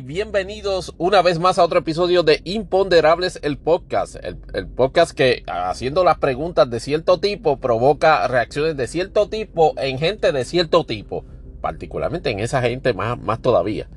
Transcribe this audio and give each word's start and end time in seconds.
Bienvenidos 0.00 0.94
una 0.98 1.22
vez 1.22 1.38
más 1.38 1.58
a 1.58 1.64
otro 1.64 1.78
episodio 1.78 2.22
de 2.22 2.40
Imponderables, 2.44 3.38
el 3.42 3.56
podcast. 3.56 4.16
El, 4.16 4.66
podcast 4.66 5.12
que 5.12 5.42
haciendo 5.46 6.04
las 6.04 6.18
preguntas 6.18 6.68
de 6.68 6.80
cierto 6.80 7.18
tipo 7.18 7.58
provoca 7.58 8.26
reacciones 8.28 8.76
de 8.76 8.88
cierto 8.88 9.28
tipo 9.28 9.72
en 9.78 9.98
gente 9.98 10.32
de 10.32 10.44
cierto 10.44 10.84
tipo. 10.84 11.24
Particularmente 11.60 12.30
en 12.30 12.40
esa 12.40 12.60
gente 12.62 12.92
más, 12.94 13.18
más 13.18 13.40
todavía. 13.40 13.88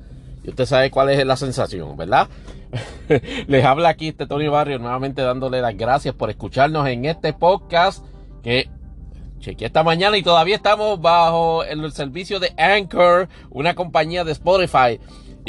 Y 0.44 0.50
usted 0.50 0.66
sabe 0.66 0.92
cuál 0.92 1.10
es 1.10 1.26
la 1.26 1.36
sensación, 1.36 1.98
¿verdad? 1.98 2.30
Les 3.48 3.66
habla 3.66 3.90
aquí 3.90 4.10
este 4.10 4.28
Tony 4.28 4.48
Barrio 4.48 4.80
nuevamente 4.80 5.22
dándole 5.22 5.62
las 5.62 5.76
gracias 5.76 6.16
por 6.16 6.30
escucharnos 6.30 6.88
en 6.88 7.06
este 7.06 7.34
podcast 7.34 8.06
que 8.42 8.70
chequeé 9.40 9.68
esta 9.68 9.84
mañana 9.84 10.18
y 10.18 10.24
todavía 10.24 10.56
estamos 10.56 11.02
bajo 11.02 11.64
el 11.64 11.92
servicio 11.92 12.40
de 12.40 12.54
Anchor, 12.58 13.28
una 13.50 13.74
compañía 13.74 14.24
de 14.24 14.32
Spotify. 14.34 15.00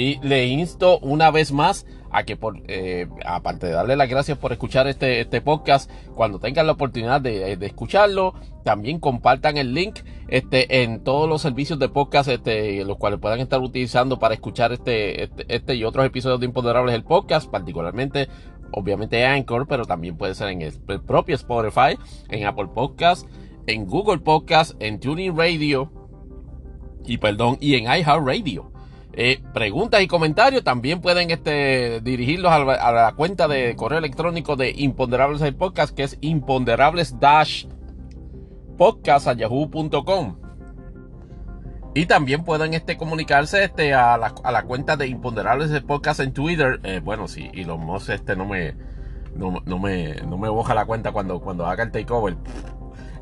Y 0.01 0.19
le 0.23 0.47
insto 0.47 0.99
una 1.01 1.31
vez 1.31 1.53
más 1.53 1.85
a 2.11 2.23
que, 2.23 2.35
por, 2.35 2.63
eh, 2.69 3.07
aparte 3.27 3.67
de 3.67 3.73
darle 3.73 3.97
las 3.97 4.09
gracias 4.09 4.39
por 4.39 4.51
escuchar 4.51 4.87
este, 4.87 5.21
este 5.21 5.43
podcast, 5.43 5.91
cuando 6.15 6.39
tengan 6.39 6.67
la 6.67 6.73
oportunidad 6.73 7.21
de, 7.21 7.53
escucharlo, 7.61 8.33
también 8.65 8.99
compartan 8.99 9.59
el 9.59 9.75
link 9.75 9.99
este, 10.29 10.83
en 10.85 11.05
todos 11.05 11.29
los 11.29 11.43
servicios 11.43 11.79
de 11.79 11.91
podcast 11.91 12.31
este, 12.31 12.83
los 12.83 12.97
cuales 12.97 13.21
puedan 13.21 13.41
estar 13.41 13.61
utilizando 13.61 14.19
para 14.19 14.33
escuchar 14.33 14.73
este, 14.73 15.25
este, 15.25 15.45
este 15.55 15.75
y 15.75 15.85
otros 15.85 16.07
episodios 16.07 16.41
de 16.41 16.47
Imponderables 16.47 16.95
el 16.95 17.05
podcast, 17.05 17.51
particularmente 17.51 18.31
obviamente 18.73 19.27
Anchor, 19.27 19.67
pero 19.69 19.85
también 19.85 20.17
puede 20.17 20.35
ser 20.35 20.49
en 20.49 20.63
el, 20.63 20.73
propio 21.03 21.35
Spotify, 21.35 21.99
en 22.31 22.47
Apple 22.47 22.69
Podcast, 22.75 23.29
en 23.67 23.85
Google 23.85 24.21
Podcast, 24.21 24.81
en 24.81 24.99
Tuning 24.99 25.37
Radio 25.37 25.93
y 27.05 27.19
perdón, 27.19 27.59
y 27.61 27.75
en 27.75 27.85
iHeartRadio. 27.85 28.80
Eh, 29.13 29.43
preguntas 29.53 30.01
y 30.03 30.07
comentarios 30.07 30.63
también 30.63 31.01
pueden 31.01 31.31
este, 31.31 32.01
dirigirlos 32.01 32.53
a 32.53 32.93
la, 32.93 33.13
cuenta 33.17 33.49
de 33.49 33.75
correo 33.75 33.99
electrónico 33.99 34.55
de 34.55 34.73
Imponderables 34.77 35.43
el 35.43 35.57
Podcast, 35.57 35.95
que 35.95 36.05
es 36.05 36.17
imponderables 36.21 37.15
podcast 38.79 39.27
a 39.27 39.33
yahoo.com. 39.33 40.37
Y 41.93 42.07
también 42.07 42.45
pueden 42.45 42.73
este, 42.75 42.97
comunicarse 42.97 43.65
este, 43.65 43.95
a, 43.95 44.17
la, 44.17 44.33
a 44.45 44.53
la 44.53 44.63
cuenta 44.63 44.97
de 44.97 45.09
Imponderables 45.09 45.73
el 45.73 45.83
Podcast 45.83 46.21
en 46.21 46.33
Twitter. 46.33 46.79
Eh, 46.85 47.01
bueno, 47.03 47.27
sí, 47.27 47.51
y 47.53 47.65
los 47.65 47.81
Moss 47.81 48.09
este, 48.11 48.37
no 48.37 48.47
me, 48.47 48.77
no, 49.35 49.79
me, 49.79 50.15
no 50.23 50.39
me 50.39 50.49
boja 50.49 50.73
la 50.73 50.85
cuenta 50.85 51.11
cuando, 51.11 51.41
cuando 51.41 51.67
haga 51.67 51.83
el 51.83 51.91
takeover. 51.91 52.37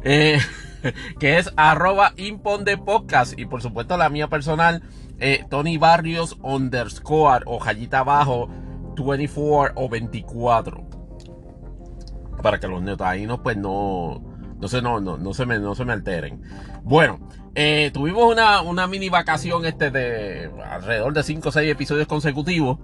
Eh, 0.04 0.38
que 1.19 1.38
es 1.38 1.50
arroba 1.56 2.12
impondepodcast. 2.16 3.38
Y 3.38 3.47
por 3.47 3.62
supuesto 3.62 3.97
la 3.97 4.10
mía 4.10 4.28
personal 4.28 4.82
eh, 5.20 5.44
Tony 5.48 5.78
Barrios 5.78 6.36
underscore 6.42 7.44
o 7.46 7.58
jallita 7.58 8.00
abajo 8.00 8.48
24 8.96 9.72
o 9.76 9.88
24. 9.88 10.88
Para 12.42 12.60
que 12.60 12.68
los 12.68 12.82
neotaínos 12.82 13.40
pues 13.40 13.56
no, 13.56 14.22
no, 14.58 14.68
se, 14.68 14.82
no, 14.82 15.00
no, 15.00 15.34
se 15.34 15.46
me, 15.46 15.58
no 15.58 15.74
se 15.74 15.84
me 15.84 15.92
alteren. 15.92 16.42
Bueno, 16.82 17.18
eh, 17.54 17.90
tuvimos 17.92 18.32
una, 18.32 18.62
una, 18.62 18.86
mini 18.86 19.08
vacación 19.08 19.64
este 19.64 19.90
de 19.90 20.50
alrededor 20.64 21.12
de 21.12 21.22
5 21.22 21.48
o 21.48 21.52
6 21.52 21.70
episodios 21.70 22.06
consecutivos. 22.06 22.78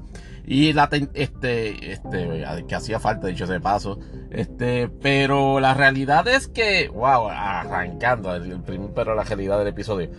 Y 0.46 0.74
la 0.74 0.90
este, 1.14 1.92
este, 1.92 2.44
que 2.68 2.74
hacía 2.74 3.00
falta, 3.00 3.28
dicho 3.28 3.44
ese 3.44 3.60
paso. 3.60 3.98
Este, 4.30 4.88
pero 4.88 5.58
la 5.58 5.72
realidad 5.72 6.28
es 6.28 6.48
que, 6.48 6.88
wow, 6.88 7.28
arrancando 7.30 8.34
el, 8.34 8.60
primer, 8.60 8.90
pero 8.92 9.14
la 9.14 9.24
realidad 9.24 9.58
del 9.58 9.68
episodio. 9.68 10.10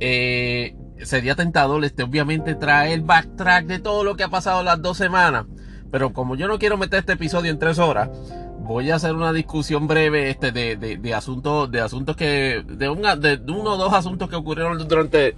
Eh, 0.00 0.74
sería 1.04 1.34
tentador 1.34 1.84
este, 1.84 2.02
obviamente 2.02 2.54
traer 2.54 2.92
el 2.92 3.02
backtrack 3.02 3.66
de 3.66 3.78
todo 3.78 4.04
lo 4.04 4.16
que 4.16 4.24
ha 4.24 4.28
pasado 4.28 4.62
las 4.62 4.80
dos 4.82 4.96
semanas. 4.96 5.46
Pero 5.90 6.12
como 6.12 6.36
yo 6.36 6.48
no 6.48 6.58
quiero 6.58 6.76
meter 6.76 7.00
este 7.00 7.12
episodio 7.12 7.50
en 7.50 7.58
tres 7.58 7.78
horas, 7.78 8.10
voy 8.60 8.90
a 8.90 8.96
hacer 8.96 9.14
una 9.14 9.32
discusión 9.32 9.86
breve 9.88 10.30
este, 10.30 10.52
de, 10.52 10.76
de, 10.76 11.14
asuntos, 11.14 11.70
de 11.70 11.80
asuntos 11.80 12.16
que, 12.16 12.64
de, 12.66 12.88
uno 12.88 13.72
o 13.72 13.76
dos 13.76 13.92
asuntos 13.92 14.28
que 14.28 14.36
ocurrieron 14.36 14.78
durante, 14.88 15.34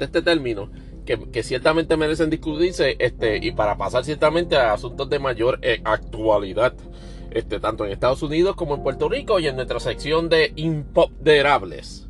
este 0.00 0.22
término. 0.22 0.70
Que, 1.04 1.42
ciertamente 1.42 1.96
merecen 1.96 2.28
discutirse 2.28 2.96
este, 2.98 3.38
y 3.38 3.52
para 3.52 3.78
pasar 3.78 4.04
ciertamente 4.04 4.56
a 4.56 4.74
asuntos 4.74 5.08
de 5.08 5.18
mayor 5.18 5.58
eh, 5.62 5.80
actualidad, 5.82 6.74
este, 7.30 7.60
tanto 7.60 7.86
en 7.86 7.92
Estados 7.92 8.22
Unidos 8.22 8.54
como 8.56 8.74
en 8.74 8.82
Puerto 8.82 9.08
Rico 9.08 9.40
y 9.40 9.46
en 9.46 9.56
nuestra 9.56 9.80
sección 9.80 10.28
de 10.28 10.52
imponderables 10.54 12.07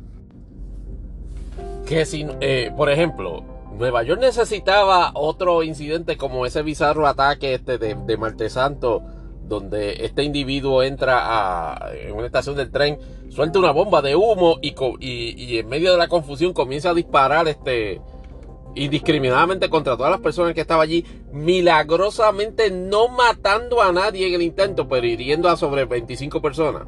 que 1.89 2.05
si, 2.05 2.23
eh, 2.39 2.71
por 2.77 2.91
ejemplo, 2.91 3.43
Nueva 3.75 4.03
York 4.03 4.21
necesitaba 4.21 5.09
otro 5.15 5.63
incidente 5.63 6.17
como 6.17 6.45
ese 6.45 6.61
bizarro 6.61 7.07
ataque 7.07 7.55
este 7.55 7.79
de, 7.79 7.95
de 7.95 8.15
Marte 8.15 8.51
Santo, 8.51 9.01
donde 9.47 10.05
este 10.05 10.21
individuo 10.21 10.83
entra 10.83 11.17
a, 11.23 11.91
en 11.95 12.13
una 12.13 12.27
estación 12.27 12.55
del 12.55 12.69
tren, 12.69 12.99
suelta 13.29 13.57
una 13.57 13.71
bomba 13.71 14.03
de 14.03 14.15
humo 14.15 14.59
y, 14.61 14.75
y, 14.99 15.57
en 15.57 15.67
medio 15.67 15.91
de 15.91 15.97
la 15.97 16.07
confusión 16.07 16.53
comienza 16.53 16.91
a 16.91 16.93
disparar 16.93 17.47
este 17.47 17.99
indiscriminadamente 18.75 19.67
contra 19.67 19.97
todas 19.97 20.11
las 20.11 20.21
personas 20.21 20.53
que 20.53 20.61
estaban 20.61 20.83
allí, 20.83 21.03
milagrosamente 21.31 22.69
no 22.69 23.07
matando 23.07 23.81
a 23.81 23.91
nadie 23.91 24.27
en 24.27 24.35
el 24.35 24.43
intento, 24.43 24.87
pero 24.87 25.07
hiriendo 25.07 25.49
a 25.49 25.57
sobre 25.57 25.85
25 25.85 26.39
personas. 26.39 26.83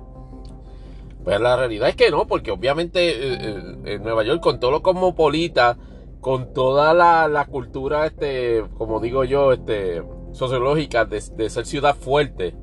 Pues 1.24 1.40
la 1.40 1.56
realidad 1.56 1.90
es 1.90 1.96
que 1.96 2.10
no, 2.10 2.26
porque 2.28 2.52
obviamente 2.52 3.10
eh, 3.10 3.38
eh, 3.40 3.78
en 3.86 4.04
Nueva 4.04 4.24
York 4.24 4.42
con 4.42 4.60
todo 4.60 4.72
lo 4.72 4.82
cosmopolita, 4.82 5.78
con 6.20 6.54
toda 6.54 6.94
la, 6.94 7.46
cultura, 7.50 8.06
este, 8.08 8.64
como 8.78 9.00
digo 9.00 9.24
yo, 9.24 9.54
este, 9.54 10.04
sociológica 10.32 11.06
de, 11.06 11.22
ser 11.22 11.66
ciudad 11.66 11.96
fuerte, 11.96 12.56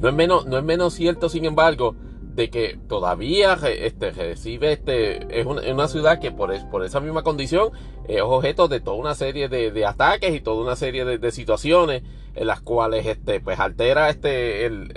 no 0.00 0.08
es 0.08 0.14
menos, 0.14 0.46
no 0.46 0.56
es 0.58 0.64
menos 0.64 0.94
cierto, 0.94 1.28
sin 1.28 1.44
embargo, 1.44 1.94
de 2.22 2.50
que 2.50 2.78
todavía 2.88 3.58
este, 3.64 4.12
recibe, 4.12 4.72
este, 4.72 5.40
es 5.40 5.44
una, 5.44 5.88
ciudad 5.88 6.20
que 6.20 6.30
por, 6.30 6.52
por 6.70 6.84
esa 6.84 7.00
misma 7.00 7.22
condición 7.22 7.70
es 8.06 8.22
objeto 8.22 8.68
de 8.68 8.80
toda 8.80 8.96
una 8.96 9.14
serie 9.14 9.48
de, 9.48 9.84
ataques 9.84 10.34
y 10.34 10.40
toda 10.40 10.62
una 10.62 10.76
serie 10.76 11.04
de, 11.04 11.30
situaciones 11.32 12.02
en 12.34 12.46
las 12.46 12.60
cuales, 12.60 13.04
este, 13.06 13.40
pues 13.40 13.58
altera, 13.58 14.08
este, 14.08 14.66
el, 14.66 14.92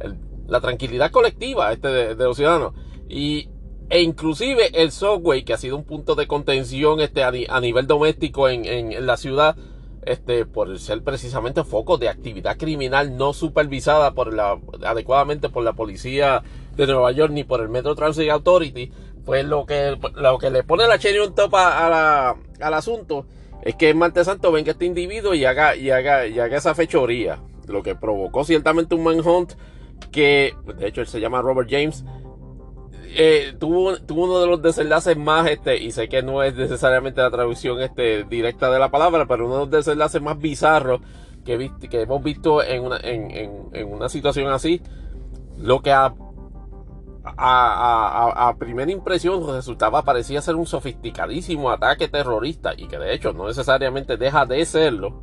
el 0.00 0.27
la 0.48 0.60
tranquilidad 0.60 1.10
colectiva 1.10 1.72
este 1.72 1.88
de, 1.88 2.24
los 2.24 2.36
ciudadanos. 2.36 2.72
Y, 3.08 3.48
e 3.90 4.02
inclusive 4.02 4.70
el 4.74 4.90
subway, 4.90 5.44
que 5.44 5.54
ha 5.54 5.58
sido 5.58 5.76
un 5.76 5.84
punto 5.84 6.14
de 6.14 6.26
contención 6.26 7.00
este, 7.00 7.22
a, 7.22 7.60
nivel 7.60 7.86
doméstico 7.86 8.48
en, 8.48 8.64
en, 8.64 9.06
la 9.06 9.16
ciudad, 9.16 9.56
este, 10.04 10.46
por 10.46 10.78
ser 10.78 11.02
precisamente 11.02 11.64
foco 11.64 11.98
de 11.98 12.08
actividad 12.08 12.56
criminal 12.56 13.16
no 13.16 13.32
supervisada 13.32 14.12
por 14.12 14.34
la, 14.34 14.58
adecuadamente 14.84 15.48
por 15.48 15.64
la 15.64 15.74
policía 15.74 16.42
de 16.76 16.86
Nueva 16.86 17.12
York 17.12 17.32
ni 17.32 17.44
por 17.44 17.60
el 17.60 17.68
Metro 17.68 17.94
Transit 17.94 18.30
Authority, 18.30 18.90
pues 19.24 19.44
lo 19.44 19.66
que, 19.66 19.98
lo 20.14 20.38
que 20.38 20.50
le 20.50 20.62
pone 20.62 20.86
la 20.86 20.98
cherry 20.98 21.18
on 21.18 21.34
top 21.34 21.54
a, 21.56 21.88
la, 21.90 22.36
al 22.60 22.74
asunto 22.74 23.26
es 23.62 23.74
que 23.74 23.90
en 23.90 23.98
Marte 23.98 24.24
Santo 24.24 24.52
venga 24.52 24.72
este 24.72 24.86
individuo 24.86 25.34
y 25.34 25.44
haga, 25.44 25.76
y 25.76 25.90
haga, 25.90 26.26
y 26.26 26.38
haga 26.38 26.56
esa 26.56 26.74
fechoría, 26.74 27.38
lo 27.66 27.82
que 27.82 27.94
provocó 27.94 28.44
ciertamente 28.44 28.94
un 28.94 29.04
manhunt 29.04 29.52
que 30.10 30.54
de 30.78 30.88
hecho 30.88 31.00
él 31.00 31.06
se 31.06 31.20
llama 31.20 31.42
Robert 31.42 31.68
James, 31.70 32.04
eh, 33.20 33.54
tuvo, 33.58 33.96
uno 34.10 34.40
de 34.40 34.46
los 34.46 34.62
desenlaces 34.62 35.16
más, 35.16 35.48
este, 35.48 35.82
y 35.82 35.90
sé 35.90 36.08
que 36.08 36.22
no 36.22 36.42
es 36.42 36.54
necesariamente 36.54 37.20
la 37.20 37.30
traducción 37.30 37.80
este, 37.80 38.24
directa 38.24 38.70
de 38.70 38.78
la 38.78 38.90
palabra, 38.90 39.26
pero 39.26 39.46
uno 39.46 39.54
de 39.54 39.60
los 39.60 39.70
desenlaces 39.70 40.20
más 40.20 40.38
bizarros 40.38 41.00
que, 41.44 41.70
que 41.90 42.02
hemos 42.02 42.22
visto 42.22 42.62
en 42.62 42.84
una, 42.84 42.98
en, 43.02 43.88
una 43.88 44.08
situación 44.08 44.52
así, 44.52 44.82
lo 45.56 45.80
que 45.80 45.90
a, 45.90 46.14
a, 47.24 48.48
a, 48.48 48.56
primera 48.56 48.92
impresión 48.92 49.46
resultaba, 49.46 50.02
parecía 50.02 50.42
ser 50.42 50.56
un 50.56 50.66
sofisticadísimo 50.66 51.70
ataque 51.70 52.08
terrorista, 52.08 52.74
y 52.76 52.88
que 52.88 52.98
de 52.98 53.14
hecho 53.14 53.32
no 53.32 53.46
necesariamente 53.46 54.18
deja 54.18 54.44
de 54.44 54.64
serlo, 54.66 55.22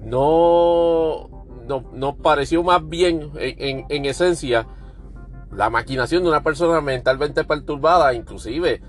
no, 0.00 1.43
nos 1.66 2.16
pareció 2.16 2.62
más 2.62 2.86
bien, 2.88 3.30
en, 3.36 4.04
esencia, 4.04 4.66
la 5.50 5.70
maquinación 5.70 6.22
de 6.22 6.28
una 6.28 6.42
persona 6.42 6.80
mentalmente 6.80 7.44
perturbada, 7.44 8.14
inclusive. 8.14 8.82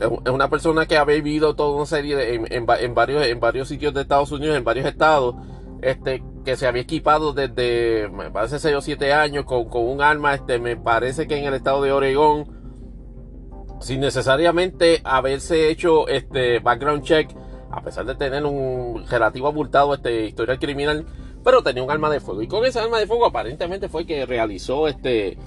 Es 0.00 0.30
una 0.30 0.50
persona 0.50 0.86
que 0.86 0.98
ha 0.98 1.04
vivido 1.04 1.54
toda 1.54 1.76
una 1.76 1.86
serie 1.86 2.16
de, 2.16 2.34
en, 2.50 2.94
varios, 2.94 3.26
en 3.26 3.40
varios 3.40 3.68
sitios 3.68 3.94
de 3.94 4.02
Estados 4.02 4.30
Unidos, 4.30 4.56
en 4.56 4.64
varios 4.64 4.86
estados, 4.86 5.34
este, 5.80 6.22
que 6.44 6.56
se 6.56 6.66
había 6.66 6.82
equipado 6.82 7.32
desde, 7.32 8.08
me 8.08 8.30
parece, 8.30 8.58
6 8.58 8.76
o 8.76 8.80
7 8.80 9.12
años 9.12 9.44
con, 9.44 9.66
un 9.72 10.02
arma, 10.02 10.34
este, 10.34 10.58
me 10.58 10.76
parece 10.76 11.26
que 11.26 11.38
en 11.38 11.44
el 11.44 11.54
estado 11.54 11.82
de 11.82 11.92
Oregón, 11.92 12.56
sin 13.80 14.00
necesariamente 14.00 15.00
haberse 15.04 15.70
hecho 15.70 16.08
este 16.08 16.60
background 16.60 17.02
check, 17.02 17.30
a 17.70 17.82
pesar 17.82 18.06
de 18.06 18.14
tener 18.14 18.44
un 18.44 19.04
relativo 19.08 19.48
abultado 19.48 19.94
este 19.94 20.26
historial 20.26 20.58
criminal, 20.58 21.06
pero 21.46 21.62
tenía 21.62 21.84
un 21.84 21.90
arma 21.92 22.10
de 22.10 22.18
fuego. 22.18 22.42
Y 22.42 22.48
con 22.48 22.64
esa 22.64 22.82
arma 22.82 22.98
de 22.98 23.06
fuego 23.06 23.24
aparentemente 23.24 23.88
fue 23.88 24.04
que 24.04 24.26
realizó 24.26 24.88
este 24.88 25.38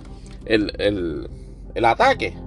el, 0.45 0.71
el, 0.79 1.29
el 1.75 1.85
ataque. 1.85 2.37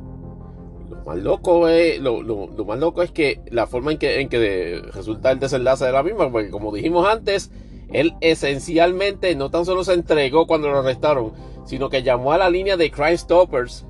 Lo 0.89 1.05
más 1.05 1.19
loco 1.19 1.69
es, 1.69 2.01
lo, 2.01 2.23
más 2.65 2.79
loco 2.79 3.03
es 3.03 3.11
que 3.11 3.43
la 3.51 3.67
forma 3.67 3.93
en 3.93 3.99
que, 3.99 4.23
en 4.23 4.31
que 4.31 4.81
resulta 4.95 5.31
el 5.31 5.39
desenlace 5.39 5.85
de 5.85 5.93
la 5.93 6.03
misma, 6.03 6.33
porque 6.33 6.49
como 6.49 6.73
dijimos 6.73 7.07
antes, 7.07 7.51
él 7.93 8.15
esencialmente 8.23 9.37
no 9.37 9.51
tan 9.51 9.67
solo 9.67 9.85
se 9.85 9.93
entregó 9.93 10.47
cuando 10.47 10.71
lo 10.71 10.79
arrestaron, 10.79 11.35
sino 11.67 11.91
que 11.91 12.03
llamó 12.03 12.33
a 12.33 12.39
la 12.39 12.49
línea 12.49 12.79
de 12.79 12.91
Crime 12.91 13.19
Stoppers 13.19 13.85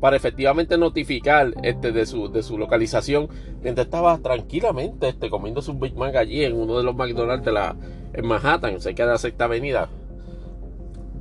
para 0.00 0.16
efectivamente 0.16 0.78
notificar 0.78 1.52
este, 1.62 1.92
de, 1.92 2.06
su, 2.06 2.30
de 2.30 2.42
su 2.42 2.56
localización 2.56 3.28
mientras 3.62 3.86
estaba 3.86 4.16
tranquilamente 4.18 5.08
este, 5.08 5.28
comiendo 5.28 5.60
su 5.60 5.74
Big 5.74 5.94
Mac 5.94 6.16
allí 6.16 6.44
en 6.44 6.56
uno 6.56 6.78
de 6.78 6.84
los 6.84 6.96
McDonald's 6.96 7.44
de 7.44 7.52
la, 7.52 7.76
en 8.12 8.26
Manhattan, 8.26 8.80
cerca 8.80 9.04
de 9.04 9.12
la 9.12 9.18
sexta 9.18 9.44
avenida. 9.44 9.90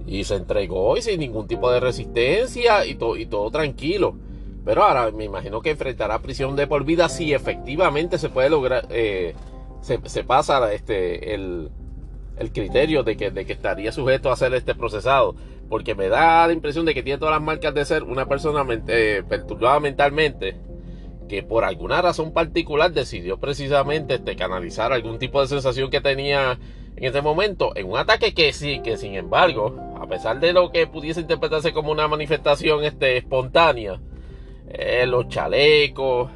Y 0.08 0.24
se 0.24 0.36
entregó 0.36 0.98
y 0.98 1.02
sin 1.02 1.20
ningún 1.20 1.48
tipo 1.48 1.70
de 1.70 1.80
resistencia 1.80 2.86
y, 2.86 2.98
y 3.18 3.26
todo 3.26 3.52
tranquilo. 3.52 4.16
Pero 4.66 4.84
ahora 4.84 5.12
me 5.12 5.26
imagino 5.26 5.62
que 5.62 5.72
enfrentará 5.72 6.20
prisión 6.20 6.56
de 6.56 6.68
por 6.68 6.84
vida 6.84 7.10
si 7.10 7.34
efectivamente 7.34 8.18
se 8.18 8.30
puede 8.30 8.50
lograr, 8.50 8.88
eh, 8.90 9.36
se, 9.82 10.00
se, 10.06 10.24
pasa 10.24 10.74
este, 10.74 11.34
el, 11.34 11.70
el 12.38 12.52
criterio 12.52 13.04
de 13.04 13.18
que, 13.18 13.30
de 13.30 13.46
que 13.46 13.54
estaría 13.54 13.92
sujeto 13.92 14.32
a 14.32 14.36
ser 14.36 14.54
este 14.54 14.74
procesado 14.74 15.36
porque 15.70 15.96
me 15.96 16.10
da 16.10 16.48
la 16.48 16.54
impresión 16.54 16.86
de 16.86 16.94
que 16.94 17.04
tiene 17.04 17.20
todas 17.20 17.36
las 17.36 17.44
marcas 17.44 17.74
de 17.74 17.86
ser 17.86 18.04
una 18.04 18.28
persona 18.28 18.66
eh, 18.88 19.24
perturbada 19.28 19.80
mentalmente 19.80 20.56
que 21.30 21.44
por 21.44 21.64
alguna 21.64 22.02
razón 22.02 22.34
particular 22.34 22.92
decidió 22.92 23.38
precisamente 23.38 24.16
este, 24.16 24.36
canalizar 24.36 24.92
algún 24.92 25.20
tipo 25.20 25.40
de 25.40 25.48
sensación 25.48 25.90
que 25.90 26.02
tenía 26.02 26.60
en 26.98 27.04
ese 27.06 27.22
momento 27.22 27.72
en 27.76 27.90
un 27.90 27.98
ataque 27.98 28.34
que 28.34 28.52
sí, 28.52 28.82
que 28.84 28.98
sin 28.98 29.16
embargo, 29.16 29.78
a 30.02 30.08
pesar 30.08 30.40
de 30.40 30.52
lo 30.52 30.72
que 30.72 30.88
pudiese 30.88 31.22
interpretarse 31.22 31.72
como 31.72 31.92
una 31.92 32.08
manifestación 32.10 32.84
este, 32.84 33.16
espontánea, 33.16 34.02
eh, 34.70 35.06
los 35.06 35.30
chalecos, 35.30 36.30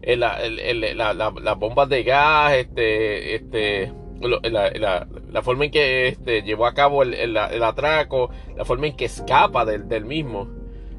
eh, 0.00 0.16
las 0.16 1.58
bombas 1.58 1.88
de 1.88 2.02
gas, 2.04 2.54
este, 2.54 3.34
este, 3.34 3.92
la, 4.20 5.42
forma 5.42 5.64
en 5.66 5.70
que 5.70 6.08
este, 6.08 6.42
llevó 6.42 6.66
a 6.66 6.74
cabo 6.74 7.02
el, 7.02 7.36
atraco, 7.36 8.30
la 8.56 8.64
forma 8.64 8.88
en 8.88 8.96
que 8.96 9.06
escapa 9.06 9.64
del, 9.64 10.04
mismo, 10.04 10.48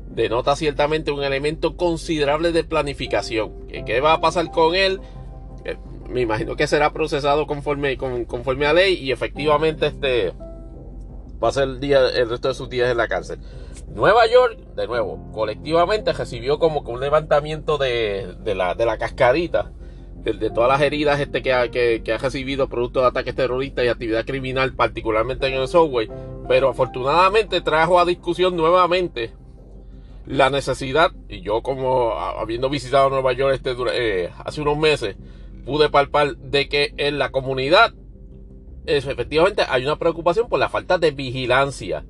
denota 0.07 0.56
ciertamente 0.56 1.12
un 1.12 1.23
elemento 1.23 1.77
considerable 1.77 2.51
de 2.51 2.63
planificación. 2.63 3.68
¿Qué, 3.68 4.01
va 4.01 4.13
a 4.13 4.21
pasar 4.21 4.51
con 4.51 4.75
él? 4.75 5.00
Eh, 5.65 5.77
me 6.09 6.21
imagino 6.21 6.56
que 6.56 6.68
será 6.68 6.91
procesado 6.91 7.45
conforme, 7.47 7.97
conforme 7.97 8.65
a 8.65 8.73
ley 8.73 8.95
y 8.95 9.12
efectivamente 9.12 9.88
este 9.88 10.33
va 11.41 11.50
a 11.50 11.51
ser 11.51 11.63
el, 11.63 11.79
día, 11.79 12.07
el 12.09 12.29
resto 12.29 12.50
de 12.50 12.53
sus 12.53 12.69
días 12.69 12.89
en 12.91 12.97
la 12.97 13.07
cárcel. 13.07 13.39
Nueva 13.88 14.27
York, 14.27 14.57
de 14.75 14.88
nuevo, 14.88 15.31
colectivamente 15.31 16.13
recibió 16.13 16.59
como 16.59 16.81
un 16.81 17.00
levantamiento 17.00 17.77
de, 17.77 18.35
de, 18.44 18.56
la, 18.56 18.75
de 18.75 18.85
la 18.85 18.97
cascarita 18.97 19.71
de, 20.23 20.50
todas 20.50 20.69
las 20.69 20.81
heridas 20.81 21.19
este 21.19 21.41
que 21.41 21.53
ha, 21.53 21.69
que, 21.69 22.01
ha 22.13 22.18
recibido 22.18 22.68
producto 22.68 23.01
de 23.01 23.07
ataques 23.07 23.35
terroristas 23.35 23.85
y 23.85 23.88
actividad 23.88 24.25
criminal, 24.25 24.73
particularmente 24.73 25.47
en 25.47 25.53
el 25.53 25.68
software, 25.68 26.09
pero 26.47 26.69
afortunadamente 26.69 27.62
trajo 27.62 28.00
a 28.00 28.06
discusión 28.06 28.56
nuevamente 28.56 29.33
la 30.25 30.50
necesidad, 30.50 31.12
y 31.27 31.41
yo 31.41 31.62
como 31.62 32.12
habiendo 32.13 32.69
visitado 32.69 33.09
Nueva 33.09 33.33
York 33.33 33.56
este, 33.56 33.75
eh, 33.94 34.29
hace 34.45 34.62
unos 34.62 34.77
meses, 34.77 35.15
pude 35.65 35.89
palpar 35.89 36.38
de 36.38 36.69
que 36.69 36.94
en 36.97 37.18
la 37.18 37.31
comunidad 37.31 37.94
efectivamente 38.85 39.63
hay 39.68 39.83
una 39.83 39.97
preocupación 39.97 40.50
por 40.50 40.59
la 40.59 40.69
falta 40.69 40.97
de 40.97 41.12
vigilancia 41.12 42.03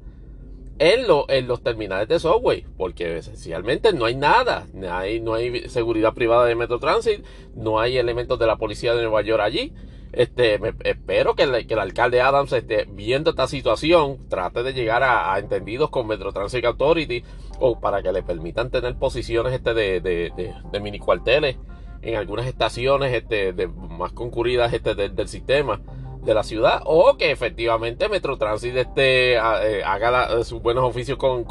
en, 0.81 1.05
en 1.27 1.47
los 1.47 1.61
terminales 1.61 2.07
de 2.07 2.19
software, 2.19 2.65
porque 2.75 3.17
esencialmente 3.17 3.93
no 3.93 4.05
hay 4.05 4.15
nada, 4.15 4.65
no 4.73 4.91
hay, 4.91 5.19
no 5.19 5.35
hay 5.35 5.69
seguridad 5.69 6.15
privada 6.15 6.45
de 6.45 6.55
Metro 6.55 6.79
Transit, 6.79 7.23
no 7.53 7.79
hay 7.79 7.99
elementos 7.99 8.39
de 8.39 8.47
la 8.47 8.55
policía 8.55 8.95
de 8.95 9.03
Nueva 9.03 9.21
York 9.21 9.43
allí. 9.43 9.73
Este, 10.11 10.59
espero 10.83 11.35
que 11.35 11.43
el, 11.43 11.67
que 11.67 11.75
el, 11.75 11.79
alcalde 11.79 12.19
Adams, 12.19 12.51
esté 12.51 12.87
viendo 12.91 13.29
esta 13.29 13.45
situación, 13.45 14.27
trate 14.27 14.63
de 14.63 14.73
llegar 14.73 15.03
a, 15.03 15.37
entendidos 15.37 15.91
con 15.91 16.07
Metro 16.07 16.33
Transit 16.33 16.65
Authority 16.65 17.23
o 17.59 17.79
para 17.79 18.01
que 18.01 18.11
le 18.11 18.23
permitan 18.23 18.71
tener 18.71 18.95
posiciones 18.95 19.53
este 19.53 19.75
de, 19.75 20.01
de, 20.01 20.31
de, 20.71 20.79
mini 20.79 20.97
cuarteles 20.97 21.57
en 22.01 22.15
algunas 22.15 22.47
estaciones 22.47 23.13
este, 23.13 23.53
de, 23.53 23.67
más 23.67 24.13
concurridas 24.13 24.73
este, 24.73 24.95
del 24.95 25.27
sistema 25.27 25.79
de 26.23 26.33
la 26.33 26.43
ciudad 26.43 26.81
o 26.85 27.17
que 27.17 27.31
efectivamente 27.31 28.07
Metrotransit 28.07 28.75
este, 28.75 29.33
eh, 29.33 29.83
haga 29.83 30.43
sus 30.43 30.61
buenos 30.61 30.83
oficios 30.83 31.17
con, 31.17 31.45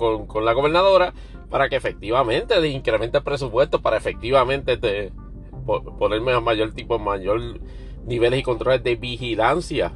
la 0.45 0.53
gobernadora 0.53 1.13
para 1.49 1.69
que 1.69 1.77
efectivamente 1.77 2.67
incremente 2.69 3.19
el 3.19 3.25
presupuesto 3.25 3.83
para 3.83 3.97
efectivamente 3.97 4.75
este, 4.75 5.13
ponerme 5.99 6.33
a 6.33 6.41
mayor 6.41 6.73
tipo, 6.73 6.99
mayor 6.99 7.41
niveles 8.05 8.41
y 8.41 8.43
controles 8.43 8.83
de 8.83 8.97
vigilancia 8.97 9.93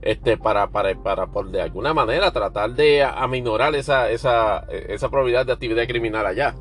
este 0.00 0.36
para, 0.36 0.68
para, 0.68 0.94
para 0.96 1.26
por 1.28 1.50
de 1.50 1.62
alguna 1.62 1.94
manera 1.94 2.32
tratar 2.32 2.70
de 2.74 3.02
aminorar 3.04 3.74
esa, 3.74 4.10
esa, 4.10 4.66
esa 4.70 5.08
probabilidad 5.08 5.46
de 5.46 5.52
actividad 5.52 5.86
criminal 5.86 6.26
allá. 6.26 6.54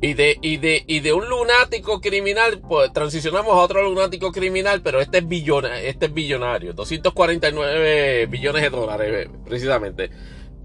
Y 0.00 0.12
de, 0.12 0.38
y 0.42 0.58
de, 0.58 0.84
y 0.86 1.00
de 1.00 1.12
un 1.14 1.26
lunático 1.28 2.00
criminal, 2.00 2.60
pues 2.60 2.92
transicionamos 2.92 3.52
a 3.52 3.62
otro 3.62 3.82
lunático 3.82 4.30
criminal, 4.30 4.82
pero 4.82 5.00
este 5.00 5.18
es, 5.18 5.28
billonario, 5.28 5.88
este 5.88 6.06
es 6.06 6.12
billonario, 6.12 6.74
249 6.74 8.26
billones 8.26 8.62
de 8.62 8.70
dólares, 8.70 9.28
precisamente. 9.44 10.10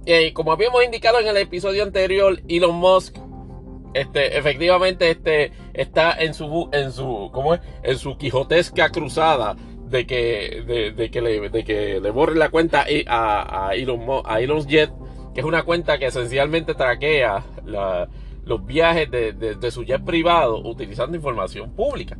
Eh, 0.06 0.34
como 0.34 0.52
habíamos 0.52 0.84
indicado 0.84 1.20
en 1.20 1.28
el 1.28 1.38
episodio 1.38 1.84
anterior, 1.84 2.42
Elon 2.50 2.76
Musk, 2.76 3.16
este, 3.94 4.38
efectivamente, 4.38 5.10
este, 5.10 5.52
está 5.74 6.12
en 6.12 6.34
su, 6.34 6.70
en 6.74 6.92
su, 6.92 7.30
¿cómo 7.34 7.54
es? 7.54 7.62
En 7.84 7.98
su 7.98 8.18
quijotesca 8.18 8.90
cruzada 8.90 9.56
de 9.86 10.06
que, 10.06 10.94
de, 10.96 11.12
que 11.12 11.22
le, 11.22 11.50
de 11.50 11.64
que 11.64 12.00
le 12.02 12.10
borre 12.10 12.36
la 12.36 12.50
cuenta 12.50 12.86
a, 13.08 13.68
a, 13.68 13.76
Elon, 13.76 14.02
a 14.26 14.42
Elon's 14.42 14.68
Jet, 14.68 14.92
que 15.34 15.40
es 15.40 15.46
una 15.46 15.64
cuenta 15.64 15.98
que 16.00 16.08
esencialmente 16.08 16.74
traquea 16.74 17.46
la, 17.66 18.10
los 18.46 18.66
viajes 18.66 19.10
de, 19.12 19.72
su 19.72 19.84
jet 19.84 20.04
privado 20.04 20.60
utilizando 20.60 21.16
información 21.16 21.72
pública 21.72 22.18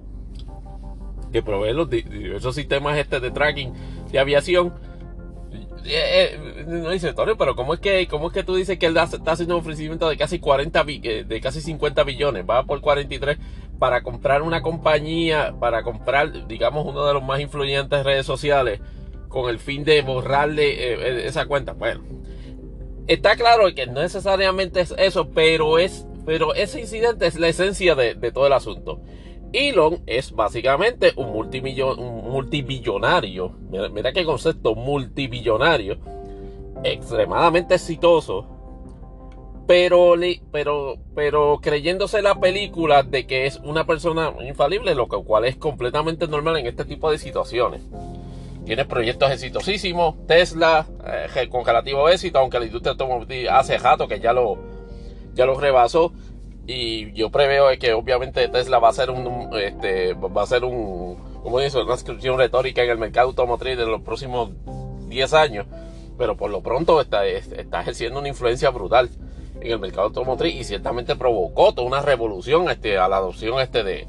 que 1.32 1.42
provee 1.42 1.74
los 1.74 1.90
diversos 1.90 2.56
sistemas 2.56 2.98
este 2.98 3.20
de 3.20 3.32
tracking 3.32 3.74
de 4.12 4.20
aviación. 4.20 4.74
Eh, 5.84 6.38
eh, 6.38 6.66
no 6.68 6.92
dice 6.92 7.16
pero 7.40 7.56
¿cómo 7.56 7.74
es 7.74 7.80
que 7.80 8.08
cómo 8.08 8.28
es 8.28 8.34
que 8.34 8.44
tú 8.44 8.54
dices 8.54 8.78
que 8.78 8.86
él 8.86 8.98
está 8.98 9.32
haciendo 9.32 9.56
un 9.56 9.62
ofrecimiento 9.62 10.08
de 10.08 10.16
casi 10.16 10.38
40 10.38 10.86
eh, 10.88 11.24
de 11.28 11.42
casi 11.42 11.60
50 11.60 12.04
billones, 12.04 12.46
va 12.48 12.64
por 12.66 12.82
43 12.82 13.40
para 13.80 14.04
comprar 14.04 14.44
una 14.44 14.62
compañía, 14.62 15.56
para 15.60 15.82
comprar, 15.82 16.48
digamos, 16.48 16.86
uno 16.86 17.04
de 17.04 17.14
los 17.14 17.24
más 17.24 17.40
influyentes 17.40 18.04
redes 18.04 18.28
sociales 18.28 18.80
con 19.28 19.50
el 19.50 19.58
fin 19.58 19.84
de 19.84 20.02
borrarle 20.04 21.26
esa 21.26 21.48
cuenta? 21.48 21.74
Bueno, 21.74 22.04
está 23.08 23.36
claro 23.36 23.74
que 23.74 23.88
no 23.88 24.02
necesariamente 24.02 24.82
es 24.82 24.94
eso, 25.00 25.30
pero 25.30 25.80
es 25.80 26.06
pero 26.26 26.54
ese 26.54 26.80
incidente 26.80 27.28
es 27.28 27.40
la 27.40 27.48
esencia 27.48 27.96
de, 27.96 28.16
todo 28.32 28.48
el 28.48 28.54
asunto. 28.54 29.02
Elon 29.54 30.02
es 30.06 30.32
básicamente 30.32 31.14
un, 31.16 31.28
un 31.30 32.32
multibillonario. 32.32 33.58
Mira, 33.92 34.14
qué 34.14 34.24
concepto, 34.24 34.76
multibillonario. 34.76 35.98
Extremadamente 36.84 37.76
exitoso. 37.76 38.48
Pero 39.68 40.16
creyéndose 41.62 42.22
la 42.22 42.40
película 42.40 43.04
de 43.04 43.26
que 43.26 43.46
es 43.46 43.58
una 43.64 43.86
persona 43.86 44.34
infalible, 44.46 44.96
lo 44.96 45.08
cual 45.08 45.46
es 45.46 45.56
completamente 45.56 46.28
normal 46.28 46.58
en 46.58 46.68
este 46.68 46.86
tipo 46.86 47.12
de 47.12 47.18
situaciones. 47.18 47.82
Tiene 48.66 48.86
proyectos 48.86 49.32
exitosísimos, 49.32 50.28
Tesla, 50.28 50.86
eh, 51.36 51.48
con 51.50 51.66
relativo 51.66 52.08
éxito, 52.10 52.40
aunque 52.40 52.60
la 52.60 52.66
industria 52.66 52.92
automotriz 52.92 53.50
hace 53.50 53.78
rato 53.78 54.08
que 54.08 54.20
ya 54.20 54.34
lo, 54.34 54.58
ya 55.34 55.46
lo 55.46 55.60
rebasó 55.60 56.14
y 56.68 57.12
yo 57.14 57.32
preveo 57.32 57.68
que 57.80 57.94
obviamente 57.94 58.48
Tesla 58.48 58.80
va 58.80 58.90
a 58.90 58.94
ser 58.94 59.10
un 59.10 59.50
este, 59.58 60.14
va 60.14 60.44
a 60.44 60.48
ser 60.48 60.64
un 60.64 61.18
como 61.44 61.60
dice 61.60 61.80
una 61.80 61.94
inscripción 61.94 62.38
retórica 62.38 62.84
en 62.84 62.90
el 62.92 62.98
mercado 62.98 63.30
automotriz 63.30 63.78
de 63.78 63.86
los 63.86 64.02
próximos 64.02 64.52
10 65.10 65.34
años 65.34 65.66
pero 66.18 66.38
por 66.38 66.52
lo 66.52 66.62
pronto 66.62 67.02
está, 67.02 67.26
está 67.26 67.82
ejerciendo 67.82 68.20
una 68.20 68.28
influencia 68.28 68.70
brutal 68.70 69.10
en 69.60 69.72
el 69.72 69.80
mercado 69.80 70.08
automotriz 70.08 70.56
y 70.56 70.64
ciertamente 70.64 71.16
provocó 71.16 71.74
toda 71.74 71.88
una 71.88 72.02
revolución 72.02 72.70
este, 72.70 72.98
a 72.98 73.08
la 73.08 73.18
adopción 73.18 73.60
este 73.60 73.84
de, 73.84 74.08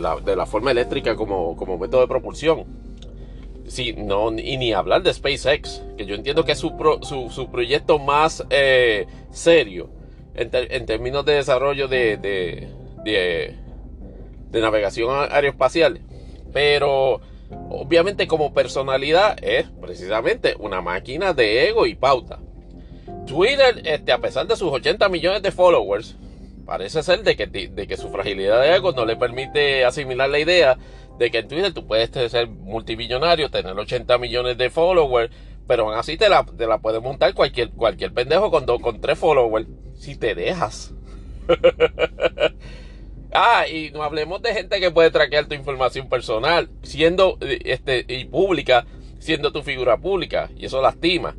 la, 0.00 0.46
forma 0.46 0.70
eléctrica 0.70 1.16
como, 1.16 1.54
método 1.78 2.00
de 2.00 2.08
propulsión. 2.08 2.64
Sí, 3.66 3.94
no, 3.96 4.30
y 4.32 4.56
ni 4.56 4.72
hablar 4.72 5.02
de 5.02 5.12
SpaceX, 5.12 5.82
que 5.96 6.04
yo 6.04 6.14
entiendo 6.14 6.44
que 6.44 6.52
es 6.52 6.58
su, 6.58 6.72
su, 7.02 7.30
su 7.30 7.50
proyecto 7.50 7.98
más 7.98 8.44
eh, 8.50 9.06
serio 9.30 9.88
en, 10.34 10.86
términos 10.86 11.24
de 11.24 11.34
desarrollo 11.34 11.88
de, 11.88 12.16
de, 12.16 12.68
de, 13.04 14.60
navegación 14.60 15.10
aeroespacial. 15.30 16.00
Pero 16.52 17.20
obviamente 17.70 18.26
como 18.26 18.52
personalidad 18.52 19.36
es 19.42 19.66
precisamente 19.80 20.54
una 20.58 20.80
máquina 20.80 21.32
de 21.32 21.68
ego 21.68 21.86
y 21.86 21.94
pauta. 21.94 22.40
Twitter, 23.26 23.82
este, 23.84 24.12
a 24.12 24.18
pesar 24.18 24.46
de 24.46 24.56
sus 24.56 24.70
80 24.70 25.08
millones 25.08 25.42
de 25.42 25.50
followers, 25.50 26.16
parece 26.66 27.02
ser 27.02 27.22
de 27.22 27.36
que, 27.36 27.46
de 27.46 27.86
que 27.86 27.96
su 27.96 28.10
fragilidad 28.10 28.60
de 28.60 28.74
ego 28.74 28.92
no 28.92 29.04
le 29.04 29.16
permite 29.16 29.84
asimilar 29.84 30.28
la 30.28 30.38
idea 30.38 30.78
de 31.18 31.30
que 31.30 31.38
en 31.38 31.48
Twitter 31.48 31.72
tú 31.72 31.86
puedes 31.86 32.10
ser 32.30 32.48
multimillonario, 32.48 33.50
tener 33.50 33.72
80 33.78 34.18
millones 34.18 34.58
de 34.58 34.70
followers, 34.70 35.32
pero 35.66 35.84
aún 35.88 35.98
así 35.98 36.16
te 36.16 36.28
la, 36.28 36.44
te 36.44 36.66
la 36.66 36.78
puede 36.78 37.00
montar 37.00 37.34
cualquier, 37.34 37.70
cualquier 37.70 38.12
pendejo 38.12 38.50
con, 38.50 38.66
dos, 38.66 38.80
con 38.80 39.00
tres 39.00 39.18
followers, 39.18 39.66
si 39.96 40.16
te 40.16 40.34
dejas. 40.34 40.92
ah, 43.32 43.66
y 43.68 43.90
no 43.90 44.02
hablemos 44.02 44.42
de 44.42 44.54
gente 44.54 44.80
que 44.80 44.90
puede 44.90 45.10
traquear 45.10 45.46
tu 45.46 45.54
información 45.54 46.08
personal, 46.08 46.68
siendo 46.82 47.38
este, 47.40 48.04
y 48.08 48.24
pública, 48.24 48.86
siendo 49.18 49.52
tu 49.52 49.62
figura 49.62 49.96
pública, 49.96 50.50
y 50.56 50.66
eso 50.66 50.80
lastima. 50.80 51.34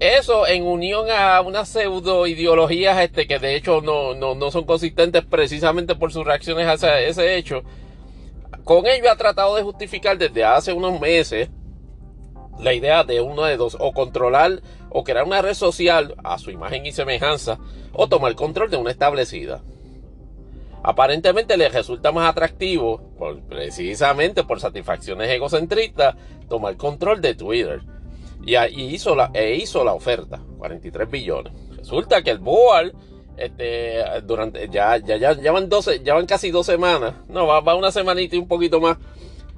Eso 0.00 0.48
en 0.48 0.64
unión 0.64 1.08
a 1.10 1.40
unas 1.42 1.68
pseudo 1.68 2.26
ideologías 2.26 3.00
este, 3.00 3.28
que 3.28 3.38
de 3.38 3.54
hecho 3.54 3.80
no, 3.80 4.14
no, 4.14 4.34
no 4.34 4.50
son 4.50 4.64
consistentes 4.64 5.24
precisamente 5.24 5.94
por 5.94 6.12
sus 6.12 6.24
reacciones 6.24 6.66
a 6.82 7.00
ese 7.00 7.36
hecho, 7.36 7.62
con 8.64 8.86
ello 8.86 9.10
ha 9.10 9.16
tratado 9.16 9.56
de 9.56 9.62
justificar 9.62 10.18
desde 10.18 10.44
hace 10.44 10.72
unos 10.72 11.00
meses 11.00 11.48
la 12.60 12.72
idea 12.72 13.02
de 13.02 13.20
uno 13.20 13.44
de 13.44 13.56
dos, 13.56 13.76
o 13.78 13.92
controlar 13.92 14.60
o 14.92 15.02
crear 15.04 15.24
una 15.24 15.42
red 15.42 15.54
social 15.54 16.14
a 16.22 16.38
su 16.38 16.50
imagen 16.50 16.84
y 16.86 16.92
semejanza, 16.92 17.58
o 17.92 18.08
tomar 18.08 18.34
control 18.34 18.70
de 18.70 18.76
una 18.76 18.90
establecida. 18.90 19.62
Aparentemente 20.82 21.56
le 21.56 21.68
resulta 21.68 22.12
más 22.12 22.28
atractivo, 22.28 23.00
precisamente 23.48 24.42
por 24.44 24.60
satisfacciones 24.60 25.30
egocentristas, 25.30 26.16
tomar 26.48 26.76
control 26.76 27.20
de 27.20 27.34
Twitter. 27.34 27.82
Y, 28.44 28.56
hizo 28.56 29.14
la, 29.14 29.30
e 29.32 29.54
hizo 29.54 29.84
la 29.84 29.94
oferta, 29.94 30.40
43 30.58 31.08
billones. 31.08 31.52
Resulta 31.76 32.22
que 32.22 32.30
el 32.30 32.38
board 32.38 32.92
este, 33.36 34.02
durante, 34.24 34.68
ya, 34.68 34.98
ya, 34.98 35.16
ya, 35.16 35.32
ya 35.32 35.52
van 35.52 35.68
12, 35.68 36.02
ya 36.02 36.14
van 36.14 36.26
casi 36.26 36.50
dos 36.50 36.66
semanas, 36.66 37.14
no, 37.28 37.46
va, 37.46 37.60
va 37.60 37.76
una 37.76 37.90
semanita 37.90 38.36
y 38.36 38.40
un 38.40 38.48
poquito 38.48 38.80
más 38.80 38.98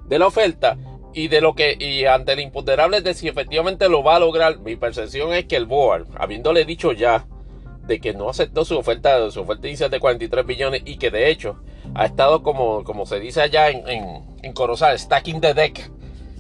de 0.07 0.19
la 0.19 0.27
oferta 0.27 0.77
y 1.15 1.29
de 1.29 1.41
lo 1.41 1.55
que, 1.55 1.77
y 1.79 2.05
ante 2.05 2.33
el 2.33 2.41
imponderable 2.41 3.01
de 3.01 3.15
si 3.15 3.29
efectivamente 3.29 3.89
lo 3.89 4.03
va 4.03 4.17
a 4.17 4.21
lograr, 4.21 4.59
mi 4.59 4.77
percepción 4.77 5.33
es 5.33 5.47
que 5.47 5.57
el 5.57 5.67
board, 5.67 6.07
habiéndole 6.17 6.65
dicho 6.65 6.93
ya 6.93 7.27
de 7.87 8.01
que 8.01 8.15
no 8.15 8.31
aceptó 8.31 8.65
su 8.65 8.77
oferta, 8.77 9.31
su 9.31 9.41
oferta 9.41 9.69
inicial 9.69 9.91
de 9.91 10.01
43 10.01 10.47
billones 10.47 10.83
y 10.85 10.97
que 10.97 11.11
de 11.11 11.31
hecho 11.31 11.61
ha 11.95 12.07
estado 12.07 12.43
como, 12.43 12.83
como 12.83 13.07
se 13.07 13.21
dice 13.21 13.43
allá 13.43 13.71
en, 13.71 13.89
en, 13.89 14.25
en 14.43 14.53
Corozal, 14.53 14.99
stacking 14.99 15.41
the 15.41 15.55
deck, 15.55 15.91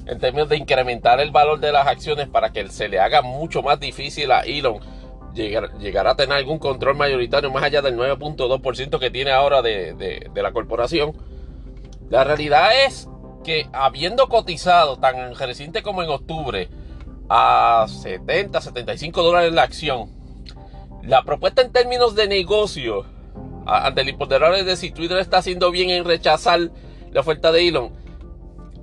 en 0.06 0.18
términos 0.18 0.48
de 0.48 0.56
incrementar 0.56 1.20
el 1.20 1.30
valor 1.30 1.60
de 1.60 1.72
las 1.72 1.86
acciones 1.86 2.28
para 2.28 2.50
que 2.50 2.68
se 2.68 2.88
le 2.88 2.98
haga 2.98 3.22
mucho 3.22 3.62
más 3.62 3.78
difícil 3.78 4.32
a 4.32 4.40
Elon 4.40 4.80
llegar, 5.34 6.06
a 6.06 6.14
tener 6.14 6.36
algún 6.36 6.58
control 6.58 6.96
mayoritario 6.96 7.50
más 7.50 7.64
allá 7.64 7.82
del 7.82 7.96
9.2% 7.96 8.98
que 8.98 9.10
tiene 9.10 9.30
ahora 9.32 9.62
de, 9.62 9.94
de, 9.94 10.42
la 10.42 10.52
corporación. 10.52 11.12
La 12.08 12.24
realidad 12.24 12.70
es 12.86 13.08
que 13.44 13.68
habiendo 13.72 14.28
cotizado 14.28 14.96
tan 14.96 15.36
reciente 15.36 15.82
como 15.82 16.02
en 16.02 16.10
octubre 16.10 16.68
a 17.28 17.86
70, 17.88 18.60
75 18.60 19.22
dólares 19.22 19.52
la 19.52 19.62
acción, 19.62 20.10
la 21.02 21.22
propuesta 21.22 21.62
en 21.62 21.70
términos 21.70 22.16
de 22.16 22.26
negocio 22.26 23.06
ante 23.66 24.00
el 24.00 24.08
imponderable 24.08 24.64
de 24.64 24.76
si 24.76 24.90
Twitter 24.90 25.18
está 25.18 25.38
haciendo 25.38 25.70
bien 25.70 25.90
en 25.90 26.04
rechazar 26.04 26.70
la 27.12 27.20
oferta 27.20 27.52
de 27.52 27.68
Elon. 27.68 27.92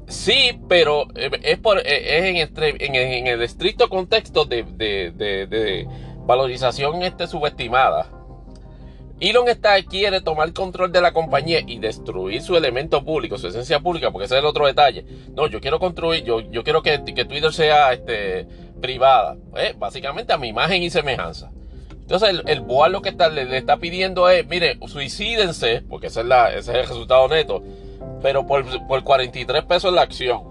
Sí, 0.08 0.60
pero 0.68 1.08
eh, 1.16 1.30
es, 1.44 1.60
por, 1.60 1.80
eh, 1.80 2.38
es 2.38 2.50
en, 2.58 3.28
el 3.28 3.42
estricto 3.42 3.90
contexto 3.90 4.46
de, 4.46 4.64
de 4.64 5.88
valorización 6.26 7.04
este, 7.04 7.28
subestimada. 7.28 8.21
Elon 9.22 9.48
está, 9.48 9.82
quiere 9.84 10.20
tomar 10.20 10.52
control 10.52 10.92
de 10.92 11.00
la 11.00 11.14
compañía 11.14 11.60
y 11.66 11.78
destruir 11.78 12.42
su 12.42 12.58
elemento 12.58 13.06
público, 13.06 13.38
su 13.38 13.48
esencia 13.48 13.80
pública, 13.80 14.10
porque 14.10 14.26
ese 14.26 14.34
es 14.34 14.40
el 14.40 14.48
otro 14.48 14.66
detalle. 14.66 15.06
No, 15.36 15.46
yo 15.46 15.62
quiero 15.62 15.80
construir, 15.80 16.24
yo, 16.24 16.40
yo 16.40 16.64
quiero 16.64 16.82
que, 16.82 17.04
que 17.04 17.26
Twitter 17.26 17.54
sea 17.54 17.94
este, 17.94 18.48
privada, 18.82 19.38
eh, 19.56 19.76
básicamente 19.78 20.34
a 20.34 20.40
mi 20.40 20.48
imagen 20.48 20.82
y 20.82 20.90
semejanza. 20.90 21.52
Entonces 21.92 22.30
el, 22.30 22.44
el 22.48 22.62
BOAL 22.62 22.94
lo 22.94 23.04
que 23.04 23.10
está, 23.10 23.30
le, 23.30 23.56
está 23.56 23.78
pidiendo 23.78 24.28
es, 24.28 24.48
mire, 24.48 24.80
suicídense, 24.88 25.84
porque 25.88 26.08
ese 26.08 26.22
es, 26.22 26.26
la, 26.26 26.50
ese 26.50 26.72
es 26.72 26.78
el 26.80 26.88
resultado 26.88 27.28
neto, 27.28 27.62
pero 28.24 28.48
por, 28.48 28.66
por 28.88 29.04
43 29.04 29.66
pesos 29.66 29.94
la 29.94 30.02
acción. 30.02 30.42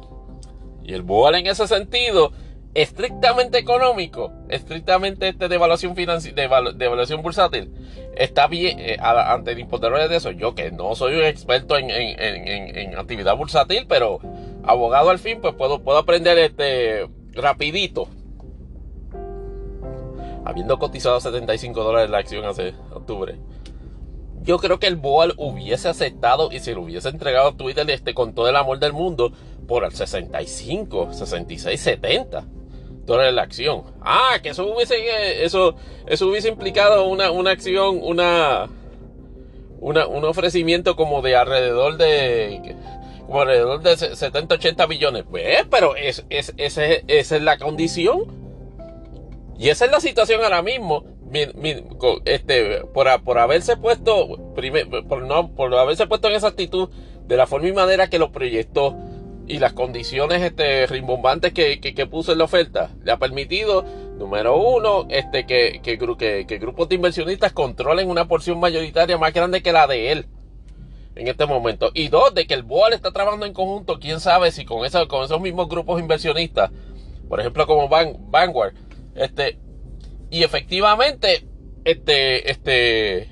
Y 0.85 0.95
el 0.95 1.03
BOAL 1.03 1.35
en 1.35 1.49
ese 1.49 1.67
sentido 1.67 2.33
estrictamente 2.75 3.59
económico, 3.59 4.33
estrictamente 4.49 5.29
este 5.29 5.49
de 5.49 5.55
evaluación 5.57 5.97
financiera, 5.97 6.37
de, 6.73 6.85
evaluación 6.85 7.23
bursátil, 7.23 7.73
está 8.17 8.47
bien 8.47 8.79
eh, 8.79 8.97
ante 9.01 9.53
el 9.53 9.59
imponderable 9.59 10.09
de 10.09 10.17
eso. 10.17 10.31
Yo 10.31 10.55
que 10.55 10.71
no 10.71 10.95
soy 10.95 11.17
un 11.17 11.25
experto 11.25 11.77
en, 11.77 11.91
en, 11.91 12.97
actividad 12.97 13.37
bursátil, 13.37 13.87
pero 13.89 14.21
abogado 14.63 15.11
al 15.11 15.19
fin, 15.19 15.41
pues 15.41 15.55
puedo, 15.55 15.81
puedo 15.83 15.99
aprender 15.99 16.39
este 16.39 17.09
rapidito. 17.33 18.09
Habiendo 20.45 20.79
cotizado 20.79 21.21
75 21.21 21.83
dólares 21.83 22.11
la 22.11 22.19
acción 22.19 22.45
hace 22.45 22.75
octubre. 22.93 23.37
Yo 24.43 24.59
creo 24.59 24.79
que 24.79 24.87
el 24.87 24.97
Boal 24.97 25.35
hubiese 25.37 25.89
aceptado 25.89 26.51
y 26.51 26.61
se 26.61 26.75
lo 26.75 26.83
hubiese 26.83 27.11
entregado 27.11 27.49
a 27.49 27.57
Twitter 27.57 27.89
este, 27.91 28.15
con 28.15 28.33
todo 28.33 28.49
el 28.49 28.57
amor 28.57 28.79
del 28.79 28.95
mundo 28.95 29.33
por 29.69 29.85
el 29.85 29.93
65, 29.93 31.13
66, 31.13 31.79
70 31.79 32.47
de 33.17 33.33
la 33.33 33.43
acción. 33.43 33.83
Ah, 34.01 34.39
que 34.43 34.51
eso 34.51 34.67
hubiese, 34.67 35.45
eso, 35.45 35.75
eso 36.07 36.29
hubiese 36.29 36.49
implicado 36.49 37.07
una, 37.07 37.31
una 37.31 37.51
acción, 37.51 37.99
una, 38.03 38.69
una, 39.81 40.07
un 40.07 40.25
ofrecimiento 40.25 40.97
como 40.97 41.23
de 41.23 41.37
alrededor 41.37 41.97
de, 41.97 42.75
como 43.27 43.43
alrededor 43.43 43.81
de 43.83 43.97
70, 43.97 44.55
80 44.55 44.87
billones. 44.87 45.25
Pues, 45.31 45.65
pero 45.71 45.97
es, 45.97 46.25
es, 46.31 46.53
esa 46.57 46.85
es 47.07 47.43
la 47.43 47.59
condición. 47.59 48.25
Y 49.59 49.69
esa 49.69 49.85
es 49.85 49.91
la 49.91 50.01
situación 50.01 50.43
ahora 50.43 50.63
mismo. 50.63 51.05
este, 52.25 52.81
por, 52.95 53.23
por 53.23 53.39
haberse 53.39 53.77
puesto, 53.77 54.39
por, 55.09 55.23
no, 55.23 55.55
por 55.55 55.75
haberse 55.75 56.07
puesto 56.07 56.29
en 56.29 56.35
esa 56.35 56.49
actitud 56.49 56.89
de 57.27 57.37
la 57.37 57.47
forma 57.47 57.69
y 57.69 57.73
manera 57.73 58.11
que 58.11 58.19
lo 58.19 58.33
proyectó 58.33 58.97
y 59.51 59.59
las 59.59 59.73
condiciones 59.73 60.43
este, 60.43 60.87
rimbombantes 60.87 61.53
que, 61.53 61.81
que, 61.81 62.07
puso 62.07 62.31
en 62.31 62.39
la 62.39 62.45
oferta 62.45 62.91
le 63.03 63.11
ha 63.11 63.17
permitido, 63.17 63.85
número 64.17 64.57
uno, 64.57 65.07
este, 65.09 65.45
que, 65.45 65.81
que, 65.83 65.97
grupos 66.59 66.89
de 66.89 66.95
inversionistas 66.95 67.53
controlen 67.53 68.09
una 68.09 68.29
porción 68.29 68.61
mayoritaria 68.61 69.19
más 69.19 69.33
grande 69.33 69.61
que 69.61 69.73
la 69.73 69.89
de 69.89 70.13
él 70.13 70.27
en 71.17 71.27
este 71.27 71.47
momento. 71.47 71.91
Y 71.95 72.09
dos, 72.09 72.33
de 72.33 72.47
que 72.47 72.55
el 72.55 72.63
BOAL 72.63 72.93
está 72.93 73.11
trabajando 73.11 73.45
en 73.45 73.53
conjunto, 73.53 73.99
quién 73.99 74.21
sabe 74.21 74.53
si 74.53 74.65
con, 74.65 74.85
esa, 74.85 75.07
con 75.07 75.25
esos 75.25 75.41
mismos 75.41 75.69
grupos 75.69 76.01
inversionistas, 76.01 76.71
por 77.29 77.41
ejemplo 77.41 77.67
como 77.67 77.89
Vanguard, 77.89 78.75
este, 79.17 79.59
y 80.31 80.45
efectivamente, 80.45 81.45
este, 81.85 82.51
este, 82.53 83.29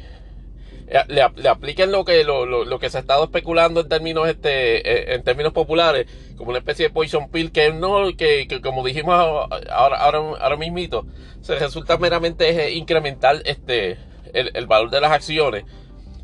eh, 0.91 1.05
le, 1.09 1.49
apliquen 1.49 1.93
lo 1.93 2.05
que, 2.05 2.25
lo, 2.25 2.47
lo, 2.47 2.79
que 2.79 2.89
se 2.89 2.97
ha 2.97 3.01
estado 3.01 3.25
especulando 3.25 3.81
en 3.81 3.89
términos, 3.89 4.27
este, 4.29 4.79
eh, 4.79 5.15
en 5.15 5.23
términos 5.23 5.53
populares, 5.53 6.07
como 6.37 6.51
una 6.51 6.61
especie 6.61 6.87
de 6.87 6.95
poison 6.95 7.31
pill 7.31 7.53
que 7.53 7.73
no, 7.73 8.17
que, 8.17 8.49
que 8.49 8.61
como 8.63 8.83
dijimos 8.83 9.15
ahora, 9.15 9.99
ahora, 9.99 10.19
ahora 10.41 10.57
mismito, 10.57 11.07
se 11.43 11.59
resulta 11.59 11.99
meramente 11.99 12.73
incrementar 12.73 13.43
este, 13.45 13.99
el, 14.33 14.67
valor 14.67 14.91
de 14.91 15.01
las 15.01 15.13
acciones 15.13 15.65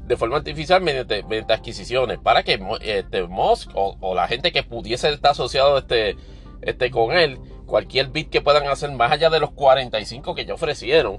de 0.06 0.16
forma 0.16 0.36
artificial 0.36 0.82
mediante, 0.82 1.22
mediante 1.24 1.52
adquisiciones 1.52 2.18
para 2.18 2.42
que 2.42 2.58
este, 2.82 3.24
Musk 3.24 3.70
o, 3.74 3.96
o, 4.00 4.14
la 4.14 4.28
gente 4.28 4.52
que 4.52 4.62
pudiese 4.62 5.10
estar 5.10 5.32
asociado 5.32 5.78
este, 5.78 6.16
este, 6.62 6.90
con 6.90 7.12
él, 7.12 7.38
cualquier 7.66 8.08
bit 8.08 8.30
que 8.30 8.40
puedan 8.40 8.66
hacer 8.66 8.90
más 8.92 9.12
allá 9.12 9.30
de 9.30 9.40
los 9.40 9.50
45 9.52 10.34
que 10.34 10.46
ya 10.46 10.54
ofrecieron, 10.54 11.18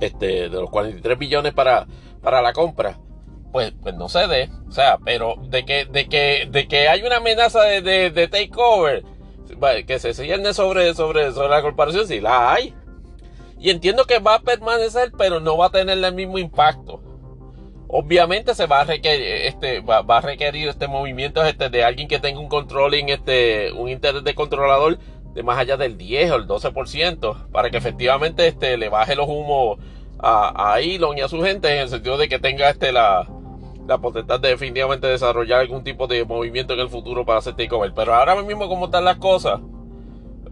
este, 0.00 0.48
de 0.48 0.60
los 0.60 0.70
43 0.70 1.18
billones 1.18 1.52
para, 1.52 1.86
para 2.22 2.42
la 2.42 2.52
compra, 2.52 2.98
pues, 3.52 3.72
pues 3.82 3.94
no 3.94 4.08
se 4.08 4.26
dé. 4.26 4.50
O 4.68 4.72
sea, 4.72 4.98
pero 5.04 5.36
de 5.48 5.64
que, 5.64 5.84
de 5.84 6.08
que, 6.08 6.48
de 6.50 6.66
que 6.66 6.88
hay 6.88 7.02
una 7.02 7.18
amenaza 7.18 7.62
de, 7.62 8.10
de, 8.10 8.28
takeover, 8.28 9.04
que 9.86 9.98
se 9.98 10.12
cierne 10.14 10.52
sobre, 10.52 10.94
sobre, 10.94 11.32
sobre 11.32 11.48
la 11.48 11.62
corporación, 11.62 12.06
sí 12.06 12.20
la 12.20 12.52
hay. 12.52 12.74
Y 13.58 13.70
entiendo 13.70 14.04
que 14.06 14.18
va 14.18 14.34
a 14.34 14.40
permanecer, 14.40 15.12
pero 15.16 15.40
no 15.40 15.56
va 15.56 15.66
a 15.66 15.70
tener 15.70 15.96
el 15.96 16.14
mismo 16.14 16.38
impacto. 16.38 17.00
Obviamente 17.86 18.54
se 18.54 18.66
va 18.66 18.80
a 18.80 18.84
requerir, 18.84 19.24
este, 19.24 19.80
va, 19.80 19.98
a 20.00 20.20
requerir 20.20 20.68
este 20.68 20.88
movimiento 20.88 21.44
este, 21.44 21.70
de 21.70 21.84
alguien 21.84 22.08
que 22.08 22.18
tenga 22.18 22.40
un 22.40 22.48
controlling, 22.48 23.08
este, 23.08 23.70
un 23.72 23.88
interés 23.88 24.24
de 24.24 24.34
controlador 24.34 24.98
de 25.34 25.42
más 25.42 25.58
allá 25.58 25.76
del 25.76 25.98
10 25.98 26.30
o 26.30 26.36
el 26.36 26.46
12% 26.46 27.48
para 27.50 27.70
que 27.70 27.76
efectivamente 27.76 28.46
este, 28.46 28.76
le 28.76 28.88
baje 28.88 29.16
los 29.16 29.28
humos 29.28 29.78
a, 30.18 30.72
a, 30.74 30.80
Elon 30.80 31.18
y 31.18 31.20
a 31.20 31.28
su 31.28 31.42
gente 31.42 31.70
en 31.72 31.80
el 31.80 31.88
sentido 31.88 32.16
de 32.16 32.28
que 32.28 32.38
tenga 32.38 32.70
este, 32.70 32.92
la, 32.92 33.26
la 33.86 33.98
potestad 33.98 34.40
de 34.40 34.50
definitivamente 34.50 35.06
desarrollar 35.06 35.60
algún 35.60 35.84
tipo 35.84 36.06
de 36.06 36.24
movimiento 36.24 36.74
en 36.74 36.80
el 36.80 36.88
futuro 36.88 37.24
para 37.24 37.40
hacer 37.40 37.54
takeover. 37.54 37.92
Pero 37.94 38.14
ahora 38.14 38.40
mismo 38.42 38.68
como 38.68 38.86
están 38.86 39.04
las 39.04 39.16
cosas, 39.16 39.60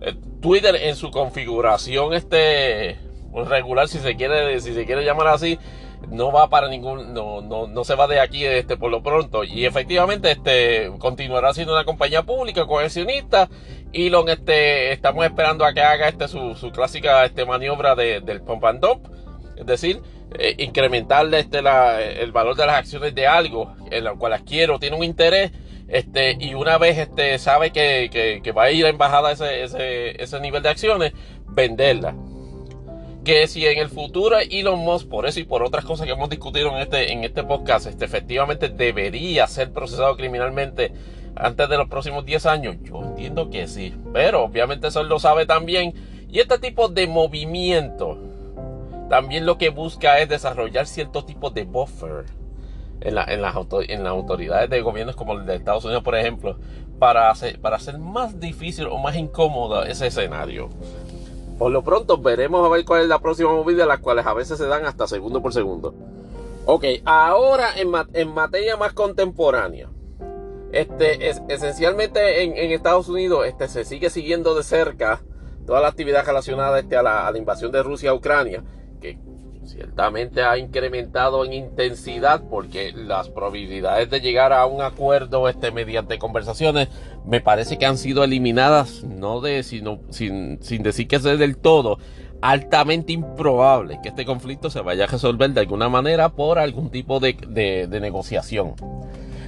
eh, 0.01 0.15
Twitter 0.41 0.75
en 0.77 0.97
su 0.97 1.11
configuración 1.11 2.13
este 2.15 2.99
regular, 3.33 3.89
si 3.89 3.99
se 3.99 4.17
quiere, 4.17 4.61
si 4.61 4.75
se 4.75 4.85
quiere 4.85 5.05
llamar 5.05 5.29
así, 5.29 5.59
no 6.11 6.33
va 6.33 6.49
para 6.49 6.69
ningún, 6.69 7.15
no, 7.15 7.41
no, 7.41 7.67
no 7.67 7.85
se 7.85 7.95
va 7.95 8.07
de 8.07 8.21
aquí 8.21 8.45
este, 8.45 8.77
por 8.77 8.91
lo 8.91 9.03
pronto. 9.03 9.45
Y 9.45 9.65
efectivamente 9.65 10.31
este, 10.31 10.91
continuará 10.99 11.55
siendo 11.55 11.73
una 11.73 11.85
compañía 11.85 12.23
pública, 12.23 12.67
cohesionista. 12.67 13.49
Elon 13.93 14.29
este, 14.29 14.93
estamos 14.93 15.25
esperando 15.25 15.65
a 15.65 15.73
que 15.73 15.81
haga 15.81 16.09
este, 16.09 16.29
su, 16.29 16.55
su 16.55 16.71
clásica 16.71 17.25
este, 17.25 17.45
maniobra 17.45 17.95
de, 17.95 18.21
del 18.21 18.41
pump 18.41 18.65
and 18.65 18.81
dump. 18.81 19.07
Es 19.57 19.67
decir, 19.67 20.01
eh, 20.39 20.55
incrementarle 20.59 21.41
este, 21.41 21.63
la, 21.63 22.01
el 22.01 22.33
valor 22.33 22.57
de 22.57 22.67
las 22.67 22.77
acciones 22.77 23.15
de 23.15 23.27
algo 23.27 23.75
en 23.91 24.05
lo 24.05 24.19
cual 24.19 24.33
adquiero, 24.33 24.79
tiene 24.79 24.97
un 24.97 25.05
interés. 25.05 25.53
Este, 25.89 26.37
y 26.41 26.55
una 26.55 26.79
vez 26.79 26.97
este, 26.97 27.39
sabe 27.39 27.71
que, 27.71 28.09
que, 28.11 28.41
que 28.43 28.53
va 28.53 28.65
a 28.65 28.71
ir 28.71 28.87
a 28.87 28.89
embajada 28.89 29.33
ese, 29.33 29.63
ese, 29.63 30.23
ese 30.23 30.41
nivel 30.41 30.63
de 30.63 30.71
acciones, 30.71 31.13
venderla 31.49 32.15
que 33.25 33.47
si 33.47 33.67
en 33.67 33.79
el 33.79 33.89
futuro 33.89 34.39
Elon 34.39 34.81
Musk, 34.81 35.09
por 35.09 35.27
eso 35.27 35.39
y 35.41 35.45
por 35.45 35.63
otras 35.63 35.85
cosas 35.85 36.07
que 36.07 36.13
hemos 36.13 36.29
discutido 36.29 36.71
en 36.71 36.79
este, 36.79 37.13
en 37.13 37.25
este 37.25 37.45
podcast, 37.45 37.87
este, 37.87 38.05
efectivamente 38.05 38.69
debería 38.69 39.47
ser 39.47 39.73
procesado 39.73 40.17
criminalmente 40.17 40.93
antes 41.37 41.69
de 41.69 41.77
los 41.77 41.89
próximos 41.89 42.25
10 42.25 42.47
años, 42.47 42.77
yo 42.83 43.03
entiendo 43.03 43.51
que 43.51 43.67
sí, 43.69 43.95
pero 44.13 44.45
obviamente 44.45 44.89
eso 44.89 45.01
él 45.01 45.09
lo 45.09 45.19
sabe 45.19 45.47
también. 45.47 45.95
Y 46.29 46.41
este 46.41 46.59
tipo 46.59 46.89
de 46.89 47.07
movimiento 47.07 48.19
también 49.09 49.45
lo 49.45 49.59
que 49.59 49.69
busca 49.69 50.19
es 50.19 50.29
desarrollar 50.29 50.87
cierto 50.87 51.25
tipo 51.25 51.51
de 51.51 51.65
buffer 51.65 52.25
en, 53.01 53.15
la, 53.15 53.25
en, 53.25 53.43
las, 53.43 53.55
en 53.89 54.05
las 54.05 54.13
autoridades 54.13 54.71
de 54.71 54.81
gobiernos 54.81 55.17
como 55.17 55.35
el 55.35 55.45
de 55.45 55.57
Estados 55.57 55.85
Unidos, 55.85 56.03
por 56.03 56.17
ejemplo, 56.17 56.57
para 56.99 57.31
hacer, 57.31 57.61
para 57.61 57.77
hacer 57.77 57.99
más 57.99 58.41
difícil 58.41 58.87
o 58.87 58.97
más 58.99 59.17
incómodo 59.17 59.83
ese 59.85 60.07
escenario. 60.07 60.69
Por 61.59 61.71
lo 61.71 61.83
pronto 61.83 62.19
veremos 62.19 62.65
a 62.65 62.69
ver 62.69 62.85
cuál 62.85 63.03
es 63.03 63.09
la 63.09 63.19
próxima 63.19 63.53
movida, 63.53 63.87
las 63.87 63.99
cuales 63.99 64.27
a 64.27 64.35
veces 64.35 64.59
se 64.59 64.67
dan 64.67 64.87
hasta 64.87 65.07
segundo 65.07 65.43
por 65.43 65.53
segundo. 65.53 65.95
Ok, 66.65 66.85
ahora 67.05 67.71
en, 67.77 68.29
materia 68.29 68.77
más 68.77 68.93
contemporánea. 68.93 69.89
Este, 70.73 71.29
es, 71.29 71.43
esencialmente 71.49 72.43
en, 72.43 72.73
Estados 72.73 73.09
Unidos 73.09 73.47
este, 73.47 73.69
se 73.69 73.85
sigue 73.85 74.11
siguiendo 74.11 74.55
de 74.55 74.63
cerca 74.63 75.23
toda 75.67 75.81
la 75.81 75.89
actividad 75.89 76.25
relacionada 76.27 76.79
este, 76.79 76.97
a, 76.97 77.03
la, 77.03 77.27
a 77.27 77.31
la 77.31 77.39
invasión 77.39 77.71
de 77.71 77.83
Rusia 77.83 78.11
a 78.11 78.15
Ucrania, 78.15 78.65
que 79.01 79.19
ciertamente 79.65 80.43
ha 80.43 80.59
incrementado 80.59 81.45
en 81.45 81.53
intensidad 81.53 82.43
porque 82.49 82.93
las 82.93 83.29
probabilidades 83.29 84.11
de 84.11 84.21
llegar 84.21 84.53
a 84.53 84.67
un 84.67 84.83
acuerdo 84.83 85.49
este, 85.49 85.71
mediante 85.71 86.19
conversaciones 86.19 86.89
me 87.27 87.41
parece 87.41 87.79
que 87.79 87.87
han 87.87 87.99
sido 87.99 88.25
eliminadas, 88.25 89.05
no 89.05 89.41
de, 89.41 89.63
sino, 89.63 90.01
sin, 90.11 90.59
decir 90.83 91.07
que 91.07 91.21
sea 91.21 91.37
del 91.37 91.57
todo, 91.57 91.99
altamente 92.41 93.13
improbable 93.13 94.01
que 94.03 94.09
este 94.09 94.25
conflicto 94.25 94.71
se 94.71 94.81
vaya 94.81 95.05
a 95.05 95.09
resolver 95.09 95.51
de 95.51 95.61
alguna 95.61 95.89
manera 95.89 96.31
por 96.31 96.59
algún 96.59 96.91
tipo 96.91 97.21
de, 97.21 97.89
negociación. 97.89 98.75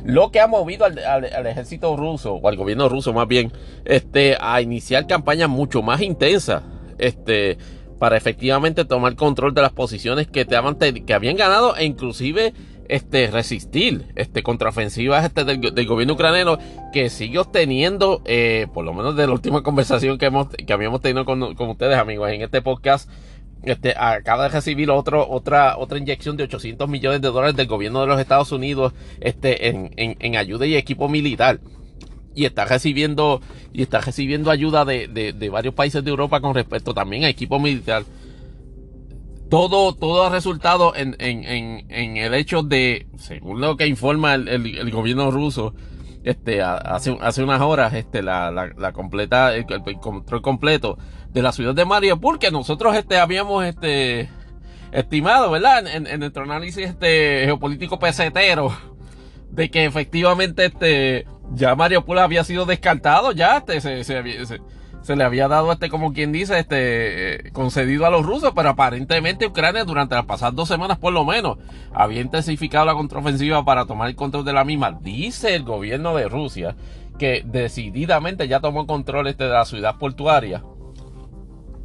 Lo 0.04 0.30
que 0.30 0.40
ha 0.40 0.46
movido 0.46 0.84
al, 0.84 0.98
al, 0.98 1.46
ejército 1.46 1.96
ruso, 1.96 2.34
o 2.34 2.48
al 2.48 2.56
gobierno 2.56 2.88
ruso 2.88 3.12
más 3.12 3.26
bien, 3.26 3.52
este, 3.84 4.36
a 4.38 4.60
iniciar 4.60 5.06
campañas 5.06 5.48
mucho 5.48 5.82
más 5.82 6.02
intensas, 6.02 6.62
este, 6.98 7.58
para 7.98 8.16
efectivamente 8.16 8.84
tomar 8.84 9.16
control 9.16 9.54
de 9.54 9.62
las 9.62 9.72
posiciones 9.72 10.26
que, 10.26 10.44
te, 10.44 11.04
que 11.04 11.14
habían 11.14 11.36
ganado 11.36 11.76
e 11.76 11.84
inclusive 11.84 12.52
este, 12.88 13.28
resistir 13.28 14.06
este, 14.14 14.42
contraofensivas 14.42 15.24
este, 15.24 15.44
del, 15.44 15.86
gobierno 15.86 16.14
ucraniano 16.14 16.58
que 16.92 17.08
sigue 17.08 17.38
obteniendo, 17.38 18.22
eh, 18.26 18.66
por 18.74 18.84
lo 18.84 18.92
menos 18.92 19.16
de 19.16 19.26
la 19.26 19.32
última 19.32 19.62
conversación 19.64 20.18
que, 20.18 20.26
hemos, 20.26 20.48
que 20.48 20.72
habíamos 20.72 21.00
tenido 21.00 21.24
con, 21.24 21.42
ustedes 21.42 21.96
amigos 21.96 22.30
en 22.30 22.42
este 22.42 22.62
podcast, 22.62 23.08
este, 23.66 23.94
acaba 23.96 24.44
de 24.44 24.48
recibir 24.50 24.90
otro, 24.90 25.29
otra, 25.29 25.77
otra 25.77 25.98
inyección 25.98 26.37
de 26.37 26.44
800 26.44 26.88
millones 26.88 27.20
de 27.20 27.29
dólares 27.29 27.57
del 27.57 27.66
gobierno 27.66 28.00
de 28.00 28.07
los 28.07 28.20
Estados 28.20 28.53
Unidos 28.53 28.92
este, 29.20 29.68
en, 29.68 29.90
en 29.96 30.37
ayuda 30.37 30.66
y 30.66 30.77
equipo 30.77 31.09
militar 31.09 31.61
y 32.35 32.44
está 32.44 32.64
recibiendo 32.64 33.40
y 33.72 33.83
está 33.83 34.00
recibiendo 34.00 34.50
ayuda 34.50 34.85
de, 34.85 35.09
de, 35.09 35.48
varios 35.48 35.74
países 35.74 36.05
de 36.05 36.11
Europa 36.11 36.40
con 36.40 36.55
respecto 36.55 36.94
también 36.94 37.24
a 37.24 37.29
equipo 37.29 37.59
militar. 37.59 38.05
Todo, 39.48 39.94
todo 39.94 40.24
ha 40.24 40.31
resultado 40.31 40.94
en, 40.96 41.16
en, 41.18 41.44
en, 41.44 41.90
en 41.90 42.16
el 42.16 42.35
hecho 42.35 42.62
de, 42.62 43.07
según 43.18 43.61
lo 43.61 43.77
que 43.77 43.87
informa 43.87 44.35
el, 44.35 44.48
el, 44.48 44.90
gobierno 44.90 45.31
ruso, 45.31 45.74
este, 46.24 46.62
hace, 46.62 47.16
hace 47.20 47.42
unas 47.44 47.61
horas, 47.61 47.92
este, 47.94 48.22
la, 48.22 48.50
la, 48.50 48.72
la 48.77 48.92
completa, 48.92 49.55
el, 49.55 49.66
control 50.00 50.42
completo 50.42 50.98
de 51.35 51.42
la 51.42 51.53
ciudad 51.53 51.75
de 51.75 51.85
Mariupol, 51.85 52.38
que 52.38 52.53
nosotros, 52.53 52.97
este, 52.97 53.18
habíamos, 53.18 53.64
este, 53.64 54.31
estimado, 54.92 55.51
¿verdad? 55.51 55.85
En, 55.88 56.20
nuestro 56.20 56.44
análisis, 56.44 56.87
este, 56.87 57.42
geopolítico 57.44 57.99
pesetero, 57.99 58.73
de 59.51 59.68
que 59.68 59.85
efectivamente, 59.85 60.66
este, 60.66 61.27
ya 61.53 61.75
Mariupol 61.75 62.20
había 62.20 62.44
sido 62.44 62.66
descartado, 62.66 63.33
ya 63.33 63.59
este, 63.66 63.81
se, 63.81 64.05
se, 64.05 65.16
le 65.16 65.25
había 65.25 65.49
dado 65.49 65.73
este, 65.73 65.90
como 65.90 66.12
quien 66.12 66.31
dice, 66.31 66.61
este, 66.61 67.51
concedido 67.53 68.07
a 68.07 68.11
los 68.11 68.25
rusos, 68.25 68.53
pero 68.55 68.68
aparentemente 68.68 69.49
Ucrania 69.49 69.85
durante 69.85 70.14
las 70.14 70.27
pasadas 70.27 70.55
dos 70.55 70.68
semanas 70.68 70.99
por 70.99 71.12
lo 71.12 71.25
menos 71.25 71.59
había 71.92 72.23
intensificado 72.23 72.87
la 72.87 72.94
contraofensiva 72.94 73.64
para 73.64 73.85
tomar 73.85 74.09
el 74.09 74.16
control 74.16 74.44
de 74.44 74.53
la 74.55 74.64
misma. 74.64 74.99
Dice 75.03 75.55
el 75.57 75.64
gobierno 75.64 76.16
de 76.16 76.29
Rusia 76.29 76.75
que 77.18 77.42
decididamente 77.44 78.49
ya 78.49 78.61
tomó 78.61 78.87
control 78.87 79.27
este 79.27 79.44
de 79.44 79.51
la 79.51 79.66
ciudad 79.66 79.99
portuaria 79.99 80.62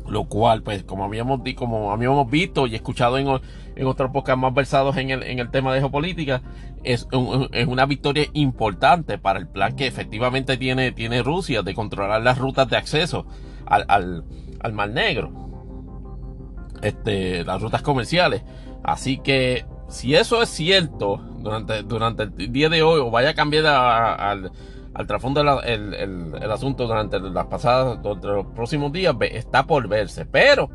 lo 0.10 0.26
cual, 0.26 0.63
pues, 0.63 0.84
como 0.84 1.04
habíamos, 1.04 1.41
como 1.56 1.91
habíamos 1.91 2.30
visto 2.30 2.67
y 2.67 2.76
escuchado 2.76 3.17
en, 3.17 3.28
en 3.76 3.88
otros 3.88 4.12
podcasts 4.12 4.41
más 4.41 4.54
versados 4.54 4.98
en 4.98 5.10
el, 5.10 5.24
en 5.24 5.39
el 5.39 5.52
tema 5.52 5.74
de 5.74 5.80
geopolítica, 5.80 6.41
es, 6.84 7.08
es, 7.52 7.67
una 7.67 7.86
victoria 7.86 8.26
importante 8.34 9.17
para 9.17 9.39
el 9.39 9.48
plan 9.48 9.76
que 9.76 9.88
efectivamente 9.88 10.58
tiene, 10.58 10.91
tiene 10.91 11.24
Rusia 11.24 11.62
de 11.62 11.74
controlar 11.74 12.22
las 12.22 12.38
rutas 12.38 12.69
de 12.69 12.78
acceso 12.78 13.26
al, 13.65 13.86
al, 13.88 14.24
al 14.60 14.74
Mar 14.74 14.89
Negro. 14.89 15.32
Este, 16.82 17.43
las 17.43 17.62
rutas 17.62 17.82
comerciales. 17.82 18.43
Así 18.84 19.17
que, 19.17 19.65
si 19.89 20.15
eso 20.15 20.41
es 20.41 20.50
cierto 20.50 21.17
durante, 21.39 21.84
durante 21.84 22.24
el 22.24 22.52
día 22.52 22.69
de 22.69 22.84
hoy, 22.84 23.02
o 23.02 23.12
vaya 23.12 23.30
a 23.30 23.34
cambiar 23.34 23.65
al 23.65 24.52
al 24.93 25.08
trasfondo 25.08 25.62
el, 25.62 25.93
el, 25.93 26.52
asunto 26.52 26.88
durante 26.88 27.19
las 27.19 27.45
pasadas, 27.45 28.02
durante 28.02 28.28
los 28.28 28.45
próximos 28.47 28.91
días, 28.91 29.15
está 29.32 29.65
por 29.65 29.88
verse. 29.88 30.25
Pero 30.25 30.69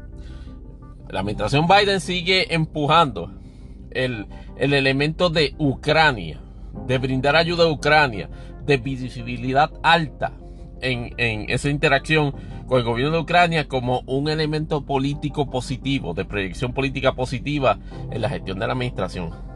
la 1.08 1.20
administración 1.20 1.66
Biden 1.66 2.00
sigue 2.00 2.54
empujando 2.54 3.30
el, 3.90 4.26
elemento 4.56 5.30
de 5.30 5.54
Ucrania, 5.58 6.40
de 6.86 6.98
brindar 6.98 7.36
ayuda 7.36 7.64
a 7.64 7.70
Ucrania, 7.70 8.28
de 8.64 8.76
visibilidad 8.76 9.70
alta 9.82 10.32
en, 10.80 11.14
en 11.18 11.50
esa 11.50 11.68
interacción 11.68 12.34
con 12.66 12.78
el 12.78 12.84
gobierno 12.84 13.16
de 13.16 13.22
Ucrania 13.22 13.68
como 13.68 14.00
un 14.06 14.28
elemento 14.28 14.84
político 14.84 15.50
positivo, 15.50 16.14
de 16.14 16.24
proyección 16.24 16.72
política 16.72 17.14
positiva 17.14 17.78
en 18.10 18.22
la 18.22 18.28
gestión 18.28 18.58
de 18.58 18.66
la 18.66 18.72
administración. 18.72 19.53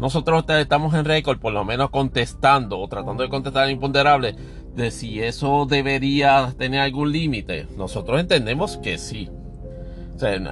Nosotros 0.00 0.44
estamos 0.48 0.94
en 0.94 1.04
récord, 1.04 1.38
por 1.38 1.52
lo 1.52 1.64
menos 1.64 1.90
contestando 1.90 2.78
o 2.78 2.88
tratando 2.88 3.22
de 3.22 3.28
contestar 3.28 3.64
al 3.64 3.70
imponderable 3.70 4.34
de 4.74 4.90
si 4.90 5.22
eso 5.22 5.66
debería 5.66 6.52
tener 6.58 6.80
algún 6.80 7.12
límite. 7.12 7.66
Nosotros 7.76 8.20
entendemos 8.20 8.76
que 8.78 8.98
sí. 8.98 9.30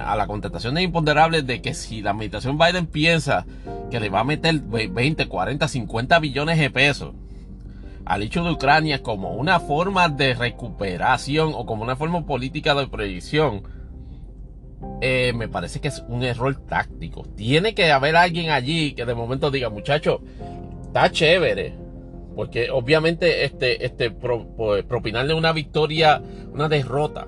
A 0.05 0.15
la 0.15 0.27
contestación 0.27 0.75
de 0.75 0.83
imponderable 0.83 1.41
de 1.41 1.61
que 1.61 1.73
si 1.73 2.01
la 2.01 2.11
administración 2.11 2.57
Biden 2.57 2.85
piensa 2.85 3.45
que 3.89 3.99
le 3.99 4.09
va 4.09 4.19
a 4.19 4.23
meter 4.25 4.59
20, 4.59 5.27
40, 5.27 5.67
50 5.67 6.19
billones 6.19 6.59
de 6.59 6.69
pesos 6.69 7.13
al 8.05 8.21
hecho 8.21 8.43
de 8.43 8.51
Ucrania 8.51 9.01
como 9.01 9.31
una 9.31 9.59
forma 9.59 10.09
de 10.09 10.33
recuperación 10.33 11.53
o 11.55 11.65
como 11.65 11.83
una 11.83 11.95
forma 11.95 12.25
política 12.25 12.75
de 12.75 12.87
proyección, 12.87 13.63
eh, 15.01 15.33
me 15.35 15.47
parece 15.47 15.81
que 15.81 15.89
es 15.89 16.03
un 16.07 16.23
error 16.23 16.55
táctico. 16.65 17.23
Tiene 17.35 17.75
que 17.75 17.91
haber 17.91 18.15
alguien 18.15 18.51
allí 18.51 18.93
que 18.93 19.05
de 19.05 19.13
momento 19.13 19.51
diga, 19.51 19.69
muchacho, 19.69 20.21
está 20.83 21.11
chévere. 21.11 21.75
Porque 22.35 22.71
obviamente 22.71 23.45
este, 23.45 23.85
este 23.85 24.09
pues, 24.09 24.83
propinarle 24.85 25.33
una 25.33 25.51
victoria, 25.51 26.21
una 26.51 26.67
derrota 26.67 27.27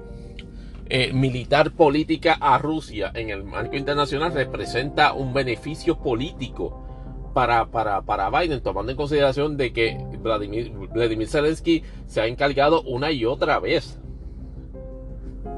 eh, 0.88 1.12
militar 1.14 1.72
política 1.72 2.38
a 2.40 2.58
Rusia 2.58 3.12
en 3.14 3.30
el 3.30 3.44
marco 3.44 3.76
internacional 3.76 4.34
representa 4.34 5.14
un 5.14 5.34
beneficio 5.34 5.98
político 5.98 6.86
para, 7.34 7.66
para, 7.66 8.04
para 8.04 8.30
Biden, 8.30 8.62
tomando 8.62 8.92
en 8.92 8.98
consideración 8.98 9.58
de 9.58 9.74
que 9.74 9.98
Vladimir, 10.20 10.72
Vladimir 10.94 11.28
Zelensky 11.28 11.84
se 12.06 12.22
ha 12.22 12.28
encargado 12.28 12.82
una 12.84 13.12
y 13.12 13.26
otra 13.26 13.60
vez 13.60 14.00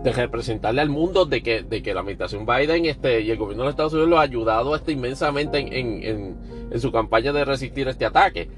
de 0.07 0.13
representarle 0.13 0.79
al 0.79 0.89
mundo 0.89 1.25
de 1.25 1.43
que, 1.43 1.63
de 1.63 1.83
que 1.83 1.93
la 1.93 1.99
administración 1.99 2.45
Biden 2.45 2.85
este, 2.85 3.19
y 3.19 3.31
el 3.31 3.37
gobierno 3.37 3.65
de 3.65 3.71
Estados 3.71 3.91
Unidos 3.91 4.09
lo 4.09 4.19
ha 4.19 4.21
ayudado 4.21 4.73
este, 4.73 4.93
inmensamente 4.93 5.57
en, 5.57 5.73
en, 5.73 6.37
en, 6.71 6.79
su 6.79 6.93
campaña 6.93 7.33
de 7.33 7.43
resistir 7.43 7.89
este 7.89 8.05
ataque. 8.05 8.49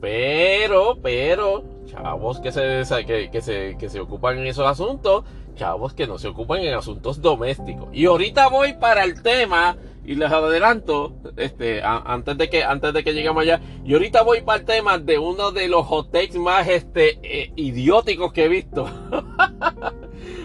Pero, 0.00 0.96
pero, 1.02 1.62
chavos 1.86 2.40
que 2.40 2.52
se, 2.52 2.84
que, 3.04 3.28
que, 3.30 3.42
se, 3.42 3.76
que 3.78 3.90
se 3.90 4.00
ocupan 4.00 4.38
en 4.38 4.46
esos 4.46 4.66
asuntos, 4.66 5.24
chavos 5.56 5.92
que 5.92 6.06
no 6.06 6.16
se 6.16 6.28
ocupan 6.28 6.60
en 6.60 6.72
asuntos 6.72 7.20
domésticos. 7.20 7.88
Y 7.92 8.06
ahorita 8.06 8.48
voy 8.48 8.72
para 8.72 9.04
el 9.04 9.22
tema 9.22 9.76
y 10.06 10.14
les 10.14 10.32
adelanto, 10.32 11.16
este, 11.36 11.82
antes 11.82 12.38
de 12.38 12.48
que, 12.48 12.64
antes 12.64 12.94
de 12.94 13.04
que 13.04 13.12
lleguemos 13.12 13.42
allá, 13.42 13.60
y 13.84 13.92
ahorita 13.92 14.22
voy 14.22 14.40
para 14.40 14.60
el 14.60 14.64
tema 14.64 14.98
de 14.98 15.18
uno 15.18 15.52
de 15.52 15.68
los 15.68 15.84
hotex 15.86 16.36
más, 16.36 16.66
este, 16.66 17.18
eh, 17.22 17.52
idióticos 17.56 18.32
que 18.32 18.44
he 18.44 18.48
visto. 18.48 18.88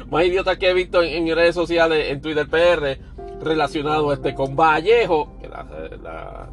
más 0.10 0.26
idiotas 0.26 0.58
que 0.58 0.70
he 0.70 0.74
visto 0.74 1.04
en, 1.04 1.28
redes 1.36 1.56
sociales, 1.56 2.10
en 2.10 2.22
Twitter 2.22 2.48
PR, 2.48 2.98
relacionado 3.42 4.12
este, 4.14 4.34
con 4.34 4.56
Vallejo, 4.56 5.38
que 5.42 5.48
la, 5.48 6.50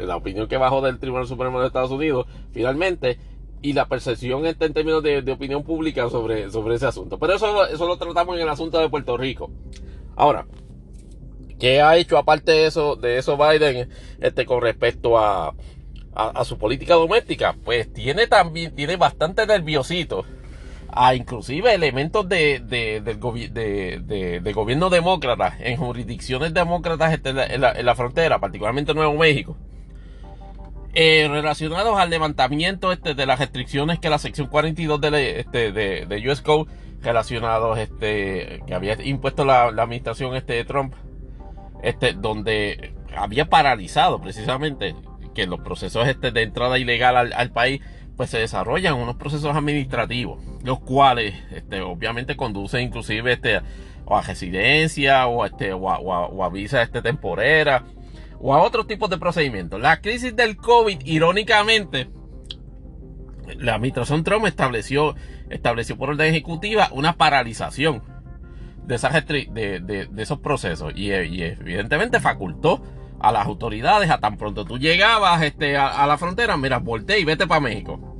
la, 0.00 0.16
opinión 0.16 0.48
que 0.48 0.56
bajó 0.56 0.80
del 0.80 0.98
Tribunal 0.98 1.26
Supremo 1.26 1.60
de 1.60 1.66
Estados 1.66 1.90
Unidos, 1.90 2.26
finalmente, 2.52 3.18
y 3.62 3.72
la 3.72 3.86
percepción 3.86 4.44
en 4.46 4.56
términos 4.56 5.02
de, 5.02 5.32
opinión 5.32 5.62
pública 5.64 6.08
sobre, 6.10 6.50
sobre 6.50 6.76
ese 6.76 6.86
asunto. 6.86 7.18
Pero 7.18 7.34
eso, 7.34 7.66
eso 7.66 7.86
lo 7.86 7.96
tratamos 7.96 8.36
en 8.36 8.42
el 8.42 8.48
asunto 8.48 8.78
de 8.78 8.88
Puerto 8.88 9.16
Rico. 9.16 9.50
Ahora, 10.16 10.46
¿Qué 11.58 11.80
ha 11.80 11.96
hecho 11.96 12.18
aparte 12.18 12.52
de 12.52 12.66
eso, 12.66 12.96
de 12.96 13.18
eso 13.18 13.36
Biden 13.36 13.88
este, 14.20 14.44
con 14.44 14.60
respecto 14.60 15.18
a, 15.18 15.54
a, 16.14 16.44
su 16.44 16.58
política 16.58 16.94
doméstica? 16.94 17.54
Pues 17.64 17.92
tiene 17.92 18.26
también, 18.26 18.74
tiene 18.74 18.96
bastante 18.96 19.46
nerviosito 19.46 20.24
a 20.96 21.14
inclusive 21.14 21.74
elementos 21.74 22.28
de, 22.28 22.60
de, 22.60 23.00
de, 23.00 24.40
de 24.40 24.52
gobierno 24.52 24.90
demócrata 24.90 25.56
en 25.58 25.76
jurisdicciones 25.76 26.54
demócratas 26.54 27.12
este, 27.12 27.30
en, 27.30 27.60
la, 27.60 27.72
en, 27.72 27.86
la, 27.86 27.94
frontera, 27.94 28.38
particularmente 28.38 28.94
Nuevo 28.94 29.14
México, 29.14 29.56
eh, 30.94 31.26
relacionados 31.28 31.98
al 31.98 32.10
levantamiento 32.10 32.92
este, 32.92 33.14
de 33.14 33.26
las 33.26 33.40
restricciones 33.40 33.98
que 33.98 34.08
la 34.08 34.18
sección 34.18 34.46
42 34.46 35.00
de, 35.00 35.40
este, 35.40 35.72
de, 35.72 36.06
de 36.06 36.30
US 36.30 36.40
Code 36.40 36.70
relacionados 37.02 37.78
este, 37.78 38.62
que 38.66 38.74
había 38.74 39.00
impuesto 39.02 39.44
la, 39.44 39.70
la 39.70 39.82
administración 39.82 40.36
este, 40.36 40.54
de 40.54 40.64
Trump 40.64 40.94
este, 41.84 42.14
donde 42.14 42.94
había 43.14 43.44
paralizado 43.44 44.20
precisamente 44.20 44.96
que 45.34 45.46
los 45.46 45.60
procesos 45.60 46.08
este 46.08 46.30
de 46.30 46.42
entrada 46.42 46.78
ilegal 46.78 47.32
al, 47.32 47.50
país 47.50 47.82
pues 48.16 48.30
se 48.30 48.38
desarrollan 48.38 48.94
unos 48.94 49.16
procesos 49.16 49.54
administrativos, 49.54 50.42
los 50.64 50.80
cuales 50.80 51.34
este, 51.52 51.82
obviamente 51.82 52.36
conducen 52.36 52.80
inclusive 52.80 53.34
este, 53.34 53.60
o 54.06 54.16
a 54.16 54.22
residencia 54.22 55.26
o, 55.26 55.44
este, 55.44 55.74
o, 55.74 56.42
a, 56.42 56.48
visa 56.48 56.82
este, 56.82 57.02
temporera 57.02 57.84
o 58.40 58.54
a 58.54 58.62
otros 58.62 58.86
tipos 58.86 59.10
de 59.10 59.18
procedimientos. 59.18 59.80
La 59.80 60.00
crisis 60.00 60.34
del 60.34 60.56
COVID, 60.56 61.00
irónicamente, 61.04 62.08
la 63.58 63.74
administración 63.74 64.24
Trump 64.24 64.46
estableció, 64.46 65.14
estableció 65.50 65.98
por 65.98 66.10
orden 66.10 66.28
ejecutiva 66.28 66.88
una 66.92 67.16
paralización 67.16 68.02
de, 68.86 68.94
esas 68.94 69.26
de, 69.26 69.80
de, 69.80 70.22
esos 70.22 70.38
procesos 70.38 70.94
y, 70.96 71.12
evidentemente 71.12 72.20
facultó 72.20 72.82
a 73.20 73.32
las 73.32 73.46
autoridades 73.46 74.10
a 74.10 74.18
tan 74.18 74.36
pronto 74.36 74.64
tú 74.64 74.78
llegabas 74.78 75.42
este, 75.42 75.76
a, 75.76 76.06
la 76.06 76.16
frontera, 76.16 76.56
mira, 76.56 76.78
voltea 76.78 77.18
y 77.18 77.24
vete 77.24 77.46
para 77.46 77.60
México. 77.60 78.13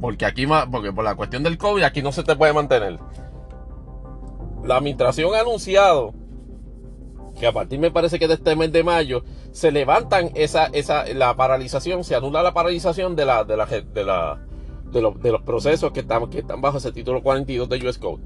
Porque 0.00 0.26
aquí, 0.26 0.46
porque 0.70 0.92
por 0.92 1.04
la 1.04 1.16
cuestión 1.16 1.42
del 1.42 1.58
COVID, 1.58 1.82
aquí 1.82 2.02
no 2.02 2.12
se 2.12 2.22
te 2.22 2.36
puede 2.36 2.52
mantener. 2.52 2.98
La 4.64 4.76
administración 4.76 5.34
ha 5.34 5.40
anunciado 5.40 6.14
que 7.38 7.46
a 7.46 7.52
partir 7.52 7.78
me 7.78 7.90
parece 7.90 8.18
que 8.18 8.28
de 8.28 8.34
este 8.34 8.56
mes 8.56 8.72
de 8.72 8.82
mayo 8.82 9.22
se 9.52 9.70
levantan 9.70 10.30
esa, 10.34 10.66
esa, 10.66 11.06
la 11.14 11.36
paralización, 11.36 12.04
se 12.04 12.14
anula 12.14 12.42
la 12.42 12.52
paralización 12.52 13.16
de 13.16 13.24
la, 13.24 13.44
de 13.44 13.56
la, 13.56 13.66
de 13.66 14.04
la, 14.04 14.40
de 14.92 15.30
los, 15.32 15.42
procesos 15.42 15.92
que 15.92 16.00
están, 16.00 16.28
que 16.30 16.40
están 16.40 16.60
bajo 16.60 16.78
ese 16.78 16.92
título 16.92 17.22
42 17.22 17.68
de 17.68 17.88
US 17.88 17.98
Code. 17.98 18.22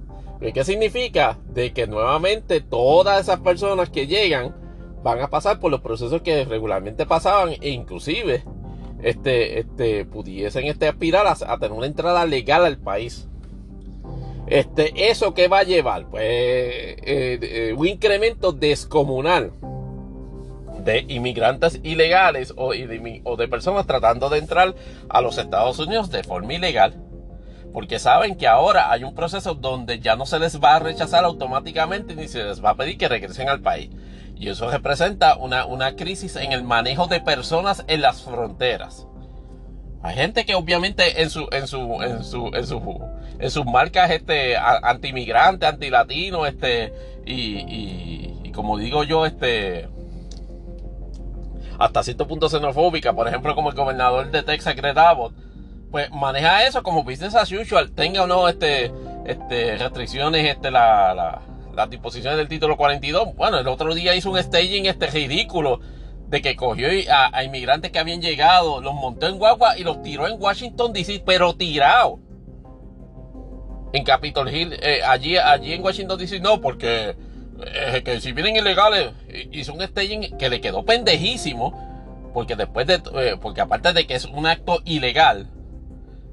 ¿Qué 0.53 0.65
significa? 0.65 1.39
De 1.47 1.73
que 1.73 1.87
nuevamente 1.87 2.61
todas 2.61 3.21
esas 3.21 3.41
personas 3.41 3.91
que 3.91 4.07
llegan 4.09 4.55
van 5.03 5.21
a 5.21 5.29
pasar 5.29 5.61
por 5.61 5.71
los 5.71 5.81
procesos 5.81 6.23
que 6.23 6.45
regularmente 6.45 7.07
pasaban 7.07 7.51
e 7.61 7.71
inclusive 7.71 8.45
este, 9.03 9.61
este, 9.61 10.05
pudiesen 10.05 10.67
este, 10.67 10.89
aspirar 10.89 11.27
a, 11.27 11.59
tener 11.59 11.73
una 11.73 11.87
entrada 11.87 12.25
legal 12.25 12.65
al 12.65 12.79
país. 12.79 13.29
Este, 14.47 15.11
¿Eso 15.11 15.35
qué 15.35 15.49
va 15.49 15.61
a 15.61 15.65
llevar? 15.65 16.07
Pues 16.07 16.25
eh, 16.25 16.97
eh, 17.03 17.75
un 17.77 17.87
incremento 17.87 18.53
descomunal 18.53 19.53
de 20.85 21.05
inmigrantes 21.09 21.81
ilegales 21.85 22.53
o, 22.57 22.73
o 23.25 23.37
de 23.37 23.49
personas 23.49 23.87
tratando 23.87 24.29
de 24.29 24.39
entrar 24.39 24.75
a 25.09 25.21
los 25.21 25.39
Estados 25.39 25.79
Unidos 25.79 26.11
de 26.11 26.25
forma 26.25 26.55
ilegal 26.55 26.95
porque 27.73 27.99
saben 27.99 28.37
que 28.37 28.47
ahora 28.47 28.91
hay 28.93 29.03
un 29.03 29.15
proceso 29.15 29.55
donde 29.55 29.99
ya 29.99 30.15
no 30.15 30.27
se 30.27 30.39
les 30.39 30.61
va 30.61 30.77
a 30.77 30.79
rechazar 30.79 31.25
automáticamente 31.25 32.15
ni 32.15 32.29
se 32.29 32.45
les 32.45 32.63
va 32.63 32.71
a 32.71 32.77
pedir 32.77 32.99
que 32.99 33.09
regresen 33.09 33.49
al 33.49 33.61
país. 33.61 33.91
Y 34.43 34.49
eso 34.49 34.69
representa 34.69 35.37
una, 35.37 35.67
una 35.67 35.95
crisis 35.95 36.35
en 36.35 36.51
el 36.51 36.65
manejo 36.65 37.07
de 37.07 37.21
personas 37.21 37.85
en 37.87 38.01
las 38.01 38.23
fronteras. 38.23 39.07
Hay 40.03 40.17
gente 40.17 40.45
que 40.45 40.57
obviamente 40.57 41.23
en 41.23 41.31
su, 41.31 41.47
en 41.53 41.69
su, 41.69 42.03
en 42.03 42.25
su, 42.25 42.51
en 42.53 42.67
su, 42.67 43.01
en 43.39 43.51
sus 43.53 43.65
marcas 43.65 44.11
este, 44.11 44.57
anti-inmigrante, 44.57 45.65
anti-latino, 45.65 46.45
este, 46.45 46.93
y, 47.25 48.43
y, 48.43 48.51
como 48.53 48.79
digo 48.79 49.05
yo, 49.05 49.27
este, 49.27 49.89
hasta 51.79 52.03
cierto 52.03 52.27
punto 52.27 52.49
xenofóbica, 52.49 53.13
por 53.13 53.29
ejemplo, 53.29 53.55
como 53.55 53.71
el 53.71 53.77
gobernador 53.77 54.29
de 54.33 54.43
Texas, 54.43 54.75
Greg 54.75 54.99
Abbott, 54.99 55.35
pues 55.93 56.11
maneja 56.11 56.67
eso 56.67 56.83
como 56.83 57.05
business 57.05 57.37
as 57.37 57.53
usual, 57.53 57.93
tenga 57.93 58.25
o 58.25 58.27
no 58.27 58.49
este, 58.49 58.93
este, 59.25 59.77
restricciones, 59.77 60.45
este, 60.45 60.73
la, 60.73 61.43
las 61.75 61.91
disposiciones 61.91 62.39
del 62.39 62.49
título 62.49 62.77
42. 62.77 63.35
Bueno, 63.35 63.59
el 63.59 63.69
otro 63.69 63.95
día 63.95 64.15
hizo 64.15 64.31
un 64.31 64.39
staging 64.43 64.87
este 64.87 65.07
ridículo 65.07 65.81
de 66.29 66.41
que 66.41 66.57
cogió 66.57 66.89
a, 67.11 67.45
inmigrantes 67.45 67.91
que 67.91 67.99
habían 67.99 68.23
llegado, 68.23 68.81
los 68.81 68.95
montó 68.95 69.27
en 69.27 69.39
guagua 69.39 69.79
y 69.79 69.85
los 69.85 70.03
tiró 70.03 70.27
en 70.27 70.41
Washington 70.41 70.93
DC, 70.93 71.23
pero 71.27 71.55
tirado. 71.55 72.21
En 73.93 74.05
Capitol 74.05 74.49
Hill, 74.49 74.73
eh, 74.81 75.01
allí, 75.07 75.37
allí 75.37 75.75
en 75.75 75.85
Washington 75.85 76.19
DC 76.19 76.41
no, 76.41 76.63
porque 76.63 77.15
eh, 77.67 78.03
que 78.03 78.21
si 78.21 78.33
vienen 78.33 78.57
ilegales, 78.57 79.11
hizo 79.51 79.75
un 79.75 79.83
staging 79.83 80.39
que 80.39 80.49
le 80.49 80.61
quedó 80.61 80.85
pendejísimo, 80.85 82.31
porque 82.33 82.57
después 82.57 82.87
de, 82.87 82.95
eh, 82.95 83.37
porque 83.41 83.61
aparte 83.61 83.93
de 83.93 84.07
que 84.07 84.15
es 84.15 84.25
un 84.25 84.47
acto 84.47 84.81
ilegal, 84.85 85.49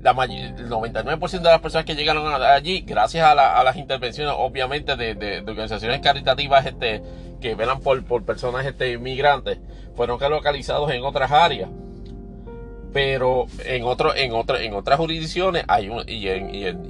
la 0.01 0.11
el 0.11 0.69
99% 0.69 1.29
de 1.29 1.49
las 1.49 1.59
personas 1.59 1.85
que 1.85 1.95
llegaron 1.95 2.25
allí, 2.41 2.81
gracias 2.81 3.25
a, 3.25 3.35
las 3.35 3.75
intervenciones, 3.75 4.33
obviamente, 4.37 4.95
de, 4.95 5.43
organizaciones 5.45 5.99
caritativas 5.99 6.65
este, 6.65 7.01
que 7.41 7.55
velan 7.55 7.81
por, 7.81 8.23
personas 8.23 8.65
este, 8.65 8.93
inmigrantes, 8.93 9.59
fueron 9.95 10.19
relocalizados 10.19 10.91
en 10.91 11.03
otras 11.03 11.31
áreas. 11.31 11.69
Pero 12.93 13.45
en, 13.65 13.83
otro, 13.83 14.15
en, 14.15 14.31
en 14.33 14.73
otras 14.73 14.97
jurisdicciones 14.97 15.63
hay 15.67 15.89
un, 15.89 16.03
y, 16.07 16.27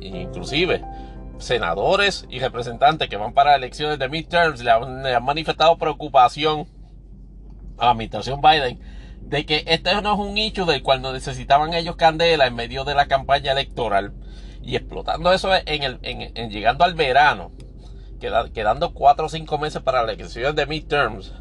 inclusive 0.02 0.82
senadores 1.40 2.26
y 2.30 2.40
representantes 2.40 3.10
que 3.10 3.18
van 3.18 3.34
para 3.34 3.56
elecciones 3.56 3.98
de 3.98 4.10
midterms 4.10 4.62
le 4.62 4.72
han 4.72 5.24
manifestado 5.24 5.78
preocupación 5.78 6.68
a 7.78 7.86
la 7.86 7.92
administración 7.92 8.42
Biden 8.42 8.80
de 9.30 9.46
que 9.46 9.64
este 9.68 10.02
no 10.02 10.14
es 10.14 10.20
un 10.20 10.34
nicho 10.34 10.66
del 10.66 10.82
cual 10.82 11.02
no 11.02 11.14
necesitaban 11.14 11.74
ellos 11.74 11.96
candela 11.96 12.48
en 12.48 12.56
medio 12.56 12.84
de 12.84 12.96
la 12.96 13.08
campaña 13.08 13.52
electoral 13.52 14.12
y 14.64 14.76
explotando 14.76 15.32
eso 15.32 15.52
en, 15.54 15.84
el, 15.84 16.00
en, 16.02 16.50
llegando 16.50 16.84
al 16.84 16.96
verano, 16.96 17.52
quedando 18.20 18.94
cuatro 18.94 19.28
o 19.28 19.30
cinco 19.30 19.60
meses 19.60 19.82
para 19.84 20.04
la 20.04 20.14
elección 20.14 20.56
de 20.56 20.66
midterms, 20.66 21.34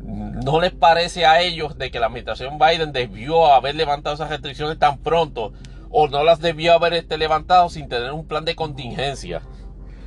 ¿no 0.00 0.60
les 0.60 0.72
parece 0.72 1.26
a 1.26 1.40
ellos 1.40 1.76
de 1.76 1.90
que 1.90 1.98
la 1.98 2.06
administración 2.06 2.56
Biden 2.58 2.92
debió 2.92 3.52
haber 3.52 3.74
levantado 3.74 4.14
esas 4.14 4.30
restricciones 4.30 4.78
tan 4.78 4.98
pronto 4.98 5.52
o 5.90 6.06
no 6.06 6.22
las 6.22 6.40
debió 6.40 6.72
haber 6.72 6.94
este, 6.94 7.18
levantado 7.18 7.68
sin 7.68 7.88
tener 7.88 8.12
un 8.12 8.26
plan 8.26 8.44
de 8.44 8.54
contingencia? 8.54 9.42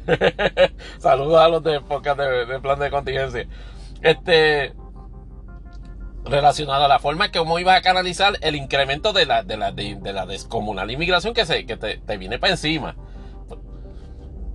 Saludos 0.99 1.41
a 1.41 1.49
los 1.49 1.61
de 1.61 1.73
de 1.73 2.59
plan 2.59 2.79
de 2.79 2.89
contingencia. 2.89 3.47
Este, 4.01 4.73
relacionado 6.25 6.85
a 6.85 6.87
la 6.87 6.99
forma 6.99 7.31
que 7.31 7.39
cómo 7.39 7.59
ibas 7.59 7.77
a 7.77 7.81
canalizar 7.81 8.37
el 8.41 8.55
incremento 8.55 9.13
de 9.13 9.25
la, 9.25 9.43
de 9.43 9.57
la, 9.57 9.71
de, 9.71 10.13
la 10.13 10.25
descomunal 10.25 10.89
inmigración 10.89 11.33
que, 11.33 11.45
se, 11.45 11.65
que 11.65 11.77
te, 11.77 11.97
te, 11.97 12.17
viene 12.17 12.39
para 12.39 12.53
encima. 12.53 12.95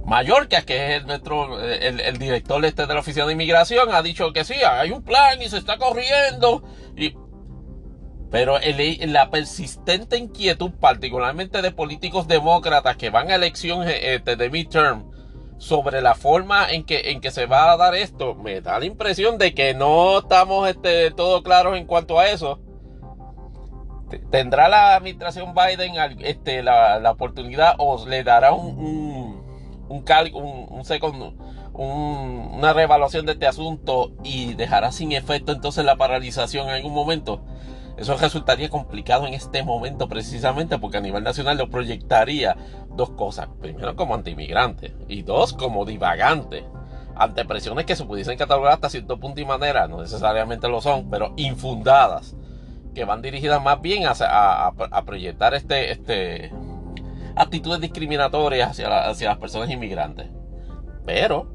Mallorca, 0.05 0.63
que 0.63 0.97
es 0.97 1.05
nuestro, 1.05 1.61
el, 1.61 2.01
el, 2.01 2.19
director 2.19 2.65
este 2.65 2.87
de 2.87 2.95
la 2.95 3.01
oficina 3.01 3.27
de 3.27 3.35
inmigración, 3.35 3.95
ha 3.95 4.03
dicho 4.03 4.33
que 4.33 4.45
sí, 4.45 4.55
hay 4.55 4.91
un 4.91 5.03
plan 5.03 5.41
y 5.41 5.49
se 5.49 5.59
está 5.59 5.79
corriendo. 5.79 6.65
Y, 6.97 7.15
pero 8.31 8.59
el, 8.59 9.13
la 9.13 9.31
persistente 9.31 10.17
inquietud, 10.17 10.73
particularmente 10.81 11.63
de 11.63 11.71
políticos 11.71 12.29
demócratas 12.29 12.97
que 12.97 13.11
van 13.11 13.31
a 13.31 13.35
elección 13.35 13.89
este, 13.89 14.37
de 14.37 14.51
midterm, 14.51 15.10
sobre 15.61 16.01
la 16.01 16.15
forma 16.15 16.71
en 16.73 16.85
que, 16.85 17.11
en 17.11 17.21
que 17.21 17.31
se 17.31 17.45
va 17.45 17.71
a 17.71 17.77
dar 17.77 17.95
esto, 17.95 18.35
me 18.35 18.63
da 18.63 18.79
la 18.79 18.87
impresión 18.87 19.37
de 19.37 19.53
que 19.53 19.75
no 19.75 20.21
estamos 20.21 20.67
este, 20.67 21.11
todo 21.11 21.43
claros 21.43 21.77
en 21.77 21.85
cuanto 21.85 22.19
a 22.19 22.29
eso. 22.29 22.59
¿Tendrá 24.31 24.71
la 24.71 24.95
administración 24.97 25.55
Biden 25.55 25.93
este, 26.21 26.63
la, 26.63 26.99
oportunidad 27.11 27.75
o 27.77 28.05
le 28.07 28.25
dará 28.25 28.55
un, 28.55 29.45
un, 29.87 30.05
un, 30.35 30.67
un, 30.71 30.85
segundo, 30.87 31.35
una 31.75 32.73
reevaluación 32.73 33.27
de 33.27 33.33
este 33.33 33.47
asunto 33.47 34.13
y 34.25 34.55
dejará 34.55 34.93
sin 34.93 35.13
efecto 35.13 35.53
entonces 35.53 35.85
la 35.85 35.97
paralización 35.97 36.71
en 36.71 36.77
algún 36.77 36.95
momento? 36.95 37.45
Eso 38.01 38.17
resultaría 38.17 38.71
complicado 38.71 39.27
en 39.27 39.35
este 39.35 39.63
momento 39.63 40.09
precisamente 40.09 40.79
porque 40.79 40.97
a 40.97 41.03
nivel 41.03 41.23
nacional 41.23 41.59
lo 41.59 41.69
proyectaría 41.69 42.57
dos 42.97 43.11
cosas. 43.11 43.49
Primero 43.61 43.95
como 43.95 44.15
antimigrante 44.15 44.97
y 45.07 45.21
dos 45.21 45.53
como 45.53 45.85
divagante. 45.85 46.65
Ante 47.15 47.45
presiones 47.45 47.85
que 47.85 47.97
se 47.97 48.07
pudiesen 48.07 48.39
catalogar 48.39 48.73
hasta 48.73 48.89
cierto 48.89 49.21
punto 49.21 49.43
y 49.43 49.45
manera, 49.45 49.87
no 49.87 50.01
necesariamente 50.01 50.67
lo 50.67 50.81
son, 50.81 51.11
pero 51.11 51.35
infundadas 51.37 52.35
que 52.95 53.05
van 53.05 53.21
dirigidas 53.21 53.63
más 53.63 53.83
bien 53.83 54.05
a, 54.07 55.03
proyectar 55.05 55.53
este, 55.53 55.93
este, 55.93 56.51
actitudes 57.37 57.83
discriminatorias 57.83 58.71
hacia, 58.71 59.11
hacia 59.11 59.29
las 59.29 59.39
personas 59.39 59.69
inmigrantes. 59.69 60.31
Pero 61.05 61.55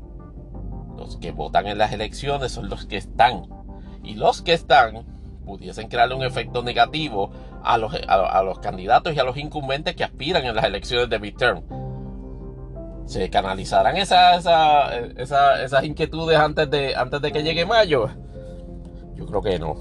los 0.96 1.18
que 1.18 1.32
votan 1.32 1.66
en 1.66 1.80
las 1.80 1.92
elecciones 1.92 2.52
son 2.52 2.70
los 2.70 2.86
que 2.86 2.98
están. 2.98 3.48
Y 4.04 4.14
los 4.14 4.44
que 4.44 4.54
están 4.54 5.14
pudiesen 5.46 5.88
crearle 5.88 6.16
un 6.16 6.24
efecto 6.24 6.64
negativo 6.64 7.32
a 7.64 7.78
los, 7.78 7.94
a, 8.08 8.44
los 8.44 8.60
candidatos 8.60 9.14
y 9.14 9.20
a 9.20 9.24
los 9.24 9.38
incumbentes 9.38 9.96
que 9.96 10.04
aspiran 10.04 10.46
en 10.46 10.56
las 10.56 10.66
elecciones 10.66 11.10
de 11.10 11.20
midterm. 11.20 11.64
¿Se 13.06 13.30
canalizarán 13.30 13.98
esa, 13.98 14.36
esas 14.36 15.84
inquietudes 15.84 16.38
antes 16.38 16.70
de, 16.70 16.96
antes 16.96 17.22
de 17.22 17.32
que 17.32 17.44
llegue 17.44 17.66
mayo? 17.66 18.10
Yo 19.16 19.26
creo 19.26 19.42
que 19.42 19.60
no. 19.60 19.76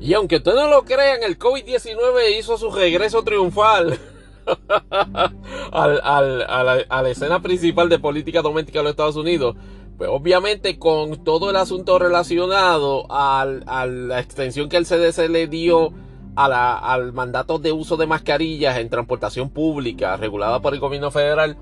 Y 0.00 0.14
aunque 0.14 0.36
ustedes 0.36 0.56
no 0.56 0.68
lo 0.68 0.84
crean, 0.84 1.22
el 1.22 1.38
COVID-19 1.38 2.38
hizo 2.38 2.56
su 2.56 2.70
regreso 2.70 3.22
triunfal 3.22 3.98
a, 5.72 6.20
la, 6.22 7.10
escena 7.10 7.40
principal 7.40 7.88
de 7.88 7.98
política 7.98 8.42
doméstica 8.42 8.80
de 8.80 8.84
los 8.84 8.90
Estados 8.90 9.16
Unidos. 9.16 9.56
Pues 9.96 10.08
obviamente 10.10 10.78
con 10.78 11.24
todo 11.24 11.50
el 11.50 11.56
asunto 11.56 11.98
relacionado 11.98 13.06
a 13.10 13.44
la 13.44 14.20
extensión 14.20 14.68
que 14.68 14.78
el 14.78 14.86
CDC 14.86 15.28
le 15.28 15.46
dio 15.46 15.92
al 16.36 17.12
mandato 17.12 17.58
de 17.58 17.72
uso 17.72 17.96
de 17.96 18.06
mascarillas 18.06 18.78
en 18.78 18.88
transportación 18.88 19.50
pública 19.50 20.16
regulada 20.16 20.60
por 20.60 20.72
el 20.72 20.80
gobierno 20.80 21.10
federal, 21.10 21.56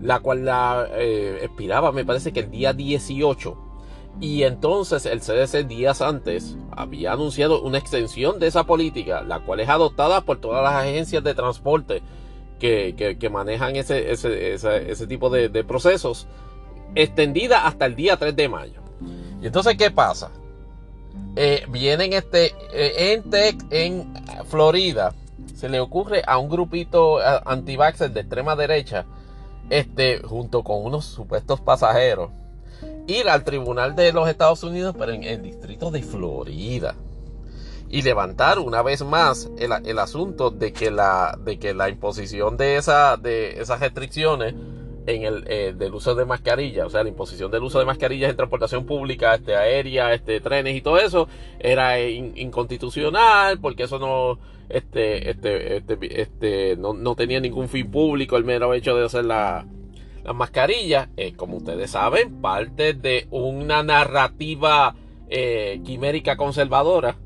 la 0.00 0.18
cual 0.18 0.44
la 0.44 0.88
eh, 0.94 1.38
expiraba, 1.42 1.92
me 1.92 2.04
parece 2.04 2.32
que 2.32 2.40
el 2.40 2.50
día 2.50 2.72
18 2.72 3.66
y 4.20 4.44
entonces 4.44 5.04
el 5.06 5.20
CDC 5.20 5.66
días 5.66 6.00
antes 6.00 6.56
había 6.70 7.12
anunciado 7.12 7.62
una 7.62 7.78
extensión 7.78 8.38
de 8.38 8.46
esa 8.46 8.64
política, 8.64 9.22
la 9.22 9.40
cual 9.40 9.60
es 9.60 9.68
adoptada 9.68 10.22
por 10.22 10.38
todas 10.38 10.62
las 10.62 10.74
agencias 10.74 11.22
de 11.22 11.34
transporte 11.34 12.02
que, 12.58 13.28
manejan 13.30 13.76
ese, 13.76 14.10
ese, 14.10 15.06
tipo 15.06 15.30
de, 15.30 15.64
procesos, 15.64 16.26
extendida 16.94 17.66
hasta 17.66 17.86
el 17.86 17.96
día 17.96 18.16
3 18.16 18.34
de 18.34 18.48
mayo. 18.48 18.80
Y 19.40 19.46
entonces, 19.46 19.76
¿qué 19.76 19.90
pasa? 19.90 20.30
Eh, 21.36 21.64
vienen 21.68 22.12
este, 22.12 22.54
eh, 22.72 23.12
en 23.12 23.30
Tech, 23.30 23.56
en 23.70 24.14
Florida, 24.48 25.14
se 25.54 25.68
le 25.68 25.80
ocurre 25.80 26.22
a 26.26 26.38
un 26.38 26.48
grupito 26.48 27.18
anti 27.44 27.76
de 27.76 28.20
extrema 28.20 28.56
derecha, 28.56 29.06
este, 29.70 30.20
junto 30.22 30.62
con 30.62 30.84
unos 30.84 31.04
supuestos 31.04 31.60
pasajeros, 31.60 32.30
ir 33.06 33.28
al 33.28 33.44
tribunal 33.44 33.94
de 33.96 34.12
los 34.12 34.28
Estados 34.28 34.62
Unidos, 34.62 34.94
pero 34.98 35.12
en 35.12 35.24
el 35.24 35.42
distrito 35.42 35.90
de 35.90 36.02
Florida. 36.02 36.94
Y 37.88 38.02
levantar 38.02 38.58
una 38.58 38.82
vez 38.82 39.04
más 39.04 39.50
el, 39.58 39.98
asunto 39.98 40.50
de 40.50 40.72
que, 40.72 40.90
la, 40.90 41.38
de 41.44 41.58
que 41.58 41.72
la 41.72 41.88
imposición 41.88 42.56
de, 42.56 42.76
esa, 42.76 43.16
de 43.16 43.60
esas 43.60 43.80
restricciones 43.80 44.54
en 45.06 45.22
el 45.22 45.44
eh, 45.46 45.72
del 45.76 45.94
uso 45.94 46.14
de 46.14 46.24
mascarilla, 46.24 46.84
o 46.84 46.90
sea, 46.90 47.02
la 47.02 47.08
imposición 47.08 47.50
del 47.50 47.62
uso 47.62 47.78
de 47.78 47.84
mascarillas 47.84 48.30
en 48.30 48.36
transportación 48.36 48.86
pública, 48.86 49.36
este, 49.36 49.54
aérea, 49.54 50.12
este, 50.12 50.40
trenes 50.40 50.74
y 50.74 50.80
todo 50.80 50.98
eso, 50.98 51.28
era 51.60 52.00
inconstitucional, 52.00 53.60
porque 53.60 53.84
eso 53.84 53.98
no, 53.98 54.38
este, 54.68 55.30
este, 55.30 55.76
este, 55.76 56.22
este, 56.22 56.76
no, 56.76 56.92
no 56.92 57.14
tenía 57.14 57.40
ningún 57.40 57.68
fin 57.68 57.90
público, 57.90 58.36
el 58.36 58.44
mero 58.44 58.74
hecho 58.74 58.96
de 58.96 59.06
hacer 59.06 59.24
la, 59.24 59.64
la 60.24 60.32
mascarilla 60.32 61.08
es, 61.16 61.34
como 61.34 61.58
ustedes 61.58 61.92
saben, 61.92 62.40
parte 62.40 62.92
de 62.94 63.28
una 63.30 63.84
narrativa 63.84 64.96
eh, 65.28 65.80
quimérica 65.84 66.36
conservadora 66.36 67.16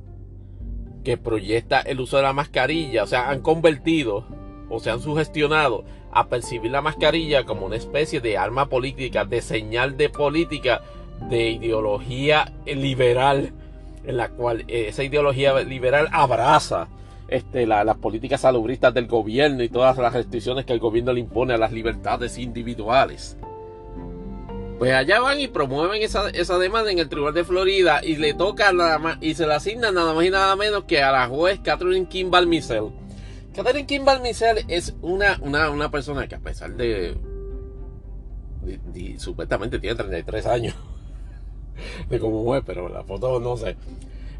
que 1.04 1.16
proyecta 1.16 1.80
el 1.80 2.00
uso 2.00 2.16
de 2.16 2.24
la 2.24 2.32
mascarilla. 2.32 3.02
O 3.02 3.06
sea, 3.06 3.30
han 3.30 3.40
convertido 3.40 4.24
o 4.68 4.80
se 4.80 4.90
han 4.90 5.00
sugestionado 5.00 5.84
a 6.12 6.28
percibir 6.28 6.70
la 6.70 6.82
mascarilla 6.82 7.44
como 7.44 7.66
una 7.66 7.76
especie 7.76 8.20
de 8.20 8.36
arma 8.36 8.68
política, 8.68 9.24
de 9.24 9.42
señal 9.42 9.96
de 9.96 10.08
política, 10.08 10.82
de 11.28 11.50
ideología 11.50 12.52
liberal, 12.66 13.52
en 14.04 14.16
la 14.16 14.28
cual 14.30 14.64
eh, 14.68 14.86
esa 14.88 15.04
ideología 15.04 15.58
liberal 15.60 16.08
abraza 16.12 16.88
este, 17.28 17.66
las 17.66 17.96
políticas 17.98 18.40
salubristas 18.40 18.92
del 18.92 19.06
gobierno 19.06 19.62
y 19.62 19.68
todas 19.68 19.96
las 19.98 20.12
restricciones 20.12 20.64
que 20.64 20.72
el 20.72 20.80
gobierno 20.80 21.12
le 21.12 21.20
impone 21.20 21.54
a 21.54 21.58
las 21.58 21.72
libertades 21.72 22.38
individuales. 22.38 23.36
Pues 24.80 24.94
allá 24.94 25.20
van 25.20 25.38
y 25.38 25.46
promueven 25.46 26.00
esa, 26.00 26.30
demanda 26.58 26.90
en 26.90 26.98
el 26.98 27.10
Tribunal 27.10 27.34
de 27.34 27.44
Florida 27.44 28.00
y 28.02 28.16
le 28.16 28.32
toca 28.32 28.72
nada 28.72 28.98
más 28.98 29.18
y 29.20 29.34
se 29.34 29.46
la 29.46 29.56
asignan 29.56 29.94
nada 29.94 30.14
más 30.14 30.24
y 30.24 30.30
nada 30.30 30.56
menos 30.56 30.84
que 30.84 31.02
a 31.02 31.12
la 31.12 31.28
juez 31.28 31.60
Catherine 31.62 32.08
Kimball 32.08 32.46
Missel. 32.46 32.84
Catherine 33.54 33.84
Kimball 33.86 34.22
Missel 34.22 34.64
es 34.68 34.94
una, 35.02 35.38
una, 35.42 35.90
persona 35.90 36.26
que 36.26 36.36
a 36.36 36.38
pesar 36.38 36.76
de, 36.76 37.14
supuestamente 39.18 39.80
tiene 39.80 39.96
33 39.96 40.46
años 40.46 40.74
de 42.08 42.18
como 42.18 42.42
juez, 42.44 42.62
pero 42.64 42.88
la 42.88 43.04
foto 43.04 43.38
no 43.38 43.58
sé. 43.58 43.76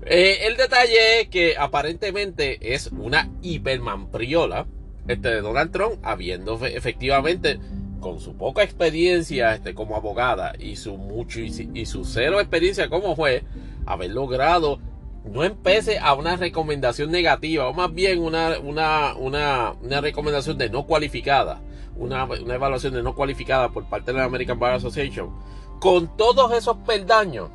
Eh, 0.06 0.46
el 0.46 0.56
detalle 0.56 1.20
es 1.20 1.28
que 1.28 1.58
aparentemente 1.58 2.72
es 2.74 2.86
una 2.92 3.28
hipermanpriola 3.42 4.66
este, 5.06 5.28
de 5.28 5.42
Donald 5.42 5.70
Trump, 5.70 5.98
habiendo 6.02 6.54
efectivamente 6.64 7.60
con 8.00 8.20
su 8.20 8.34
poca 8.34 8.62
experiencia 8.62 9.54
este, 9.54 9.74
como 9.74 9.96
abogada 9.96 10.52
y 10.58 10.76
su 10.76 10.96
mucho 10.96 11.40
y, 11.40 11.86
su 11.86 12.04
cero 12.04 12.40
experiencia 12.40 12.88
como 12.88 13.14
juez, 13.14 13.44
haber 13.86 14.10
logrado 14.10 14.78
no 15.24 15.44
empece 15.44 15.98
a 15.98 16.14
una 16.14 16.36
recomendación 16.36 17.10
negativa, 17.10 17.68
o 17.68 17.74
más 17.74 17.92
bien 17.92 18.20
una, 18.20 18.58
una, 18.58 19.14
una, 19.16 19.74
una 19.82 20.00
recomendación 20.00 20.56
de 20.56 20.70
no 20.70 20.86
cualificada, 20.86 21.60
una, 21.96 22.24
una, 22.24 22.54
evaluación 22.54 22.94
de 22.94 23.02
no 23.02 23.14
cualificada 23.14 23.68
por 23.68 23.84
parte 23.84 24.12
de 24.12 24.18
la 24.18 24.24
American 24.24 24.58
Bar 24.58 24.74
Association, 24.74 25.30
con 25.78 26.16
todos 26.16 26.52
esos 26.52 26.78
peldaños 26.78 27.50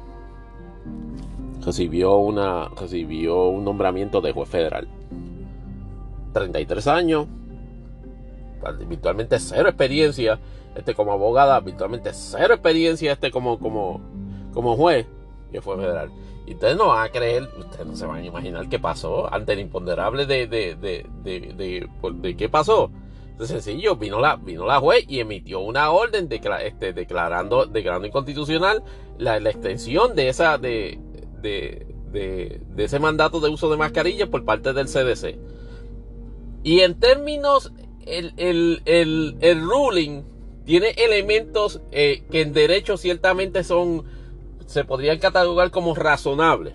recibió, 1.65 2.17
una, 2.17 2.69
recibió 2.69 3.45
un 3.45 3.65
nombramiento 3.65 4.21
de 4.21 4.31
juez 4.31 4.47
federal. 4.47 4.87
33 6.33 6.87
años, 6.87 7.27
virtualmente 8.71 9.39
cero 9.39 9.69
experiencia 9.69 10.39
este 10.75 10.93
como 10.93 11.13
abogada, 11.13 11.59
virtualmente 11.59 12.11
cero 12.13 12.53
experiencia 12.53 13.13
este 13.13 13.31
como, 13.31 13.59
como, 13.59 14.01
como 14.53 14.75
juez 14.75 15.07
y 15.51 15.59
fue 15.59 15.77
federal. 15.77 16.11
Y 16.45 16.53
ustedes 16.53 16.77
no 16.77 16.89
van 16.89 17.07
a 17.07 17.11
creer, 17.11 17.49
ustedes 17.57 17.85
no 17.85 17.95
se 17.95 18.05
van 18.05 18.21
a 18.21 18.25
imaginar 18.25 18.69
qué 18.69 18.77
pasó 18.77 19.33
ante 19.33 19.53
el 19.53 19.59
imponderable 19.59 20.25
de, 20.25 20.47
de, 20.47 20.75
de, 20.75 21.05
de, 21.23 21.87
de 22.21 22.37
qué 22.37 22.49
pasó. 22.49 22.91
Es 23.39 23.49
sencillo, 23.49 23.97
vino 23.97 24.19
la, 24.19 24.37
vino 24.37 24.65
la 24.65 24.79
juez 24.79 25.03
y 25.09 25.19
emitió 25.19 25.59
una 25.59 25.91
orden 25.91 26.29
este, 26.31 26.93
declarando, 26.93 27.65
declarando 27.65 28.07
inconstitucional 28.07 28.81
la, 29.17 29.37
extensión 29.37 30.15
de 30.15 30.29
esa, 30.29 30.57
de, 30.57 30.99
de, 31.41 32.61
ese 32.77 32.99
mandato 32.99 33.41
de 33.41 33.49
uso 33.49 33.69
de 33.69 33.77
mascarilla 33.77 34.27
por 34.27 34.45
parte 34.45 34.71
del 34.71 34.87
CDC. 34.87 35.37
Y 36.63 36.79
en 36.79 36.97
términos, 36.97 37.73
el, 38.05 38.81
el, 38.85 39.61
ruling 39.61 40.23
tiene 40.65 40.89
elementos 40.91 41.81
eh, 41.91 42.23
que 42.31 42.41
en 42.41 42.53
derecho 42.53 42.97
ciertamente 42.97 43.63
son, 43.63 44.03
se 44.65 44.83
podrían 44.83 45.19
catalogar 45.19 45.71
como 45.71 45.95
razonables. 45.95 46.73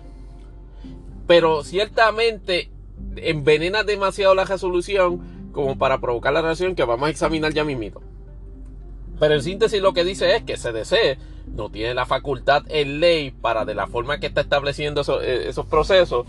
Pero 1.27 1.63
ciertamente 1.63 2.69
envenena 3.15 3.83
demasiado 3.83 4.35
la 4.35 4.45
resolución 4.45 5.49
como 5.51 5.77
para 5.77 5.99
provocar 5.99 6.33
la 6.33 6.41
reacción 6.41 6.75
que 6.75 6.83
vamos 6.83 7.07
a 7.07 7.11
examinar 7.11 7.53
ya 7.53 7.63
mismito. 7.63 8.01
Pero 9.19 9.35
en 9.35 9.43
síntesis 9.43 9.81
lo 9.81 9.93
que 9.93 10.03
dice 10.03 10.35
es 10.35 10.43
que 10.43 10.55
CDC 10.55 11.19
no 11.47 11.69
tiene 11.69 11.93
la 11.93 12.05
facultad 12.05 12.63
en 12.69 12.99
ley 12.99 13.31
para 13.31 13.65
de 13.65 13.75
la 13.75 13.87
forma 13.87 14.19
que 14.19 14.27
está 14.27 14.41
estableciendo 14.41 15.01
eh, 15.21 15.45
esos, 15.47 15.65
procesos 15.65 16.25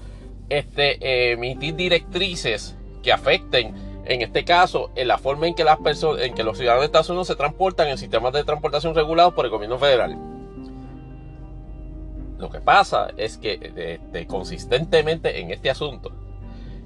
este, 0.49 1.33
emitir 1.33 1.75
directrices 1.75 2.77
que 3.03 3.13
afecten 3.13 3.92
en 4.05 4.23
este 4.23 4.45
caso, 4.45 4.91
en 4.95 5.09
la 5.09 5.19
forma 5.19 5.47
en 5.47 5.55
que, 5.55 5.65
las 5.65 5.79
personas, 5.79 6.23
en 6.23 6.35
que 6.35 6.43
los 6.43 6.57
ciudadanos 6.57 6.83
de 6.83 6.87
Estados 6.87 7.11
Unidos 7.11 7.29
se 7.29 7.37
transportan 7.37 7.89
en 7.89 7.99
sistemas 7.99 8.33
de 8.33 8.45
transportación 8.45 8.95
regulados 8.95 9.35
por 9.35 9.45
el 9.45 9.51
gobierno 9.51 9.79
federal. 9.79 10.19
Lo 12.39 12.51
que 12.51 12.61
pasa 12.61 13.11
es 13.17 13.39
que 13.39 13.73
este, 13.77 14.27
consistentemente 14.27 15.41
en 15.41 15.53
este 15.53 15.71
asunto 15.71 16.11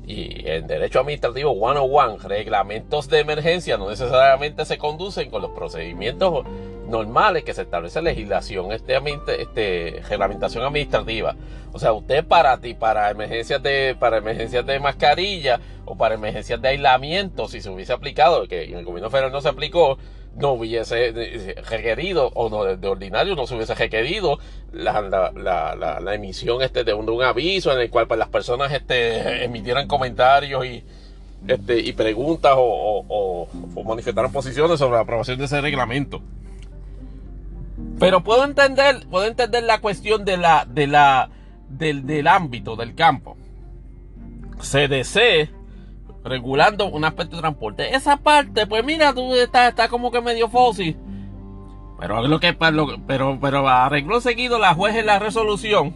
y 0.07 0.49
en 0.49 0.69
derecho 0.69 1.01
administrativo 1.01 1.53
101, 1.53 2.19
reglamentos 2.29 3.09
de 3.09 3.21
emergencia 3.21 3.77
no 3.77 3.91
necesariamente 3.91 4.65
se 4.65 4.79
conducen 4.79 5.31
con 5.31 5.43
los 5.43 5.51
procedimientos 5.51 6.45
normales 6.89 7.43
que 7.43 7.53
se 7.53 7.63
establece 7.63 8.01
legislación, 8.01 8.71
este, 8.71 8.95
este, 9.43 10.03
reglamentación 10.09 10.65
administrativa. 10.65 11.35
O 11.73 11.81
sea, 11.81 11.93
usted 11.93 12.25
para 12.25 12.59
ti, 12.59 12.75
para 12.75 13.11
emergencias 13.11 13.61
de, 13.63 13.97
para 13.99 14.19
emergencias 14.19 14.65
de 14.65 14.79
mascarilla 14.79 15.61
o 15.85 15.97
para 15.97 16.15
emergencias 16.15 16.63
de 16.63 16.69
aislamiento, 16.69 17.49
si 17.49 17.61
se 17.61 17.69
hubiese 17.69 17.93
aplicado, 17.93 18.47
que 18.47 18.63
en 18.65 18.79
el 18.79 18.85
gobierno 18.85 19.11
federal 19.11 19.33
no 19.33 19.41
se 19.41 19.49
aplicó, 19.49 19.99
no 20.37 20.53
hubiese 20.53 21.09
eh, 21.09 21.55
requerido, 21.69 22.31
o 22.35 22.49
no, 22.49 22.65
de 22.65 22.89
ordinario 22.89 23.35
no 23.35 23.47
se 23.47 23.55
hubiese 23.55 23.75
requerido 23.75 24.39
la, 24.73 25.01
la, 25.01 26.01
la, 26.01 26.15
emisión 26.15 26.63
este 26.63 26.85
de 26.85 26.95
un, 26.95 27.23
aviso 27.23 27.73
en 27.73 27.81
el 27.81 27.91
cual 27.91 28.07
pues, 28.07 28.19
las 28.19 28.29
personas 28.29 28.73
este, 28.73 29.45
emitieran 29.45 29.89
comentarios 29.89 30.67
y, 30.67 30.85
este, 31.49 31.81
y 31.81 31.93
preguntas 31.93 32.55
o, 32.57 33.05
o, 33.09 33.49
o 33.75 33.85
manifestaran 33.85 34.33
posiciones 34.33 34.79
sobre 34.79 34.97
la 34.97 35.03
aprobación 35.03 35.39
de 35.39 35.47
ese 35.47 35.61
reglamento. 35.61 36.21
Pero 37.99 38.23
puedo 38.23 38.45
entender, 38.45 39.07
puedo 39.11 39.27
entender 39.27 39.63
la 39.63 39.81
cuestión 39.81 40.25
de 40.25 40.37
la, 40.37 40.67
de 40.69 40.87
la, 40.87 41.31
del, 41.69 42.07
del 42.07 42.27
ámbito, 42.27 42.77
del 42.77 42.95
campo. 42.95 43.37
CDC 44.59 45.51
regulando 46.27 46.87
un 46.87 47.05
aspecto 47.05 47.37
de 47.37 47.43
transporte. 47.43 47.95
Esa 47.95 48.17
parte, 48.17 48.67
pues 48.67 48.85
mira, 48.85 49.15
tú 49.15 49.35
estás 49.35 49.71
está 49.71 49.89
como 49.89 50.11
que 50.11 50.21
medio 50.21 50.49
fósil. 50.49 50.97
Pero 51.99 52.27
lo 52.27 52.41
que 52.41 52.53
pero, 52.53 53.39
pero 53.41 53.69
arregló 53.69 54.21
seguido 54.21 54.59
la 54.59 54.75
juez 54.75 54.97
en 54.97 55.07
la 55.07 55.19
resolución 55.19 55.95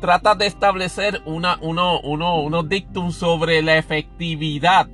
trata 0.00 0.34
de 0.34 0.46
establecer 0.46 1.22
una, 1.26 1.58
uno, 1.60 2.00
uno, 2.00 2.40
unos 2.40 2.68
dictum 2.68 3.10
sobre 3.10 3.62
la 3.62 3.76
efectividad 3.76 4.88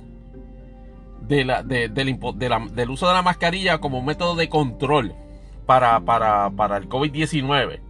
de 1.21 1.45
la, 1.45 1.63
de, 1.63 1.89
del 1.89 2.89
uso 2.89 3.07
de 3.07 3.13
la 3.13 3.21
mascarilla 3.21 3.77
como 3.79 4.01
método 4.01 4.35
de 4.35 4.49
control 4.49 5.15
para, 5.65 5.99
para, 6.01 6.49
para 6.51 6.77
el 6.77 6.89
COVID-19. 6.89 7.84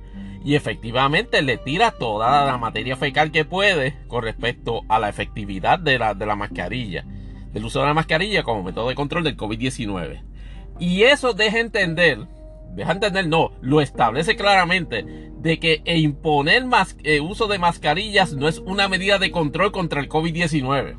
Y 0.46 0.54
efectivamente 0.54 1.42
le 1.42 1.58
tira 1.58 1.90
toda 1.90 2.46
la 2.46 2.60
materia 2.60 2.96
fecal 2.96 3.32
que 3.32 3.46
puede 3.46 3.96
con 4.08 4.22
respecto 4.22 4.84
a 4.88 5.00
la 5.00 5.10
efectividad 5.10 5.80
de 5.80 5.98
la, 5.98 6.14
de 6.14 6.28
la 6.28 6.36
mascarilla, 6.36 7.04
del 7.52 7.66
uso 7.66 7.80
de 7.80 7.88
la 7.88 7.96
mascarilla 7.96 8.44
como 8.44 8.62
método 8.62 8.90
de 8.90 8.94
control 8.94 9.24
del 9.24 9.38
COVID-19. 9.38 10.22
Y 10.80 11.02
eso 11.02 11.34
deja 11.34 11.60
entender, 11.60 12.28
deja 12.76 12.92
entender, 12.92 13.28
no, 13.28 13.54
lo 13.62 13.82
establece 13.82 14.36
claramente, 14.36 15.32
de 15.40 15.58
que 15.58 15.82
imponer 15.84 16.64
el 17.04 17.22
uso 17.22 17.48
de 17.48 17.58
mascarillas 17.58 18.34
no 18.34 18.48
es 18.48 18.60
una 18.60 18.88
medida 18.88 19.18
de 19.18 19.32
control 19.32 19.72
contra 19.72 20.00
el 20.00 20.10
COVID-19 20.10 20.96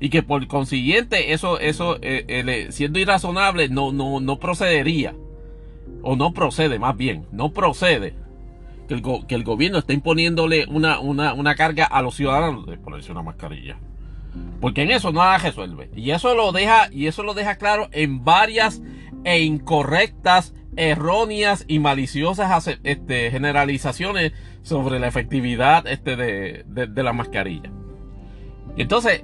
y 0.00 0.08
que 0.08 0.22
por 0.22 0.46
consiguiente 0.46 1.32
eso 1.32 1.58
eso 1.58 1.96
eh, 2.02 2.24
eh, 2.28 2.66
siendo 2.70 2.98
irrazonable 2.98 3.70
no 3.70 3.92
no 3.92 4.20
no 4.20 4.38
procedería 4.38 5.14
o 6.02 6.16
no 6.16 6.34
procede 6.34 6.78
más 6.78 6.96
bien, 6.98 7.26
no 7.32 7.52
procede 7.52 8.25
que 8.86 8.94
el, 8.94 9.02
que 9.26 9.34
el 9.34 9.44
gobierno 9.44 9.78
está 9.78 9.92
imponiéndole 9.92 10.66
una, 10.66 11.00
una, 11.00 11.54
carga 11.54 11.84
a 11.84 12.02
los 12.02 12.14
ciudadanos 12.14 12.66
de 12.66 12.78
ponerse 12.78 13.12
una 13.12 13.22
mascarilla. 13.22 13.78
Porque 14.60 14.82
en 14.82 14.90
eso 14.90 15.12
nada 15.12 15.38
resuelve. 15.38 15.90
Y 15.94 16.10
eso 16.10 16.34
lo 16.34 16.52
deja, 16.52 16.88
y 16.92 17.06
eso 17.06 17.22
lo 17.22 17.34
deja 17.34 17.56
claro 17.56 17.88
en 17.92 18.24
varias 18.24 18.82
e 19.24 19.40
incorrectas, 19.40 20.54
erróneas 20.76 21.64
y 21.68 21.78
maliciosas 21.78 22.78
este, 22.84 23.30
generalizaciones 23.30 24.32
sobre 24.62 24.98
la 24.98 25.08
efectividad 25.08 25.86
este, 25.86 26.16
de, 26.16 26.64
de, 26.66 27.02
la 27.02 27.12
mascarilla. 27.12 27.70
Entonces, 28.76 29.22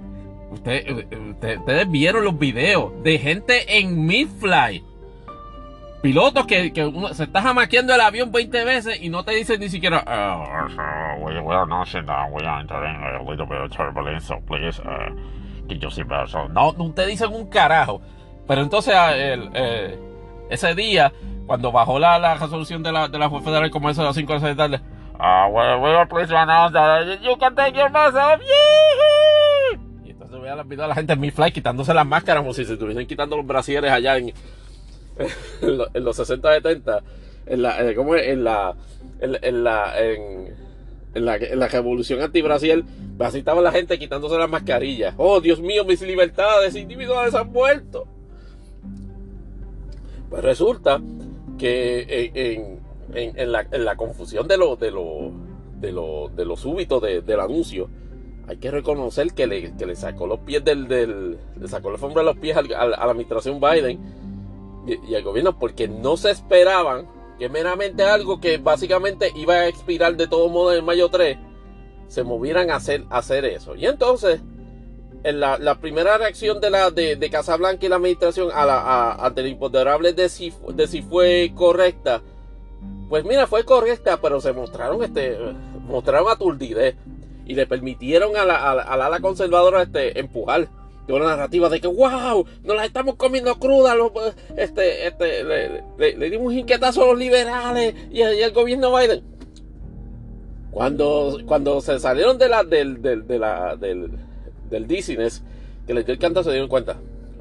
ustedes 0.51 1.91
vieron 1.91 2.25
los 2.25 2.39
videos 2.39 2.93
de 3.03 3.19
gente 3.19 3.79
en 3.79 4.07
Midfly 4.07 4.83
pilotos 6.03 6.47
que, 6.47 6.73
que 6.73 6.85
uno, 6.85 7.15
se 7.15 7.25
está 7.25 7.41
jamaqueando 7.41 7.95
el 7.95 8.01
avión 8.01 8.33
20 8.33 8.65
veces 8.65 9.01
y 9.01 9.09
no 9.09 9.25
te 9.25 9.33
dicen 9.33 9.61
ni 9.61 9.69
siquiera 9.69 10.05
uh, 10.05 11.25
we, 11.25 11.41
we 11.41 11.55
are 11.55 11.67
not 11.67 11.89
we 12.33 12.45
are 12.45 12.61
entering 12.61 12.97
a 12.97 13.23
little 13.23 13.47
bit 13.47 13.59
of 13.59 13.71
turbulence 13.71 14.27
so 14.27 14.41
please 14.47 14.81
uh, 14.81 15.15
no, 16.51 16.73
no 16.73 16.93
te 16.93 17.07
dicen 17.07 17.33
un 17.33 17.49
carajo. 17.49 18.01
Pero 18.47 18.63
entonces 18.63 18.95
ah, 18.95 19.17
el, 19.17 19.51
eh, 19.55 19.99
ese 20.51 20.75
día 20.75 21.13
cuando 21.47 21.73
bajó 21.73 21.99
la, 21.99 22.19
la 22.19 22.35
resolución 22.35 22.83
de 22.83 22.93
la, 22.93 23.09
de 23.09 23.19
la 23.19 23.31
federal 23.31 23.71
como 23.71 23.91
eso 23.91 24.03
a 24.03 24.07
las 24.07 24.17
5 24.17 24.39
de 24.39 24.41
la 24.41 24.57
tarde 24.57 24.81
uh, 25.19 25.49
we, 25.51 25.77
we 25.81 25.95
are 25.95 26.07
pleased 26.07 26.31
to 26.31 26.37
announce 26.37 26.73
that 26.73 27.21
you 27.23 27.37
can 27.39 27.55
take 27.55 27.77
your 27.77 27.91
mask 27.91 28.17
off 28.17 28.41
y 30.05 30.11
entonces 30.11 30.39
voy 30.39 30.49
a 30.49 30.57
la 30.57 30.63
a 30.63 30.89
la 30.89 30.95
gente 30.95 31.13
en 31.13 31.21
mi 31.21 31.31
flight 31.31 31.55
quitándose 31.55 31.95
las 31.95 32.07
máscaras 32.07 32.43
como 32.43 32.53
si 32.53 32.65
se 32.65 32.75
estuviesen 32.75 33.07
quitando 33.07 33.37
los 33.37 33.47
brasieres 33.47 33.91
allá 33.91 34.17
en 34.17 34.33
en, 35.63 36.05
los 36.05 36.17
60 36.17 36.55
70 36.55 37.03
en 37.47 37.63
la 37.63 37.91
eh, 37.91 37.95
¿cómo 37.95 38.15
es? 38.15 38.29
en 38.29 38.45
la 38.45 38.75
en, 39.21 39.65
la 39.65 40.01
en, 40.01 41.25
la, 41.25 41.37
en 41.37 41.59
la 41.59 41.69
revolución 41.69 42.21
así 43.21 43.39
estaba 43.39 43.61
la 43.61 43.73
gente 43.73 43.99
quitándose 43.99 44.37
las 44.37 44.51
mascarillas. 44.51 45.15
Oh, 45.17 45.41
Dios 45.41 45.61
mío, 45.61 45.85
mis 45.85 46.03
libertades 46.03 46.75
individuales 46.75 47.35
han 47.35 47.53
muerto. 47.53 48.07
Pues 50.29 50.43
resulta 50.43 51.01
que 51.59 52.33
en, 52.35 52.81
en, 53.15 53.53
la, 53.53 53.67
en 53.71 53.85
la, 53.85 53.97
confusión 53.97 54.49
de 54.49 54.57
lo, 54.57 54.77
de 54.77 54.91
lo, 54.91 55.31
de 55.79 55.93
lo, 55.93 56.31
de 56.35 56.45
lo 56.45 56.57
súbito 56.57 56.99
del 56.99 57.39
anuncio, 57.39 57.89
hay 58.49 58.57
que 58.57 58.71
reconocer 58.71 59.35
que 59.35 59.47
le, 59.47 59.77
que 59.77 59.87
le 59.87 59.95
sacó 59.95 60.27
los 60.27 60.41
pies 60.41 60.65
del, 60.65 60.89
del 60.89 61.39
le 61.61 61.69
sacó 61.69 61.91
la 61.91 61.95
alfombra 61.95 62.23
de 62.23 62.27
los 62.27 62.39
pies 62.39 62.57
a 62.57 62.63
la 62.63 62.97
administración 62.97 63.61
Biden 63.61 64.01
y, 64.87 65.15
al 65.15 65.23
gobierno 65.23 65.59
porque 65.59 65.89
no 65.89 66.17
se 66.17 66.31
esperaban 66.31 67.09
que 67.39 67.49
meramente 67.49 68.05
algo 68.05 68.41
que 68.41 68.59
básicamente 68.59 69.33
iba 69.35 69.55
a 69.55 69.69
expirar 69.69 70.17
de 70.17 70.27
todo 70.27 70.49
modo 70.49 70.75
en 70.75 70.85
mayo 70.85 71.09
3 71.09 71.39
se 72.09 72.25
movieran 72.25 72.71
a 72.71 72.77
hacer, 72.77 73.05
hacer 73.09 73.47
eso. 73.47 73.75
Y 73.75 73.87
entonces, 73.87 74.41
en 75.25 75.41
la, 75.41 75.79
primera 75.81 76.19
reacción 76.19 76.61
de 76.61 76.69
la 76.69 76.91
de, 76.91 77.17
de 77.17 77.31
Casablanca 77.31 77.87
y 77.87 77.89
la 77.89 77.97
administración 77.97 78.51
a 78.53 79.25
ante 79.25 79.41
el 79.41 79.49
imponderable 79.49 80.13
de 80.13 80.29
si, 80.29 80.53
de 80.75 80.87
si 80.87 81.01
fue 81.01 81.53
correcta, 81.55 82.23
pues 83.09 83.25
mira, 83.25 83.47
fue 83.47 83.65
correcta, 83.65 84.21
pero 84.21 84.41
se 84.41 84.53
mostraron 84.53 85.03
este 85.03 85.39
mostraron 85.87 86.31
aturdidez 86.31 86.97
y 87.45 87.55
le 87.55 87.67
permitieron 87.67 88.37
a 88.37 88.45
la, 88.45 88.71
a 88.71 88.97
la, 88.97 89.07
ala 89.07 89.21
conservadora 89.21 89.83
este, 89.83 90.19
empujar 90.19 90.69
de 91.07 91.13
una 91.13 91.27
narrativa 91.27 91.69
de 91.69 91.81
que, 91.81 91.89
wow, 91.89 92.47
nos 92.63 92.77
la 92.77 92.85
estamos 92.85 93.17
comiendo 93.17 93.59
cruda, 93.59 93.95
este, 94.57 95.07
este, 95.07 95.45
le, 95.45 96.31
dimos 96.31 96.49
un 96.49 96.59
inquietazo 96.59 97.03
a 97.03 97.07
los 97.09 97.19
liberales 97.19 97.95
y, 98.11 98.23
al 98.23 98.53
gobierno 98.53 98.97
Biden. 98.97 99.23
Cuando, 100.71 101.39
cuando 101.47 101.81
se 101.81 101.99
salieron 101.99 102.39
de 102.39 102.49
la, 102.49 102.65
del, 102.65 103.03
del, 103.03 103.27
de 103.27 103.39
del, 103.79 104.11
del 104.71 104.87
dizziness 104.87 105.43
que 105.87 105.95
les 105.95 106.07
dio 106.07 106.15
el 106.15 106.19
canto, 106.19 106.43
se 106.43 106.51
dieron 106.51 106.69
cuenta. 106.69 106.97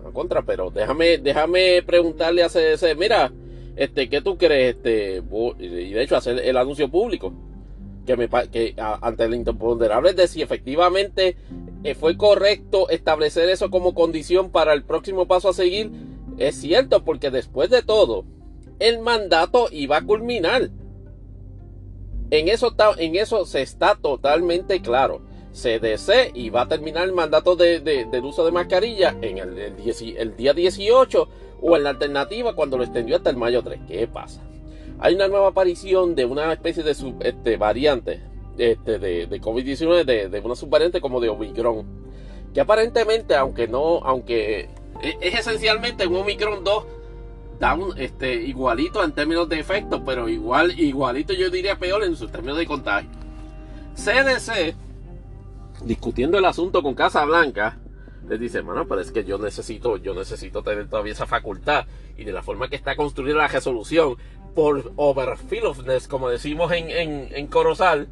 A 0.05 0.12
contra, 0.12 0.41
pero 0.41 0.72
déjame, 0.72 1.20
déjame 1.20 1.84
preguntarle 1.84 2.43
a 2.43 2.49
CDC, 2.49 2.97
mira, 2.97 3.32
este, 3.76 4.09
¿qué 4.09 4.22
tú 4.22 4.38
crees? 4.38 4.76
Este, 4.76 5.22
y 5.59 5.91
de 5.91 6.03
hecho 6.03 6.18
hacer 6.18 6.39
el 6.39 6.57
anuncio 6.57 6.89
público 6.89 7.32
que, 8.05 8.18
me, 8.18 8.28
que 8.28 8.74
ante 8.78 9.24
el 9.24 9.36
imponderable 9.36 10.14
de 10.14 10.28
si 10.28 10.41
efectivamente 10.41 11.38
fue 12.00 12.18
correcto 12.18 12.90
establecer 12.90 13.50
eso 13.50 13.70
como 13.70 13.94
condición 13.94 14.52
para 14.52 14.74
el 14.74 14.84
próximo 14.84 15.28
paso 15.28 15.50
a 15.50 15.54
seguir, 15.54 15.92
es 16.38 16.56
cierto, 16.56 17.04
porque 17.04 17.32
después 17.32 17.70
de 17.70 17.82
todo, 17.82 18.26
el 18.80 19.00
mandato 19.00 19.68
iba 19.72 19.98
a 19.98 20.02
culminar. 20.02 20.70
En 22.30 22.48
eso, 22.48 22.74
en 22.98 23.16
eso 23.16 23.46
se 23.46 23.62
está 23.62 23.96
totalmente 23.96 24.82
claro. 24.82 25.22
CDC 25.54 26.32
iba 26.34 26.62
a 26.62 26.68
terminar 26.68 27.04
el 27.04 27.14
mandato 27.14 27.56
de, 27.56 27.82
del 27.82 28.24
uso 28.24 28.46
de 28.46 28.52
mascarilla 28.52 29.18
en 29.22 29.38
el, 29.38 30.36
día 30.38 30.54
18 30.54 31.30
o 31.62 31.76
en 31.76 31.84
la 31.84 31.90
alternativa 31.90 32.56
cuando 32.56 32.78
lo 32.78 32.84
extendió 32.84 33.18
hasta 33.18 33.30
el 33.30 33.38
mayo 33.38 33.62
3. 33.62 33.82
¿Qué 33.88 34.08
pasa? 34.08 34.42
hay 35.02 35.16
una 35.16 35.28
nueva 35.28 35.48
aparición 35.48 36.14
de 36.14 36.26
una 36.26 36.54
especie 36.54 36.84
de 36.84 36.96
este, 37.22 37.58
variante 37.58 38.22
este, 38.62 38.99
de, 38.99 39.26
de 39.26 39.41
COVID-19, 39.41 40.30
de, 40.30 40.39
una 40.41 40.55
subvariante 40.55 41.01
como 41.01 41.20
de 41.20 41.30
Omicron, 41.30 41.84
que 42.53 42.62
aparentemente, 42.62 43.36
aunque 43.36 43.68
no, 43.68 43.97
aunque 44.03 44.70
e, 45.01 45.18
es, 45.20 45.39
esencialmente 45.39 46.05
un 46.05 46.18
Omicron 46.18 46.64
2, 46.64 46.86
da 47.59 47.74
un, 47.74 47.97
este, 47.97 48.36
igualito 48.36 49.03
en 49.03 49.14
términos 49.14 49.49
de 49.49 49.59
efecto, 49.59 50.03
pero 50.05 50.30
igual, 50.30 50.80
igualito 50.80 51.34
yo 51.34 51.49
diría 51.49 51.80
peor 51.80 52.03
en 52.03 52.16
sus 52.16 52.32
términos 52.32 52.59
de 52.59 52.68
contagio. 52.68 53.09
CDC, 53.95 54.76
discutiendo 55.84 56.38
el 56.38 56.45
asunto 56.45 56.84
con 56.84 56.93
Casa 56.93 57.26
Blanca, 57.26 57.80
les 58.30 58.39
dice, 58.39 58.62
bueno, 58.62 58.88
pero 58.88 59.01
es 59.01 59.12
que 59.12 59.24
yo 59.24 59.39
necesito, 59.39 59.97
yo 59.97 60.14
necesito 60.14 60.62
tener 60.62 60.88
todavía 60.88 61.14
esa 61.14 61.26
facultad. 61.26 61.86
Y 62.16 62.26
de 62.26 62.32
la 62.32 62.43
forma 62.43 62.70
que 62.70 62.76
está 62.76 62.95
construida 62.95 63.38
la 63.38 63.47
resolución, 63.47 64.18
por 64.53 64.91
overfilledness, 64.97 66.07
como 66.07 66.30
decimos 66.30 66.72
en, 66.72 66.91
en, 66.91 67.30
en 67.32 67.47
Corozal, 67.47 68.07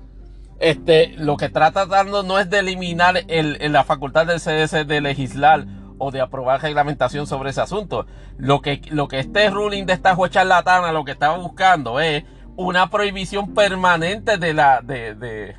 este, 0.60 1.14
lo 1.18 1.38
que 1.38 1.50
trata 1.50 1.86
dando 1.86 2.24
no 2.24 2.40
es 2.40 2.50
de 2.50 2.60
eliminar 2.60 3.24
el, 3.28 3.58
la 3.72 3.84
facultad 3.84 4.26
del 4.26 4.40
CS 4.40 4.88
de 4.88 5.02
legislar 5.02 5.66
o 5.98 6.12
de 6.12 6.22
aprobar 6.22 6.62
reglamentación 6.62 7.28
sobre 7.28 7.52
ese 7.52 7.62
asunto. 7.62 8.06
Lo 8.38 8.62
que, 8.62 8.82
lo 8.90 9.08
que 9.08 9.20
este 9.20 9.50
ruling 9.50 9.86
de 9.86 9.94
esta 9.94 10.16
juez 10.16 10.32
charlatana 10.32 10.92
lo 10.92 11.06
que 11.06 11.12
estaba 11.12 11.38
buscando 11.38 12.00
es 12.00 12.24
una 12.56 12.90
prohibición 12.90 13.54
permanente 13.54 14.38
de 14.38 14.54
la, 14.54 14.82
de 14.82 15.56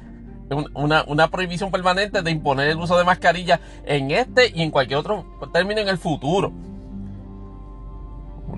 una, 0.74 1.04
una, 1.06 1.28
prohibición 1.28 1.70
permanente 1.70 2.22
de 2.22 2.30
imponer 2.30 2.68
el 2.68 2.78
uso 2.78 2.98
de 2.98 3.04
mascarilla 3.04 3.60
en 3.84 4.10
este 4.10 4.50
y 4.54 4.62
en 4.62 4.70
cualquier 4.70 4.98
otro 4.98 5.24
término 5.52 5.80
en 5.80 5.88
el 5.88 5.98
futuro. 5.98 6.52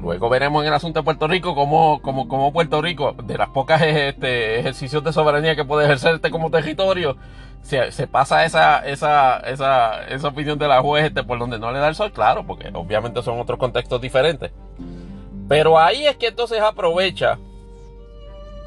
Luego 0.02 0.28
veremos 0.28 0.62
en 0.62 0.68
el 0.68 0.74
asunto 0.74 0.98
de 0.98 1.04
Puerto 1.04 1.28
Rico 1.28 1.54
cómo, 1.54 2.02
cómo, 2.02 2.52
Puerto 2.52 2.82
Rico, 2.82 3.14
de 3.24 3.38
las 3.38 3.50
pocas 3.50 3.80
este, 3.82 4.58
ejercicios 4.58 5.04
de 5.04 5.12
soberanía 5.12 5.54
que 5.54 5.64
puede 5.64 5.84
ejercer 5.84 6.16
este 6.16 6.32
como 6.32 6.50
territorio, 6.50 7.16
se, 7.62 7.92
se 7.92 8.08
pasa 8.08 8.44
esa, 8.44 8.84
esa, 8.84 9.38
esa, 9.38 10.04
esa 10.08 10.28
opinión 10.28 10.58
de 10.58 10.66
la 10.66 10.82
juez 10.82 11.04
este, 11.04 11.22
por 11.22 11.38
donde 11.38 11.60
no 11.60 11.70
le 11.70 11.78
da 11.78 11.86
el 11.86 11.94
sol, 11.94 12.10
claro, 12.10 12.44
porque 12.44 12.68
obviamente 12.74 13.22
son 13.22 13.38
otros 13.38 13.60
contextos 13.60 14.00
diferentes. 14.00 14.50
Pero 15.48 15.78
ahí 15.78 16.04
es 16.04 16.16
que 16.16 16.28
entonces 16.28 16.60
aprovecha 16.60 17.38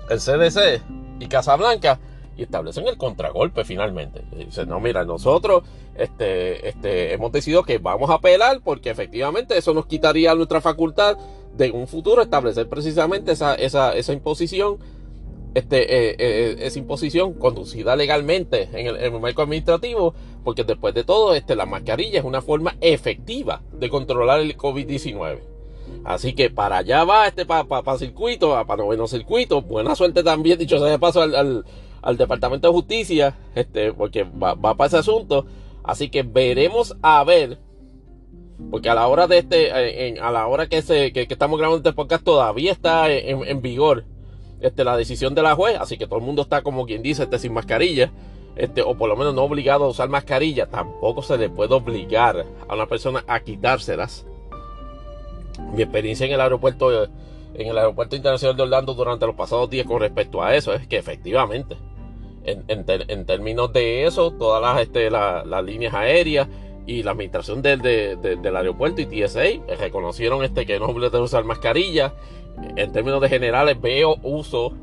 el 0.10 0.20
CDC 0.20 0.84
y 1.20 1.28
Casablanca 1.28 2.00
y 2.38 2.44
establecen 2.44 2.88
el 2.88 2.98
contragolpe 2.98 3.66
finalmente. 3.66 4.24
Dicen, 4.32 4.70
no, 4.70 4.80
mira, 4.80 5.04
nosotros 5.04 5.64
este, 5.98 6.68
este, 6.68 7.14
hemos 7.14 7.32
decidido 7.32 7.64
que 7.64 7.78
vamos 7.78 8.10
a 8.10 8.16
apelar 8.16 8.62
porque 8.64 8.90
efectivamente 8.90 9.58
eso 9.58 9.74
nos 9.74 9.86
quitaría 9.86 10.36
nuestra 10.36 10.62
facultad 10.62 11.18
de 11.56 11.72
un 11.72 11.88
futuro 11.88 12.22
establecer 12.22 12.68
precisamente 12.68 13.32
esa, 13.32 13.56
esa, 13.56 13.96
esa 13.96 14.14
imposición, 14.14 14.78
este, 15.54 15.84
eh, 15.84 16.16
eh, 16.20 16.56
esa 16.60 16.80
imposición 16.80 17.34
conducida 17.34 17.96
legalmente 17.96 18.70
en 18.74 18.88
el, 18.88 19.20
marco 19.20 19.42
administrativo, 19.42 20.14
porque 20.44 20.66
después 20.66 20.94
de 20.94 21.06
todo, 21.06 21.34
este, 21.34 21.56
la 21.56 21.66
mascarilla 21.66 22.20
es 22.20 22.26
una 22.26 22.42
forma 22.42 22.76
efectiva 22.82 23.62
de 23.72 23.90
controlar 23.90 24.42
el 24.42 24.58
COVID-19. 24.58 25.40
Así 26.04 26.34
que 26.34 26.50
para 26.50 26.78
allá 26.78 27.04
va 27.04 27.28
este 27.28 27.46
para 27.46 27.64
pa, 27.64 27.98
circuito, 27.98 28.50
para 28.68 28.84
noveno 28.84 29.08
circuito. 29.08 29.62
Buena 29.62 29.96
suerte 29.96 30.24
también, 30.24 30.58
dicho 30.58 30.78
sea 30.78 30.88
de 30.88 31.00
paso, 31.00 31.22
al, 31.22 31.64
al 32.06 32.18
Departamento 32.18 32.68
de 32.68 32.74
Justicia, 32.74 33.36
este, 33.56 33.92
porque 33.92 34.24
va, 34.24 34.56
para 34.56 34.88
ese 34.88 34.98
asunto. 34.98 35.46
Así 35.86 36.10
que 36.10 36.24
veremos 36.24 36.96
a 37.02 37.24
ver, 37.24 37.60
porque 38.72 38.90
a 38.90 38.96
la 38.96 39.08
hora 39.08 39.28
de 39.28 39.40
este, 39.40 39.70
eh, 40.08 40.20
a 40.20 40.32
la 40.32 40.48
hora 40.48 40.68
que, 40.68 40.82
se, 40.82 41.14
que, 41.14 41.28
estamos 41.30 41.60
grabando 41.60 41.78
este 41.78 41.96
podcast 41.96 42.24
todavía 42.24 42.72
está 42.72 43.12
en, 43.12 43.62
vigor 43.62 44.06
este, 44.62 44.84
la 44.84 44.98
decisión 44.98 45.36
de 45.36 45.44
la 45.44 45.56
juez, 45.56 45.78
así 45.80 45.98
que 45.98 46.08
todo 46.08 46.20
el 46.20 46.26
mundo 46.26 46.42
está 46.42 46.64
como 46.64 46.86
quien 46.86 47.04
dice, 47.04 47.24
este, 47.24 47.40
sin 47.40 47.54
mascarilla. 47.54 48.12
Este, 48.56 48.82
o 48.82 48.96
por 48.96 49.10
lo 49.10 49.18
menos 49.18 49.34
no 49.34 49.44
obligado 49.44 49.84
a 49.84 49.90
usar 49.90 50.08
mascarilla, 50.08 50.68
tampoco 50.68 51.22
se 51.22 51.38
le 51.38 51.50
puede 51.50 51.74
obligar 51.74 52.46
a 52.68 52.74
una 52.74 52.86
persona 52.86 53.22
a 53.28 53.42
quitárselas. 53.42 54.26
Mi 55.74 55.82
experiencia 55.82 56.26
en 56.26 56.32
el 56.32 56.40
aeropuerto, 56.40 57.04
en 57.04 57.68
el 57.68 57.78
aeropuerto 57.78 58.16
internacional 58.16 58.56
de 58.56 58.64
Orlando 58.64 58.94
durante 58.94 59.26
los 59.26 59.36
pasados 59.36 59.70
días 59.70 59.86
con 59.86 60.00
respecto 60.00 60.42
a 60.42 60.56
eso 60.56 60.74
es 60.74 60.88
que 60.88 60.98
efectivamente 60.98 61.76
en, 62.46 63.26
términos 63.26 63.74
de 63.74 64.06
eso, 64.06 64.32
todas 64.32 64.62
las, 64.62 64.82
este, 64.82 65.10
las 65.10 65.64
líneas 65.64 65.94
aéreas 65.94 66.48
y 66.88 67.04
la 67.04 67.12
administración 67.12 67.62
del, 67.62 67.82
del 67.82 68.56
aeropuerto 68.56 69.02
y 69.02 69.06
TSA 69.06 69.76
reconocieron 69.80 70.44
este, 70.44 70.66
que 70.66 70.80
no 70.80 70.90
es 70.90 71.14
usar 71.14 71.44
mascarilla. 71.44 72.14
En 72.76 72.92
términos 72.92 73.22
de 73.22 73.30
generales, 73.30 73.82
veo 73.82 74.18
uso 74.24 74.74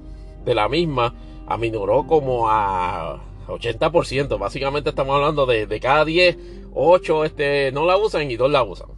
de 0.44 0.54
la 0.54 0.68
misma 0.68 1.14
aminoró 1.46 2.06
como 2.06 2.48
a 2.48 3.20
80%. 3.46 4.38
Básicamente 4.38 4.90
estamos 4.90 5.16
hablando 5.16 5.46
de, 5.46 5.66
de 5.66 5.80
cada 5.80 6.04
10, 6.04 6.36
8 6.74 7.24
este, 7.24 7.72
no 7.72 7.86
la 7.86 7.96
usan 7.96 8.30
y 8.30 8.36
2 8.36 8.50
la 8.50 8.62
usan. 8.62 8.88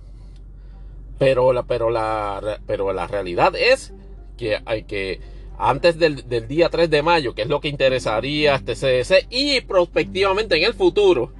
Pero 1.19 1.53
la, 1.53 1.62
pero 1.65 1.91
la, 1.91 2.61
pero 2.67 2.93
la 2.93 3.07
realidad 3.07 3.55
es 3.57 3.93
que 4.37 4.59
hay 4.65 4.85
que 4.85 5.21
antes 5.59 5.99
del, 5.99 6.25
día 6.49 6.69
3 6.69 6.91
de 6.91 7.03
mayo, 7.03 7.35
que 7.35 7.43
es 7.43 7.49
lo 7.49 7.61
que 7.61 7.69
interesaría 7.69 8.55
a 8.55 8.57
este 8.57 8.75
CDC 8.75 9.27
y 9.31 9.61
prospectivamente 9.61 10.57
en 10.57 10.65
el 10.65 10.75
futuro, 10.75 11.33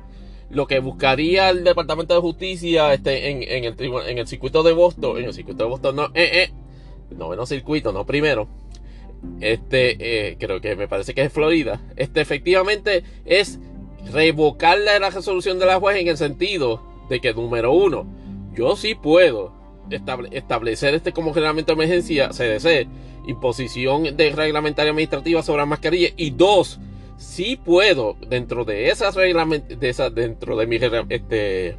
lo 0.51 0.67
que 0.67 0.79
buscaría 0.79 1.51
el 1.51 1.65
Departamento 1.65 2.15
de 2.15 2.21
Justicia 2.21 2.93
este, 2.95 3.31
en, 3.31 3.43
en, 3.43 3.65
el, 3.65 3.77
en 4.07 4.19
el 4.19 4.27
circuito 4.27 4.63
de 4.63 4.73
Boston, 4.73 5.19
en 5.19 5.25
el 5.25 5.35
circuito 5.35 5.65
de 5.65 5.71
Boston, 5.71 5.97
no, 5.97 6.05
eh, 6.15 6.31
eh, 6.45 6.53
noveno 7.17 7.47
circuito, 7.47 7.93
no 7.93 8.07
primero, 8.07 8.49
este, 9.41 9.97
eh, 10.31 10.37
creo 10.39 10.61
que 10.61 10.77
me 10.77 10.87
parece 10.87 11.15
que 11.15 11.23
es 11.23 11.33
Florida, 11.33 11.81
este 11.97 12.21
efectivamente 12.21 13.03
es 13.25 13.59
revocarle 14.13 14.99
la 15.01 15.11
resolución 15.11 15.59
de 15.59 15.67
la 15.67 15.81
juez 15.81 15.97
en 15.97 16.09
el 16.09 16.17
sentido 16.17 16.83
de 17.09 17.21
que, 17.21 17.33
número 17.35 17.73
uno, 17.73 18.07
yo 18.55 18.77
sí 18.77 18.95
puedo 18.95 19.54
establecer 19.91 20.95
este 20.95 21.13
como 21.13 21.33
reglamento 21.33 21.75
de 21.75 21.85
emergencia 21.85 22.31
CDC 22.31 22.89
imposición 23.27 24.17
de 24.17 24.31
reglamentaria 24.31 24.91
administrativa 24.91 25.43
sobre 25.43 25.63
la 25.63 25.67
mascarilla. 25.67 26.09
Y 26.17 26.31
dos, 26.31 26.79
si 27.17 27.57
puedo, 27.57 28.17
dentro 28.29 28.65
de 28.65 28.91
esas 28.91 29.15
de 29.15 29.89
esas, 29.89 30.15
dentro 30.15 30.57
de 30.57 30.67
mis 30.67 30.83
este, 31.09 31.77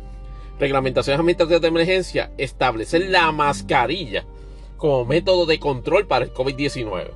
reglamentaciones 0.60 1.20
administrativas 1.20 1.62
de 1.62 1.68
emergencia, 1.68 2.32
establecer 2.38 3.10
la 3.10 3.32
mascarilla 3.32 4.26
como 4.78 5.06
método 5.06 5.46
de 5.46 5.60
control 5.60 6.08
para 6.08 6.26
el 6.26 6.34
COVID-19. 6.34 7.12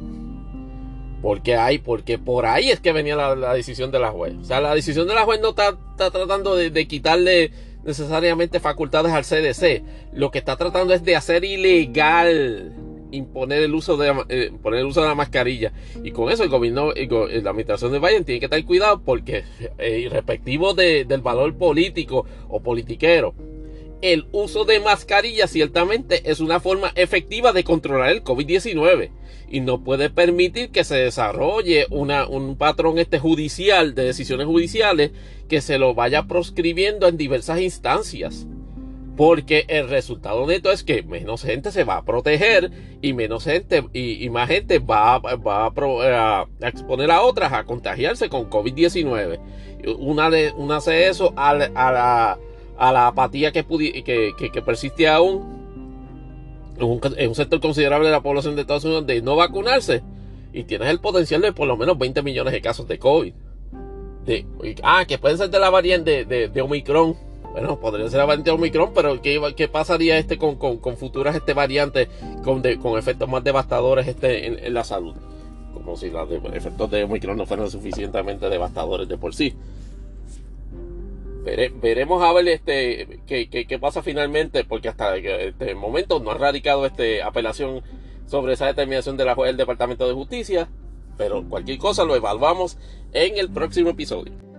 Porque 1.22 1.58
hay, 1.58 1.80
porque 1.80 2.18
por 2.18 2.46
ahí 2.46 2.70
es 2.70 2.80
que 2.80 2.94
venía 2.94 3.16
la, 3.16 3.54
decisión 3.54 3.92
de 3.92 4.00
la 4.00 4.12
juez. 4.12 4.36
O 4.40 4.44
sea, 4.46 4.62
la 4.62 4.74
decisión 4.74 5.06
de 5.06 5.16
la 5.16 5.26
juez 5.26 5.42
no 5.42 5.50
está, 5.50 5.78
tratando 5.98 6.56
de, 6.56 6.70
de 6.70 6.88
quitarle 6.88 7.52
necesariamente 7.90 8.60
facultades 8.60 9.12
al 9.12 9.26
CDC. 9.26 9.84
Lo 10.14 10.32
que 10.32 10.38
está 10.38 10.56
tratando 10.56 10.94
es 10.94 11.04
de 11.04 11.16
hacer 11.16 11.44
ilegal 11.44 12.74
imponer 13.12 13.64
el 13.64 13.74
uso 13.74 13.98
de 13.98 14.14
eh, 14.30 14.52
poner 14.62 14.82
el 14.82 14.86
uso 14.86 15.02
de 15.02 15.08
la 15.08 15.16
mascarilla 15.16 15.74
y 16.04 16.12
con 16.12 16.32
eso 16.32 16.44
el 16.44 16.50
gobierno 16.50 16.92
y 16.96 17.08
la 17.42 17.50
administración 17.50 17.92
de 17.92 17.98
Biden 17.98 18.24
tiene 18.24 18.40
que 18.40 18.48
tener 18.48 18.66
cuidado 18.66 19.02
porque 19.04 19.46
eh, 19.80 20.08
respectivo 20.12 20.76
de, 20.76 21.06
del 21.06 21.22
valor 21.22 21.58
político 21.58 22.28
o 22.50 22.62
politiquero 22.62 23.34
el 24.02 24.28
uso 24.32 24.66
de 24.66 24.80
mascarilla 24.80 25.48
ciertamente 25.48 26.30
es 26.30 26.40
una 26.40 26.60
forma 26.60 26.92
efectiva 26.96 27.54
de 27.54 27.64
controlar 27.64 28.12
el 28.12 28.24
COVID-19 28.24 29.12
y 29.50 29.62
no 29.62 29.84
puede 29.84 30.10
permitir 30.10 30.70
que 30.72 30.84
se 30.84 30.96
desarrolle 30.96 31.88
un 31.90 32.56
patrón 32.58 33.00
este 33.00 33.20
judicial 33.20 33.96
de 33.96 34.04
decisiones 34.04 34.46
judiciales 34.46 35.12
que 35.48 35.62
se 35.62 35.78
lo 35.78 35.94
vaya 35.94 36.28
proscribiendo 36.28 37.08
en 37.08 37.18
diversas 37.18 37.60
instancias. 37.60 38.48
Porque 39.18 39.66
el 39.68 39.90
resultado 39.90 40.48
neto 40.48 40.72
es 40.72 40.84
que 40.84 41.04
menos 41.04 41.44
gente 41.44 41.72
se 41.72 41.84
va 41.84 41.98
a 41.98 42.06
proteger 42.06 42.72
y 43.02 43.12
menos 43.12 43.44
gente 43.44 43.84
y, 43.92 44.30
más 44.30 44.48
gente 44.48 44.80
va, 44.80 45.20
va 45.20 45.66
a, 45.66 46.48
exponer 46.62 47.12
a 47.12 47.22
otras 47.22 47.52
a 47.52 47.66
contagiarse 47.66 48.30
con 48.30 48.50
COVID-19. 48.50 49.40
Una, 49.98 50.30
una 50.56 50.78
hace 50.78 51.10
eso 51.10 51.34
a, 51.36 51.54
la, 51.54 52.40
a 52.80 52.92
la 52.92 53.08
apatía 53.08 53.52
que, 53.52 53.64
que, 53.66 54.52
que, 54.52 54.62
persiste 54.62 55.08
aún 55.08 55.60
en 56.78 57.28
un, 57.28 57.36
sector 57.36 57.60
considerable 57.60 58.08
de 58.08 58.14
la 58.14 58.22
población 58.22 58.56
de 58.56 58.62
Estados 58.62 58.86
Unidos 58.86 59.06
de 59.06 59.22
no 59.22 59.36
vacunarse. 59.36 60.02
Y 60.54 60.64
tienes 60.64 60.90
el 60.90 61.00
potencial 61.00 61.42
de 61.42 61.54
por 61.54 61.68
lo 61.68 61.78
menos 61.78 61.98
20 61.98 62.24
millones 62.24 62.54
de 62.54 62.62
casos 62.62 62.88
de 62.88 62.98
COVID. 62.98 63.34
De, 64.26 64.46
ah, 64.82 65.06
que 65.06 65.18
pueden 65.18 65.38
ser 65.38 65.50
de 65.50 65.60
la 65.60 65.70
variante 65.70 66.26
de, 66.26 66.48
de 66.48 66.62
Omicron 66.62 67.16
bueno, 67.52 67.80
podría 67.80 68.08
ser 68.10 68.20
la 68.20 68.26
variante 68.26 68.52
Omicron, 68.52 68.92
pero 68.94 69.22
¿qué, 69.22 69.42
qué 69.56 69.68
pasaría 69.68 70.18
este 70.18 70.38
con, 70.38 70.58
futuras 70.98 71.36
este 71.36 71.54
variantes 71.54 72.08
con, 72.44 72.62
con 72.62 73.00
efectos 73.00 73.28
más 73.28 73.44
devastadores 73.44 74.08
este 74.08 74.68
en, 74.68 74.74
la 74.74 74.84
salud? 74.84 75.16
Como 75.74 75.96
si 75.96 76.10
los 76.10 76.30
efectos 76.54 76.92
de 76.92 77.04
Omicron 77.04 77.38
no 77.38 77.46
fueran 77.46 77.70
suficientemente 77.70 78.50
devastadores 78.50 79.08
de 79.08 79.18
por 79.18 79.34
sí. 79.34 79.56
Veremos 81.82 82.24
a 82.24 82.34
ver 82.34 82.48
este 82.48 83.20
qué, 83.28 83.80
pasa 83.80 84.02
finalmente, 84.02 84.64
porque 84.64 84.90
hasta 84.90 85.16
este 85.18 85.76
momento 85.76 86.20
no 86.20 86.32
ha 86.32 86.38
radicado 86.38 86.86
este 86.86 87.22
apelación 87.22 87.84
sobre 88.26 88.54
esa 88.54 88.68
determinación 88.68 89.18
del 89.18 89.58
Departamento 89.58 90.08
de 90.08 90.14
Justicia. 90.14 90.70
Pero 91.18 91.44
cualquier 91.44 91.78
cosa 91.80 92.06
lo 92.06 92.16
evaluamos 92.16 92.78
en 93.12 93.38
el 93.38 93.50
próximo 93.50 93.90
episodio. 93.90 94.50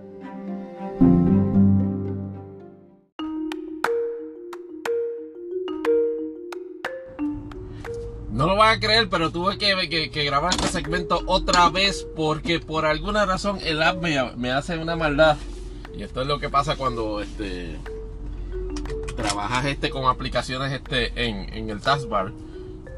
No 8.41 8.47
lo 8.47 8.55
van 8.55 8.77
a 8.77 8.79
creer, 8.79 9.07
pero 9.07 9.29
tuve 9.29 9.59
que, 9.59 10.23
grabar 10.25 10.51
este 10.55 10.67
segmento 10.67 11.21
otra 11.27 11.69
vez 11.69 12.07
porque 12.15 12.59
por 12.59 12.87
alguna 12.87 13.23
razón 13.25 13.59
el 13.63 13.83
app 13.83 14.01
me, 14.01 14.51
hace 14.51 14.79
una 14.79 14.95
maldad. 14.95 15.37
Y 15.95 16.03
esto 16.03 16.21
es 16.21 16.27
lo 16.27 16.39
que 16.39 16.49
pasa 16.49 16.75
cuando 16.75 17.21
este 17.21 17.79
trabajas 19.15 19.65
este 19.65 19.89
con 19.89 20.05
aplicaciones 20.05 20.71
este 20.71 21.27
en, 21.27 21.53
en 21.53 21.69
el 21.69 21.81
taskbar, 21.81 22.31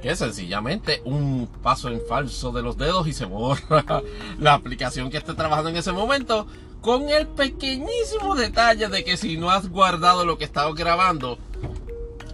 que 0.02 0.12
es 0.12 0.20
sencillamente 0.20 1.02
un 1.06 1.48
paso 1.62 1.90
en 1.90 2.02
falso 2.08 2.52
de 2.52 2.62
los 2.62 2.78
dedos 2.78 3.08
y 3.08 3.14
se 3.14 3.26
borra 3.26 3.84
la 4.40 4.54
aplicación 4.54 5.10
que 5.10 5.18
esté 5.18 5.34
trabajando 5.34 5.70
en 5.70 5.78
ese 5.78 5.92
momento, 5.92 6.48
con 6.82 7.10
el 7.10 7.28
pequeñísimo 7.28 8.36
detalle 8.36 8.88
de 8.90 9.04
que 9.04 9.18
si 9.18 9.38
no 9.38 9.50
has 9.50 9.70
guardado 9.70 10.26
lo 10.26 10.38
que 10.38 10.44
estabas 10.46 10.76
grabando, 10.76 11.38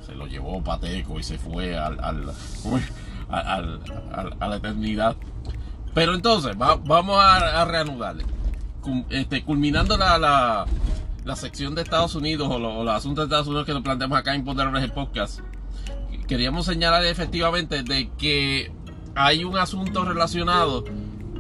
se 0.06 0.16
lo 0.16 0.28
llevó 0.28 0.62
Pateco 0.64 1.20
y 1.20 1.24
se 1.24 1.38
fue 1.38 1.78
al, 1.78 2.00
al, 2.00 2.34
a 3.30 4.48
la 4.48 4.56
eternidad. 4.56 5.16
Pero 5.94 6.14
entonces, 6.14 6.58
vamos 6.58 7.18
a, 7.20 7.62
a 7.62 7.66
reanudarle. 7.66 8.26
Este, 9.10 9.44
culminando 9.44 9.98
la, 9.98 10.18
la, 10.18 11.36
sección 11.36 11.76
de 11.76 11.82
Estados 11.82 12.16
Unidos 12.16 12.48
o, 12.50 12.58
los 12.60 12.90
asuntos 12.90 13.24
de 13.24 13.26
Estados 13.26 13.48
Unidos 13.48 13.66
que 13.66 13.74
nos 13.74 13.84
planteamos 13.84 14.18
acá 14.18 14.34
en 14.34 14.44
Poderones 14.44 14.84
el 14.84 14.92
Podcast, 14.92 15.42
queríamos 16.28 16.66
señalar 16.66 17.06
efectivamente 17.06 17.84
de 17.84 18.10
que 18.18 18.72
hay 19.16 19.44
un 19.44 19.58
asunto 19.58 20.06
relacionado 20.06 20.86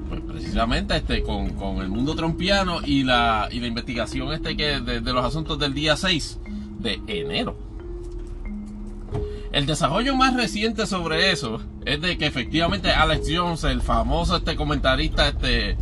pues, 0.09 0.21
precisamente 0.27 0.97
este, 0.97 1.23
con, 1.23 1.51
con, 1.51 1.77
el 1.77 1.89
mundo 1.89 2.13
trompiano 2.13 2.81
y 2.85 3.03
la, 3.03 3.47
y 3.51 3.59
la 3.59 3.67
investigación 3.67 4.31
este 4.33 4.55
que 4.57 4.81
de, 4.81 5.01
de 5.01 5.13
los 5.13 5.25
asuntos 5.25 5.57
del 5.57 5.73
día 5.73 5.95
6 5.95 6.39
de 6.79 7.01
enero. 7.07 7.55
El 9.51 9.65
desarrollo 9.65 10.15
más 10.15 10.35
reciente 10.35 10.85
sobre 10.85 11.31
eso 11.31 11.61
es 11.85 12.01
de 12.01 12.17
que 12.17 12.27
efectivamente 12.27 12.91
Alex 12.91 13.27
Jones, 13.33 13.63
el 13.63 13.81
famoso 13.81 14.35
este 14.35 14.55
comentarista 14.55 15.27
este 15.27 15.75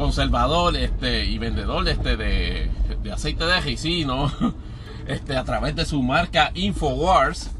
conservador 0.00 0.74
este 0.78 1.26
y 1.26 1.36
vendedor 1.36 1.86
este 1.86 2.16
de, 2.16 2.70
de 3.02 3.12
aceite 3.12 3.44
de 3.44 3.60
ricino, 3.60 4.32
este 5.06 5.36
a 5.36 5.44
través 5.44 5.76
de 5.76 5.84
su 5.84 6.02
marca 6.02 6.52
Infowars, 6.54 7.50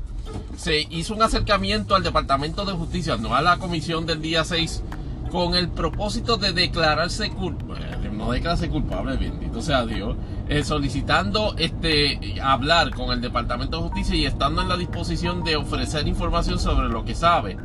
se 0.56 0.86
hizo 0.88 1.14
un 1.14 1.22
acercamiento 1.22 1.94
al 1.94 2.02
Departamento 2.02 2.64
de 2.64 2.72
Justicia, 2.72 3.18
no 3.18 3.34
a 3.34 3.42
la 3.42 3.58
comisión 3.58 4.06
del 4.06 4.22
día 4.22 4.42
6, 4.42 4.82
con 5.30 5.54
el 5.54 5.68
propósito 5.68 6.38
de 6.38 6.54
declararse 6.54 7.28
culpable, 7.28 7.86
no 8.10 8.32
declararse 8.32 8.70
culpable, 8.70 9.18
bendito 9.18 9.60
sea 9.60 9.84
Dios, 9.84 10.16
eh, 10.48 10.64
solicitando 10.64 11.54
este, 11.58 12.40
hablar 12.42 12.94
con 12.94 13.10
el 13.10 13.20
Departamento 13.20 13.76
de 13.76 13.82
Justicia 13.82 14.16
y 14.16 14.24
estando 14.24 14.62
en 14.62 14.70
la 14.70 14.78
disposición 14.78 15.44
de 15.44 15.56
ofrecer 15.56 16.08
información 16.08 16.58
sobre 16.58 16.88
lo 16.88 17.04
que 17.04 17.14
sabe 17.14 17.58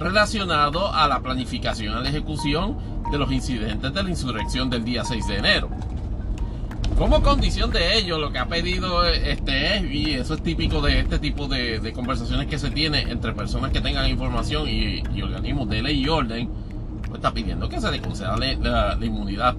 relacionado 0.00 0.92
a 0.92 1.06
la 1.06 1.20
planificación 1.20 1.98
y 1.98 2.02
la 2.02 2.08
ejecución 2.08 2.76
de 3.10 3.18
los 3.18 3.30
incidentes 3.32 3.92
de 3.92 4.02
la 4.02 4.08
insurrección 4.08 4.70
del 4.70 4.84
día 4.84 5.04
6 5.04 5.26
de 5.26 5.36
enero. 5.36 5.70
Como 6.96 7.22
condición 7.22 7.70
de 7.70 7.96
ello, 7.96 8.18
lo 8.18 8.30
que 8.30 8.38
ha 8.38 8.46
pedido 8.46 9.06
este 9.06 9.76
es, 9.76 9.90
y 9.90 10.12
eso 10.12 10.34
es 10.34 10.42
típico 10.42 10.82
de 10.82 11.00
este 11.00 11.18
tipo 11.18 11.48
de, 11.48 11.92
conversaciones 11.94 12.46
que 12.46 12.58
se 12.58 12.70
tiene 12.70 13.02
entre 13.02 13.32
personas 13.32 13.70
que 13.70 13.80
tengan 13.80 14.08
información 14.08 14.68
y, 14.68 15.02
organismos 15.22 15.68
de 15.68 15.82
ley 15.82 16.04
y 16.04 16.08
orden, 16.08 16.50
pues 17.06 17.14
está 17.14 17.32
pidiendo 17.32 17.68
que 17.68 17.80
se 17.80 17.90
le 17.90 18.00
conceda 18.00 18.36
la 18.36 18.98
inmunidad 19.00 19.56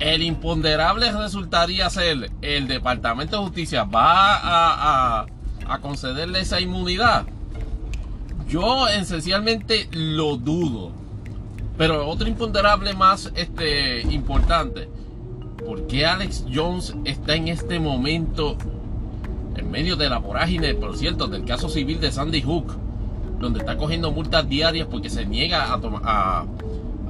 el 0.00 0.22
imponderable 0.22 1.10
resultaría 1.12 1.90
ser 1.90 2.30
el 2.40 2.68
Departamento 2.68 3.36
de 3.36 3.42
Justicia 3.42 3.84
va 3.84 4.36
a, 4.36 5.26
a, 5.66 5.78
concederle 5.80 6.40
esa 6.40 6.60
inmunidad. 6.60 7.26
Yo 8.48 8.88
esencialmente 8.88 9.88
lo 9.92 10.36
dudo. 10.36 10.92
Pero 11.78 12.08
otro 12.08 12.26
imponderable 12.28 12.92
más 12.92 13.32
este, 13.36 14.02
importante. 14.02 14.88
¿Por 15.64 15.86
qué 15.86 16.06
Alex 16.06 16.44
Jones 16.52 16.94
está 17.04 17.36
en 17.36 17.48
este 17.48 17.78
momento 17.78 18.56
en 19.56 19.70
medio 19.70 19.96
de 19.96 20.10
la 20.10 20.18
vorágine, 20.18 20.74
por 20.74 20.96
cierto, 20.96 21.28
del 21.28 21.44
caso 21.44 21.68
civil 21.68 22.00
de 22.00 22.10
Sandy 22.10 22.42
Hook? 22.42 22.76
Donde 23.38 23.60
está 23.60 23.76
cogiendo 23.76 24.10
multas 24.10 24.48
diarias 24.48 24.88
porque 24.90 25.08
se 25.08 25.24
niega 25.24 25.72
a, 25.72 25.80
a, 26.02 26.46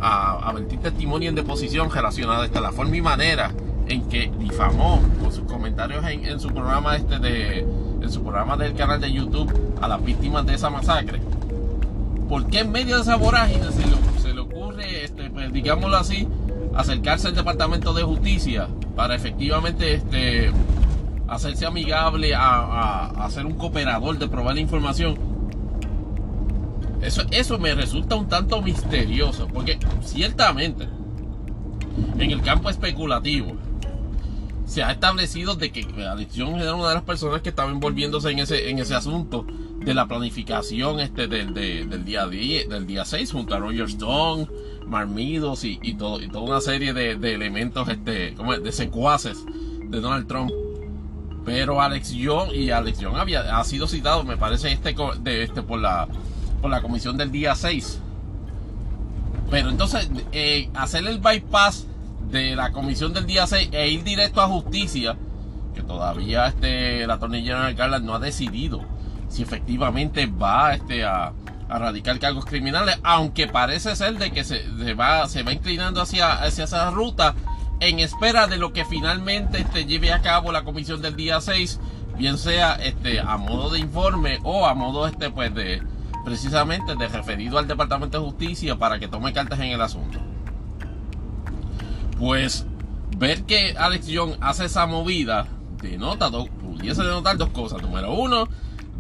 a, 0.01 0.51
a 0.51 0.55
testimonio 0.83 1.31
en 1.31 1.35
deposición 1.35 1.91
relacionada 1.91 2.45
a 2.45 2.61
la 2.61 2.71
forma 2.73 2.95
y 2.95 3.01
manera 3.01 3.51
en 3.89 4.03
que 4.09 4.31
difamó 4.39 5.01
con 5.21 5.33
sus 5.33 5.45
comentarios 5.45 6.05
en, 6.07 6.39
su 6.39 6.49
programa 6.51 6.97
este 6.97 7.19
de 7.19 7.61
en 7.61 8.11
su 8.11 8.23
programa 8.23 8.57
del 8.57 8.75
canal 8.75 9.01
de 9.01 9.11
YouTube 9.11 9.51
a 9.81 9.89
las 9.89 10.05
víctimas 10.05 10.45
de 10.47 10.55
esa 10.55 10.69
masacre. 10.69 11.21
¿Por 12.29 12.47
qué 12.49 12.61
en 12.61 12.71
medio 12.71 12.97
de 12.97 13.03
esa 13.03 13.17
vorágine 13.17 13.73
se 13.73 13.83
este, 14.89 15.31
pues, 15.31 15.53
digámoslo 15.53 15.97
así, 15.97 16.27
acercarse 16.75 17.29
al 17.29 17.35
Departamento 17.35 17.93
de 17.93 18.03
Justicia 18.03 18.69
para 18.97 19.15
efectivamente 19.15 19.95
este, 19.95 20.51
hacerse 21.27 21.67
amigable 21.67 22.35
a, 22.35 23.07
a 23.07 23.31
ser 23.31 23.47
un 23.47 23.55
cooperador 23.55 24.19
de 24.19 24.29
probar 24.29 24.55
la 24.55 24.61
información? 24.61 25.19
Eso, 27.03 27.23
eso 27.31 27.59
me 27.59 27.75
resulta 27.75 28.17
un 28.17 28.29
tanto 28.29 28.61
misterioso, 28.61 29.47
porque 29.47 29.79
ciertamente 30.03 30.89
en 32.19 32.31
el 32.31 32.41
campo 32.43 32.71
especulativo 32.71 33.57
se 34.67 34.83
ha 34.83 34.93
establecido 34.93 35.55
de 35.55 35.73
que 35.73 35.87
Adicción 36.05 36.61
era 36.61 36.75
una 36.75 36.89
de 36.89 36.95
las 36.95 37.03
personas 37.05 37.41
que 37.41 37.49
estaba 37.49 37.71
envolviéndose 37.71 38.31
en 38.31 38.41
ese, 38.41 38.69
en 38.69 38.79
ese 38.79 38.95
asunto 38.95 39.47
de 39.79 39.95
la 39.95 40.07
planificación 40.07 41.01
este 41.01 41.27
del, 41.27 41.55
del 41.55 42.05
día 42.05 43.05
6 43.05 43.33
junto 43.33 43.55
a 43.55 43.59
Roger 43.59 43.87
Stone, 43.87 44.47
Marmidos 44.89 45.65
y, 45.65 45.79
y, 45.83 45.95
todo, 45.95 46.21
y 46.21 46.29
toda 46.29 46.45
una 46.45 46.61
serie 46.61 46.93
de, 46.93 47.13
elementos 47.13 47.89
este, 47.89 48.35
como 48.35 48.57
de 48.57 48.73
secuaces 48.73 49.45
de 49.85 50.01
Donald 50.01 50.27
Trump. 50.27 50.51
Pero 51.45 51.81
Alex 51.81 52.13
Young 52.13 52.53
y 52.53 52.71
Alex 52.71 52.99
Young 52.99 53.17
había, 53.17 53.59
ha 53.59 53.65
sido 53.65 53.87
citado, 53.87 54.25
me 54.25 54.37
parece, 54.37 54.73
este, 54.73 54.95
de, 55.21 55.43
este 55.43 55.63
por 55.63 55.81
la 55.81 56.09
por 56.61 56.71
la 56.71 56.83
comisión 56.83 57.17
del 57.17 57.31
día 57.31 57.55
6. 57.55 58.01
Pero 59.51 59.71
entonces, 59.71 60.11
eh, 60.33 60.69
hacer 60.75 61.07
el 61.07 61.19
bypass 61.19 61.87
de 62.31 62.55
la 62.57 62.73
comisión 62.73 63.13
del 63.15 63.27
día 63.27 63.47
6 63.47 63.71
e 63.73 63.89
ir 63.89 64.05
directo 64.05 64.43
a 64.43 64.49
justicia, 64.49 65.17
que 65.75 65.83
todavía 65.83 66.49
este, 66.49 67.07
la 67.07 67.19
General 67.19 67.75
Garland 67.75 68.05
no 68.05 68.15
ha 68.15 68.19
decidido 68.19 68.83
si 69.29 69.43
efectivamente 69.43 70.27
va 70.27 70.75
este, 70.75 71.05
a, 71.05 71.33
a 71.69 71.79
radicar 71.79 72.19
cargos 72.19 72.45
criminales, 72.45 72.99
aunque 73.03 73.47
parece 73.47 73.95
ser 73.97 74.19
de 74.19 74.31
que 74.31 74.45
se, 74.45 74.95
va, 74.95 75.29
se 75.29 75.43
va 75.43 75.53
inclinando 75.53 76.01
hacia, 76.01 76.33
hacia 76.33 76.65
esa 76.65 76.91
ruta 76.91 77.35
en 77.81 78.01
espera 78.01 78.47
de 78.47 78.57
lo 78.57 78.73
que 78.73 78.85
finalmente 78.85 79.65
lleve 79.85 80.13
a 80.13 80.21
cabo 80.21 80.51
la 80.51 80.65
comisión 80.65 81.01
del 81.01 81.15
día 81.15 81.41
6, 81.41 81.79
bien 82.17 82.39
sea 82.39 82.75
este, 82.75 83.21
a 83.21 83.37
modo 83.37 83.71
de 83.71 83.79
informe 83.79 84.41
o 84.43 84.67
a 84.67 84.75
modo 84.75 85.07
este, 85.07 85.31
pues, 85.31 85.55
de, 85.55 85.83
precisamente 86.25 86.97
de 86.97 87.09
referido 87.09 87.59
al 87.59 87.69
Departamento 87.69 88.19
de 88.19 88.25
Justicia 88.25 88.77
para 88.77 88.99
que 88.99 89.09
tome 89.09 89.33
cartas 89.33 89.61
en 89.61 89.71
el 89.71 89.81
asunto. 89.81 90.19
Pues 92.19 92.67
ver 93.17 93.45
que 93.45 93.77
Alex 93.79 94.07
Young 94.09 94.33
hace 94.41 94.65
esa 94.65 94.87
movida 94.87 95.47
denota, 95.81 96.31
pudiese 96.31 97.03
denotar 97.03 97.37
dos 97.37 97.51
cosas. 97.51 97.81
Número 97.81 98.13
uno, 98.13 98.49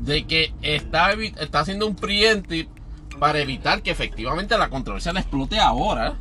de 0.08 0.26
que 0.26 0.52
está, 0.62 1.12
está 1.12 1.60
haciendo 1.60 1.86
un 1.86 1.94
preemptive 1.94 2.68
para 3.20 3.40
evitar 3.40 3.82
que 3.82 3.90
efectivamente 3.90 4.56
la 4.56 4.70
controversia 4.70 5.12
le 5.12 5.20
explote 5.20 5.60
ahora. 5.60 6.16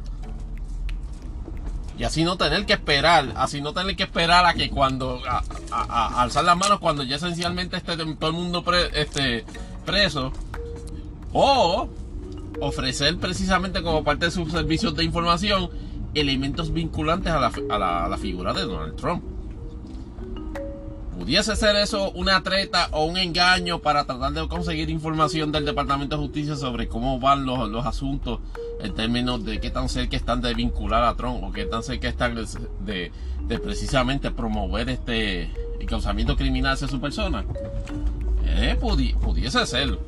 Y 1.98 2.04
así 2.04 2.24
no 2.24 2.38
tener 2.38 2.68
que 2.68 2.74
esperar, 2.74 3.34
así 3.38 3.60
no 3.60 3.74
tener 3.74 3.96
que 3.96 4.04
esperar 4.04 4.46
a 4.46 4.54
que 4.54 4.70
cuando, 4.70 5.20
a, 5.72 6.22
alzar 6.22 6.44
las 6.44 6.56
manos 6.56 6.80
cuando 6.80 7.02
ya 7.04 7.16
esencialmente 7.16 7.78
esté 7.78 7.98
todo 7.98 8.28
el 8.28 8.34
mundo 8.34 8.64
este, 8.94 9.46
preso 9.84 10.32
o 11.34 11.90
ofrecer 12.60 13.18
precisamente 13.18 13.82
como 13.82 14.04
parte 14.04 14.26
de 14.26 14.32
sus 14.32 14.52
servicios 14.52 14.96
de 14.96 15.06
información 15.06 15.72
elementos 16.14 16.72
vinculantes 16.72 17.32
a 17.32 17.40
la, 17.40 18.18
figura 18.18 18.54
de 18.54 18.62
Donald 18.62 18.96
Trump. 18.96 19.24
¿Pudiese 21.18 21.56
ser 21.56 21.76
eso 21.78 22.12
una 22.12 22.44
treta 22.44 22.90
o 22.92 23.06
un 23.06 23.18
engaño 23.18 23.80
para 23.80 24.06
tratar 24.06 24.34
de 24.34 24.48
conseguir 24.48 24.90
información 24.90 25.52
del 25.52 25.66
Departamento 25.66 26.16
de 26.16 26.22
Justicia 26.22 26.56
sobre 26.56 26.88
cómo 26.88 27.20
van 27.20 27.46
los, 27.46 27.86
asuntos 27.86 28.40
en 28.82 28.94
términos 28.94 29.44
de 29.44 29.60
qué 29.60 29.72
tan 29.72 29.90
cerca 29.90 30.16
están 30.16 30.42
de 30.42 30.54
vincular 30.54 31.04
a 31.04 31.16
Trump 31.16 31.44
o 31.44 31.52
qué 31.52 31.66
tan 31.66 31.82
cerca 31.82 32.08
están 32.08 32.36
de, 32.36 33.12
precisamente 33.48 34.30
promover 34.32 34.90
este 34.90 35.50
causamiento 35.88 36.36
criminal 36.36 36.74
hacia 36.74 36.88
su 36.88 37.00
persona? 37.02 37.46
Eh, 38.46 38.78
pudiese 38.80 39.66
serlo 39.66 40.00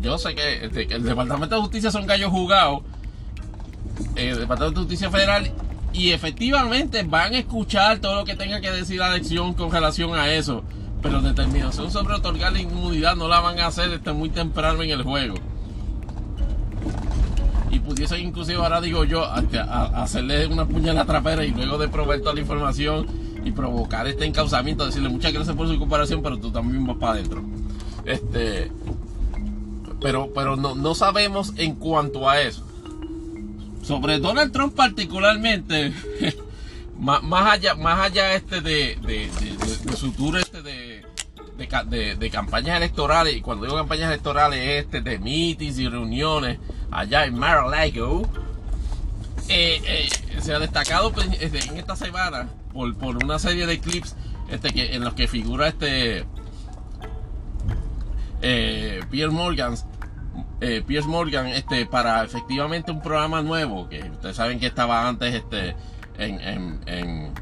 yo 0.00 0.18
sé 0.18 0.34
que, 0.34 0.64
este, 0.64 0.94
el 0.94 1.02
Departamento 1.02 1.54
de 1.56 1.60
Justicia 1.62 1.90
son 1.90 2.06
gallos 2.06 2.30
jugados, 2.30 2.82
el 4.14 4.38
Departamento 4.40 4.80
de 4.80 4.86
Justicia 4.86 5.10
Federal, 5.10 5.50
y 5.96 6.12
efectivamente 6.12 7.02
van 7.04 7.32
a 7.32 7.38
escuchar 7.38 8.00
todo 8.00 8.16
lo 8.16 8.24
que 8.26 8.34
tenga 8.34 8.60
que 8.60 8.70
decir 8.70 8.98
la 8.98 9.14
elección 9.14 9.54
con 9.54 9.70
relación 9.70 10.14
a 10.14 10.30
eso. 10.30 10.62
Pero 11.02 11.22
determinación 11.22 11.90
sobre 11.90 12.14
otorgar 12.14 12.52
la 12.52 12.60
inmunidad 12.60 13.16
no 13.16 13.28
la 13.28 13.40
van 13.40 13.58
a 13.60 13.68
hacer 13.68 13.88
desde 13.88 14.12
muy 14.12 14.28
temprano 14.28 14.82
en 14.82 14.90
el 14.90 15.02
juego. 15.02 15.36
Y 17.70 17.78
pudiese 17.78 18.18
inclusive 18.18 18.58
ahora 18.58 18.82
digo 18.82 19.04
yo, 19.04 19.24
a, 19.24 19.38
hacerle 20.02 20.46
una 20.46 20.66
puñalada 20.66 21.06
trapera 21.06 21.44
y 21.46 21.52
luego 21.52 21.78
de 21.78 21.88
proveer 21.88 22.20
toda 22.20 22.34
la 22.34 22.40
información 22.40 23.06
y 23.44 23.52
provocar 23.52 24.06
este 24.06 24.26
encauzamiento, 24.26 24.84
decirle 24.84 25.08
muchas 25.08 25.32
gracias 25.32 25.56
por 25.56 25.66
su 25.66 25.78
comparación, 25.78 26.22
pero 26.22 26.36
tú 26.38 26.50
también 26.50 26.86
vas 26.86 26.96
para 26.98 27.12
adentro. 27.12 27.42
Este, 28.04 28.70
pero, 30.02 30.30
pero 30.34 30.56
no, 30.56 30.74
no 30.74 30.94
sabemos 30.94 31.54
en 31.56 31.74
cuanto 31.76 32.28
a 32.28 32.42
eso. 32.42 32.66
Sobre 33.86 34.18
Donald 34.18 34.50
Trump 34.50 34.74
particularmente, 34.74 35.92
más, 36.98 37.22
allá, 37.52 37.76
más 37.76 38.00
allá 38.00 38.34
este 38.34 38.60
de, 38.60 39.30
su 39.96 40.10
tour 40.10 40.38
este 40.38 40.60
de, 40.60 42.30
campañas 42.30 42.78
electorales, 42.78 43.36
y 43.36 43.42
cuando 43.42 43.64
digo 43.64 43.76
campañas 43.76 44.08
electorales, 44.08 44.84
este 44.84 45.02
de 45.02 45.20
meetings 45.20 45.78
y 45.78 45.88
reuniones 45.88 46.58
allá 46.90 47.26
en 47.26 47.38
Mar-a-Lago, 47.38 48.28
eh, 49.48 49.80
eh, 49.86 50.08
se 50.40 50.52
ha 50.52 50.58
destacado 50.58 51.12
pues, 51.12 51.28
en 51.40 51.76
esta 51.76 51.94
semana 51.94 52.48
por, 52.72 53.22
una 53.22 53.38
serie 53.38 53.66
de 53.66 53.78
clips 53.78 54.16
este, 54.50 54.96
en 54.96 55.04
los 55.04 55.14
que 55.14 55.28
figura 55.28 55.68
este 55.68 56.24
eh, 58.42 59.00
Pierre 59.10 59.30
Morgan 59.30 59.76
eh, 60.60 60.82
Pierce 60.86 61.08
Morgan 61.08 61.48
este 61.48 61.86
para 61.86 62.24
efectivamente 62.24 62.90
un 62.90 63.02
programa 63.02 63.42
nuevo 63.42 63.88
que 63.88 64.02
ustedes 64.02 64.36
saben 64.36 64.58
que 64.58 64.66
estaba 64.66 65.06
antes 65.06 65.34
este 65.34 65.76
en, 66.18 66.40
en, 66.40 66.80
en, 66.86 67.34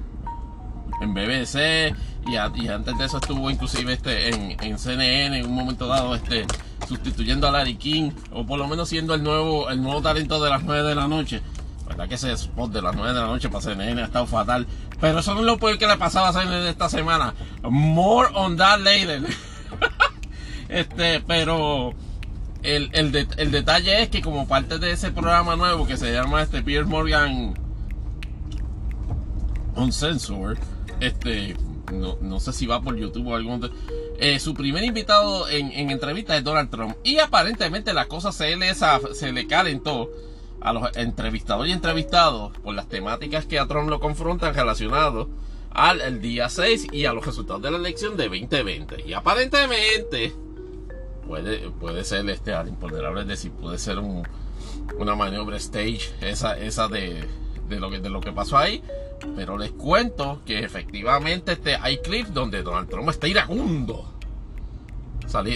en 1.01 1.15
BBC 1.15 1.95
y, 2.27 2.37
antes 2.37 2.97
de 2.99 3.05
eso 3.05 3.19
estuvo 3.19 3.51
inclusive 3.51 3.93
este 3.93 4.35
en, 4.35 4.57
en, 4.61 4.79
CNN 4.79 5.39
en 5.39 5.47
un 5.47 5.55
momento 5.55 5.87
dado 5.87 6.15
este 6.15 6.47
sustituyendo 6.89 7.47
a 7.47 7.51
Larry 7.51 7.77
King 7.77 8.11
o 8.33 8.45
por 8.45 8.59
lo 8.59 8.67
menos 8.67 8.89
siendo 8.89 9.15
el 9.15 9.23
nuevo 9.23 9.71
el 9.71 9.83
nuevo 9.83 10.01
talento 10.01 10.43
de 10.43 10.51
las 10.51 10.63
9 10.63 10.89
de 10.89 10.95
la 10.95 11.07
noche. 11.07 11.43
Verdad 11.87 12.09
que 12.09 12.15
ese 12.15 12.33
spot 12.33 12.73
de 12.73 12.81
las 12.81 12.97
9 12.97 13.13
de 13.13 13.21
la 13.21 13.27
noche 13.27 13.51
para 13.51 13.61
CNN 13.61 14.01
ha 14.01 14.07
estado 14.07 14.27
fatal. 14.27 14.67
Pero 15.01 15.19
eso 15.19 15.35
no 15.35 15.41
es 15.41 15.47
lo 15.47 15.59
peor 15.59 15.77
que 15.77 15.87
le 15.87 15.99
pasaba 15.99 16.31
a 16.31 16.33
CNN 16.33 16.71
esta 16.71 16.89
semana. 16.89 17.35
More 17.63 18.31
on 18.35 18.57
that 18.57 18.81
later. 18.81 19.23
Este 20.67 21.21
pero 21.21 21.93
el, 22.65 22.91
el, 22.95 23.51
detalle 23.51 24.03
es 24.03 24.09
que 24.09 24.23
como 24.23 24.49
parte 24.49 24.79
de 24.79 24.93
ese 24.93 25.13
programa 25.13 25.55
nuevo 25.55 25.87
que 25.87 25.97
se 25.97 26.13
llama 26.13 26.43
este 26.43 26.63
Morgan 26.85 27.55
Uncensored, 29.77 30.59
este, 31.01 31.57
no, 31.93 32.41
sé 32.41 32.53
si 32.53 32.67
va 32.67 32.81
por 32.81 32.97
YouTube 32.97 33.29
o 33.29 33.37
algún... 33.37 33.71
Eh, 34.19 34.39
su 34.39 34.55
primer 34.55 34.83
invitado 34.83 35.49
en, 35.49 35.91
entrevista 35.91 36.37
es 36.37 36.45
Donald 36.45 36.71
Trump. 36.71 36.97
Y 37.05 37.19
aparentemente 37.19 37.93
la 37.93 38.07
cosa 38.07 38.33
se 38.33 38.57
le, 38.57 38.73
se 38.75 39.33
le 39.33 39.47
calentó 39.47 40.11
a 40.61 40.73
los 40.73 40.97
entrevistadores 40.97 41.71
y 41.71 41.75
entrevistados 41.75 42.57
por 42.59 42.75
las 42.75 42.89
temáticas 42.89 43.45
que 43.45 43.59
a 43.59 43.67
Trump 43.67 43.91
lo 43.91 44.01
confrontan 44.01 44.55
relacionados 44.55 45.29
al 45.71 46.01
el 46.01 46.23
día 46.23 46.49
6 46.49 46.87
y 46.93 47.05
a 47.05 47.13
los 47.13 47.27
resultados 47.27 47.61
de 47.61 47.71
la 47.71 47.77
elección 47.77 48.17
de 48.17 48.29
2020. 48.29 49.05
Y 49.07 49.13
aparentemente 49.13 50.33
puede, 51.27 51.71
puede 51.71 52.05
ser 52.05 52.29
este 52.31 52.53
al 52.53 52.69
imponderable, 52.69 53.23
es 53.23 53.29
decir, 53.29 53.53
puede 53.53 53.79
ser 53.79 53.99
un, 53.99 54.27
una 54.99 55.15
maniobra 55.15 55.57
stage, 55.57 56.13
esa, 56.21 56.59
esa 56.59 56.89
de, 56.89 57.25
de, 57.69 57.81
lo 57.81 57.91
que, 57.91 58.01
de 58.01 58.11
lo 58.11 58.21
que 58.21 58.33
pasó 58.33 58.59
ahí. 58.59 58.83
Pero 59.37 59.57
les 59.57 59.73
cuento 59.73 60.43
que 60.45 60.61
efectivamente 60.61 61.53
este, 61.53 61.77
hay 61.77 61.99
clips 61.99 62.35
donde 62.35 62.63
Donald 62.63 62.89
Trump 62.89 63.09
está 63.09 63.27
iracundo. 63.27 64.13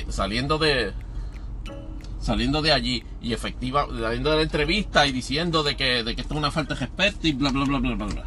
saliendo 0.08 0.58
de. 0.58 0.92
Saliendo 2.20 2.62
de 2.62 2.72
allí 2.72 3.04
y 3.22 3.32
efectiva, 3.32 3.86
saliendo 3.86 4.30
de 4.30 4.36
la 4.36 4.42
entrevista 4.42 5.06
y 5.06 5.12
diciendo 5.12 5.62
de 5.62 5.76
que, 5.76 6.02
de 6.02 6.14
que 6.16 6.22
esto 6.22 6.34
es 6.34 6.38
una 6.38 6.50
falta 6.50 6.74
de 6.74 6.80
respeto 6.80 7.28
y 7.28 7.32
bla 7.32 7.50
bla 7.50 7.64
bla 7.64 7.78
bla 7.78 7.94
bla 7.94 8.06
bla. 8.06 8.26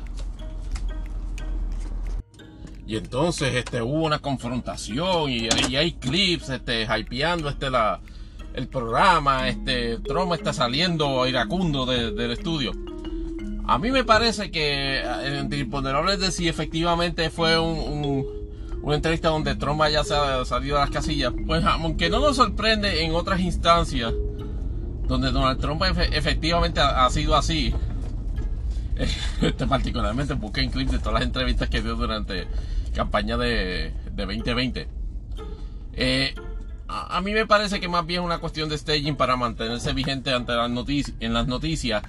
Y 2.92 2.98
entonces 2.98 3.56
este, 3.56 3.82
hubo 3.82 4.04
una 4.04 4.20
confrontación 4.20 5.32
y, 5.32 5.48
hay 5.78 5.94
clips 5.94 6.50
este, 6.50 6.86
hypeando 6.86 7.48
este, 7.48 7.70
la, 7.70 8.02
el 8.54 8.68
programa. 8.68 9.48
Este, 9.48 10.00
Trump 10.00 10.34
está 10.34 10.52
saliendo 10.52 11.26
iracundo 11.26 11.86
del 11.86 12.32
estudio. 12.32 12.74
A 13.66 13.78
mí 13.78 13.92
me 13.92 14.04
parece 14.04 14.52
que 14.52 14.98
eh, 14.98 15.39
en 15.39 15.54
Imponderables 15.54 16.20
de 16.20 16.34
si 16.34 16.50
efectivamente 16.50 17.30
fue 17.30 17.58
un, 17.58 18.26
una 18.82 18.96
entrevista 18.98 19.30
donde 19.30 19.56
Trump 19.56 19.82
haya 19.84 20.04
salido 20.04 20.76
de 20.76 20.82
las 20.82 20.89
casillas. 20.89 21.32
Pues 21.48 21.64
aunque 21.64 22.10
no 22.10 22.20
nos 22.20 22.36
sorprende 22.36 23.06
en 23.06 23.16
otras 23.16 23.39
instancias 23.39 24.14
donde 25.08 25.32
Donald 25.32 25.62
Trump 25.62 25.82
efectivamente 26.12 26.82
ha, 26.82 27.10
sido 27.10 27.38
así. 27.38 27.74
Este, 29.42 29.66
particularmente 29.66 30.34
busqué 30.34 30.62
en 30.62 30.70
clips 30.70 30.92
de 30.92 31.00
todas 31.00 31.14
las 31.14 31.24
entrevistas 31.24 31.70
que 31.70 31.82
dio 31.82 31.96
durante 31.96 32.46
campaña 32.94 33.38
de, 33.38 33.94
2020. 34.16 34.88
Eh, 35.94 36.36
a, 36.88 37.22
mí 37.22 37.32
me 37.32 37.46
parece 37.46 37.80
que 37.80 37.88
más 37.88 38.06
bien 38.06 38.22
es 38.22 38.26
una 38.26 38.39
cuestión 38.39 38.70
de 38.70 38.78
staging 38.78 39.16
para 39.16 39.36
mantenerse 39.36 39.94
vigente 39.94 40.34
ante 40.34 40.54
las 40.54 40.70
noticias, 40.70 41.16
en 41.20 41.34
las 41.34 41.48
noticias. 41.48 42.04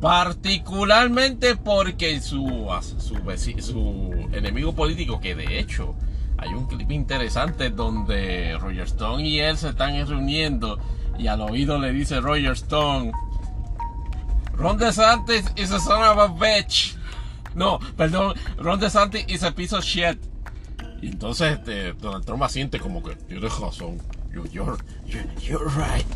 Particularmente 0.00 1.56
porque 1.56 2.20
su, 2.20 2.68
su, 2.98 3.16
su 3.60 4.28
enemigo 4.32 4.74
político, 4.74 5.20
que 5.20 5.34
de 5.34 5.58
hecho 5.58 5.94
hay 6.36 6.50
un 6.50 6.66
clip 6.66 6.90
interesante 6.90 7.70
donde 7.70 8.58
Roger 8.58 8.82
Stone 8.82 9.26
y 9.26 9.40
él 9.40 9.56
se 9.56 9.70
están 9.70 9.94
reuniendo 10.06 10.78
y 11.18 11.28
al 11.28 11.40
oído 11.40 11.78
le 11.78 11.92
dice 11.92 12.20
Roger 12.20 12.52
Stone, 12.52 13.12
Ron 14.56 14.78
DeSantis 14.78 15.50
is 15.56 15.72
a 15.72 15.80
son 15.80 16.02
of 16.02 16.18
a 16.18 16.28
bitch. 16.28 16.96
No, 17.54 17.78
perdón, 17.96 18.34
Ron 18.58 18.80
DeSantis 18.80 19.24
is 19.28 19.42
a 19.42 19.54
piece 19.54 19.76
shit. 19.80 20.18
Y 21.00 21.08
entonces 21.08 21.58
este, 21.58 21.92
Donald 21.94 22.24
Trump 22.24 22.42
asiente 22.42 22.80
como 22.80 23.02
que 23.02 23.14
tienes 23.16 23.58
razón. 23.58 24.00
You're, 24.32 24.50
you're, 24.50 24.78
you're 25.40 25.70
right. 25.76 26.06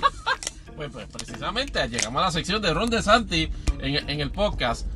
pues, 0.76 0.90
pues, 0.90 1.06
precisamente 1.06 1.86
llegamos 1.88 2.22
a 2.22 2.26
la 2.26 2.32
sección 2.32 2.60
de 2.60 2.74
Ron 2.74 2.90
DeSantis 2.90 3.48
en, 3.80 4.08
en 4.08 4.20
el 4.20 4.30
podcast. 4.30 4.86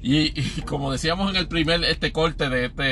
Y, 0.00 0.30
como 0.62 0.92
decíamos 0.92 1.30
en 1.30 1.36
el 1.36 1.48
primer 1.48 1.82
este 1.84 2.12
corte 2.12 2.48
de 2.48 2.66
este, 2.66 2.82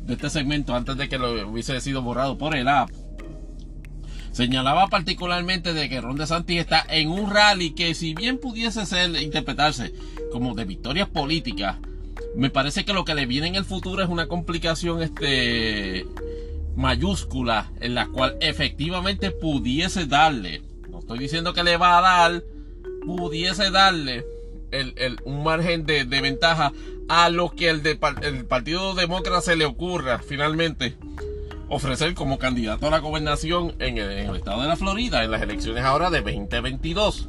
de 0.00 0.12
este 0.12 0.30
segmento, 0.30 0.74
antes 0.74 0.96
de 0.96 1.08
que 1.08 1.18
lo 1.18 1.48
hubiese 1.48 1.78
sido 1.80 2.00
borrado 2.02 2.38
por 2.38 2.56
el 2.56 2.68
app, 2.68 2.90
señalaba 4.32 4.88
particularmente 4.88 5.74
de 5.74 5.88
que 5.88 6.00
Ron 6.00 6.16
DeSantis 6.16 6.60
está 6.60 6.84
en 6.88 7.10
un 7.10 7.30
rally 7.30 7.70
que 7.70 7.94
si 7.94 8.14
bien 8.14 8.38
pudiese 8.38 8.86
ser 8.86 9.20
interpretarse 9.20 9.92
como 10.32 10.54
de 10.54 10.64
victorias 10.64 11.08
políticas, 11.08 11.76
me 12.34 12.50
parece 12.50 12.84
que 12.84 12.92
lo 12.92 13.04
que 13.04 13.14
le 13.14 13.26
viene 13.26 13.48
en 13.48 13.54
el 13.54 13.64
futuro 13.64 14.02
es 14.02 14.08
una 14.08 14.26
complicación 14.26 15.02
este 15.02 16.06
mayúscula 16.76 17.70
en 17.80 17.94
la 17.94 18.06
cual 18.06 18.36
efectivamente 18.40 19.30
pudiese 19.30 20.06
darle, 20.06 20.62
no 20.90 20.98
estoy 20.98 21.18
diciendo 21.18 21.54
que 21.54 21.64
le 21.64 21.76
va 21.76 21.98
a 21.98 22.02
dar, 22.02 22.42
pudiese 23.04 23.70
darle 23.70 24.24
el, 24.70 25.18
un 25.24 25.42
margen 25.42 25.86
de, 25.86 26.04
ventaja 26.04 26.72
a 27.08 27.30
lo 27.30 27.50
que 27.50 27.70
el, 27.70 27.82
el 28.22 28.44
Partido 28.44 28.94
Demócrata 28.94 29.40
se 29.40 29.56
le 29.56 29.64
ocurra 29.64 30.18
finalmente 30.18 30.96
ofrecer 31.68 32.14
como 32.14 32.38
candidato 32.38 32.86
a 32.86 32.90
la 32.90 32.98
gobernación 32.98 33.74
en 33.78 33.98
el, 33.98 34.10
en 34.10 34.30
el 34.30 34.36
estado 34.36 34.62
de 34.62 34.68
la 34.68 34.76
Florida 34.76 35.24
en 35.24 35.30
las 35.30 35.42
elecciones 35.42 35.84
ahora 35.84 36.10
de 36.10 36.20
2022. 36.20 37.28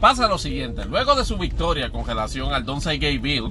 Pasa 0.00 0.28
lo 0.28 0.38
siguiente, 0.38 0.84
luego 0.84 1.16
de 1.16 1.24
su 1.24 1.38
victoria 1.38 1.90
con 1.90 2.06
relación 2.06 2.52
al 2.52 2.64
Don't 2.64 2.82
Say 2.82 2.98
Gay 2.98 3.18
Bill 3.18 3.48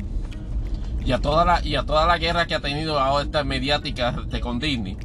y 1.05 1.11
a 1.11 1.19
toda 1.19 1.43
la, 1.43 1.65
y 1.65 1.75
a 1.75 1.83
toda 1.83 2.05
la 2.05 2.17
guerra 2.17 2.47
que 2.47 2.55
ha 2.55 2.61
tenido 2.61 2.99
ahora 2.99 3.25
esta 3.25 3.43
mediática 3.43 4.13
de 4.13 4.39
con 4.39 4.57
Disney, 4.59 4.97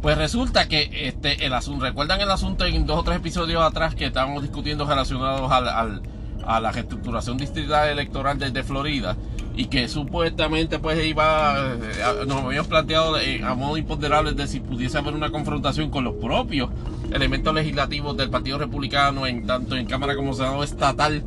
pues 0.00 0.16
resulta 0.16 0.68
que 0.68 1.08
este, 1.08 1.44
el 1.44 1.54
asunto, 1.54 1.84
recuerdan 1.84 2.20
el 2.20 2.30
asunto 2.30 2.66
en 2.66 2.86
dos 2.86 3.00
o 3.00 3.02
tres 3.02 3.16
episodios 3.16 3.62
atrás 3.62 3.96
que 3.96 4.06
estábamos 4.06 4.42
discutiendo 4.42 4.86
relacionados 4.86 5.50
al, 5.50 6.02
a 6.46 6.60
la 6.60 6.70
reestructuración 6.70 7.36
distrital 7.36 7.88
electoral 7.88 8.38
desde 8.38 8.62
Florida 8.62 9.16
y 9.56 9.66
que 9.66 9.88
supuestamente 9.88 10.78
pues 10.78 11.04
iba, 11.04 11.74
eh, 11.74 12.24
nos 12.26 12.42
habíamos 12.42 12.66
planteado 12.66 13.16
a 13.16 13.54
modo 13.54 13.76
imponderable 13.76 14.32
de 14.32 14.48
si 14.48 14.60
pudiese 14.60 14.98
haber 14.98 15.14
una 15.14 15.30
confrontación 15.30 15.90
con 15.90 16.04
los 16.04 16.14
propios 16.14 16.70
elementos 17.12 17.54
legislativos 17.54 18.16
del 18.16 18.30
Partido 18.30 18.58
Republicano 18.58 19.26
en 19.26 19.46
tanto 19.46 19.76
en 19.76 19.86
Cámara 19.86 20.16
como 20.16 20.34
Senado 20.34 20.64
estatal 20.64 21.24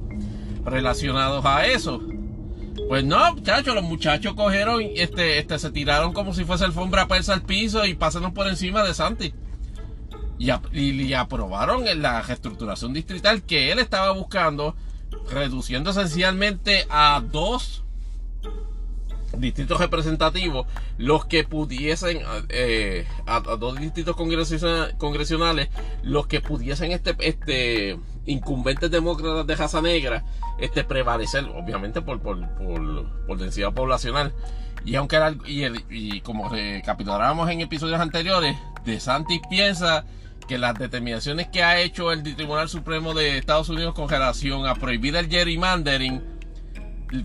relacionados 0.65 1.45
a 1.45 1.65
eso. 1.67 2.01
Pues 2.89 3.03
no, 3.03 3.33
muchachos, 3.33 3.73
los 3.73 3.83
muchachos 3.83 4.33
cogieron, 4.33 4.81
este, 4.95 5.39
este, 5.39 5.57
se 5.57 5.71
tiraron 5.71 6.13
como 6.13 6.33
si 6.33 6.43
fuese 6.43 6.65
alfombra 6.65 7.07
persa 7.07 7.33
al 7.33 7.41
piso 7.41 7.85
y 7.85 7.95
pasaron 7.95 8.33
por 8.33 8.47
encima 8.47 8.83
de 8.83 8.93
Santi. 8.93 9.33
Y, 10.37 10.51
y, 10.73 11.13
aprobaron 11.13 11.85
la 11.99 12.21
reestructuración 12.21 12.93
distrital 12.93 13.41
que 13.41 13.71
él 13.71 13.79
estaba 13.79 14.11
buscando, 14.11 14.75
reduciendo 15.31 15.89
esencialmente 15.89 16.85
a 16.89 17.23
dos 17.31 17.83
distritos 19.37 19.79
representativos, 19.79 20.67
los 20.97 21.25
que 21.25 21.43
pudiesen, 21.43 22.21
eh, 22.49 23.05
a, 23.25 23.39
dos 23.39 23.79
distritos 23.79 24.15
congresionales, 24.15 25.69
los 26.03 26.27
que 26.27 26.41
pudiesen 26.41 26.91
este, 26.91 27.15
este 27.19 27.99
incumbentes 28.25 28.91
demócratas 28.91 29.47
de 29.47 29.55
raza 29.55 29.81
negra, 29.81 30.23
este 30.59 30.83
prevalecer, 30.83 31.45
obviamente 31.45 32.01
por, 32.01 32.19
por, 32.21 32.47
por, 33.25 33.37
densidad 33.37 33.73
poblacional. 33.73 34.33
Y 34.85 34.95
aunque 34.95 35.17
y, 35.45 35.65
y 35.89 36.21
como 36.21 36.49
recapitulábamos 36.49 37.49
en 37.49 37.61
episodios 37.61 37.99
anteriores, 37.99 38.55
De 38.85 38.99
Santis 38.99 39.41
piensa 39.49 40.05
que 40.47 40.57
las 40.57 40.75
determinaciones 40.75 41.47
que 41.47 41.61
ha 41.61 41.79
hecho 41.79 42.11
el 42.11 42.23
Tribunal 42.23 42.69
Supremo 42.69 43.13
de 43.13 43.37
Estados 43.37 43.67
Unidos 43.69 43.93
con 43.93 44.07
relación 44.07 44.65
a 44.65 44.75
prohibir 44.75 45.15
el 45.17 45.27
gerrymandering 45.27 46.36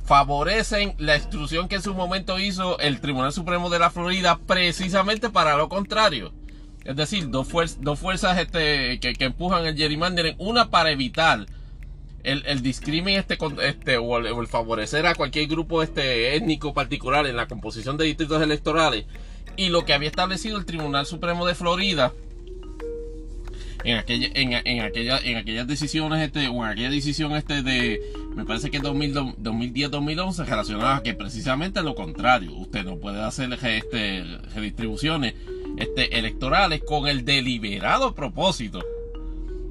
favorecen 0.05 0.95
la 0.99 1.17
instrucción 1.17 1.69
que 1.69 1.77
en 1.77 1.83
su 1.83 1.95
momento 1.95 2.39
hizo 2.39 2.79
el 2.79 3.01
Tribunal 3.01 3.33
Supremo 3.33 3.71
de 3.71 3.79
la 3.79 3.91
Florida 3.91 4.39
precisamente 4.47 5.31
para 5.31 5.57
lo 5.57 5.69
contrario. 5.69 6.33
Es 6.85 6.97
decir, 6.97 7.31
dos, 7.31 7.49
dos 7.81 7.99
fuerzas 7.99 8.39
este, 8.39 8.99
que, 9.01 9.25
empujan 9.25 9.67
el 9.67 9.77
gerrymandering, 9.77 10.35
una 10.39 10.71
para 10.71 10.91
evitar 10.91 11.47
el, 12.25 12.45
el 12.47 12.63
discrimen 12.63 13.19
este, 13.19 13.39
este 13.63 13.99
o 13.99 14.19
el, 14.19 14.47
favorecer 14.47 15.07
a 15.07 15.15
cualquier 15.15 15.47
grupo 15.47 15.83
este 15.83 16.37
étnico 16.37 16.75
particular 16.75 17.27
en 17.27 17.37
la 17.37 17.47
composición 17.47 17.97
de 17.97 18.05
distritos 18.05 18.43
electorales 18.43 19.07
y 19.57 19.69
lo 19.69 19.85
que 19.85 19.93
había 19.93 20.09
establecido 20.09 20.57
el 20.59 20.65
Tribunal 20.65 21.07
Supremo 21.07 21.47
de 21.47 21.55
Florida 21.55 22.13
en 23.85 23.99
aquella, 23.99 24.29
en, 24.35 24.53
en 24.53 24.63
en 24.65 25.37
aquellas 25.37 25.67
decisiones, 25.67 26.21
este, 26.21 26.49
o 26.49 26.65
en 26.65 26.71
aquella 26.71 26.91
decisión 26.91 27.33
este 27.33 27.63
de, 27.63 28.01
me 28.35 28.45
parece 28.45 28.71
que 28.71 28.81
2010-2011, 28.81 30.45
relacionada 30.45 30.97
a 30.97 31.03
que 31.03 31.15
precisamente 31.15 31.83
lo 31.83 31.95
contrario, 31.95 32.53
usted 32.55 32.85
no 32.85 32.97
puede 32.97 33.21
hacer 33.21 33.53
este, 33.53 34.25
redistribuciones 34.55 35.35
este, 35.77 36.19
electorales 36.19 36.83
con 36.87 37.09
el 37.09 37.25
deliberado 37.25 38.15
propósito 38.15 38.83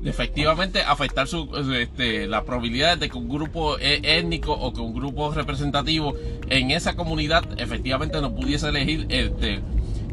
de 0.02 0.10
efectivamente 0.10 0.82
afectar 0.82 1.28
su, 1.28 1.48
este, 1.76 2.28
la 2.28 2.44
probabilidad 2.44 2.98
de 2.98 3.10
que 3.10 3.18
un 3.18 3.30
grupo 3.30 3.78
e, 3.78 4.02
étnico 4.04 4.52
o 4.54 4.74
que 4.74 4.82
un 4.82 4.94
grupo 4.96 5.32
representativo 5.32 6.16
en 6.50 6.72
esa 6.72 6.96
comunidad 6.96 7.44
efectivamente 7.60 8.20
no 8.20 8.34
pudiese 8.34 8.70
elegir 8.70 9.06
este, 9.10 9.60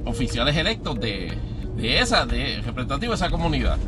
oficiales 0.05 0.57
electos 0.57 1.01
de, 1.01 1.33
de 1.79 2.01
esa, 2.01 2.27
de 2.27 2.61
representativo 2.63 3.13
de 3.13 3.17
esa 3.17 3.31
comunidad. 3.31 3.79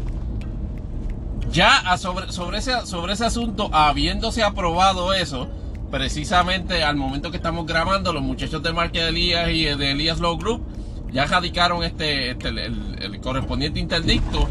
Ya 1.53 1.97
sobre, 1.99 2.32
sobre, 2.32 2.59
ese, 2.59 2.86
sobre 2.86 3.14
ese 3.14 3.26
asunto, 3.26 3.68
habiéndose 3.72 4.45
aprobado 4.45 5.12
eso, 5.12 5.49
precisamente 5.91 6.84
al 6.84 6.95
momento 6.95 7.32
que 7.32 7.36
estamos 7.36 7.66
grabando, 7.66 8.12
los 8.12 8.22
muchachos 8.22 8.62
de 8.62 8.72
Marque 8.72 9.09
Elías 9.09 9.51
y 9.51 9.64
de 9.64 9.91
Elías 9.91 10.20
Law 10.20 10.38
Group 10.38 10.62
ya 11.12 11.26
radicaron 11.26 11.82
este, 11.82 12.30
este 12.30 12.49
el, 12.49 13.20
correspondiente 13.20 13.80
interdicto. 13.80 14.49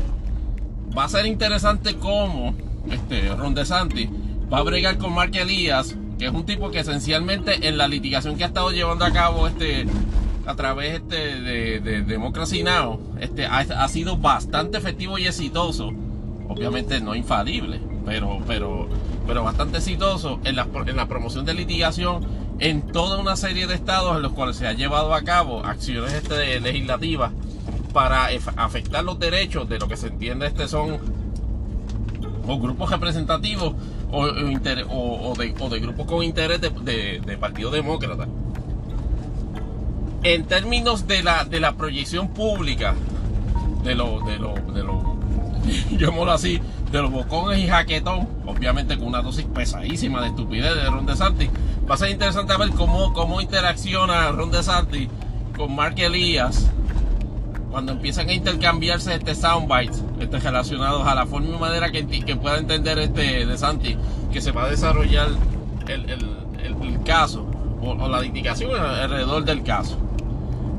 Va 0.97 1.05
a 1.05 1.09
ser 1.09 1.25
interesante 1.25 1.95
cómo 1.95 2.53
este, 2.91 3.29
Ron 3.35 3.55
DeSantis 3.55 4.09
va 4.51 4.57
a 4.57 4.63
bregar 4.63 4.97
con 4.97 5.13
Mark 5.13 5.33
Elías, 5.35 5.95
que 6.17 6.25
es 6.25 6.31
un 6.33 6.45
tipo 6.45 6.71
que 6.71 6.79
esencialmente 6.79 7.67
en 7.67 7.77
la 7.77 7.87
litigación 7.87 8.35
que 8.35 8.43
ha 8.43 8.47
estado 8.47 8.71
llevando 8.71 9.05
a 9.05 9.11
cabo 9.11 9.47
este, 9.47 9.85
a 10.49 10.55
través 10.55 10.95
este 10.95 11.41
de, 11.41 11.79
de 11.79 12.01
Democracy 12.01 12.63
Now, 12.63 12.99
este, 13.19 13.45
ha, 13.45 13.87
sido 13.87 14.17
bastante 14.17 14.79
efectivo 14.79 15.19
y 15.19 15.27
exitoso. 15.27 15.91
Obviamente 16.47 16.99
no 16.99 17.13
infalible, 17.13 17.79
pero, 18.03 18.39
pero, 18.47 18.89
pero 19.27 19.43
bastante 19.43 19.77
exitoso 19.77 20.39
en 20.43 20.55
la, 20.55 20.67
en 20.87 20.95
la 20.95 21.07
promoción 21.07 21.45
de 21.45 21.53
litigación 21.53 22.25
en 22.57 22.81
toda 22.81 23.19
una 23.19 23.35
serie 23.35 23.67
de 23.67 23.75
estados 23.75 24.15
en 24.15 24.23
los 24.23 24.31
cuales 24.33 24.55
se 24.55 24.65
ha 24.65 24.73
llevado 24.73 25.13
a 25.13 25.21
cabo 25.21 25.63
acciones 25.63 26.13
este, 26.13 26.59
legislativas 26.59 27.31
para 27.93 28.29
afectar 28.55 29.03
los 29.03 29.19
derechos 29.19 29.69
de 29.69 29.77
lo 29.77 29.87
que 29.87 29.97
se 29.97 30.07
entiende 30.07 30.47
este 30.47 30.67
son 30.67 30.97
o 32.47 32.59
grupos 32.59 32.89
representativos 32.89 33.75
o, 34.11 34.23
o, 34.23 35.35
de, 35.35 35.79
grupos 35.79 36.07
con 36.07 36.23
interés 36.23 36.59
de, 36.59 37.21
de 37.23 37.37
Partido 37.37 37.69
Demócrata 37.69 38.27
en 40.23 40.45
términos 40.45 41.07
de 41.07 41.23
la, 41.23 41.45
de 41.45 41.59
la 41.59 41.73
proyección 41.73 42.29
pública 42.29 42.95
de 43.83 43.95
los, 43.95 44.25
de 44.25 44.37
los, 44.37 44.55
de 44.73 44.83
llamémoslo 45.97 46.31
así, 46.31 46.59
de 46.91 47.01
los 47.01 47.11
bocones 47.11 47.59
y 47.59 47.67
jaquetón, 47.67 48.27
obviamente 48.45 48.97
con 48.97 49.07
una 49.07 49.21
dosis 49.21 49.45
pesadísima 49.45 50.21
de 50.21 50.27
estupidez 50.27 50.75
de 50.75 50.89
Ron 50.89 51.05
DeSantis, 51.05 51.49
va 51.89 51.95
a 51.95 51.97
ser 51.97 52.09
interesante 52.09 52.55
ver 52.57 52.69
cómo, 52.71 53.13
cómo 53.13 53.41
interacciona 53.41 54.31
Ron 54.31 54.51
DeSantis 54.51 55.07
con 55.55 55.75
Mark 55.75 55.95
Elías 55.97 56.69
cuando 57.69 57.91
empiezan 57.91 58.29
a 58.29 58.33
intercambiarse 58.33 59.13
este 59.13 59.35
soundbites 59.35 60.03
este, 60.19 60.39
relacionados 60.39 61.05
a 61.05 61.13
la 61.13 61.27
forma 61.27 61.55
y 61.55 61.59
manera 61.59 61.91
que, 61.91 62.05
que 62.07 62.35
pueda 62.35 62.57
entender 62.57 62.97
este 62.97 63.45
DeSantis 63.45 63.95
que 64.31 64.41
se 64.41 64.51
va 64.51 64.63
a 64.63 64.69
desarrollar 64.69 65.27
el, 65.87 66.09
el, 66.09 66.35
el, 66.63 67.03
caso 67.03 67.45
o 67.81 68.07
la 68.07 68.23
indicación 68.23 68.71
alrededor 68.75 69.43
del 69.45 69.63
caso. 69.63 69.97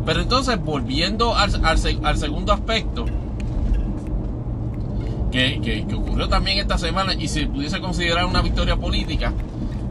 Pero 0.04 0.20
entonces, 0.20 0.60
volviendo 0.62 1.36
al, 1.36 1.64
al, 1.64 2.16
segundo 2.18 2.52
aspecto, 2.52 3.04
que, 5.30 5.60
que, 5.60 5.94
ocurrió 5.94 6.28
también 6.28 6.58
esta 6.58 6.78
semana 6.78 7.14
y 7.14 7.28
se 7.28 7.46
pudiese 7.46 7.80
considerar 7.80 8.24
una 8.24 8.42
victoria 8.42 8.76
política, 8.76 9.32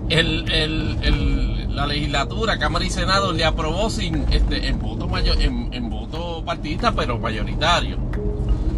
el, 0.09 0.51
el, 0.51 1.75
la 1.75 1.85
legislatura, 1.85 2.57
Cámara 2.57 2.83
y 2.85 2.89
Senado 2.89 3.31
le 3.31 3.45
aprobó 3.45 3.89
sin 3.89 4.25
este, 4.31 4.67
en 4.67 4.79
voto 4.79 5.07
mayor, 5.07 5.39
en, 5.41 5.73
en 5.73 5.89
voto 5.89 6.43
partidista, 6.43 6.91
pero 6.91 7.19
mayoritario. 7.19 7.97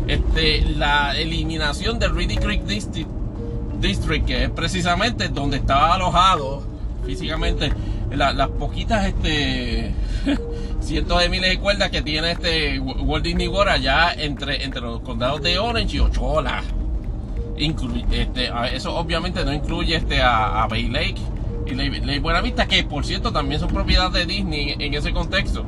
Este, 0.07 0.61
la 0.61 1.17
eliminación 1.17 1.97
del 1.97 2.13
Reedy 2.13 2.35
Creek 2.35 2.63
District, 2.65 3.09
District, 3.79 4.25
que 4.25 4.43
es 4.43 4.49
precisamente 4.49 5.29
donde 5.29 5.57
estaba 5.57 5.95
alojado 5.95 6.63
físicamente 7.05 7.71
las 8.15 8.49
poquitas 8.49 9.05
este 9.05 9.93
cientos 10.81 11.19
de 11.19 11.29
miles 11.29 11.49
de 11.51 11.59
cuerdas 11.59 11.89
que 11.89 12.01
tiene 12.01 12.31
este 12.31 12.79
Walt 12.79 13.23
Disney 13.23 13.47
World 13.47 13.71
allá 13.71 14.13
entre, 14.13 14.63
entre 14.63 14.81
los 14.81 15.01
condados 15.01 15.41
de 15.41 15.59
Orange 15.59 15.97
y 15.97 15.99
Ochola. 15.99 16.63
este, 18.11 18.51
eso 18.73 18.95
obviamente 18.95 19.45
no 19.45 19.53
incluye 19.53 19.95
este 19.95 20.21
a, 20.21 20.65
Bay 20.69 20.89
Lake 20.89 21.21
y 21.67 21.75
Lake, 21.75 22.19
Buenavista, 22.19 22.67
que 22.67 22.83
por 22.83 23.05
cierto 23.05 23.31
también 23.31 23.59
son 23.59 23.69
propiedad 23.69 24.11
de 24.11 24.25
Disney 24.25 24.75
en 24.77 24.93
ese 24.93 25.13
contexto. 25.13 25.63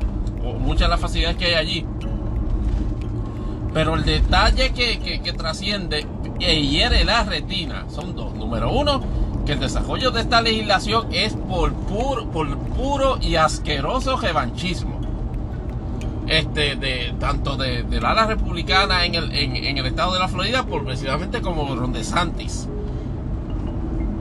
Muchas 0.59 0.87
de 0.87 0.89
las 0.89 0.99
facilidades 0.99 1.37
que 1.37 1.45
hay 1.45 1.53
allí. 1.53 1.85
Pero 3.73 3.95
el 3.95 4.03
detalle 4.03 4.71
que, 4.73 4.99
que, 5.21 5.33
trasciende 5.33 6.05
e 6.39 6.61
hiere 6.61 7.05
la 7.05 7.23
retina 7.23 7.85
son 7.89 8.15
dos. 8.15 8.33
Número 8.35 8.71
uno, 8.71 9.01
que 9.45 9.53
el 9.53 9.59
desarrollo 9.59 10.11
de 10.11 10.21
esta 10.21 10.41
legislación 10.41 11.07
es 11.11 11.33
por 11.33 11.73
puro, 11.73 12.29
por 12.29 12.57
puro 12.57 13.17
y 13.21 13.35
asqueroso 13.35 14.17
revanchismo 14.17 15.02
este, 16.27 16.75
de, 16.75 17.13
tanto 17.19 17.57
de, 17.57 17.83
la 17.99 18.11
ala 18.11 18.25
republicana 18.25 19.05
en 19.05 19.15
el, 19.15 19.31
en, 19.33 19.77
el 19.77 19.85
estado 19.85 20.13
de 20.13 20.19
la 20.19 20.27
Florida, 20.27 20.65
por 20.65 20.85
precisamente 20.85 21.41
como 21.41 21.75
Ron 21.75 21.93
DeSantis. 21.93 22.67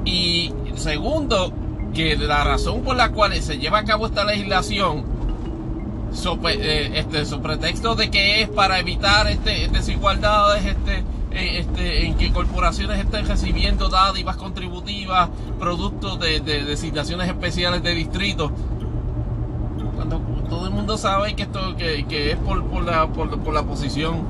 Y 0.05 0.53
segundo, 0.75 1.53
que 1.95 2.17
la 2.17 2.45
razón 2.45 2.83
por 2.83 2.97
la 2.97 3.11
cual 3.11 3.35
se 3.41 3.59
lleva 3.59 3.79
a 3.79 3.85
cabo 3.85 4.07
esta 4.07 4.25
legislación, 4.25 5.05
sobre, 6.13 6.55
eh, 6.55 6.99
este, 6.99 7.25
su 7.25 7.41
pretexto 7.41 7.95
de 7.95 8.11
que 8.11 8.43
es 8.43 8.49
para 8.49 8.79
evitar 8.79 9.27
este, 9.29 9.69
desigualdades 9.69 10.67
este, 10.67 10.99
eh, 11.31 11.61
este, 11.61 12.07
en 12.07 12.17
que 12.17 12.31
corporaciones 12.33 12.99
estén 12.99 13.27
recibiendo 13.27 13.89
dádivas 13.89 14.37
contributivas, 14.37 15.31
productos 15.59 16.21
de, 16.21 16.41
de 16.41 16.65
designaciones 16.65 17.29
especiales 17.29 17.83
de 17.83 17.95
distritos, 17.95 18.53
todo 20.53 20.67
el 20.67 20.75
mundo 20.75 20.99
sabe 20.99 21.35
que 21.35 21.45
esto 21.45 21.75
que, 21.79 22.31
es 22.31 22.37
por, 22.37 22.85
la, 22.85 23.09
por, 23.09 23.55
la 23.55 23.63
posición 23.63 24.21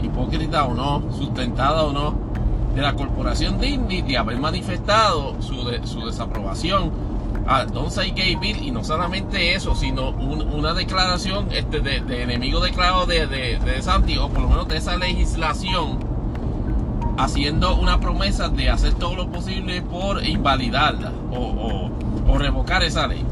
hipócrita 0.00 0.64
o 0.66 0.72
no, 0.72 1.02
sustentada 1.18 1.82
o 1.82 1.92
no, 1.92 2.14
de 2.76 2.80
la 2.80 2.94
corporación 2.94 3.58
Disney 3.58 4.02
de 4.02 4.18
haber 4.18 4.38
manifestado 4.38 5.34
su, 5.42 5.68
su 5.84 6.06
desaprobación 6.06 6.92
a 7.48 7.64
Don't 7.64 7.90
Say 7.90 8.12
Gay 8.12 8.36
Bill 8.36 8.62
y 8.62 8.70
no 8.70 8.84
solamente 8.84 9.54
eso, 9.54 9.74
sino 9.74 10.10
una 10.10 10.74
declaración 10.74 11.48
este, 11.50 11.80
de, 11.80 12.22
enemigo 12.22 12.60
declarado 12.60 13.06
de, 13.06 13.26
de, 13.26 13.58
de 13.58 13.82
Santi, 13.82 14.18
o 14.18 14.28
por 14.28 14.42
lo 14.42 14.48
menos 14.48 14.68
de 14.68 14.76
esa 14.76 14.96
legislación, 14.96 15.98
haciendo 17.18 17.74
una 17.74 17.98
promesa 17.98 18.48
de 18.48 18.70
hacer 18.70 18.94
todo 18.94 19.16
lo 19.16 19.28
posible 19.28 19.82
por 19.82 20.24
invalidarla 20.24 21.10
o, 21.32 21.90
o 22.28 22.38
revocar 22.38 22.84
esa 22.84 23.08
ley. 23.08 23.26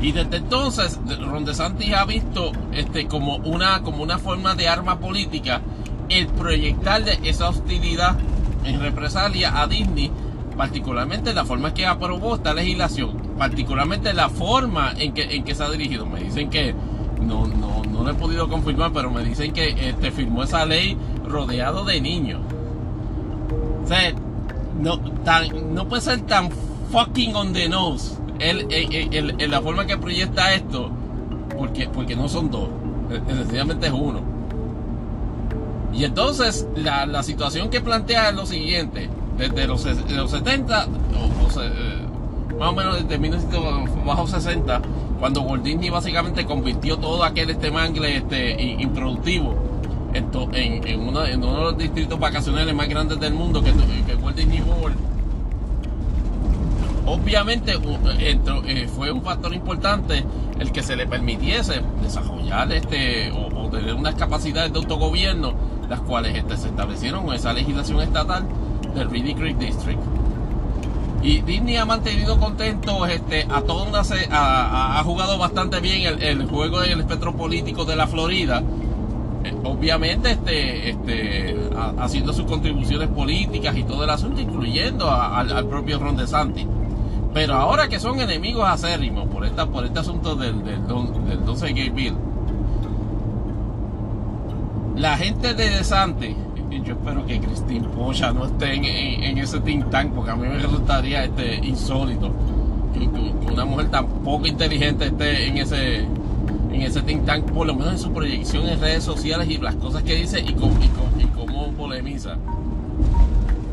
Y 0.00 0.12
desde 0.12 0.36
entonces, 0.36 0.98
Ron 1.20 1.44
DeSantis 1.44 1.92
ha 1.94 2.04
visto 2.04 2.52
este, 2.72 3.06
como, 3.06 3.36
una, 3.36 3.82
como 3.82 4.02
una 4.02 4.18
forma 4.18 4.54
de 4.54 4.68
arma 4.68 5.00
política 5.00 5.60
el 6.08 6.26
proyectar 6.28 7.02
esa 7.24 7.48
hostilidad 7.48 8.16
en 8.64 8.80
represalia 8.80 9.60
a 9.60 9.66
Disney 9.66 10.10
particularmente 10.58 11.32
la 11.32 11.44
forma 11.44 11.68
en 11.68 11.74
que 11.74 11.86
aprobó 11.86 12.34
esta 12.34 12.52
legislación, 12.52 13.16
particularmente 13.38 14.12
la 14.12 14.28
forma 14.28 14.92
en 14.98 15.14
que, 15.14 15.36
en 15.36 15.44
que 15.44 15.54
se 15.54 15.62
ha 15.62 15.70
dirigido. 15.70 16.04
Me 16.04 16.20
dicen 16.20 16.50
que 16.50 16.74
no, 17.22 17.46
no, 17.46 17.84
no 17.84 18.02
lo 18.02 18.10
he 18.10 18.14
podido 18.14 18.48
confirmar, 18.48 18.92
pero 18.92 19.08
me 19.10 19.24
dicen 19.24 19.52
que 19.52 19.88
este, 19.88 20.10
firmó 20.10 20.42
esa 20.42 20.66
ley 20.66 20.98
rodeado 21.24 21.84
de 21.84 22.00
niños. 22.00 22.40
O 23.84 23.86
sea, 23.86 24.12
no, 24.80 24.96
no 24.96 25.88
puede 25.88 26.02
ser 26.02 26.22
tan 26.22 26.50
fucking 26.90 27.36
on 27.36 27.52
the 27.52 27.68
nose 27.68 28.16
en 28.38 29.50
la 29.50 29.60
forma 29.60 29.86
que 29.86 29.96
proyecta 29.96 30.54
esto, 30.54 30.90
porque, 31.56 31.88
porque 31.88 32.16
no 32.16 32.28
son 32.28 32.50
dos, 32.50 32.68
sencillamente 33.26 33.86
es 33.86 33.92
uno. 33.92 34.20
Y 35.92 36.04
entonces 36.04 36.66
la, 36.76 37.06
la 37.06 37.22
situación 37.22 37.70
que 37.70 37.80
plantea 37.80 38.28
es 38.28 38.34
lo 38.34 38.46
siguiente, 38.46 39.08
desde 39.36 39.66
los, 39.66 39.84
los 40.10 40.30
70, 40.30 40.86
o, 40.86 41.60
eh, 41.60 42.06
más 42.58 42.68
o 42.68 42.72
menos 42.72 43.02
desde 43.02 43.18
1960, 43.18 44.82
cuando 45.18 45.42
Walt 45.42 45.64
Disney 45.64 45.90
básicamente 45.90 46.44
convirtió 46.44 46.98
todo 46.98 47.24
aquel 47.24 47.50
este 47.50 47.70
mangle 47.70 48.16
este, 48.16 48.62
improductivo 48.80 49.54
en, 50.14 50.86
en, 50.86 51.00
uno 51.00 51.20
de 51.22 51.36
los 51.36 51.78
distritos 51.78 52.18
vacacionales 52.18 52.74
más 52.74 52.88
grandes 52.88 53.20
del 53.20 53.34
mundo, 53.34 53.62
que, 53.62 53.72
que 54.06 54.14
Walt 54.16 54.36
Disney 54.36 54.60
World. 54.60 54.96
Obviamente 57.08 57.72
eh, 58.18 58.88
fue 58.94 59.10
un 59.10 59.22
factor 59.22 59.54
importante 59.54 60.22
el 60.58 60.70
que 60.72 60.82
se 60.82 60.94
le 60.94 61.06
permitiese 61.06 61.80
desarrollar 62.02 62.70
este 62.72 63.32
o, 63.32 63.48
tener 63.70 63.94
unas 63.94 64.14
capacidades 64.14 64.72
de 64.72 64.78
autogobierno, 64.78 65.54
las 65.88 66.00
cuales 66.00 66.36
este, 66.36 66.56
se 66.56 66.68
establecieron 66.68 67.24
con 67.24 67.34
esa 67.34 67.52
legislación 67.52 68.00
estatal 68.00 68.44
del 68.94 69.10
Reedy 69.10 69.34
Creek 69.34 69.58
District. 69.58 70.00
Y 71.22 71.40
Disney 71.40 71.76
ha 71.76 71.84
mantenido 71.84 72.38
contento 72.38 73.06
este, 73.06 73.46
a 73.50 73.62
toda 73.62 74.02
ha, 74.30 75.02
jugado 75.04 75.38
bastante 75.38 75.80
bien 75.80 76.18
el, 76.20 76.46
juego 76.46 76.82
en 76.82 76.92
el 76.92 77.00
espectro 77.00 77.34
político 77.34 77.86
de 77.86 77.96
la 77.96 78.06
Florida. 78.06 78.62
Eh, 79.44 79.54
obviamente 79.64 80.32
este, 80.32 80.90
este, 80.90 81.56
haciendo 81.98 82.32
sus 82.32 82.44
contribuciones 82.44 83.08
políticas 83.08 83.76
y 83.76 83.84
todo 83.84 84.04
el 84.04 84.10
asunto, 84.10 84.40
incluyendo 84.40 85.10
al 85.10 85.66
propio 85.66 85.98
Ron 85.98 86.16
DeSantis. 86.16 86.66
Pero 87.38 87.54
ahora 87.54 87.86
que 87.86 88.00
son 88.00 88.18
enemigos 88.18 88.68
acérrimos 88.68 89.28
por, 89.28 89.44
esta, 89.46 89.64
por 89.64 89.84
este 89.84 90.00
asunto 90.00 90.34
del, 90.34 90.64
del, 90.64 90.84
del 90.84 91.44
12 91.44 91.72
Gay 91.72 91.90
Bill, 91.90 92.14
la 94.96 95.16
gente 95.16 95.54
de 95.54 95.70
DeSantis 95.70 96.34
yo 96.82 96.94
espero 96.94 97.24
que 97.26 97.38
Christine 97.38 97.86
Pocha 97.90 98.32
no 98.32 98.44
esté 98.44 98.74
en, 98.74 99.38
ese 99.38 99.60
think 99.60 99.88
tank, 99.88 100.14
porque 100.14 100.32
a 100.32 100.34
mí 100.34 100.48
me 100.48 100.58
resultaría 100.58 101.22
este, 101.22 101.64
insólito 101.64 102.32
que, 102.92 103.08
una 103.52 103.64
mujer 103.64 103.88
tan 103.88 104.08
poco 104.24 104.48
inteligente 104.48 105.06
esté 105.06 105.46
en 105.46 105.58
ese, 105.58 105.98
en 105.98 106.82
ese 106.82 107.02
think 107.02 107.24
tank, 107.24 107.44
por 107.52 107.68
lo 107.68 107.74
menos 107.76 107.92
en 107.92 107.98
su 108.00 108.12
proyección 108.12 108.68
en 108.68 108.80
redes 108.80 109.04
sociales 109.04 109.48
y 109.48 109.58
las 109.58 109.76
cosas 109.76 110.02
que 110.02 110.16
dice 110.16 110.40
y, 110.40 110.54
cómo, 110.54 110.74
y, 111.20 111.24
cómo 111.26 111.70
polemiza. 111.74 112.34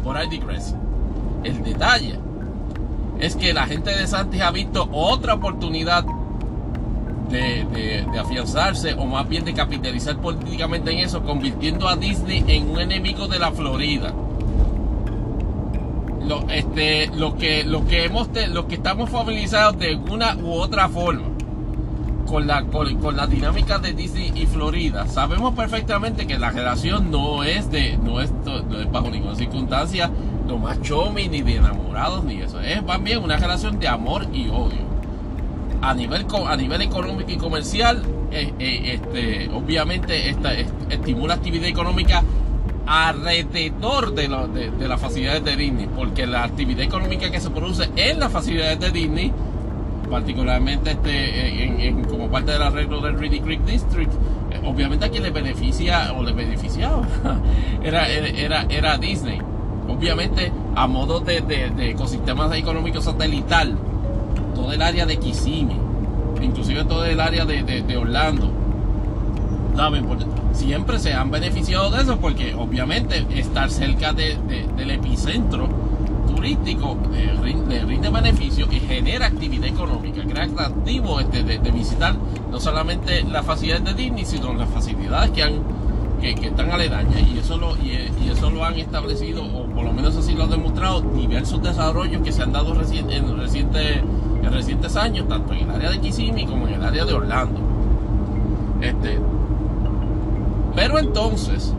Por 0.04 0.18
ahí 0.18 0.30
digress. 0.30 0.76
El 1.44 1.64
detalle 1.64 2.20
es 3.20 3.36
que 3.36 3.54
la 3.54 3.66
gente 3.66 3.96
de 3.96 4.08
Santis 4.08 4.42
ha 4.42 4.52
visto 4.52 4.88
otra 4.92 5.36
oportunidad 5.36 6.06
de, 7.30 8.06
afianzarse 8.20 8.94
o 8.94 9.06
más 9.06 9.28
bien 9.28 9.46
de 9.46 9.54
capitalizar 9.54 10.18
políticamente 10.18 10.92
en 10.92 11.00
eso, 11.00 11.24
convirtiendo 11.24 11.88
a 11.88 11.96
Disney 11.96 12.44
en 12.48 12.70
un 12.70 12.80
enemigo 12.80 13.28
de 13.28 13.40
la 13.40 13.52
Florida. 13.52 14.14
Lo, 16.26 16.50
este, 16.50 17.08
lo 17.16 17.36
que, 17.36 17.64
lo 17.64 17.86
que 17.86 18.06
hemos, 18.06 18.30
lo 18.52 18.68
que 18.68 18.76
estamos 18.76 19.10
familiarizados 19.10 19.78
de 19.78 19.96
una 19.96 20.36
u 20.38 20.54
otra 20.54 20.90
forma 20.90 21.30
con 22.26 22.48
la, 22.48 22.64
con, 22.64 23.16
la 23.16 23.28
dinámica 23.28 23.78
de 23.78 23.94
Disney 23.94 24.32
y 24.34 24.48
Florida, 24.48 25.08
sabemos 25.08 25.54
perfectamente 25.54 26.26
que 26.26 26.40
la 26.40 26.50
relación 26.50 27.12
no 27.12 27.44
es 27.44 27.70
de, 27.70 27.98
no 27.98 28.22
es 28.22 28.34
bajo 28.92 29.12
ninguna 29.12 29.36
circunstancia 29.36 30.10
lo 30.48 30.58
más 30.58 30.82
chomi 30.82 31.28
ni 31.28 31.42
de 31.42 31.56
enamorados 31.56 32.24
ni 32.24 32.42
eso, 32.42 32.60
es 32.60 32.84
más 32.84 33.02
bien 33.02 33.24
una 33.24 33.38
relación 33.38 33.80
de 33.80 33.88
amor 33.88 34.28
y 34.34 34.50
odio 34.50 34.96
a 35.82 35.94
nivel, 35.94 36.26
a 36.48 36.58
nivel 36.58 36.82
económico 36.82 37.32
y 37.32 37.38
comercial, 37.38 38.02
eh, 38.32 38.54
eh, 38.60 38.94
este, 38.94 39.50
obviamente 39.54 40.30
esta, 40.30 40.54
estimula 40.90 41.36
actividad 41.36 41.68
económica 41.68 42.24
alrededor 42.88 44.14
de, 44.14 44.72
de, 44.72 44.88
las 44.88 45.00
facilidades 45.00 45.44
de 45.44 45.56
Disney, 45.56 45.88
porque 45.96 46.26
la 46.26 46.44
actividad 46.44 46.82
económica 46.82 47.32
que 47.32 47.40
se 47.40 47.50
produce 47.50 47.90
en 47.96 48.20
las 48.20 48.32
facilidades 48.32 48.80
de 48.80 48.92
Disney, 48.92 49.32
particularmente 50.10 50.92
este, 50.92 51.88
en, 51.88 52.04
como 52.06 52.30
parte 52.30 52.52
del 52.52 52.62
arreglo 52.62 53.02
del 53.02 53.20
Reedy 53.20 53.40
Creek 53.40 53.62
District, 53.66 54.12
eh, 54.52 54.62
obviamente 54.64 55.06
a 55.06 55.10
quien 55.10 55.24
le 55.24 55.32
beneficia 55.32 56.14
o 56.14 56.24
le 56.24 56.34
beneficiaba 56.34 57.08
era, 57.84 58.08
era, 58.08 58.66
era 58.70 58.98
Disney. 58.98 59.40
Obviamente 59.88 60.52
a 60.76 60.88
modo 60.88 61.20
de, 61.20 61.42
de, 61.42 61.70
de 61.70 61.92
ecosistema 61.92 62.56
económico 62.58 63.02
satelital 63.02 63.78
todo 64.56 64.72
el 64.72 64.82
área 64.82 65.06
de 65.06 65.18
Kissimmee, 65.18 65.78
inclusive 66.42 66.86
todo 66.86 67.06
el 67.06 67.20
área 67.20 67.46
de, 67.46 67.98
Orlando. 67.98 68.50
¿Saben? 69.76 70.06
siempre 70.54 71.00
se 71.00 71.14
han 71.14 71.30
beneficiado 71.30 71.92
de 71.92 72.02
eso 72.02 72.18
porque 72.18 72.56
obviamente 72.56 73.26
estar 73.38 73.70
cerca 73.70 74.14
del 74.14 74.90
epicentro 74.90 75.68
turístico 76.34 76.98
eh, 77.14 77.38
le 77.68 77.84
rinde 77.84 78.10
beneficio 78.10 78.68
y 78.72 78.80
genera 78.80 79.26
actividad 79.26 79.68
económica, 79.68 80.22
crea 80.24 80.46
atractivo 80.46 81.20
este, 81.20 81.44
de, 81.44 81.72
visitar 81.72 82.16
no 82.50 82.60
solamente 82.62 83.24
las 83.24 83.46
facilidades 83.46 83.84
de 83.84 83.94
Disney, 83.96 84.26
sino 84.26 84.54
las 84.54 84.70
facilidades 84.70 85.32
que 85.32 85.44
han 85.44 85.60
que, 86.20 86.32
están 86.32 86.72
aledañas 86.72 87.22
y 87.22 87.38
eso 87.38 87.58
lo 87.58 87.76
y, 87.78 88.10
eso 88.32 88.50
lo 88.50 88.64
han 88.66 88.76
establecido 88.76 89.44
o 89.44 89.66
por 89.68 89.86
lo 89.86 89.94
menos 89.94 90.16
así 90.16 90.34
lo 90.34 90.44
han 90.44 90.50
demostrado 90.50 91.02
diversos 91.02 91.62
desarrollos 91.62 92.22
que 92.22 92.32
se 92.32 92.44
han 92.44 92.52
dado 92.52 92.74
en 92.74 93.38
recientes 93.38 94.02
en 94.46 94.54
recientes 94.54 94.96
años, 94.96 95.28
tanto 95.28 95.54
en 95.54 95.62
el 95.62 95.72
área 95.72 95.90
de 95.90 96.00
Kissimmee 96.00 96.46
como 96.46 96.68
en 96.68 96.76
el 96.76 96.84
área 96.84 97.06
de 97.06 97.14
Orlando. 97.14 97.60
Este, 98.82 99.20
pero 100.76 101.00
entonces, 101.00 101.74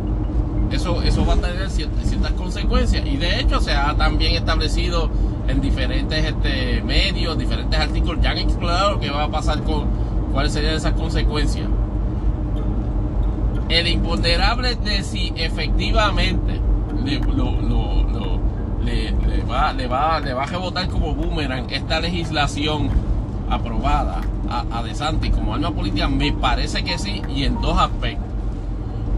eso, 0.70 1.03
eso 1.03 1.24
va 1.24 1.34
a 1.34 1.37
tener 1.37 1.70
ciertas, 1.70 2.32
consecuencias. 2.32 3.07
Y 3.07 3.16
de 3.16 3.41
hecho 3.41 3.61
se 3.61 3.72
ha 3.72 3.95
también 3.95 4.34
establecido 4.34 5.11
en 5.49 5.61
diferentes 5.61 6.24
este, 6.24 6.82
medios, 6.82 7.39
diferentes 7.39 7.78
artículos, 7.78 8.20
ya 8.22 8.30
han 8.30 8.39
explorado 8.39 8.93
lo 8.93 9.01
que 9.01 9.11
va 9.11 9.24
a 9.24 9.30
pasar 9.30 9.62
con 9.62 9.87
cuáles 10.32 10.53
serían 10.53 10.74
esas 10.74 10.93
consecuencias. 10.95 11.68
El 13.68 13.88
imponderable 13.88 14.76
de 14.76 15.02
si 15.02 15.32
efectivamente 15.36 16.60
lo, 17.34 18.40
le, 18.84 19.42
va, 19.42 19.72
le, 19.72 19.86
va, 19.86 20.20
le 20.20 20.34
va 20.34 20.42
a 20.44 20.46
rebotar 20.46 20.88
como 20.88 21.14
boomerang 21.14 21.66
esta 21.70 22.00
legislación 22.00 22.88
aprobada 23.50 24.20
a, 24.48 24.64
a 24.70 24.82
De 24.82 24.94
Santi 24.94 25.30
como 25.30 25.54
arma 25.54 25.72
política? 25.72 26.08
Me 26.08 26.32
parece 26.32 26.84
que 26.84 26.98
sí, 26.98 27.22
y 27.34 27.44
en 27.44 27.60
dos 27.60 27.78
aspectos. 27.78 28.24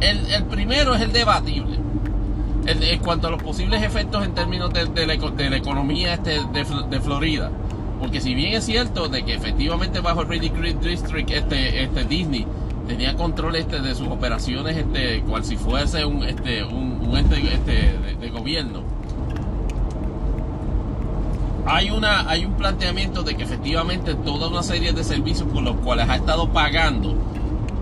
El, 0.00 0.44
primero 0.44 0.94
es 0.94 1.02
el 1.02 1.12
debatible. 1.12 1.78
en 2.66 2.98
cuanto 3.00 3.28
a 3.28 3.30
los 3.30 3.42
posibles 3.42 3.82
efectos 3.82 4.24
en 4.24 4.34
términos 4.34 4.72
de, 4.72 4.86
de, 4.86 5.06
la, 5.06 5.56
economía 5.56 6.14
este, 6.14 6.40
de, 6.52 7.00
Florida. 7.00 7.50
Porque 8.00 8.20
si 8.20 8.34
bien 8.34 8.54
es 8.54 8.64
cierto 8.64 9.08
de 9.08 9.24
que 9.24 9.34
efectivamente 9.34 10.00
bajo 10.00 10.22
el 10.22 10.28
Reedy 10.28 10.50
Creek 10.50 10.78
District 10.80 11.30
este, 11.30 11.82
este 11.82 12.04
Disney 12.04 12.46
tenía 12.88 13.14
control 13.14 13.54
este 13.54 13.80
de 13.80 13.94
sus 13.94 14.08
operaciones 14.08 14.76
este 14.76 15.20
cual 15.20 15.44
si 15.44 15.56
fuese 15.56 16.04
un 16.06 16.24
este 16.24 16.64
un, 16.64 16.98
este, 17.14 17.98
de, 18.20 18.30
gobierno. 18.30 18.82
Hay, 21.66 21.90
una, 21.90 22.28
hay 22.28 22.46
un 22.46 22.54
planteamiento 22.54 23.22
de 23.22 23.36
que 23.36 23.42
efectivamente 23.42 24.14
toda 24.14 24.48
una 24.48 24.62
serie 24.62 24.92
de 24.92 25.04
servicios 25.04 25.48
por 25.48 25.62
los 25.62 25.76
cuales 25.76 26.08
ha 26.08 26.16
estado 26.16 26.48
pagando, 26.50 27.14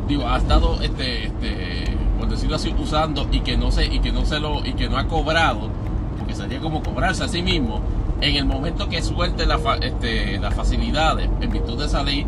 digo, 0.09 0.27
ha 0.29 0.39
estado, 0.39 0.81
este, 0.83 1.27
este, 1.27 1.97
por 2.19 2.29
decirlo 2.29 2.57
así, 2.57 2.75
usando 2.77 3.29
y 3.31 3.41
que 3.41 3.57
no 3.57 3.71
se, 3.71 3.87
y 3.87 4.01
que 4.01 4.11
no 4.11 4.25
se 4.25 4.41
lo, 4.41 4.65
y 4.65 4.73
que 4.73 4.89
no 4.89 4.99
ha 4.99 5.07
cobrado, 5.07 5.71
porque 6.19 6.35
sería 6.35 6.59
como 6.59 6.83
cobrarse 6.83 7.23
a 7.25 7.29
sí 7.29 7.43
mismo, 7.43 7.81
en 8.21 8.35
el 8.35 8.45
momento 8.45 8.89
que 8.89 9.03
suelte 9.03 9.47
la, 9.47 9.61
este, 9.81 10.39
las 10.39 10.55
facilidades 10.55 11.29
en 11.41 11.51
virtud 11.51 11.79
de 11.79 11.87
esa 11.87 12.03
ley, 12.03 12.27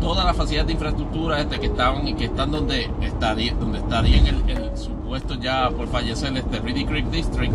todas 0.00 0.24
las 0.24 0.36
facilidades 0.36 0.68
de 0.68 0.72
infraestructura 0.74 1.40
este, 1.40 1.60
que 1.60 1.66
estaban 1.66 2.16
que 2.16 2.24
están 2.24 2.50
donde 2.50 2.90
estaría, 3.02 3.54
donde 3.54 3.78
estarían 3.78 4.26
el, 4.26 4.50
el 4.50 4.76
supuesto 4.76 5.34
ya 5.34 5.70
por 5.70 5.88
fallecer 5.88 6.36
este 6.36 6.58
Reedy 6.60 6.84
Creek 6.84 7.06
District 7.10 7.52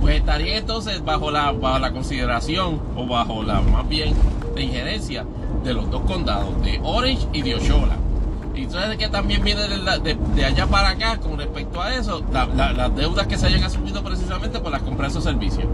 pues 0.00 0.18
estaría 0.18 0.58
entonces 0.58 1.04
bajo 1.04 1.30
la, 1.30 1.50
bajo 1.50 1.78
la 1.80 1.92
consideración 1.92 2.80
o 2.94 3.06
bajo 3.06 3.42
la 3.42 3.60
más 3.60 3.88
bien 3.88 4.14
la 4.54 4.60
injerencia 4.60 5.24
de 5.64 5.74
los 5.74 5.90
dos 5.90 6.02
condados, 6.02 6.62
de 6.62 6.80
Orange 6.84 7.26
y 7.32 7.42
de 7.42 7.56
Oshola. 7.56 7.96
Y 8.54 8.62
entonces 8.62 8.96
que 8.96 9.08
también 9.08 9.42
viene 9.42 9.62
de, 9.62 10.44
allá 10.44 10.66
para 10.68 10.90
acá 10.90 11.18
con 11.18 11.36
respecto 11.36 11.82
a 11.82 11.92
eso, 11.94 12.22
las 12.30 12.96
deudas 12.96 13.26
que 13.26 13.36
se 13.36 13.46
hayan 13.46 13.64
asumido 13.64 14.02
precisamente 14.04 14.60
por 14.60 14.70
las 14.70 14.82
compras 14.82 15.12
de 15.12 15.18
esos 15.18 15.24
servicios. 15.24 15.66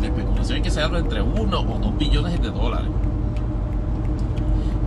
La 0.00 0.06
especulación 0.06 0.56
es 0.56 0.64
que 0.64 0.70
se 0.70 0.80
habla 0.80 1.00
entre 1.00 1.20
1 1.20 1.60
o 1.60 1.78
2 1.78 1.98
billones 1.98 2.40
de 2.40 2.50
dólares. 2.50 2.88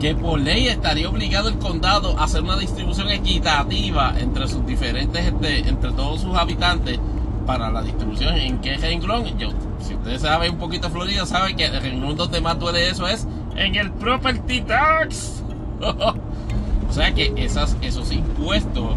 Que 0.02 0.16
por 0.16 0.40
ley 0.40 0.68
estaría 0.68 1.08
obligado 1.08 1.48
el 1.48 1.60
condado 1.60 2.18
a 2.18 2.24
hacer 2.24 2.42
una 2.42 2.58
distribución 2.58 3.12
equitativa 3.12 4.16
entre 4.18 4.48
sus 4.48 4.66
diferentes, 4.66 5.24
este, 5.24 5.70
entre 5.70 5.92
todos 5.92 6.22
sus 6.22 6.36
habitantes 6.36 7.00
para 7.46 7.70
la 7.70 7.84
distribución. 7.84 8.36
¿En 8.36 8.62
qué 8.62 8.78
renglón? 8.78 9.38
Yo, 9.38 9.50
si 9.80 9.94
ustedes 9.94 10.24
saben 10.24 10.54
un 10.54 10.58
poquito 10.58 10.88
de 10.88 10.94
Florida, 10.94 11.28
saben 11.28 11.56
que 11.56 11.66
el 11.66 11.80
renglón 11.80 12.18
donde 12.18 12.42
más 12.42 12.58
duele 12.58 12.90
eso 12.90 13.08
es 13.08 13.28
en 13.56 13.76
el 13.76 13.92
property 13.92 14.62
tax. 14.62 15.44
o 15.82 16.92
sea 16.92 17.14
que 17.14 17.32
esas, 17.38 17.78
esos 17.84 18.12
impuestos, 18.12 18.96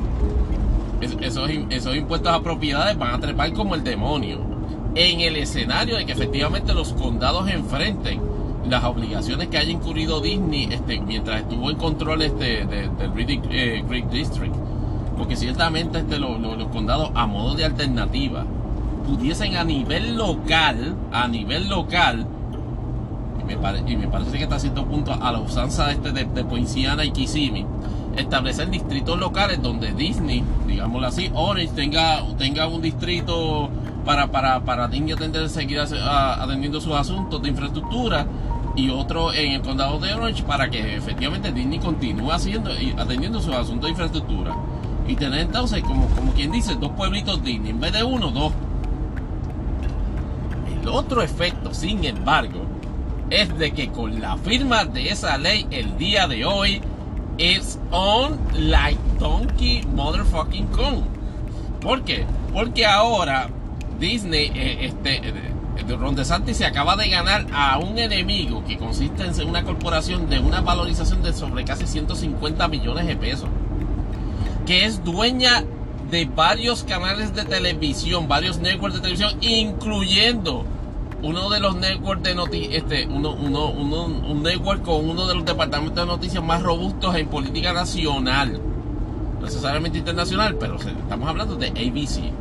esos, 1.20 1.50
esos 1.68 1.96
impuestos 1.96 2.32
a 2.32 2.40
propiedades 2.40 2.96
van 2.96 3.12
a 3.12 3.20
trepar 3.20 3.52
como 3.52 3.74
el 3.74 3.84
demonio. 3.84 4.40
En 4.94 5.20
el 5.20 5.36
escenario 5.36 5.96
de 5.96 6.06
que 6.06 6.12
efectivamente 6.12 6.72
los 6.72 6.94
condados 6.94 7.46
enfrenten 7.50 8.33
las 8.68 8.84
obligaciones 8.84 9.48
que 9.48 9.58
haya 9.58 9.70
incurrido 9.70 10.20
Disney 10.20 10.68
este, 10.70 11.00
mientras 11.00 11.42
estuvo 11.42 11.70
en 11.70 11.76
control 11.76 12.22
este, 12.22 12.64
del 12.66 13.14
Riddick 13.14 13.42
eh, 13.50 13.84
Creek 13.86 14.08
District. 14.08 14.54
Porque 15.16 15.36
ciertamente 15.36 15.98
este, 15.98 16.18
los, 16.18 16.38
condados 16.72 17.10
a 17.14 17.26
modo 17.26 17.54
de 17.54 17.64
alternativa 17.64 18.44
pudiesen 19.06 19.56
a 19.56 19.64
nivel 19.64 20.16
local, 20.16 20.96
a 21.12 21.28
nivel 21.28 21.68
local, 21.68 22.26
y 23.86 23.96
me, 23.96 24.08
parece 24.08 24.38
que 24.38 24.44
está 24.44 24.56
a 24.56 24.58
cierto 24.58 24.86
punto 24.86 25.12
a 25.12 25.30
la 25.30 25.38
usanza 25.38 25.86
de, 25.86 25.92
este, 25.92 26.12
de, 26.12 26.24
de 26.24 27.04
y 27.04 27.10
Kissimmee, 27.10 27.66
establecer 28.16 28.70
distritos 28.70 29.18
locales 29.18 29.60
donde 29.60 29.92
Disney, 29.92 30.42
digámoslo 30.66 31.06
así, 31.06 31.30
Orange 31.34 31.74
tenga, 31.74 32.22
tenga 32.38 32.66
un 32.66 32.80
distrito 32.80 33.68
para, 34.06 34.28
para, 34.28 34.60
para 34.60 34.88
Disney 34.88 35.12
atender, 35.12 35.50
seguir 35.50 35.78
atendiendo 35.78 36.80
sus 36.80 36.94
asuntos 36.94 37.42
de 37.42 37.50
infraestructura 37.50 38.26
y 38.76 38.90
otro 38.90 39.32
en 39.32 39.52
el 39.52 39.62
condado 39.62 39.98
de 39.98 40.12
Orange 40.14 40.42
para 40.42 40.68
que 40.68 40.96
efectivamente 40.96 41.52
Disney 41.52 41.78
continúe 41.78 42.32
haciendo 42.32 42.70
atendiendo 42.98 43.40
sus 43.40 43.54
asuntos 43.54 43.84
de 43.84 43.90
infraestructura 43.90 44.56
y 45.06 45.16
tener 45.16 45.40
entonces, 45.40 45.82
como, 45.82 46.08
como 46.08 46.32
quien 46.32 46.50
dice, 46.50 46.74
dos 46.76 46.92
pueblitos 46.92 47.42
Disney, 47.42 47.70
en 47.70 47.80
vez 47.80 47.92
de 47.92 48.02
uno, 48.02 48.30
dos. 48.30 48.52
El 50.80 50.88
otro 50.88 51.22
efecto, 51.22 51.74
sin 51.74 52.04
embargo, 52.04 52.60
es 53.30 53.56
de 53.58 53.72
que 53.72 53.88
con 53.88 54.20
la 54.20 54.36
firma 54.38 54.84
de 54.84 55.10
esa 55.10 55.36
ley 55.36 55.66
el 55.70 55.96
día 55.98 56.26
de 56.26 56.44
hoy, 56.44 56.80
es 57.36 57.80
on 57.90 58.38
like 58.54 59.00
Donkey 59.18 59.82
Motherfucking 59.94 60.66
Kong. 60.68 61.02
¿Por 61.80 62.02
qué? 62.02 62.24
Porque 62.52 62.86
ahora 62.86 63.48
Disney, 63.98 64.52
eh, 64.54 64.86
este, 64.86 65.16
eh, 65.16 65.53
Ron 65.82 66.14
DeSantis 66.14 66.56
se 66.56 66.66
acaba 66.66 66.96
de 66.96 67.08
ganar 67.08 67.46
a 67.52 67.78
un 67.78 67.98
enemigo 67.98 68.64
que 68.64 68.78
consiste 68.78 69.24
en 69.24 69.48
una 69.48 69.64
corporación 69.64 70.28
de 70.28 70.38
una 70.38 70.60
valorización 70.60 71.22
de 71.22 71.32
sobre 71.32 71.64
casi 71.64 71.86
150 71.86 72.68
millones 72.68 73.06
de 73.06 73.16
pesos 73.16 73.48
que 74.66 74.84
es 74.84 75.04
dueña 75.04 75.64
de 76.10 76.24
varios 76.26 76.84
canales 76.84 77.34
de 77.34 77.44
televisión, 77.44 78.28
varios 78.28 78.58
networks 78.58 78.96
de 78.96 79.00
televisión, 79.00 79.32
incluyendo 79.40 80.64
uno 81.22 81.48
de 81.50 81.60
los 81.60 81.76
networks 81.76 82.22
de 82.22 82.34
noticias, 82.34 82.74
este, 82.74 83.06
uno, 83.06 83.32
uno, 83.32 83.70
uno, 83.70 84.04
un 84.04 84.42
network 84.42 84.82
con 84.82 85.08
uno 85.08 85.26
de 85.26 85.34
los 85.34 85.44
departamentos 85.44 85.96
de 85.96 86.06
noticias 86.06 86.44
más 86.44 86.62
robustos 86.62 87.14
en 87.16 87.28
política 87.28 87.72
nacional. 87.72 88.60
No 89.38 89.46
necesariamente 89.46 89.98
internacional, 89.98 90.56
pero 90.56 90.76
estamos 90.76 91.28
hablando 91.28 91.56
de 91.56 91.68
ABC. 91.68 92.32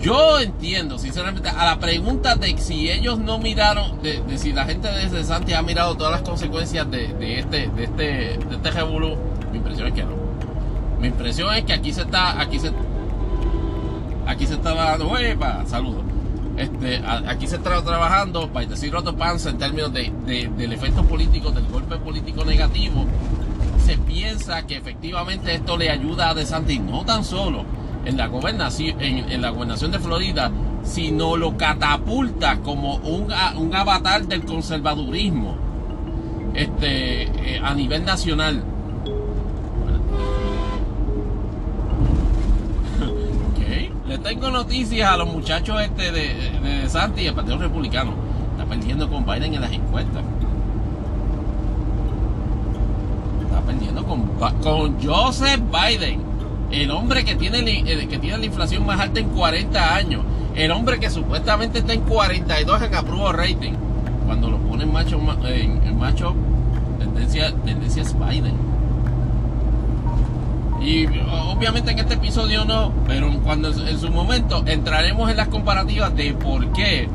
Yo 0.00 0.38
entiendo, 0.38 0.98
sinceramente, 0.98 1.48
a 1.48 1.64
la 1.64 1.78
pregunta 1.78 2.36
de 2.36 2.56
si 2.58 2.90
ellos 2.90 3.18
no 3.18 3.38
miraron, 3.38 4.02
de, 4.02 4.22
si 4.38 4.52
la 4.52 4.64
gente 4.64 4.88
de 4.88 5.24
Santi 5.24 5.54
ha 5.54 5.62
mirado 5.62 5.96
todas 5.96 6.12
las 6.12 6.22
consecuencias 6.22 6.90
de, 6.90 7.38
este, 7.38 7.68
de 7.68 7.84
este, 7.84 8.04
de 8.04 8.56
este 8.56 8.70
revolú, 8.70 9.16
mi 9.50 9.58
impresión 9.58 9.88
es 9.88 9.94
que 9.94 10.04
no. 10.04 10.16
Mi 11.00 11.08
impresión 11.08 11.54
es 11.54 11.64
que 11.64 11.72
aquí 11.72 11.92
se 11.92 12.02
está, 12.02 12.40
aquí 12.40 12.58
se, 12.58 12.70
aquí 14.26 14.46
se 14.46 14.54
estaba 14.54 14.96
dando. 14.96 15.10
Saludos. 15.66 16.04
Este, 16.56 17.02
aquí 17.26 17.46
se 17.46 17.56
está 17.56 17.82
trabajando, 17.82 18.50
para 18.50 18.66
decir 18.66 18.94
otro 18.94 19.16
panza, 19.16 19.50
en 19.50 19.58
términos 19.58 19.92
de, 19.92 20.12
del 20.56 20.72
efecto 20.72 21.04
político, 21.04 21.50
del 21.50 21.66
golpe 21.66 21.96
político 21.96 22.44
negativo. 22.44 23.06
Se 23.84 23.96
piensa 23.98 24.66
que 24.66 24.76
efectivamente 24.76 25.54
esto 25.54 25.76
le 25.76 25.90
ayuda 25.90 26.30
a 26.30 26.34
De 26.34 26.44
Santi, 26.44 26.78
no 26.78 27.04
tan 27.04 27.24
solo 27.24 27.64
en 28.06 28.16
la 28.16 28.28
gobernación, 28.28 29.00
en, 29.00 29.42
la 29.42 29.50
gobernación 29.50 29.90
de 29.90 29.98
Florida, 29.98 30.50
sino 30.84 31.36
lo 31.36 31.56
catapulta 31.56 32.58
como 32.58 32.96
un, 32.98 33.32
avatar 33.74 34.26
del 34.26 34.44
conservadurismo 34.44 35.56
este, 36.54 37.24
eh, 37.24 37.60
a 37.62 37.74
nivel 37.74 38.04
nacional. 38.04 38.62
okay. 43.52 43.92
Le 44.06 44.18
tengo 44.18 44.52
noticias 44.52 45.10
a 45.10 45.16
los 45.16 45.26
muchachos 45.26 45.80
este 45.82 46.12
de, 46.12 46.34
de 46.62 46.88
Santi 46.88 47.22
y 47.22 47.26
el 47.26 47.34
Partido 47.34 47.58
Republicano. 47.58 48.12
Está 48.52 48.66
perdiendo 48.66 49.10
con 49.10 49.26
Biden 49.26 49.54
en 49.54 49.60
las 49.60 49.72
encuestas. 49.72 50.22
Está 53.42 53.60
perdiendo 53.62 54.04
con, 54.04 54.22
con 54.62 55.02
Joseph 55.02 55.60
Biden 55.72 56.35
el 56.70 56.90
hombre 56.90 57.24
que 57.24 57.34
tiene, 57.36 57.60
eh, 57.60 58.06
que 58.08 58.18
tiene 58.18 58.38
la 58.38 58.46
inflación 58.46 58.84
más 58.84 59.00
alta 59.00 59.20
en 59.20 59.28
40 59.30 59.94
años, 59.94 60.22
el 60.54 60.70
hombre 60.70 60.98
que 60.98 61.10
supuestamente 61.10 61.78
está 61.78 61.92
en 61.92 62.00
42 62.02 62.82
en 62.82 62.94
approval 62.94 63.36
rating, 63.36 63.72
cuando 64.26 64.50
lo 64.50 64.58
ponen 64.58 64.92
macho, 64.92 65.20
en, 65.44 65.98
macho, 65.98 66.34
tendencia, 66.98 67.54
tendencia 67.64 68.02
es 68.02 68.14
Biden. 68.18 68.54
Y 70.80 71.06
obviamente 71.06 71.90
en 71.90 71.98
este 71.98 72.14
episodio 72.14 72.64
no, 72.64 72.92
pero 73.06 73.30
cuando 73.42 73.68
en 73.68 73.98
su 73.98 74.10
momento 74.10 74.62
entraremos 74.66 75.30
en 75.30 75.36
las 75.36 75.48
comparativas 75.48 76.14
de 76.14 76.32
por 76.34 76.72
qué, 76.72 77.08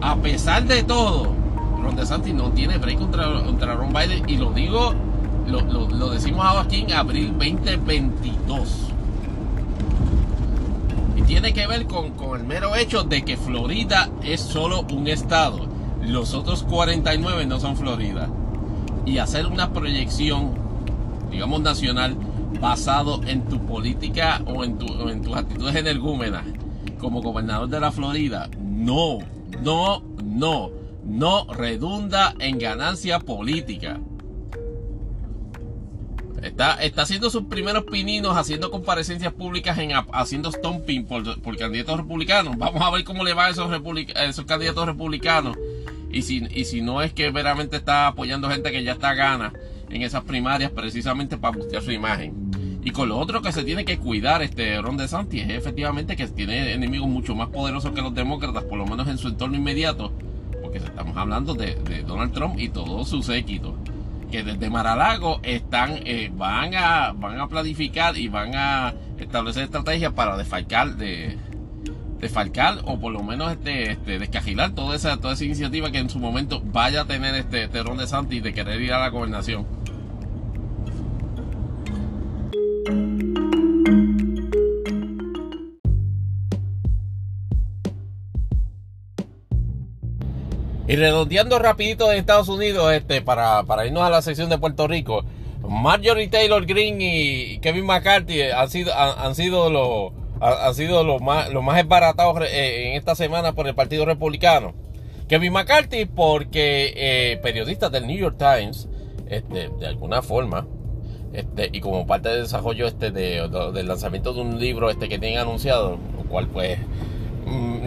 a 0.00 0.16
pesar 0.16 0.64
de 0.64 0.82
todo, 0.82 1.34
Ron 1.82 1.96
DeSantis 1.96 2.34
no 2.34 2.50
tiene 2.50 2.78
break 2.78 2.98
contra, 2.98 3.42
contra 3.42 3.74
Ron 3.74 3.92
Biden. 3.92 4.28
Y 4.28 4.36
lo 4.36 4.52
digo 4.52 4.94
lo, 5.46 6.10
decimos 6.10 6.46
aquí 6.56 6.80
en 6.80 6.92
abril 6.92 7.32
2022. 7.32 8.88
Y 11.16 11.22
tiene 11.22 11.52
que 11.52 11.66
ver 11.66 11.86
con, 11.86 12.12
el 12.38 12.44
mero 12.44 12.74
hecho 12.74 13.04
de 13.04 13.24
que 13.24 13.36
Florida 13.36 14.08
es 14.22 14.40
solo 14.40 14.84
un 14.92 15.08
estado. 15.08 15.66
Los 16.02 16.34
otros 16.34 16.62
49 16.64 17.46
no 17.46 17.60
son 17.60 17.76
Florida. 17.76 18.28
Y 19.06 19.18
hacer 19.18 19.46
una 19.46 19.72
proyección, 19.72 20.52
digamos, 21.30 21.60
nacional, 21.60 22.16
basado 22.60 23.20
en 23.26 23.42
tu 23.42 23.58
política 23.66 24.40
o 24.46 24.64
en, 24.64 24.78
tu, 24.78 25.08
en 25.08 25.22
tus 25.22 25.36
actitudes 25.36 25.74
energúmenas 25.74 26.44
como 26.98 27.20
gobernador 27.20 27.68
de 27.68 27.80
la 27.80 27.92
Florida, 27.92 28.48
no, 28.62 29.18
no, 29.62 30.02
no, 30.24 30.70
no 31.04 31.46
redunda 31.52 32.34
en 32.38 32.58
ganancia 32.58 33.18
política. 33.18 34.00
Está, 36.44 36.76
haciendo 37.02 37.30
sus 37.30 37.44
primeros 37.44 37.84
pininos, 37.84 38.36
haciendo 38.36 38.70
comparecencias 38.70 39.32
públicas, 39.32 39.78
en, 39.78 39.92
haciendo 40.12 40.52
stomping 40.52 41.04
por, 41.04 41.40
por 41.40 41.56
candidatos 41.56 41.96
republicanos. 41.96 42.58
Vamos 42.58 42.82
a 42.82 42.90
ver 42.90 43.02
cómo 43.02 43.24
le 43.24 43.32
va 43.32 43.46
a 43.46 43.50
esos, 43.50 43.70
esos 44.16 44.44
candidatos 44.44 44.84
republicanos. 44.84 45.56
Y 46.12 46.20
si, 46.20 46.46
y 46.54 46.66
si 46.66 46.82
no 46.82 47.00
es 47.00 47.14
que 47.14 47.30
veramente 47.30 47.78
está 47.78 48.08
apoyando 48.08 48.50
gente 48.50 48.70
que 48.70 48.84
ya 48.84 48.92
está 48.92 49.14
gana 49.14 49.54
en 49.88 50.02
esas 50.02 50.22
primarias 50.24 50.70
precisamente 50.70 51.38
para 51.38 51.56
bustear 51.56 51.82
su 51.82 51.92
imagen. 51.92 52.34
Y 52.84 52.90
con 52.90 53.08
lo 53.08 53.16
otro 53.16 53.40
que 53.40 53.50
se 53.50 53.64
tiene 53.64 53.86
que 53.86 53.98
cuidar 53.98 54.42
este 54.42 54.80
Ron 54.82 54.98
DeSantis 54.98 55.44
es 55.44 55.50
efectivamente 55.50 56.14
que 56.14 56.26
tiene 56.28 56.74
enemigos 56.74 57.08
mucho 57.08 57.34
más 57.34 57.48
poderosos 57.48 57.92
que 57.92 58.02
los 58.02 58.14
demócratas, 58.14 58.64
por 58.64 58.76
lo 58.76 58.84
menos 58.84 59.08
en 59.08 59.16
su 59.16 59.28
entorno 59.28 59.56
inmediato, 59.56 60.12
porque 60.60 60.76
estamos 60.76 61.16
hablando 61.16 61.54
de, 61.54 61.76
de 61.76 62.02
Donald 62.02 62.34
Trump 62.34 62.58
y 62.58 62.68
todo 62.68 63.02
su 63.06 63.22
séquito 63.22 63.78
que 64.34 64.42
desde 64.42 64.68
Maralago 64.68 65.38
están, 65.44 66.00
eh, 66.04 66.28
van, 66.34 66.74
a, 66.74 67.12
van 67.12 67.38
a 67.38 67.46
planificar 67.46 68.16
y 68.16 68.26
van 68.26 68.56
a 68.56 68.92
establecer 69.16 69.62
estrategias 69.62 70.12
para 70.12 70.36
desfalcar, 70.36 70.96
de, 70.96 71.38
o 72.84 72.98
por 72.98 73.12
lo 73.12 73.22
menos 73.22 73.52
este, 73.52 73.92
este, 73.92 74.18
descagilar 74.18 74.72
toda 74.72 74.96
esa, 74.96 75.18
toda 75.18 75.34
esa 75.34 75.44
iniciativa 75.44 75.92
que 75.92 75.98
en 75.98 76.10
su 76.10 76.18
momento 76.18 76.60
vaya 76.64 77.02
a 77.02 77.04
tener 77.04 77.36
este 77.36 77.68
Terrón 77.68 77.96
de 77.96 78.08
Santi 78.08 78.40
de 78.40 78.52
querer 78.52 78.80
ir 78.80 78.92
a 78.92 78.98
la 78.98 79.08
gobernación. 79.10 79.66
Y 90.86 90.96
redondeando 90.96 91.58
rapidito 91.58 92.12
en 92.12 92.18
Estados 92.18 92.48
Unidos, 92.48 92.92
este, 92.92 93.22
para, 93.22 93.62
para 93.62 93.86
irnos 93.86 94.02
a 94.02 94.10
la 94.10 94.20
sección 94.20 94.50
de 94.50 94.58
Puerto 94.58 94.86
Rico, 94.86 95.24
Marjorie 95.66 96.28
Taylor 96.28 96.66
Greene 96.66 96.98
y 97.00 97.58
Kevin 97.60 97.86
McCarthy 97.86 98.42
han 98.42 98.68
sido, 98.68 98.92
han, 98.94 99.34
sido 99.34 99.70
los, 99.70 100.12
ha, 100.40 100.72
sido 100.74 101.02
lo 101.02 101.20
más, 101.20 101.50
lo 101.50 101.62
más 101.62 101.80
eh, 101.80 102.88
en 102.88 102.96
esta 102.96 103.14
semana 103.14 103.54
por 103.54 103.66
el 103.66 103.74
Partido 103.74 104.04
Republicano. 104.04 104.74
Kevin 105.26 105.54
McCarthy, 105.54 106.04
porque 106.04 106.92
eh, 106.94 107.40
periodistas 107.42 107.90
del 107.90 108.06
New 108.06 108.18
York 108.18 108.36
Times, 108.38 108.88
este, 109.30 109.70
de 109.70 109.86
alguna 109.86 110.20
forma, 110.20 110.66
este, 111.32 111.70
y 111.72 111.80
como 111.80 112.06
parte 112.06 112.28
del 112.28 112.42
desarrollo 112.42 112.86
este 112.86 113.10
de, 113.10 113.48
del 113.72 113.88
lanzamiento 113.88 114.34
de 114.34 114.40
un 114.42 114.60
libro 114.60 114.90
este 114.90 115.08
que 115.08 115.18
tienen 115.18 115.38
anunciado, 115.38 115.98
lo 116.16 116.28
cual 116.28 116.46
pues 116.48 116.78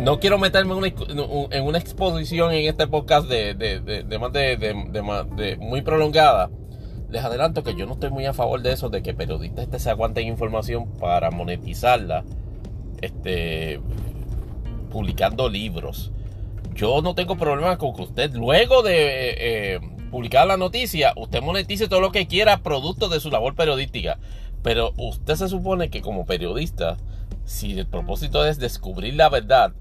no 0.03 0.19
quiero 0.19 0.37
meterme 0.37 0.73
en 0.73 1.63
una, 1.63 1.77
exposición 1.77 2.53
en 2.53 2.65
este 2.65 2.87
podcast 2.87 3.27
de, 3.27 3.53
de, 3.53 3.79
de, 3.79 4.19
más 4.19 4.31
de, 4.31 5.57
muy 5.59 5.81
prolongada. 5.81 6.49
Les 7.09 7.23
adelanto 7.23 7.63
que 7.63 7.75
yo 7.75 7.85
no 7.85 7.93
estoy 7.93 8.09
muy 8.09 8.25
a 8.25 8.33
favor 8.33 8.61
de 8.61 8.73
eso, 8.73 8.89
de 8.89 9.01
que 9.01 9.13
periodistas 9.13 9.65
este 9.65 9.79
se 9.79 9.89
aguanten 9.89 10.27
información 10.27 10.91
para 10.99 11.31
monetizarla, 11.31 12.25
este, 13.01 13.79
publicando 14.91 15.49
libros. 15.49 16.11
Yo 16.75 17.01
no 17.01 17.15
tengo 17.15 17.37
problema 17.37 17.77
con 17.77 17.95
que 17.95 18.03
usted 18.03 18.33
luego 18.33 18.83
de 18.83 19.29
eh, 19.29 19.35
eh, 19.75 19.79
publicar 20.11 20.47
la 20.47 20.57
noticia, 20.57 21.13
usted 21.15 21.41
monetice 21.41 21.87
todo 21.87 22.01
lo 22.01 22.11
que 22.11 22.27
quiera 22.27 22.61
producto 22.61 23.09
de 23.09 23.19
su 23.19 23.31
labor 23.31 23.55
periodística. 23.55 24.19
Pero 24.63 24.91
usted 24.97 25.35
se 25.35 25.47
supone 25.47 25.89
que 25.89 26.01
como 26.01 26.25
periodista, 26.25 26.97
si 27.45 27.77
el 27.79 27.87
propósito 27.87 28.45
es 28.45 28.59
descubrir 28.59 29.13
la 29.15 29.29
verdad, 29.29 29.73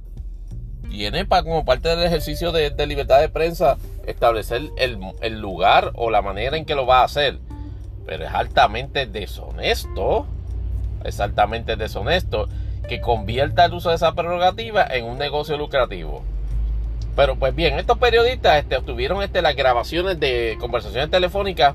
tiene 0.91 1.25
para, 1.25 1.43
como 1.43 1.65
parte 1.65 1.89
del 1.89 2.03
ejercicio 2.03 2.53
de, 2.53 2.87
libertad 2.87 3.21
de 3.21 3.29
prensa 3.29 3.77
establecer 4.07 4.63
el, 4.77 5.41
lugar 5.41 5.93
o 5.95 6.11
la 6.11 6.23
manera 6.23 6.57
en 6.57 6.65
que 6.65 6.75
lo 6.75 6.87
va 6.87 7.01
a 7.01 7.05
hacer. 7.05 7.39
Pero 8.07 8.25
es 8.25 8.33
altamente 8.33 9.07
deshonesto, 9.07 10.27
es 11.05 11.21
altamente 11.21 11.77
deshonesto 11.77 12.49
que 12.89 13.01
convierta 13.01 13.65
el 13.65 13.75
uso 13.75 13.91
de 13.91 13.97
esa 13.97 14.15
prerrogativa 14.15 14.87
en 14.87 15.05
un 15.05 15.19
negocio 15.19 15.57
lucrativo. 15.57 16.23
Pero 17.17 17.37
pues 17.37 17.55
bien, 17.55 17.79
estos 17.79 17.99
periodistas 17.99 18.59
este, 18.59 18.77
obtuvieron 18.77 19.23
este, 19.23 19.43
las 19.43 19.57
grabaciones 19.57 20.21
de 20.21 20.57
conversaciones 20.61 21.11
telefónicas 21.11 21.75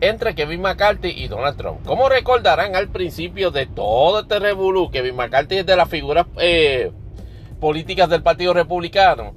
entre 0.00 0.34
Kevin 0.34 0.60
McCarthy 0.60 1.08
y 1.08 1.28
Donald 1.28 1.56
Trump. 1.56 1.84
Como 1.84 2.08
recordarán 2.08 2.76
al 2.76 2.88
principio 2.88 3.50
de 3.50 3.66
todo 3.66 4.20
este 4.20 4.38
revolú, 4.38 4.90
Kevin 4.90 5.16
McCarthy 5.16 5.58
es 5.58 5.66
de 5.66 5.76
las 5.76 5.88
figuras 5.88 6.26
eh, 6.36 6.92
políticas 7.64 8.10
del 8.10 8.22
Partido 8.22 8.52
Republicano, 8.52 9.32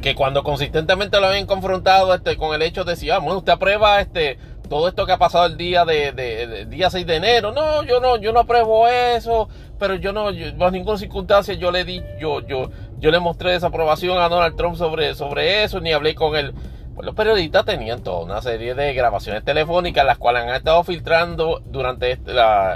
que 0.00 0.14
cuando 0.14 0.44
consistentemente 0.44 1.18
lo 1.18 1.26
habían 1.26 1.44
confrontado 1.44 2.14
este, 2.14 2.36
con 2.36 2.54
el 2.54 2.62
hecho 2.62 2.84
de 2.84 2.94
si, 2.94 3.10
ah, 3.10 3.18
bueno, 3.18 3.38
usted 3.38 3.50
aprueba 3.50 4.00
este, 4.00 4.38
todo 4.68 4.86
esto 4.86 5.06
que 5.06 5.10
ha 5.10 5.18
pasado 5.18 5.46
el 5.46 5.56
día 5.56 5.84
de, 5.84 6.66
día 6.68 6.88
6 6.88 7.04
de 7.04 7.16
enero. 7.16 7.50
No, 7.50 7.82
yo 7.82 7.98
no, 7.98 8.16
yo 8.16 8.32
no 8.32 8.38
apruebo 8.38 8.86
eso, 8.86 9.48
pero 9.76 9.96
yo 9.96 10.12
no, 10.12 10.26
bajo 10.56 10.70
ninguna 10.70 10.98
circunstancia 10.98 11.54
yo 11.54 11.72
le 11.72 11.84
di, 11.84 12.00
yo, 12.20 12.46
yo, 12.46 12.70
yo 13.00 13.10
le 13.10 13.18
mostré 13.18 13.50
desaprobación 13.50 14.16
a 14.18 14.28
Donald 14.28 14.54
Trump 14.54 14.76
sobre, 14.76 15.16
sobre 15.16 15.64
eso, 15.64 15.80
ni 15.80 15.92
hablé 15.92 16.14
con 16.14 16.36
él. 16.36 16.54
Los 17.02 17.14
periodistas 17.14 17.64
tenían 17.64 18.02
toda 18.02 18.24
una 18.24 18.42
serie 18.42 18.74
de 18.74 18.92
grabaciones 18.94 19.44
telefónicas, 19.44 20.04
las 20.04 20.18
cuales 20.18 20.42
han 20.42 20.54
estado 20.54 20.82
filtrando 20.84 21.62
durante 21.64 22.12
este, 22.12 22.32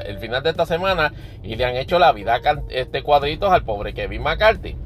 el 0.07 0.19
final 0.19 0.43
de 0.43 0.51
esta 0.51 0.67
semana 0.67 1.13
y 1.43 1.57
le 1.57 1.65
han 1.65 1.77
hecho 1.77 1.99
la 1.99 2.13
vida 2.13 2.41
este 2.71 3.03
cuadritos 3.03 3.53
al 3.53 3.65
pobre 3.65 3.95
Kevin 3.95 4.23
McCarthy. 4.23 4.77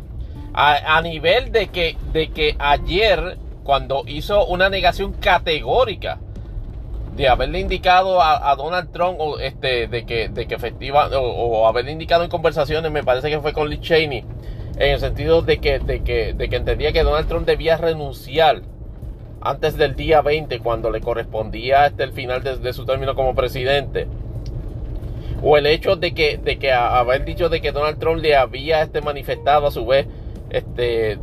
A, 0.55 1.01
nivel 1.03 1.53
de 1.53 1.68
que, 1.68 1.97
de 2.12 2.30
que 2.30 2.57
ayer, 2.59 3.39
cuando 3.62 4.03
hizo 4.07 4.45
una 4.47 4.68
negación 4.68 5.12
categórica 5.12 6.18
de 7.14 7.28
haberle 7.28 7.61
indicado 7.61 8.20
a, 8.20 8.57
Donald 8.57 8.91
Trump 8.91 9.18
este, 9.41 9.86
de 9.86 10.05
que, 10.05 10.28
de 10.28 10.49
que 10.49 10.55
efectiva, 10.57 11.09
o, 11.16 11.68
haberle 11.68 11.93
indicado 11.93 12.24
en 12.24 12.30
conversaciones, 12.30 12.91
me 12.91 13.05
parece 13.05 13.30
que 13.30 13.41
fue 13.41 13.53
con 13.53 13.68
Lee 13.68 13.80
Cheney, 13.80 14.24
en 14.78 14.93
el 14.95 14.99
sentido 14.99 15.43
de 15.43 15.59
que, 15.59 15.78
de 15.78 16.03
que, 16.03 16.32
de 16.32 16.49
que 16.49 16.57
entendía 16.57 16.93
que 16.93 17.05
Donald 17.05 17.28
Trump 17.28 17.47
debía 17.47 17.76
renunciar 17.76 18.62
antes 19.49 19.78
del 19.78 19.96
día 19.96 20.20
20, 20.20 20.59
cuando 20.61 20.90
le 20.90 21.01
correspondía 21.01 21.84
hasta 21.84 22.05
el 22.05 22.12
final 22.12 22.42
de, 22.42 22.72
su 22.74 22.84
término 22.84 23.14
como 23.14 23.34
presidente. 23.34 24.07
O 25.42 25.57
el 25.57 25.64
hecho 25.64 25.96
de 25.96 26.12
que, 26.12 26.36
de 26.36 26.59
que 26.59 26.70
haber 26.70 27.24
dicho 27.24 27.49
de 27.49 27.62
que 27.62 27.72
Donald 27.72 27.99
Trump 27.99 28.20
le 28.20 28.36
había 28.36 28.82
este, 28.82 29.01
manifestado 29.01 29.68
a 29.68 29.70
su 29.70 29.86
vez 29.86 30.07
este, 30.51 31.18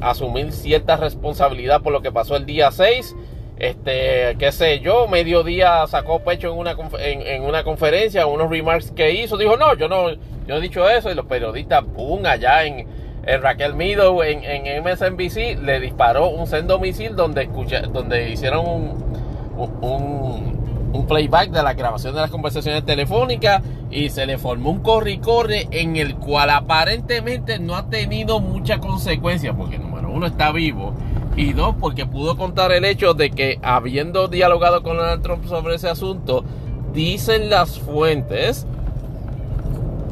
asumir 0.00 0.50
cierta 0.50 0.96
responsabilidad 0.96 1.80
por 1.80 1.92
lo 1.92 2.02
que 2.02 2.10
pasó 2.10 2.34
el 2.36 2.46
día 2.46 2.72
6. 2.72 3.14
Este, 3.58 4.36
qué 4.40 4.50
sé 4.50 4.80
yo, 4.80 5.06
mediodía 5.06 5.86
sacó 5.86 6.20
pecho 6.24 6.52
en 6.52 6.58
una, 6.58 6.76
en, 6.98 7.42
una 7.42 7.62
conferencia, 7.62 8.26
unos 8.26 8.50
remarks 8.50 8.90
que 8.90 9.12
hizo, 9.12 9.36
dijo, 9.36 9.56
no, 9.56 9.74
yo 9.76 9.88
no, 9.88 10.10
yo 10.46 10.56
he 10.56 10.60
dicho 10.60 10.88
eso, 10.88 11.10
y 11.10 11.14
los 11.14 11.26
periodistas, 11.26 11.84
pum, 11.84 12.24
allá 12.24 12.64
en, 12.64 12.86
en 13.28 13.42
Raquel 13.42 13.74
Meadow 13.74 14.22
en, 14.22 14.40
MSNBC 14.82 15.62
le 15.62 15.80
disparó 15.80 16.30
un 16.30 16.46
sendo 16.46 16.78
misil 16.78 17.14
donde, 17.14 17.42
escucha, 17.42 17.82
donde 17.82 18.30
hicieron 18.30 18.66
un, 18.66 19.78
un, 19.82 21.06
playback 21.06 21.50
de 21.50 21.62
la 21.62 21.72
grabación 21.72 22.14
de 22.14 22.20
las 22.20 22.30
conversaciones 22.30 22.84
telefónicas 22.84 23.62
y 23.90 24.10
se 24.10 24.26
le 24.26 24.36
formó 24.36 24.70
un 24.70 24.80
corre 24.80 25.12
y 25.12 25.18
corre 25.18 25.66
en 25.70 25.96
el 25.96 26.16
cual 26.16 26.50
aparentemente 26.50 27.58
no 27.58 27.76
ha 27.76 27.88
tenido 27.88 28.40
mucha 28.40 28.78
consecuencia 28.78 29.54
porque 29.54 29.78
número 29.78 30.10
uno 30.10 30.26
está 30.26 30.52
vivo 30.52 30.92
y 31.34 31.54
dos 31.54 31.76
porque 31.80 32.04
pudo 32.04 32.36
contar 32.36 32.72
el 32.72 32.84
hecho 32.84 33.14
de 33.14 33.30
que 33.30 33.58
habiendo 33.62 34.28
dialogado 34.28 34.82
con 34.82 34.98
Donald 34.98 35.22
Trump 35.22 35.46
sobre 35.46 35.76
ese 35.76 35.88
asunto 35.88 36.44
dicen 36.92 37.48
las 37.48 37.78
fuentes 37.78 38.66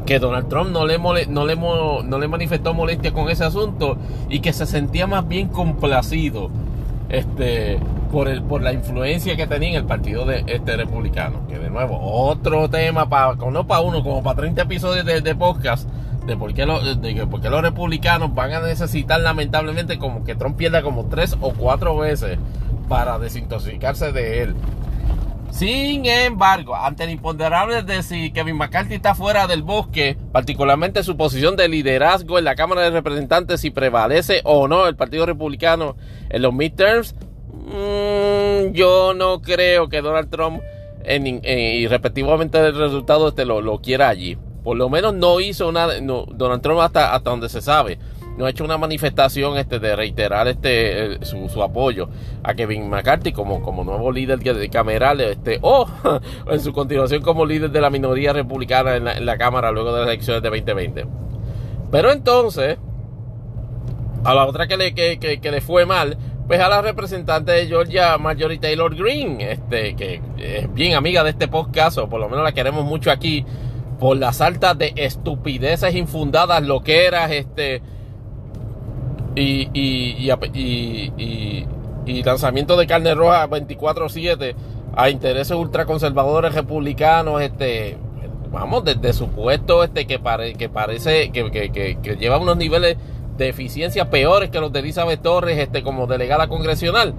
que 0.07 0.19
Donald 0.19 0.47
Trump 0.47 0.71
no 0.71 0.85
le, 0.85 0.97
no, 0.97 1.13
le, 1.13 1.27
no 1.27 2.19
le 2.19 2.27
manifestó 2.27 2.73
molestia 2.73 3.11
con 3.11 3.29
ese 3.29 3.43
asunto 3.43 3.97
y 4.29 4.39
que 4.39 4.53
se 4.53 4.65
sentía 4.65 5.05
más 5.05 5.27
bien 5.27 5.49
complacido 5.49 6.49
este, 7.09 7.77
por, 8.11 8.29
el, 8.29 8.41
por 8.41 8.61
la 8.61 8.71
influencia 8.71 9.35
que 9.35 9.45
tenía 9.47 9.69
en 9.69 9.75
el 9.75 9.85
partido 9.85 10.25
de, 10.25 10.45
este 10.47 10.77
republicano. 10.77 11.45
Que 11.47 11.59
de 11.59 11.69
nuevo, 11.69 11.99
otro 11.99 12.69
tema, 12.69 13.09
para, 13.09 13.35
no 13.35 13.67
para 13.67 13.81
uno, 13.81 14.01
como 14.01 14.23
para 14.23 14.37
30 14.37 14.61
episodios 14.61 15.05
de, 15.05 15.35
podcast, 15.35 15.89
de 16.25 16.37
por, 16.37 16.53
qué 16.53 16.65
de 16.65 17.27
por 17.27 17.41
qué 17.41 17.49
los 17.49 17.61
republicanos 17.61 18.33
van 18.33 18.53
a 18.53 18.61
necesitar 18.61 19.19
lamentablemente 19.19 19.99
como 19.99 20.23
que 20.23 20.35
Trump 20.35 20.55
pierda 20.55 20.81
como 20.81 21.07
tres 21.07 21.35
o 21.41 21.51
cuatro 21.51 21.97
veces 21.97 22.39
para 22.87 23.19
desintoxicarse 23.19 24.13
de 24.13 24.43
él. 24.43 24.55
Sin 25.51 26.05
embargo, 26.05 26.75
ante 26.75 27.05
el 27.05 27.09
imponderable 27.09 27.81
de 27.81 28.03
si 28.03 28.31
Kevin 28.31 28.57
McCarthy 28.57 28.95
está 28.95 29.15
fuera 29.15 29.47
del 29.47 29.63
bosque, 29.63 30.17
particularmente 30.31 31.03
su 31.03 31.17
posición 31.17 31.55
de 31.55 31.67
liderazgo 31.67 32.37
en 32.37 32.45
la 32.45 32.55
Cámara 32.55 32.81
de 32.81 32.91
Representantes, 32.91 33.61
si 33.61 33.71
prevalece 33.71 34.41
o 34.43 34.67
no 34.67 34.87
el 34.87 34.95
Partido 34.95 35.25
Republicano 35.25 35.95
en 36.29 36.41
los 36.41 36.53
midterms, 36.53 37.15
mm, 37.51 38.73
yo 38.73 39.13
no 39.15 39.41
creo 39.41 39.89
que 39.89 40.01
Donald 40.01 40.29
Trump, 40.29 40.61
en, 41.03 41.41
y 41.43 41.87
respectivamente 41.87 42.59
el 42.59 42.77
resultado, 42.77 43.29
este 43.29 43.45
lo, 43.45 43.61
lo 43.61 43.79
quiera 43.79 44.09
allí. 44.09 44.37
Por 44.63 44.77
lo 44.77 44.89
menos 44.89 45.13
no 45.13 45.39
hizo 45.39 45.71
nada, 45.71 45.93
Donald 45.99 46.61
Trump 46.61 46.81
hasta, 46.81 47.15
hasta 47.15 47.29
donde 47.29 47.47
se 47.47 47.61
sabe, 47.61 47.97
no 48.37 48.45
ha 48.45 48.51
hecho 48.51 48.63
una 48.63 48.77
manifestación 48.77 49.57
este, 49.57 49.79
de 49.79 49.95
reiterar 49.95 50.47
este, 50.47 51.25
su, 51.25 51.63
apoyo 51.63 52.07
a 52.43 52.53
Kevin 52.53 52.87
McCarthy 52.87 53.31
como, 53.31 53.61
como 53.63 53.83
nuevo 53.83 54.11
líder 54.11 54.39
de 54.39 54.69
cameral 54.69 55.19
este, 55.21 55.57
o 55.61 55.87
en 56.49 56.59
su 56.59 56.71
continuación 56.71 57.23
como 57.23 57.45
líder 57.45 57.71
de 57.71 57.81
la 57.81 57.89
minoría 57.89 58.33
republicana 58.33 58.95
en 58.95 59.25
la, 59.25 59.37
Cámara 59.37 59.71
luego 59.71 59.91
de 59.91 59.99
las 59.99 60.07
elecciones 60.07 60.41
de 60.41 60.49
2020. 60.49 61.05
Pero 61.91 62.11
entonces, 62.11 62.77
a 64.23 64.33
la 64.33 64.45
otra 64.45 64.67
que 64.67 64.77
le, 64.77 64.93
que, 64.93 65.39
le 65.41 65.61
fue 65.61 65.85
mal, 65.85 66.17
pues 66.47 66.59
a 66.59 66.69
la 66.69 66.81
representante 66.81 67.51
de 67.51 67.67
Georgia, 67.67 68.17
Marjorie 68.17 68.57
Taylor 68.57 68.95
Greene, 68.95 69.51
este, 69.51 69.95
que 69.95 70.21
es 70.37 70.73
bien 70.73 70.95
amiga 70.95 71.23
de 71.23 71.31
este 71.31 71.47
podcast, 71.47 71.97
o 71.97 72.09
por 72.09 72.19
lo 72.19 72.29
menos 72.29 72.43
la 72.43 72.51
queremos 72.51 72.83
mucho 72.83 73.11
aquí, 73.11 73.45
por 73.99 74.17
las 74.17 74.41
altas 74.41 74.77
de 74.77 74.93
estupideces 74.95 75.95
infundadas, 75.95 76.63
loqueras, 76.63 77.31
este, 77.31 77.81
y, 79.37 79.69
y, 79.73 80.31
y, 80.53 81.65
y, 82.05 82.23
lanzamiento 82.23 82.75
de 82.75 82.87
carne 82.87 83.13
roja 83.13 83.47
24-7 83.47 84.55
a 84.95 85.09
intereses 85.09 85.55
ultraconservadores 85.55 86.55
republicanos, 86.55 87.41
este, 87.41 87.97
vamos, 88.51 88.83
desde 88.83 89.13
su 89.13 89.29
puesto 89.29 89.83
este, 89.83 90.07
que, 90.07 90.19
que 90.57 90.69
parece 90.69 91.31
que, 91.31 91.51
que, 91.51 92.17
lleva 92.19 92.39
unos 92.39 92.57
niveles 92.57 92.97
de 93.37 93.49
eficiencia 93.49 94.09
peores 94.09 94.49
que 94.49 94.59
los 94.59 94.73
de 94.73 94.79
Elizabeth 94.79 95.21
Torres 95.21 95.59
este, 95.59 95.83
como 95.83 96.07
delegada 96.07 96.47
congresional. 96.47 97.13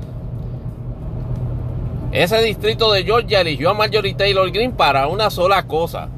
Ese 2.10 2.42
distrito 2.42 2.90
de 2.90 3.04
Georgia 3.04 3.42
eligió 3.42 3.70
a 3.70 3.74
Marjorie 3.74 4.14
Taylor 4.14 4.50
Greene 4.50 4.74
para 4.74 5.06
una 5.06 5.30
sola 5.30 5.62
cosa. 5.64 6.08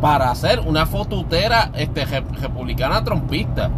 Para 0.00 0.30
hacer 0.30 0.60
una 0.60 0.86
fotutera 0.86 1.72
este, 1.74 2.04
republicana 2.04 3.02
trompista. 3.02 3.70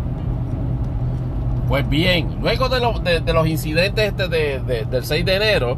Pues 1.70 1.88
bien, 1.88 2.38
luego 2.42 2.68
de, 2.68 3.20
de, 3.20 3.32
los 3.32 3.46
incidentes 3.46 4.08
este 4.08 4.26
de, 4.26 4.58
del 4.90 5.04
6 5.04 5.24
de 5.24 5.36
enero, 5.36 5.76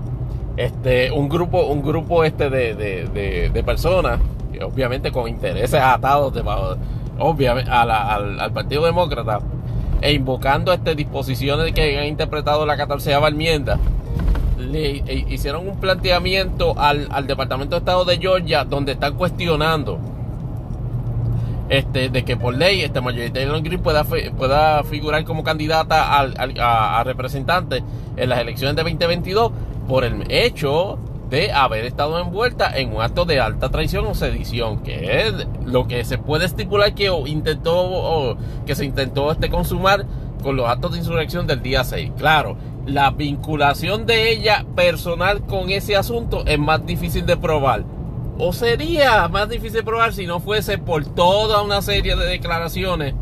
este, 0.57 1.11
un 1.13 1.29
grupo, 1.29 1.67
un 1.67 1.83
grupo 1.83 2.25
este 2.25 2.49
de, 2.49 3.63
personas, 3.63 4.19
obviamente 4.65 5.13
con 5.13 5.29
intereses 5.29 5.79
atados 5.79 6.33
obviamente, 7.19 7.71
al, 7.71 8.53
Partido 8.55 8.87
Demócrata, 8.87 9.41
e 10.01 10.15
invocando 10.15 10.73
este, 10.73 10.95
disposiciones 10.95 11.75
que 11.75 11.99
han 11.99 12.07
interpretado 12.07 12.65
la 12.65 12.79
14 12.79 13.13
enmienda, 13.13 13.79
le 14.57 15.03
e, 15.07 15.27
hicieron 15.29 15.69
un 15.69 15.79
planteamiento 15.79 16.73
al, 16.79 17.07
al, 17.11 17.27
Departamento 17.27 17.77
de 17.77 17.81
Estado 17.81 18.07
de 18.07 18.17
Georgia 18.17 18.65
donde 18.65 18.93
están 18.93 19.15
cuestionando 19.15 19.99
este, 21.69 22.09
de 22.09 22.25
que 22.25 22.37
por 22.37 22.55
ley 22.55 22.83
este 22.83 23.01
Marjorie 23.01 23.31
Taylor 23.31 23.63
Greene 23.63 23.83
pueda, 23.83 24.05
pueda 24.05 24.83
figurar 24.85 25.25
como 25.25 25.43
candidata 25.45 26.21
a, 26.21 26.99
a 26.99 27.05
representante 27.05 27.83
en 28.17 28.29
las 28.29 28.41
elecciones 28.41 28.77
de 28.77 28.83
2022 28.83 29.53
por 29.89 30.05
el 30.05 30.25
hecho 30.31 30.99
de 31.33 31.51
haber 31.51 31.87
estado 31.87 32.19
envuelta 32.21 32.77
en 32.77 32.95
un 32.95 33.01
acto 33.01 33.25
de 33.25 33.41
alta 33.41 33.71
traición 33.71 34.05
o 34.07 34.15
sedición, 34.15 34.83
que 34.83 35.23
es 35.23 35.47
lo 35.65 35.89
que 35.89 36.05
se 36.05 36.19
puede 36.19 36.45
estipular 36.45 36.95
que 36.95 37.11
intentó 37.27 37.75
o 37.75 38.37
que 38.67 38.75
se 38.75 38.85
intentó 38.85 39.33
este 39.33 39.49
consumar 39.49 40.05
con 40.43 40.57
los 40.57 40.69
actos 40.69 40.93
de 40.93 40.99
insurrección 40.99 41.47
del 41.47 41.63
día 41.63 41.85
6. 41.85 42.13
Claro, 42.19 42.59
la 42.85 43.11
vinculación 43.13 44.05
de 44.05 44.31
ella 44.31 44.67
personal 44.77 45.41
con 45.47 45.71
ese 45.71 45.97
asunto 45.97 46.45
es 46.45 46.59
más 46.59 46.85
difícil 46.85 47.25
de 47.25 47.39
probar. 47.39 47.85
O 48.39 48.53
sería 48.53 49.29
más 49.29 49.49
difícil 49.49 49.85
probar 49.85 50.13
si 50.13 50.27
no 50.27 50.41
fuese 50.41 50.79
por 50.79 51.05
toda 51.05 51.63
una 51.63 51.83
serie 51.83 52.17
de 52.17 52.27
declaraciones 52.27 53.15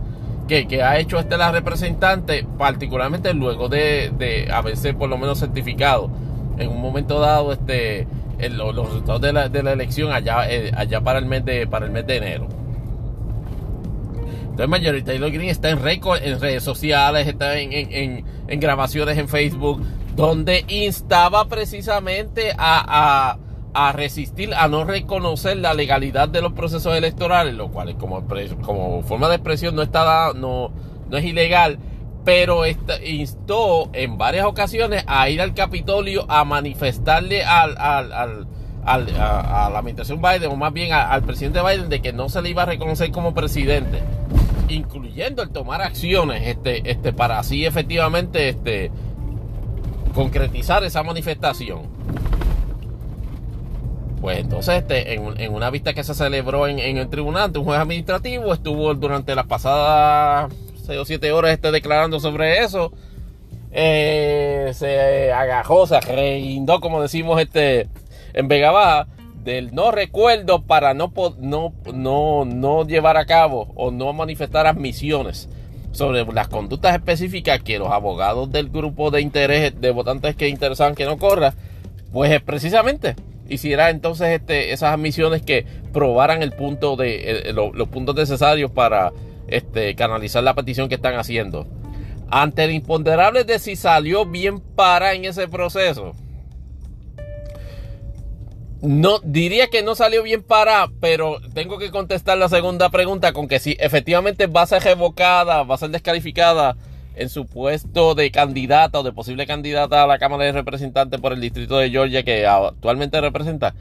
que, 0.49 0.67
que 0.67 0.83
ha 0.83 0.99
hecho 0.99 1.19
este 1.19 1.37
la 1.37 1.53
representante, 1.53 2.47
particularmente 2.59 3.33
luego 3.35 3.69
de, 3.69 4.13
de 4.17 4.51
haberse 4.53 4.95
por 4.95 5.09
lo 5.09 5.19
menos 5.19 5.39
certificado 5.39 6.11
en 6.59 6.69
un 6.69 6.81
momento 6.81 7.21
dado 7.21 7.53
este, 7.53 8.07
los, 8.49 8.75
resultados 8.75 9.21
de 9.21 9.33
la, 9.33 9.49
de 9.49 9.63
la 9.63 9.73
elección 9.73 10.13
allá, 10.13 10.51
eh, 10.51 10.71
allá 10.75 11.01
para, 11.01 11.19
el 11.19 11.27
mes 11.27 11.45
de, 11.45 11.67
para 11.67 11.87
el 11.87 11.93
mes 11.93 12.07
de 12.07 12.17
enero. 12.17 12.49
Entonces 14.43 14.69
Marjorie 14.69 15.03
Taylor 15.03 15.31
Green 15.31 15.49
está 15.49 15.71
en, 15.71 15.79
en 15.79 16.41
redes 16.41 16.63
sociales, 16.63 17.27
está 17.27 17.59
en, 17.59 17.73
en, 17.73 18.25
en, 18.49 18.61
grabaciones 18.61 19.17
en 19.19 19.29
Facebook, 19.29 19.83
donde 20.17 20.65
instaba 20.69 21.47
precisamente 21.47 22.53
a, 22.59 23.37
a, 23.37 23.39
a, 23.75 23.93
resistir, 23.93 24.55
a 24.55 24.69
no 24.69 24.85
reconocer 24.85 25.57
la 25.57 25.75
legalidad 25.75 26.29
de 26.29 26.43
los 26.43 26.53
procesos 26.53 26.97
electorales, 26.97 27.55
lo 27.55 27.71
cual 27.71 27.97
como, 27.97 28.27
como 28.63 29.03
forma 29.03 29.29
de 29.29 29.37
expresión 29.37 29.75
no, 29.77 29.83
está, 29.83 30.33
no, 30.35 30.73
no 31.09 31.17
es 31.17 31.25
ilegal, 31.25 31.79
pero 32.25 32.63
instó 33.05 33.91
en 33.93 34.19
varias 34.19 34.47
ocasiones 34.47 35.05
a 35.07 35.29
ir 35.31 35.41
al 35.41 35.55
Capitolio 35.55 36.27
a 36.29 36.45
manifestarle 36.45 37.45
al, 37.45 37.77
al, 37.79 38.13
al, 38.13 38.47
a, 38.85 39.71
la 39.73 39.79
administración 39.79 40.21
Biden, 40.21 40.51
o 40.51 40.57
más 40.57 40.73
bien 40.73 40.93
al 40.93 41.23
presidente 41.23 41.61
Biden, 41.63 41.89
de 41.89 42.01
que 42.01 42.13
no 42.13 42.29
se 42.29 42.43
le 42.43 42.51
iba 42.51 42.63
a 42.63 42.67
reconocer 42.67 43.11
como 43.11 43.35
presidente, 43.35 44.03
incluyendo 44.69 45.43
el 45.43 45.51
tomar 45.51 45.83
acciones 45.83 46.47
este, 46.47 46.91
este, 46.91 47.13
para 47.13 47.39
así 47.39 47.65
efectivamente 47.65 48.49
este, 48.49 48.91
concretizar 50.15 50.85
esa 50.85 51.03
manifestación. 51.03 51.83
Pues 54.21 54.39
entonces, 54.39 54.75
este, 54.77 55.15
en, 55.15 55.55
una 55.55 55.71
vista 55.71 55.95
que 55.95 56.05
se 56.05 56.15
celebró 56.15 56.67
en, 56.67 56.79
el 56.79 57.09
tribunal 57.09 57.45
ante 57.45 57.59
un 57.59 57.65
juez 57.65 57.79
administrativo, 57.79 58.53
estuvo 58.53 58.93
durante 58.95 59.35
las 59.35 59.47
pasadas 59.47 60.53
o 60.89 61.05
siete 61.05 61.31
horas 61.33 61.53
esté 61.53 61.71
declarando 61.71 62.21
sobre 62.21 62.63
eso. 62.63 62.93
Eh, 63.73 64.73
se 64.75 65.33
agajó, 65.33 65.87
se 65.87 66.01
reindó, 66.01 66.81
como 66.81 67.01
decimos 67.01 67.41
este, 67.41 67.89
en 68.35 68.49
Vega 68.49 68.73
Baja, 68.73 69.07
del 69.45 69.75
no 69.75 69.91
recuerdo 69.91 70.63
para 70.63 70.93
no, 70.93 71.13
no, 71.39 71.73
no, 71.95 72.45
no 72.45 72.87
llevar 72.87 73.17
a 73.17 73.25
cabo 73.25 73.69
o 73.77 73.91
no 73.91 74.13
manifestar 74.13 74.67
admisiones 74.67 75.49
sobre 75.93 76.25
las 76.27 76.49
conductas 76.49 76.95
específicas 76.95 77.63
que 77.63 77.79
los 77.79 77.89
abogados 77.89 78.51
del 78.53 78.69
grupo 78.69 79.11
de 79.11 79.23
interés 79.23 79.81
de 79.81 79.91
votantes 79.93 80.37
que 80.37 80.49
interesaban 80.49 80.95
que 80.95 81.05
no 81.05 81.17
corra, 81.17 81.55
pues 82.13 82.41
precisamente 82.43 83.17
hiciera 83.51 83.91
entonces 83.91 84.29
este, 84.29 84.73
esas 84.73 84.95
admisiones 84.95 85.43
que 85.43 85.67
probaran 85.93 86.43
el 86.43 86.53
punto 86.53 86.97
de 86.97 87.53
los 87.53 87.89
puntos 87.89 88.15
necesarios 88.15 88.71
para 88.71 89.13
este, 89.49 89.95
canalizar 89.95 90.43
la 90.43 90.55
petición 90.55 90.89
que 90.89 90.95
están 90.95 91.17
haciendo. 91.17 91.67
Ante 92.31 92.65
el 92.65 92.71
imponderable 92.71 93.45
de 93.45 93.59
si 93.59 93.77
salió 93.77 94.25
bien 94.25 94.61
para 94.61 95.15
en 95.15 95.25
ese 95.25 95.49
proceso. 95.49 96.13
No, 98.83 99.19
diría 99.23 99.67
que 99.67 99.83
no 99.83 99.95
salió 99.95 100.23
bien 100.23 100.43
para, 100.43 100.89
pero 101.01 101.39
tengo 101.53 101.77
que 101.79 101.91
contestar 101.91 102.39
la 102.39 102.49
segunda 102.49 102.89
pregunta 102.89 103.35
con 103.35 103.47
que 103.47 103.59
si 103.59 103.77
efectivamente 103.79 104.47
va 104.47 104.63
a 104.63 104.67
ser 104.67 104.83
revocada, 104.83 105.65
va 105.65 105.75
a 105.75 105.79
ser 105.79 105.91
descalificada 105.91 106.77
en 107.21 107.29
su 107.29 107.47
puesto 107.47 108.15
de 108.15 108.31
candidata 108.31 108.99
o 108.99 109.03
de 109.03 109.13
posible 109.13 109.47
candidata 109.47 110.03
a 110.03 110.07
la 110.07 110.19
Cámara 110.19 110.45
de 110.45 110.53
Representantes 110.53 111.21
por 111.21 111.33
el 111.33 111.41
distrito 111.41 111.79
de 111.79 111.91
Georgia 111.91 112.23
que 112.23 112.47
actualmente 112.47 113.21
representa. 113.21 113.75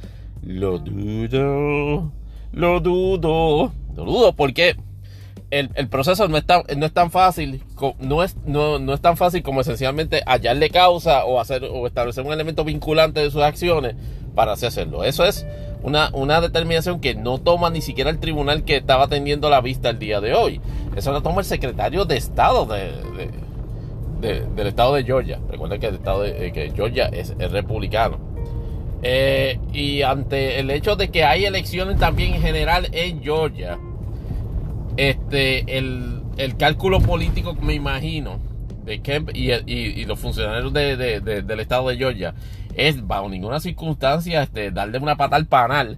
Lo 0.43 0.77
dudo, 0.77 2.11
lo 2.51 2.79
dudo, 2.81 3.71
lo 3.95 4.05
dudo 4.05 4.33
porque 4.33 4.75
el, 5.51 5.87
proceso 5.87 6.27
no 6.27 6.37
es 6.37 6.45
tan, 6.45 6.63
no 6.77 6.85
es 6.85 6.93
tan 6.93 7.11
fácil, 7.11 7.63
no 7.99 8.23
es, 8.23 8.35
no, 8.45 8.93
es 8.93 9.01
tan 9.01 9.17
fácil 9.17 9.41
como 9.41 9.61
esencialmente 9.61 10.21
hallarle 10.25 10.69
causa 10.69 11.25
o 11.25 11.39
hacer 11.39 11.63
o 11.63 11.87
establecer 11.87 12.25
un 12.25 12.33
elemento 12.33 12.63
vinculante 12.63 13.21
de 13.21 13.31
sus 13.31 13.41
acciones 13.41 13.95
para 14.35 14.53
así 14.53 14.65
hacerlo. 14.65 15.03
Eso 15.03 15.25
es 15.25 15.45
una, 15.81 16.09
una 16.13 16.41
determinación 16.41 16.99
que 16.99 17.15
no 17.15 17.39
toma 17.39 17.69
ni 17.69 17.81
siquiera 17.81 18.09
el 18.09 18.19
tribunal 18.19 18.63
que 18.63 18.77
estaba 18.77 19.05
atendiendo 19.05 19.49
la 19.49 19.61
vista 19.61 19.89
el 19.89 19.99
día 19.99 20.19
de 20.21 20.33
hoy. 20.33 20.61
Eso 20.95 21.11
lo 21.11 21.21
toma 21.21 21.39
el 21.39 21.45
secretario 21.45 22.05
de 22.05 22.17
Estado 22.17 22.65
de, 22.65 22.91
del 24.21 24.67
Estado 24.67 24.95
de 24.95 25.03
Georgia. 25.03 25.39
Recuerden 25.49 25.79
que 25.79 25.87
el 25.87 25.95
Estado 25.95 26.23
de 26.23 26.47
eh, 26.47 26.51
que 26.51 26.71
Georgia 26.75 27.05
es, 27.07 27.35
republicano. 27.37 28.19
Eh, 29.01 29.57
y 29.71 30.01
ante 30.01 30.59
el 30.59 30.69
hecho 30.71 30.97
de 30.97 31.09
que 31.09 31.23
hay 31.23 31.45
elecciones 31.45 31.97
también 31.97 32.33
en 32.33 32.41
general 32.41 32.89
en 32.91 33.23
Georgia, 33.23 33.79
este, 34.97 35.77
el, 35.77 36.21
cálculo 36.57 36.99
político, 36.99 37.55
me 37.61 37.73
imagino, 37.73 38.39
de 38.83 39.01
Kemp 39.01 39.29
y, 39.33 40.03
los 40.05 40.19
funcionarios 40.19 40.73
del 40.73 41.59
estado 41.59 41.89
de 41.89 41.97
Georgia 41.97 42.33
es, 42.87 43.05
bajo 43.05 43.29
ninguna 43.29 43.59
circunstancia, 43.59 44.43
este, 44.43 44.71
darle 44.71 44.99
una 44.99 45.15
pata 45.15 45.35
al 45.35 45.45
panal 45.45 45.97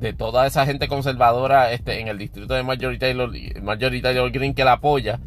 de 0.00 0.12
toda 0.12 0.46
esa 0.46 0.66
gente 0.66 0.88
conservadora 0.88 1.72
este, 1.72 2.00
en 2.00 2.08
el 2.08 2.18
distrito 2.18 2.54
de 2.54 2.62
Marjorie 2.62 2.98
Taylor, 2.98 4.30
Green 4.30 4.54
que 4.54 4.64
la 4.64 4.72
apoya. 4.72 5.18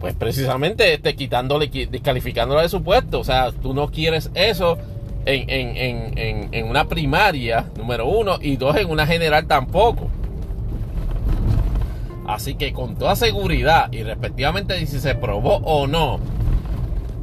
Pues 0.00 0.14
precisamente 0.14 0.94
este, 0.94 1.14
quitándole, 1.16 1.68
descalificándola 1.68 2.62
de 2.62 2.68
su 2.68 2.82
puesto. 2.82 3.20
O 3.20 3.24
sea, 3.24 3.52
tú 3.52 3.74
no 3.74 3.90
quieres 3.90 4.30
eso 4.34 4.78
en, 5.26 5.48
en, 5.48 6.48
en 6.52 6.68
una 6.68 6.88
primaria, 6.88 7.66
número 7.76 8.06
uno, 8.06 8.38
y 8.40 8.56
dos, 8.56 8.76
en 8.76 8.90
una 8.90 9.06
general 9.06 9.46
tampoco. 9.46 10.08
Así 12.28 12.56
que 12.56 12.74
con 12.74 12.96
toda 12.96 13.16
seguridad 13.16 13.90
y 13.90 14.02
respectivamente 14.02 14.84
si 14.86 15.00
se 15.00 15.14
probó 15.14 15.56
o 15.56 15.86
no, 15.86 16.20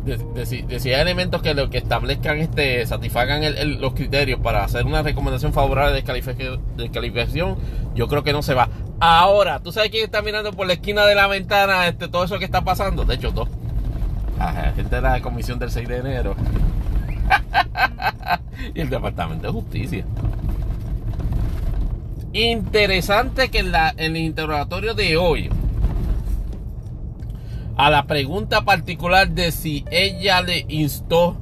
de, 0.05 0.45
si, 0.45 0.93
hay 0.93 1.01
elementos 1.01 1.41
que 1.41 1.53
lo 1.55 1.69
que 1.69 1.79
establezcan 1.79 2.37
este 2.37 2.85
satisfagan 2.85 3.41
los 3.81 3.93
criterios 3.93 4.39
para 4.39 4.63
hacer 4.63 4.85
una 4.85 5.01
recomendación 5.01 5.51
favorable 5.51 5.93
de 5.93 6.03
descalificación, 6.77 7.57
yo 7.95 8.07
creo 8.07 8.23
que 8.23 8.31
no 8.31 8.43
se 8.43 8.53
va. 8.53 8.69
Ahora, 8.99 9.59
¿tú 9.59 9.71
sabes 9.71 9.89
quién 9.89 10.05
está 10.05 10.21
mirando 10.21 10.53
por 10.53 10.67
la 10.67 10.73
esquina 10.73 11.05
de 11.05 11.15
la 11.15 11.27
ventana 11.27 11.87
este, 11.87 12.07
todo 12.07 12.23
eso 12.23 12.37
que 12.37 12.45
está 12.45 12.61
pasando? 12.61 13.03
De 13.03 13.15
hecho, 13.15 13.31
dos. 13.31 13.49
La 14.37 14.73
gente 14.75 14.95
de 14.95 15.01
la 15.01 15.21
comisión 15.21 15.57
del 15.59 15.71
6 15.71 15.87
de 15.87 15.97
enero. 15.97 16.35
y 18.75 18.81
el 18.81 18.89
Departamento 18.89 19.47
de 19.47 19.53
Justicia. 19.53 20.05
Interesante 22.31 23.49
que 23.49 23.63
la, 23.63 23.89
en 23.91 24.15
el 24.15 24.23
interrogatorio 24.23 24.93
de 24.93 25.17
hoy, 25.17 25.49
a 27.77 27.89
la 27.89 28.07
pregunta 28.07 28.63
particular 28.63 29.29
de 29.29 29.51
si 29.51 29.85
ella 29.91 30.41
le 30.41 30.65
instó, 30.69 31.37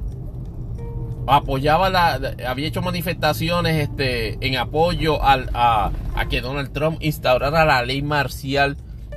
apoyaba 1.26 1.90
la, 1.90 2.34
había 2.46 2.68
hecho 2.68 2.82
manifestaciones 2.82 3.88
este, 3.88 4.38
en 4.46 4.56
apoyo 4.56 5.22
al, 5.22 5.50
a, 5.54 5.92
que 6.28 6.40
Donald 6.40 6.72
Trump 6.72 6.98
instaurara 7.00 7.64
la 7.64 7.84
ley 7.84 8.02
marcial 8.02 8.76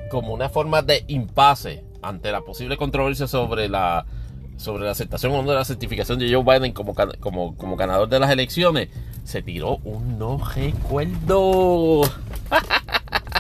como 0.10 0.34
una 0.34 0.50
forma 0.50 0.82
de 0.82 1.04
impasse 1.08 1.84
ante 2.02 2.32
la 2.32 2.42
posible 2.42 2.78
controversia 2.78 3.28
sobre 3.28 3.68
la, 3.68 4.06
sobre 4.58 4.86
la 4.86 4.92
aceptación 4.92 5.34
o 5.34 5.42
no 5.42 5.50
de 5.50 5.56
la 5.56 5.66
certificación 5.66 6.20
de 6.20 6.32
Joe 6.32 6.44
Biden 6.44 6.72
como, 6.72 6.94
como, 7.20 7.58
como 7.58 7.76
ganador 7.76 8.08
de 8.08 8.20
las 8.20 8.32
elecciones, 8.32 8.90
se 9.24 9.42
tiró 9.42 9.78
un 9.84 10.18
no 10.18 10.38
recuerdo. 10.38 12.04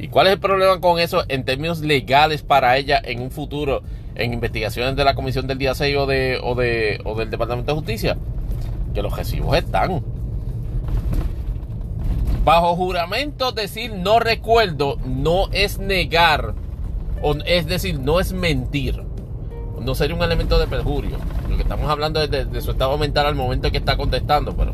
¿Y 0.00 0.08
cuál 0.08 0.28
es 0.28 0.32
el 0.32 0.40
problema 0.40 0.80
con 0.80 0.98
eso 0.98 1.24
en 1.28 1.44
términos 1.44 1.80
legales 1.80 2.42
para 2.42 2.78
ella 2.78 3.02
en 3.04 3.20
un 3.20 3.30
futuro 3.30 3.82
en 4.14 4.32
investigaciones 4.32 4.96
de 4.96 5.04
la 5.04 5.14
Comisión 5.14 5.46
del 5.46 5.58
Día 5.58 5.74
6 5.74 5.96
o, 5.98 6.06
de, 6.06 6.40
o, 6.42 6.54
de, 6.54 7.02
o 7.04 7.14
del 7.14 7.28
Departamento 7.28 7.72
de 7.72 7.76
Justicia? 7.76 8.16
Que 8.94 9.02
los 9.02 9.14
recibos 9.14 9.54
están. 9.58 10.02
Bajo 12.46 12.74
juramento 12.76 13.52
decir 13.52 13.92
no 13.92 14.20
recuerdo 14.20 14.96
no 15.04 15.50
es 15.52 15.78
negar, 15.78 16.54
es 17.44 17.66
decir, 17.66 18.00
no 18.00 18.20
es 18.20 18.32
mentir. 18.32 19.02
No 19.82 19.94
sería 19.94 20.16
un 20.16 20.22
elemento 20.22 20.58
de 20.58 20.66
perjurio. 20.66 21.18
Lo 21.50 21.56
que 21.56 21.62
estamos 21.62 21.90
hablando 21.90 22.22
es 22.22 22.30
de, 22.30 22.60
su 22.62 22.70
estado 22.70 22.96
mental 22.96 23.26
al 23.26 23.34
momento 23.34 23.66
en 23.66 23.72
que 23.72 23.78
está 23.78 23.98
contestando, 23.98 24.56
pero 24.56 24.72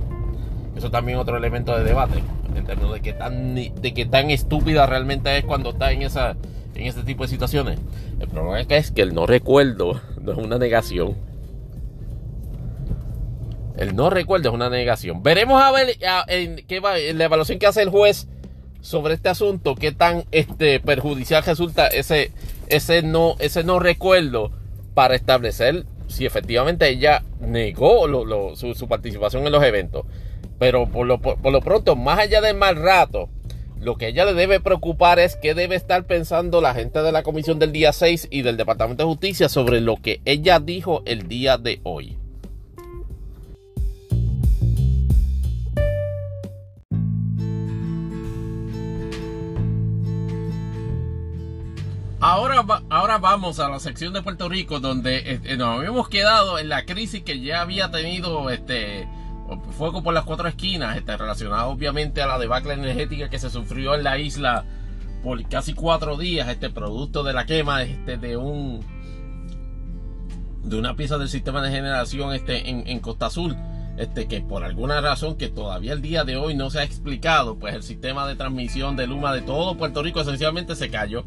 eso 0.76 0.88
también 0.88 1.18
es 1.18 1.22
otro 1.22 1.36
elemento 1.36 1.76
de 1.76 1.82
debate. 1.82 2.22
En 2.56 2.64
términos 2.64 2.94
de 2.94 3.00
que 3.00 3.12
tan, 3.12 3.54
de 3.54 3.94
que 3.94 4.06
tan 4.06 4.30
estúpida 4.30 4.86
realmente 4.86 5.36
es 5.36 5.44
cuando 5.44 5.70
está 5.70 5.92
en, 5.92 6.02
esa, 6.02 6.36
en 6.74 6.86
este 6.86 7.02
tipo 7.02 7.22
de 7.22 7.28
situaciones. 7.28 7.78
El 8.18 8.28
problema 8.28 8.64
que, 8.64 8.76
es 8.76 8.90
que 8.90 9.02
el 9.02 9.14
no 9.14 9.26
recuerdo 9.26 10.00
no 10.20 10.32
es 10.32 10.38
una 10.38 10.58
negación. 10.58 11.16
El 13.76 13.94
no 13.94 14.08
recuerdo 14.08 14.48
es 14.48 14.54
una 14.54 14.70
negación. 14.70 15.22
Veremos 15.22 15.62
a 15.62 15.70
ver 15.70 15.96
qué 16.66 16.80
va, 16.80 16.96
la 16.96 17.24
evaluación 17.24 17.58
que 17.58 17.66
hace 17.66 17.82
el 17.82 17.90
juez 17.90 18.26
sobre 18.80 19.14
este 19.14 19.28
asunto, 19.28 19.74
qué 19.74 19.92
tan 19.92 20.24
este, 20.30 20.80
perjudicial 20.80 21.42
resulta 21.44 21.88
ese, 21.88 22.30
ese, 22.68 23.02
no, 23.02 23.34
ese 23.38 23.64
no 23.64 23.80
recuerdo 23.80 24.52
para 24.94 25.14
establecer 25.14 25.84
si 26.08 26.24
efectivamente 26.24 26.88
ella 26.88 27.22
negó 27.40 28.06
su, 28.54 28.88
participación 28.88 29.44
en 29.46 29.52
los 29.52 29.62
eventos. 29.62 30.06
Pero 30.58 30.86
por 30.86 31.06
lo, 31.06 31.20
por 31.20 31.52
lo 31.52 31.60
pronto, 31.60 31.96
más 31.96 32.18
allá 32.18 32.40
del 32.40 32.56
mal 32.56 32.76
rato, 32.76 33.28
lo 33.80 33.96
que 33.96 34.08
ella 34.08 34.24
le 34.24 34.34
debe 34.34 34.58
preocupar 34.58 35.18
es 35.18 35.36
qué 35.36 35.54
debe 35.54 35.76
estar 35.76 36.06
pensando 36.06 36.60
la 36.60 36.74
gente 36.74 37.02
de 37.02 37.12
la 37.12 37.22
comisión 37.22 37.58
del 37.58 37.72
día 37.72 37.92
6 37.92 38.28
y 38.30 38.42
del 38.42 38.56
Departamento 38.56 39.02
de 39.04 39.08
Justicia 39.08 39.48
sobre 39.48 39.80
lo 39.80 39.96
que 39.96 40.20
ella 40.24 40.60
dijo 40.60 41.02
el 41.04 41.28
día 41.28 41.58
de 41.58 41.80
hoy. 41.82 42.16
Ahora, 52.18 52.64
ahora 52.88 53.18
vamos 53.18 53.60
a 53.60 53.68
la 53.68 53.78
sección 53.78 54.14
de 54.14 54.22
Puerto 54.22 54.48
Rico 54.48 54.80
donde 54.80 55.32
este, 55.32 55.56
nos 55.58 55.78
habíamos 55.78 56.08
quedado 56.08 56.58
en 56.58 56.70
la 56.70 56.86
crisis 56.86 57.22
que 57.22 57.40
ya 57.40 57.60
había 57.60 57.90
tenido 57.90 58.48
este 58.50 59.06
fuego 59.76 60.02
por 60.02 60.14
las 60.14 60.24
cuatro 60.24 60.48
esquinas, 60.48 60.96
este, 60.96 61.16
relacionado 61.16 61.68
obviamente 61.68 62.22
a 62.22 62.26
la 62.26 62.38
debacle 62.38 62.74
energética 62.74 63.28
que 63.28 63.38
se 63.38 63.50
sufrió 63.50 63.94
en 63.94 64.04
la 64.04 64.18
isla 64.18 64.64
por 65.22 65.42
casi 65.48 65.74
cuatro 65.74 66.16
días, 66.16 66.48
este 66.48 66.70
producto 66.70 67.22
de 67.22 67.32
la 67.32 67.46
quema 67.46 67.82
este, 67.82 68.16
de 68.16 68.36
un 68.36 68.80
de 70.64 70.76
una 70.78 70.96
pieza 70.96 71.16
del 71.18 71.28
sistema 71.28 71.62
de 71.62 71.70
generación 71.70 72.32
este, 72.34 72.68
en, 72.68 72.88
en 72.88 72.98
Costa 72.98 73.26
Azul. 73.26 73.56
Este, 73.96 74.28
que 74.28 74.42
por 74.42 74.62
alguna 74.62 75.00
razón 75.00 75.36
que 75.36 75.48
todavía 75.48 75.94
el 75.94 76.02
día 76.02 76.24
de 76.24 76.36
hoy 76.36 76.54
no 76.54 76.68
se 76.68 76.80
ha 76.80 76.84
explicado, 76.84 77.58
pues 77.58 77.74
el 77.74 77.82
sistema 77.82 78.28
de 78.28 78.36
transmisión 78.36 78.94
de 78.94 79.06
Luma 79.06 79.32
de 79.32 79.40
todo 79.40 79.78
Puerto 79.78 80.02
Rico 80.02 80.20
esencialmente 80.20 80.76
se 80.76 80.90
cayó 80.90 81.24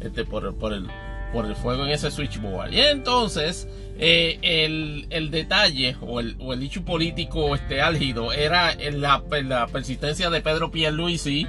este, 0.00 0.24
por, 0.24 0.54
por, 0.56 0.72
el, 0.72 0.88
por 1.32 1.46
el 1.46 1.56
fuego 1.56 1.84
en 1.84 1.90
ese 1.90 2.10
switchboard. 2.10 2.72
Y 2.72 2.80
entonces, 2.80 3.68
eh, 3.98 4.38
el, 4.42 5.06
el, 5.10 5.30
detalle 5.30 5.96
o 6.00 6.20
el, 6.20 6.36
o 6.38 6.52
el 6.52 6.62
hecho 6.62 6.84
político 6.84 7.54
este, 7.54 7.80
álgido 7.80 8.32
era 8.32 8.74
la, 8.92 9.22
la 9.44 9.66
persistencia 9.66 10.30
de 10.30 10.40
Pedro 10.40 10.70
Pierluisi, 10.70 11.46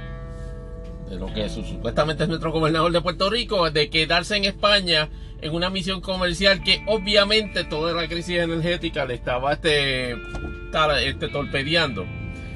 de 1.08 1.16
lo 1.16 1.32
que 1.32 1.48
supuestamente 1.48 2.24
es 2.24 2.28
nuestro 2.28 2.52
gobernador 2.52 2.92
de 2.92 3.00
Puerto 3.00 3.30
Rico, 3.30 3.70
de 3.70 3.88
quedarse 3.88 4.36
en 4.36 4.44
España 4.44 5.08
en 5.40 5.54
una 5.54 5.70
misión 5.70 6.00
comercial 6.00 6.62
que 6.62 6.82
obviamente 6.86 7.64
toda 7.64 7.92
la 7.92 8.08
crisis 8.08 8.38
energética 8.38 9.04
le 9.04 9.14
estaba 9.14 9.52
este, 9.52 10.12
este 10.12 11.28
torpedeando 11.28 12.04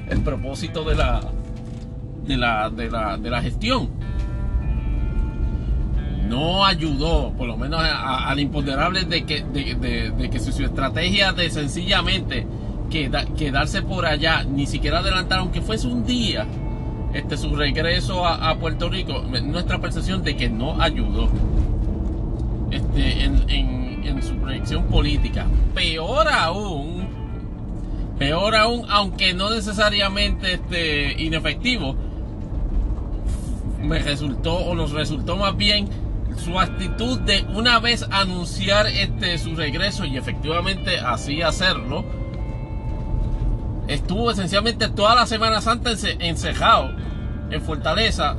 el 0.09 0.21
propósito 0.21 0.83
de 0.83 0.95
la, 0.95 1.21
de 2.25 2.37
la, 2.37 2.69
de 2.69 2.89
la, 2.89 3.17
de 3.17 3.29
la 3.29 3.41
gestión 3.41 3.89
no 6.33 6.65
ayudó, 6.65 7.31
por 7.37 7.47
lo 7.47 7.55
menos 7.57 7.79
al 7.83 8.39
imponderable, 8.39 9.03
de 9.03 9.23
que, 9.23 9.43
de, 9.43 10.29
que 10.31 10.39
su, 10.39 10.49
estrategia 10.63 11.31
de 11.31 11.49
sencillamente 11.51 12.47
quedarse 12.89 13.83
por 13.83 14.05
allá, 14.07 14.43
ni 14.43 14.65
siquiera 14.65 14.99
adelantar, 14.99 15.39
aunque 15.39 15.61
fuese 15.61 15.87
un 15.87 16.05
día, 16.05 16.47
este, 17.13 17.37
su 17.37 17.55
regreso 17.55 18.25
a, 18.25 18.57
Puerto 18.57 18.89
Rico, 18.89 19.21
nuestra 19.43 19.79
percepción 19.79 20.23
de 20.23 20.35
que 20.35 20.49
no 20.49 20.81
ayudó 20.81 21.29
este, 22.71 23.23
en, 23.25 24.03
en 24.03 24.23
su 24.23 24.35
proyección 24.37 24.85
política. 24.85 25.45
Peor 25.75 26.27
aún, 26.29 27.07
peor 28.17 28.55
aún, 28.55 28.85
aunque 28.89 29.35
no 29.35 29.51
necesariamente 29.51 30.53
este, 30.53 31.21
inefectivo, 31.21 31.95
me 33.83 33.99
resultó 33.99 34.55
o 34.55 34.73
nos 34.73 34.91
resultó 34.91 35.35
más 35.35 35.55
bien 35.55 36.02
su 36.37 36.59
actitud 36.59 37.19
de 37.21 37.45
una 37.53 37.79
vez 37.79 38.05
anunciar 38.11 38.87
este 38.87 39.37
su 39.37 39.55
regreso 39.55 40.05
y 40.05 40.17
efectivamente 40.17 40.99
así 40.99 41.41
hacerlo 41.41 42.03
estuvo 43.87 44.31
esencialmente 44.31 44.89
toda 44.89 45.15
la 45.15 45.25
Semana 45.25 45.61
Santa 45.61 45.91
encejado 46.19 46.91
en 47.49 47.61
Fortaleza 47.61 48.35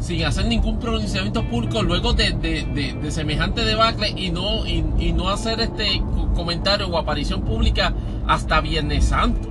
sin 0.00 0.24
hacer 0.24 0.46
ningún 0.46 0.78
pronunciamiento 0.78 1.44
público 1.44 1.82
luego 1.82 2.14
de, 2.14 2.96
semejante 3.10 3.64
debacle 3.64 4.08
y 4.08 4.30
no, 4.30 4.66
y, 4.66 5.12
no 5.12 5.28
hacer 5.28 5.60
este 5.60 6.02
comentario 6.34 6.88
o 6.88 6.98
aparición 6.98 7.42
pública 7.42 7.92
hasta 8.26 8.60
Viernes 8.60 9.04
Santo. 9.04 9.48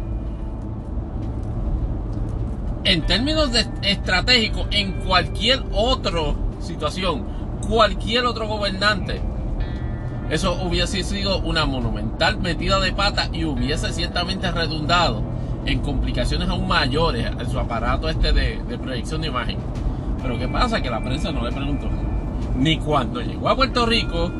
En 2.84 3.06
términos 3.06 3.51
de 3.51 3.68
estratégicos, 3.84 4.68
en 4.72 4.93
cualquier 5.01 5.64
otra 5.72 6.34
situación, 6.61 7.26
cualquier 7.69 8.25
otro 8.25 8.47
gobernante, 8.47 9.21
eso 10.31 10.59
hubiese 10.63 11.03
sido 11.03 11.39
una 11.39 11.65
monumental 11.65 12.39
metida 12.39 12.79
de 12.79 12.91
pata 12.91 13.29
y 13.31 13.45
hubiese 13.45 13.93
ciertamente 13.93 14.51
redundado 14.51 15.23
en 15.65 15.79
complicaciones 15.79 16.49
aún 16.49 16.67
mayores 16.67 17.27
en 17.27 17.49
su 17.49 17.59
aparato 17.59 18.09
este 18.09 18.33
de, 18.33 18.77
proyección 18.81 19.21
de 19.21 19.27
imagen. 19.27 19.57
Pero 20.21 20.37
¿qué 20.39 20.47
pasa? 20.47 20.81
Que 20.81 20.89
la 20.89 21.03
prensa 21.03 21.31
no 21.31 21.43
le 21.43 21.51
preguntó. 21.51 21.87
Ni 22.57 22.77
cuando 22.77 23.21
llegó 23.21 23.49
a 23.49 23.55
Puerto 23.55 23.85
Rico 23.85 24.31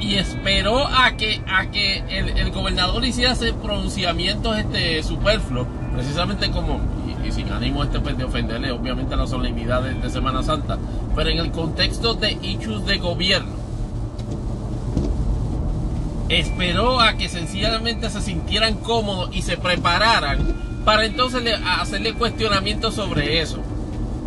y 0.00 0.14
esperó 0.14 0.86
a 0.86 1.12
que, 1.16 1.42
a 1.46 1.70
que 1.70 2.02
el, 2.08 2.50
gobernador 2.50 3.04
hiciera 3.04 3.32
ese 3.32 3.52
pronunciamientos 3.52 4.58
este, 4.58 5.02
superfluo, 5.02 5.66
precisamente 5.92 6.50
como 6.50 6.80
y 7.24 7.32
sin 7.32 7.50
ánimo 7.50 7.82
este 7.82 8.00
pues, 8.00 8.16
de 8.16 8.24
ofenderle 8.24 8.72
obviamente 8.72 9.14
a 9.14 9.16
la 9.16 9.26
solemnidad 9.26 9.82
de, 9.82 10.10
Semana 10.10 10.42
Santa, 10.42 10.78
pero 11.14 11.30
en 11.30 11.38
el 11.38 11.50
contexto 11.50 12.14
de 12.14 12.38
hechos 12.42 12.84
de 12.86 12.98
gobierno, 12.98 13.52
esperó 16.28 17.00
a 17.00 17.14
que 17.14 17.28
sencillamente 17.28 18.10
se 18.10 18.20
sintieran 18.20 18.74
cómodos 18.74 19.30
y 19.32 19.42
se 19.42 19.56
prepararan 19.56 20.38
para 20.84 21.04
entonces 21.04 21.42
hacerle 21.78 22.14
cuestionamientos 22.14 22.94
sobre 22.94 23.40
eso, 23.40 23.60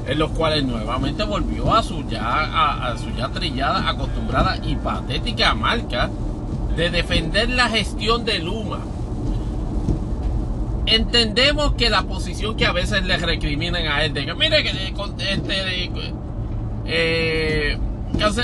en 0.08 0.20
los 0.20 0.32
cuales 0.32 0.64
nuevamente 0.64 1.24
volvió 1.24 1.74
a 1.74 1.84
su 1.84 2.08
ya, 2.08 2.88
a 2.90 2.98
su 2.98 3.10
ya 3.12 3.30
trillada, 3.30 3.90
acostumbrada 3.90 4.58
y 4.64 4.76
patética 4.76 5.54
marca 5.54 6.10
de 6.76 6.90
defender 6.90 7.50
la 7.50 7.70
gestión 7.70 8.26
de 8.26 8.40
Luma 8.40 8.80
entendemos 10.86 11.74
que 11.74 11.90
la 11.90 12.04
posición 12.04 12.56
que 12.56 12.66
a 12.66 12.72
veces 12.72 13.04
le 13.04 13.18
recriminan 13.18 13.88
a 13.88 14.04
él 14.04 14.14
de 14.14 14.26
que 14.26 14.34
mire 14.36 14.64
que 14.64 14.70
este, 14.70 15.92
eh, 16.86 17.78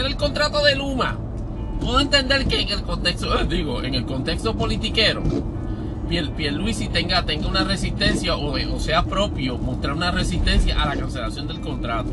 el 0.06 0.16
contrato 0.16 0.64
de 0.64 0.76
Luma 0.76 1.18
puedo 1.80 2.00
entender 2.00 2.46
que 2.48 2.62
en 2.62 2.70
el 2.70 2.82
contexto 2.84 3.44
digo 3.50 3.84
en 3.84 3.96
el 3.96 4.06
contexto 4.06 4.56
politiquero 4.56 5.22
Piel, 6.10 6.32
Pierluisi 6.32 6.90
tenga 6.90 7.24
tenga 7.26 7.48
una 7.48 7.64
resistencia 7.64 8.36
o, 8.36 8.54
o 8.54 8.80
sea 8.80 9.04
propio 9.04 9.58
mostrar 9.58 9.96
una 9.96 10.12
resistencia 10.12 10.82
a 10.82 10.88
la 10.88 10.98
cancelación 10.98 11.48
del 11.48 11.62
contrato. 11.62 12.10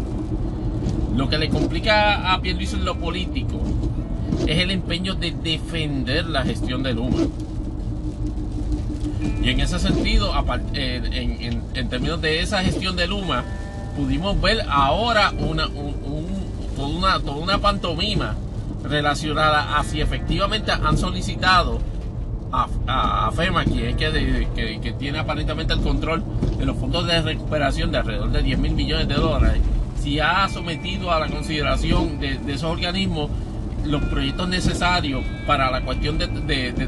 Lo 1.16 1.28
que 1.28 1.36
le 1.36 1.48
complica 1.48 2.32
a 2.32 2.40
Pierluisi 2.40 2.76
en 2.76 2.84
lo 2.84 2.96
político 2.96 3.60
es 4.46 4.58
el 4.58 4.70
empeño 4.70 5.14
de 5.14 5.32
defender 5.32 6.26
la 6.26 6.44
gestión 6.44 6.84
de 6.84 6.94
Luma 6.94 7.26
y 9.20 9.50
en 9.50 9.60
ese 9.60 9.78
sentido, 9.78 10.32
en, 10.74 11.88
términos 11.88 12.20
de 12.20 12.40
esa 12.40 12.62
gestión 12.62 12.96
de 12.96 13.06
Luma, 13.06 13.44
pudimos 13.96 14.40
ver 14.40 14.64
ahora 14.68 15.32
una, 15.38 15.68
toda, 16.76 17.36
una, 17.36 17.58
pantomima 17.58 18.36
relacionada 18.84 19.78
a 19.78 19.84
si 19.84 20.00
efectivamente 20.00 20.70
han 20.70 20.96
solicitado 20.96 21.80
a, 22.52 23.30
FEMA, 23.34 23.64
quien 23.64 23.96
que, 23.96 24.80
que, 24.82 24.92
tiene 24.92 25.18
aparentemente 25.18 25.74
el 25.74 25.80
control 25.80 26.22
de 26.56 26.64
los 26.64 26.76
fondos 26.76 27.06
de 27.06 27.20
recuperación 27.20 27.90
de 27.90 27.98
alrededor 27.98 28.30
de 28.30 28.42
10 28.42 28.58
mil 28.58 28.72
millones 28.72 29.08
de 29.08 29.14
dólares, 29.14 29.60
si 30.00 30.20
ha 30.20 30.48
sometido 30.48 31.10
a 31.10 31.18
la 31.20 31.26
consideración 31.28 32.20
de 32.20 32.38
esos 32.46 32.70
organismos 32.70 33.30
los 33.84 34.02
proyectos 34.04 34.48
necesarios 34.48 35.24
para 35.46 35.70
la 35.70 35.82
cuestión 35.82 36.18
de, 36.18 36.26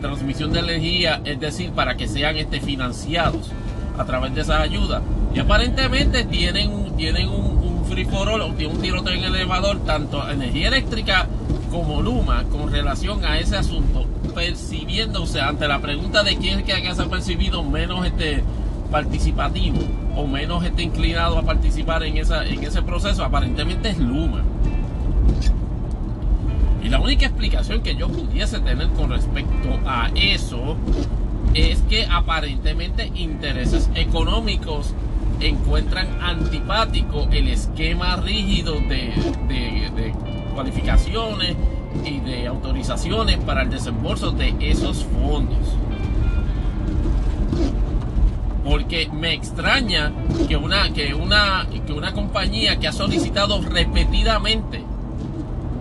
transmisión 0.01 0.53
de 0.53 0.61
energía, 0.61 1.21
es 1.25 1.41
decir, 1.41 1.71
para 1.71 1.97
que 1.97 2.09
sean 2.09 2.37
este, 2.37 2.61
financiados 2.61 3.51
a 3.99 4.05
través 4.05 4.35
de 4.35 4.43
esas 4.43 4.61
ayudas, 4.61 5.03
Y 5.35 5.39
aparentemente 5.39 6.25
tienen, 6.25 6.97
tienen 6.97 7.29
un, 7.29 7.85
free 7.87 8.05
for 8.05 8.29
all, 8.29 8.41
o 8.43 8.53
tienen 8.53 8.77
un 8.77 8.83
tiroteo 8.83 9.15
en 9.15 9.25
el 9.25 9.35
elevador, 9.35 9.85
tanto 9.85 10.29
energía 10.31 10.69
eléctrica 10.69 11.27
como 11.71 12.03
Luma, 12.03 12.45
con 12.45 12.71
relación 12.71 13.25
a 13.25 13.39
ese 13.39 13.57
asunto, 13.57 14.07
percibiéndose 14.35 15.41
ante 15.41 15.67
la 15.67 15.81
pregunta 15.81 16.23
de 16.23 16.37
quién 16.37 16.61
es 16.61 16.65
que 16.65 16.73
haya 16.73 16.95
percibido 17.07 17.65
menos 17.65 18.07
este 18.07 18.45
participativo 18.91 19.79
o 20.17 20.27
menos 20.27 20.65
esté 20.65 20.83
inclinado 20.83 21.39
a 21.39 21.43
participar 21.43 22.03
en, 22.03 22.17
esa, 22.17 22.45
en 22.45 22.63
ese 22.63 22.83
proceso, 22.83 23.25
aparentemente 23.25 23.91
es 23.91 23.99
Luma. 23.99 24.43
Y 26.83 26.89
la 26.89 27.01
única 27.01 27.27
explicación 27.27 27.83
que 27.83 27.95
yo 27.95 28.09
pudiese 28.09 28.59
tener 28.61 28.89
con 28.91 29.11
respecto 29.11 29.79
a 29.87 30.11
eso 30.15 30.77
es 31.55 31.83
que 31.83 32.07
aparentemente 32.07 33.11
intereses 33.15 33.91
económicos 33.95 34.95
encuentran 35.41 36.07
antipático 36.23 37.29
el 37.33 37.49
esquema 37.49 38.17
rígido 38.17 38.75
de, 38.75 39.13
de, 39.49 40.15
cualificaciones 40.55 41.57
y 42.05 42.21
de 42.21 42.47
autorizaciones 42.47 43.39
para 43.39 43.63
el 43.63 43.71
desembolso 43.71 44.31
de 44.33 44.55
esos 44.61 45.05
fondos. 45.05 45.77
Porque 48.65 49.09
me 49.13 49.33
extraña 49.33 50.13
que 50.47 50.57
una, 50.57 50.93
que 50.93 51.15
una, 51.15 51.67
que 51.87 51.93
una 51.93 52.13
compañía 52.13 52.79
que 52.79 52.89
ha 52.89 52.93
solicitado 52.93 53.61
repetidamente 53.63 54.85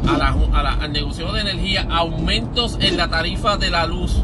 a 0.07 0.17
la, 0.17 0.73
al 0.73 0.91
negocio 0.91 1.31
de 1.31 1.41
energía 1.41 1.87
aumentos 1.89 2.77
en 2.79 2.97
la 2.97 3.07
tarifa 3.09 3.57
de 3.57 3.69
la 3.69 3.85
luz 3.85 4.23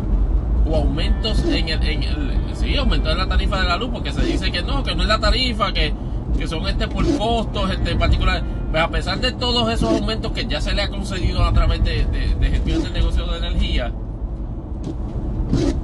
o 0.67 0.75
aumentos 0.75 1.43
en 1.45 1.69
el, 1.69 1.83
en 1.83 2.55
sí, 2.55 2.75
aumentos 2.75 3.11
en 3.11 3.17
la 3.17 3.27
tarifa 3.27 3.61
de 3.61 3.67
la 3.67 3.77
luz 3.77 3.89
porque 3.91 4.11
se 4.11 4.23
dice 4.23 4.51
que 4.51 4.63
no, 4.63 4.83
que 4.83 4.95
no 4.95 5.03
es 5.03 5.07
la 5.07 5.19
tarifa, 5.19 5.73
que, 5.73 5.93
que 6.37 6.47
son 6.47 6.67
este 6.67 6.87
por 6.87 7.05
costos 7.17 7.71
este 7.71 7.95
particular. 7.95 8.43
Pues 8.71 8.83
a 8.83 8.89
pesar 8.89 9.19
de 9.21 9.31
todos 9.31 9.71
esos 9.71 9.89
aumentos 9.89 10.31
que 10.31 10.45
ya 10.45 10.59
se 10.59 10.73
le 10.73 10.81
ha 10.81 10.89
concedido 10.89 11.45
a 11.45 11.53
través 11.53 11.83
de, 11.83 12.05
de, 12.05 12.49
gestión 12.49 12.83
del 12.83 12.93
negocio 12.93 13.25
de 13.27 13.37
energía, 13.37 13.93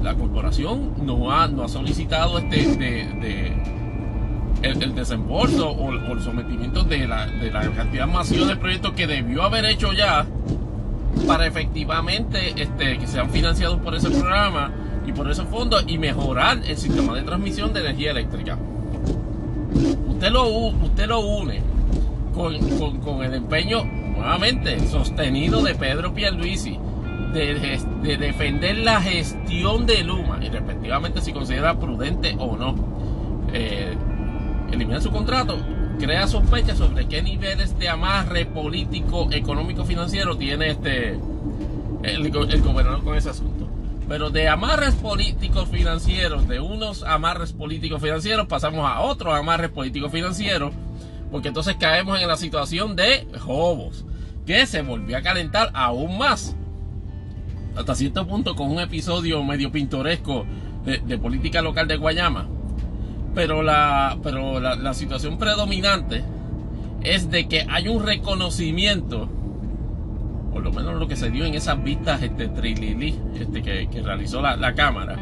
la 0.01 0.15
corporación 0.15 0.93
no 1.05 1.31
ha, 1.31 1.47
no 1.47 1.63
ha 1.63 1.69
solicitado 1.69 2.39
este 2.39 2.75
de, 2.75 3.80
el, 4.61 4.95
desembolso 4.95 5.69
o, 5.69 5.91
el 5.91 6.21
sometimiento 6.21 6.83
de 6.83 7.07
la, 7.07 7.25
de 7.25 7.51
la 7.51 7.61
cantidad 7.71 8.07
masiva 8.07 8.45
de 8.45 8.55
proyectos 8.55 8.93
que 8.93 9.07
debió 9.07 9.43
haber 9.43 9.65
hecho 9.65 9.93
ya 9.93 10.25
para 11.27 11.45
efectivamente 11.45 12.53
este, 12.55 12.97
que 12.97 13.07
sean 13.07 13.29
financiados 13.29 13.79
por 13.79 13.95
ese 13.95 14.09
programa 14.09 14.71
y 15.05 15.11
por 15.11 15.29
esos 15.29 15.47
fondos 15.47 15.83
y 15.87 15.97
mejorar 15.97 16.59
el 16.65 16.77
sistema 16.77 17.15
de 17.15 17.23
transmisión 17.23 17.73
de 17.73 17.81
energía 17.81 18.11
eléctrica. 18.11 18.57
Usted 20.07 20.29
lo, 20.29 20.47
usted 20.47 21.07
lo 21.07 21.19
une 21.19 21.61
con, 22.33 22.99
con, 22.99 23.23
el 23.23 23.33
empeño 23.33 23.83
nuevamente 23.83 24.79
sostenido 24.87 25.61
de 25.63 25.75
Pedro 25.75 26.13
Pierluisi 26.13 26.77
de, 27.33 27.79
de, 28.03 28.17
defender 28.17 28.77
la 28.77 29.01
gestión 29.01 29.85
de 29.85 30.03
Luma 30.03 30.39
y 30.41 30.49
respectivamente 30.49 31.21
si 31.21 31.31
considera 31.31 31.79
prudente 31.79 32.35
o 32.37 32.57
no 32.57 32.75
eh, 33.53 33.95
eliminar 34.71 35.01
su 35.01 35.11
contrato 35.11 35.57
crea 36.01 36.27
sospechas 36.27 36.79
sobre 36.79 37.07
qué 37.07 37.21
niveles 37.21 37.77
de 37.77 37.87
amarre 37.87 38.47
político, 38.47 39.29
económico, 39.31 39.85
financiero 39.85 40.35
tiene 40.35 40.71
este 40.71 41.19
el, 42.01 42.31
gobernador 42.31 43.03
con 43.03 43.15
ese 43.15 43.29
asunto. 43.29 43.69
Pero 44.09 44.31
de 44.31 44.49
amarres 44.49 44.95
políticos 44.95 45.69
financieros, 45.69 46.47
de 46.47 46.59
unos 46.59 47.03
amarres 47.03 47.53
políticos 47.53 48.01
financieros, 48.01 48.47
pasamos 48.47 48.89
a 48.89 49.01
otros 49.01 49.33
amarres 49.35 49.69
políticos 49.69 50.11
financieros, 50.11 50.73
porque 51.29 51.49
entonces 51.49 51.75
caemos 51.79 52.19
en 52.19 52.27
la 52.27 52.35
situación 52.35 52.95
de 52.95 53.27
Jobos, 53.39 54.03
que 54.45 54.65
se 54.65 54.81
volvió 54.81 55.17
a 55.17 55.21
calentar 55.21 55.69
aún 55.75 56.17
más. 56.17 56.55
Hasta 57.75 57.93
cierto 57.93 58.27
punto 58.27 58.55
con 58.55 58.71
un 58.71 58.79
episodio 58.79 59.43
medio 59.43 59.71
pintoresco 59.71 60.45
de, 60.83 60.97
de 60.97 61.17
política 61.19 61.61
local 61.61 61.87
de 61.87 61.95
Guayama 61.95 62.47
pero 63.33 63.63
la, 63.63 64.17
pero 64.21 64.59
la, 64.59 64.93
situación 64.93 65.37
predominante 65.37 66.23
es 67.03 67.29
de 67.31 67.47
que 67.47 67.65
hay 67.69 67.87
un 67.87 68.05
reconocimiento, 68.05 69.29
por 70.51 70.63
lo 70.63 70.71
menos 70.71 70.95
lo 70.95 71.07
que 71.07 71.15
se 71.15 71.29
dio 71.29 71.45
en 71.45 71.55
esas 71.55 71.81
vistas 71.83 72.21
este, 72.21 72.49
trilili, 72.49 73.17
este, 73.39 73.61
que, 73.61 74.01
realizó 74.03 74.41
la, 74.41 74.73
Cámara, 74.73 75.17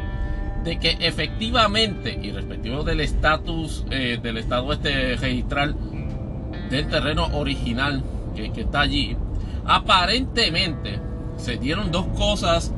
de 0.63 0.79
que 0.79 0.97
efectivamente, 0.99 2.19
y 2.21 2.31
respectivo 2.31 2.83
del 2.83 2.99
estatus 2.99 3.85
eh, 3.91 4.19
del 4.21 4.37
estado 4.37 4.73
este 4.73 5.15
registral 5.15 5.75
del 6.69 6.87
terreno 6.87 7.27
original 7.37 8.03
que, 8.35 8.61
está 8.61 8.81
allí, 8.81 9.15
aparentemente 9.65 10.99
se 11.37 11.57
dieron 11.57 11.91
dos 11.91 12.07
cosas, 12.17 12.73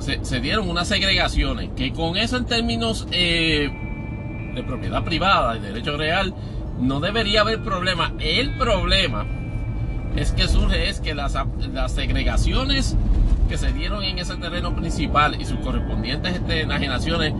se, 0.00 0.40
dieron 0.40 0.68
unas 0.70 0.88
segregaciones, 0.88 1.70
que 1.76 1.92
con 1.92 2.16
eso 2.16 2.36
en 2.36 2.46
términos 2.46 3.06
eh, 3.12 3.87
de 4.58 4.64
propiedad 4.64 5.04
privada 5.04 5.56
y 5.56 5.60
derecho 5.60 5.96
real, 5.96 6.34
no 6.78 7.00
debería 7.00 7.42
haber 7.42 7.62
problema. 7.62 8.12
El 8.18 8.56
problema 8.56 9.26
es 10.16 10.32
que 10.32 10.48
surge 10.48 10.88
es 10.88 11.00
que 11.00 11.14
las, 11.14 11.36
las 11.72 11.92
segregaciones 11.92 12.96
que 13.48 13.56
se 13.56 13.72
dieron 13.72 14.02
en 14.02 14.18
ese 14.18 14.36
terreno 14.36 14.74
principal 14.74 15.40
y 15.40 15.44
sus 15.44 15.58
correspondientes 15.60 16.34
este, 16.34 16.62
enajenaciones 16.62 17.32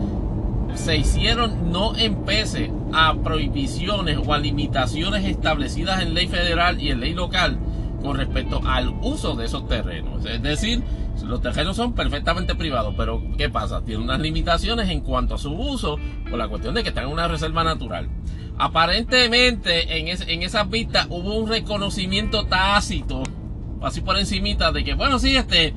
se 0.75 0.97
hicieron 0.97 1.71
no 1.71 1.95
en 1.97 2.23
pese 2.23 2.71
a 2.93 3.13
prohibiciones 3.15 4.17
o 4.25 4.33
a 4.33 4.37
limitaciones 4.37 5.25
establecidas 5.25 6.01
en 6.01 6.13
ley 6.13 6.27
federal 6.27 6.81
y 6.81 6.89
en 6.89 6.99
ley 6.99 7.13
local 7.13 7.57
con 8.01 8.17
respecto 8.17 8.61
al 8.65 8.93
uso 9.01 9.35
de 9.35 9.45
esos 9.45 9.67
terrenos. 9.67 10.25
Es 10.25 10.41
decir, 10.41 10.83
los 11.29 11.41
terrenos 11.41 11.75
son 11.75 11.93
perfectamente 11.93 12.55
privados, 12.55 12.95
pero 12.97 13.21
¿qué 13.37 13.49
pasa? 13.49 13.81
Tiene 13.85 14.03
unas 14.03 14.19
limitaciones 14.19 14.89
en 14.89 15.01
cuanto 15.01 15.35
a 15.35 15.37
su 15.37 15.53
uso 15.53 15.99
por 16.27 16.39
la 16.39 16.47
cuestión 16.47 16.73
de 16.73 16.81
que 16.81 16.89
están 16.89 17.05
en 17.05 17.11
una 17.11 17.27
reserva 17.27 17.63
natural. 17.63 18.09
Aparentemente 18.57 19.99
en, 19.99 20.07
esas 20.43 20.69
vistas 20.69 21.05
hubo 21.09 21.35
un 21.37 21.47
reconocimiento 21.47 22.47
tácito, 22.47 23.21
así 23.81 24.01
por 24.01 24.17
encimita, 24.17 24.71
de 24.71 24.83
que 24.83 24.95
bueno, 24.95 25.19
sí, 25.19 25.35
este, 25.35 25.75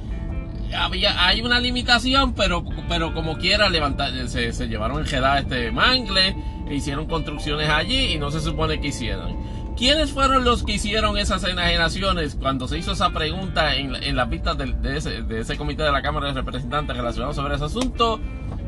había, 0.74 1.26
hay 1.26 1.42
una 1.42 1.60
limitación, 1.60 2.32
pero, 2.32 2.64
pero 2.88 3.12
como 3.12 3.36
quiera 3.36 3.68
levantar, 3.68 4.10
se, 4.28 4.52
se 4.54 4.68
llevaron 4.68 5.06
en 5.06 5.36
este 5.36 5.70
mangle, 5.70 6.34
e 6.68 6.74
hicieron 6.74 7.06
construcciones 7.06 7.68
allí 7.68 8.14
y 8.14 8.18
no 8.18 8.30
se 8.30 8.40
supone 8.40 8.80
que 8.80 8.88
hicieran. 8.88 9.36
¿Quiénes 9.82 10.12
fueron 10.12 10.44
los 10.44 10.62
que 10.62 10.74
hicieron 10.74 11.18
esas 11.18 11.42
enajenaciones 11.42 12.36
cuando 12.36 12.68
se 12.68 12.78
hizo 12.78 12.92
esa 12.92 13.10
pregunta 13.10 13.74
en, 13.74 14.14
las 14.14 14.30
vistas 14.30 14.56
de, 14.56 14.96
ese, 14.96 15.56
comité 15.56 15.82
de 15.82 15.90
la 15.90 16.02
Cámara 16.02 16.28
de 16.28 16.34
Representantes 16.34 16.96
relacionado 16.96 17.34
sobre 17.34 17.56
ese 17.56 17.64
asunto? 17.64 18.20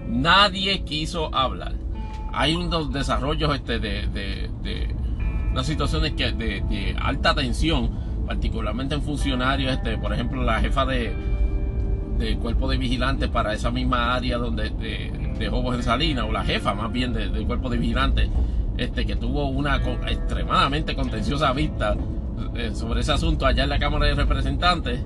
Nadie 0.09 0.83
quiso 0.83 1.33
hablar. 1.33 1.75
Hay 2.33 2.57
unos 2.57 2.93
desarrollos 2.93 3.55
este, 3.55 3.79
de, 3.79 4.93
unas 5.53 5.65
situaciones 5.65 6.15
que, 6.15 6.33
de, 6.33 6.97
alta 7.01 7.33
tensión, 7.33 7.93
particularmente 8.27 8.97
en 8.97 9.03
funcionarios, 9.03 9.73
este, 9.73 9.97
por 9.97 10.13
ejemplo, 10.13 10.43
la 10.43 10.59
jefa 10.59 10.85
de, 10.85 11.15
cuerpo 12.43 12.69
de 12.69 12.77
vigilantes 12.77 13.29
para 13.29 13.55
esa 13.55 13.71
misma 13.71 14.17
área 14.17 14.37
donde 14.37 14.71
de, 14.71 15.13
de 15.39 15.47
en 15.47 15.83
Salinas, 15.85 16.25
o 16.25 16.33
la 16.33 16.43
jefa 16.43 16.75
más 16.75 16.91
bien 16.91 17.13
del 17.13 17.47
cuerpo 17.47 17.71
de 17.71 17.77
vigilantes 17.79 18.29
este, 18.77 19.07
que 19.07 19.17
tuvo 19.17 19.47
una 19.47 19.77
extremadamente 19.77 20.95
contenciosa 20.95 21.53
vista 21.53 21.97
eh, 22.57 22.73
sobre 22.75 23.01
ese 23.01 23.13
asunto 23.13 23.47
allá 23.47 23.65
en 23.65 23.71
la 23.71 23.79
Cámara 23.79 24.07
de 24.07 24.15
Representantes, 24.15 25.01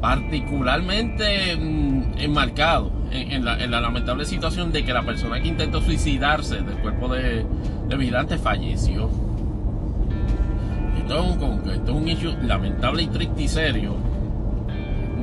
particularmente 0.00 1.56
mm, 1.56 2.18
enmarcado 2.18 2.92
en, 3.10 3.44
la, 3.44 3.56
lamentable 3.80 4.24
situación 4.24 4.72
de 4.72 4.84
que 4.84 4.92
la 4.92 5.02
persona 5.02 5.40
que 5.40 5.48
intentó 5.48 5.80
suicidarse 5.80 6.56
del 6.56 6.76
cuerpo 6.78 7.08
de, 7.08 7.44
de 7.88 7.96
vigilantes 7.96 8.40
falleció. 8.40 9.10
Esto 10.98 11.24
es 11.24 11.90
un, 11.90 12.08
esto 12.08 12.36
lamentable 12.42 13.02
y 13.02 13.06
triste 13.06 13.42
y 13.42 13.48
serio 13.48 13.96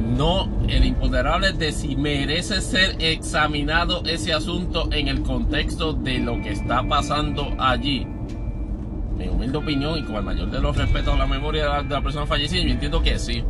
no 0.05 0.49
el 0.67 0.85
imponderable 0.85 1.53
de 1.53 1.71
si 1.71 1.95
merece 1.95 2.61
ser 2.61 2.95
examinado 2.99 4.03
ese 4.05 4.33
asunto 4.33 4.87
en 4.91 5.07
el 5.07 5.21
contexto 5.23 5.93
de 5.93 6.19
lo 6.19 6.41
que 6.41 6.51
está 6.51 6.87
pasando 6.87 7.55
allí. 7.57 8.05
Mi 9.17 9.27
humilde 9.27 9.57
opinión 9.57 9.97
y 9.97 10.03
con 10.03 10.15
el 10.15 10.23
mayor 10.23 10.51
de 10.51 10.61
los 10.61 10.77
respetos 10.77 11.13
a 11.13 11.17
la 11.17 11.27
memoria 11.27 11.81
de 11.81 11.89
la, 11.89 12.01
persona 12.01 12.25
fallecida, 12.25 12.63
yo 12.63 12.69
entiendo 12.69 13.01
que 13.01 13.17
sí. 13.17 13.43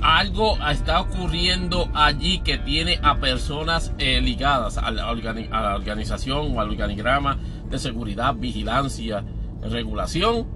Algo 0.00 0.58
está 0.68 1.00
ocurriendo 1.00 1.88
allí 1.94 2.40
que 2.40 2.58
tiene 2.58 2.98
a 3.02 3.16
personas 3.16 3.92
eh, 3.98 4.20
ligadas 4.20 4.76
a 4.76 4.90
la, 4.90 5.08
a 5.08 5.14
la 5.14 5.74
organización 5.74 6.54
o 6.54 6.60
al 6.60 6.68
organigrama 6.68 7.38
de 7.70 7.78
seguridad, 7.78 8.34
vigilancia, 8.34 9.24
regulación, 9.62 10.46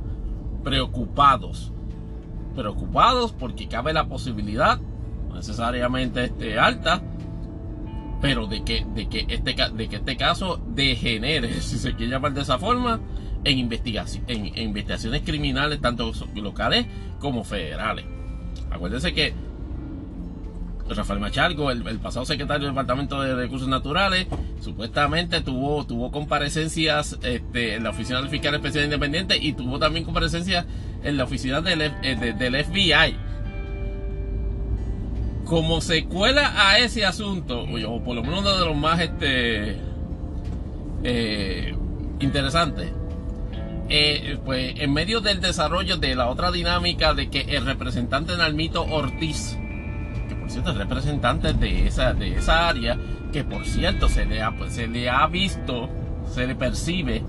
preocupados 0.62 1.73
preocupados 2.59 3.32
porque 3.32 3.68
cabe 3.68 3.93
la 3.93 4.09
posibilidad, 4.09 4.80
necesariamente 5.32 6.24
este, 6.24 6.59
alta, 6.59 7.01
pero 8.20 8.48
de 8.48 8.64
que, 8.64 8.85
de 8.97 9.09
que, 9.09 9.26
este, 9.28 9.55
de 9.55 9.89
que 9.89 9.97
este 9.97 10.16
caso 10.16 10.60
degenere, 10.66 11.52
si 11.60 11.78
se 11.78 11.94
quiere 11.94 12.10
llamar 12.10 12.35
de 12.35 12.40
esa 12.40 12.59
forma, 12.59 13.01
en, 13.44 13.59
investigación, 13.59 14.24
en, 14.26 14.59
investigaciones 14.59 15.22
criminales, 15.22 15.80
tanto 15.80 16.10
locales 16.35 16.86
como 17.20 17.44
federales. 17.44 18.05
Acuérdense 18.72 19.14
que 19.14 19.32
Rafael 20.89 21.20
Machargo, 21.20 21.70
el, 21.70 21.82
pasado 21.98 22.24
secretario 22.24 22.66
del 22.66 22.74
Departamento 22.74 23.20
de 23.23 23.35
Recursos 23.35 23.69
Naturales, 23.69 24.27
supuestamente 24.60 25.40
tuvo, 25.40 25.85
tuvo 25.86 26.10
comparecencias 26.10 27.19
este, 27.23 27.74
en 27.74 27.85
la 27.85 27.90
oficina 27.90 28.20
del 28.20 28.28
fiscal 28.28 28.55
especial 28.55 28.85
independiente 28.85 29.36
y 29.36 29.52
tuvo 29.52 29.78
también 29.78 30.05
comparecencias 30.05 30.66
en 31.02 31.16
la 31.16 31.24
oficina 31.24 31.60
del, 31.60 31.82
eh, 31.82 32.65
FBI. 32.65 33.16
Como 35.44 35.81
secuela 35.81 36.69
a 36.69 36.78
ese 36.78 37.06
asunto, 37.06 37.62
o 37.62 38.05
por 38.05 38.15
lo 38.15 38.23
menos 38.23 38.40
uno 38.40 38.59
de 38.59 38.65
los 38.66 38.77
más 38.77 39.01
este, 39.01 39.77
eh, 41.05 41.74
interesantes, 42.20 42.93
eh, 43.90 44.36
pues 44.44 44.74
en 44.77 44.93
medio 44.93 45.20
del 45.20 45.40
desarrollo 45.40 45.97
de 45.97 46.15
la 46.15 46.28
otra 46.28 46.51
dinámica 46.52 47.15
de 47.15 47.31
que 47.31 47.40
el 47.40 47.65
representante 47.65 48.36
Nalmito 48.36 48.85
Ortiz, 48.85 49.56
por 50.49 50.53
cierto 50.55 50.70
es 50.70 50.79
representante 50.79 51.53
de 51.53 51.87
esa, 51.87 52.15
de 52.15 52.39
esa 52.39 52.70
área, 52.70 52.97
que 53.35 53.45
por 53.45 53.66
cierto 53.66 54.09
se 54.09 54.25
le, 54.25 54.43
ha, 54.43 54.57
pues, 54.57 54.73
se 54.73 54.87
le 54.89 55.11
ha 55.11 55.27
visto, 55.27 55.91
se 56.33 56.47
le 56.47 56.55
percibe 56.55 57.23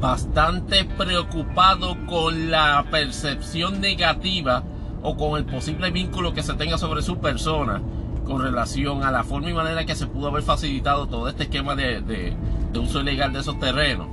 bastante 0.00 0.86
preocupado 0.86 1.98
con 2.06 2.50
la 2.50 2.82
percepción 2.90 3.82
negativa 3.82 4.64
o 5.02 5.18
con 5.18 5.36
el 5.36 5.44
posible 5.44 5.90
vínculo 5.90 6.32
que 6.32 6.42
se 6.42 6.54
tenga 6.54 6.78
sobre 6.78 7.02
su 7.02 7.18
persona 7.18 7.82
con 8.24 8.40
relación 8.40 9.02
a 9.02 9.10
la 9.10 9.22
forma 9.22 9.50
y 9.50 9.52
manera 9.52 9.84
que 9.84 9.94
se 9.94 10.06
pudo 10.06 10.28
haber 10.28 10.42
facilitado 10.42 11.06
todo 11.08 11.28
este 11.28 11.42
esquema 11.42 11.76
de, 11.76 12.00
de 12.00 12.78
uso 12.78 13.00
ilegal 13.00 13.34
de 13.34 13.40
esos 13.40 13.60
terrenos. 13.60 14.08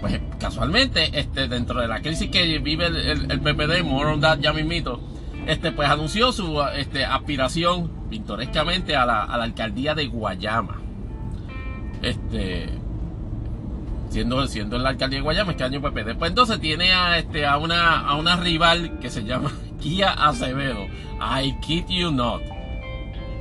Pues 0.00 0.20
casualmente, 0.40 1.16
este, 1.18 1.46
dentro 1.46 1.80
de 1.80 1.86
la 1.86 2.02
crisis 2.02 2.28
que 2.28 2.58
vive 2.58 2.86
el, 2.86 3.40
PPD, 3.40 3.84
more 3.84 4.10
on 4.10 4.20
that 4.20 4.40
ya 4.40 4.52
mismito, 4.52 5.00
este, 5.46 5.72
pues 5.72 5.88
anunció 5.88 6.32
su 6.32 6.62
este, 6.74 7.04
aspiración 7.04 7.90
pintorescamente 8.08 8.96
a 8.96 9.06
la, 9.06 9.22
alcaldía 9.24 9.94
de 9.94 10.06
Guayama. 10.06 10.80
Este, 12.02 12.68
siendo, 14.10 14.46
siendo 14.46 14.76
en 14.76 14.82
la 14.82 14.90
alcaldía 14.90 15.18
de 15.18 15.22
Guayama, 15.22 15.52
este 15.52 15.64
año 15.64 15.80
PPD. 15.80 16.16
Pues 16.18 16.30
entonces 16.30 16.60
tiene 16.60 16.92
a, 16.92 17.18
este, 17.18 17.46
a, 17.46 17.56
una, 17.58 18.14
una 18.16 18.36
rival 18.36 18.98
que 19.00 19.10
se 19.10 19.24
llama 19.24 19.52
Kia 19.80 20.12
Acevedo. 20.12 20.86
I 21.20 21.56
kid 21.60 21.86
you 21.88 22.10
not. 22.10 22.42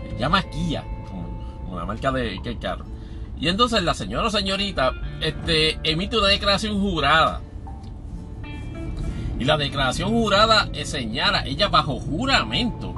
Se 0.09 0.19
llama 0.19 0.41
Kia, 0.43 0.83
como, 1.09 1.77
la 1.77 1.85
marca 1.85 2.11
de, 2.11 2.39
de 2.43 2.57
carro. 2.57 2.85
Y 3.39 3.47
entonces 3.47 3.83
la 3.83 3.93
señora 3.93 4.27
o 4.27 4.29
señorita 4.29 4.93
este, 5.21 5.79
emite 5.83 6.17
una 6.17 6.27
declaración 6.27 6.79
jurada. 6.79 7.41
Y 9.39 9.45
la 9.45 9.57
declaración 9.57 10.09
jurada 10.11 10.69
señala, 10.83 11.43
ella 11.45 11.67
bajo 11.67 11.99
juramento, 11.99 12.93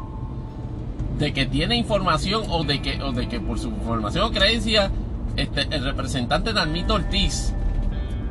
de 1.18 1.34
que 1.34 1.46
tiene 1.46 1.76
información 1.76 2.44
o 2.50 2.64
de 2.64 2.82
que, 2.82 3.02
o 3.02 3.12
de 3.12 3.28
que 3.28 3.40
por 3.40 3.58
su 3.58 3.70
información 3.70 4.26
o 4.26 4.32
creencia, 4.32 4.92
este, 5.38 5.62
el 5.72 5.84
representante 5.84 6.54
Nalmito 6.54 6.96
Ortiz 6.96 7.54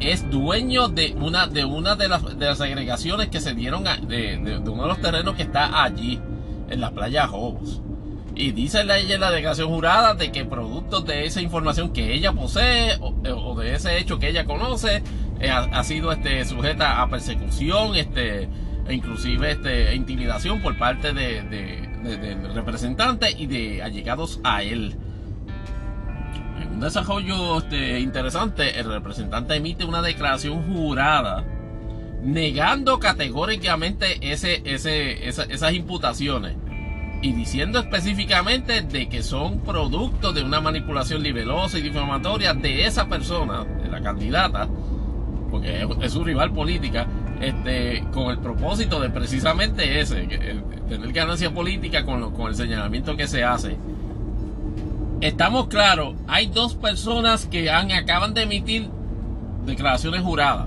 es 0.00 0.28
dueño 0.30 0.88
de 0.88 1.14
una 1.18 1.46
de, 1.46 1.64
una 1.64 1.96
de, 1.96 2.08
las, 2.08 2.38
de 2.38 2.46
las 2.46 2.60
agregaciones 2.60 3.28
que 3.28 3.40
se 3.40 3.54
dieron 3.54 3.84
de, 3.84 4.38
de, 4.38 4.58
uno 4.58 4.82
de 4.82 4.88
los 4.88 5.00
terrenos 5.00 5.34
que 5.34 5.42
está 5.42 5.82
allí, 5.82 6.20
en 6.68 6.80
la 6.80 6.90
playa 6.90 7.26
Jobos. 7.26 7.80
Y 8.36 8.50
dice 8.50 8.84
la 8.84 8.98
ella 8.98 9.14
en 9.14 9.20
la 9.20 9.30
declaración 9.30 9.68
jurada 9.68 10.14
de 10.14 10.32
que 10.32 10.44
producto 10.44 11.00
de 11.00 11.24
esa 11.24 11.40
información 11.40 11.92
que 11.92 12.14
ella 12.14 12.32
posee 12.32 12.98
o, 13.00 13.54
de 13.54 13.74
ese 13.74 13.98
hecho 13.98 14.18
que 14.18 14.28
ella 14.28 14.44
conoce 14.44 15.02
eh, 15.44 15.50
ha, 15.50 15.84
sido 15.84 16.12
este, 16.12 16.44
sujeta 16.44 17.02
a 17.02 17.08
persecución 17.08 17.96
este, 17.96 18.48
e 18.86 18.94
inclusive 18.94 19.52
este, 19.52 19.94
intimidación 19.94 20.62
por 20.62 20.76
parte 20.78 21.12
de, 21.12 21.42
del 21.42 22.54
representante 22.54 23.30
y 23.30 23.46
de 23.46 23.82
allegados 23.82 24.40
a 24.44 24.62
él. 24.62 24.96
En 26.60 26.68
un 26.68 26.80
desarrollo 26.80 27.58
este, 27.58 28.00
interesante, 28.00 28.78
el 28.78 28.86
representante 28.86 29.56
emite 29.56 29.84
una 29.84 30.02
declaración 30.02 30.62
jurada 30.72 31.44
negando 32.22 32.98
categóricamente 32.98 34.18
esas 34.22 35.74
imputaciones 35.74 36.56
y 37.24 37.32
diciendo 37.32 37.78
específicamente 37.78 38.82
de 38.82 39.08
que 39.08 39.22
son 39.22 39.60
producto 39.60 40.32
de 40.32 40.42
una 40.42 40.60
manipulación 40.60 41.22
libelosa 41.22 41.78
y 41.78 41.82
difamatoria 41.82 42.52
de 42.52 42.84
esa 42.84 43.08
persona, 43.08 43.64
de 43.64 43.88
la 43.88 44.02
candidata, 44.02 44.68
porque 45.54 45.86
es, 46.02 46.12
su 46.12 46.24
rival 46.24 46.52
política, 46.52 47.06
este, 47.40 48.04
con 48.12 48.30
el 48.30 48.38
propósito 48.38 48.98
de 49.00 49.10
precisamente 49.10 50.00
ese, 50.00 50.26
tener 50.88 51.12
ganancia 51.12 51.54
política 51.54 52.04
con, 52.04 52.32
con 52.32 52.48
el 52.48 52.56
señalamiento 52.56 53.16
que 53.16 53.28
se 53.28 53.44
hace. 53.44 53.76
Estamos 55.20 55.68
claros, 55.68 56.16
hay 56.26 56.46
dos 56.46 56.74
personas 56.74 57.46
que 57.46 57.70
han, 57.70 57.92
acaban 57.92 58.34
de 58.34 58.42
emitir 58.42 58.90
declaraciones 59.64 60.22
juradas. 60.22 60.66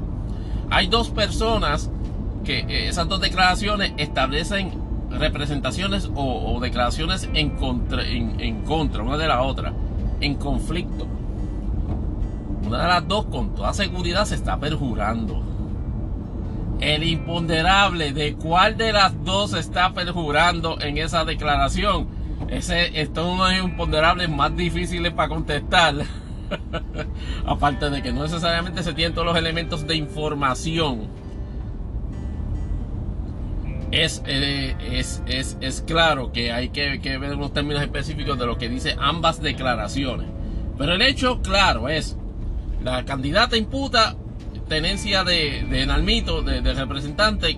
Hay 0.70 0.88
dos 0.88 1.10
personas 1.10 1.90
que 2.46 2.60
eh, 2.60 2.88
esas 2.88 3.10
dos 3.10 3.20
declaraciones 3.20 3.92
establecen 3.98 4.72
representaciones 5.12 6.10
o, 6.16 6.60
declaraciones 6.62 7.30
en 7.34 7.52
contra, 7.52 8.08
en, 8.08 8.62
contra 8.62 9.04
una 9.04 9.18
de 9.18 9.28
la 9.28 9.42
otra, 9.42 9.74
en 10.22 10.36
conflicto. 10.36 11.08
Una 12.68 12.82
de 12.82 12.88
las 12.88 13.08
dos 13.08 13.26
con 13.26 13.56
toda 13.56 13.74
seguridad 13.74 14.26
se 14.26 14.36
está 14.36 14.60
perjurando. 14.60 15.44
El 16.80 17.04
imponderable 17.04 18.14
de 18.14 18.36
cuál 18.36 18.78
de 18.78 18.94
las 18.94 19.24
dos 19.24 19.54
está 19.54 19.94
perjurando 19.94 20.80
en 20.82 20.98
esa 20.98 21.26
declaración. 21.26 22.08
Ese, 22.50 23.02
es 23.02 23.10
uno 23.10 23.46
de 23.46 23.58
los 23.58 23.66
imponderables 23.66 24.30
más 24.30 24.56
difíciles 24.56 25.12
para 25.14 25.30
contestar. 25.30 25.96
Aparte 27.46 27.90
de 27.90 28.02
que 28.02 28.14
no 28.14 28.24
necesariamente 28.24 28.84
se 28.84 28.94
tienen 28.94 29.14
todos 29.14 29.28
los 29.28 29.38
elementos 29.38 29.88
de 29.88 29.96
información 29.96 31.28
eh, 33.92 34.76
es, 34.92 35.24
es, 35.28 35.58
es, 35.62 35.82
claro 35.88 36.32
que 36.34 36.52
hay 36.52 36.70
que, 36.70 37.18
ver 37.18 37.36
unos 37.36 37.54
términos 37.54 37.82
específicos 37.82 38.38
de 38.38 38.46
lo 38.46 38.58
que 38.58 38.70
dice 38.70 38.96
ambas 39.00 39.42
declaraciones. 39.42 40.28
Pero 40.78 40.94
el 40.94 41.02
hecho 41.02 41.42
claro 41.42 41.88
es, 41.90 42.18
la 42.84 43.04
candidata 43.06 43.58
imputa 43.58 44.16
tenencia 44.68 45.24
de, 45.24 45.66
de 45.70 45.86
Nalmito, 45.86 46.42
de, 46.42 46.62
representante 46.74 47.58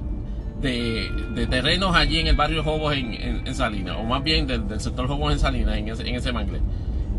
de, 0.61 1.47
terrenos 1.49 1.95
allí 1.95 2.19
en 2.19 2.27
el 2.27 2.35
barrio 2.35 2.63
Jobos 2.63 2.95
en, 2.95 3.13
en, 3.47 3.55
Salinas, 3.55 3.97
o 3.97 4.03
más 4.03 4.23
bien 4.23 4.47
del, 4.47 4.79
sector 4.79 5.07
Jobos 5.07 5.33
en 5.33 5.39
Salinas, 5.39 5.77
en 5.77 5.89
ese, 5.89 6.07
en 6.07 6.15
ese 6.15 6.31
mangle. 6.31 6.61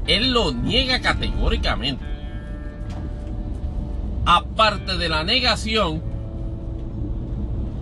Él 0.07 0.33
lo 0.33 0.53
niega 0.53 1.01
categóricamente. 1.01 2.05
Aparte 4.27 4.97
de 4.97 5.09
la 5.09 5.25
negación 5.25 6.03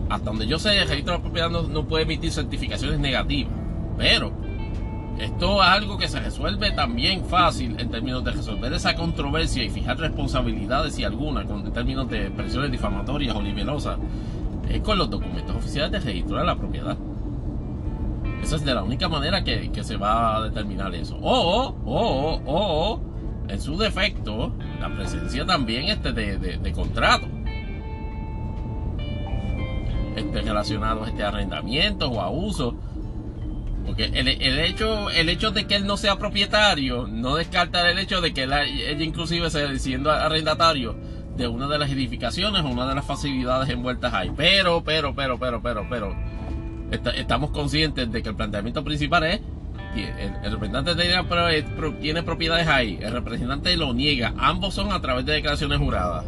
hasta 0.08 0.30
donde 0.30 0.46
yo 0.46 0.58
sé, 0.58 0.78
el 0.78 0.88
registro 0.88 1.12
de 1.12 1.18
la 1.18 1.22
propiedad 1.22 1.50
no, 1.50 1.84
puede 1.84 2.04
emitir 2.04 2.30
certificaciones 2.32 2.98
negativas. 2.98 3.52
Pero 3.96 4.32
esto 5.20 5.62
es 5.62 5.68
algo 5.68 5.98
que 5.98 6.08
se 6.08 6.20
resuelve 6.20 6.70
también 6.72 7.24
fácil 7.24 7.78
en 7.78 7.90
términos 7.90 8.24
de 8.24 8.32
resolver 8.32 8.72
esa 8.72 8.94
controversia 8.94 9.64
y 9.64 9.70
fijar 9.70 9.98
responsabilidades 9.98 10.98
y 10.98 11.04
alguna 11.04 11.42
en 11.42 11.72
términos 11.72 12.08
de 12.08 12.30
presiones 12.30 12.70
difamatorias 12.70 13.34
o 13.34 13.42
libelosas 13.42 13.98
es 14.68 14.80
con 14.80 14.98
los 14.98 15.10
documentos 15.10 15.56
oficiales 15.56 15.90
de 15.92 16.00
registro 16.00 16.38
de 16.38 16.44
la 16.44 16.56
propiedad. 16.56 16.96
Esa 18.42 18.56
es 18.56 18.64
de 18.64 18.74
la 18.74 18.82
única 18.82 19.08
manera 19.08 19.42
que, 19.42 19.70
se 19.82 19.96
va 19.96 20.36
a 20.36 20.42
determinar 20.42 20.94
eso. 20.94 21.16
O, 21.20 21.74
o, 21.84 22.40
o, 22.46 23.00
en 23.48 23.60
su 23.60 23.76
defecto, 23.76 24.52
la 24.80 24.94
presencia 24.94 25.44
también 25.44 25.88
este 25.88 26.12
de, 26.12 26.38
de, 26.38 26.72
contrato 26.72 27.26
este, 30.16 30.42
relacionados 30.42 31.06
a 31.06 31.10
este 31.10 31.24
arrendamiento 31.24 32.08
o 32.08 32.20
a 32.20 32.30
uso. 32.30 32.74
Porque 33.88 34.04
el, 34.04 34.28
hecho, 34.60 35.08
el 35.08 35.30
hecho 35.30 35.50
de 35.50 35.66
que 35.66 35.74
él 35.74 35.86
no 35.86 35.96
sea 35.96 36.16
propietario 36.16 37.06
no 37.08 37.36
descarta 37.36 37.90
el 37.90 37.98
hecho 37.98 38.20
de 38.20 38.34
que 38.34 38.42
ella 38.44 39.02
inclusive 39.02 39.48
sea 39.48 39.74
siendo 39.78 40.10
arrendatario 40.10 40.94
de 41.36 41.48
una 41.48 41.66
de 41.68 41.78
las 41.78 41.90
edificaciones 41.90 42.62
o 42.62 42.68
una 42.68 42.86
de 42.86 42.94
las 42.94 43.06
facilidades 43.06 43.70
envueltas 43.70 44.12
ahí. 44.12 44.30
Pero, 44.36 44.84
pero, 44.84 45.14
pero, 45.14 45.38
pero, 45.38 45.62
pero, 45.62 45.86
pero, 45.88 46.16
estamos 47.16 47.50
conscientes 47.50 48.12
de 48.12 48.22
que 48.22 48.28
el 48.28 48.36
planteamiento 48.36 48.84
principal 48.84 49.24
es 49.24 49.40
el, 49.96 50.52
representante 50.52 50.94
tiene 52.00 52.22
propiedades 52.22 52.68
ahí, 52.68 52.98
el 53.00 53.10
representante 53.10 53.74
lo 53.76 53.94
niega, 53.94 54.34
ambos 54.36 54.74
son 54.74 54.92
a 54.92 55.00
través 55.00 55.24
de 55.24 55.32
declaraciones 55.32 55.78
juradas 55.78 56.26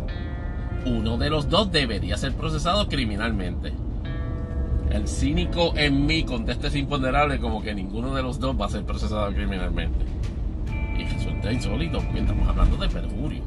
uno 0.85 1.19
de 1.19 1.31
los 1.31 1.49
dos 1.49 1.71
debería 1.71 2.17
ser 2.17 2.33
procesado 2.35 2.89
criminalmente. 2.89 3.73
El 4.91 5.07
cínico 5.07 5.73
en 5.77 6.07
mí 6.07 6.25
contesta 6.25 6.67
es 6.67 6.75
imponderable 6.75 7.39
como 7.39 7.63
que 7.63 7.75
ninguno 7.75 8.15
de 8.15 8.23
los 8.23 8.41
dos 8.41 8.61
va 8.61 8.67
a 8.67 8.69
ser 8.69 8.85
procesado 8.85 9.33
criminalmente. 9.33 10.05
Esto 10.99 11.49
es 11.49 11.55
insólito 11.55 12.01
porque 12.01 12.21
estamos 12.21 12.49
hablando 12.49 12.77
de 12.77 12.89
perjurio. 12.89 13.43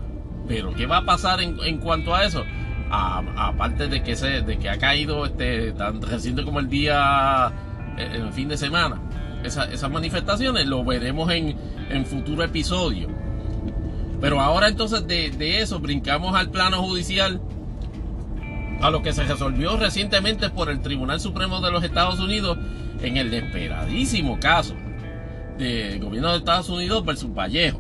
Pero 0.48 0.74
¿qué 0.74 0.86
va 0.86 0.98
a 0.98 1.06
pasar 1.06 1.42
en, 1.42 1.78
cuanto 1.80 2.16
a 2.16 2.26
eso? 2.26 2.44
aparte 2.90 3.88
de 3.88 4.04
que 4.04 4.16
se, 4.16 4.44
de 4.44 4.60
que 4.60 4.70
ha 4.70 4.78
caído 4.78 5.26
este 5.26 5.72
tan 5.72 6.00
reciente 6.00 6.44
como 6.44 6.60
el 6.60 6.70
día 6.70 7.52
eh, 7.98 8.08
el 8.22 8.32
fin 8.32 8.50
de 8.50 8.56
semana 8.56 9.02
esas 9.44 9.90
manifestaciones 9.90 10.68
lo 10.68 10.84
veremos 10.84 11.32
en, 11.32 11.56
en 11.90 12.06
futuro 12.06 12.44
episodio 12.44 13.08
pero 14.24 14.40
ahora 14.40 14.70
entonces 14.70 15.06
de, 15.06 15.60
eso 15.60 15.80
brincamos 15.80 16.34
al 16.34 16.50
plano 16.50 16.82
judicial 16.82 17.42
a 18.84 18.92
lo 18.92 19.02
que 19.02 19.14
se 19.14 19.24
resolvió 19.24 19.78
recientemente 19.78 20.50
por 20.50 20.70
el 20.70 20.82
Tribunal 20.82 21.20
Supremo 21.20 21.62
de 21.62 21.72
los 21.72 21.84
Estados 21.84 22.20
Unidos 22.20 22.58
en 23.02 23.18
el 23.18 23.32
desesperadísimo 23.32 24.40
caso 24.40 24.76
del 25.58 26.00
gobierno 26.00 26.32
de 26.32 26.38
Estados 26.40 26.70
Unidos 26.70 27.06
versus 27.06 27.34
Vallejo 27.34 27.80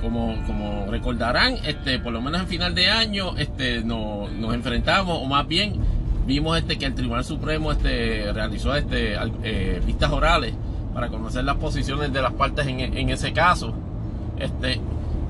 como, 0.00 0.36
como 0.46 0.86
recordarán, 0.90 1.56
este, 1.64 1.98
por 1.98 2.12
lo 2.12 2.20
menos 2.20 2.42
en 2.42 2.46
final 2.46 2.74
de 2.74 2.90
año, 2.90 3.36
este, 3.38 3.82
nos, 3.82 4.30
enfrentamos, 4.54 5.18
o 5.20 5.24
más 5.24 5.48
bien 5.48 5.80
vimos 6.26 6.58
este, 6.58 6.78
que 6.78 6.84
el 6.84 6.94
Tribunal 6.94 7.24
Supremo 7.24 7.72
este, 7.72 8.30
realizó 8.32 8.74
este, 8.74 9.16
eh, 9.42 9.80
vistas 9.84 10.12
orales 10.12 10.52
para 10.92 11.08
conocer 11.08 11.44
las 11.44 11.56
posiciones 11.56 12.12
de 12.12 12.20
las 12.20 12.34
partes 12.34 12.66
en, 12.66 13.08
ese 13.08 13.32
caso. 13.32 13.74
Este, 14.38 14.78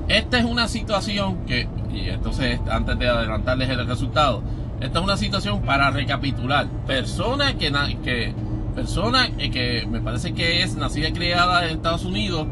esta 0.08 0.38
es 0.38 0.44
una 0.44 0.66
situación 0.66 1.46
que, 1.46 1.68
y 1.92 2.08
entonces 2.10 2.60
antes 2.68 2.98
de 2.98 3.08
adelantarles 3.08 3.70
el 3.70 3.86
resultado, 3.86 4.42
esta 4.80 4.98
es 4.98 5.04
una 5.04 5.16
situación 5.16 5.62
para 5.62 5.90
recapitular. 5.90 6.66
Persona 6.86 7.54
que, 7.54 7.72
que, 8.02 8.34
persona 8.74 9.28
que 9.36 9.86
me 9.88 10.00
parece 10.00 10.34
que 10.34 10.62
es 10.62 10.76
nacida 10.76 11.08
y 11.08 11.12
criada 11.12 11.64
en 11.64 11.76
Estados 11.76 12.04
Unidos, 12.04 12.46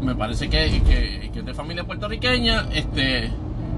me 0.00 0.14
parece 0.14 0.48
que, 0.48 0.82
que, 0.82 1.30
que, 1.32 1.38
es 1.38 1.46
de 1.46 1.54
familia 1.54 1.84
puertorriqueña, 1.84 2.66
este, 2.72 3.30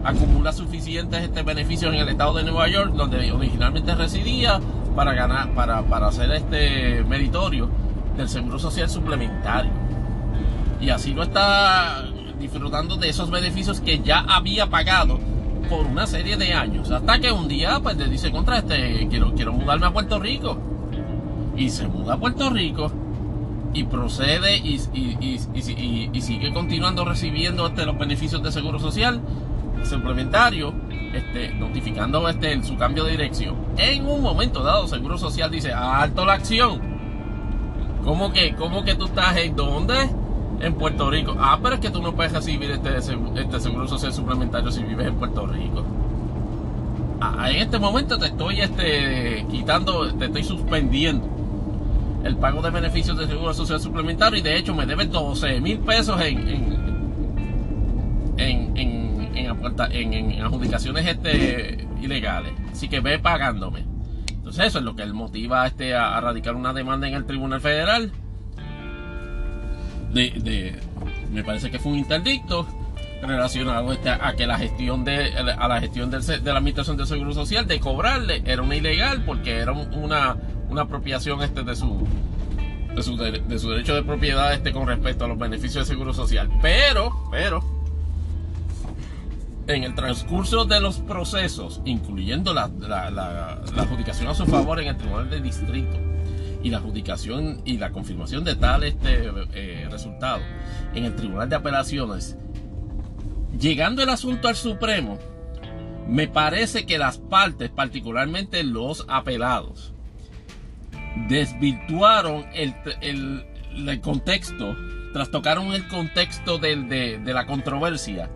acumula 0.05 0.53
suficientes 0.53 1.23
este, 1.23 1.43
beneficios 1.43 1.93
en 1.93 2.01
el 2.01 2.09
estado 2.09 2.35
de 2.35 2.45
Nueva 2.45 2.69
York, 2.69 2.93
donde 2.95 3.31
originalmente 3.33 3.95
residía, 3.95 4.61
para 4.95 5.13
ganar, 5.13 5.53
para, 5.55 5.83
para 5.83 6.07
hacer 6.07 6.31
este 6.31 7.03
meritorio 7.05 7.69
del 8.17 8.29
seguro 8.29 8.59
social 8.59 8.89
suplementario. 8.89 9.73
Y 10.81 10.91
así 10.91 11.13
lo 11.13 11.25
está 11.25 12.05
disfrutando 12.39 12.97
de 12.97 13.09
esos 13.09 13.31
beneficios 13.31 13.81
que 13.81 14.01
ya 14.01 14.21
había 14.21 14.67
pagado 14.69 15.19
por 15.65 15.86
una 15.86 16.07
serie 16.07 16.36
de 16.36 16.53
años. 16.53 16.91
Hasta 16.91 17.19
que 17.19 17.32
un 17.32 17.49
día 17.49 17.81
pues 17.82 17.97
le 17.97 18.09
dice 18.09 18.31
contra 18.31 18.59
este, 18.59 19.07
quiero, 19.09 19.35
quiero 19.35 19.53
mudarme 19.53 19.86
a 19.86 19.93
Puerto 19.93 20.19
Rico. 20.19 20.59
Y 21.57 21.70
se 21.70 21.86
muda 21.86 22.15
a 22.15 22.16
Puerto 22.19 22.51
Rico 22.51 22.91
y 23.73 23.85
procede 23.85 24.57
y, 24.57 24.78
sigue 26.20 26.53
continuando 26.53 27.05
recibiendo 27.05 27.66
este, 27.66 27.85
los 27.85 27.99
beneficios 27.99 28.43
de 28.43 28.53
seguro 28.53 28.78
social 28.78 29.20
suplementario, 29.85 30.73
este, 31.12 31.53
notificando 31.55 32.28
este, 32.28 32.62
su 32.62 32.77
cambio 32.77 33.05
de 33.05 33.12
dirección. 33.12 33.57
En 33.77 34.07
un 34.07 34.23
momento 34.23 34.62
dado, 34.62 34.89
Seguro 34.89 35.19
Social 35.19 35.51
dice, 35.51 35.73
alto 35.73 36.24
la 36.24 36.35
acción. 36.35 36.81
¿Cómo 38.05 38.32
que, 38.32 38.55
cómo 38.55 38.85
que 38.85 38.95
tú 38.95 39.07
estás 39.07 39.36
en 39.36 39.57
dónde? 39.57 39.95
En 40.60 40.74
Puerto 40.74 41.10
Rico. 41.10 41.36
Ah, 41.39 41.59
pero 41.62 41.74
es 41.74 41.81
que 41.81 41.90
tú 41.90 42.01
no 42.01 42.14
puedes 42.14 42.32
recibir 42.32 42.70
este, 42.70 42.97
este 42.97 43.60
Seguro 43.60 43.89
Social 43.89 44.12
suplementario 44.12 44.70
si 44.70 44.82
vives 44.82 45.09
en 45.09 45.14
Puerto 45.16 45.47
Rico. 45.47 45.85
Ah, 47.20 47.51
en 47.51 47.56
este 47.56 47.78
momento 47.78 48.18
te 48.18 48.26
estoy 48.26 48.60
este, 48.60 49.47
quitando, 49.51 50.12
te 50.14 50.26
estoy 50.26 50.44
suspendiendo 50.44 51.28
el 52.24 52.36
pago 52.36 52.62
de 52.62 52.70
beneficios 52.70 53.18
de 53.18 53.26
seguro 53.26 53.52
social 53.52 53.78
suplementario 53.81 54.39
y 54.39 54.43
de 54.43 54.56
hecho 54.56 54.74
me 54.74 54.86
debe 54.86 55.05
12 55.05 55.60
mil 55.60 55.78
pesos 55.81 56.18
en 56.22 56.85
en, 58.36 58.76
en, 58.76 59.32
en, 59.32 60.43
adjudicaciones 60.43 61.06
este, 61.06 61.86
ilegales. 62.01 62.52
Así 62.72 62.89
que 62.89 63.01
ve 63.01 63.18
pagándome. 63.18 63.85
Entonces 64.28 64.66
eso 64.66 64.78
es 64.78 64.85
lo 64.85 64.94
que 64.94 65.02
él 65.02 65.14
motiva 65.14 65.66
este, 65.66 65.94
a, 65.94 66.20
radicar 66.20 66.55
una 66.55 66.72
demanda 66.72 67.09
en 67.09 67.14
el 67.14 67.24
Tribunal 67.24 67.60
Federal. 67.60 68.12
De, 70.15 70.78
me 71.32 71.43
parece 71.43 71.70
que 71.70 71.78
fue 71.78 71.93
un 71.93 71.99
interdicto 71.99 72.66
relacionado 73.20 73.93
este, 73.93 74.11
a 74.11 74.35
que 74.36 74.47
la 74.47 74.57
gestión 74.59 75.05
de 75.05 75.32
a 75.36 75.66
la 75.66 75.81
gestión 75.81 76.11
del, 76.11 76.24
de 76.24 76.53
la 76.53 76.59
administración 76.59 76.97
del 76.97 77.07
seguro 77.07 77.32
social 77.32 77.66
de 77.66 77.81
cobrarle 77.81 78.43
era 78.45 78.62
una 78.62 78.77
ilegal 78.77 79.24
porque 79.24 79.57
era 79.57 79.73
una 79.73 80.36
una 80.74 80.82
apropiación 80.82 81.43
este 81.43 81.62
de 81.62 81.77
su, 81.77 82.07
de 82.95 83.03
su, 83.03 83.16
de 83.16 83.59
su 83.59 83.70
derecho 83.70 83.95
de 83.95 84.03
propiedad 84.03 84.53
este 84.53 84.73
con 84.73 84.86
respecto 84.86 85.24
a 85.24 85.28
los 85.28 85.39
beneficios 85.39 85.86
de 85.86 85.95
seguro 85.95 86.12
social. 86.12 86.51
Pero, 86.61 87.12
pero, 87.31 87.62
en 89.66 89.85
el 89.85 89.95
transcurso 89.95 90.65
de 90.65 90.81
los 90.81 90.99
procesos, 90.99 91.81
incluyendo 91.85 92.53
la, 92.53 92.69
la, 92.69 93.62
adjudicación 93.77 94.28
a 94.28 94.35
su 94.35 94.47
favor 94.47 94.81
en 94.81 94.89
el 94.89 94.97
Tribunal 94.97 95.31
de 95.31 95.41
Distrito 95.41 95.97
y 96.65 96.70
la 96.70 96.78
adjudicación 96.78 97.61
y 97.66 97.77
la 97.77 97.93
confirmación 97.93 98.43
de 98.43 98.57
tal 98.57 98.82
este 98.85 99.31
eh, 99.53 99.86
resultado 99.91 100.41
en 100.95 101.05
el 101.05 101.15
Tribunal 101.15 101.49
de 101.49 101.57
Apelaciones, 101.57 102.39
llegando 103.61 104.03
el 104.03 104.09
asunto 104.09 104.49
al 104.49 104.57
Supremo, 104.57 105.19
me 106.09 106.27
parece 106.27 106.86
que 106.86 106.97
las 106.97 107.19
partes, 107.19 107.69
particularmente 107.69 108.65
los 108.65 109.05
apelados, 109.09 109.93
desvirtuaron 111.28 112.47
el, 112.55 112.74
el, 113.03 114.01
contexto, 114.01 114.74
trastocaron 115.12 115.73
el 115.74 115.86
contexto 115.89 116.57
del, 116.57 116.89
de, 116.89 117.20
la 117.27 117.47
controversia 117.47 118.31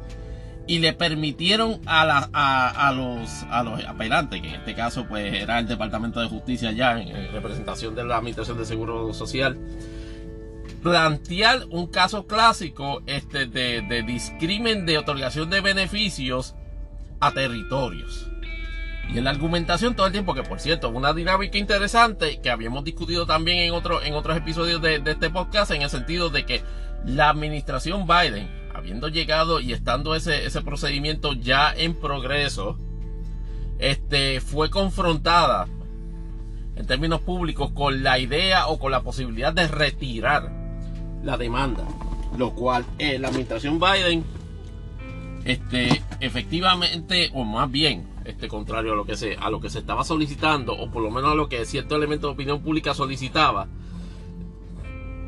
y 0.68 0.80
le 0.80 0.92
permitieron 0.92 1.80
a, 1.86 2.04
la, 2.04 2.28
a, 2.32 2.92
los, 2.92 3.42
a 3.50 3.62
los 3.62 3.82
apelantes, 3.84 4.42
que 4.42 4.48
en 4.48 4.54
este 4.56 4.74
caso 4.74 5.06
pues 5.08 5.32
era 5.34 5.58
el 5.58 5.66
Departamento 5.66 6.20
de 6.20 6.28
Justicia 6.28 6.70
ya 6.72 7.00
en, 7.00 7.32
representación 7.32 7.94
de 7.94 8.04
la 8.04 8.18
Administración 8.18 8.58
de 8.58 8.66
Seguro 8.66 9.14
Social, 9.14 9.58
plantear 10.82 11.64
un 11.70 11.86
caso 11.86 12.26
clásico 12.26 13.02
este, 13.06 13.46
de, 13.46 13.80
de 13.80 14.82
de 14.84 14.98
otorgación 14.98 15.48
de 15.48 15.60
beneficios 15.62 16.54
a 17.18 17.32
territorios. 17.32 18.28
Y 19.12 19.16
en 19.16 19.24
la 19.24 19.30
argumentación 19.30 19.96
todo 19.96 20.06
el 20.06 20.12
tiempo, 20.12 20.34
que 20.34 20.42
por 20.42 20.60
cierto, 20.60 20.90
una 20.90 21.14
dinámica 21.14 21.56
interesante 21.56 22.40
que 22.42 22.50
habíamos 22.50 22.84
discutido 22.84 23.24
también 23.24 23.58
en, 23.60 23.72
otro, 23.72 24.02
en 24.02 24.12
otros 24.12 24.36
episodios 24.36 24.82
de, 24.82 25.02
este 25.04 25.30
podcast, 25.30 25.70
en 25.70 25.80
el 25.80 25.88
sentido 25.88 26.28
de 26.28 26.44
que 26.44 26.62
la 27.06 27.30
administración 27.30 28.06
Biden, 28.06 28.57
habiendo 28.78 29.09
llegado 29.09 29.60
y 29.60 29.72
estando 29.72 30.14
ese, 30.14 30.46
ese 30.46 30.62
procedimiento 30.62 31.32
ya 31.34 31.72
en 31.72 31.94
progreso, 31.94 32.78
este, 33.78 34.40
fue 34.40 34.70
confrontada 34.70 35.68
en 36.76 36.86
términos 36.86 37.20
públicos 37.20 37.70
con 37.72 38.02
la 38.02 38.18
idea 38.18 38.68
o 38.68 38.78
con 38.78 38.92
la 38.92 39.02
posibilidad 39.02 39.52
de 39.52 39.66
retirar 39.66 40.52
la 41.22 41.36
demanda, 41.36 41.84
lo 42.36 42.55
cual 42.55 42.84
eh, 42.98 43.18
la 43.18 43.28
administración 43.28 43.80
Biden, 43.80 44.24
este, 45.44 46.02
efectivamente, 46.20 47.30
o 47.34 47.44
más 47.44 47.70
bien, 47.70 48.06
este, 48.24 48.48
contrario 48.48 48.92
a 48.92 48.96
lo 48.96 49.06
que 49.06 49.16
se 49.16 49.36
a 49.36 49.48
lo 49.48 49.59
que 49.59 49.70
se 49.70 49.78
estaba 49.78 50.05
solicitando 50.05 50.74
o 50.74 50.90
por 50.90 51.02
lo 51.02 51.10
menos 51.10 51.32
a 51.32 51.34
lo 51.34 51.48
que 51.48 51.64
cierto 51.64 51.96
elemento 51.96 52.26
de 52.26 52.34
opinión 52.34 52.60
pública 52.60 52.92
solicitaba 52.92 53.68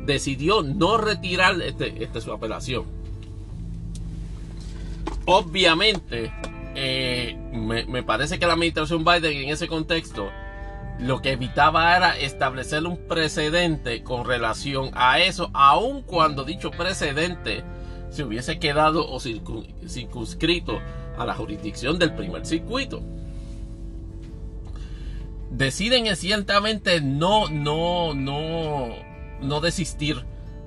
decidió 0.05 0.61
no 0.61 0.97
retirar 0.97 1.59
este, 1.63 2.03
este 2.03 2.21
su 2.21 2.31
apelación 2.31 3.00
obviamente 5.25 6.31
eh, 6.75 7.37
me, 7.51 8.03
parece 8.03 8.39
que 8.39 8.45
la 8.45 8.53
administración 8.53 9.03
Biden 9.03 9.37
en 9.37 9.49
ese 9.49 9.67
contexto 9.67 10.29
lo 10.99 11.21
que 11.21 11.31
evitaba 11.31 11.95
era 11.95 12.17
establecer 12.17 12.85
un 12.85 13.07
precedente 13.07 14.03
con 14.03 14.25
relación 14.25 14.91
a 14.93 15.19
eso, 15.19 15.49
aun 15.53 16.03
cuando 16.03 16.43
dicho 16.43 16.69
precedente 16.71 17.63
se 18.09 18.23
hubiese 18.23 18.59
quedado 18.59 19.09
o 19.09 19.19
circunscrito 19.19 20.79
a 21.17 21.25
la 21.25 21.33
jurisdicción 21.33 21.97
del 21.97 22.13
primer 22.13 22.45
circuito. 22.45 23.01
Deciden 25.49 26.15
ciertamente 26.15 27.01
no, 27.01 27.49
no, 27.49 28.13
no, 28.13 28.89
no 29.41 29.59
desistir 29.59 30.23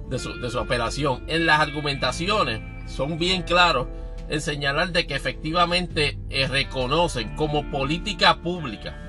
de 0.09 0.18
su, 0.18 0.39
de 0.40 0.51
su 0.51 0.59
apelación. 0.59 1.24
En 1.28 1.47
las 1.47 1.60
argumentaciones 1.60 2.60
son 2.90 3.18
bien 3.18 3.43
claros 3.43 3.86
en 4.28 4.40
señalar 4.40 4.92
de 4.92 5.06
que 5.06 5.14
efectivamente 5.14 6.18
eh, 6.30 6.46
reconocen 6.48 7.34
como 7.36 7.70
política 7.70 8.42
pública 8.42 9.01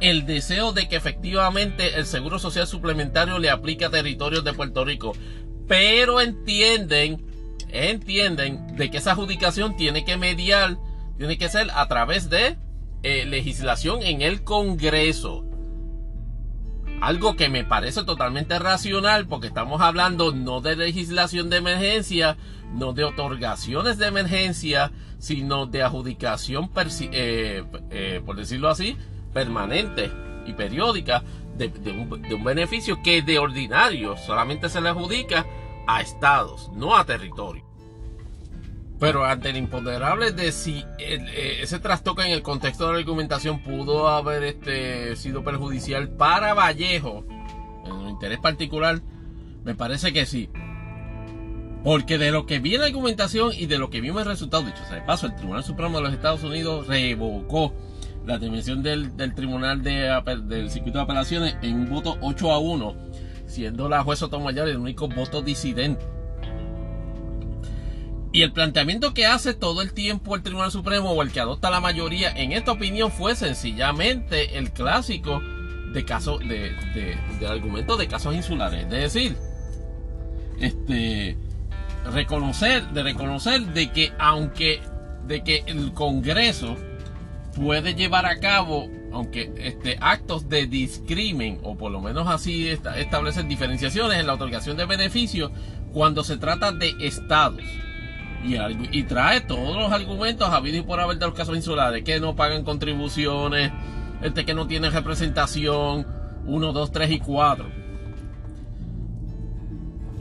el 0.00 0.26
deseo 0.26 0.72
de 0.72 0.88
que 0.88 0.96
efectivamente 0.96 1.96
el 1.96 2.06
seguro 2.06 2.40
social 2.40 2.66
suplementario 2.66 3.38
le 3.38 3.50
aplique 3.50 3.84
a 3.84 3.90
territorios 3.90 4.42
de 4.42 4.52
Puerto 4.52 4.84
Rico, 4.84 5.12
pero 5.68 6.20
entienden 6.20 7.24
entienden 7.72 8.76
de 8.76 8.90
que 8.90 8.98
esa 8.98 9.12
adjudicación 9.12 9.76
tiene 9.76 10.04
que 10.04 10.16
mediar, 10.16 10.76
tiene 11.16 11.38
que 11.38 11.48
ser 11.48 11.70
a 11.72 11.86
través 11.88 12.28
de 12.28 12.58
eh, 13.02 13.24
legislación 13.24 14.02
en 14.02 14.22
el 14.22 14.44
Congreso. 14.44 15.44
Algo 17.00 17.34
que 17.34 17.48
me 17.48 17.64
parece 17.64 18.04
totalmente 18.04 18.58
racional 18.58 19.26
porque 19.26 19.48
estamos 19.48 19.80
hablando 19.80 20.32
no 20.32 20.60
de 20.60 20.76
legislación 20.76 21.48
de 21.50 21.56
emergencia, 21.56 22.36
no 22.72 22.92
de 22.92 23.04
otorgaciones 23.04 23.98
de 23.98 24.06
emergencia, 24.06 24.90
sino 25.18 25.66
de 25.66 25.82
adjudicación, 25.82 26.70
eh, 27.12 27.64
eh, 27.90 28.22
por 28.24 28.36
decirlo 28.36 28.68
así, 28.68 28.96
permanente 29.32 30.10
y 30.46 30.52
periódica 30.52 31.22
de, 31.56 31.70
un, 31.92 32.44
beneficio 32.44 33.02
que 33.02 33.22
de 33.22 33.38
ordinario 33.38 34.16
solamente 34.16 34.68
se 34.68 34.80
le 34.80 34.88
adjudica 34.88 35.46
a 35.86 36.00
estados, 36.00 36.70
no 36.74 36.96
a 36.96 37.04
territorios. 37.04 37.66
Pero 38.98 39.24
ante 39.24 39.50
el 39.50 39.56
imponderable 39.56 40.32
de 40.32 40.52
si 40.52 40.84
eh, 40.98 41.58
ese 41.60 41.80
trastoque 41.80 42.22
en 42.22 42.32
el 42.32 42.42
contexto 42.42 42.86
de 42.86 42.92
la 42.92 42.98
argumentación 42.98 43.60
pudo 43.62 44.08
haber 44.08 44.44
este, 44.44 45.16
sido 45.16 45.42
perjudicial 45.42 46.08
para 46.08 46.54
Vallejo, 46.54 47.24
en 47.84 47.92
un 47.92 48.08
interés 48.08 48.38
particular, 48.38 49.00
me 49.64 49.74
parece 49.74 50.12
que 50.12 50.24
sí. 50.24 50.48
Porque 51.84 52.16
de 52.16 52.30
lo 52.30 52.46
que 52.46 52.60
vi 52.60 52.74
en 52.74 52.80
la 52.80 52.86
argumentación 52.86 53.52
y 53.56 53.66
de 53.66 53.78
lo 53.78 53.90
que 53.90 54.00
vimos 54.00 54.22
el 54.22 54.28
resultado, 54.28 54.64
dicho 54.64 54.84
sea 54.86 54.96
de 54.96 55.02
paso, 55.02 55.26
el 55.26 55.34
Tribunal 55.34 55.64
Supremo 55.64 55.96
de 55.98 56.04
los 56.04 56.12
Estados 56.12 56.42
Unidos 56.44 56.86
revocó 56.86 57.74
la 58.24 58.38
dimensión 58.38 58.82
del, 58.82 59.12
Tribunal 59.34 59.82
del 59.82 60.70
Circuito 60.70 60.98
de 60.98 61.04
Apelaciones 61.04 61.56
en 61.62 61.74
un 61.74 61.90
voto 61.90 62.18
8 62.20 62.52
a 62.52 62.58
1, 62.58 62.94
siendo 63.46 63.88
la 63.88 64.04
jueza 64.04 64.26
Sotomayor 64.26 64.68
el 64.68 64.76
único 64.76 65.08
voto 65.08 65.42
disidente. 65.42 66.04
Y 68.32 68.42
el 68.42 68.52
planteamiento 68.52 69.12
que 69.12 69.26
hace 69.26 69.52
todo 69.52 69.82
el 69.82 69.92
tiempo 69.92 70.34
el 70.34 70.42
Tribunal 70.42 70.70
Supremo 70.70 71.10
o 71.10 71.22
el 71.22 71.32
que 71.32 71.40
adopta 71.40 71.68
la 71.68 71.80
mayoría 71.80 72.30
en 72.30 72.52
esta 72.52 72.72
opinión 72.72 73.10
fue 73.10 73.34
sencillamente 73.34 74.56
el 74.56 74.72
clásico 74.72 75.42
de 75.92 76.04
casos 76.06 76.38
de, 76.40 76.72
de, 76.94 77.46
argumento 77.46 77.98
de 77.98 78.08
casos 78.08 78.34
insulares. 78.34 78.84
Es 78.84 79.12
decir, 79.12 79.36
este 80.60 81.36
reconocer, 82.04 82.88
de 82.88 83.02
reconocer 83.02 83.60
de 83.66 83.90
que 83.90 84.12
aunque 84.18 84.80
de 85.26 85.42
que 85.44 85.62
el 85.66 85.92
Congreso 85.92 86.76
puede 87.54 87.94
llevar 87.94 88.26
a 88.26 88.40
cabo 88.40 88.88
aunque 89.12 89.52
este, 89.58 89.98
actos 90.00 90.48
de 90.48 90.66
discrimen, 90.66 91.60
o 91.62 91.76
por 91.76 91.92
lo 91.92 92.00
menos 92.00 92.26
así 92.26 92.68
establecen 92.68 93.46
diferenciaciones 93.46 94.18
en 94.18 94.26
la 94.26 94.34
otorgación 94.34 94.76
de 94.76 94.86
beneficios 94.86 95.50
cuando 95.92 96.24
se 96.24 96.38
trata 96.38 96.72
de 96.72 96.94
estados 97.00 97.62
y, 98.44 99.02
trae 99.04 99.40
todos 99.40 99.76
los 99.76 99.92
argumentos 99.92 100.48
habidos 100.48 100.80
y 100.80 100.82
por 100.82 101.00
haber 101.00 101.18
de 101.18 101.26
los 101.26 101.34
casos 101.34 101.56
insulares, 101.56 102.02
que 102.04 102.18
no 102.20 102.34
pagan 102.34 102.64
contribuciones, 102.64 103.70
este 104.22 104.44
que 104.44 104.54
no 104.54 104.66
tiene 104.66 104.90
representación, 104.90 106.06
1, 106.44 106.72
2, 106.72 106.92
3 106.92 107.10
y 107.10 107.18
4. 107.20 107.81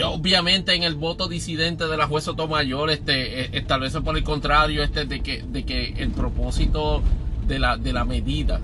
Obviamente 0.03 0.73
en 0.73 0.83
el 0.83 0.95
voto 0.95 1.27
disidente 1.27 1.87
de 1.87 1.97
la 1.97 2.07
juez 2.07 2.23
Sotomayor 2.23 2.89
este, 2.89 3.41
eh, 3.41 3.49
establece 3.53 4.01
por 4.01 4.17
el 4.17 4.23
contrario 4.23 4.83
este 4.83 5.05
de 5.05 5.21
que, 5.21 5.43
de 5.43 5.63
que 5.63 5.93
el 5.97 6.11
propósito 6.11 7.01
de 7.47 7.59
la, 7.59 7.77
de 7.77 7.93
la 7.93 8.05
medida 8.05 8.61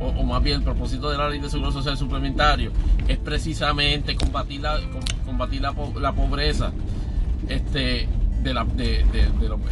o, 0.00 0.24
más 0.24 0.42
bien 0.42 0.56
el 0.56 0.62
propósito 0.62 1.10
de 1.10 1.18
la 1.18 1.28
ley 1.28 1.40
de 1.40 1.48
seguro 1.48 1.70
social 1.70 1.96
suplementario 1.96 2.72
es 3.06 3.18
precisamente 3.18 4.16
combatir 4.16 4.60
la, 4.60 4.80
combatir 5.24 5.60
la, 5.60 5.74
la 6.00 6.12
pobreza 6.12 6.72
este 7.48 8.08
de 8.42 8.54
la, 8.54 8.64
de, 8.64 9.04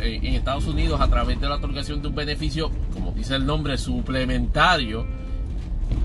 en 0.00 0.34
Estados 0.34 0.66
Unidos 0.66 1.00
a 1.00 1.08
través 1.08 1.40
de 1.40 1.48
la 1.48 1.56
otorgación 1.56 2.02
de 2.02 2.08
un 2.08 2.14
beneficio, 2.14 2.70
como 2.94 3.10
dice 3.10 3.34
el 3.34 3.44
nombre, 3.44 3.76
suplementario, 3.76 5.04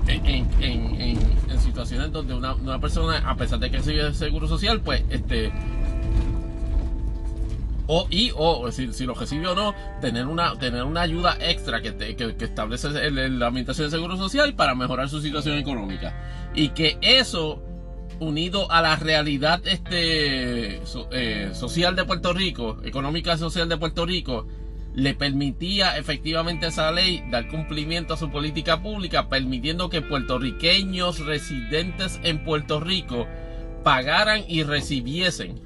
en, 0.06 0.48
en, 0.60 1.00
en, 1.00 1.60
situaciones 1.60 2.12
donde 2.12 2.34
una, 2.34 2.54
una, 2.54 2.80
persona, 2.80 3.28
a 3.28 3.36
pesar 3.36 3.58
de 3.58 3.70
que 3.70 3.78
recibe 3.78 4.14
seguro 4.14 4.46
social, 4.46 4.80
pues 4.80 5.02
este 5.10 5.52
o 7.88 8.06
y 8.10 8.32
o 8.36 8.70
si, 8.70 8.86
lo 9.06 9.14
recibe 9.14 9.48
o 9.48 9.54
no 9.54 9.74
tener 10.00 10.26
una 10.26 10.58
tener 10.58 10.84
una 10.84 11.02
ayuda 11.02 11.36
extra 11.40 11.80
que, 11.80 12.16
que, 12.16 12.44
establece 12.44 12.88
la 13.10 13.46
administración 13.46 13.88
de 13.88 13.96
seguro 13.96 14.16
social 14.16 14.54
para 14.54 14.74
mejorar 14.74 15.08
su 15.08 15.20
situación 15.20 15.58
económica. 15.58 16.50
Y 16.54 16.70
que 16.70 16.98
eso 17.00 17.62
unido 18.18 18.70
a 18.70 18.80
la 18.80 18.96
realidad 18.96 19.60
este, 19.66 20.80
eh, 21.10 21.50
social 21.52 21.96
de 21.96 22.04
Puerto 22.04 22.32
Rico, 22.32 22.78
económica 22.84 23.36
social 23.36 23.68
de 23.68 23.76
Puerto 23.76 24.06
Rico, 24.06 24.46
le 24.96 25.14
permitía 25.14 25.96
efectivamente 25.98 26.66
esa 26.66 26.90
ley 26.90 27.22
dar 27.30 27.46
cumplimiento 27.48 28.14
a 28.14 28.16
su 28.16 28.30
política 28.30 28.82
pública, 28.82 29.28
permitiendo 29.28 29.90
que 29.90 30.02
puertorriqueños 30.02 31.20
residentes 31.20 32.18
en 32.24 32.42
Puerto 32.42 32.80
Rico 32.80 33.26
pagaran 33.84 34.42
y 34.48 34.62
recibiesen 34.62 35.60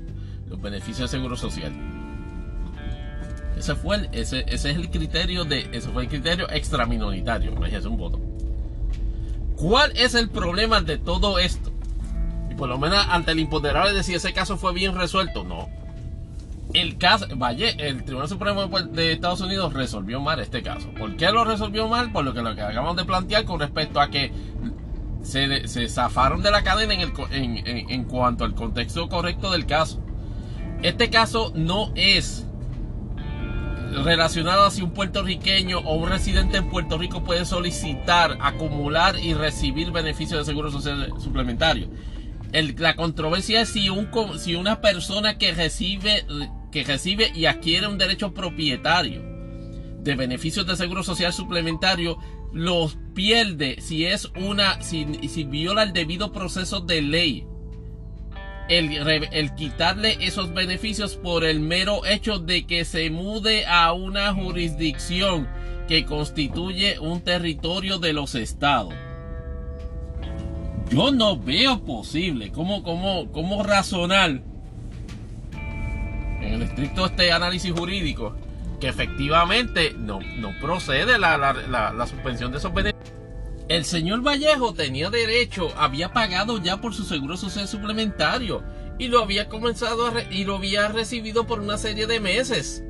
los 0.49 0.61
beneficios 0.61 1.11
de 1.11 1.17
seguro 1.17 1.37
social. 1.37 1.73
Ese 3.57 3.75
fue 3.77 4.09
ese, 4.13 4.41
ese 4.49 4.71
es 4.71 4.77
el 4.77 4.91
criterio 4.91 5.45
de, 5.45 5.69
ese 5.73 5.91
fue 5.91 6.03
el 6.03 6.09
criterio 6.09 6.51
extraminoritario, 6.51 7.53
imagínese 7.53 7.87
un 7.87 7.97
voto. 7.97 8.21
¿Cuál 9.55 9.93
es 9.97 10.15
el 10.15 10.29
problema 10.29 10.81
de 10.81 10.99
todo 10.99 11.39
esto? 11.39 11.71
por 12.61 12.69
lo 12.69 12.79
menos 12.79 13.07
ante 13.09 13.33
el 13.33 13.39
imponderable 13.39 13.95
de 13.95 14.03
si 14.03 14.13
ese 14.13 14.35
caso 14.35 14.59
fue 14.59 14.75
bien 14.75 14.95
resuelto, 14.95 15.45
no. 15.45 15.71
El 16.73 16.99
caso, 16.99 17.27
vaya, 17.37 17.69
el 17.71 18.05
Tribunal 18.05 18.29
Supremo 18.29 18.69
de 18.69 19.13
Estados 19.13 19.41
Unidos 19.41 19.73
resolvió 19.73 20.21
mal 20.21 20.39
este 20.41 20.63
caso. 20.63 20.89
¿Por 20.97 21.17
qué 21.17 21.31
lo 21.33 21.45
resolvió 21.45 21.89
mal? 21.89 22.13
Por 22.13 22.25
lo 22.25 22.33
que, 22.33 22.43
lo 22.43 22.55
que 22.55 22.63
acabamos 22.63 22.97
de 22.97 23.05
plantear 23.05 23.45
con 23.45 23.59
respecto 23.59 24.01
a 24.01 24.09
que 24.09 24.33
se, 25.23 25.67
se 25.67 25.89
zafaron 25.89 26.43
de 26.43 26.51
la 26.51 26.63
cadena 26.63 26.95
en, 26.95 27.01
el, 27.01 27.13
en, 27.33 27.91
en 27.91 28.05
cuanto 28.05 28.45
al 28.45 28.55
contexto 28.55 29.09
correcto 29.09 29.51
del 29.51 29.67
caso. 29.67 30.01
Este 30.83 31.11
caso 31.11 31.53
no 31.57 31.93
es 31.97 32.47
relacionado 34.05 34.65
a 34.65 34.71
si 34.71 34.83
un 34.83 34.93
puertorriqueño 34.93 35.81
o 35.81 35.97
un 35.97 36.09
residente 36.09 36.59
en 36.59 36.71
Puerto 36.71 36.97
Rico 36.97 37.25
puede 37.25 37.45
solicitar, 37.45 38.39
acumular 38.41 39.19
y 39.19 39.35
recibir 39.35 39.91
beneficios 39.91 40.39
de 40.39 40.45
seguro 40.45 40.71
social 40.71 41.13
suplementario 41.19 41.89
la 42.53 42.97
controversia 42.97 43.63
es 43.63 43.71
si, 43.71 43.89
un, 43.89 44.11
si 44.39 44.55
una 44.55 44.81
persona 44.81 45.39
que 45.39 45.53
recibe, 45.53 46.25
que 46.71 46.85
recibe 46.85 47.33
y 47.35 47.47
adquiere 47.47 47.87
un 47.87 47.99
derecho 47.99 48.33
propietario 48.33 49.23
de 50.03 50.15
beneficios 50.15 50.67
de 50.67 50.77
seguro 50.77 51.03
social 51.03 51.33
suplementario 51.33 52.19
los 52.53 52.99
pierde 53.15 53.81
si 53.81 54.07
es 54.07 54.31
una 54.37 54.81
si, 54.83 55.07
si 55.29 55.45
viola 55.45 55.83
el 55.83 55.93
debido 55.93 56.33
proceso 56.33 56.81
de 56.81 57.03
ley. 57.03 57.47
El, 58.69 58.93
el, 59.33 59.55
quitarle 59.57 60.17
esos 60.21 60.55
beneficios 60.55 61.17
por 61.17 61.45
el 61.45 61.59
mero 61.59 62.07
hecho 62.07 62.39
de 62.39 62.69
que 62.69 62.85
se 62.85 63.11
mude 63.11 63.67
a 63.67 63.93
una 63.93 64.33
jurisdicción 64.33 65.49
que 65.89 66.05
constituye 66.05 67.01
un 67.01 67.21
territorio 67.21 67.99
de 67.99 68.13
los 68.13 68.37
estados. 68.37 68.95
Yo 70.89 71.11
no 71.11 71.37
veo 71.37 71.85
posible 71.85 72.53
cómo, 72.53 72.85
cómo, 72.85 73.33
cómo 73.33 73.65
razonar 73.65 74.45
en 76.41 76.55
el 76.55 76.63
estricto 76.63 77.07
este 77.07 77.33
análisis 77.33 77.73
jurídico 77.73 78.35
que 78.81 78.89
efectivamente 78.89 79.95
no, 79.97 80.21
no 80.39 80.53
procede 80.61 81.19
la, 81.19 81.37
la, 81.37 82.07
suspensión 82.07 82.51
de 82.51 82.59
esos 82.59 82.73
beneficios. 82.73 83.15
El 83.69 83.85
señor 83.85 84.23
Vallejo 84.27 84.75
tenía 84.75 85.11
derecho, 85.11 85.69
había 85.77 86.13
pagado 86.13 86.59
ya 86.59 86.81
por 86.81 86.95
su 86.95 87.05
seguro 87.05 87.37
social 87.37 87.69
suplementario 87.69 88.65
y 88.99 89.09
lo 89.09 89.23
había 89.23 89.49
comenzado 89.49 90.07
a 90.07 90.23
y 90.23 90.45
lo 90.45 90.57
había 90.57 90.89
recibido 90.89 91.47
por 91.47 91.61
una 91.61 91.79
serie 91.79 92.07
de 92.07 92.21
meses. 92.21 92.83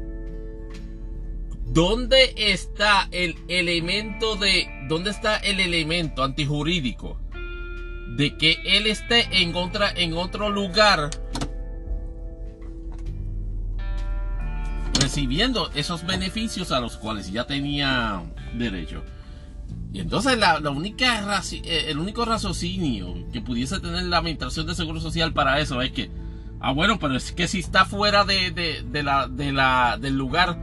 ¿Dónde 1.67 2.35
está 2.37 3.09
el 3.13 3.37
elemento 3.49 4.37
de 4.37 4.69
dónde 4.89 5.11
está 5.11 5.37
el 5.37 5.61
elemento 5.61 6.25
antijurídico 6.25 7.19
de 8.17 8.37
que 8.37 8.59
él 8.65 8.87
esté 8.87 9.29
en, 9.43 9.55
otra, 9.55 9.93
en 9.93 10.15
otro 10.15 10.51
lugar 10.51 11.11
recibiendo 15.11 15.73
esos 15.75 16.07
beneficios 16.07 16.71
a 16.71 16.79
los 16.79 16.97
cuales 16.97 17.33
ya 17.33 17.45
tenía 17.45 18.23
derecho. 18.55 19.03
Y 19.93 19.99
entonces 19.99 20.39
la, 20.39 20.61
única 20.71 21.43
eh, 21.51 21.87
el 21.89 21.99
único 21.99 22.25
raciocinio 22.25 23.29
que 23.33 23.41
pudiese 23.41 23.81
tener 23.81 24.05
la 24.05 24.19
Administración 24.19 24.69
de 24.69 24.77
Seguro 24.77 25.01
Social 25.01 25.33
para 25.33 25.59
eso 25.59 25.83
es 25.83 25.91
que, 25.91 26.13
ah 26.61 26.71
bueno, 26.71 27.01
pero 27.01 27.17
es 27.17 27.33
que 27.33 27.49
si 27.49 27.59
está 27.59 27.87
fuera 27.87 28.25
de, 28.25 28.53
de, 28.53 29.03
la, 29.03 29.27
de 29.27 29.51
la, 29.51 29.99
del 30.01 30.17
lugar 30.17 30.57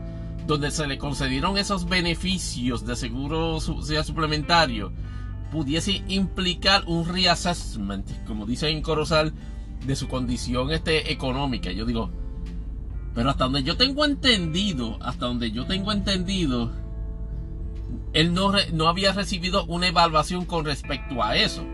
donde 0.46 0.70
se 0.70 0.86
le 0.86 0.96
concedieron 0.96 1.58
esos 1.58 1.86
beneficios 1.86 2.86
de 2.86 2.96
seguro 2.96 3.60
social 3.60 4.02
suplementario, 4.02 4.94
pudiese 5.52 6.02
implicar 6.08 6.84
un 6.86 7.06
reassessment, 7.06 8.08
como 8.26 8.46
dice 8.46 8.70
en 8.70 8.80
Corozal, 8.80 9.34
de 9.86 9.94
su 9.94 10.08
condición 10.08 10.70
este, 10.70 11.12
económica. 11.12 11.70
Yo 11.70 11.84
digo, 11.84 12.10
pero 13.18 13.30
hasta 13.30 13.44
donde 13.46 13.64
yo 13.64 13.76
tengo 13.76 14.04
entendido, 14.04 14.96
hasta 15.00 15.26
donde 15.26 15.50
yo 15.50 15.66
tengo 15.66 15.90
entendido, 15.90 16.70
él 18.12 18.32
no, 18.32 18.52
no 18.72 18.86
había 18.86 19.12
recibido 19.12 19.64
una 19.64 19.88
evaluación 19.88 20.44
con 20.44 20.64
respecto 20.64 21.20
a 21.20 21.36
eso. 21.36 21.64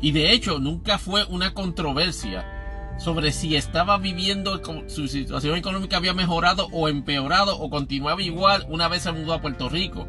Y 0.00 0.12
de 0.12 0.32
hecho, 0.32 0.58
nunca 0.58 0.96
fue 0.96 1.24
una 1.24 1.52
controversia 1.52 2.96
sobre 2.98 3.32
si 3.32 3.54
estaba 3.54 3.98
viviendo, 3.98 4.62
su 4.86 5.08
situación 5.08 5.58
económica 5.58 5.98
había 5.98 6.14
mejorado 6.14 6.68
o 6.72 6.88
empeorado 6.88 7.58
o 7.58 7.68
continuaba 7.68 8.22
igual 8.22 8.64
una 8.70 8.88
vez 8.88 9.02
se 9.02 9.12
mudó 9.12 9.34
a 9.34 9.42
Puerto 9.42 9.68
Rico. 9.68 10.08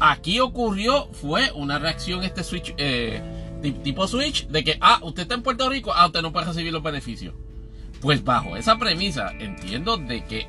Aquí 0.00 0.40
ocurrió, 0.40 1.06
fue 1.12 1.52
una 1.52 1.78
reacción 1.78 2.24
este 2.24 2.42
switch, 2.42 2.74
eh, 2.76 3.22
tipo 3.84 4.08
switch, 4.08 4.48
de 4.48 4.64
que, 4.64 4.78
ah, 4.80 4.98
usted 5.04 5.22
está 5.22 5.36
en 5.36 5.44
Puerto 5.44 5.70
Rico, 5.70 5.92
ah, 5.94 6.06
usted 6.06 6.22
no 6.22 6.32
puede 6.32 6.46
recibir 6.46 6.72
los 6.72 6.82
beneficios. 6.82 7.36
Pues 8.04 8.22
bajo 8.22 8.54
esa 8.54 8.76
premisa, 8.76 9.32
entiendo 9.38 9.96
de 9.96 10.26
que 10.26 10.46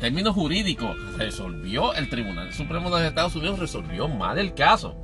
términos 0.00 0.34
jurídicos 0.34 0.96
resolvió 1.16 1.94
el 1.94 2.08
Tribunal 2.08 2.52
Supremo 2.52 2.90
de 2.90 3.06
Estados 3.06 3.36
Unidos, 3.36 3.60
resolvió 3.60 4.08
mal 4.08 4.40
el 4.40 4.54
caso. 4.54 4.96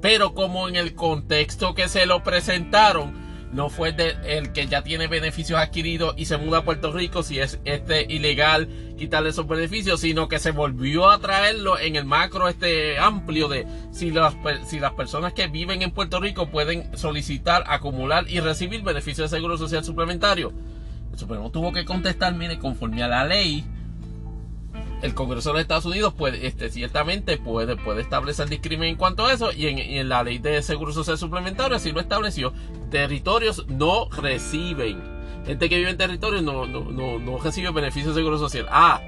Pero 0.00 0.32
como 0.32 0.70
en 0.70 0.76
el 0.76 0.94
contexto 0.94 1.74
que 1.74 1.88
se 1.88 2.06
lo 2.06 2.22
presentaron, 2.22 3.12
no 3.52 3.68
fue 3.68 3.94
el 4.24 4.52
que 4.52 4.68
ya 4.68 4.82
tiene 4.82 5.06
beneficios 5.06 5.60
adquiridos 5.60 6.14
y 6.16 6.24
se 6.24 6.38
muda 6.38 6.60
a 6.60 6.64
Puerto 6.64 6.92
Rico 6.92 7.22
si 7.22 7.40
es 7.40 7.60
este 7.66 8.10
ilegal 8.10 8.70
quitarle 8.96 9.28
esos 9.28 9.46
beneficios, 9.46 10.00
sino 10.00 10.28
que 10.28 10.38
se 10.38 10.50
volvió 10.50 11.10
a 11.10 11.18
traerlo 11.18 11.78
en 11.78 11.96
el 11.96 12.06
macro 12.06 12.48
este 12.48 12.98
amplio 12.98 13.48
de 13.48 13.66
si 13.92 14.10
las, 14.10 14.34
si 14.66 14.80
las 14.80 14.94
personas 14.94 15.34
que 15.34 15.48
viven 15.48 15.82
en 15.82 15.90
Puerto 15.90 16.20
Rico 16.20 16.46
pueden 16.46 16.96
solicitar, 16.96 17.64
acumular 17.66 18.24
y 18.30 18.40
recibir 18.40 18.80
beneficios 18.80 19.30
de 19.30 19.36
seguro 19.36 19.58
social 19.58 19.84
suplementario. 19.84 20.54
El 21.14 21.20
Supremo 21.20 21.48
tuvo 21.52 21.72
que 21.72 21.84
contestar, 21.84 22.34
mire, 22.34 22.58
conforme 22.58 23.04
a 23.04 23.06
la 23.06 23.24
ley, 23.24 23.64
el 25.00 25.14
Congreso 25.14 25.50
de 25.50 25.52
los 25.52 25.62
Estados 25.62 25.84
Unidos 25.84 26.12
puede, 26.12 26.48
este, 26.48 26.70
ciertamente 26.70 27.36
puede, 27.36 27.76
puede 27.76 28.00
establecer 28.00 28.48
discriminación 28.48 28.94
en 28.94 28.96
cuanto 28.96 29.24
a 29.24 29.32
eso 29.32 29.52
y 29.52 29.68
en, 29.68 30.08
la 30.08 30.24
ley 30.24 30.38
de 30.38 30.60
seguro 30.60 30.92
social 30.92 31.16
suplementario 31.16 31.76
así 31.76 31.92
lo 31.92 32.00
estableció. 32.00 32.52
Territorios 32.90 33.64
no 33.68 34.08
reciben. 34.10 35.00
Gente 35.46 35.68
que 35.68 35.76
vive 35.76 35.90
en 35.90 35.98
territorios 35.98 36.42
no, 36.42 36.66
no, 36.66 36.80
no, 36.80 37.20
no 37.20 37.38
recibe 37.38 37.70
beneficios 37.70 38.16
de 38.16 38.20
seguro 38.20 38.36
social. 38.36 38.66
Ah, 38.68 39.00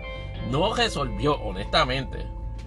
no 0.49 0.75
resolvió, 0.75 1.35
honestamente, 1.41 2.25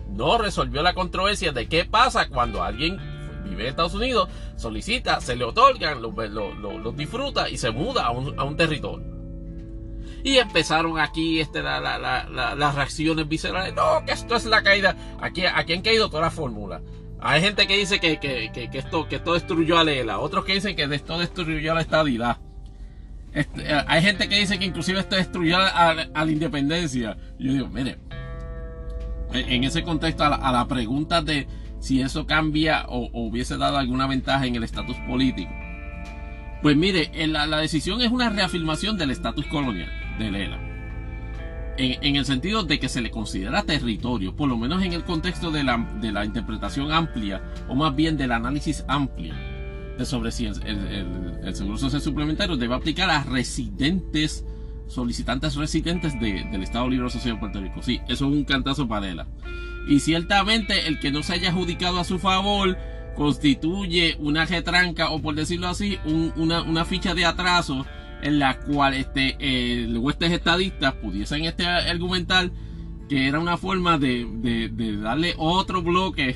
no 0.10 0.38
resolvió 0.38 0.84
la 0.84 0.94
controversia 0.94 1.54
de 1.54 1.70
qué 1.70 1.86
pasa 1.86 2.28
cuando 2.28 2.62
alguien 2.62 2.98
vive 3.46 3.64
en 3.64 3.70
Estados 3.70 3.94
Unidos, 3.94 4.28
solicita, 4.58 5.22
se 5.22 5.38
le 5.38 5.46
otorgan, 5.46 6.02
los 6.02 6.14
lo, 6.14 6.92
disfruta 6.92 7.50
y 7.50 7.58
se 7.58 7.72
muda 7.72 8.06
a 8.06 8.12
un, 8.12 8.38
a 8.38 8.44
un 8.44 8.58
territorio. 8.58 9.19
Y 10.24 10.38
empezaron 10.38 11.00
aquí 11.00 11.40
este, 11.40 11.62
las 11.62 12.76
reacciones 12.76 13.28
viscerales. 13.28 13.74
No, 13.74 14.04
que 14.06 14.12
esto 14.12 14.36
es 14.36 14.46
la 14.46 14.62
caída. 14.62 14.96
Aquí, 15.22 15.44
aquí 15.46 15.74
han 15.74 15.82
caído 15.82 16.10
todas 16.10 16.26
las 16.26 16.34
fórmulas. 16.34 16.82
Hay 17.22 17.42
gente 17.42 17.68
que 17.68 17.78
dice 17.78 18.00
que, 18.00 18.50
esto, 18.74 19.08
que 19.08 19.18
esto 19.18 19.34
destruyó 19.34 19.78
a 19.78 19.84
Lela. 19.84 20.20
Otros 20.20 20.46
que 20.46 20.54
dicen 20.54 20.76
que 20.76 20.84
esto 20.84 21.18
destruyó 21.18 21.72
a 21.72 21.76
la 21.76 21.82
estabilidad. 21.82 22.38
Este, 23.34 23.62
eh, 23.62 23.84
hay 23.88 24.02
gente 24.02 24.28
que 24.28 24.40
dice 24.40 24.58
que 24.58 24.66
inclusive 24.66 25.00
esto 25.00 25.16
destruyó 25.16 25.58
a, 25.58 25.94
la 25.94 26.32
independencia. 26.32 27.18
yo 27.38 27.54
digo, 27.54 27.68
mire, 27.68 28.00
en 29.34 29.64
ese 29.64 29.84
contexto 29.84 30.24
a 30.24 30.52
la, 30.52 30.68
pregunta 30.68 31.22
de 31.22 31.48
si 31.80 32.02
eso 32.02 32.26
cambia 32.26 32.86
o, 32.88 33.10
hubiese 33.14 33.58
dado 33.58 33.78
alguna 33.78 34.08
ventaja 34.08 34.46
en 34.46 34.56
el 34.56 34.64
estatus 34.64 34.98
político. 35.08 35.52
Pues 36.62 36.76
mire, 36.76 37.12
la, 37.28 37.46
la 37.46 37.58
decisión 37.60 38.02
es 38.02 38.12
una 38.12 38.30
reafirmación 38.30 38.98
del 38.98 39.12
estatus 39.12 39.46
colonial 39.48 39.99
de 40.20 40.32
Lela. 40.32 40.60
En, 41.78 42.18
el 42.18 42.26
sentido 42.26 42.64
de 42.64 42.78
que 42.78 42.90
se 42.90 43.00
le 43.00 43.10
considera 43.10 43.64
territorio, 43.64 44.36
por 44.36 44.50
lo 44.50 44.58
menos 44.58 44.84
en 44.84 44.92
el 44.92 45.06
contexto 45.06 45.50
de 45.50 45.64
la, 45.64 45.78
de 46.02 46.12
la 46.12 46.26
interpretación 46.26 46.92
amplia, 46.92 47.42
o 47.70 47.76
más 47.76 47.96
bien 47.96 48.18
del 48.18 48.34
análisis 48.34 48.84
amplio, 48.90 49.34
de 49.98 50.06
sobre 50.06 50.34
si 50.34 50.46
el, 50.46 51.56
seguro 51.56 51.78
social 51.78 52.02
suplementario 52.02 52.58
debe 52.58 52.76
aplicar 52.76 53.10
a 53.10 53.24
residentes, 53.24 54.44
solicitantes 54.88 55.56
residentes 55.56 56.20
del 56.20 56.62
Estado 56.62 56.90
Libre 56.90 57.08
Asociado 57.08 57.36
de 57.36 57.40
Puerto 57.40 57.62
Rico. 57.62 57.82
Sí, 57.82 58.02
eso 58.10 58.26
es 58.26 58.34
un 58.34 58.44
cantazo 58.44 58.86
para 58.86 59.08
Lela. 59.08 59.28
Y 59.88 60.02
ciertamente 60.02 60.88
el 60.88 61.00
que 61.00 61.12
no 61.12 61.24
se 61.24 61.34
haya 61.34 61.50
adjudicado 61.50 62.02
a 62.02 62.04
su 62.04 62.20
favor 62.20 62.78
constituye 63.16 64.18
una 64.20 64.46
retranca 64.46 65.12
o 65.12 65.22
por 65.22 65.36
decirlo 65.36 65.70
así, 65.70 65.98
una, 66.36 66.62
una 66.62 66.84
ficha 66.84 67.14
de 67.14 67.26
atraso 67.26 67.86
en 68.22 68.40
la 68.40 68.60
cual 68.60 68.94
este, 68.94 69.36
eh, 69.40 69.88
huestes 69.98 70.32
estadistas 70.32 70.94
pudiesen 70.96 71.46
este 71.46 71.66
argumentar 71.66 72.52
que 73.10 73.28
era 73.28 73.40
una 73.40 73.58
forma 73.58 73.98
de, 73.98 74.70
darle 75.02 75.34
otro 75.38 75.82
bloque 75.82 76.36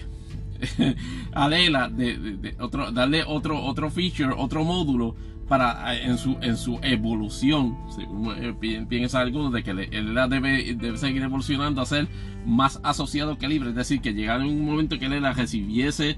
a 1.34 1.48
Lela, 1.48 1.88
de, 1.90 2.56
otro, 2.60 2.92
darle 2.92 3.24
otro, 3.26 3.64
otro 3.64 3.90
feature, 3.92 4.34
otro 4.36 4.64
módulo 4.64 5.16
para 5.48 5.96
en 5.96 6.18
su, 6.18 6.38
en 6.42 6.58
su 6.58 6.80
evolución, 6.82 7.78
según 7.96 8.34
eh, 8.38 8.86
piensa 8.88 9.20
algunos, 9.20 9.54
de 9.54 9.62
que 9.62 9.74
Lela 9.74 10.28
debe, 10.28 10.74
debe 10.76 10.98
seguir 10.98 11.22
evolucionando 11.22 11.82
a 11.82 11.86
ser 11.86 12.08
más 12.46 12.80
asociado 12.84 13.38
que 13.38 13.48
libre, 13.48 13.70
es 13.70 13.76
decir, 13.76 14.02
que 14.02 14.14
llegara 14.14 14.44
un 14.44 14.66
momento 14.66 14.98
que 14.98 15.10
Lela 15.10 15.34
recibiese 15.34 16.16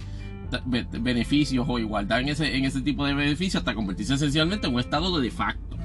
beneficios 0.66 1.66
o 1.68 1.80
igualdad 1.80 2.22
en 2.22 2.30
ese, 2.30 2.56
en 2.56 2.66
ese 2.66 2.82
tipo 2.82 3.06
de 3.06 3.14
beneficios 3.14 3.62
hasta 3.62 3.76
convertirse 3.76 4.14
esencialmente 4.14 4.68
en 4.68 4.74
un 4.74 4.80
estado 4.80 5.20
de 5.20 5.26
de 5.26 5.32
facto. 5.32 5.78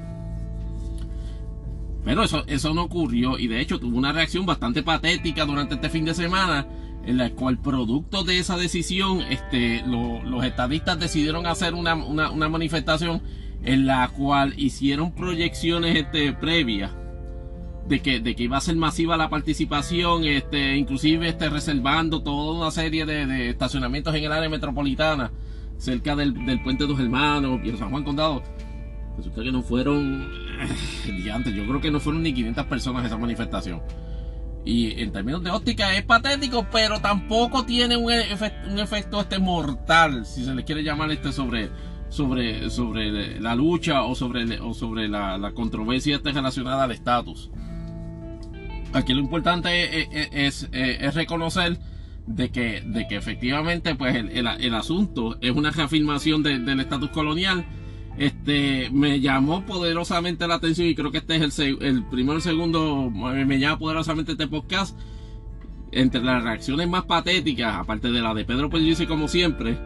Pero 2.05 2.23
eso, 2.23 2.45
eso 2.47 2.73
no 2.74 2.82
ocurrió 2.82 3.39
y 3.39 3.47
de 3.47 3.61
hecho 3.61 3.78
tuvo 3.78 3.97
una 3.97 4.12
reacción 4.12 4.47
bastante 4.47 4.82
patética 4.82 5.45
durante 5.45 5.74
este 5.74 5.91
fin 5.91 6.05
de 6.05 6.15
semana 6.15 6.66
en 7.05 7.16
la 7.16 7.31
cual 7.31 7.59
producto 7.59 8.24
de 8.24 8.39
esa 8.39 8.57
decisión 8.57 9.23
este, 9.23 9.82
los 9.87 10.45
estadistas 10.45 10.99
decidieron 10.99 11.47
hacer 11.47 11.74
una, 11.74 11.95
una, 11.95 12.49
manifestación 12.49 13.23
en 13.62 13.87
la 13.87 14.09
cual 14.09 14.55
hicieron 14.59 15.12
proyecciones 15.12 15.97
este, 15.97 16.32
previas 16.32 16.93
de 17.86 18.01
que, 18.01 18.20
de 18.20 18.35
que 18.35 18.44
iba 18.44 18.57
a 18.57 18.61
ser 18.61 18.77
masiva 18.77 19.16
la 19.16 19.28
participación, 19.28 20.24
este, 20.24 20.77
inclusive 20.77 21.28
este, 21.28 21.48
reservando 21.51 22.23
toda 22.23 22.61
una 22.61 22.70
serie 22.70 23.05
de, 23.07 23.51
estacionamientos 23.51 24.15
en 24.15 24.24
el 24.24 24.32
área 24.32 24.48
metropolitana, 24.48 25.32
cerca 25.78 26.15
del, 26.15 26.35
puente 26.62 26.85
de 26.85 26.90
los 26.90 27.01
hermanos 27.01 27.61
y 27.65 27.77
San 27.77 27.90
Juan 27.90 28.05
Condado. 28.05 28.43
Resulta 29.16 29.43
que 29.43 29.52
no 29.52 29.62
fueron, 29.62 30.31
eh, 31.07 31.52
yo 31.55 31.66
creo 31.66 31.81
que 31.81 31.90
no 31.90 32.01
fueron 32.01 32.23
ni 32.23 32.32
500 32.32 32.66
personas 32.66 33.05
esa 33.05 33.19
manifestación. 33.19 33.82
Y 34.65 35.01
en 35.01 35.11
términos 35.11 35.43
de 35.43 35.51
óptica 35.51 35.97
es 35.97 36.05
patético, 36.05 36.66
pero 36.70 37.01
tampoco 37.01 37.65
tiene 37.65 37.97
un, 37.97 38.12
efecto, 38.12 38.70
un 38.70 38.78
efecto 38.78 39.20
este 39.20 39.39
mortal, 39.39 40.27
si 40.27 40.44
se 40.44 40.55
le 40.55 40.65
quiere 40.65 40.82
llamar 40.82 41.11
este 41.11 41.32
sobre, 41.32 41.70
sobre, 42.11 42.69
sobre 42.69 43.40
la 43.40 43.55
lucha 43.55 44.02
o 44.02 44.15
sobre, 44.15 44.61
o 44.61 44.74
sobre 44.74 45.09
la, 45.09 45.39
la 45.39 45.52
controversia 45.52 46.16
este 46.16 46.32
relacionada 46.32 46.85
al 46.85 46.93
estatus 46.93 47.51
aquí 48.93 49.15
lo 49.15 49.21
importante 49.21 50.47
es, 50.47 50.69
reconocer 51.15 51.79
de 52.27 52.51
que, 52.51 52.83
de 52.83 53.09
que 53.09 53.17
efectivamente 53.17 53.95
pues 53.95 54.15
el, 54.15 54.75
asunto 54.75 55.39
es 55.41 55.51
una 55.51 55.71
reafirmación 55.71 56.43
del 56.43 56.81
estatus 56.81 57.11
colonial. 57.11 57.65
Este 58.19 58.91
me 58.93 59.21
llamó 59.21 59.65
poderosamente 59.65 60.47
la 60.47 60.57
atención 60.57 60.89
y 60.89 60.95
creo 60.95 61.11
que 61.11 61.19
este 61.19 61.37
es 61.37 61.59
el, 61.59 61.79
el 61.81 62.05
primero 62.07 62.39
y 62.39 62.43
segundo, 62.43 63.11
me 63.11 63.59
llama 63.59 63.79
poderosamente 63.79 64.33
este 64.33 64.47
podcast. 64.47 64.99
Entre 65.93 66.23
las 66.23 66.43
reacciones 66.45 66.89
más 66.89 67.05
patéticas, 67.05 67.75
aparte 67.75 68.12
de 68.12 68.21
la 68.21 68.33
de 68.33 68.45
Pedro 68.45 68.71
Pérez 68.71 69.05
como 69.09 69.27
siempre, 69.27 69.77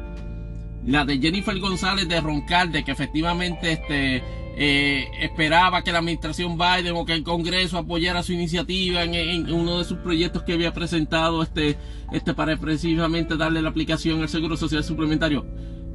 la 0.87 1.05
de 1.05 1.19
Jennifer 1.19 1.59
González 1.59 2.09
de 2.09 2.21
roncar 2.21 2.71
de 2.71 2.85
que 2.85 2.93
efectivamente 2.93 3.73
este 3.73 4.23
eh, 4.57 5.09
esperaba 5.21 5.83
que 5.83 5.91
la 5.91 5.99
administración 5.99 6.57
Biden 6.57 6.95
o 6.95 7.05
que 7.05 7.13
el 7.13 7.25
Congreso 7.25 7.77
apoyara 7.77 8.23
su 8.23 8.33
iniciativa 8.33 9.03
en, 9.03 9.53
uno 9.53 9.79
de 9.79 9.85
sus 9.85 9.99
proyectos 9.99 10.45
que 10.45 10.53
había 10.53 10.73
presentado 10.73 11.43
este, 11.43 11.77
este 12.13 12.35
para 12.35 12.57
precisamente 12.57 13.37
darle 13.37 13.63
la 13.63 13.71
aplicación 13.71 14.23
al 14.23 14.29
Seguro 14.29 14.57
Social 14.57 14.85
Suplementario. 14.85 15.45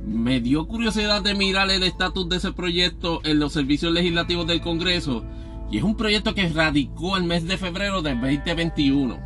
Me 0.06 0.42
dio 0.42 0.68
curiosidad 0.68 1.22
de 1.22 1.36
mirar 1.36 1.70
el 1.70 1.84
estatus 1.84 2.28
de 2.28 2.38
ese 2.38 2.52
proyecto 2.52 3.22
en 3.24 3.40
los 3.40 3.54
servicios 3.54 3.94
legislativos 3.94 4.46
del 4.46 4.60
Congreso 4.60 5.24
y 5.72 5.78
es 5.78 5.84
un 5.84 5.96
proyecto 5.96 6.34
que 6.34 6.50
radicó 6.50 7.16
el 7.16 7.24
mes 7.24 7.48
de 7.48 7.58
febrero 7.58 8.02
del 8.02 8.20
2021. 8.20 9.20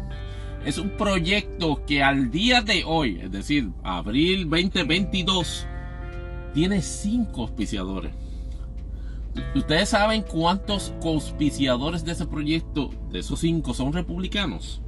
Es 0.65 0.77
un 0.77 0.91
proyecto 0.91 1.83
que 1.85 2.03
al 2.03 2.29
día 2.29 2.61
de 2.61 2.83
hoy, 2.85 3.19
es 3.21 3.31
decir, 3.31 3.69
abril 3.83 4.47
2022, 4.49 5.65
tiene 6.53 6.81
cinco 6.81 7.41
auspiciadores. 7.41 8.22
¿Ustedes 9.55 9.89
saben 9.89 10.21
cuántos 10.21 10.93
conspiciadores 11.01 12.05
de 12.05 12.11
ese 12.11 12.27
proyecto, 12.27 12.91
de 13.09 13.19
esos 13.19 13.39
cinco, 13.39 13.73
son 13.73 13.93
republicanos? 13.93 14.81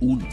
Uno. 0.00 0.26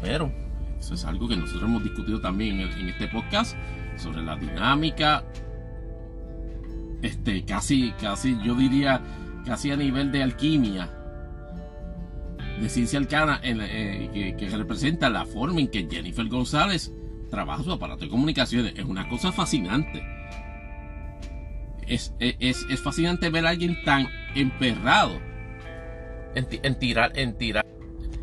Pero 0.00 0.30
eso 0.78 0.94
es 0.94 1.04
algo 1.04 1.26
que 1.26 1.36
nosotros 1.36 1.64
hemos 1.64 1.82
discutido 1.82 2.20
también 2.20 2.60
en, 2.60 2.88
este 2.88 3.08
podcast 3.08 3.56
sobre 3.96 4.22
la 4.22 4.36
dinámica, 4.36 5.24
este, 7.02 7.44
casi, 7.44 7.92
casi, 8.00 8.36
yo 8.44 8.54
diría, 8.54 9.02
casi 9.44 9.70
a 9.70 9.76
nivel 9.76 10.12
de 10.12 10.22
alquimia, 10.22 10.90
de 12.60 12.68
ciencia 12.68 12.98
arcana, 12.98 13.40
eh, 13.42 14.10
que, 14.12 14.36
que 14.36 14.56
representa 14.56 15.08
la 15.08 15.24
forma 15.24 15.60
en 15.60 15.68
que 15.68 15.88
Jennifer 15.90 16.28
González 16.28 16.92
trabaja 17.30 17.62
su 17.62 17.72
aparato 17.72 18.04
de 18.04 18.10
comunicaciones. 18.10 18.74
Es 18.76 18.84
una 18.84 19.08
cosa 19.08 19.32
fascinante. 19.32 20.15
Es, 21.86 22.12
es, 22.18 22.66
es 22.68 22.80
fascinante 22.80 23.30
ver 23.30 23.46
a 23.46 23.50
alguien 23.50 23.76
tan 23.84 24.08
emperrado 24.34 25.20
en, 26.36 26.78
tirar, 26.78 27.12
en 27.18 27.36
tirar. 27.36 27.66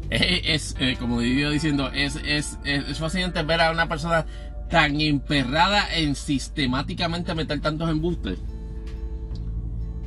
Es, 0.09 0.75
eh, 0.79 0.95
como 0.99 1.21
iba 1.21 1.49
diciendo, 1.49 1.89
es, 1.91 2.17
es, 2.23 2.59
es, 2.63 2.99
fascinante 2.99 3.41
ver 3.43 3.61
a 3.61 3.71
una 3.71 3.87
persona 3.87 4.25
tan 4.69 5.01
emperrada 5.01 5.95
en 5.95 6.15
sistemáticamente 6.15 7.33
meter 7.33 7.59
tantos 7.61 7.89
embustes. 7.89 8.39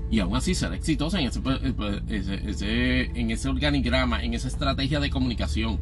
Y 0.08 0.20
aún 0.20 0.36
así 0.36 0.54
ser 0.54 0.72
exitosa 0.72 1.18
en 1.18 1.26
ese, 1.26 1.40
ese, 2.08 3.00
en 3.18 3.30
ese 3.32 3.48
organigrama, 3.48 4.22
en 4.22 4.34
esa 4.34 4.48
estrategia 4.48 5.00
de 5.00 5.10
comunicación. 5.10 5.80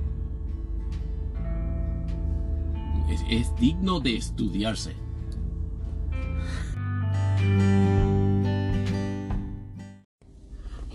es 3.31 3.55
digno 3.57 4.01
de 4.01 4.17
estudiarse. 4.17 5.04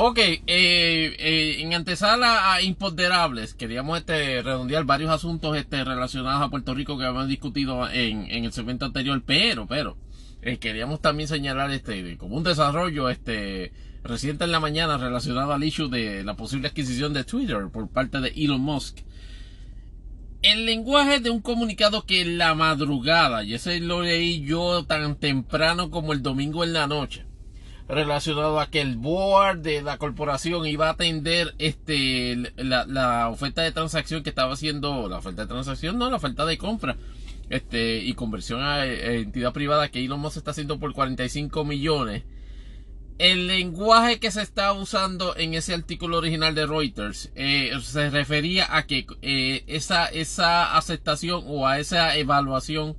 Ok, 0.01 0.17
eh, 0.17 0.39
eh, 0.47 1.57
en 1.59 1.73
antesala 1.73 2.53
a 2.53 2.61
imponderables, 2.61 3.53
queríamos 3.53 3.97
este, 3.97 4.41
redondear 4.41 4.85
varios 4.85 5.11
asuntos 5.11 5.57
este, 5.57 5.83
relacionados 5.83 6.41
a 6.41 6.49
Puerto 6.49 6.73
Rico 6.73 6.97
que 6.97 7.03
habíamos 7.03 7.27
discutido 7.27 7.85
en, 7.89 8.31
el 8.31 8.53
segmento 8.53 8.85
anterior, 8.85 9.21
pero, 9.25 9.67
pero, 9.67 9.97
eh, 10.41 10.57
queríamos 10.57 11.01
también 11.01 11.27
señalar 11.27 11.69
este, 11.71 12.15
como 12.17 12.37
un 12.37 12.45
desarrollo 12.45 13.09
este, 13.09 13.73
reciente 14.01 14.45
en 14.45 14.53
la 14.53 14.61
mañana 14.61 14.97
relacionado 14.97 15.51
al 15.51 15.65
issue 15.65 15.89
de 15.89 16.23
la 16.23 16.37
posible 16.37 16.69
adquisición 16.69 17.11
de 17.13 17.25
Twitter 17.25 17.67
por 17.69 17.89
parte 17.89 18.21
de 18.21 18.29
Elon 18.29 18.61
Musk. 18.61 18.99
El 20.41 20.65
lenguaje 20.65 21.19
de 21.19 21.29
un 21.29 21.41
comunicado 21.41 22.05
que 22.05 22.23
la 22.23 22.55
madrugada, 22.55 23.43
y 23.43 23.55
ese 23.55 23.79
lo 23.81 24.01
leí 24.01 24.41
yo 24.41 24.85
tan 24.85 25.15
temprano 25.15 25.91
como 25.91 26.13
el 26.13 26.21
domingo 26.21 26.63
en 26.63 26.71
la 26.71 26.87
noche, 26.87 27.25
relacionado 27.89 28.59
a 28.59 28.69
que 28.69 28.79
el 28.79 28.95
board 28.95 29.59
de 29.59 29.81
la 29.81 29.97
corporación 29.97 30.65
iba 30.65 30.87
a 30.87 30.91
atender 30.91 31.55
este 31.57 32.37
la, 32.55 33.29
oferta 33.29 33.63
de 33.63 33.71
transacción 33.71 34.21
que 34.21 34.29
estaba 34.29 34.53
haciendo 34.53 35.09
la 35.09 35.17
oferta 35.17 35.41
de 35.41 35.47
transacción 35.47 35.97
no 35.97 36.07
la 36.09 36.17
oferta 36.17 36.45
de 36.45 36.59
compra 36.59 36.97
este 37.49 37.97
y 38.03 38.13
conversión 38.13 38.61
a, 38.61 38.85
entidad 38.85 39.53
privada 39.53 39.89
que 39.89 40.05
Elon 40.05 40.19
Musk 40.19 40.37
está 40.37 40.51
haciendo 40.51 40.79
por 40.79 40.93
45 40.93 41.65
millones 41.65 42.23
el 43.19 43.47
lenguaje 43.47 44.19
que 44.19 44.31
se 44.31 44.41
está 44.41 44.73
usando 44.73 45.35
en 45.35 45.53
ese 45.53 45.73
artículo 45.73 46.17
original 46.17 46.55
de 46.55 46.65
Reuters 46.65 47.31
eh, 47.35 47.71
se 47.81 48.09
refería 48.09 48.75
a 48.75 48.87
que 48.87 49.05
eh, 49.21 49.63
esa, 49.67 50.07
esa 50.07 50.75
aceptación 50.75 51.43
o 51.45 51.67
a 51.67 51.79
esa 51.79 52.15
evaluación 52.17 52.97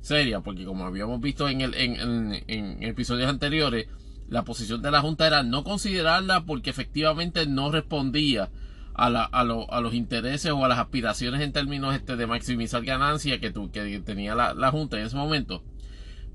seria, 0.00 0.40
porque 0.40 0.64
como 0.64 0.84
habíamos 0.84 1.20
visto 1.20 1.48
en, 1.48 1.60
el, 1.60 1.74
en, 1.74 2.42
en 2.46 2.82
episodios 2.82 3.30
anteriores, 3.30 3.86
la 4.28 4.44
posición 4.44 4.82
de 4.82 4.90
la 4.90 5.00
Junta 5.00 5.26
era 5.26 5.42
no 5.42 5.64
considerarla 5.64 6.44
porque 6.44 6.70
efectivamente 6.70 7.46
no 7.46 7.70
respondía 7.70 8.50
a, 8.94 9.06
a, 9.06 9.80
los 9.80 9.94
intereses 9.94 10.52
o 10.52 10.64
a 10.64 10.68
las 10.68 10.78
aspiraciones 10.78 11.40
en 11.40 11.52
términos 11.52 11.94
este, 11.94 12.16
de 12.16 12.26
maximizar 12.26 12.84
ganancias 12.84 13.38
que, 13.38 13.52
que 13.72 14.00
tenía 14.00 14.34
la, 14.34 14.70
Junta 14.70 14.98
en 14.98 15.06
ese 15.06 15.16
momento. 15.16 15.62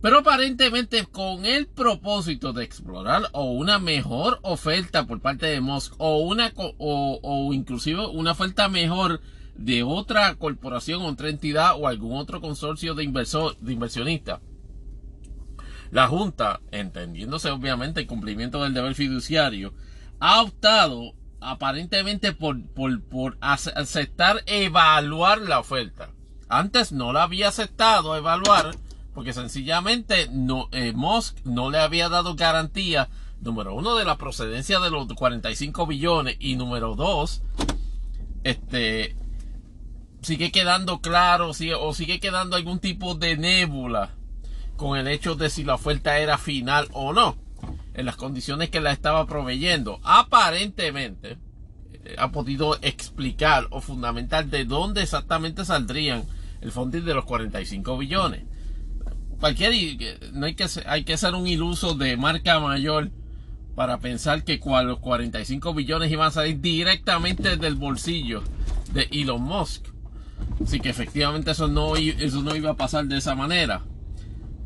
Pero 0.05 0.19
aparentemente 0.19 1.03
con 1.07 1.47
el 1.47 1.65
propósito 1.65 2.53
de 2.53 2.63
explorar 2.63 3.23
o 3.31 3.45
una 3.45 3.79
mejor 3.79 4.37
oferta 4.43 5.07
por 5.07 5.19
parte 5.19 5.47
de 5.47 5.61
Musk 5.61 5.95
o 5.97 6.19
una 6.19 6.53
o, 6.55 7.49
inclusive 7.51 8.05
una 8.05 8.33
oferta 8.33 8.69
mejor 8.69 9.19
de 9.55 9.81
otra 9.81 10.35
corporación, 10.35 11.01
otra 11.01 11.29
entidad 11.29 11.71
o 11.75 11.87
algún 11.87 12.19
otro 12.19 12.39
consorcio 12.39 12.93
de 12.93 13.03
inversor, 13.03 13.57
de 13.57 13.73
inversionistas 13.73 14.41
la 15.89 16.07
Junta, 16.07 16.61
entendiéndose 16.69 17.49
obviamente 17.49 18.01
el 18.01 18.07
cumplimiento 18.07 18.61
del 18.61 18.75
deber 18.75 18.93
fiduciario, 18.93 19.73
ha 20.19 20.43
optado 20.43 21.15
aparentemente 21.41 22.31
por, 22.31 22.61
por, 22.69 23.39
aceptar 23.41 24.43
evaluar 24.45 25.41
la 25.41 25.57
oferta. 25.57 26.11
Antes 26.47 26.91
no 26.91 27.11
la 27.11 27.23
había 27.23 27.47
aceptado 27.47 28.15
evaluar 28.15 28.84
porque 29.15 29.31
sencillamente 29.31 30.27
no, 30.29 30.67
eh, 30.73 30.91
Musk 30.93 31.37
no 31.45 31.71
le 31.71 31.79
había 31.79 32.09
dado 32.09 32.35
garantía, 32.35 33.07
número 33.39 33.73
uno, 33.73 33.95
de 33.95 34.03
la 34.03 34.17
procedencia 34.17 34.81
de 34.81 34.91
los 34.91 35.07
45 35.07 35.87
billones 35.87 36.35
y 36.37 36.57
número 36.57 36.95
dos, 36.95 37.41
este, 38.43 39.15
sigue 40.21 40.51
quedando 40.51 40.99
claro 40.99 41.51
o 41.79 41.93
sigue 41.93 42.19
quedando 42.19 42.57
algún 42.57 42.79
tipo 42.79 43.15
de 43.15 43.37
nébula 43.37 44.11
con 44.75 44.97
el 44.99 45.07
hecho 45.07 45.35
de 45.35 45.49
si 45.49 45.63
la 45.63 45.75
oferta 45.75 46.19
era 46.19 46.37
final 46.37 46.89
o 46.91 47.13
no, 47.13 47.37
en 47.93 48.05
las 48.05 48.17
condiciones 48.17 48.69
que 48.69 48.81
la 48.81 48.91
estaba 48.91 49.25
proveyendo. 49.27 50.01
Aparentemente, 50.03 51.37
eh, 52.03 52.15
ha 52.17 52.33
podido 52.33 52.77
explicar 52.81 53.67
o 53.69 53.79
fundamentar 53.79 54.47
de 54.47 54.65
dónde 54.65 55.03
exactamente 55.03 55.63
saldrían 55.63 56.25
el 56.59 56.73
funding 56.73 57.05
de 57.05 57.13
los 57.13 57.23
45 57.23 57.97
billones. 57.97 58.54
Cualquier, 59.39 59.73
no 60.33 60.45
hay 60.45 60.55
que, 60.55 60.65
hay 60.85 61.03
que 61.03 61.17
ser 61.17 61.33
un 61.35 61.47
iluso 61.47 61.93
de 61.93 62.17
marca 62.17 62.59
mayor 62.59 63.11
para 63.75 63.99
pensar 63.99 64.43
que 64.43 64.59
los 64.83 64.99
45 64.99 65.73
billones 65.73 66.11
iban 66.11 66.27
a 66.27 66.31
salir 66.31 66.61
directamente 66.61 67.57
del 67.57 67.75
bolsillo 67.75 68.41
de 68.93 69.07
Elon 69.11 69.41
Musk. 69.41 69.87
Así 70.63 70.79
que 70.79 70.89
efectivamente 70.89 71.51
eso 71.51 71.67
no, 71.67 71.95
eso 71.95 72.41
no 72.41 72.55
iba 72.55 72.71
a 72.71 72.77
pasar 72.77 73.05
de 73.05 73.17
esa 73.17 73.35
manera. 73.35 73.83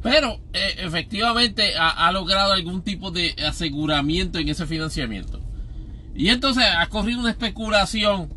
Pero 0.02 0.40
eh, 0.54 0.76
efectivamente 0.78 1.74
ha, 1.78 2.12
logrado 2.12 2.54
algún 2.54 2.84
tipo 2.84 3.12
de 3.12 3.36
aseguramiento 3.46 4.40
en 4.40 4.48
ese 4.48 4.66
financiamiento. 4.66 5.42
Y 6.16 6.30
entonces 6.30 6.64
ha 6.64 6.88
corrido 6.88 7.20
una 7.20 7.32
especulación 7.32 8.34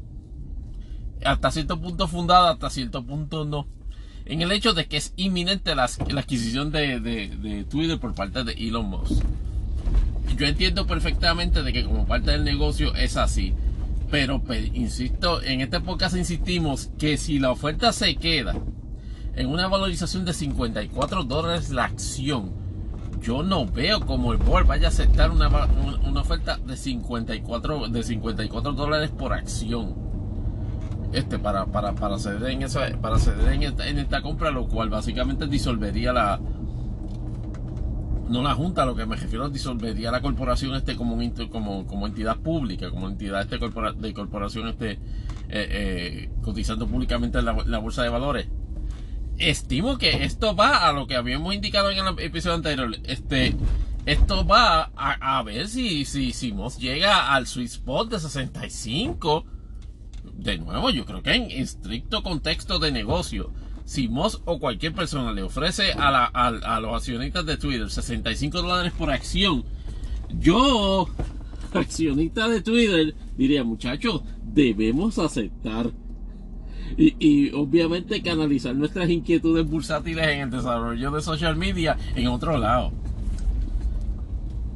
hasta 1.25 1.51
cierto 1.51 1.81
punto 1.81 2.09
fundada, 2.09 2.53
hasta 2.53 2.71
cierto 2.71 3.05
punto 3.05 3.45
no. 3.45 3.67
En 4.33 4.41
el 4.41 4.51
hecho 4.51 4.73
de 4.73 4.87
que 4.87 4.97
es 4.97 5.13
inminente 5.17 5.75
la, 5.75 5.85
adquisición 5.85 6.73
de, 6.73 7.67
Twitter 7.69 8.01
por 8.01 8.15
parte 8.15 8.45
de 8.45 8.53
Elon 8.55 8.89
Musk. 8.89 9.23
Yo 10.39 10.47
entiendo 10.47 10.87
perfectamente 10.87 11.63
de 11.63 11.71
que 11.71 11.85
como 11.85 12.07
parte 12.07 12.31
del 12.31 12.43
negocio 12.43 12.95
es 12.95 13.19
así. 13.19 13.53
Pero, 14.11 14.43
insisto, 14.73 15.43
en 15.43 15.61
esta 15.61 15.77
época 15.77 16.09
insistimos 16.17 16.89
que 16.99 17.19
si 17.19 17.41
la 17.41 17.51
oferta 17.51 17.93
se 17.93 18.17
queda 18.17 18.55
en 19.37 19.49
una 19.49 19.69
valorización 19.69 20.25
de 20.25 20.33
54 20.33 21.25
dólares 21.25 21.69
la 21.69 21.85
acción. 21.85 22.53
Yo 23.21 23.43
no 23.43 23.67
veo 23.67 24.01
como 24.01 24.33
el 24.33 24.39
board 24.39 24.67
vaya 24.67 24.87
a 24.87 24.91
aceptar 24.91 25.31
una, 25.31 25.49
una 26.07 26.23
oferta 26.23 26.57
de 26.57 26.79
54, 26.79 27.89
de 27.89 28.03
54 28.03 28.73
dólares 28.73 29.11
por 29.11 29.35
acción. 29.35 30.12
Este, 31.13 31.39
para, 31.39 31.67
para, 31.67 31.95
para 31.95 32.19
ceder 32.19 32.51
en 32.51 32.63
esa, 32.63 32.89
para 33.01 33.19
ceder 33.19 33.53
en 33.53 33.63
esta, 33.65 33.87
en 33.87 33.99
esta 33.99 34.23
compra, 34.23 34.51
lo 34.51 34.67
cual 34.67 34.89
básicamente 34.89 35.47
disolvería 35.47 36.13
la, 36.13 36.41
no 38.29 38.43
la 38.43 38.55
junta, 38.55 38.87
lo 38.87 38.97
que 38.97 39.05
me 39.05 39.17
refiero 39.17 39.49
disolvería 39.51 40.11
la 40.11 40.23
corporación 40.23 40.75
este 40.75 40.97
como, 40.97 41.19
como, 41.51 41.87
como 41.87 42.07
entidad 42.07 42.39
pública, 42.39 42.91
como 42.91 43.09
entidad 43.09 43.43
este 43.43 43.59
de 43.59 44.15
corporación 44.15 44.69
este 44.69 44.93
eh, 44.93 44.99
eh, 45.51 46.31
cotizando 46.43 46.87
públicamente 46.87 47.39
en 47.39 47.45
la, 47.45 47.79
bolsa 47.79 48.03
de 48.03 48.09
valores 48.09 48.49
estimo 49.39 49.99
que 49.99 50.25
esto 50.25 50.57
va 50.57 50.89
a 50.89 50.93
lo 50.93 51.07
que 51.07 51.17
habíamos 51.17 51.55
indicado 51.55 51.91
en 51.91 51.99
el 51.99 52.19
episodio 52.21 52.57
anterior. 52.57 52.95
Este, 53.05 53.57
esto 54.07 54.47
va 54.47 54.93
a, 54.95 55.43
ver 55.43 55.69
si, 55.69 56.05
si, 56.05 56.33
si 56.33 56.53
Moss 56.53 56.79
llega 56.79 57.33
al 57.35 57.47
sweet 57.47 57.69
spot 57.69 58.11
de 58.11 58.21
65. 58.21 59.45
De 60.35 60.59
nuevo, 60.59 60.91
yo 60.91 61.05
creo 61.05 61.23
que 61.23 61.35
en 61.35 61.51
estricto 61.51 62.23
contexto 62.23 62.79
de 62.79 62.93
negocio, 62.93 63.53
si 63.85 64.09
Moss 64.09 64.41
o 64.45 64.59
cualquier 64.59 64.93
persona 64.95 65.33
le 65.33 65.43
ofrece 65.43 65.93
a, 65.93 66.81
los 66.81 66.95
accionistas 66.95 67.47
de 67.47 67.57
Twitter 67.57 67.91
65 67.91 68.63
dólares 68.63 68.93
por 68.97 69.11
acción, 69.11 69.65
yo, 70.39 71.09
accionista 71.75 72.49
de 72.49 72.63
Twitter, 72.63 73.15
diría, 73.37 73.65
muchachos, 73.65 74.23
debemos 74.43 75.19
aceptar 75.19 75.91
y, 76.97 77.51
obviamente 77.53 78.23
canalizar 78.23 78.75
nuestras 78.75 79.09
inquietudes 79.09 79.67
bursátiles 79.69 80.27
en 80.29 80.41
el 80.41 80.51
desarrollo 80.51 81.11
de 81.11 81.23
social 81.23 81.57
media 81.57 81.97
en 82.15 82.29
otro 82.29 82.59
lado. 82.59 82.93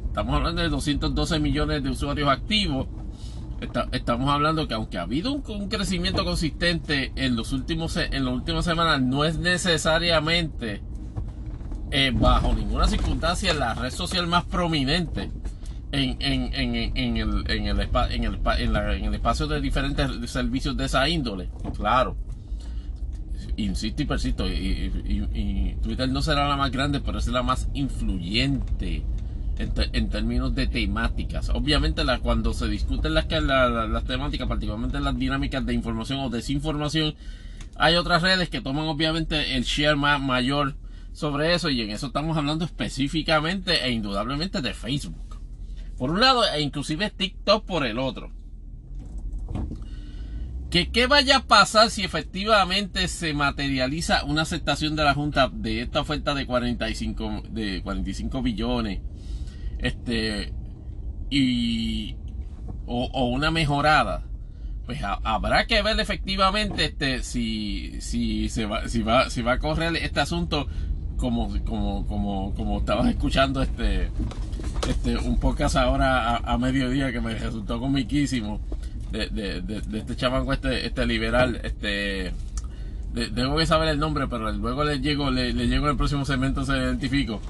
Estamos 0.07 0.33
hablando 0.35 0.61
de 0.61 0.69
212 0.69 1.39
millones 1.39 1.83
de 1.83 1.89
usuarios 1.91 2.29
activos. 2.29 2.87
Estamos 3.91 4.29
hablando 4.29 4.67
que 4.67 4.73
aunque 4.73 4.97
ha 4.97 5.03
habido 5.03 5.33
un, 5.33 5.69
crecimiento 5.69 6.23
consistente 6.23 7.11
en 7.15 7.35
los 7.35 7.51
últimos 7.53 7.97
en 7.97 8.25
las 8.25 8.33
últimas 8.33 8.65
semanas, 8.65 9.01
no 9.01 9.25
es 9.25 9.37
necesariamente 9.37 10.81
eh, 11.91 12.11
bajo 12.13 12.53
ninguna 12.53 12.87
circunstancia 12.87 13.53
la 13.53 13.73
red 13.73 13.91
social 13.91 14.27
más 14.27 14.45
prominente 14.45 15.31
en, 15.91 16.17
en, 16.19 16.53
en, 16.53 16.75
en, 16.75 17.17
el, 17.17 17.49
en, 17.49 17.65
el, 17.65 17.79
en, 18.11 18.23
en, 18.25 19.05
el 19.05 19.13
espacio 19.13 19.47
de 19.47 19.61
diferentes 19.61 20.29
servicios 20.29 20.75
de 20.75 20.85
esa 20.85 21.07
índole. 21.07 21.49
Claro. 21.75 22.17
insisto 23.55 24.01
y 24.01 24.05
persisto, 24.05 24.47
y, 24.47 25.77
Twitter 25.81 26.09
no 26.09 26.21
será 26.21 26.47
la 26.47 26.57
más 26.57 26.71
grande, 26.71 26.99
pero 26.99 27.19
es 27.19 27.27
la 27.27 27.43
más 27.43 27.69
influyente 27.73 29.05
en, 29.59 30.09
términos 30.09 30.53
de 30.55 30.67
temáticas. 30.67 31.49
Obviamente 31.49 32.03
la, 32.03 32.19
cuando 32.19 32.53
se 32.53 32.67
discuten 32.67 33.13
las, 33.13 33.27
las 33.29 34.03
temáticas, 34.05 34.47
particularmente 34.47 34.99
las 34.99 35.17
dinámicas 35.17 35.65
de 35.65 35.73
información 35.73 36.19
o 36.19 36.29
desinformación, 36.29 37.15
hay 37.75 37.95
otras 37.95 38.21
redes 38.21 38.49
que 38.49 38.61
toman 38.61 38.87
obviamente 38.87 39.55
el 39.55 39.63
share 39.63 39.95
más 39.95 40.21
mayor 40.21 40.75
sobre 41.13 41.53
eso 41.53 41.69
y 41.69 41.81
en 41.81 41.89
eso 41.89 42.07
estamos 42.07 42.37
hablando 42.37 42.65
específicamente 42.65 43.85
e 43.85 43.91
indudablemente 43.91 44.61
de 44.61 44.73
Facebook. 44.73 45.39
Por 45.97 46.11
un 46.11 46.19
lado, 46.19 46.43
e 46.45 46.61
inclusive 46.61 47.09
TikTok 47.09 47.65
por 47.65 47.85
el 47.85 47.97
otro. 47.97 48.31
Que 50.69 50.91
qué 50.91 51.07
vaya 51.07 51.37
a 51.37 51.43
pasar 51.45 51.89
si 51.89 52.03
efectivamente 52.03 53.07
se 53.07 53.33
materializa 53.33 54.25
una 54.25 54.43
aceptación 54.43 54.95
de 54.95 55.05
la 55.05 55.13
Junta 55.13 55.49
de 55.51 55.81
esta 55.81 56.01
oferta 56.01 56.35
de 56.35 56.45
45, 56.45 57.43
de 57.49 57.81
45 57.81 58.41
billones 58.41 58.99
este 59.79 60.53
y 61.29 62.15
o, 62.85 63.25
una 63.27 63.51
mejorada 63.51 64.23
pues 64.85 64.99
habrá 65.03 65.67
que 65.67 65.81
ver 65.81 65.99
efectivamente 65.99 66.85
este 66.85 67.21
si 67.21 67.99
si 67.99 68.47
se 68.47 68.65
va 68.65 68.87
si 68.87 69.01
va 69.01 69.29
si 69.29 69.41
va 69.41 69.53
a 69.53 69.59
correr 69.59 69.97
este 69.97 70.21
asunto 70.21 70.67
como 71.17 71.49
como 71.65 72.07
como 72.07 72.53
como 72.55 72.79
estabas 72.79 73.09
escuchando 73.09 73.61
este 73.61 74.09
este 74.87 75.17
un 75.17 75.39
podcast 75.39 75.75
ahora 75.75 76.37
a, 76.37 76.57
mediodía 76.57 77.11
que 77.11 77.19
me 77.19 77.35
resultó 77.35 77.79
comiquísimo 77.79 78.61
de, 79.11 79.27
de, 79.27 79.61
de, 79.61 79.97
este 79.97 80.15
chavanco 80.15 80.53
este 80.53 80.85
este 80.85 81.05
liberal 81.05 81.59
este 81.63 82.33
tengo 83.13 83.57
que 83.57 83.65
saber 83.65 83.89
el 83.89 83.99
nombre 83.99 84.27
pero 84.27 84.49
luego 84.53 84.85
le 84.85 85.01
llego 85.01 85.31
le, 85.31 85.51
le 85.53 85.67
llego 85.67 85.85
en 85.85 85.91
el 85.91 85.97
próximo 85.97 86.23
segmento 86.23 86.63
se 86.63 86.77
identifico 86.77 87.41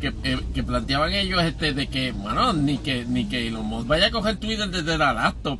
eh, 0.00 0.38
que, 0.54 0.62
planteaban 0.62 1.12
ellos 1.12 1.42
este 1.42 1.72
de 1.72 1.86
que, 1.86 2.12
bueno, 2.12 2.52
ni 2.52 2.78
que 2.78 3.04
ni 3.06 3.26
que 3.26 3.48
Elon 3.48 3.66
Musk 3.66 3.86
vaya 3.86 4.06
a 4.06 4.10
coger 4.10 4.36
Twitter 4.36 4.68
desde 4.68 4.98
la 4.98 5.12
laptop. 5.12 5.58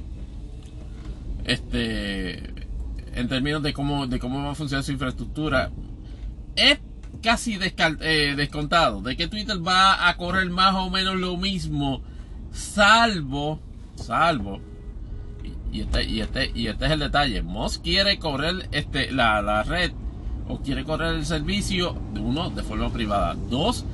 Este 1.44 2.56
en 3.14 3.28
términos 3.28 3.62
de 3.62 3.72
cómo 3.72 4.06
de 4.06 4.18
cómo 4.18 4.44
va 4.44 4.52
a 4.52 4.54
funcionar 4.54 4.84
su 4.84 4.92
infraestructura 4.92 5.70
es 6.54 6.78
casi 7.22 7.58
eh, 7.58 8.34
descontado 8.36 9.00
de 9.00 9.16
que 9.16 9.26
Twitter 9.26 9.56
va 9.66 10.08
a 10.08 10.16
correr 10.16 10.50
más 10.50 10.74
o 10.74 10.90
menos 10.90 11.16
lo 11.16 11.36
mismo 11.38 12.02
salvo 12.52 13.58
salvo 13.94 14.60
y, 15.72 15.80
este 15.80 16.04
y 16.04 16.20
este 16.20 16.52
y 16.54 16.66
este 16.66 16.84
es 16.84 16.90
el 16.90 16.98
detalle 16.98 17.42
Musk 17.42 17.82
quiere 17.82 18.18
correr 18.18 18.68
este 18.72 19.10
la, 19.10 19.40
la 19.40 19.62
red 19.62 19.92
o 20.48 20.58
quiere 20.58 20.84
correr 20.84 21.14
el 21.14 21.24
servicio 21.24 21.96
de 22.12 22.20
uno 22.20 22.50
de 22.50 22.62
forma 22.62 22.92
privada 22.92 23.34
dos 23.48 23.86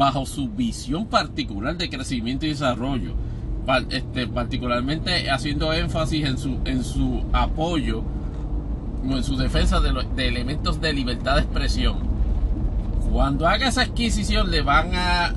bajo 0.00 0.24
su 0.24 0.48
visión 0.48 1.04
particular 1.08 1.76
de 1.76 1.90
crecimiento 1.90 2.46
y 2.46 2.48
desarrollo, 2.48 3.12
este, 3.90 4.26
particularmente 4.26 5.30
haciendo 5.30 5.74
énfasis 5.74 6.24
en 6.24 6.38
su, 6.38 6.58
en 6.64 6.82
su 6.82 7.22
apoyo 7.34 8.02
o 9.06 9.14
en 9.14 9.22
su 9.22 9.36
defensa 9.36 9.78
de, 9.78 10.26
elementos 10.26 10.80
de 10.80 10.94
libertad 10.94 11.34
de 11.34 11.42
expresión. 11.42 11.98
Cuando 13.12 13.46
haga 13.46 13.68
esa 13.68 13.82
adquisición 13.82 14.50
le 14.50 14.62
van 14.62 14.94
a 14.94 15.34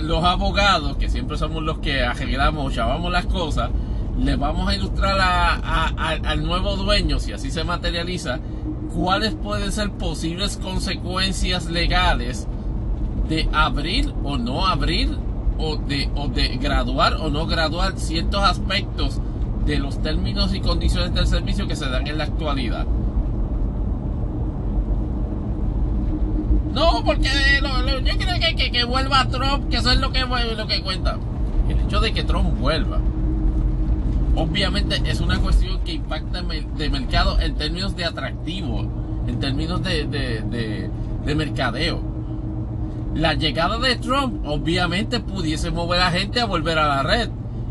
los 0.00 0.22
abogados, 0.22 0.96
que 0.96 1.08
siempre 1.08 1.36
somos 1.36 1.64
los 1.64 1.80
que 1.80 2.04
arreglamos 2.04 2.64
o 2.64 2.70
chavamos 2.72 3.10
las 3.10 3.26
cosas, 3.26 3.70
le 4.16 4.36
vamos 4.36 4.68
a 4.68 4.76
ilustrar 4.76 5.18
al 5.18 6.44
nuevo 6.44 6.76
dueño, 6.76 7.18
si 7.18 7.32
así 7.32 7.50
se 7.50 7.64
materializa, 7.64 8.38
cuáles 8.94 9.34
pueden 9.34 9.72
ser 9.72 9.90
posibles 9.90 10.56
consecuencias 10.56 11.66
legales 11.66 12.46
de 13.32 13.48
abrir 13.50 14.12
o 14.24 14.36
no 14.36 14.66
abrir 14.66 15.08
o 15.56 15.76
de, 15.76 16.10
o 16.14 16.28
de 16.28 16.48
graduar 16.58 17.14
o 17.14 17.30
no 17.30 17.46
graduar 17.46 17.98
ciertos 17.98 18.42
aspectos 18.42 19.22
de 19.64 19.78
los 19.78 20.02
términos 20.02 20.54
y 20.54 20.60
condiciones 20.60 21.14
del 21.14 21.26
servicio 21.26 21.66
que 21.66 21.74
se 21.74 21.88
dan 21.88 22.06
en 22.06 22.18
la 22.18 22.24
actualidad. 22.24 22.86
No, 26.74 27.02
porque 27.06 27.30
yo 28.04 28.18
creo 28.18 28.54
que, 28.54 28.70
que, 28.70 28.84
vuelva 28.84 29.26
Trump, 29.28 29.70
que 29.70 29.78
eso 29.78 29.92
es 29.92 29.98
lo 29.98 30.12
que, 30.12 30.26
lo 30.26 30.66
que 30.66 30.82
cuenta. 30.82 31.16
El 31.70 31.80
hecho 31.80 32.00
de 32.00 32.12
que 32.12 32.24
Trump 32.24 32.58
vuelva, 32.60 33.00
obviamente 34.36 35.00
es 35.06 35.22
una 35.22 35.38
cuestión 35.38 35.80
que 35.84 35.92
impacta 35.92 36.42
de 36.42 36.90
mercado 36.90 37.40
en 37.40 37.54
términos 37.54 37.96
de 37.96 38.04
atractivo, 38.04 38.80
en 39.26 39.40
términos 39.40 39.82
de, 39.82 40.04
de, 40.04 40.90
de 41.24 41.34
mercadeo 41.34 42.11
la 43.14 43.34
llegada 43.34 43.78
de 43.78 43.96
Trump 43.96 44.46
obviamente 44.46 45.20
pudiese 45.20 45.70
mover 45.70 46.00
a 46.00 46.04
la 46.06 46.18
gente 46.18 46.40
a 46.40 46.46
volver 46.46 46.78
a 46.78 46.88
la 46.88 47.02
red. 47.02 47.30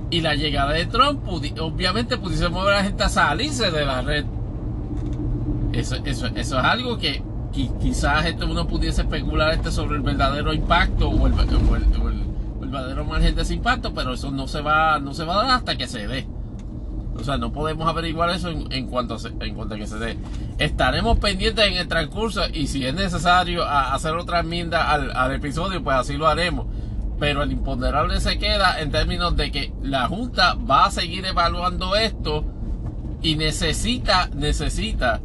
Y 0.10 0.22
la 0.22 0.36
llegada 0.36 0.74
de 0.74 0.86
Trump 0.86 1.22
obviamente 1.28 2.18
pudiese 2.18 2.50
mover 2.50 2.74
a 2.74 2.78
la 2.78 2.84
gente 2.84 3.04
a 3.04 3.10
salirse 3.10 3.72
de 3.72 3.86
la 3.86 4.02
red. 4.02 4.26
Eso, 5.74 5.96
eso, 6.04 6.28
eso 6.28 6.60
es 6.60 6.66
algo 6.66 6.98
que, 6.98 7.24
quizás 7.82 8.26
este 8.26 8.46
uno 8.46 8.68
pudiese 8.68 9.02
especular 9.02 9.54
este 9.54 9.72
sobre 9.72 9.96
el 9.96 10.02
verdadero 10.02 10.54
impacto 10.54 11.10
o 11.10 11.28
el, 11.28 11.34
verdadero 12.60 13.06
margen 13.06 13.36
de 13.36 13.42
ese 13.42 13.56
impacto, 13.56 13.94
pero 13.94 14.14
eso 14.14 14.32
no 14.32 14.48
se 14.48 14.62
va, 14.62 15.00
no 15.00 15.14
se 15.14 15.26
va 15.26 15.34
a 15.36 15.44
dar 15.44 15.52
hasta 15.58 15.78
que 15.78 15.88
se 15.88 16.08
dé. 16.08 16.28
O 17.16 17.24
sea, 17.24 17.38
no 17.38 17.52
podemos 17.52 17.88
averiguar 17.88 18.30
eso 18.30 18.50
en, 18.50 18.88
cuanto, 18.88 19.16
a, 19.16 19.46
en 19.46 19.56
cuanto 19.56 19.76
que 19.76 19.88
se 19.88 20.00
dé. 20.00 20.18
Estaremos 20.58 21.20
pendientes 21.20 21.66
en 21.66 21.74
el 21.74 21.88
transcurso 21.88 22.42
y 22.52 22.68
si 22.68 22.86
es 22.86 22.94
necesario 22.94 23.66
hacer 23.66 24.14
otra 24.16 24.40
enmienda 24.40 24.90
al, 24.92 25.32
episodio, 25.34 25.84
pues 25.84 25.98
así 25.98 26.18
lo 26.18 26.28
haremos. 26.28 26.68
Pero 27.20 27.44
el 27.44 27.52
imponderable 27.52 28.20
se 28.20 28.40
queda 28.40 28.82
en 28.82 28.92
términos 28.92 29.36
de 29.36 29.52
que 29.52 29.74
la 29.84 30.08
Junta 30.08 30.56
va 30.56 30.86
a 30.86 30.92
seguir 30.92 31.26
evaluando 31.26 31.96
esto 31.96 32.46
y 33.22 33.36
necesita, 33.36 34.30
necesita 34.34 35.22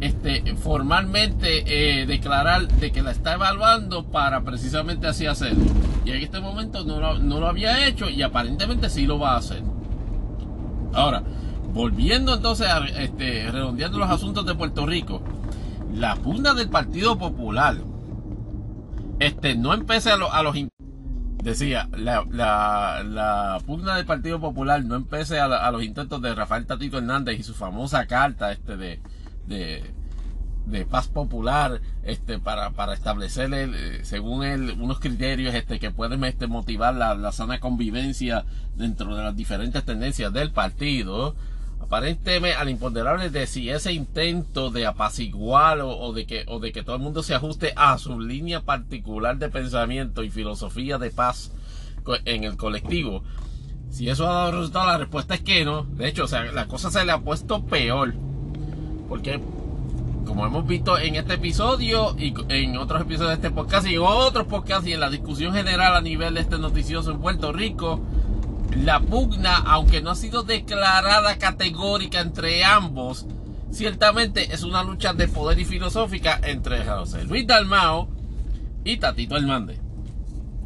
este, 0.00 0.56
formalmente 0.56 1.64
eh, 2.00 2.06
declarar 2.06 2.68
de 2.68 2.90
que 2.92 3.02
la 3.02 3.10
está 3.10 3.34
evaluando 3.34 4.04
para 4.04 4.42
precisamente 4.42 5.06
así 5.06 5.26
hacerlo. 5.26 5.64
Y 6.06 6.12
en 6.12 6.22
este 6.22 6.40
momento 6.40 6.84
no 6.84 7.00
lo, 7.00 7.18
no 7.18 7.40
lo 7.40 7.48
había 7.48 7.86
hecho 7.86 8.08
y 8.08 8.22
aparentemente 8.22 8.88
sí 8.88 9.06
lo 9.06 9.18
va 9.18 9.32
a 9.32 9.38
hacer. 9.38 9.62
Ahora, 10.94 11.22
volviendo 11.72 12.34
entonces 12.34 12.68
a 12.68 12.78
este, 12.86 13.50
redondeando 13.50 13.98
los 13.98 14.10
asuntos 14.10 14.46
de 14.46 14.54
Puerto 14.54 14.86
Rico, 14.86 15.22
la 15.92 16.16
pugna 16.16 16.54
del 16.54 16.68
Partido 16.68 17.18
Popular, 17.18 17.76
este, 19.18 19.54
no 19.54 19.74
empecé 19.74 20.10
a, 20.10 20.14
a 20.14 20.42
los 20.42 20.56
decía, 21.42 21.88
la, 21.92 23.58
pugna 23.66 23.96
del 23.96 24.06
Partido 24.06 24.40
Popular 24.40 24.84
no 24.84 24.94
empecé 24.94 25.40
a, 25.40 25.70
los 25.70 25.82
intentos 25.82 26.22
de 26.22 26.34
Rafael 26.34 26.66
Tatito 26.66 26.98
Hernández 26.98 27.38
y 27.38 27.42
su 27.42 27.54
famosa 27.54 28.06
carta 28.06 28.50
este 28.52 28.76
de 28.76 29.94
de 30.66 30.86
paz 30.86 31.08
popular 31.08 31.80
este 32.04 32.38
para, 32.38 32.70
para 32.70 32.94
establecer 32.94 33.50
eh, 33.52 34.00
según 34.04 34.44
él 34.44 34.74
unos 34.80 34.98
criterios 34.98 35.54
este 35.54 35.78
que 35.78 35.90
pueden 35.90 36.24
este, 36.24 36.46
motivar 36.46 36.94
la, 36.94 37.32
sana 37.32 37.60
convivencia 37.60 38.44
dentro 38.74 39.14
de 39.14 39.22
las 39.22 39.36
diferentes 39.36 39.84
tendencias 39.84 40.32
del 40.32 40.52
partido 40.52 41.34
aparentemente 41.80 42.56
al 42.56 42.70
imponderable 42.70 43.28
de 43.28 43.46
si 43.46 43.68
ese 43.68 43.92
intento 43.92 44.70
de 44.70 44.86
apaciguar 44.86 45.80
o, 45.82 46.12
de 46.14 46.24
que 46.24 46.44
o 46.48 46.58
de 46.60 46.72
que 46.72 46.82
todo 46.82 46.96
el 46.96 47.02
mundo 47.02 47.22
se 47.22 47.34
ajuste 47.34 47.74
a 47.76 47.98
su 47.98 48.18
línea 48.18 48.62
particular 48.62 49.36
de 49.36 49.50
pensamiento 49.50 50.22
y 50.22 50.30
filosofía 50.30 50.96
de 50.96 51.10
paz 51.10 51.52
en 52.24 52.44
el 52.44 52.56
colectivo. 52.56 53.22
Si 53.90 54.08
eso 54.08 54.26
ha 54.26 54.34
dado 54.34 54.52
resultado 54.52 54.86
la 54.86 54.98
respuesta 54.98 55.34
es 55.34 55.42
que 55.42 55.64
no. 55.64 55.82
De 55.84 56.08
hecho 56.08 56.24
o 56.24 56.28
sea 56.28 56.44
la 56.52 56.66
cosa 56.68 56.90
se 56.90 57.04
le 57.04 57.12
ha 57.12 57.18
puesto 57.18 57.66
peor 57.66 58.14
porque 59.08 59.40
como 60.24 60.46
hemos 60.46 60.66
visto 60.66 60.98
en 60.98 61.16
este 61.16 61.34
episodio 61.34 62.16
y 62.18 62.34
en 62.48 62.76
otros 62.76 63.02
episodios 63.02 63.30
de 63.30 63.34
este 63.34 63.50
podcast 63.50 63.86
y 63.86 63.94
en 63.94 64.02
otros 64.02 64.46
podcasts 64.46 64.86
y 64.86 64.92
en 64.92 65.00
la 65.00 65.10
discusión 65.10 65.54
general 65.54 65.94
a 65.94 66.00
nivel 66.00 66.34
de 66.34 66.40
este 66.40 66.58
noticioso 66.58 67.10
en 67.10 67.20
Puerto 67.20 67.52
Rico, 67.52 68.00
la 68.82 69.00
pugna, 69.00 69.56
aunque 69.56 70.02
no 70.02 70.10
ha 70.10 70.14
sido 70.14 70.42
declarada 70.42 71.38
categórica 71.38 72.20
entre 72.20 72.64
ambos, 72.64 73.26
ciertamente 73.70 74.52
es 74.52 74.62
una 74.62 74.82
lucha 74.82 75.12
de 75.12 75.28
poder 75.28 75.58
y 75.58 75.64
filosófica 75.64 76.40
entre 76.42 76.84
José 76.84 77.24
Luis 77.24 77.46
Dalmao 77.46 78.08
y 78.84 78.96
Tatito 78.96 79.36
Hernández. 79.36 79.80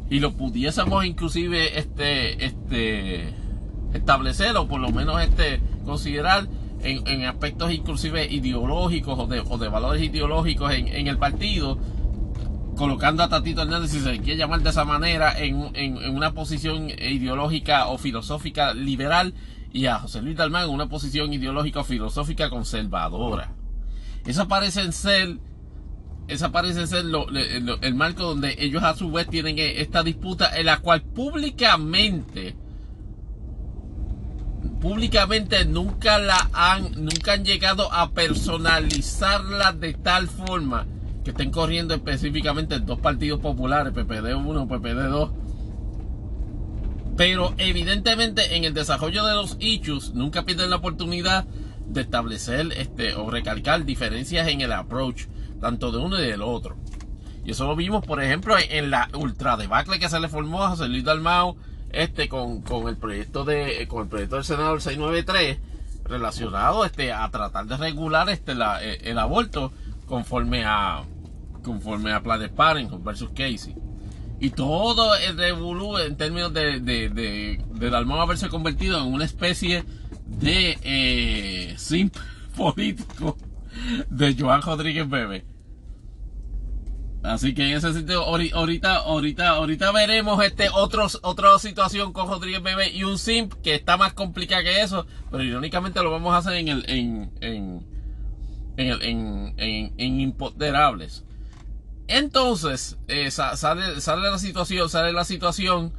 Y 0.09 0.19
lo 0.19 0.33
pudiésemos 0.33 1.05
inclusive 1.05 1.77
este, 1.77 2.43
este, 2.43 3.33
establecer 3.93 4.57
o 4.57 4.67
por 4.67 4.79
lo 4.79 4.89
menos 4.89 5.21
este, 5.21 5.61
considerar 5.85 6.47
en, 6.81 7.25
aspectos 7.25 7.71
inclusive 7.71 8.25
ideológicos 8.25 9.17
o 9.19 9.27
de, 9.27 9.39
o 9.39 9.57
de 9.57 9.67
valores 9.67 10.01
ideológicos 10.01 10.73
en, 10.73 11.07
el 11.07 11.17
partido, 11.17 11.77
colocando 12.75 13.23
a 13.23 13.29
Tatito 13.29 13.61
Hernández, 13.61 13.91
si 13.91 13.99
se 13.99 14.19
quiere 14.19 14.37
llamar 14.37 14.61
de 14.61 14.69
esa 14.69 14.85
manera, 14.85 15.37
en, 15.37 15.71
en, 15.75 16.15
una 16.15 16.33
posición 16.33 16.89
ideológica 16.89 17.87
o 17.87 17.97
filosófica 17.97 18.73
liberal 18.73 19.33
y 19.71 19.85
a 19.85 19.99
José 19.99 20.21
Luis 20.21 20.37
Dalmán 20.37 20.65
en 20.65 20.69
una 20.71 20.87
posición 20.87 21.33
ideológica 21.33 21.81
o 21.81 21.83
filosófica 21.83 22.49
conservadora. 22.49 23.53
Eso 24.25 24.47
parece 24.47 24.91
ser, 24.91 25.37
esa 26.27 26.51
parece 26.51 26.87
ser 26.87 27.05
el 27.81 27.95
marco 27.95 28.23
donde 28.23 28.55
ellos 28.59 28.83
a 28.83 28.95
su 28.95 29.11
vez 29.11 29.27
tienen 29.27 29.57
esta 29.59 30.03
disputa 30.03 30.57
en 30.57 30.65
la 30.65 30.77
cual 30.79 31.01
públicamente 31.01 32.55
públicamente 34.81 35.65
nunca 35.65 36.19
la 36.19 36.49
han 36.53 36.91
nunca 36.93 37.33
han 37.33 37.43
llegado 37.43 37.91
a 37.91 38.11
personalizarla 38.11 39.73
de 39.73 39.93
tal 39.93 40.27
forma 40.27 40.85
que 41.23 41.31
estén 41.31 41.51
corriendo 41.51 41.93
específicamente 41.93 42.79
dos 42.79 42.99
partidos 42.99 43.39
populares, 43.41 43.93
PPD 43.93 44.35
1, 44.35 44.67
PPD 44.67 45.09
2. 45.09 45.31
Pero 47.17 47.53
evidentemente 47.57 48.55
en 48.55 48.63
el 48.63 48.73
desarrollo 48.73 49.25
de 49.25 49.33
los 49.33 49.57
issues 49.59 50.13
nunca 50.13 50.45
pierden 50.45 50.69
la 50.69 50.77
oportunidad 50.77 51.45
de 51.85 52.01
establecer 52.01 52.71
este, 52.77 53.15
o 53.15 53.29
recalcar 53.29 53.83
diferencias 53.83 54.47
en 54.47 54.61
el 54.61 54.71
approach, 54.71 55.25
tanto 55.59 55.91
de 55.91 55.97
uno 55.97 56.17
y 56.17 56.25
del 56.25 56.41
otro. 56.41 56.77
Y 57.43 57.51
eso 57.51 57.67
lo 57.67 57.75
vimos, 57.75 58.05
por 58.05 58.23
ejemplo, 58.23 58.55
en 58.57 58.89
la 58.89 59.09
ultra 59.13 59.57
debacle 59.57 59.99
que 59.99 60.07
se 60.07 60.19
le 60.19 60.29
formó 60.29 60.63
a 60.63 60.69
José 60.69 60.87
Luis 60.87 61.03
Dalmau 61.03 61.57
este, 61.91 62.29
con, 62.29 62.63
el 62.87 62.97
proyecto 62.97 63.45
de 63.45 63.87
con 63.87 64.03
el 64.03 64.09
proyecto 64.09 64.35
del 64.35 64.45
Senado 64.45 64.71
del 64.71 64.81
693 64.81 65.59
relacionado 66.05 66.85
este, 66.85 67.13
a 67.13 67.29
tratar 67.29 67.65
de 67.67 67.77
regular 67.77 68.29
este, 68.29 68.55
la, 68.55 68.83
eh, 68.83 68.99
el 69.03 69.19
aborto 69.19 69.71
conforme 70.05 70.65
a 70.65 71.03
conforme 71.63 72.11
a 72.13 72.21
Planned 72.21 72.51
Parenthood 72.51 73.03
versus 73.03 73.29
Casey. 73.29 73.75
Y 74.39 74.51
todo 74.51 75.15
el 75.15 75.37
revolú 75.37 75.97
en 75.97 76.15
términos 76.15 76.53
de, 76.53 76.79
de, 76.79 77.09
de, 77.09 77.61
de 77.73 77.95
haberse 77.95 78.47
convertido 78.47 78.99
en 78.99 79.13
una 79.13 79.25
especie 79.25 79.83
de 80.25 80.77
eh, 80.81 81.75
simp 81.77 82.15
político 82.57 83.37
de 84.09 84.35
Joan 84.39 84.61
Rodríguez 84.61 85.09
Bebe. 85.09 85.45
Así 87.21 87.53
que 87.53 87.69
en 87.69 87.77
ese 87.77 87.91
sentido, 87.91 88.23
ahorita, 88.23 88.95
ahorita, 88.95 89.49
ahorita 89.49 89.91
veremos 89.91 90.41
este 90.43 90.69
otros, 90.73 91.19
otra 91.21 91.59
situación 91.59 92.13
con 92.13 92.29
Rodríguez 92.29 92.63
Bebe 92.63 92.89
y 92.91 93.03
un 93.03 93.17
simp 93.17 93.53
que 93.61 93.75
está 93.75 93.97
más 93.97 94.13
complicada 94.13 94.63
que 94.63 94.81
eso, 94.81 95.05
pero 95.29 95.43
irónicamente 95.43 96.01
lo 96.01 96.11
vamos 96.11 96.33
a 96.33 96.37
hacer 96.37 96.53
en 96.53 96.69
el, 96.69 96.85
en, 96.89 97.31
en, 97.41 97.85
en, 98.77 99.53
en, 99.57 99.93
en 99.97 100.21
imponderables. 100.21 101.25
Entonces, 102.07 102.97
eh, 103.07 103.29
sale, 103.31 103.99
sale 104.01 104.31
la 104.31 104.39
situación, 104.39 104.89
sale 104.89 105.11
la 105.11 105.25
situación 105.25 105.93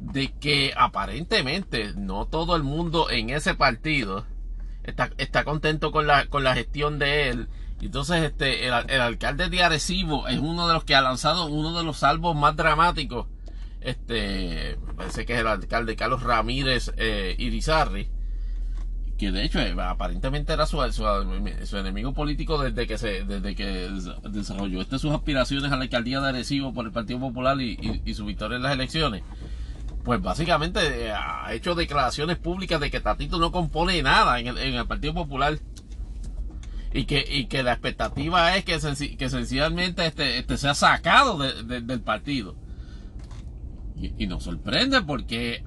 de 0.00 0.32
que 0.38 0.72
aparentemente 0.76 1.94
no 1.96 2.26
todo 2.26 2.54
el 2.56 2.62
mundo 2.62 3.10
en 3.10 3.30
ese 3.30 3.54
partido 3.54 4.26
está, 4.84 5.10
está 5.18 5.44
contento 5.44 5.90
con 5.92 6.06
la, 6.06 6.26
con 6.26 6.44
la 6.44 6.54
gestión 6.54 6.98
de 6.98 7.30
él. 7.30 7.48
Entonces, 7.80 8.24
este, 8.24 8.66
el, 8.66 8.72
alcalde 8.72 9.48
de 9.48 9.62
Arecibo 9.62 10.26
es 10.28 10.38
uno 10.38 10.66
de 10.66 10.74
los 10.74 10.84
que 10.84 10.94
ha 10.94 11.00
lanzado 11.00 11.46
uno 11.46 11.76
de 11.76 11.84
los 11.84 11.98
salvos 11.98 12.34
más 12.36 12.56
dramáticos. 12.56 13.26
Este, 13.80 14.76
parece 14.96 15.24
que 15.24 15.34
es 15.34 15.40
el 15.40 15.46
alcalde 15.46 15.94
Carlos 15.94 16.22
Ramírez 16.24 16.92
eh, 16.96 17.36
Irizarri 17.38 18.10
que 19.18 19.32
de 19.32 19.44
hecho 19.44 19.58
eh, 19.58 19.74
aparentemente 19.78 20.52
era 20.52 20.64
su, 20.64 20.80
su, 20.92 21.76
enemigo 21.76 22.14
político 22.14 22.62
desde 22.62 22.86
que 22.86 22.96
se 22.96 23.24
desde 23.24 23.54
que 23.54 23.90
desarrolló 24.30 24.80
este, 24.80 24.98
sus 24.98 25.12
aspiraciones 25.12 25.72
a 25.72 25.76
la 25.76 25.82
alcaldía 25.82 26.20
de 26.20 26.28
Arecibo 26.28 26.72
por 26.72 26.86
el 26.86 26.92
Partido 26.92 27.18
Popular 27.18 27.60
y, 27.60 28.14
su 28.14 28.24
victoria 28.24 28.56
en 28.56 28.62
las 28.62 28.72
elecciones 28.72 29.24
pues 30.04 30.22
básicamente 30.22 31.06
eh, 31.06 31.12
ha 31.12 31.52
hecho 31.52 31.74
declaraciones 31.74 32.38
públicas 32.38 32.80
de 32.80 32.90
que 32.90 33.00
Tatito 33.00 33.38
no 33.38 33.50
compone 33.50 34.00
nada 34.02 34.38
en 34.38 34.46
el, 34.56 34.86
Partido 34.86 35.14
Popular 35.14 35.58
y 36.92 37.04
que, 37.04 37.24
y 37.28 37.46
que 37.46 37.62
la 37.62 37.72
expectativa 37.72 38.56
es 38.56 38.64
que, 38.64 38.78
que 39.16 39.28
sencillamente 39.30 40.06
este, 40.06 40.38
este 40.38 40.56
sea 40.56 40.74
sacado 40.74 41.38
del 41.38 42.00
partido 42.00 42.56
y, 43.96 44.24
y 44.24 44.26
nos 44.26 44.44
sorprende 44.44 45.02
porque 45.02 45.62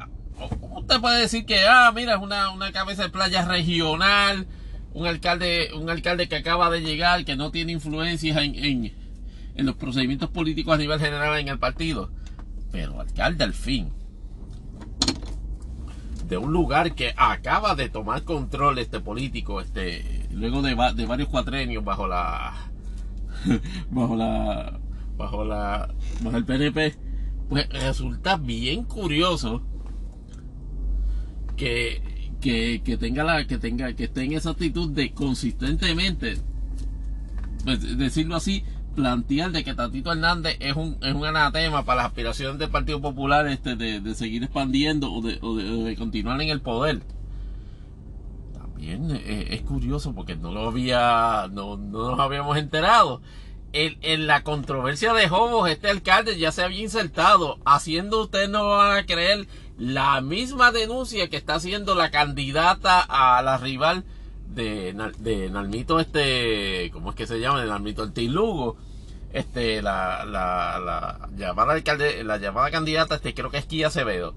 usted 0.76 1.00
puede 1.00 1.22
decir 1.22 1.46
que, 1.46 1.66
ah, 1.68 1.92
mira, 1.94 2.16
es 2.16 2.22
una, 2.22 2.50
una 2.52 2.72
cabeza 2.72 3.04
de 3.04 3.10
playa 3.10 3.46
regional, 3.46 4.48
un 4.94 5.06
alcalde, 5.06 5.70
un 5.76 5.90
alcalde 5.90 6.28
que 6.28 6.38
acaba 6.38 6.70
de 6.70 6.82
llegar, 6.82 7.26
que 7.26 7.36
no 7.36 7.52
tiene 7.52 7.74
influencias 7.74 8.38
en, 8.38 8.56
en, 8.56 8.94
en 9.56 9.66
los 9.66 9.76
procedimientos 9.76 10.30
políticos 10.30 10.76
a 10.76 10.78
nivel 10.78 11.00
general 11.00 11.40
en 11.40 11.48
el 11.48 11.60
partido. 11.60 12.12
Pero 12.72 13.00
alcalde 13.00 13.44
al 13.44 13.54
fin, 13.54 13.92
de 16.32 16.38
un 16.38 16.54
lugar 16.54 16.96
que 16.96 17.14
acaba 17.18 17.76
de 17.76 17.90
tomar 17.90 18.24
control 18.24 18.80
este 18.80 19.02
político, 19.02 19.60
este, 19.60 20.30
luego 20.32 20.62
de, 20.62 20.78
de 20.96 21.06
varios 21.06 21.28
cuatrenios 21.28 21.84
bajo 21.84 22.08
la, 22.08 22.72
bajo 23.92 24.16
la, 24.16 24.80
bajo 25.18 25.44
la, 25.44 25.94
bajo 26.22 26.38
el 26.38 26.46
PNP, 26.46 26.96
pues 27.50 27.68
resulta 27.68 28.38
bien 28.38 28.86
curioso 28.86 29.62
que, 31.58 32.32
que, 32.40 32.98
tenga 32.98 33.26
la, 33.26 33.46
que 33.46 33.58
tenga, 33.58 33.92
que 33.92 34.06
esté 34.06 34.24
en 34.24 34.32
esa 34.32 34.52
actitud 34.52 34.90
de 34.90 35.12
consistentemente, 35.12 36.38
pues, 37.66 37.98
decirlo 37.98 38.38
así, 38.38 38.64
plantear 38.96 39.52
de 39.52 39.64
que 39.64 39.74
Tatito 39.74 40.12
Hernández 40.12 40.58
es 40.60 40.76
un, 40.76 40.98
es 41.02 41.14
un 41.14 41.26
anatema 41.26 41.84
para 41.84 42.04
las 42.04 42.06
aspiraciones 42.08 42.60
del 42.60 42.70
Partido 42.70 43.02
Popular 43.02 43.48
este, 43.48 43.76
de, 43.76 44.16
seguir 44.16 44.44
expandiendo 44.44 45.12
o 45.12 45.22
de, 45.22 45.40
o 45.42 45.56
de, 45.56 45.96
continuar 45.96 46.42
en 46.42 46.50
el 46.50 46.62
poder. 46.62 47.02
También 48.54 49.12
eh, 49.12 49.48
es, 49.52 49.62
curioso 49.62 50.14
porque 50.14 50.36
no 50.36 50.52
lo 50.52 50.68
había, 50.68 51.48
no, 51.52 51.78
no 51.78 52.12
nos 52.12 52.20
habíamos 52.20 52.58
enterado. 52.58 53.22
En, 53.74 53.98
en, 54.02 54.28
la 54.28 54.44
controversia 54.44 55.14
de 55.14 55.30
Jobos, 55.30 55.70
este 55.70 55.90
alcalde 55.90 56.38
ya 56.38 56.52
se 56.52 56.62
había 56.62 56.82
insertado, 56.82 57.60
haciendo, 57.66 58.24
ustedes 58.24 58.50
no 58.50 58.68
van 58.68 58.98
a 58.98 59.06
creer, 59.06 59.48
la 59.78 60.20
misma 60.20 60.72
denuncia 60.72 61.30
que 61.30 61.38
está 61.38 61.56
haciendo 61.56 61.96
la 61.96 62.12
candidata 62.12 63.00
a 63.00 63.42
la 63.42 63.58
rival 63.58 64.04
de, 64.54 64.94
de 65.20 65.50
Nalmito, 65.50 66.00
este, 66.00 66.90
¿cómo 66.92 67.12
es 67.12 67.16
que 67.16 67.28
se 67.28 67.40
llama? 67.40 67.62
De 67.62 67.68
Nalmito 67.68 68.04
el 68.04 68.26
Lugo. 68.34 68.78
Este, 69.34 69.82
la, 69.82 70.26
la, 70.26 70.78
la 70.80 71.30
llamada 71.38 71.72
alcalde, 71.72 72.22
la 72.26 72.38
llamada 72.38 72.70
candidata, 72.70 73.16
este, 73.16 73.34
creo 73.34 73.50
que 73.50 73.60
es 73.60 73.66
Kia 73.66 73.88
Acevedo. 73.88 74.34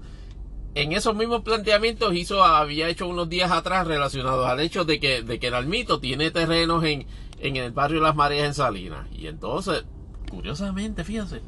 En 0.73 0.93
esos 0.93 1.15
mismos 1.15 1.41
planteamientos 1.41 2.15
hizo, 2.15 2.43
había 2.43 2.87
hecho 2.87 3.07
unos 3.07 3.27
días 3.27 3.51
atrás 3.51 3.87
relacionados 3.87 4.47
al 4.47 4.59
hecho 4.61 4.85
de 4.85 4.99
que, 4.99 5.21
de 5.21 5.39
que 5.39 5.51
Nalmito 5.51 5.99
tiene 5.99 6.31
terrenos 6.31 6.83
en, 6.85 7.07
en 7.39 7.55
el 7.57 7.71
barrio 7.71 8.01
Las 8.01 8.15
Marías 8.15 8.45
en 8.45 8.53
Salinas. 8.53 9.07
Y 9.11 9.27
entonces, 9.27 9.83
curiosamente, 10.29 11.03
fíjense, 11.03 11.41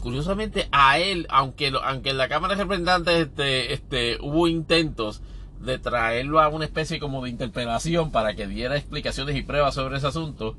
curiosamente 0.00 0.68
a 0.72 0.98
él, 0.98 1.26
aunque, 1.30 1.72
aunque 1.84 2.10
en 2.10 2.18
la 2.18 2.28
Cámara 2.28 2.54
de 2.54 2.62
Representantes 2.62 3.14
este, 3.14 3.72
este, 3.72 4.18
hubo 4.20 4.48
intentos 4.48 5.22
de 5.60 5.78
traerlo 5.78 6.40
a 6.40 6.48
una 6.48 6.64
especie 6.64 7.00
como 7.00 7.22
de 7.22 7.30
interpelación 7.30 8.10
para 8.10 8.34
que 8.34 8.46
diera 8.46 8.76
explicaciones 8.76 9.36
y 9.36 9.42
pruebas 9.42 9.74
sobre 9.74 9.98
ese 9.98 10.06
asunto, 10.06 10.56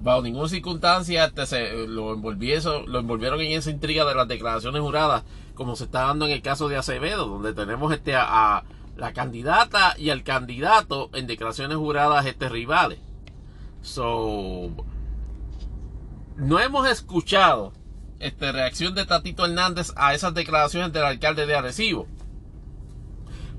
bajo 0.00 0.22
ninguna 0.22 0.48
circunstancia 0.48 1.26
este, 1.26 1.46
se, 1.46 1.86
lo, 1.86 2.12
envolvieron, 2.12 2.90
lo 2.90 2.98
envolvieron 2.98 3.40
en 3.40 3.52
esa 3.52 3.70
intriga 3.70 4.04
de 4.04 4.14
las 4.14 4.28
declaraciones 4.28 4.80
juradas, 4.80 5.24
como 5.54 5.76
se 5.76 5.84
está 5.84 6.02
dando 6.02 6.26
en 6.26 6.32
el 6.32 6.42
caso 6.42 6.68
de 6.68 6.76
Acevedo, 6.76 7.26
donde 7.26 7.54
tenemos 7.54 7.92
este, 7.92 8.14
a, 8.16 8.64
la 8.96 9.12
candidata 9.12 9.94
y 9.98 10.10
al 10.10 10.22
candidato 10.22 11.10
en 11.14 11.26
declaraciones 11.26 11.76
juradas 11.76 12.26
este, 12.26 12.48
rivales. 12.48 12.98
So, 13.80 14.70
no 16.36 16.60
hemos 16.60 16.88
escuchado 16.88 17.72
este, 18.20 18.52
reacción 18.52 18.94
de 18.94 19.04
Tatito 19.04 19.44
Hernández 19.44 19.92
a 19.96 20.14
esas 20.14 20.34
declaraciones 20.34 20.92
del 20.92 21.04
alcalde 21.04 21.46
de 21.46 21.56
Arecibo. 21.56 22.06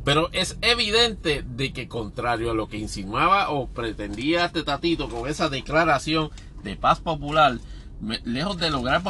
Pero 0.04 0.30
es 0.34 0.58
evidente 0.62 1.44
de 1.48 1.72
que 1.72 1.88
contrario 1.88 2.52
a 2.52 2.54
lo 2.54 2.68
que 2.68 2.78
insinuaba 2.78 3.50
o 3.50 3.68
pretendía 3.68 4.46
este 4.46 4.64
Tatito 4.64 5.08
con 5.10 5.30
esa 5.30 5.50
declaración 5.50 6.30
de 6.64 6.76
paz 6.76 7.00
popular, 7.00 7.58
lejos 8.26 8.58
de 8.58 8.70
lograr 8.70 9.02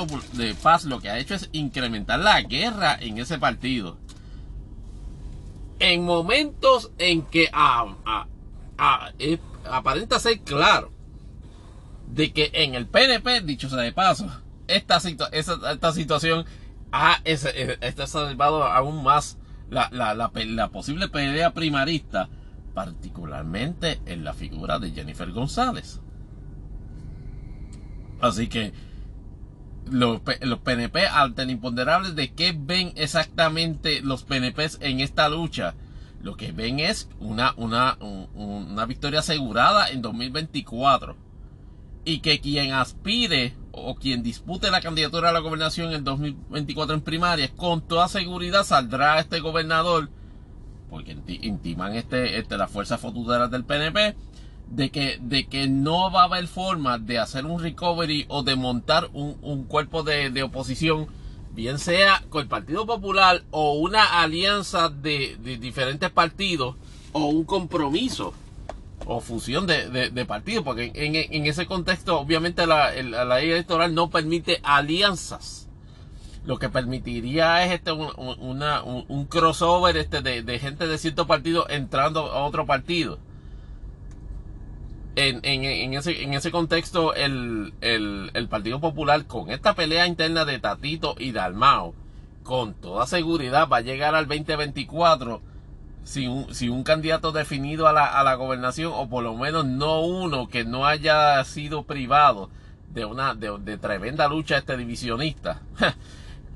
paz, 0.61 0.85
lo 0.85 0.99
que 0.99 1.09
ha 1.09 1.17
hecho 1.17 1.33
es 1.33 1.49
incrementar 1.51 2.19
la 2.19 2.41
guerra 2.41 2.95
en 2.99 3.17
ese 3.17 3.39
partido. 3.39 3.97
En 5.79 6.05
momentos 6.05 6.91
en 6.99 7.23
que 7.23 7.49
aparenta 9.69 10.19
ser 10.19 10.41
claro 10.41 10.91
de 12.07 12.31
que 12.31 12.51
en 12.53 12.75
el 12.75 12.85
PNP, 12.85 13.41
dicho 13.41 13.67
sea 13.67 13.79
de 13.79 13.93
paso, 13.93 14.27
esta, 14.67 14.99
situación 14.99 16.45
ha 16.91 17.19
está 17.25 18.05
salvado 18.05 18.63
aún 18.63 19.03
más 19.03 19.37
la, 19.69 19.89
la, 19.91 20.13
la, 20.13 20.69
posible 20.69 21.07
pelea 21.07 21.53
primarista, 21.53 22.29
particularmente 22.73 24.01
en 24.05 24.23
la 24.23 24.33
figura 24.33 24.79
de 24.79 24.91
Jennifer 24.91 25.31
González. 25.31 25.99
Así 28.21 28.47
que 28.47 28.73
los, 29.89 30.21
los 30.41 30.59
PNP, 30.59 31.07
al 31.07 31.33
imponderables 31.49 32.15
de 32.15 32.33
qué 32.33 32.55
ven 32.57 32.93
exactamente 32.95 34.01
los 34.01 34.23
PNP 34.23 34.69
en 34.79 34.99
esta 34.99 35.27
lucha, 35.29 35.75
lo 36.21 36.37
que 36.37 36.51
ven 36.51 36.79
es 36.79 37.09
una, 37.19 37.53
una, 37.57 37.97
una 37.99 38.85
victoria 38.85 39.19
asegurada 39.19 39.89
en 39.89 40.01
2024 40.01 41.22
y 42.05 42.19
que 42.19 42.39
quien 42.39 42.73
aspire 42.73 43.53
o 43.71 43.95
quien 43.95 44.23
dispute 44.23 44.69
la 44.69 44.81
candidatura 44.81 45.29
a 45.29 45.33
la 45.33 45.39
gobernación 45.39 45.93
en 45.93 46.03
2024 46.03 46.95
en 46.95 47.01
primarias, 47.01 47.51
con 47.55 47.81
toda 47.81 48.07
seguridad 48.07 48.63
saldrá 48.63 49.19
este 49.19 49.39
gobernador, 49.39 50.09
porque 50.89 51.17
intiman 51.27 51.95
este, 51.95 52.37
este, 52.37 52.57
las 52.57 52.69
fuerzas 52.69 52.99
futuras 52.99 53.49
del 53.49 53.63
PNP, 53.63 54.15
de 54.69 54.91
que, 54.91 55.17
de 55.21 55.47
que 55.47 55.67
no 55.67 56.11
va 56.11 56.21
a 56.21 56.25
haber 56.25 56.47
forma 56.47 56.99
de 56.99 57.19
hacer 57.19 57.45
un 57.45 57.61
recovery 57.61 58.25
o 58.27 58.43
de 58.43 58.55
montar 58.55 59.09
un, 59.13 59.63
cuerpo 59.63 60.03
de, 60.03 60.29
de, 60.29 60.43
oposición, 60.43 61.07
bien 61.53 61.79
sea 61.79 62.23
con 62.29 62.43
el 62.43 62.47
Partido 62.47 62.85
Popular 62.85 63.43
o 63.51 63.73
una 63.73 64.21
alianza 64.21 64.89
de, 64.89 65.37
de 65.43 65.57
diferentes 65.57 66.09
partidos 66.11 66.75
o 67.11 67.25
un 67.25 67.43
compromiso 67.43 68.33
o 69.05 69.19
fusión 69.19 69.67
de, 69.67 69.89
de, 70.09 70.25
partidos, 70.25 70.63
porque 70.63 70.91
en, 70.93 71.45
ese 71.45 71.65
contexto 71.65 72.19
obviamente 72.19 72.65
la, 72.67 72.91
ley 72.91 73.51
electoral 73.51 73.93
no 73.93 74.09
permite 74.09 74.59
alianzas. 74.63 75.69
Lo 76.45 76.59
que 76.59 76.69
permitiría 76.69 77.65
es 77.65 77.71
este 77.71 77.91
un, 77.93 79.25
crossover 79.29 79.95
este 79.97 80.21
de, 80.21 80.59
gente 80.59 80.87
de 80.87 80.97
cierto 80.97 81.25
partido 81.25 81.65
entrando 81.69 82.31
a 82.31 82.45
otro 82.45 82.65
partido. 82.65 83.19
En, 85.15 85.41
en, 85.43 85.93
ese, 85.93 86.23
en 86.23 86.33
ese 86.33 86.49
contexto, 86.49 87.13
el, 87.13 87.73
el, 87.81 88.31
el, 88.33 88.47
Partido 88.47 88.81
Popular, 88.81 89.25
con 89.27 89.51
esta 89.51 89.75
pelea 89.75 90.07
interna 90.07 90.43
de 90.43 90.57
Tatito 90.57 91.15
y 91.19 91.31
Dalmao, 91.31 91.93
con 92.41 92.73
toda 92.73 93.05
seguridad 93.05 93.69
va 93.69 93.77
a 93.77 93.81
llegar 93.81 94.15
al 94.15 94.27
2024 94.27 95.52
si 96.03 96.27
un, 96.27 96.53
si 96.53 96.69
un 96.69 96.83
candidato 96.83 97.31
definido 97.31 97.87
a 97.87 97.93
la, 97.93 98.05
a 98.05 98.23
la 98.23 98.35
gobernación, 98.35 98.91
o 98.93 99.09
por 99.09 99.23
lo 99.23 99.35
menos 99.35 99.65
no 99.65 100.01
uno 100.01 100.47
que 100.47 100.65
no 100.65 100.85
haya 100.85 101.43
sido 101.45 101.83
privado 101.83 102.49
de 102.93 103.05
una 103.05 103.33
de, 103.33 103.77
tremenda 103.77 104.27
lucha 104.27 104.57
este 104.57 104.77
divisionista. 104.77 105.61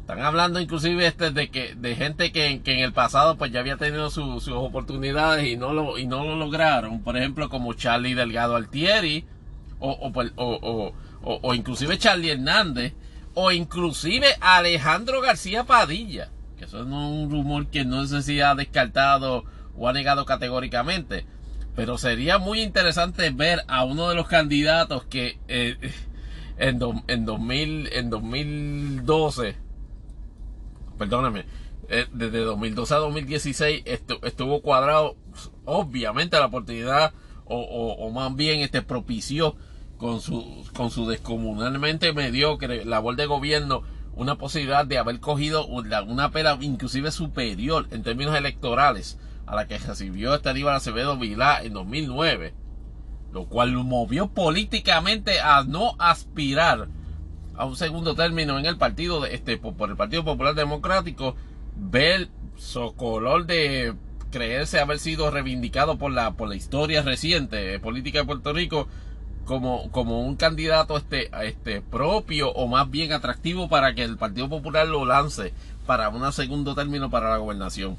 Están 0.02 0.22
hablando 0.22 0.62
inclusive 0.62 1.06
este 1.06 1.32
de 1.32 1.50
que 1.50 1.76
de 1.76 1.96
gente 1.96 2.32
que, 2.32 2.48
en 2.48 2.80
el 2.80 2.94
pasado 2.94 3.38
pues 3.38 3.52
ya 3.52 3.60
había 3.60 3.76
tenido 3.76 4.10
sus 4.10 4.48
oportunidades 4.48 5.46
y 5.48 5.58
no 5.58 5.74
lo 5.74 5.98
y 5.98 6.08
no 6.08 6.24
lo 6.24 6.38
lograron, 6.38 7.02
por 7.02 7.18
ejemplo 7.18 7.50
como 7.50 7.74
Charlie 7.74 8.14
Delgado 8.14 8.56
Altieri 8.56 9.26
o, 9.80 9.92
o, 9.92 10.12
pues, 10.14 10.32
o, 10.38 10.94
o, 11.24 11.40
o 11.42 11.54
inclusive 11.54 11.98
Charlie 11.98 12.32
Hernández 12.32 12.94
o 13.34 13.52
inclusive 13.52 14.28
Alejandro 14.40 15.20
García 15.20 15.66
Padilla 15.66 16.30
que 16.58 16.66
eso 16.66 16.84
no 16.84 17.08
es 17.08 17.24
un 17.24 17.32
rumor 17.32 17.68
que 17.68 17.86
no 17.86 18.06
sé 18.06 18.22
si 18.24 18.42
ha 18.42 18.56
descartado 18.56 19.46
o 19.76 19.88
ha 19.88 19.94
negado 19.94 20.26
categóricamente. 20.26 21.26
Pero 21.76 21.98
sería 21.98 22.40
muy 22.40 22.62
interesante 22.62 23.30
ver 23.30 23.62
a 23.68 23.86
uno 23.86 24.10
de 24.10 24.16
los 24.16 24.28
candidatos 24.28 25.06
que 25.06 25.40
eh, 25.48 25.78
en, 26.58 26.80
en, 27.08 27.26
2000, 27.26 27.94
en 27.94 28.10
2012, 28.10 29.56
perdóname, 30.98 31.46
eh, 31.90 32.08
desde 32.12 32.40
2012 32.40 32.94
a 32.94 32.98
2016 32.98 33.84
estuvo 34.24 34.62
cuadrado, 34.62 35.16
obviamente 35.66 36.38
la 36.38 36.48
oportunidad, 36.48 37.14
o, 37.46 37.60
o, 37.60 38.12
más 38.12 38.36
bien 38.36 38.60
este 38.60 38.82
propició 38.82 39.56
con 39.98 40.20
su, 40.20 40.66
con 40.76 40.92
su 40.92 41.08
descomunalmente 41.08 42.12
mediocre 42.12 42.84
labor 42.84 43.16
de 43.16 43.26
gobierno 43.26 43.84
una 44.18 44.36
posibilidad 44.36 44.86
de 44.86 44.98
haber 44.98 45.20
cogido 45.20 45.68
una 45.68 46.32
pela 46.32 46.58
inclusive 46.60 47.12
superior 47.12 47.88
en 47.92 48.02
términos 48.02 48.36
electorales 48.36 49.20
a 49.46 49.56
la 49.56 49.68
que 49.68 49.78
recibió 49.78 50.34
este 50.34 50.50
Aníbal 50.50 50.76
Acevedo 50.76 51.18
Vilá 51.18 51.62
en 51.62 51.74
2009, 51.74 52.54
lo 53.32 53.46
cual 53.46 53.72
lo 53.72 53.84
movió 53.84 54.28
políticamente 54.28 55.40
a 55.40 55.64
no 55.64 55.96
aspirar 56.00 56.88
a 57.56 57.66
un 57.66 57.76
segundo 57.76 58.16
término 58.16 58.58
en 58.58 58.66
el 58.66 58.78
partido 58.78 59.22
de 59.22 59.36
este 59.36 59.58
por 59.58 59.90
el 59.90 59.96
Partido 59.96 60.26
Popular 60.26 60.56
Democrático, 60.56 61.36
ver 61.76 62.28
su 62.56 62.96
color 62.96 63.46
de 63.46 63.94
creerse 64.32 64.80
haber 64.80 64.98
sido 64.98 65.30
reivindicado 65.30 65.98
por 65.98 66.12
la 66.12 66.32
por 66.34 66.50
la 66.50 66.56
historia 66.56 67.04
reciente 67.04 67.80
política 67.80 68.20
de 68.20 68.26
Puerto 68.26 68.52
Rico 68.52 68.88
como, 69.48 69.90
como 69.92 70.22
un 70.22 70.36
candidato 70.36 70.98
este, 70.98 71.32
este 71.44 71.82
propio 71.82 72.52
o 72.52 72.68
más 72.68 72.92
bien 72.92 73.14
atractivo 73.14 73.70
para 73.70 73.96
que 73.96 74.04
el 74.04 74.18
Partido 74.18 74.50
Popular 74.50 74.88
lo 74.88 75.06
lance 75.06 75.54
para 75.88 76.10
un 76.10 76.32
segundo 76.34 76.76
término 76.76 77.10
para 77.10 77.32
la 77.32 77.38
gobernación. 77.38 77.98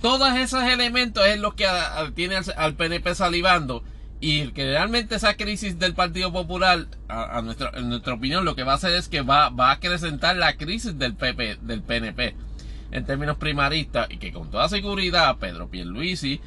Todos 0.00 0.34
esos 0.36 0.64
elementos 0.64 1.26
es 1.26 1.38
lo 1.38 1.54
que 1.54 1.66
tiene 2.14 2.36
al, 2.56 2.74
PNP 2.74 3.14
salivando 3.14 3.84
y 4.18 4.48
que 4.48 4.64
realmente 4.64 5.16
esa 5.16 5.36
crisis 5.36 5.78
del 5.78 5.94
Partido 5.94 6.32
Popular, 6.32 6.86
a, 7.08 7.42
nuestra, 7.42 7.70
en 7.74 7.90
nuestra 7.90 8.14
opinión, 8.14 8.46
lo 8.46 8.56
que 8.56 8.64
va 8.64 8.72
a 8.72 8.76
hacer 8.76 8.94
es 8.94 9.08
que 9.08 9.20
va, 9.20 9.50
va 9.50 9.68
a 9.68 9.72
acrecentar 9.72 10.36
la 10.36 10.56
crisis 10.56 10.98
del, 10.98 11.14
PP, 11.14 11.58
del 11.60 11.82
PNP 11.82 12.34
en 12.92 13.04
términos 13.04 13.36
primaristas 13.36 14.06
y 14.10 14.16
que 14.16 14.32
con 14.32 14.50
toda 14.50 14.70
seguridad 14.70 15.36
Pedro 15.36 15.68
Pierluisi 15.68 16.40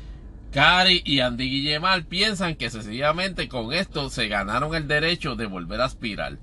Cari 0.57 1.03
y 1.05 1.19
Andy 1.19 1.51
Guillemar 1.51 2.05
piensan 2.05 2.55
que 2.55 2.71
sencillamente 2.71 3.47
con 3.47 3.73
esto 3.73 4.09
se 4.09 4.27
ganaron 4.27 4.73
el 4.73 4.88
derecho 4.88 5.35
de 5.35 5.45
volver 5.45 5.81
a 5.81 5.85
aspirar. 5.85 6.39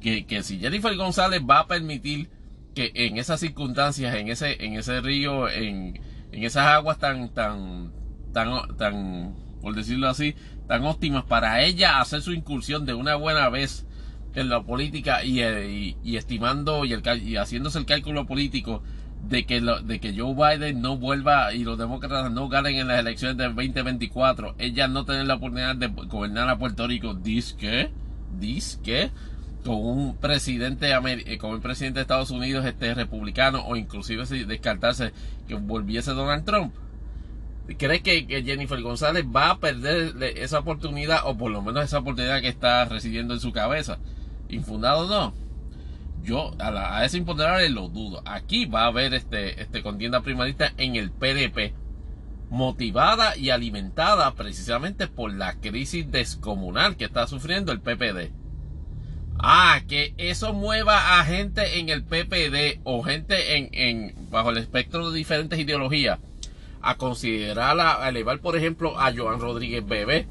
Que, 0.00 0.26
que 0.26 0.42
si 0.42 0.58
Jennifer 0.58 0.96
González 0.96 1.40
va 1.48 1.60
a 1.60 1.66
permitir 1.68 2.28
que 2.74 2.90
en 2.96 3.16
esas 3.16 3.38
circunstancias, 3.38 4.12
en 4.16 4.26
ese, 4.26 4.64
en 4.64 4.74
ese 4.74 5.00
río, 5.02 5.48
en, 5.48 6.00
en 6.32 6.42
esas 6.42 6.66
aguas 6.66 6.98
tan, 6.98 7.32
tan, 7.32 7.92
tan, 8.32 8.76
tan, 8.76 9.36
por 9.62 9.76
decirlo 9.76 10.08
así, 10.08 10.34
tan 10.66 10.84
óptimas 10.84 11.22
para 11.22 11.62
ella 11.62 12.00
hacer 12.00 12.22
su 12.22 12.32
incursión 12.32 12.86
de 12.86 12.94
una 12.94 13.14
buena 13.14 13.48
vez 13.50 13.86
en 14.34 14.48
la 14.48 14.64
política 14.64 15.22
y, 15.22 15.44
y, 15.44 15.96
y 16.02 16.16
estimando 16.16 16.84
y, 16.84 16.92
el, 16.92 17.04
y 17.22 17.36
haciéndose 17.36 17.78
el 17.78 17.86
cálculo 17.86 18.26
político 18.26 18.82
de 19.28 19.44
que, 19.44 19.60
lo, 19.60 19.80
de 19.80 19.98
que 19.98 20.16
Joe 20.16 20.34
Biden 20.34 20.80
no 20.80 20.96
vuelva 20.96 21.52
y 21.52 21.64
los 21.64 21.78
demócratas 21.78 22.30
no 22.30 22.48
ganen 22.48 22.76
en 22.76 22.88
las 22.88 23.00
elecciones 23.00 23.36
del 23.36 23.54
2024, 23.54 24.54
ella 24.58 24.88
no 24.88 25.04
tener 25.04 25.26
la 25.26 25.34
oportunidad 25.34 25.76
de 25.76 25.88
gobernar 25.88 26.48
a 26.48 26.58
Puerto 26.58 26.86
Rico, 26.86 27.14
dice 27.14 27.56
que, 27.56 27.90
dice 28.38 28.78
que, 28.82 29.10
con 29.64 29.84
un 29.84 30.16
presidente 30.16 30.92
eh, 30.92 31.38
con 31.38 31.50
un 31.50 31.60
presidente 31.60 31.98
de 31.98 32.02
Estados 32.02 32.30
Unidos 32.30 32.64
este 32.64 32.94
republicano 32.94 33.64
o 33.66 33.74
inclusive 33.74 34.24
si 34.24 34.44
descartarse 34.44 35.12
que 35.48 35.54
volviese 35.54 36.12
Donald 36.12 36.44
Trump. 36.44 36.72
¿Crees 37.76 38.00
que, 38.02 38.26
Jennifer 38.44 38.80
González 38.80 39.24
va 39.24 39.50
a 39.50 39.58
perder 39.58 40.14
esa 40.36 40.60
oportunidad 40.60 41.22
o 41.24 41.36
por 41.36 41.50
lo 41.50 41.62
menos 41.62 41.82
esa 41.82 41.98
oportunidad 41.98 42.40
que 42.40 42.48
está 42.48 42.84
residiendo 42.84 43.34
en 43.34 43.40
su 43.40 43.50
cabeza? 43.50 43.98
¿Infundado 44.48 45.06
o 45.06 45.08
no? 45.08 45.45
Yo 46.26 46.54
a, 46.58 47.04
ese 47.04 47.18
imponderable 47.18 47.70
lo 47.70 47.88
dudo. 47.88 48.22
Aquí 48.26 48.66
va 48.66 48.82
a 48.82 48.86
haber 48.88 49.14
este, 49.14 49.62
este 49.62 49.82
contienda 49.82 50.20
primarista 50.20 50.72
en 50.76 50.96
el 50.96 51.10
PDP, 51.10 51.72
motivada 52.50 53.36
y 53.36 53.50
alimentada 53.50 54.34
precisamente 54.34 55.06
por 55.06 55.32
la 55.32 55.54
crisis 55.54 56.10
descomunal 56.10 56.96
que 56.96 57.04
está 57.04 57.26
sufriendo 57.26 57.72
el 57.72 57.80
PPD. 57.80 58.32
Ah, 59.38 59.80
que 59.86 60.14
eso 60.16 60.52
mueva 60.52 61.20
a 61.20 61.24
gente 61.24 61.78
en 61.78 61.88
el 61.90 62.02
PPD 62.02 62.80
o 62.84 63.02
gente 63.02 63.56
en, 63.56 63.68
en 63.72 64.30
bajo 64.30 64.50
el 64.50 64.56
espectro 64.58 65.10
de 65.10 65.16
diferentes 65.16 65.58
ideologías 65.58 66.18
a 66.80 66.96
considerar, 66.96 67.78
a 67.78 68.08
elevar, 68.08 68.40
por 68.40 68.56
ejemplo, 68.56 68.98
a 68.98 69.12
Joan 69.14 69.40
Rodríguez 69.40 69.86
Bebé 69.86 70.26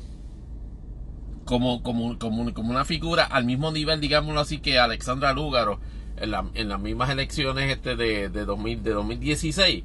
como, 1.45 1.84
como, 1.84 2.17
como, 2.17 2.53
como 2.53 2.72
una 2.72 2.85
figura 2.85 3.23
al 3.23 3.45
mismo 3.45 3.72
nivel, 3.72 4.01
digámoslo 4.01 4.41
así, 4.41 4.59
que 4.59 4.80
Alexandra 4.80 5.31
Lúgaro 5.31 5.80
en, 6.17 6.31
la, 6.31 6.45
en 6.55 6.69
las 6.69 6.80
mismas 6.80 7.09
elecciones 7.09 7.72
este 7.72 7.95
de, 7.95 8.30
de, 8.30 8.45
2000, 8.45 8.84
de 8.84 8.91
2016. 8.91 9.84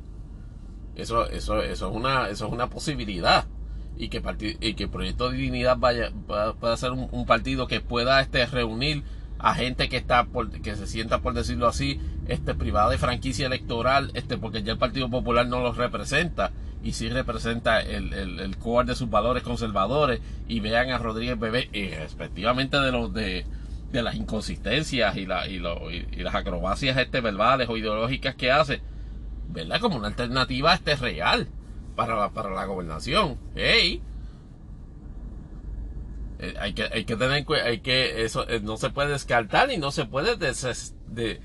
Eso, 0.97 1.27
eso, 1.27 1.63
eso, 1.63 1.91
es 1.91 1.97
una, 1.97 2.29
eso 2.29 2.47
es 2.47 2.53
una 2.53 2.69
posibilidad. 2.69 3.47
Y 3.97 4.09
que, 4.09 4.23
y 4.61 4.75
que 4.75 4.89
Proyecto 4.89 5.31
de 5.31 5.37
Dignidad 5.37 5.77
vaya, 5.77 6.11
pueda 6.27 6.77
ser 6.79 6.93
un, 6.93 7.27
partido 7.27 7.67
que 7.67 7.81
pueda 7.81 8.23
este, 8.23 8.47
reunir 8.47 9.05
a 9.39 9.55
gente 9.55 9.91
que 9.91 9.99
está 9.99 10.25
por, 10.25 10.51
que 10.51 10.75
se 10.77 10.87
sienta 10.87 11.21
por 11.21 11.35
decirlo 11.35 11.67
así 11.67 11.99
este 12.29 12.55
privada 12.55 12.91
de 12.91 12.99
franquicia 12.99 13.47
electoral 13.47 14.11
este 14.13 14.37
porque 14.37 14.63
ya 14.63 14.73
el 14.73 14.79
Partido 14.79 15.09
Popular 15.09 15.47
no 15.47 15.61
los 15.61 15.79
representa 15.79 16.53
y 16.83 16.93
sí 16.93 17.09
representa 17.09 17.81
el, 17.81 18.13
el, 18.15 18.41
el 18.41 18.57
core 18.57 18.89
de 18.89 18.95
sus 18.95 19.11
valores 19.11 19.43
conservadores 19.43 20.21
y 20.49 20.61
vean 20.61 20.91
a 20.91 20.99
Rodríguez 20.99 21.39
Bebé 21.39 21.69
y 21.73 21.91
respectivamente 21.91 22.79
de 22.79 22.93
los 22.93 23.13
de, 23.13 23.45
de 23.93 24.03
las 24.03 24.15
inconsistencias 24.15 25.17
y, 25.17 25.27
la, 25.27 25.47
y, 25.47 25.59
lo, 25.59 25.91
y, 25.91 26.07
las 26.17 26.35
acrobacias 26.35 26.97
este 26.97 27.21
verbales 27.21 27.69
o 27.69 27.77
ideológicas 27.77 28.35
que 28.35 28.51
hace 28.51 28.81
¿verdad? 29.49 29.81
como 29.81 29.97
una 29.97 30.09
alternativa 30.09 30.75
este 30.75 30.97
real 30.97 31.49
para 31.97 32.17
la, 32.17 32.31
para 32.31 32.51
la 32.51 32.65
gobernación. 32.65 33.37
Hey 33.55 34.03
eh, 36.39 36.55
hay 36.59 36.73
que, 36.73 36.85
hay 36.85 37.05
que 37.05 37.17
tener 37.17 37.45
hay 37.63 37.81
que 37.81 38.25
eso 38.25 38.49
eh, 38.49 38.61
no 38.63 38.79
se 38.79 38.89
puede 38.89 39.11
descartar 39.11 39.71
y 39.71 39.77
no 39.77 39.91
se 39.91 40.07
puede 40.07 40.37
de, 40.37 41.41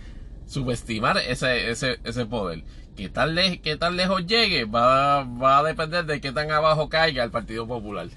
subestimar 0.45 1.17
ese, 1.17 1.71
ese, 1.71 1.99
ese 2.05 2.25
poder 2.27 2.63
qué 2.95 3.09
tan, 3.09 3.35
qué 3.61 3.75
tan 3.77 3.95
lejos 3.95 4.25
llegue 4.25 4.65
va, 4.65 5.23
va 5.23 5.59
a 5.59 5.63
depender 5.63 6.05
de 6.05 6.21
qué 6.21 6.31
tan 6.31 6.51
abajo 6.51 6.89
caiga 6.89 7.23
el 7.23 7.31
Partido 7.31 7.67
Popular. 7.67 8.07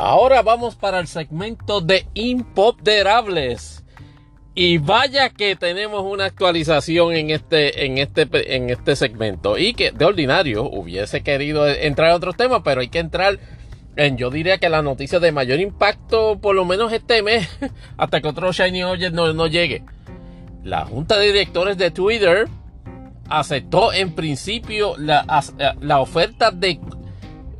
Ahora 0.00 0.42
vamos 0.42 0.76
para 0.76 1.00
el 1.00 1.08
segmento 1.08 1.80
de 1.80 2.06
imponderables. 2.14 3.84
Y 4.54 4.78
vaya 4.78 5.30
que 5.30 5.56
tenemos 5.56 6.02
una 6.04 6.24
actualización 6.24 7.14
en 7.14 7.30
este, 7.30 7.84
en 7.84 7.98
este, 7.98 8.56
en 8.56 8.70
este 8.70 8.94
segmento. 8.94 9.58
Y 9.58 9.74
que 9.74 9.90
de 9.90 10.04
ordinario 10.04 10.64
hubiese 10.64 11.22
querido 11.22 11.68
entrar 11.68 12.10
a 12.10 12.16
otros 12.16 12.36
temas, 12.36 12.62
pero 12.64 12.80
hay 12.80 12.88
que 12.88 12.98
entrar 13.00 13.38
en, 13.38 13.57
yo 14.16 14.30
diría 14.30 14.58
que 14.58 14.68
la 14.68 14.82
noticia 14.82 15.20
de 15.20 15.32
mayor 15.32 15.60
impacto, 15.60 16.38
por 16.40 16.54
lo 16.54 16.64
menos 16.64 16.92
este 16.92 17.22
mes, 17.22 17.48
hasta 17.96 18.20
que 18.20 18.28
otro 18.28 18.52
Shiny 18.52 18.82
Object 18.82 19.14
no, 19.14 19.32
no 19.32 19.46
llegue. 19.46 19.84
La 20.64 20.84
junta 20.84 21.18
de 21.18 21.26
directores 21.26 21.78
de 21.78 21.90
Twitter 21.90 22.48
aceptó 23.28 23.92
en 23.92 24.14
principio 24.14 24.96
la, 24.96 25.24
la 25.80 26.00
oferta 26.00 26.50
de 26.50 26.80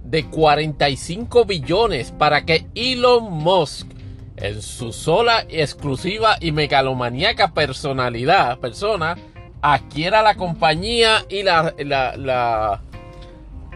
de 0.08 0.24
45 0.24 1.44
billones 1.44 2.12
para 2.12 2.44
que 2.44 2.66
Elon 2.74 3.30
Musk, 3.30 3.88
en 4.36 4.62
su 4.62 4.92
sola, 4.92 5.44
exclusiva 5.48 6.36
y 6.40 6.52
megalomaníaca 6.52 7.52
personalidad, 7.52 8.58
persona, 8.58 9.18
adquiera 9.60 10.22
la 10.22 10.36
compañía 10.36 11.26
y 11.28 11.42
la, 11.42 11.74
la, 11.78 12.82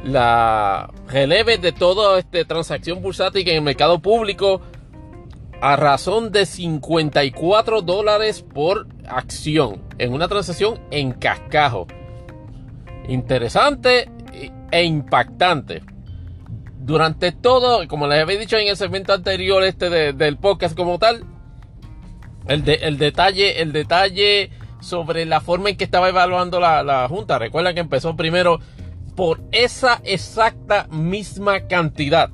releve 0.04 1.58
de 1.58 1.72
toda 1.72 2.18
esta 2.18 2.44
transacción 2.44 3.02
bursática 3.02 3.50
en 3.50 3.58
el 3.58 3.62
mercado 3.62 4.00
público 4.00 4.60
a 5.60 5.76
razón 5.76 6.32
de 6.32 6.44
54 6.44 7.82
dólares 7.82 8.42
por 8.42 8.88
acción 9.06 9.80
en 9.98 10.12
una 10.12 10.26
transacción 10.26 10.80
en 10.90 11.12
cascajo. 11.12 11.86
Interesante 13.08 14.10
e 14.70 14.84
impactante 14.84 15.82
durante 16.84 17.30
todo, 17.30 17.86
como 17.86 18.08
les 18.08 18.20
había 18.20 18.38
dicho 18.38 18.56
en 18.56 18.66
el 18.66 18.76
segmento 18.76 19.12
anterior 19.12 19.62
este 19.62 20.12
del 20.12 20.36
podcast 20.36 20.76
como 20.76 20.98
tal, 20.98 21.24
el, 22.48 22.68
el, 22.68 22.98
detalle, 22.98 23.62
el 23.62 23.72
detalle 23.72 24.50
sobre 24.80 25.24
la 25.24 25.40
forma 25.40 25.70
en 25.70 25.76
que 25.76 25.84
estaba 25.84 26.08
evaluando 26.08 26.58
la, 26.58 26.82
la 26.82 27.06
Junta. 27.06 27.38
Recuerden 27.38 27.74
que 27.74 27.80
empezó 27.80 28.16
primero 28.16 28.58
por 29.14 29.40
esa 29.52 30.00
exacta 30.04 30.88
misma 30.90 31.66
cantidad. 31.66 32.30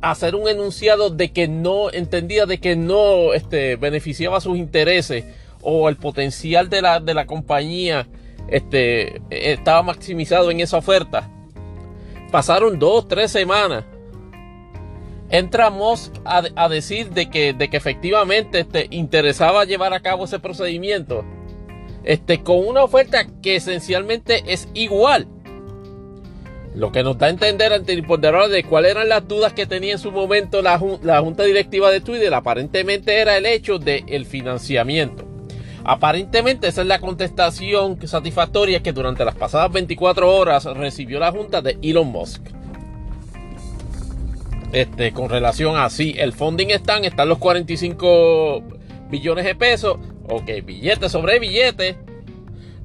Hacer 0.00 0.34
un 0.34 0.48
enunciado 0.48 1.10
de 1.10 1.32
que 1.32 1.46
no 1.46 1.90
entendía 1.90 2.46
de 2.46 2.58
que 2.58 2.74
no 2.76 3.34
este, 3.34 3.76
beneficiaba 3.76 4.40
sus 4.40 4.56
intereses 4.56 5.24
o 5.60 5.88
el 5.88 5.96
potencial 5.96 6.70
de 6.70 6.82
la, 6.82 7.00
de 7.00 7.12
la 7.12 7.26
compañía 7.26 8.06
este, 8.48 9.20
estaba 9.30 9.82
maximizado 9.82 10.50
en 10.50 10.60
esa 10.60 10.78
oferta 10.78 11.28
pasaron 12.30 12.78
dos, 12.78 13.08
tres 13.08 13.30
semanas. 13.30 13.84
Entramos 15.28 16.10
a, 16.24 16.68
decir 16.68 17.10
de 17.10 17.30
que, 17.30 17.52
de 17.52 17.68
que 17.68 17.76
efectivamente 17.76 18.60
este, 18.60 18.88
interesaba 18.90 19.64
llevar 19.64 19.94
a 19.94 20.00
cabo 20.00 20.24
ese 20.24 20.40
procedimiento 20.40 21.24
este, 22.02 22.42
con 22.42 22.66
una 22.66 22.82
oferta 22.82 23.26
que 23.40 23.56
esencialmente 23.56 24.42
es 24.46 24.68
igual. 24.74 25.28
Lo 26.74 26.92
que 26.92 27.02
nos 27.02 27.18
da 27.18 27.26
a 27.26 27.30
entender 27.30 27.72
ante 27.72 27.92
el 27.92 28.06
de 28.06 28.64
cuáles 28.68 28.92
eran 28.92 29.08
las 29.08 29.26
dudas 29.26 29.52
que 29.52 29.66
tenía 29.66 29.92
en 29.92 29.98
su 29.98 30.12
momento 30.12 30.62
la, 30.62 30.78
Junta 30.78 31.42
Directiva 31.42 31.90
de 31.90 32.00
Twitter, 32.00 32.32
aparentemente 32.32 33.18
era 33.18 33.36
el 33.36 33.46
hecho 33.46 33.78
del 33.78 34.24
financiamiento. 34.24 35.26
Aparentemente 35.82 36.68
esa 36.68 36.82
es 36.82 36.86
la 36.86 37.00
contestación 37.00 37.98
satisfactoria 38.06 38.82
que 38.82 38.92
durante 38.92 39.24
las 39.24 39.34
pasadas 39.34 39.72
24 39.72 40.32
horas 40.32 40.64
recibió 40.64 41.18
la 41.18 41.32
junta 41.32 41.60
de 41.62 41.78
Elon 41.82 42.08
Musk. 42.08 42.42
Este, 44.72 45.12
con 45.12 45.28
relación 45.28 45.76
a 45.76 45.90
si 45.90 46.14
el 46.16 46.32
funding 46.32 46.68
están, 46.68 47.04
están 47.04 47.28
los 47.28 47.38
45 47.38 48.62
billones 49.10 49.44
de 49.44 49.54
pesos. 49.56 49.98
Ok, 50.28 50.48
billete 50.64 51.08
sobre 51.08 51.40
billete. 51.40 51.98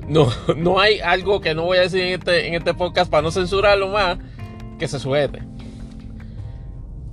No, 0.07 0.30
no 0.56 0.80
hay 0.80 0.99
algo 0.99 1.41
que 1.41 1.56
no 1.56 1.64
voy 1.64 1.77
a 1.77 1.82
decir 1.82 2.02
en 2.02 2.14
este, 2.14 2.48
en 2.48 2.53
este 2.56 2.73
podcast 2.73 3.10
para 3.10 3.23
no 3.23 3.32
censurarlo 3.32 3.90
más 3.90 4.18
que 4.80 4.88
se 4.88 4.99
sujete. 4.99 5.41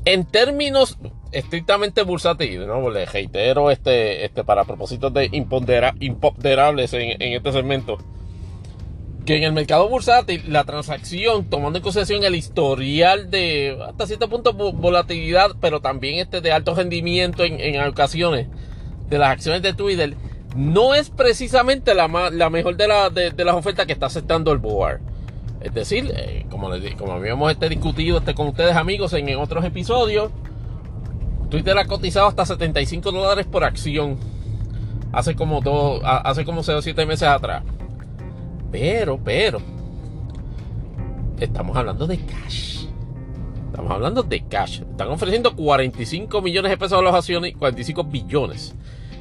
En 0.05 0.25
términos 0.25 0.99
estrictamente 1.33 2.03
bursátil, 2.03 2.67
¿no? 2.67 2.91
Le 2.91 3.07
reitero 3.07 3.71
este, 3.71 4.25
este, 4.25 4.45
para 4.45 4.65
propósitos 4.65 5.13
de 5.13 5.31
imponderables 5.33 6.93
en, 6.93 7.23
en, 7.23 7.33
este 7.33 7.53
segmento. 7.53 7.99
Que 9.25 9.37
en 9.37 9.45
el 9.45 9.53
mercado 9.53 9.89
bursátil, 9.89 10.43
la 10.49 10.65
transacción, 10.65 11.49
tomando 11.49 11.79
en 11.79 11.83
consideración 11.83 12.25
el 12.25 12.35
historial 12.35 13.31
de 13.31 13.79
hasta 13.89 14.07
cierto 14.07 14.29
punto 14.29 14.53
volatilidad, 14.53 15.53
pero 15.61 15.81
también 15.81 16.19
este 16.19 16.41
de 16.41 16.53
alto 16.53 16.75
rendimiento 16.75 17.45
en, 17.45 17.61
en 17.61 17.81
ocasiones 17.83 18.49
de 19.09 19.19
las 19.19 19.31
acciones 19.31 19.63
de 19.63 19.75
Twitter, 19.75 20.17
no 20.55 20.95
es 20.95 21.11
precisamente 21.11 21.95
la, 21.95 22.09
la 22.31 22.51
mejor 22.51 22.77
de, 22.77 22.89
la, 22.89 23.11
de, 23.11 23.45
las 23.45 23.55
ofertas 23.55 23.87
que 23.87 23.93
está 23.93 24.07
aceptando 24.07 24.53
el 24.53 24.59
board. 24.59 25.01
Es 25.61 25.73
decir, 25.73 26.13
eh, 26.15 26.45
como, 26.51 26.69
habíamos 27.13 27.51
este 27.51 27.69
discutido 27.69 28.19
este, 28.19 28.35
con 28.35 28.49
ustedes 28.49 28.77
amigos 28.77 29.13
en, 29.13 29.37
otros 29.37 29.65
episodios, 29.65 30.31
Twitter 31.49 31.77
ha 31.79 31.85
cotizado 31.87 32.27
hasta 32.27 32.45
75 32.45 33.13
dólares 33.13 33.47
por 33.47 33.65
acción. 33.65 34.19
Hace 35.13 35.35
como 35.35 35.61
dos, 35.61 36.01
hace 36.05 36.45
como 36.45 36.63
6 36.63 36.79
o 36.79 36.83
7 36.83 37.07
meses 37.07 37.29
atrás. 37.29 37.63
Pero, 38.71 39.19
pero. 39.23 39.61
Estamos 41.39 41.77
hablando 41.77 42.07
de 42.07 42.19
cash. 42.19 42.87
Estamos 43.67 43.93
hablando 43.93 44.23
de 44.23 44.43
cash. 44.47 44.81
Están 44.81 45.09
ofreciendo 45.09 45.55
45 45.55 46.41
millones 46.41 46.71
de 46.71 46.79
pesos 46.79 46.99
a 46.99 47.03
las 47.03 47.15
acciones, 47.15 47.55
45 47.57 48.05
billones 48.05 48.75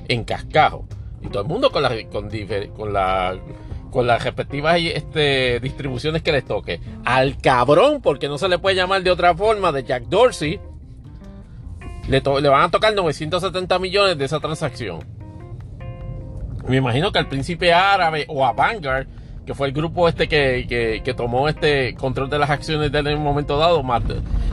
en 0.08 0.24
cascajo. 0.24 0.86
Y 1.24 1.28
todo 1.28 1.44
el 1.44 1.48
mundo 1.48 1.72
con, 1.72 1.84
la, 1.84 1.90
con, 2.12 2.30
con, 2.76 2.94
la, 2.94 3.38
con 3.92 4.08
las 4.08 4.24
respectivas 4.24 4.80
este, 4.80 5.60
distribuciones 5.60 6.22
que 6.22 6.32
les 6.32 6.46
toque. 6.46 6.80
Al 7.06 7.38
cabrón, 7.38 8.02
porque 8.02 8.28
no 8.28 8.38
se 8.38 8.48
le 8.48 8.58
puede 8.58 8.76
llamar 8.76 9.04
de 9.04 9.12
otra 9.12 9.36
forma, 9.36 9.72
de 9.72 9.84
Jack 9.84 10.04
Dorsey 10.06 10.60
le, 12.08 12.20
van 12.22 12.64
a 12.64 12.70
tocar 12.70 12.94
970 12.94 13.80
millones 13.80 14.18
de 14.18 14.26
esa 14.26 14.40
transacción. 14.40 15.00
Me 16.68 16.78
imagino 16.78 17.12
que 17.12 17.20
al 17.20 17.28
príncipe 17.28 17.74
árabe 17.74 18.26
o 18.28 18.46
a 18.46 18.54
Vanguard, 18.54 19.08
que 19.46 19.54
fue 19.54 19.68
el 19.68 19.74
grupo 19.74 20.08
este 20.08 20.28
que, 20.28 21.14
tomó 21.16 21.48
este 21.48 21.96
control 21.96 22.30
de 22.30 22.40
las 22.40 22.50
acciones 22.50 22.94
en 22.94 23.08
un 23.08 23.24
momento 23.24 23.58
dado, 23.58 23.82
más 23.84 24.04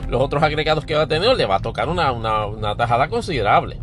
los 0.07 0.21
otros 0.21 0.41
agregados 0.41 0.85
que 0.85 0.95
va 0.95 1.03
a 1.03 1.07
tener, 1.07 1.35
le 1.35 1.45
va 1.45 1.57
a 1.57 1.59
tocar 1.59 1.87
una, 1.87 2.11
una 2.11 2.75
tajada 2.75 3.07
considerable. 3.07 3.77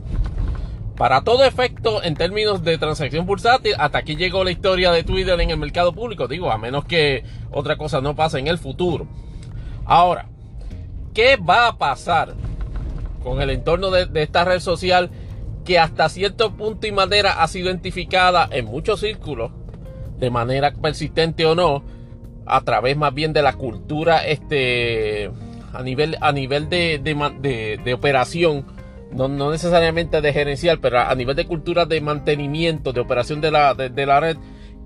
Para 0.97 1.21
todo 1.21 1.45
efecto, 1.45 2.03
en 2.03 2.15
términos 2.15 2.65
de 2.65 2.79
transacción 2.79 3.27
bursátil, 3.27 3.75
hasta 3.79 3.99
aquí 3.99 4.17
llegó 4.17 4.45
la 4.45 4.51
historia 4.51 4.91
de 4.93 5.05
Twitter 5.05 5.39
en 5.41 5.51
el 5.51 5.59
mercado 5.59 5.93
público. 5.93 6.27
Digo, 6.27 6.51
a 6.51 6.57
menos 6.57 6.87
que 6.87 7.23
otra 7.51 7.77
cosa 7.77 8.01
no 8.01 8.17
pase 8.17 8.39
en 8.39 8.47
el 8.47 8.57
futuro. 8.57 9.07
Ahora, 9.85 10.27
¿qué 11.13 11.37
va 11.37 11.69
a 11.69 11.77
pasar 11.77 12.35
con 13.23 13.43
el 13.43 13.51
entorno 13.51 13.91
de, 13.91 14.09
esta 14.23 14.45
red 14.45 14.61
social 14.61 15.11
que 15.65 15.81
hasta 15.81 16.09
cierto 16.09 16.53
punto 16.53 16.87
y 16.87 16.93
manera 16.93 17.43
ha 17.43 17.49
sido 17.49 17.67
identificada 17.69 18.49
en 18.53 18.67
muchos 18.67 19.01
círculos, 19.01 19.51
de 20.19 20.31
manera 20.31 20.73
persistente 20.73 21.45
o 21.45 21.57
no, 21.57 21.83
a 22.47 22.61
través 22.61 22.97
más 22.97 23.13
bien 23.13 23.33
de 23.33 23.43
la 23.43 23.55
cultura 23.55 24.25
este, 24.25 25.31
a 25.73 25.83
nivel, 25.83 26.17
a 26.21 26.31
nivel 26.31 26.69
de, 26.69 27.01
de, 27.03 27.95
operación, 27.95 28.65
no, 29.17 29.29
no, 29.29 29.51
necesariamente 29.51 30.21
de 30.21 30.33
gerencial, 30.33 30.79
pero 30.79 31.01
a 31.01 31.15
nivel 31.15 31.35
de 31.35 31.47
cultura 31.47 31.87
de 31.87 32.01
mantenimiento, 32.01 32.93
de 32.93 33.01
operación 33.01 33.41
de 33.41 33.51
la, 33.51 33.75
de, 33.75 34.07
la 34.07 34.21
red, 34.21 34.37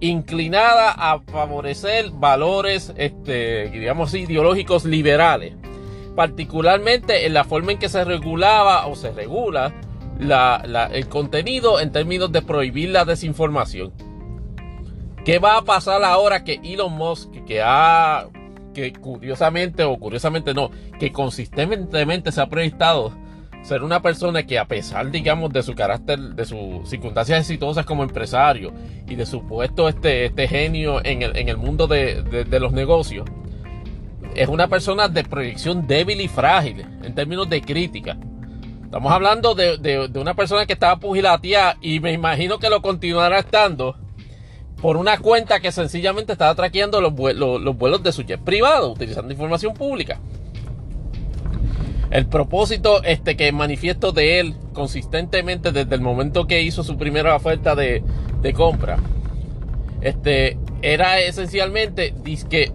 inclinada 0.01 0.93
a 0.93 1.21
favorecer 1.21 2.11
valores, 2.13 2.93
este, 2.97 3.69
digamos 3.71 4.15
ideológicos 4.15 4.85
liberales 4.85 5.55
particularmente 6.15 7.27
en 7.27 7.35
la 7.35 7.45
forma 7.45 7.73
en 7.73 7.79
que 7.79 7.89
se 7.89 8.05
regulaba 8.05 8.87
o 8.87 8.95
se 8.95 9.11
regula 9.11 9.73
el 10.93 11.09
contenido 11.09 11.81
en 11.81 11.93
términos 11.93 12.31
de 12.31 12.43
prohibir 12.43 12.91
la 12.91 13.07
desinformación. 13.07 13.93
¿Qué 15.25 15.39
va 15.39 15.57
a 15.57 15.63
pasar 15.63 16.03
ahora 16.05 16.45
que 16.45 16.61
Elon 16.63 16.93
Musk, 16.93 17.31
que 17.47 17.63
ha, 17.65 18.27
que 18.75 18.93
curiosamente 18.93 19.85
o 19.85 19.97
curiosamente 19.99 20.53
no, 20.53 20.71
que 20.99 21.13
consistentemente 21.13 22.33
se 22.33 22.41
ha 22.41 22.49
proyectado 22.49 23.13
ser 23.63 23.83
una 23.83 24.01
persona 24.03 24.43
que 24.45 24.59
a 24.59 24.67
pesar, 24.67 25.11
digamos, 25.11 25.53
de 25.53 25.63
su 25.63 25.75
carácter, 25.75 26.19
de 26.19 26.45
sus 26.45 26.89
circunstancias 26.89 27.41
exitosas 27.41 27.85
como 27.85 28.03
empresario 28.03 28.73
y 29.09 29.15
de 29.15 29.27
su 29.27 29.47
puesto 29.47 29.89
este, 29.89 30.27
este 30.27 30.49
genio 30.49 31.01
en 31.05 31.23
el, 31.23 31.57
mundo 31.57 31.87
de 31.87 32.59
los 32.61 32.73
negocios, 32.73 33.27
es 34.35 34.49
una 34.49 34.69
persona 34.69 35.09
de 35.09 35.25
proyección 35.25 35.87
débil 35.87 36.21
y 36.21 36.29
frágil 36.29 36.87
en 37.03 37.15
términos 37.15 37.49
de 37.49 37.61
crítica. 37.61 38.17
Estamos 38.85 39.13
hablando 39.13 39.55
de, 39.55 40.11
una 40.15 40.35
persona 40.35 40.67
que 40.67 40.73
estaba 40.73 40.99
pugilateada 40.99 41.77
y 41.81 42.01
me 42.01 42.13
imagino 42.13 42.59
que 42.59 42.69
lo 42.69 42.83
continuará 42.83 43.39
estando 43.39 43.97
por 44.81 44.97
una 44.97 45.19
cuenta 45.19 45.61
que 45.61 45.71
sencillamente 45.71 46.33
estaba 46.33 46.55
traqueando 46.55 47.01
los, 47.01 47.13
los 47.13 47.77
vuelos 47.77 48.03
de 48.03 48.13
su 48.13 48.23
jet 48.23 48.41
privado, 48.41 48.91
utilizando 48.91 49.33
información 49.33 49.75
pública. 49.75 50.19
El 52.11 52.27
propósito 52.27 53.03
este, 53.05 53.37
que 53.37 53.53
manifiesto 53.53 54.11
de 54.11 54.41
él 54.41 54.57
consistentemente 54.73 55.71
desde 55.71 55.95
el 55.95 56.01
momento 56.01 56.47
que 56.47 56.63
hizo 56.63 56.83
su 56.83 56.97
primera 56.97 57.37
oferta 57.37 57.77
de, 57.77 58.03
compra 58.55 58.99
este, 60.01 60.59
era 60.83 61.21
esencialmente 61.21 62.13
disque, 62.25 62.73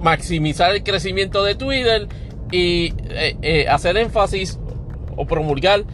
maximizar 0.00 0.74
el 0.74 0.82
crecimiento 0.82 1.42
de 1.42 1.54
Twitter 1.54 2.08
y 2.50 2.92
eh, 3.08 3.36
eh, 3.40 3.68
hacer 3.68 3.96
énfasis 3.96 4.58
o 5.16 5.26
promulgar 5.26 5.84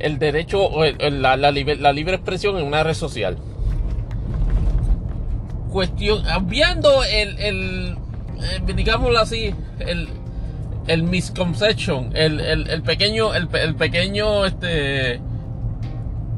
el 0.00 0.18
derecho, 0.18 0.68
la, 0.98 1.36
la, 1.36 1.52
libre, 1.52 2.14
expresión 2.14 2.58
en 2.58 2.64
una 2.64 2.82
red 2.82 2.94
social. 2.94 3.36
Cuestión, 5.70 6.24
el, 6.26 7.38
el 7.38 7.96
eh, 8.42 8.72
digámoslo 8.74 9.18
así, 9.20 9.54
el, 9.78 10.08
el 10.86 11.02
misconception, 11.04 12.10
el, 12.14 12.40
el, 12.40 12.82
pequeño, 12.82 13.34
el, 13.34 13.48
pequeño 13.76 14.44
este, 14.46 15.20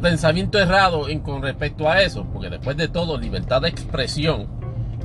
pensamiento 0.03 0.59
errado 0.59 1.09
en, 1.09 1.21
con 1.21 1.43
respecto 1.43 1.89
a 1.89 2.03
eso, 2.03 2.27
porque 2.33 2.51
después 2.51 2.77
de 2.77 2.89
todo, 2.89 3.19
libertad 3.19 3.63
de 3.63 3.69
expresión 3.69 4.49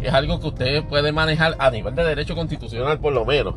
es 0.02 0.14
algo 0.14 0.40
que 0.40 0.48
usted 0.48 0.84
puede 0.86 1.12
manejar 1.12 1.56
a 1.60 1.70
nivel 1.72 1.96
de 1.96 2.04
derecho 2.04 2.36
constitucional, 2.36 3.00
por 3.00 3.14
lo 3.14 3.26
menos, 3.26 3.56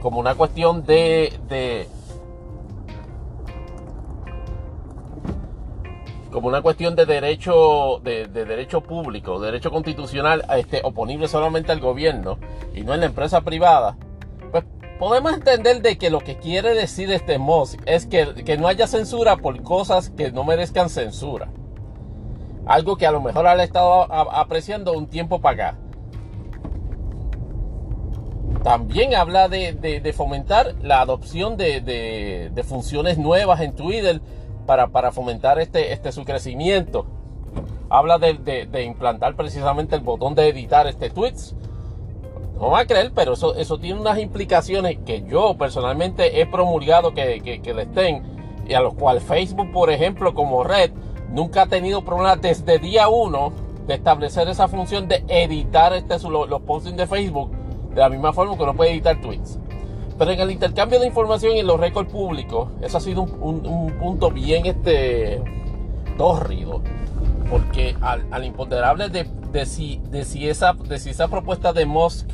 como 0.00 0.20
una 0.20 0.34
cuestión 0.34 0.84
de, 0.84 1.32
de 1.48 1.88
como 6.30 6.48
una 6.48 6.60
cuestión 6.60 6.94
de 6.94 7.06
derecho 7.06 8.00
de, 8.04 8.26
de, 8.26 8.44
derecho 8.44 8.82
público, 8.82 9.40
derecho 9.40 9.70
constitucional, 9.70 10.44
este, 10.56 10.80
oponible 10.84 11.28
solamente 11.28 11.72
al 11.72 11.80
gobierno 11.80 12.38
y 12.74 12.82
no 12.82 12.92
en 12.92 13.00
la 13.00 13.06
empresa 13.06 13.40
privada, 13.40 13.96
podemos 14.98 15.34
entender 15.34 15.82
de 15.82 15.98
que 15.98 16.10
lo 16.10 16.20
que 16.20 16.36
quiere 16.36 16.74
decir 16.74 17.10
este 17.12 17.38
Musk 17.38 17.80
es 17.86 18.06
que, 18.06 18.56
no 18.58 18.68
haya 18.68 18.86
censura 18.86 19.36
por 19.36 19.62
cosas 19.62 20.10
que 20.10 20.32
no 20.32 20.44
merezcan 20.44 20.88
censura. 20.88 21.48
Algo 22.66 22.96
que 22.96 23.06
a 23.06 23.12
lo 23.12 23.20
mejor 23.20 23.46
ha 23.46 23.62
estado 23.62 24.12
apreciando 24.12 24.92
un 24.92 25.06
tiempo 25.06 25.40
para 25.40 25.68
acá. 25.68 25.78
También 28.64 29.14
habla 29.14 29.48
de, 29.48 30.12
fomentar 30.16 30.74
la 30.82 31.00
adopción 31.00 31.56
de, 31.56 32.64
funciones 32.66 33.18
nuevas 33.18 33.60
en 33.60 33.74
Twitter 33.74 34.20
para, 34.66 34.88
para 34.88 35.12
fomentar 35.12 35.60
este, 35.60 35.92
este, 35.92 36.10
su 36.10 36.24
crecimiento. 36.24 37.06
Habla 37.88 38.18
de, 38.18 38.82
implantar 38.84 39.36
precisamente 39.36 39.94
el 39.94 40.00
botón 40.00 40.34
de 40.34 40.48
editar 40.48 40.88
este 40.88 41.10
tweets 41.10 41.54
no 42.58 42.70
va 42.70 42.80
a 42.80 42.86
creer, 42.86 43.12
pero 43.14 43.34
eso, 43.34 43.54
eso 43.54 43.78
tiene 43.78 44.00
unas 44.00 44.18
implicaciones 44.18 44.98
que 45.04 45.22
yo 45.28 45.56
personalmente 45.58 46.40
he 46.40 46.46
promulgado 46.46 47.12
que, 47.12 47.60
que, 47.62 47.74
le 47.74 47.82
estén 47.82 48.22
y 48.66 48.74
a 48.74 48.80
los 48.80 48.94
cuales 48.94 49.22
Facebook, 49.22 49.70
por 49.72 49.90
ejemplo, 49.90 50.34
como 50.34 50.64
red, 50.64 50.90
nunca 51.30 51.62
ha 51.62 51.66
tenido 51.66 52.04
problemas 52.04 52.40
desde 52.40 52.78
día 52.78 53.08
uno 53.08 53.52
de 53.86 53.94
establecer 53.94 54.48
esa 54.48 54.68
función 54.68 55.06
de 55.06 55.22
editar 55.28 55.92
este, 55.92 56.18
los, 56.28 56.48
los 56.48 56.62
postings 56.62 56.96
de 56.96 57.06
Facebook 57.06 57.50
de 57.94 58.00
la 58.00 58.08
misma 58.08 58.32
forma 58.32 58.56
que 58.56 58.62
uno 58.62 58.74
puede 58.74 58.92
editar 58.92 59.20
tweets. 59.20 59.58
Pero 60.18 60.30
en 60.30 60.40
el 60.40 60.50
intercambio 60.50 60.98
de 60.98 61.06
información 61.06 61.56
y 61.56 61.60
en 61.60 61.66
los 61.66 61.78
récords 61.78 62.10
públicos, 62.10 62.70
eso 62.80 62.96
ha 62.96 63.00
sido 63.00 63.22
un, 63.22 63.94
punto 64.00 64.30
bien 64.30 64.64
este, 64.64 65.42
tórrido. 66.16 66.80
Porque 67.50 67.94
al, 68.00 68.26
al 68.30 68.44
imponderable 68.44 69.08
de, 69.10 69.24
de, 69.52 69.66
si, 69.66 70.00
de, 70.10 70.24
si 70.24 70.48
esa, 70.48 70.72
de 70.72 70.98
si 70.98 71.10
esa 71.10 71.28
propuesta 71.28 71.72
de 71.72 71.84
Musk 71.84 72.28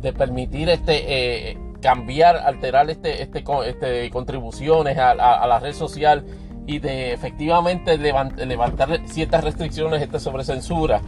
de 0.00 0.12
permitir 0.12 0.68
este 0.68 1.50
eh, 1.50 1.58
cambiar, 1.80 2.36
alterar 2.36 2.90
este, 2.90 3.22
este, 3.22 3.44
este 3.66 4.10
contribuciones 4.10 4.98
a, 4.98 5.14
la 5.14 5.58
red 5.58 5.74
social 5.74 6.24
y 6.66 6.78
de 6.78 7.12
efectivamente 7.12 7.98
levantar 7.98 9.00
ciertas 9.08 9.42
restricciones 9.42 10.02
este, 10.02 10.20
sobre 10.20 10.44
censura. 10.44 11.00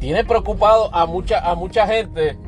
Tiene 0.00 0.24
preocupado 0.24 0.94
a 0.94 1.06
mucha, 1.06 1.40
a 1.40 1.54
mucha 1.54 1.86
gente 1.86 2.38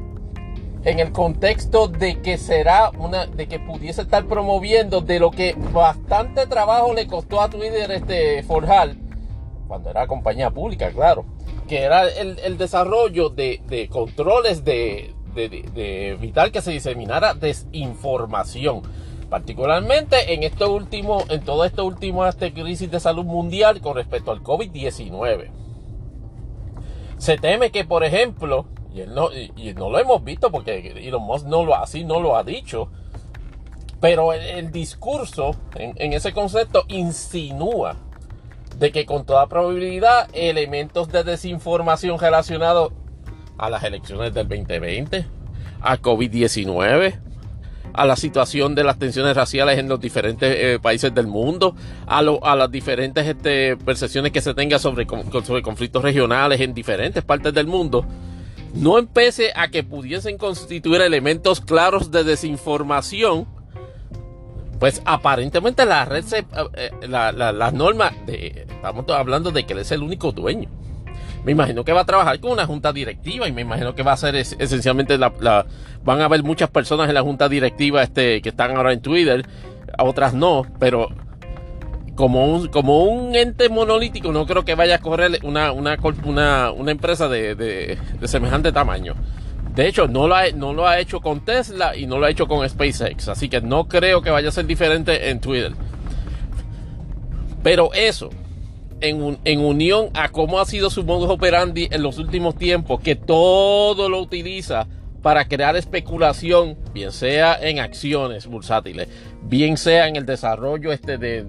en 0.84 0.98
el 0.98 1.12
contexto 1.12 1.88
de 1.88 2.22
que 2.22 2.38
será 2.38 2.90
una, 2.98 3.26
de 3.26 3.46
que 3.46 3.58
pudiese 3.58 4.02
estar 4.02 4.24
promoviendo 4.24 5.00
de 5.00 5.18
lo 5.18 5.30
que 5.30 5.54
bastante 5.72 6.46
trabajo 6.46 6.94
le 6.94 7.06
costó 7.06 7.42
a 7.42 7.50
Twitter 7.50 7.90
este 7.90 8.42
forjar, 8.44 8.94
cuando 9.68 9.90
era 9.90 10.06
compañía 10.06 10.50
pública, 10.50 10.90
claro, 10.90 11.26
que 11.68 11.82
era 11.82 12.08
el, 12.08 12.56
desarrollo 12.56 13.28
de, 13.28 13.60
de 13.68 13.88
controles 13.88 14.64
de, 14.64 15.14
de, 15.34 16.10
evitar 16.10 16.50
que 16.52 16.62
se 16.62 16.72
diseminara 16.72 17.34
desinformación 17.34 18.82
particularmente 19.30 20.34
en 20.34 20.42
esto 20.42 20.74
último, 20.74 21.24
en 21.28 21.42
todo 21.42 21.64
este 21.64 21.80
último 21.82 22.26
este 22.26 22.52
crisis 22.52 22.90
de 22.90 22.98
salud 22.98 23.24
mundial 23.24 23.80
con 23.80 23.94
respecto 23.94 24.32
al 24.32 24.42
COVID-19. 24.42 25.50
Se 27.16 27.38
teme 27.38 27.70
que, 27.70 27.84
por 27.84 28.02
ejemplo, 28.02 28.66
y, 28.92 29.02
no, 29.02 29.28
y, 29.32 29.72
no, 29.74 29.88
lo 29.88 29.98
hemos 30.00 30.24
visto 30.24 30.50
porque 30.50 30.94
Elon 31.06 31.22
Musk 31.22 31.46
no 31.46 31.64
lo 31.64 31.76
así 31.76 32.02
no 32.02 32.20
lo 32.20 32.36
ha 32.36 32.42
dicho, 32.42 32.90
pero 34.00 34.32
el, 34.32 34.72
discurso 34.72 35.54
en, 35.76 35.94
en, 35.96 36.12
ese 36.12 36.32
concepto 36.32 36.84
insinúa 36.88 37.96
de 38.78 38.90
que 38.90 39.06
con 39.06 39.24
toda 39.26 39.46
probabilidad 39.46 40.28
elementos 40.32 41.08
de 41.08 41.22
desinformación 41.22 42.18
relacionados 42.18 42.92
a 43.60 43.68
las 43.68 43.84
elecciones 43.84 44.32
del 44.32 44.48
2020, 44.48 45.26
a 45.82 45.98
COVID-19, 45.98 47.14
a 47.92 48.04
la 48.06 48.16
situación 48.16 48.74
de 48.74 48.84
las 48.84 48.98
tensiones 48.98 49.36
raciales 49.36 49.78
en 49.78 49.88
los 49.88 50.00
diferentes 50.00 50.56
eh, 50.56 50.78
países 50.80 51.14
del 51.14 51.26
mundo, 51.26 51.76
a, 52.06 52.18
a 52.20 52.56
las 52.56 52.70
diferentes 52.70 53.26
este, 53.26 53.76
percepciones 53.76 54.32
que 54.32 54.40
se 54.40 54.54
tenga 54.54 54.78
sobre, 54.78 55.06
sobre 55.44 55.62
conflictos 55.62 56.02
regionales 56.02 56.60
en 56.60 56.72
diferentes 56.72 57.22
partes 57.22 57.52
del 57.52 57.66
mundo, 57.66 58.06
no 58.74 58.98
empece 58.98 59.52
a 59.54 59.68
que 59.68 59.82
pudiesen 59.82 60.38
constituir 60.38 61.02
elementos 61.02 61.60
claros 61.60 62.10
de 62.10 62.24
desinformación, 62.24 63.46
pues 64.78 65.02
aparentemente 65.04 65.84
la 65.84 66.06
red, 66.06 66.24
se, 66.24 66.38
eh, 66.38 66.44
eh, 66.74 66.90
la, 67.08 67.32
las 67.32 67.72
normas, 67.74 68.14
de, 68.24 68.66
estamos 68.70 69.04
hablando 69.10 69.50
de 69.50 69.66
que 69.66 69.74
él 69.74 69.80
es 69.80 69.92
el 69.92 70.02
único 70.02 70.32
dueño 70.32 70.70
me 71.44 71.52
imagino 71.52 71.84
que 71.84 71.92
va 71.92 72.02
a 72.02 72.04
trabajar 72.04 72.38
con 72.40 72.52
una 72.52 72.66
junta 72.66 72.92
directiva 72.92 73.48
y 73.48 73.52
me 73.52 73.62
imagino 73.62 73.94
que 73.94 74.02
va 74.02 74.12
a 74.12 74.16
ser 74.16 74.36
esencialmente 74.36 75.16
la, 75.16 75.32
van 76.04 76.20
a 76.20 76.26
haber 76.26 76.42
muchas 76.42 76.70
personas 76.70 77.08
en 77.08 77.14
la 77.14 77.22
junta 77.22 77.48
directiva 77.48 78.02
este, 78.02 78.42
que 78.42 78.50
están 78.50 78.76
ahora 78.76 78.92
en 78.92 79.00
Twitter, 79.00 79.46
otras 79.98 80.34
no, 80.34 80.66
pero 80.78 81.08
como 82.14 82.46
un, 82.54 82.68
como 82.68 83.04
un 83.04 83.34
ente 83.34 83.70
monolítico 83.70 84.30
no 84.30 84.44
creo 84.44 84.62
que 84.62 84.74
vaya 84.74 84.96
a 84.96 84.98
correr 84.98 85.38
una, 85.42 85.72
una, 85.72 85.96
una, 86.72 86.90
empresa 86.90 87.28
de, 87.28 87.96
semejante 88.24 88.72
tamaño. 88.72 89.14
De 89.74 89.88
hecho, 89.88 90.06
no 90.06 90.28
lo, 90.28 90.34
ha, 90.34 90.50
no 90.50 90.74
lo 90.74 90.86
ha 90.86 90.98
hecho 90.98 91.20
con 91.20 91.40
Tesla 91.44 91.96
y 91.96 92.06
no 92.06 92.18
lo 92.18 92.26
ha 92.26 92.30
hecho 92.30 92.46
con 92.46 92.68
SpaceX. 92.68 93.28
Así 93.28 93.48
que 93.48 93.62
no 93.62 93.88
creo 93.88 94.20
que 94.20 94.28
vaya 94.28 94.50
a 94.50 94.52
ser 94.52 94.66
diferente 94.66 95.30
en 95.30 95.40
Twitter. 95.40 95.72
Pero 97.62 97.90
eso, 97.94 98.28
en, 99.00 99.60
unión 99.60 100.10
a 100.14 100.28
cómo 100.28 100.60
ha 100.60 100.66
sido 100.66 100.90
su 100.90 101.04
modus 101.04 101.30
operandi 101.30 101.88
en 101.90 102.02
los 102.02 102.18
últimos 102.18 102.56
tiempos, 102.56 103.00
que 103.00 103.16
todo 103.16 104.08
lo 104.08 104.20
utiliza 104.20 104.86
para 105.22 105.46
crear 105.46 105.76
especulación, 105.76 106.78
bien 106.94 107.12
sea 107.12 107.58
en 107.60 107.78
acciones 107.78 108.46
bursátiles, 108.46 109.08
bien 109.42 109.76
sea 109.76 110.08
en 110.08 110.16
el 110.16 110.24
desarrollo 110.24 110.92
este 110.92 111.18
de, 111.18 111.40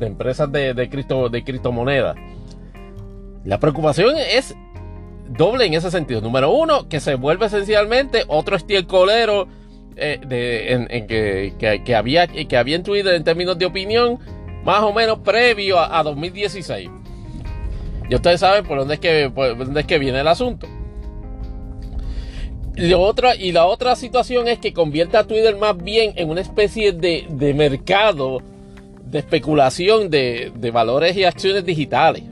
empresas 0.00 0.50
de, 0.50 0.88
cripto, 0.90 1.28
de 1.28 1.44
criptomonedas. 1.44 2.16
La 3.44 3.60
preocupación 3.60 4.16
es 4.16 4.54
doble 5.28 5.66
en 5.66 5.74
ese 5.74 5.90
sentido. 5.90 6.20
Número 6.20 6.50
uno, 6.50 6.88
que 6.88 7.00
se 7.00 7.14
vuelve 7.14 7.46
esencialmente 7.46 8.24
otro 8.26 8.56
estiércolero 8.56 9.46
eh, 9.96 10.86
en, 10.90 11.06
que, 11.06 11.80
que, 11.84 11.94
había, 11.94 12.26
que 12.26 12.56
había 12.56 12.76
en 12.76 12.82
Twitter 12.82 13.14
en 13.14 13.24
términos 13.24 13.58
de 13.58 13.66
opinión 13.66 14.18
más 14.66 14.82
o 14.82 14.92
menos 14.92 15.20
previo 15.20 15.78
a, 15.78 16.02
2016. 16.02 16.90
Y 18.10 18.14
ustedes 18.16 18.40
saben 18.40 18.66
por 18.66 18.78
dónde 18.78 18.94
es 18.94 19.00
que, 19.00 19.30
dónde 19.32 19.80
es 19.80 19.86
que 19.86 19.98
viene 20.00 20.20
el 20.20 20.26
asunto. 20.26 20.66
Y, 22.76 22.92
otra, 22.92 23.36
y 23.36 23.52
la 23.52 23.66
otra 23.66 23.94
situación 23.94 24.48
es 24.48 24.58
que 24.58 24.72
convierte 24.72 25.16
a 25.16 25.24
Twitter 25.24 25.56
más 25.56 25.76
bien 25.76 26.14
en 26.16 26.28
una 26.30 26.40
especie 26.40 26.92
de, 26.92 27.54
mercado 27.54 28.42
de 29.04 29.20
especulación 29.20 30.10
de, 30.10 30.52
de, 30.52 30.70
valores 30.72 31.16
y 31.16 31.22
acciones 31.22 31.64
digitales. 31.64 32.24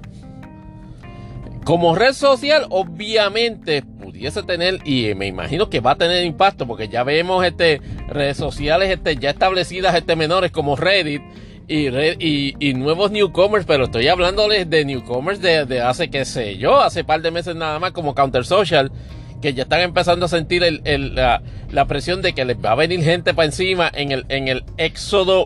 Como 1.65 1.95
red 1.95 2.15
social, 2.15 2.67
obviamente, 2.69 3.83
pudiese 3.83 4.43
tener, 4.43 4.81
y 4.85 5.15
me 5.15 5.29
imagino 5.29 5.71
que 5.71 5.79
va 5.79 5.93
a 5.93 5.97
tener 5.97 6.25
impacto, 6.25 6.67
porque 6.67 6.89
ya 6.89 7.05
vemos 7.05 7.47
este, 7.47 7.81
redes 8.09 8.37
sociales 8.37 8.91
este, 8.91 9.17
ya 9.17 9.31
establecidas 9.31 9.95
este, 9.95 10.17
menores 10.17 10.51
como 10.51 10.75
Reddit 10.75 11.23
y, 11.67 12.69
y, 12.69 12.75
nuevos 12.75 13.11
newcomers, 13.11 13.65
pero 13.65 13.85
estoy 13.85 14.09
hablándoles 14.09 14.69
de 14.69 14.85
newcomers 14.85 15.41
de, 15.41 15.81
hace, 15.81 16.11
qué 16.11 16.25
sé 16.25 16.59
yo, 16.59 16.81
hace 16.81 17.05
par 17.05 17.23
de 17.23 17.31
meses 17.31 17.57
nada 17.57 17.79
más, 17.79 17.93
como 17.93 18.15
Counter 18.15 18.45
Social, 18.45 18.93
que 19.41 19.55
ya 19.55 19.65
están 19.65 19.81
empezando 19.81 20.27
a 20.27 20.29
sentir 20.29 20.63
el, 20.63 21.15
la, 21.15 21.43
la, 21.71 21.87
presión 21.87 22.23
de 22.23 22.33
que 22.33 22.45
les 22.45 22.57
va 22.57 22.73
a 22.73 22.75
venir 22.75 23.03
gente 23.03 23.35
para 23.35 23.47
encima 23.47 23.91
en 23.93 24.13
el, 24.13 24.27
en 24.29 24.49
el 24.49 24.65
éxodo 24.77 25.45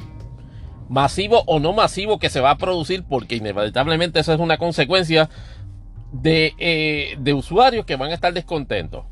masivo 0.88 1.42
o 1.46 1.60
no 1.60 1.72
masivo 1.72 2.18
que 2.18 2.30
se 2.30 2.40
va 2.40 2.50
a 2.50 2.58
producir, 2.58 3.04
porque 3.08 3.36
inevitablemente 3.36 4.20
eso 4.20 4.32
es 4.32 4.40
una 4.40 4.58
consecuencia 4.58 5.28
de, 6.12 6.54
eh, 6.58 7.16
de 7.18 7.34
usuarios 7.34 7.84
que 7.84 7.96
van 7.96 8.10
a 8.10 8.14
estar 8.14 8.32
descontentos. 8.32 9.04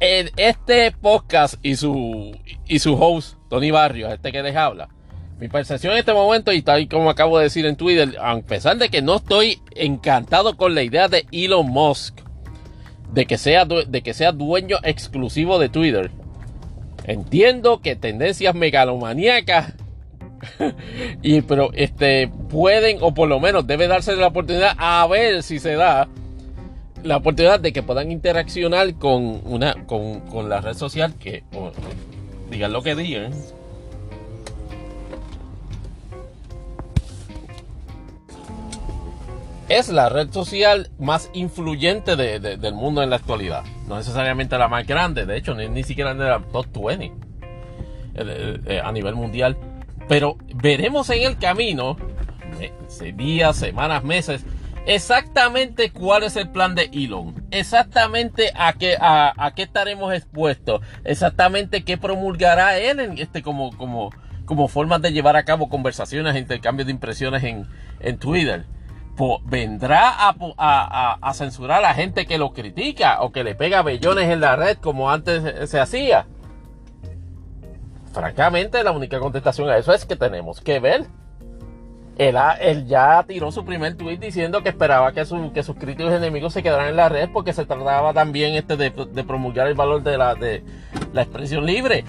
En 0.00 0.30
este 0.36 0.92
podcast 0.92 1.54
y 1.62 1.74
su, 1.74 2.36
y 2.66 2.78
su 2.78 2.94
host, 2.94 3.36
Tony 3.48 3.72
Barrios, 3.72 4.12
este 4.12 4.30
que 4.30 4.42
les 4.42 4.54
habla, 4.54 4.88
mi 5.40 5.48
percepción 5.48 5.92
en 5.92 6.00
este 6.00 6.12
momento, 6.12 6.52
y 6.52 6.62
tal 6.62 6.88
como 6.88 7.10
acabo 7.10 7.38
de 7.38 7.44
decir 7.44 7.64
en 7.66 7.76
Twitter, 7.76 8.16
a 8.20 8.38
pesar 8.40 8.76
de 8.76 8.88
que 8.88 9.02
no 9.02 9.16
estoy 9.16 9.60
encantado 9.74 10.56
con 10.56 10.74
la 10.74 10.82
idea 10.82 11.08
de 11.08 11.26
Elon 11.30 11.68
Musk, 11.68 12.20
de 13.12 13.26
que 13.26 13.38
sea, 13.38 13.64
de 13.64 14.02
que 14.02 14.14
sea 14.14 14.32
dueño 14.32 14.78
exclusivo 14.82 15.58
de 15.58 15.68
Twitter, 15.68 16.10
entiendo 17.04 17.80
que 17.80 17.96
tendencias 17.96 18.54
megalomaníacas 18.54 19.74
y 21.22 21.40
pero 21.42 21.70
este 21.72 22.30
pueden 22.48 22.98
o 23.00 23.12
por 23.14 23.28
lo 23.28 23.40
menos 23.40 23.66
debe 23.66 23.88
darse 23.88 24.14
la 24.14 24.28
oportunidad 24.28 24.72
a 24.78 25.06
ver 25.08 25.42
si 25.42 25.58
se 25.58 25.74
da 25.74 26.08
la 27.02 27.16
oportunidad 27.16 27.60
de 27.60 27.72
que 27.72 27.82
puedan 27.82 28.12
interaccionar 28.12 28.94
con 28.94 29.40
una 29.44 29.74
con, 29.86 30.48
la 30.48 30.60
red 30.60 30.74
social 30.74 31.14
que 31.18 31.42
digan 32.50 32.72
lo 32.72 32.82
que 32.82 32.94
digan 32.94 33.32
es 39.68 39.88
la 39.88 40.08
red 40.08 40.30
social 40.30 40.90
más 40.98 41.30
influyente 41.34 42.16
del 42.16 42.74
mundo 42.74 43.02
en 43.02 43.10
la 43.10 43.16
actualidad. 43.16 43.64
No 43.86 43.96
necesariamente 43.96 44.56
la 44.58 44.68
más 44.68 44.86
grande, 44.86 45.26
de 45.26 45.36
hecho, 45.36 45.54
ni, 45.54 45.84
siquiera 45.84 46.12
en 46.12 46.18
la 46.18 46.40
top 46.40 46.66
20 46.86 47.12
eh, 48.14 48.80
a 48.82 48.90
nivel 48.92 49.14
mundial. 49.14 49.56
Pero 50.08 50.38
veremos 50.54 51.10
en 51.10 51.22
el 51.22 51.38
camino, 51.38 51.96
eh, 52.60 52.72
días, 53.14 53.56
semanas, 53.56 54.02
meses, 54.04 54.44
exactamente 54.86 55.90
cuál 55.90 56.22
es 56.22 56.36
el 56.36 56.48
plan 56.48 56.74
de 56.74 56.88
Elon, 56.92 57.34
exactamente 57.50 58.50
a 58.54 58.72
qué, 58.72 58.96
a, 58.98 59.52
qué 59.54 59.64
estaremos 59.64 60.14
expuestos, 60.14 60.80
exactamente 61.04 61.84
qué 61.84 61.98
promulgará 61.98 62.78
él 62.78 63.00
en 63.00 63.18
este 63.18 63.42
como, 63.42 63.76
como, 63.76 64.10
como 64.46 64.66
formas 64.66 65.02
de 65.02 65.12
llevar 65.12 65.36
a 65.36 65.44
cabo 65.44 65.68
conversaciones, 65.68 66.36
intercambios 66.36 66.86
de 66.86 66.92
impresiones 66.92 67.44
en, 67.44 67.66
en 68.00 68.18
Twitter. 68.18 68.64
Vendrá 69.44 70.14
a, 70.16 71.34
censurar 71.34 71.78
a 71.78 71.82
la 71.82 71.94
gente 71.94 72.26
que 72.26 72.38
lo 72.38 72.52
critica 72.52 73.20
o 73.20 73.32
que 73.32 73.44
le 73.44 73.54
pega 73.54 73.82
bellones 73.82 74.30
en 74.30 74.40
la 74.40 74.56
red 74.56 74.78
como 74.78 75.10
antes 75.10 75.68
se 75.68 75.80
hacía 75.80 76.26
francamente, 78.12 78.82
la 78.82 78.90
única 78.92 79.20
contestación 79.20 79.68
a 79.68 79.76
eso 79.76 79.92
es 79.92 80.04
que 80.04 80.16
tenemos 80.16 80.60
que 80.60 80.80
ver. 80.80 81.06
Él, 82.16 82.86
ya 82.86 83.24
tiró 83.28 83.52
su 83.52 83.64
primer 83.64 83.96
tweet 83.96 84.18
diciendo 84.18 84.60
que 84.60 84.70
esperaba 84.70 85.12
que, 85.12 85.24
sus 85.24 85.76
críticos 85.78 86.12
enemigos 86.12 86.52
se 86.52 86.64
quedaran 86.64 86.88
en 86.88 86.96
la 86.96 87.08
red 87.08 87.28
porque 87.32 87.52
se 87.52 87.64
trataba 87.64 88.12
también 88.12 88.56
este 88.56 88.76
de, 88.76 88.90
promulgar 88.90 89.68
el 89.68 89.74
valor 89.74 90.02
de 90.02 90.18
la, 90.18 90.34
de 90.34 90.64
expresión 91.14 91.64
libre. 91.64 92.04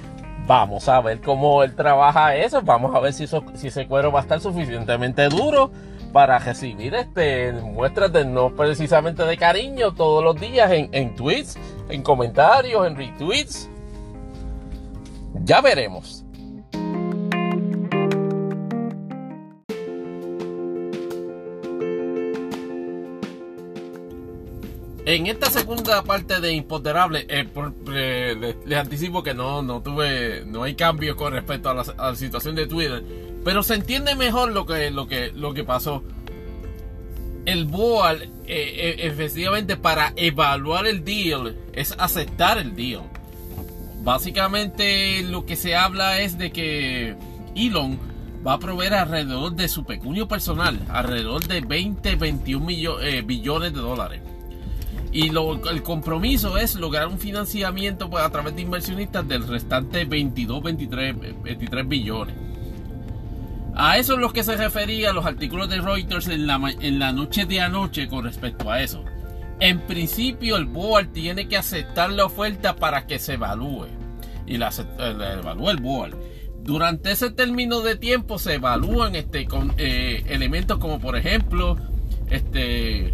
Vamos 0.47 0.89
a 0.89 0.99
ver 1.01 1.21
cómo 1.21 1.61
él 1.61 1.75
trabaja 1.75 2.35
eso. 2.35 2.63
Vamos 2.63 2.95
a 2.95 2.99
ver 2.99 3.13
si, 3.13 3.27
si 3.27 3.67
ese 3.67 3.85
cuero 3.85 4.11
va 4.11 4.21
a 4.21 4.23
estar 4.23 4.39
suficientemente 4.39 5.29
duro 5.29 5.69
para 6.11 6.39
recibir 6.39 6.95
este, 6.95 7.51
muestras 7.53 8.11
de 8.11 8.25
no 8.25 8.55
precisamente 8.55 9.23
de 9.23 9.37
cariño 9.37 9.93
todos 9.93 10.23
los 10.23 10.39
días 10.39 10.71
en, 10.71 10.89
en 10.91 11.15
tweets, 11.15 11.57
en 11.89 12.01
comentarios, 12.01 12.87
en 12.87 12.95
retweets. 12.95 13.69
Ya 15.43 15.61
veremos. 15.61 16.25
En 25.11 25.25
esta 25.25 25.49
segunda 25.49 26.03
parte 26.03 26.39
de 26.39 26.53
Imponderable, 26.53 27.25
eh, 27.29 27.47
eh, 27.95 28.55
les, 28.63 28.77
anticipo 28.79 29.23
que 29.23 29.33
no, 29.33 29.63
no 29.63 29.81
tuve, 29.81 30.43
no 30.45 30.61
hay 30.61 30.75
cambios 30.75 31.15
con 31.15 31.33
respecto 31.33 31.71
a 31.71 31.73
la, 31.73 32.15
situación 32.15 32.53
de 32.53 32.67
Twitter, 32.67 33.03
pero 33.43 33.63
se 33.63 33.75
entiende 33.75 34.15
mejor 34.15 34.51
lo 34.51 34.65
que, 34.65 34.91
lo 34.91 35.07
que, 35.07 35.31
lo 35.31 35.53
que 35.53 35.63
pasó. 35.63 36.03
El 37.45 37.65
board, 37.65 38.21
eh, 38.45 38.95
efectivamente, 38.99 39.77
para 39.77 40.13
evaluar 40.15 40.85
el 40.85 41.03
deal, 41.03 41.55
es 41.73 41.95
aceptar 41.97 42.57
el 42.57 42.75
deal. 42.75 43.03
Básicamente 44.01 45.23
lo 45.23 45.45
que 45.45 45.55
se 45.55 45.75
habla 45.75 46.21
es 46.21 46.37
de 46.37 46.51
que 46.51 47.15
Elon 47.55 47.99
va 48.45 48.53
a 48.53 48.59
proveer 48.59 48.93
alrededor 48.93 49.55
de 49.55 49.67
su 49.67 49.83
pecunio 49.83 50.27
personal, 50.27 50.79
alrededor 50.89 51.45
de 51.47 51.61
20, 51.61 52.15
21 52.15 53.01
eh, 53.01 53.21
billones 53.21 53.73
de 53.73 53.79
dólares. 53.79 54.21
Y 55.11 55.29
el 55.29 55.83
compromiso 55.83 56.57
es 56.57 56.75
lograr 56.75 57.07
un 57.07 57.17
financiamiento 57.17 58.09
pues, 58.09 58.23
a 58.23 58.29
través 58.29 58.55
de 58.55 58.61
inversionistas 58.61 59.27
del 59.27 59.47
restante 59.47 60.05
22, 60.05 60.61
23, 60.61 61.15
23 61.43 61.87
billones. 61.87 62.35
A 63.81 63.97
eso 63.97 64.15
es 64.15 64.19
lo 64.19 64.33
que 64.33 64.43
se 64.43 64.57
refería 64.57 65.13
los 65.13 65.25
artículos 65.25 65.69
de 65.69 65.79
Reuters 65.79 66.27
en 66.27 66.47
la, 66.47 66.59
en 66.81 66.99
la 66.99 67.13
noche 67.13 67.45
de 67.45 67.61
anoche 67.61 68.09
con 68.09 68.25
respecto 68.25 68.69
a 68.69 68.81
eso. 68.81 69.05
En 69.61 69.79
principio 69.79 70.57
el 70.57 70.65
board 70.65 71.13
tiene 71.13 71.47
que 71.47 71.55
aceptar 71.55 72.11
la 72.11 72.25
oferta 72.25 72.75
para 72.75 73.07
que 73.07 73.19
se 73.19 73.35
evalúe. 73.35 73.87
Y 74.45 74.57
la, 74.57 74.73
evalúa 74.99 75.71
el 75.71 75.77
board. 75.77 76.13
Durante 76.61 77.11
ese 77.11 77.31
término 77.31 77.79
de 77.79 77.95
tiempo 77.95 78.37
se 78.37 78.55
evalúan 78.55 79.15
este, 79.15 79.45
con, 79.45 79.73
eh, 79.77 80.25
elementos 80.27 80.77
como 80.77 80.99
por 80.99 81.15
ejemplo 81.15 81.77
este, 82.29 83.13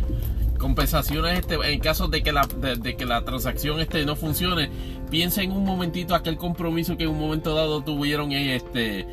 compensaciones 0.58 1.42
este, 1.42 1.58
en 1.74 1.80
caso 1.80 2.08
de 2.08 2.24
que, 2.24 2.32
la, 2.32 2.48
de, 2.82 2.95
que 2.95 3.06
la 3.06 3.24
transacción 3.24 3.82
este, 3.82 4.03
no 4.03 4.16
funcione. 4.16 4.72
Piensa 5.11 5.44
en 5.44 5.52
un 5.52 5.64
momentito 5.64 6.16
aquel 6.16 6.38
compromiso 6.38 6.98
que 6.98 7.03
en 7.03 7.11
un 7.11 7.19
momento 7.19 7.53
dado 7.53 7.84
tuvieron 7.84 8.32
este, 8.32 9.06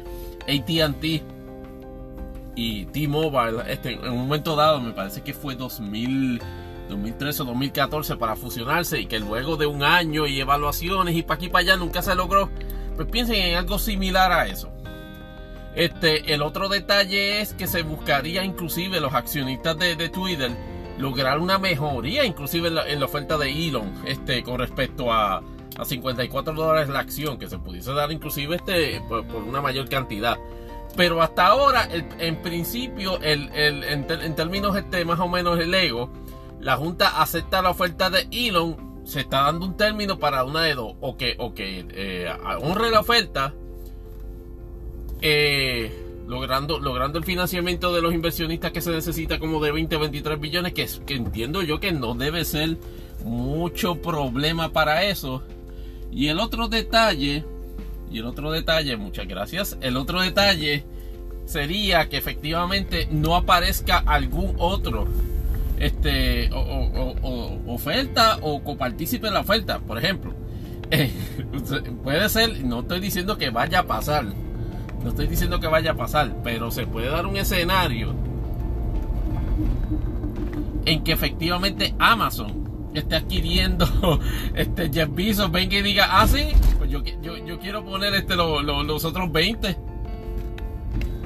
ATT 0.48 1.41
y 2.54 2.86
T-Mobile. 2.86 3.62
Este, 3.68 3.92
en 3.92 4.10
un 4.10 4.18
momento 4.22 4.56
dado, 4.56 4.80
me 4.80 4.92
parece 4.92 5.22
que 5.22 5.34
fue 5.34 5.54
2000 5.54 6.40
2013 6.88 7.42
o 7.42 7.44
2014 7.46 8.16
para 8.16 8.36
fusionarse 8.36 9.00
y 9.00 9.06
que 9.06 9.18
luego 9.18 9.56
de 9.56 9.66
un 9.66 9.82
año 9.82 10.26
y 10.26 10.40
evaluaciones 10.40 11.16
y 11.16 11.22
para 11.22 11.36
aquí 11.36 11.48
para 11.48 11.60
allá 11.60 11.76
nunca 11.76 12.02
se 12.02 12.14
logró, 12.14 12.50
pues 12.96 13.08
piensen 13.08 13.36
en 13.36 13.56
algo 13.56 13.78
similar 13.78 14.32
a 14.32 14.46
eso. 14.46 14.70
Este, 15.74 16.34
el 16.34 16.42
otro 16.42 16.68
detalle 16.68 17.40
es 17.40 17.54
que 17.54 17.66
se 17.66 17.82
buscaría 17.82 18.44
inclusive 18.44 19.00
los 19.00 19.14
accionistas 19.14 19.78
de, 19.78 20.08
Twitter 20.10 20.50
lograr 20.98 21.38
una 21.38 21.58
mejoría 21.58 22.26
inclusive 22.26 22.68
en 22.68 23.00
la, 23.00 23.06
oferta 23.06 23.38
de 23.38 23.50
Elon 23.50 23.90
este, 24.04 24.42
con 24.42 24.58
respecto 24.58 25.10
a, 25.10 25.42
a 25.78 25.84
54 25.84 26.52
dólares 26.52 26.90
la 26.90 26.98
acción 26.98 27.38
que 27.38 27.48
se 27.48 27.58
pudiese 27.58 27.90
dar 27.94 28.12
inclusive 28.12 28.56
este, 28.56 29.00
por, 29.08 29.24
una 29.24 29.62
mayor 29.62 29.88
cantidad. 29.88 30.36
Pero 30.96 31.22
hasta 31.22 31.46
ahora, 31.46 31.88
en 31.90 32.42
principio, 32.42 33.18
el, 33.20 33.50
en, 33.54 34.36
términos 34.36 34.76
este, 34.76 35.04
más 35.04 35.20
o 35.20 35.28
menos 35.28 35.58
el 35.58 35.72
ego, 35.74 36.10
la 36.60 36.76
Junta 36.76 37.20
acepta 37.22 37.62
la 37.62 37.70
oferta 37.70 38.10
de 38.10 38.28
Elon, 38.30 39.02
se 39.04 39.20
está 39.20 39.42
dando 39.42 39.66
un 39.66 39.76
término 39.76 40.18
para 40.18 40.44
una 40.44 40.62
de 40.62 40.74
dos, 40.74 40.94
o 41.00 41.16
que, 41.16 41.34
o 41.38 41.54
que 41.54 41.86
eh, 41.90 42.30
honre 42.60 42.90
la 42.90 43.00
oferta, 43.00 43.54
eh, 45.22 45.90
logrando, 46.26 46.78
logrando 46.78 47.18
el 47.18 47.24
financiamiento 47.24 47.92
de 47.94 48.02
los 48.02 48.12
inversionistas 48.12 48.72
que 48.72 48.80
se 48.80 48.90
necesita 48.90 49.38
como 49.38 49.62
de 49.62 49.72
20 49.72 49.96
23 49.96 50.40
billones, 50.40 50.72
que 50.72 51.14
entiendo 51.14 51.62
yo 51.62 51.80
que 51.80 51.92
no 51.92 52.14
debe 52.14 52.44
ser 52.44 52.76
mucho 53.24 53.96
problema 53.96 54.72
para 54.72 55.04
eso. 55.04 55.42
Y 56.10 56.28
el 56.28 56.38
otro 56.38 56.68
detalle, 56.68 57.44
y 58.12 58.18
el 58.18 58.26
otro 58.26 58.50
detalle, 58.50 58.96
muchas 58.96 59.26
gracias, 59.26 59.78
el 59.80 59.96
otro 59.96 60.20
detalle 60.20 60.84
sería 61.46 62.08
que 62.08 62.16
efectivamente 62.16 63.08
no 63.10 63.34
aparezca 63.34 63.98
algún 63.98 64.54
otro 64.58 65.08
este, 65.78 66.50
o, 66.52 67.58
oferta 67.66 68.38
o 68.42 68.62
copartícipe 68.62 69.26
de 69.26 69.32
la 69.32 69.40
oferta, 69.40 69.80
por 69.80 69.98
ejemplo. 69.98 70.34
Puede 72.04 72.28
ser, 72.28 72.64
no 72.64 72.80
estoy 72.80 73.00
diciendo 73.00 73.38
que 73.38 73.50
vaya 73.50 73.80
a 73.80 73.86
pasar, 73.86 74.26
no 75.02 75.08
estoy 75.08 75.26
diciendo 75.26 75.58
que 75.58 75.66
vaya 75.66 75.92
a 75.92 75.94
pasar, 75.94 76.36
pero 76.44 76.70
se 76.70 76.86
puede 76.86 77.08
dar 77.08 77.26
un 77.26 77.36
escenario 77.36 78.14
en 80.84 81.02
que 81.02 81.12
efectivamente 81.12 81.94
Amazon 81.98 82.61
esté 83.00 83.16
adquiriendo 83.16 84.20
este 84.54 84.90
Jeff 84.92 85.08
Bezos 85.12 85.50
venga 85.50 85.76
y 85.76 85.82
diga, 85.82 86.08
ah, 86.10 86.26
sí, 86.26 86.48
pues 86.78 86.90
yo, 86.90 87.02
yo, 87.22 87.58
quiero 87.58 87.84
poner 87.84 88.14
este, 88.14 88.36
los 88.36 89.04
otros 89.04 89.32
20. 89.32 89.76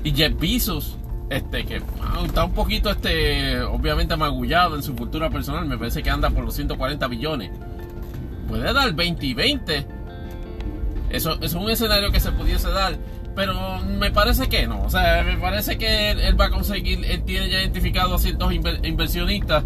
Y 0.04 0.12
Jeff 0.12 0.32
Bezos, 0.38 0.96
este, 1.30 1.64
que 1.64 1.82
está 2.24 2.44
un 2.44 2.52
poquito, 2.52 2.90
este, 2.90 3.60
obviamente 3.62 4.16
magullado 4.16 4.76
en 4.76 4.82
su 4.82 4.94
cultura 4.94 5.30
personal, 5.30 5.66
me 5.66 5.76
parece 5.76 6.02
que 6.02 6.10
anda 6.10 6.30
por 6.30 6.44
los 6.44 6.54
140 6.54 7.06
billones. 7.08 7.50
Puede 8.48 8.72
dar 8.72 8.92
20 8.94 9.26
y 9.26 9.34
20. 9.34 9.86
Eso, 11.10 11.38
es 11.40 11.54
un 11.54 11.68
escenario 11.70 12.10
que 12.12 12.20
se 12.20 12.32
pudiese 12.32 12.68
dar 12.68 12.98
pero 13.36 13.80
me 13.80 14.10
parece 14.10 14.48
que 14.48 14.66
no. 14.66 14.82
O 14.82 14.90
sea, 14.90 15.22
me 15.22 15.36
parece 15.36 15.76
que 15.76 16.10
él, 16.10 16.40
va 16.40 16.46
a 16.46 16.50
conseguir, 16.50 17.04
él 17.04 17.22
tiene 17.22 17.50
ya 17.50 17.60
identificado 17.60 18.14
a 18.14 18.18
ciertos 18.18 18.52
inversionistas. 18.52 19.62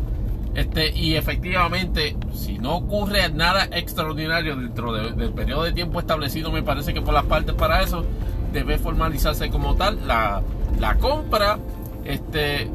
Este, 0.60 0.94
y 0.94 1.14
efectivamente, 1.14 2.14
si 2.34 2.58
no 2.58 2.76
ocurre 2.76 3.30
nada 3.32 3.64
extraordinario 3.72 4.56
dentro 4.56 4.92
del 4.92 5.32
periodo 5.32 5.62
de 5.62 5.72
tiempo 5.72 5.98
establecido, 6.00 6.52
me 6.52 6.62
parece 6.62 6.92
que 6.92 7.00
por 7.00 7.14
las 7.14 7.24
partes 7.24 7.54
para 7.54 7.82
eso 7.82 8.04
debe 8.52 8.76
formalizarse 8.76 9.48
como 9.48 9.74
tal 9.76 10.06
la, 10.06 10.42
compra. 11.00 11.58
Este, 12.04 12.70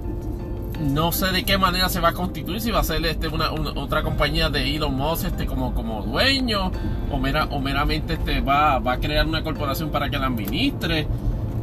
no 0.81 1.11
sé 1.11 1.27
de 1.27 1.43
qué 1.43 1.59
manera 1.59 1.87
se 1.87 1.99
va 1.99 2.09
a 2.09 2.13
constituir, 2.13 2.59
si 2.59 2.71
va 2.71 2.79
a 2.79 2.83
ser 2.83 3.05
este, 3.05 3.27
una, 3.27 3.51
otra 3.51 4.01
compañía 4.01 4.49
de 4.49 4.75
Elon 4.75 4.95
Musk 4.95 5.45
como, 5.45 5.75
como 5.75 6.01
dueño, 6.01 6.71
o, 7.11 7.19
mera, 7.19 7.45
o 7.51 7.59
meramente 7.59 8.17
va, 8.41 8.77
a 8.77 8.97
crear 8.97 9.27
una 9.27 9.43
corporación 9.43 9.91
para 9.91 10.09
que 10.09 10.17
la 10.17 10.25
administre. 10.25 11.05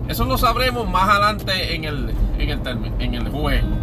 Eso 0.06 0.24
lo 0.24 0.38
sabremos 0.38 0.88
más 0.88 1.08
adelante 1.08 1.74
en 1.74 1.84
el, 1.84 2.14
en 2.38 2.48
el, 2.48 2.92
en 3.00 3.14
el 3.16 3.28
juego. 3.28 3.81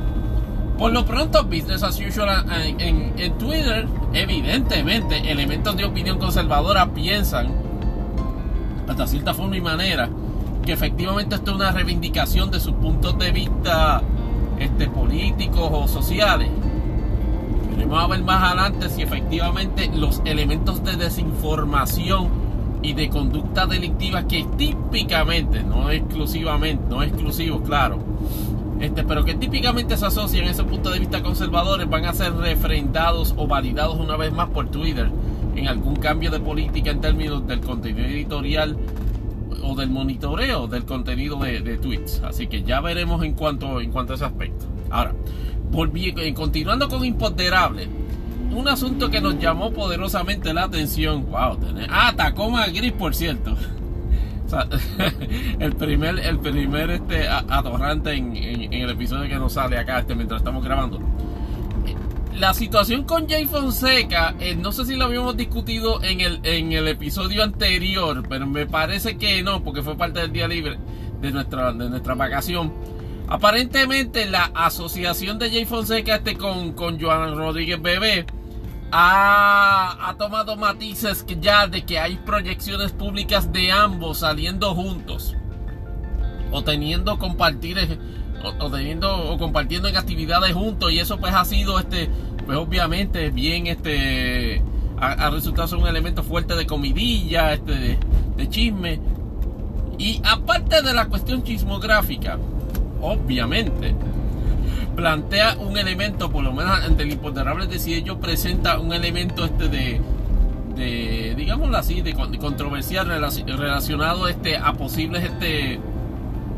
Por 0.79 0.93
lo 0.93 1.03
pronto, 1.03 1.43
business 1.43 1.83
as 1.83 1.99
usual 1.99 2.45
en, 2.79 3.13
en, 3.19 3.37
Twitter, 3.37 3.85
evidentemente, 4.13 5.29
elementos 5.29 5.75
de 5.75 5.83
opinión 5.83 6.17
conservadora 6.17 6.93
piensan, 6.93 7.51
hasta 8.87 9.05
cierta 9.05 9.33
forma 9.33 9.57
y 9.57 9.61
manera, 9.61 10.09
que 10.65 10.71
efectivamente 10.71 11.35
esto 11.35 11.51
es 11.51 11.57
una 11.57 11.73
reivindicación 11.73 12.49
de 12.49 12.61
sus 12.61 12.75
puntos 12.75 13.19
de 13.19 13.29
vista 13.33 14.01
este, 14.57 14.87
políticos 14.87 15.69
o 15.69 15.85
sociales. 15.89 16.49
Veremos 17.71 18.01
a 18.01 18.07
ver 18.07 18.23
más 18.23 18.41
adelante 18.41 18.87
si 18.89 19.01
efectivamente 19.01 19.91
los 19.93 20.21
elementos 20.23 20.81
de 20.85 20.95
desinformación 20.95 22.29
y 22.81 22.93
de 22.93 23.09
conducta 23.09 23.65
delictiva 23.65 24.29
que 24.29 24.45
típicamente, 24.57 25.61
no 25.61 25.91
exclusivamente, 25.91 26.85
no 26.89 27.03
exclusivos, 27.03 27.63
claro, 27.63 27.99
este, 28.79 29.03
pero 29.03 29.25
que 29.25 29.35
típicamente 29.35 29.97
se 29.97 30.05
asocian 30.05 30.47
a 30.47 30.51
ese 30.51 30.63
punto 30.63 30.89
de 30.89 30.99
vista 30.99 31.21
conservadores 31.21 31.89
van 31.89 32.05
a 32.05 32.13
ser 32.13 32.33
refrendados 32.33 33.33
o 33.37 33.47
validados 33.47 33.99
una 33.99 34.15
vez 34.15 34.31
más 34.31 34.49
por 34.49 34.69
Twitter 34.69 35.09
en 35.55 35.67
algún 35.67 35.95
cambio 35.97 36.31
de 36.31 36.39
política 36.39 36.91
en 36.91 37.01
términos 37.01 37.45
del 37.45 37.59
contenido 37.59 38.07
editorial 38.07 38.77
o 39.61 39.75
del 39.75 39.89
monitoreo 39.89 40.67
del 40.67 40.85
contenido 40.85 41.37
de, 41.37 41.77
tweets. 41.77 42.21
Así 42.23 42.47
que 42.47 42.63
ya 42.63 42.79
veremos 42.81 43.23
en 43.23 43.33
cuanto, 43.33 43.81
en 43.81 43.91
cuanto 43.91 44.13
a 44.13 44.15
ese 44.15 44.25
aspecto. 44.25 44.65
Ahora, 44.89 45.13
eh, 45.73 46.33
continuando 46.33 46.87
con 46.87 47.03
Imponderable, 47.03 47.87
un 48.51 48.67
asunto 48.67 49.09
que 49.09 49.21
nos 49.21 49.39
llamó 49.39 49.71
poderosamente 49.71 50.53
la 50.53 50.63
atención. 50.63 51.29
Wow, 51.29 51.59
ah, 51.89 52.13
Tacoma 52.15 52.67
Gris, 52.67 52.93
por 52.93 53.13
cierto. 53.13 53.55
el 55.59 55.75
primer, 55.75 56.19
el 56.19 56.39
primer 56.39 56.89
este, 56.91 57.27
atorrante 57.27 58.13
en, 58.13 58.73
el 58.73 58.89
episodio 58.89 59.29
que 59.29 59.35
nos 59.35 59.53
sale 59.53 59.77
acá 59.77 59.99
este, 59.99 60.15
mientras 60.15 60.41
estamos 60.41 60.63
grabando 60.63 60.99
la 62.33 62.53
situación 62.53 63.03
con 63.03 63.27
Jay 63.27 63.45
Fonseca, 63.47 64.33
eh, 64.39 64.55
no 64.55 64.71
sé 64.71 64.85
si 64.85 64.95
lo 64.95 65.05
habíamos 65.05 65.35
discutido 65.35 66.01
en 66.01 66.21
el, 66.21 66.39
en 66.43 66.71
el 66.71 66.87
episodio 66.87 67.43
anterior, 67.43 68.23
pero 68.29 68.47
me 68.47 68.65
parece 68.65 69.17
que 69.17 69.43
no, 69.43 69.61
porque 69.61 69.81
fue 69.81 69.97
parte 69.97 70.21
del 70.21 70.31
día 70.31 70.47
libre 70.47 70.77
de 71.19 71.31
nuestra, 71.31 71.73
de 71.73 71.89
nuestra 71.89 72.15
vacación. 72.15 72.71
Aparentemente 73.27 74.25
la 74.25 74.51
asociación 74.53 75.37
de 75.37 75.49
Jay 75.49 75.65
Fonseca 75.65 76.15
este 76.15 76.37
con, 76.37 76.71
con 76.73 76.99
Joan 76.99 77.35
Rodríguez 77.35 77.81
Bebé 77.81 78.25
ha, 78.91 80.09
ha, 80.09 80.17
tomado 80.17 80.55
matices 80.55 81.23
que 81.23 81.37
ya 81.39 81.67
de 81.67 81.83
que 81.85 81.99
hay 81.99 82.17
proyecciones 82.17 82.91
públicas 82.91 83.51
de 83.51 83.71
ambos 83.71 84.19
saliendo 84.19 84.73
juntos. 84.73 85.35
O 86.51 86.63
teniendo 86.63 87.19
compartir 87.19 87.77
o, 88.43 88.69
teniendo 88.71 89.31
o 89.31 89.37
compartiendo 89.37 89.87
en 89.87 89.97
actividades 89.97 90.53
juntos. 90.53 90.91
Y 90.91 90.99
eso 90.99 91.17
pues 91.17 91.33
ha 91.33 91.45
sido 91.45 91.79
este 91.79 92.09
pues 92.45 92.57
obviamente 92.57 93.29
bien 93.29 93.67
este 93.67 94.61
ha, 94.97 95.29
resultado 95.29 95.67
ser 95.67 95.77
un 95.77 95.87
elemento 95.87 96.23
fuerte 96.23 96.55
de 96.55 96.65
comidilla 96.65 97.53
este 97.53 97.97
de, 98.35 98.49
chisme. 98.49 98.99
Y 99.97 100.21
aparte 100.23 100.81
de 100.81 100.93
la 100.93 101.05
cuestión 101.05 101.43
chismográfica 101.43 102.37
obviamente 103.01 103.93
plantea 104.99 105.55
un 105.57 105.77
elemento 105.77 106.29
por 106.29 106.43
lo 106.43 106.51
menos 106.51 106.77
ante 106.83 107.03
el 107.03 107.11
imponderable 107.13 107.67
de 107.67 107.79
si 107.79 107.93
ello 107.93 108.19
presenta 108.19 108.79
un 108.79 108.91
elemento 108.91 109.45
este 109.45 109.69
de 109.69 110.01
de 110.75 111.35
digámoslo 111.37 111.77
así 111.77 112.01
de, 112.01 112.13
controversial 112.13 113.07
relacionado 113.07 114.27
este 114.27 114.57
a 114.57 114.73
posibles 114.73 115.23
este 115.23 115.79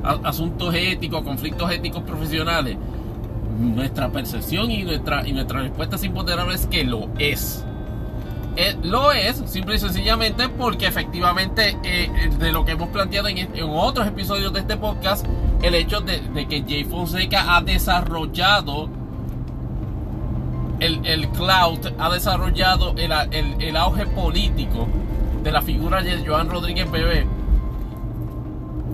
asuntos 0.04 0.74
éticos, 0.74 1.22
conflictos 1.22 1.72
éticos 1.72 2.02
profesionales, 2.02 2.78
nuestra 3.60 4.10
percepción 4.12 4.72
y 4.72 4.82
nuestra, 4.82 5.28
y 5.28 5.34
nuestra 5.34 5.62
respuesta 5.62 5.96
es 5.96 6.04
imponderable 6.04 6.56
es 6.56 6.66
que 6.66 6.84
lo 6.84 7.10
es. 7.20 7.64
Eh, 8.58 8.76
lo 8.84 9.14
es, 9.14 9.42
simple 9.46 9.76
y 9.76 9.80
sencillamente, 9.80 10.50
porque 10.50 10.88
efectivamente 10.88 11.78
eh, 11.84 12.10
de 12.38 12.52
lo 12.52 12.66
que 12.66 12.74
hemos 12.74 12.90
planteado 12.90 13.30
en, 13.30 13.50
otros 13.70 14.08
episodios 14.08 14.52
de 14.52 14.60
este 14.60 14.76
podcast, 14.76 15.26
el 15.62 15.74
hecho 15.76 16.02
de, 16.02 16.20
que 16.48 16.64
Jay 16.68 16.84
Fonseca 16.84 17.56
ha 17.56 17.62
desarrollado 17.62 18.90
el, 20.82 21.06
el 21.06 21.30
cloud, 21.30 21.80
ha 21.98 22.10
desarrollado 22.10 22.94
el, 22.98 23.12
el, 23.62 23.78
auge 23.78 24.06
político 24.08 24.88
de 25.44 25.52
la 25.52 25.62
figura 25.62 26.02
de 26.02 26.26
Joan 26.26 26.50
Rodríguez 26.50 26.92
Bebé 26.92 27.26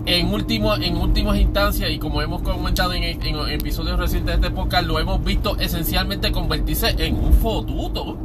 en, 0.06 0.32
último, 0.32 0.76
en 0.76 0.96
últimas 0.96 1.36
instancias, 1.36 1.90
y 1.90 1.98
como 1.98 2.22
hemos 2.22 2.42
comentado 2.42 2.92
en, 2.92 3.02
episodios 3.04 3.98
recientes 3.98 4.40
de 4.40 4.46
este 4.46 4.54
podcast, 4.54 4.86
lo 4.86 5.00
hemos 5.00 5.22
visto 5.24 5.56
esencialmente 5.58 6.30
convertirse 6.30 6.94
en 6.98 7.16
un 7.16 7.32
fotuto 7.32 8.16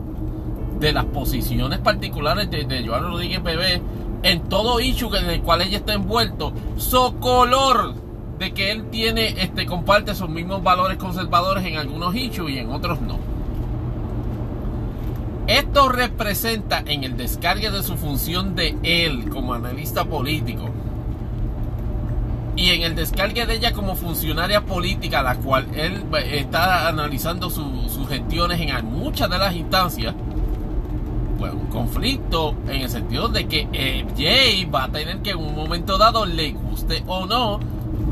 de 0.84 0.94
las 0.94 1.06
posiciones 1.06 1.80
particulares 1.80 2.52
de, 2.52 2.66
de 2.66 2.86
Joan 2.86 3.04
Rodríguez 3.04 3.42
Bebé 3.42 3.82
en 4.22 4.42
todo 4.50 4.80
issue 4.80 5.16
en 5.16 5.30
el 5.30 5.42
cual 5.42 5.62
ella 5.62 5.78
está 5.78 5.94
envuelto, 5.94 6.54
color 7.20 7.96
de 8.38 8.54
que 8.54 8.72
él 8.72 8.90
tiene, 8.90 9.42
este, 9.42 9.66
comparte 9.66 10.14
sus 10.14 10.30
mismos 10.30 10.62
valores 10.62 10.98
conservadores 10.98 11.66
en 11.66 11.78
algunos 11.78 12.14
issues 12.16 12.52
y 12.52 12.58
en 12.58 12.72
otros 12.72 13.00
no. 13.02 13.18
Esto 15.48 15.90
representa 15.90 16.84
en 16.86 17.04
el 17.04 17.18
descargue 17.18 17.72
de 17.72 17.84
su 17.84 17.96
función 17.96 18.56
de 18.56 18.78
él 18.84 19.30
como 19.30 19.54
analista 19.54 20.06
político 20.06 20.70
y 22.56 22.70
en 22.70 22.84
el 22.84 22.96
descargue 22.96 23.46
de 23.46 23.56
ella 23.56 23.74
como 23.74 23.96
funcionaria 23.96 24.62
política, 24.62 25.22
la 25.22 25.36
cual 25.36 25.68
él 25.76 26.04
está 26.32 26.88
analizando 26.88 27.50
sus 27.50 28.08
gestiones 28.08 28.60
en 28.62 28.86
muchas 28.86 29.30
de 29.30 29.38
las 29.38 29.56
instancias, 29.56 30.14
pues 31.44 31.56
un 31.56 31.68
conflicto 31.68 32.56
en 32.70 32.84
el 32.84 32.90
sentido 32.90 33.28
de 33.28 33.50
que 33.50 33.68
eh, 33.74 34.06
Jay 34.16 34.64
va 34.64 34.86
a 34.86 34.88
tener 34.90 35.18
que 35.18 35.32
en 35.32 35.40
un 35.40 35.54
momento 35.54 35.98
dado, 35.98 36.26
le 36.26 36.54
guste 36.54 37.04
o 37.06 37.26
no, 37.26 37.60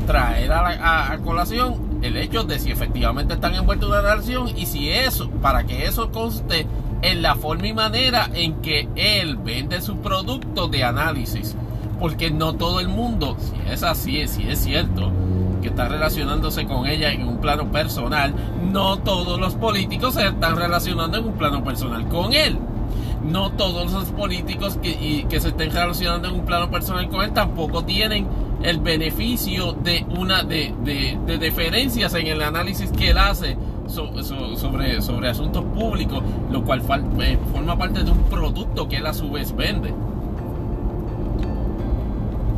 traer 0.06 0.52
a, 0.52 1.10
a, 1.10 1.18
colación 1.20 2.00
el 2.02 2.18
hecho 2.18 2.44
de 2.44 2.58
si 2.58 2.70
efectivamente 2.70 3.32
están 3.32 3.54
envueltos 3.54 3.88
en 3.88 3.94
una 3.94 4.02
relación 4.02 4.50
y 4.54 4.66
si 4.66 4.90
eso, 4.90 5.30
para 5.40 5.64
que 5.64 5.86
eso 5.86 6.12
conste 6.12 6.66
en 7.00 7.22
la 7.22 7.34
forma 7.34 7.66
y 7.68 7.72
manera 7.72 8.28
en 8.34 8.60
que 8.60 8.86
él 8.96 9.38
vende 9.38 9.80
su 9.80 9.96
producto 9.96 10.68
de 10.68 10.84
análisis 10.84 11.56
porque 11.98 12.30
no 12.30 12.52
todo 12.52 12.80
el 12.80 12.88
mundo, 12.88 13.38
si 13.40 13.72
es 13.72 13.82
así, 13.82 14.28
si 14.28 14.42
es 14.42 14.58
cierto, 14.58 15.10
que 15.62 15.68
está 15.68 15.88
relacionándose 15.88 16.66
con 16.66 16.86
ella 16.86 17.10
en 17.12 17.26
un 17.26 17.38
plano 17.38 17.72
personal, 17.72 18.34
no 18.70 18.98
todos 18.98 19.40
los 19.40 19.54
políticos 19.54 20.14
se 20.14 20.26
están 20.26 20.56
relacionando 20.56 21.16
en 21.16 21.24
un 21.24 21.32
plano 21.32 21.64
personal 21.64 22.06
con 22.08 22.34
él. 22.34 22.58
No 23.24 23.52
todos 23.52 23.92
los 23.92 24.06
políticos 24.06 24.78
que, 24.82 25.26
que 25.28 25.40
se 25.40 25.48
estén 25.48 25.70
relacionando 25.70 26.28
en 26.28 26.34
un 26.34 26.44
plano 26.44 26.70
personal 26.70 27.08
con 27.08 27.22
él 27.22 27.32
tampoco 27.32 27.84
tienen 27.84 28.26
el 28.62 28.78
beneficio 28.78 29.72
de 29.72 30.04
una 30.16 30.42
de, 30.42 30.74
de, 30.84 31.38
deferencias 31.38 32.14
en 32.14 32.26
el 32.26 32.42
análisis 32.42 32.90
que 32.90 33.10
él 33.10 33.18
hace 33.18 33.56
sobre, 33.86 35.02
sobre 35.02 35.28
asuntos 35.28 35.64
públicos, 35.64 36.22
lo 36.50 36.64
cual 36.64 36.82
eh, 37.20 37.38
forma 37.52 37.76
parte 37.76 38.02
de 38.04 38.10
un 38.10 38.22
producto 38.24 38.88
que 38.88 38.96
él 38.96 39.06
a 39.06 39.14
su 39.14 39.30
vez 39.30 39.54
vende. 39.54 39.92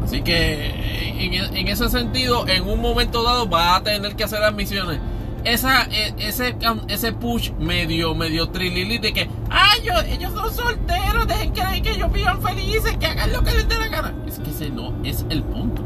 Así 0.05 0.21
que 0.21 0.85
en, 1.19 1.69
ese 1.69 1.89
sentido, 1.89 2.47
en 2.47 2.69
un 2.69 2.81
momento 2.81 3.23
dado 3.23 3.49
va 3.49 3.77
a 3.77 3.83
tener 3.83 4.15
que 4.17 4.25
hacer 4.25 4.43
admisiones. 4.43 4.99
Esa, 5.45 5.85
e, 5.85 6.15
ese, 6.19 6.57
ese 6.89 7.13
push 7.13 7.51
medio, 7.59 8.15
medio 8.15 8.49
trilili 8.49 8.99
de 8.99 9.13
que, 9.13 9.29
ay, 9.51 9.83
yo, 9.85 9.93
ellos 10.09 10.33
son 10.33 10.53
solteros, 10.53 11.27
dejen 11.27 11.53
que, 11.53 11.83
que 11.83 11.91
ellos 11.93 12.13
vivan 12.13 12.43
felices, 12.43 12.97
que 12.97 13.07
hagan 13.07 13.33
lo 13.33 13.43
que 13.43 13.53
les 13.53 13.69
dé 13.69 13.79
la 13.79 13.89
gana. 13.89 14.15
Es 14.27 14.39
que 14.39 14.51
ese 14.51 14.71
no 14.71 14.95
es 15.05 15.25
el 15.31 15.43
punto. 15.43 15.83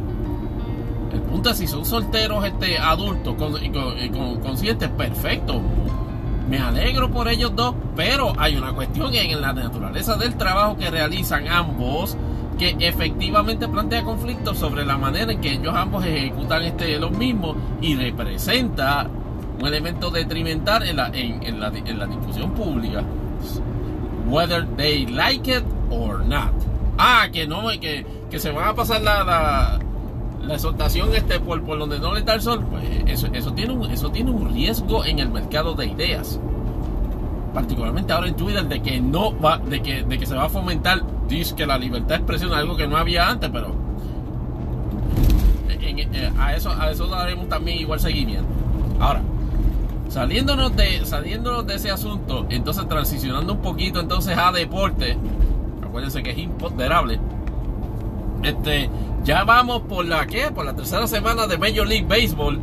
El 1.12 1.22
punto 1.22 1.50
es 1.50 1.58
si 1.58 1.66
son 1.66 1.84
solteros 1.84 2.44
este, 2.44 2.78
adultos 2.78 3.34
con, 3.34 3.52
con, 3.52 4.40
conscientes, 4.40 4.88
perfecto. 4.90 5.60
Me 6.48 6.58
alegro 6.58 7.10
por 7.10 7.28
ellos 7.28 7.52
dos, 7.54 7.74
pero 7.94 8.32
hay 8.38 8.56
una 8.56 8.72
cuestión 8.72 9.14
en 9.14 9.40
la 9.40 9.52
naturaleza 9.52 10.16
del 10.16 10.36
trabajo 10.36 10.76
que 10.76 10.90
realizan 10.90 11.46
ambos 11.48 12.16
que 12.58 12.76
efectivamente 12.80 13.68
plantea 13.68 14.02
conflictos 14.02 14.58
sobre 14.58 14.84
la 14.84 14.98
manera 14.98 15.32
en 15.32 15.40
que 15.40 15.52
ellos 15.52 15.74
ambos 15.76 16.04
ejecutan 16.04 16.62
este, 16.64 16.98
los 16.98 17.12
mismos 17.12 17.56
y 17.80 17.94
representa 17.94 19.08
un 19.60 19.66
elemento 19.66 20.10
detrimental 20.10 20.82
en 20.84 20.96
la, 20.96 21.10
en, 21.12 21.60
la, 21.60 21.68
en 21.68 21.98
la 21.98 22.06
discusión 22.06 22.52
pública. 22.52 23.02
Whether 24.28 24.66
they 24.76 25.06
like 25.06 25.50
it 25.50 25.64
or 25.90 26.24
not. 26.24 26.52
Ah, 26.98 27.28
que 27.32 27.46
no, 27.46 27.68
que, 27.80 28.04
que 28.30 28.38
se 28.38 28.50
van 28.50 28.68
a 28.68 28.74
pasar 28.74 29.00
la, 29.02 29.24
la, 29.24 29.78
la 30.42 30.54
exhortación 30.54 31.14
este 31.14 31.40
por, 31.40 31.62
por 31.62 31.78
donde 31.78 31.98
no 31.98 32.12
le 32.14 32.22
da 32.22 32.34
el 32.34 32.42
sol. 32.42 32.64
Pues 32.70 32.84
eso, 33.06 33.28
eso, 33.32 33.52
tiene 33.52 33.72
un, 33.72 33.90
eso 33.90 34.10
tiene 34.10 34.30
un 34.30 34.52
riesgo 34.52 35.04
en 35.04 35.18
el 35.18 35.30
mercado 35.30 35.74
de 35.74 35.86
ideas. 35.86 36.38
Particularmente 37.54 38.12
ahora 38.12 38.28
en 38.28 38.36
Twitter 38.36 38.64
de 38.66 38.82
que 38.82 39.00
no 39.00 39.38
va, 39.38 39.58
de 39.58 39.80
que, 39.80 40.02
de 40.02 40.18
que 40.18 40.26
se 40.26 40.34
va 40.34 40.44
a 40.44 40.48
fomentar 40.48 41.02
dice 41.28 41.66
la 41.66 41.78
libertad 41.78 42.08
de 42.08 42.14
expresión, 42.16 42.52
algo 42.52 42.76
que 42.76 42.86
no 42.86 42.96
había 42.96 43.28
antes, 43.28 43.50
pero 43.50 43.74
a, 46.38 46.54
eso, 46.54 46.70
a 46.70 46.90
eso 46.90 47.06
daremos 47.06 47.48
también 47.48 47.78
igual 47.78 48.00
seguimiento. 48.00 48.48
Ahora, 49.00 49.22
saliéndonos 50.08 50.74
de, 50.76 51.04
saliéndonos 51.04 51.66
de 51.66 51.74
ese 51.74 51.90
asunto, 51.90 52.46
entonces 52.50 52.88
transicionando 52.88 53.54
un 53.54 53.62
poquito 53.62 54.00
entonces 54.00 54.36
a 54.36 54.52
deporte, 54.52 55.16
acuérdense 55.86 56.22
que 56.22 56.30
es 56.30 56.38
imponderable. 56.38 57.20
Este, 58.42 58.88
ya 59.24 59.44
vamos 59.44 59.82
por 59.82 60.04
la 60.04 60.26
¿qué? 60.26 60.50
Por 60.50 60.64
la 60.64 60.74
tercera 60.74 61.06
semana 61.06 61.46
de 61.46 61.58
Major 61.58 61.86
League 61.86 62.06
Baseball. 62.06 62.60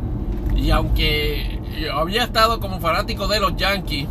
Y 0.56 0.70
aunque 0.70 1.60
había 1.92 2.24
estado 2.24 2.60
como 2.60 2.80
fanático 2.80 3.28
de 3.28 3.40
los 3.40 3.56
Yankees, 3.56 4.08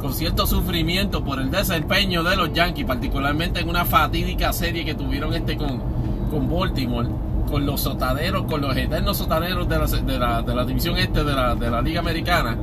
con 0.00 0.12
cierto 0.14 0.46
sufrimiento 0.46 1.22
por 1.22 1.38
el 1.40 1.50
desempeño 1.50 2.22
de 2.24 2.34
los 2.34 2.52
Yankees, 2.52 2.86
particularmente 2.86 3.60
en 3.60 3.68
una 3.68 3.84
fatídica 3.84 4.52
serie 4.52 4.84
que 4.84 4.94
tuvieron 4.94 5.34
este 5.34 5.56
con, 5.56 5.80
con 6.30 6.50
Baltimore, 6.50 7.08
con 7.50 7.66
los 7.66 7.80
sotaderos, 7.80 8.44
con 8.44 8.60
los 8.60 8.76
eternos 8.76 9.18
sotaderos 9.18 9.68
de 9.68 9.78
la, 10.18 10.42
de 10.42 10.54
la, 10.54 10.64
división 10.64 10.96
este 10.96 11.24
de 11.24 11.34
la, 11.34 11.54
de 11.54 11.70
la 11.70 11.82
Liga 11.82 12.00
Americana. 12.00 12.56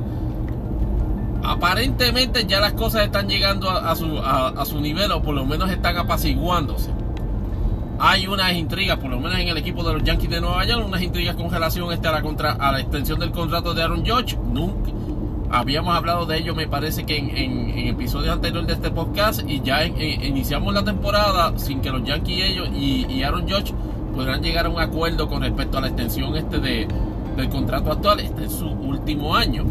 Aparentemente 1.44 2.44
ya 2.46 2.60
las 2.60 2.72
cosas 2.72 3.04
están 3.04 3.28
llegando 3.28 3.70
a, 3.70 3.94
su, 3.94 4.18
a, 4.18 4.64
su 4.64 4.80
nivel 4.80 5.12
o 5.12 5.22
por 5.22 5.34
lo 5.34 5.44
menos 5.44 5.70
están 5.70 5.96
apaciguándose. 5.96 6.90
Hay 8.00 8.26
unas 8.26 8.52
intrigas, 8.52 8.98
por 8.98 9.10
lo 9.10 9.18
menos 9.20 9.38
en 9.38 9.48
el 9.48 9.56
equipo 9.56 9.82
de 9.82 9.92
los 9.92 10.02
Yankees 10.02 10.30
de 10.30 10.40
Nueva 10.40 10.64
York, 10.64 10.84
unas 10.86 11.02
intrigas 11.02 11.36
con 11.36 11.50
relación 11.50 11.92
este 11.92 12.08
a, 12.08 12.12
la 12.12 12.22
contra, 12.22 12.52
a 12.52 12.72
la 12.72 12.80
extensión 12.80 13.18
del 13.18 13.30
contrato 13.30 13.74
de 13.74 13.82
Aaron 13.82 14.04
Judge. 14.06 14.36
Nunca, 14.36 14.90
Habíamos 15.50 15.96
hablado 15.96 16.26
de 16.26 16.36
ello, 16.36 16.54
me 16.54 16.68
parece 16.68 17.04
que 17.04 17.16
en, 17.16 17.34
en, 17.34 17.88
episodios 17.88 18.34
anteriores 18.34 18.66
de 18.66 18.74
este 18.74 18.90
podcast 18.90 19.40
y 19.48 19.62
ya 19.62 19.86
iniciamos 19.86 20.74
la 20.74 20.84
temporada 20.84 21.58
sin 21.58 21.80
que 21.80 21.90
los 21.90 22.04
Yankees 22.04 22.50
ellos 22.50 22.68
y, 22.74 23.22
Aaron 23.22 23.48
Judge 23.48 23.72
podrán 24.18 24.42
llegar 24.42 24.66
a 24.66 24.68
un 24.68 24.80
acuerdo 24.80 25.28
con 25.28 25.42
respecto 25.42 25.78
a 25.78 25.80
la 25.80 25.86
extensión 25.86 26.34
este 26.34 26.58
de, 26.58 26.88
del 27.36 27.48
contrato 27.48 27.92
actual. 27.92 28.18
Este 28.18 28.46
es 28.46 28.52
su 28.52 28.66
último 28.68 29.36
año. 29.36 29.64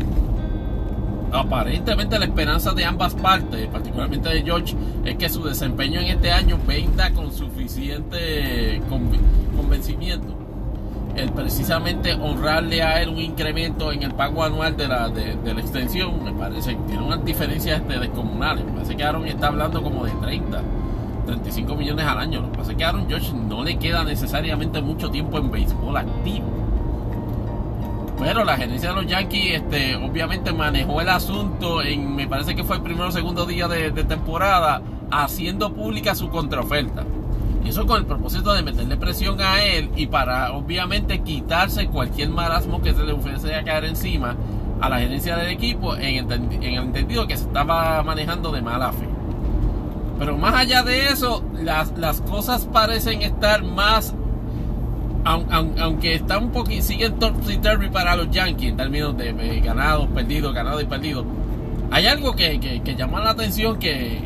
Aparentemente 1.34 2.18
la 2.18 2.24
esperanza 2.24 2.72
de 2.72 2.86
ambas 2.86 3.14
partes, 3.16 3.68
particularmente 3.68 4.30
de 4.30 4.44
George, 4.44 4.74
es 5.04 5.18
que 5.18 5.28
su 5.28 5.44
desempeño 5.44 6.00
en 6.00 6.08
este 6.08 6.32
año 6.32 6.58
venga 6.66 7.12
con 7.12 7.34
suficiente 7.34 8.82
convencimiento 9.58 10.38
el 11.18 11.32
precisamente 11.32 12.14
honrarle 12.14 12.84
a 12.84 13.02
él 13.02 13.10
un 13.10 13.18
incremento 13.18 13.92
en 13.92 14.04
el 14.04 14.14
pago 14.14 14.44
anual 14.44 14.78
de 14.78 14.88
la, 14.88 15.10
de, 15.10 15.36
la 15.44 15.60
extensión, 15.60 16.24
me 16.24 16.32
parece 16.32 16.76
que 16.76 16.82
tiene 16.84 17.04
unas 17.04 17.26
diferencias 17.26 17.86
de 17.88 17.98
descomunales. 18.00 18.64
Me 18.64 18.74
parece 18.74 18.96
que 18.96 19.04
Aaron 19.04 19.26
está 19.26 19.48
hablando 19.48 19.82
como 19.82 20.06
de 20.06 20.12
30, 20.12 20.62
35 21.28 21.76
millones 21.76 22.06
al 22.06 22.18
año. 22.18 22.42
Lo 22.42 22.52
que 22.52 22.58
pasa 22.58 22.72
es 22.72 22.78
que 22.78 22.86
Aaron 22.86 23.10
Josh 23.10 23.32
no 23.34 23.64
le 23.64 23.78
queda 23.78 24.04
necesariamente 24.04 24.82
mucho 24.82 25.12
tiempo 25.12 25.38
en 25.38 25.52
béisbol 25.52 25.96
activo. 25.96 26.58
Pero 28.20 28.44
la 28.44 28.58
gerencia 28.58 28.90
de 28.90 28.96
los 28.96 29.06
Yankees, 29.06 29.62
este, 29.62 29.96
obviamente 29.96 30.52
manejó 30.52 31.02
el 31.02 31.10
asunto 31.10 31.84
en, 31.84 32.16
me 32.16 32.28
parece 32.28 32.56
que 32.56 32.64
fue 32.64 32.78
el 32.78 32.82
primero 32.82 33.10
o 33.10 33.12
segundo 33.12 33.46
día 33.46 33.68
de, 33.68 33.92
temporada, 33.92 34.82
haciendo 35.12 35.72
pública 35.72 36.16
su 36.16 36.30
contraoferta. 36.30 37.06
Eso 37.64 37.86
con 37.86 38.00
el 38.00 38.06
propósito 38.06 38.54
de 38.54 38.64
meterle 38.64 38.98
presión 38.98 39.40
a 39.42 39.62
él 39.62 39.92
y 39.96 40.08
para 40.08 40.54
obviamente 40.54 41.20
quitarse 41.20 41.88
cualquier 41.88 42.30
marasmo 42.30 42.82
que 42.82 42.94
se 42.94 43.04
le 43.04 43.12
ofrece 43.12 43.54
a 43.54 43.64
caer 43.64 43.86
encima 43.86 44.36
a 44.80 44.90
la 44.90 45.00
gerencia 45.00 45.36
del 45.36 45.50
equipo 45.50 45.96
en, 45.96 46.32
el 46.32 46.78
entendido 46.78 47.28
que 47.28 47.36
se 47.36 47.44
estaba 47.44 48.02
manejando 48.04 48.52
de 48.52 48.62
mala 48.62 48.94
fe. 48.94 49.07
Pero 50.18 50.38
más 50.38 50.56
allá 50.56 50.84
de 50.84 51.10
eso, 51.10 51.44
las, 51.62 52.22
cosas 52.22 52.66
parecen 52.66 53.22
estar 53.22 53.64
más 53.64 54.14
aunque 55.26 56.16
está 56.16 56.38
un 56.38 56.52
poquito, 56.52 56.82
siguen 56.82 57.20
topsy 57.20 57.58
turvy 57.58 57.90
para 57.90 58.16
los 58.16 58.32
Yankees 58.32 58.70
en 58.70 58.78
términos 58.78 59.18
de, 59.18 59.60
ganados, 59.60 60.08
perdidos, 60.08 60.54
ganados 60.54 60.84
y 60.84 60.86
perdidos. 60.86 61.26
Hay 61.92 62.08
algo 62.08 62.34
que, 62.34 62.60
que 62.60 62.96
llama 62.96 63.20
la 63.20 63.32
atención 63.32 63.78
que, 63.78 64.22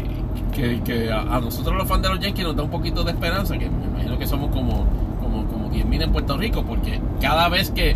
que, 0.51 1.11
a, 1.11 1.39
nosotros 1.39 1.75
los 1.75 1.87
fans 1.87 2.03
de 2.03 2.09
los 2.09 2.19
Yankees 2.19 2.45
nos 2.45 2.55
da 2.55 2.63
un 2.63 2.69
poquito 2.69 3.03
de 3.03 3.11
esperanza, 3.11 3.57
que 3.57 3.69
me 3.69 3.85
imagino 3.85 4.17
que 4.17 4.27
somos 4.27 4.51
como, 4.51 4.85
como, 5.19 5.45
como 5.47 5.71
10.000 5.71 6.03
en 6.03 6.11
Puerto 6.11 6.37
Rico, 6.37 6.63
porque 6.63 6.99
cada 7.19 7.49
vez 7.49 7.71
que 7.71 7.95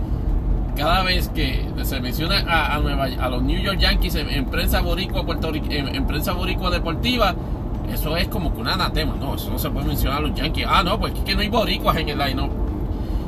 cada 0.75 1.03
vez 1.03 1.29
que 1.29 1.65
se 1.83 2.01
menciona 2.01 2.39
a, 2.39 2.75
a, 2.75 3.29
los 3.29 3.41
New 3.43 3.61
York 3.61 3.79
Yankees 3.79 4.15
en, 4.15 4.45
prensa 4.47 4.81
boricua 4.81 5.23
en, 5.69 6.05
prensa 6.05 6.33
boricua 6.33 6.69
deportiva, 6.69 7.33
eso 7.91 8.17
es 8.17 8.27
como 8.27 8.53
que 8.53 8.61
un 8.61 8.67
anatema, 8.67 9.15
no, 9.19 9.35
eso 9.35 9.49
no 9.49 9.59
se 9.59 9.69
puede 9.69 9.87
mencionar 9.87 10.19
a 10.19 10.21
los 10.27 10.33
Yankees. 10.33 10.65
Ah, 10.67 10.83
no, 10.83 10.99
pues 10.99 11.13
es 11.13 11.19
que 11.21 11.35
no 11.35 11.41
hay 11.41 11.49
boricuas 11.49 11.97
en 11.97 12.09
el 12.09 12.17
line, 12.17 12.49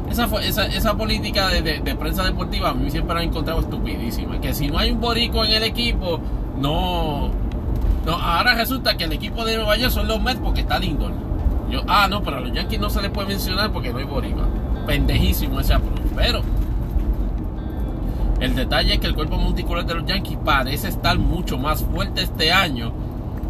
Esa, 0.09 0.25
esa, 0.41 0.65
esa 0.67 0.97
política 0.97 1.49
de, 1.49 1.79
de, 1.79 1.95
prensa 1.95 2.23
deportiva 2.23 2.69
a 2.69 2.73
mí 2.73 2.89
siempre 2.89 3.15
la 3.15 3.21
he 3.21 3.25
encontrado 3.25 3.61
estupidísima. 3.61 4.39
Que 4.39 4.53
si 4.53 4.67
no 4.67 4.77
hay 4.77 4.91
un 4.91 4.99
borico 4.99 5.43
en 5.45 5.51
el 5.51 5.63
equipo, 5.63 6.19
no, 6.59 7.31
no, 8.05 8.13
ahora 8.13 8.53
resulta 8.53 8.95
que 8.95 9.03
el 9.03 9.11
equipo 9.11 9.43
de 9.43 9.57
Nueva 9.57 9.75
York 9.77 9.91
son 9.91 10.07
los 10.07 10.21
Mets 10.21 10.39
porque 10.39 10.61
está 10.61 10.79
Lindor. 10.79 11.11
Yo, 11.69 11.81
ah, 11.87 12.07
no, 12.09 12.23
pero 12.23 12.37
a 12.37 12.39
los 12.39 12.53
Yankees 12.53 12.79
no 12.79 12.89
se 12.89 13.01
les 13.01 13.11
puede 13.11 13.27
mencionar 13.27 13.71
porque 13.71 13.91
no 13.91 13.99
hay 13.99 14.05
boricua. 14.05 14.47
Pendejísimo 14.85 15.59
ese 15.59 15.73
approach. 15.73 15.99
Pero 16.15 16.41
el 18.39 18.55
detalle 18.55 18.93
es 18.93 18.99
que 18.99 19.07
el 19.07 19.15
cuerpo 19.15 19.37
monticular 19.37 19.85
de 19.85 19.95
los 19.95 20.05
Yankees 20.05 20.37
parece 20.45 20.87
estar 20.87 21.17
mucho 21.17 21.57
más 21.57 21.83
fuerte 21.83 22.21
este 22.21 22.51
año. 22.51 22.93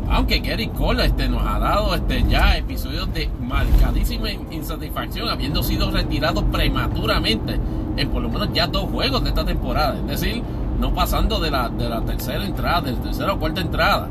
Aunque 0.09 0.39
Gary 0.39 0.67
Cole 0.67 1.05
este, 1.05 1.27
nos 1.27 1.41
ha 1.45 1.59
dado 1.59 1.93
este, 1.95 2.23
ya 2.29 2.57
episodios 2.57 3.13
de 3.13 3.29
marcadísima 3.41 4.31
insatisfacción, 4.51 5.29
habiendo 5.29 5.61
sido 5.63 5.91
retirado 5.91 6.45
prematuramente 6.45 7.59
en 7.97 8.09
por 8.09 8.21
lo 8.21 8.29
menos 8.29 8.49
ya 8.53 8.67
dos 8.67 8.85
juegos 8.85 9.23
de 9.23 9.29
esta 9.29 9.45
temporada. 9.45 9.97
Es 9.99 10.21
decir, 10.21 10.43
no 10.79 10.93
pasando 10.93 11.39
de 11.39 11.51
la, 11.51 11.69
de 11.69 11.89
la 11.89 12.01
tercera 12.01 12.45
entrada, 12.45 12.81
de 12.81 12.91
la 12.93 13.01
tercera 13.01 13.35
cuarta 13.35 13.61
entrada 13.61 14.09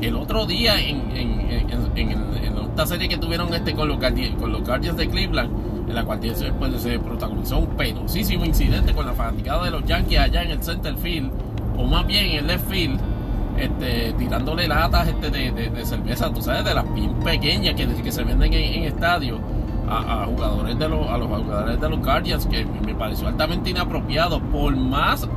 el 0.00 0.14
otro 0.16 0.46
día 0.46 0.78
en, 0.78 1.10
esta 2.76 2.86
serie 2.86 3.08
que 3.08 3.16
tuvieron 3.16 3.52
este 3.54 3.74
con 3.74 3.88
los, 3.88 3.98
con 4.38 4.52
los 4.52 4.62
Guardians 4.62 4.98
de 4.98 5.08
Cleveland, 5.08 5.88
en 5.88 5.94
la 5.94 6.04
cual 6.04 6.20
pues, 6.58 6.82
se 6.82 6.98
protagonizó 6.98 7.58
un 7.58 7.68
penosísimo 7.68 8.44
incidente 8.44 8.92
con 8.92 9.06
la 9.06 9.14
fanaticada 9.14 9.64
de 9.64 9.70
los 9.70 9.84
Yankees 9.86 10.18
allá 10.18 10.42
en 10.42 10.50
el 10.50 10.62
center 10.62 10.94
field, 10.96 11.30
o 11.78 11.84
más 11.84 12.06
bien 12.06 12.26
en 12.26 12.32
el 12.40 12.46
left 12.46 12.68
field, 12.68 13.00
este, 13.58 14.12
tirándole 14.14 14.68
latas 14.68 15.08
este, 15.08 15.30
de, 15.30 15.86
cerveza, 15.86 16.32
tú 16.32 16.42
sabes, 16.42 16.64
de 16.64 16.74
las 16.74 16.94
bien 16.94 17.14
pequeñas 17.20 17.74
que, 17.74 18.12
se 18.12 18.24
venden 18.24 18.52
en, 18.52 18.84
estadios 18.84 19.40
a, 19.88 20.26
jugadores 20.26 20.78
de 20.78 20.88
los, 20.88 21.08
a 21.08 21.18
los 21.18 21.28
jugadores 21.28 21.80
de 21.80 21.88
los 21.88 22.00
Guardians, 22.00 22.46
que 22.46 22.64
me 22.64 22.94
pareció 22.94 23.28
altamente 23.28 23.70
inapropiado, 23.70 24.40
por 24.40 24.74
más 24.76 25.28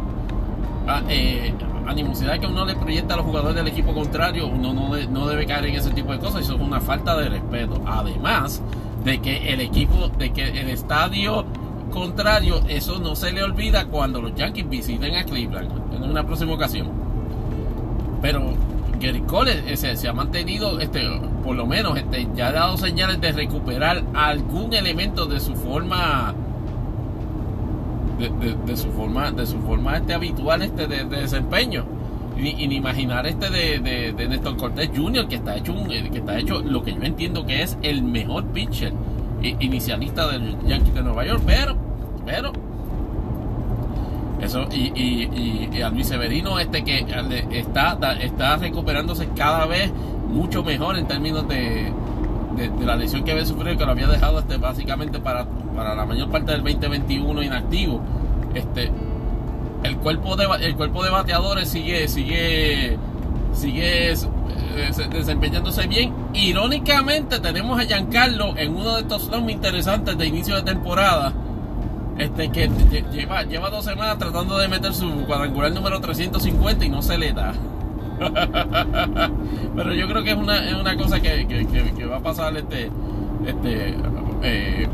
eh, 1.07 1.53
animosidad 1.87 2.39
que 2.39 2.47
uno 2.47 2.65
le 2.65 2.75
proyecta 2.75 3.13
a 3.15 3.17
los 3.17 3.25
jugadores 3.25 3.55
del 3.55 3.67
equipo 3.67 3.93
contrario, 3.93 4.47
uno 4.47 4.73
no, 4.73 5.27
debe 5.27 5.45
caer 5.45 5.65
en 5.65 5.75
ese 5.75 5.91
tipo 5.91 6.11
de 6.11 6.19
cosas. 6.19 6.41
Eso 6.41 6.55
es 6.55 6.61
una 6.61 6.79
falta 6.79 7.15
de 7.17 7.29
respeto. 7.29 7.81
Además 7.85 8.61
de 9.03 9.19
que 9.19 9.53
el 9.53 9.61
equipo, 9.61 10.09
de 10.17 10.31
que 10.31 10.47
el 10.61 10.69
estadio 10.69 11.45
contrario, 11.91 12.61
eso 12.67 12.99
no 12.99 13.15
se 13.15 13.31
le 13.31 13.43
olvida 13.43 13.85
cuando 13.85 14.21
los 14.21 14.35
Yankees 14.35 14.69
visiten 14.69 15.15
a 15.15 15.23
Cleveland 15.23 15.93
en 15.93 16.03
una 16.03 16.23
próxima 16.25 16.53
ocasión. 16.53 17.08
Pero 18.21 18.53
Gary 18.99 19.21
Cole 19.21 19.75
se, 19.77 20.07
ha 20.07 20.13
mantenido, 20.13 20.79
este, 20.79 21.01
por 21.43 21.55
lo 21.55 21.65
menos, 21.65 21.97
este, 21.97 22.27
ya 22.35 22.47
ha 22.47 22.51
dado 22.51 22.77
señales 22.77 23.21
de 23.21 23.31
recuperar 23.31 24.03
algún 24.13 24.73
elemento 24.73 25.25
de 25.25 25.39
su 25.39 25.55
forma 25.55 26.35
de, 28.19 28.75
su 28.75 28.91
forma 28.91 29.31
de 29.31 29.45
su 29.45 29.59
forma 29.61 29.95
este 29.95 30.13
habitual 30.13 30.61
este 30.61 30.87
de, 30.87 31.05
desempeño 31.05 31.85
y, 32.37 32.67
ni 32.67 32.75
imaginar 32.75 33.25
este 33.25 33.49
de, 33.49 33.79
de, 34.13 34.27
Néstor 34.27 34.57
Cortés 34.57 34.89
Jr. 34.93 35.27
que 35.27 35.35
está 35.35 35.55
hecho 35.55 35.73
un, 35.73 35.87
que 35.87 36.17
está 36.17 36.37
hecho 36.37 36.59
lo 36.59 36.83
que 36.83 36.93
yo 36.93 37.01
entiendo 37.03 37.45
que 37.45 37.61
es 37.61 37.77
el 37.81 38.03
mejor 38.03 38.45
pitcher 38.47 38.93
inicialista 39.41 40.27
del 40.27 40.57
Yankees 40.67 40.93
de 40.93 41.01
Nueva 41.01 41.25
York 41.25 41.43
pero 41.45 41.77
pero 42.25 42.51
eso 44.41 44.67
y, 44.71 44.91
y, 44.95 45.69
y, 45.73 45.81
a 45.81 45.89
Luis 45.89 46.07
Severino 46.07 46.59
este 46.59 46.83
que 46.83 47.05
está 47.51 47.97
está 48.21 48.57
recuperándose 48.57 49.27
cada 49.35 49.65
vez 49.65 49.91
mucho 50.29 50.63
mejor 50.63 50.97
en 50.97 51.07
términos 51.07 51.47
de, 51.47 51.91
de, 52.55 52.85
la 52.85 52.95
lesión 52.95 53.23
que 53.23 53.31
había 53.31 53.45
sufrido 53.45 53.77
que 53.77 53.85
lo 53.85 53.91
había 53.91 54.07
dejado 54.07 54.39
este, 54.39 54.57
básicamente 54.57 55.19
para, 55.19 55.45
para 55.75 55.95
la 55.95 56.05
mayor 56.05 56.29
parte 56.29 56.51
del 56.51 56.63
2021 56.63 57.43
inactivo. 57.43 58.01
Este, 58.53 58.91
el 59.83 59.97
cuerpo 59.97 60.35
de 60.35 60.45
el 60.61 60.75
cuerpo 60.75 61.03
de 61.03 61.09
bateadores 61.09 61.69
sigue 61.69 62.07
sigue 62.07 62.97
sigue 63.53 64.11
eh, 64.11 64.17
desempeñándose 65.11 65.87
bien. 65.87 66.13
Irónicamente 66.33 67.39
tenemos 67.39 67.79
a 67.79 67.83
Giancarlo 67.83 68.57
en 68.57 68.75
uno 68.75 68.95
de 68.95 69.01
estos 69.01 69.29
muy 69.41 69.53
interesantes 69.53 70.17
de 70.17 70.27
inicio 70.27 70.55
de 70.55 70.63
temporada. 70.63 71.33
Este 72.19 72.51
que 72.51 72.69
lleva, 73.13 73.43
lleva 73.43 73.69
dos 73.69 73.85
semanas 73.85 74.17
tratando 74.17 74.57
de 74.57 74.67
meter 74.67 74.93
su 74.93 75.25
cuadrangular 75.25 75.71
número 75.71 76.01
350 76.01 76.83
y 76.83 76.89
no 76.89 77.01
se 77.01 77.17
le 77.17 77.31
da. 77.31 77.53
Pero 79.75 79.93
yo 79.93 80.05
creo 80.05 80.23
que 80.23 80.31
es 80.31 80.37
una, 80.37 80.69
es 80.69 80.73
una 80.73 80.97
cosa 80.97 81.21
que, 81.21 81.47
que, 81.47 82.05
va 82.05 82.17
a 82.17 82.19
pasar 82.19 82.57
este, 82.57 82.91
este 83.45 83.95
eh, 84.43 84.87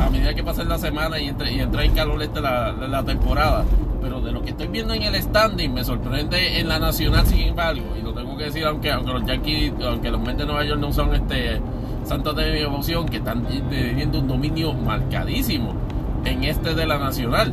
a 0.00 0.08
medida 0.08 0.32
que 0.32 0.42
pase 0.42 0.64
la 0.64 0.78
semana 0.78 1.18
y, 1.20 1.28
entre, 1.28 1.52
y 1.52 1.60
entra 1.60 1.84
en 1.84 1.94
calor 1.94 2.22
este 2.22 2.40
la, 2.40 2.72
la, 2.72 3.04
temporada. 3.04 3.66
Pero 4.00 4.22
de 4.22 4.32
lo 4.32 4.42
que 4.42 4.50
estoy 4.50 4.68
viendo 4.68 4.94
en 4.94 5.02
el 5.02 5.14
standing 5.22 5.74
me 5.74 5.84
sorprende 5.84 6.58
en 6.58 6.66
la 6.66 6.78
nacional 6.78 7.26
sin 7.26 7.40
embargo. 7.48 7.94
Y 7.98 8.00
lo 8.00 8.14
tengo 8.14 8.38
que 8.38 8.44
decir 8.44 8.64
aunque, 8.64 8.90
aunque 8.90 9.12
los 9.12 9.26
Yankees, 9.26 9.74
aunque 9.86 10.10
los 10.10 10.20
Mets 10.22 10.38
de 10.38 10.46
Nueva 10.46 10.64
York 10.64 10.80
no 10.80 10.94
son 10.94 11.14
este 11.14 11.60
santos 12.06 12.34
de 12.34 12.66
mi 12.66 13.04
que 13.10 13.18
están 13.18 13.46
teniendo 13.68 14.18
un 14.18 14.28
dominio 14.28 14.72
marcadísimo 14.72 15.91
en 16.24 16.44
este 16.44 16.74
de 16.74 16.86
la 16.86 16.98
nacional. 16.98 17.52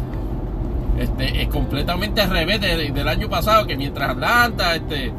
Este, 0.98 1.41
es 1.41 1.48
completamente 1.48 2.22
al 2.22 2.30
revés 2.30 2.59
del 2.59 3.07
año 3.07 3.30
pasado, 3.30 3.65
que 3.65 3.77
mientras 3.77 4.09
Atlanta, 4.09 4.75
este, 4.75 5.14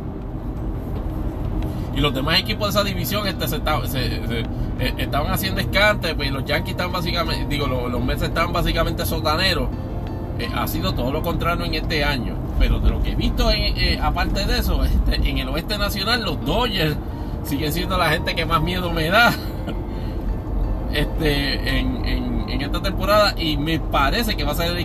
y 1.95 2.01
los 2.01 2.15
demás 2.15 2.39
equipos 2.39 2.67
de 2.73 2.81
esa 2.81 2.85
división 2.89 3.27
este, 3.27 3.49
se, 3.49 3.57
eh, 3.57 4.95
estaban 4.99 5.33
haciendo 5.33 5.61
escante, 5.61 6.15
pues 6.15 6.31
los 6.31 6.45
Yankees 6.45 6.73
están 6.73 6.93
básicamente, 6.93 7.47
digo, 7.49 7.67
los, 7.67 7.91
los 7.91 8.05
Mets 8.05 8.23
están 8.23 8.53
básicamente 8.53 9.05
sotaneros. 9.07 9.69
Eh, 10.39 10.49
ha 10.55 10.67
sido 10.67 10.95
todo 10.95 11.13
lo 11.13 11.23
contrario 11.23 11.65
en 11.65 11.75
este 11.75 12.05
año. 12.05 12.35
Pero 12.59 12.79
de 12.79 12.91
lo 12.91 13.03
que 13.03 13.13
he 13.13 13.15
visto, 13.15 13.51
eh, 13.51 13.99
aparte 14.03 14.47
de 14.47 14.59
eso, 14.59 14.85
este, 14.85 15.17
en 15.17 15.39
el 15.39 15.49
oeste 15.49 15.79
nacional, 15.79 16.23
los 16.23 16.45
Dodgers 16.45 16.97
siguen 17.45 17.73
siendo 17.73 17.97
la 17.97 18.11
gente 18.11 18.35
que 18.35 18.45
más 18.45 18.63
miedo 18.63 18.93
me 18.93 19.09
da. 19.09 19.33
este, 20.93 21.79
en, 21.79 22.05
en, 22.07 22.61
esta 22.61 22.83
temporada 22.83 23.35
y 23.39 23.57
me 23.57 23.81
parece 23.81 24.37
que 24.37 24.45
va 24.45 24.53
a 24.53 24.55
ser 24.55 24.77
el, 24.77 24.79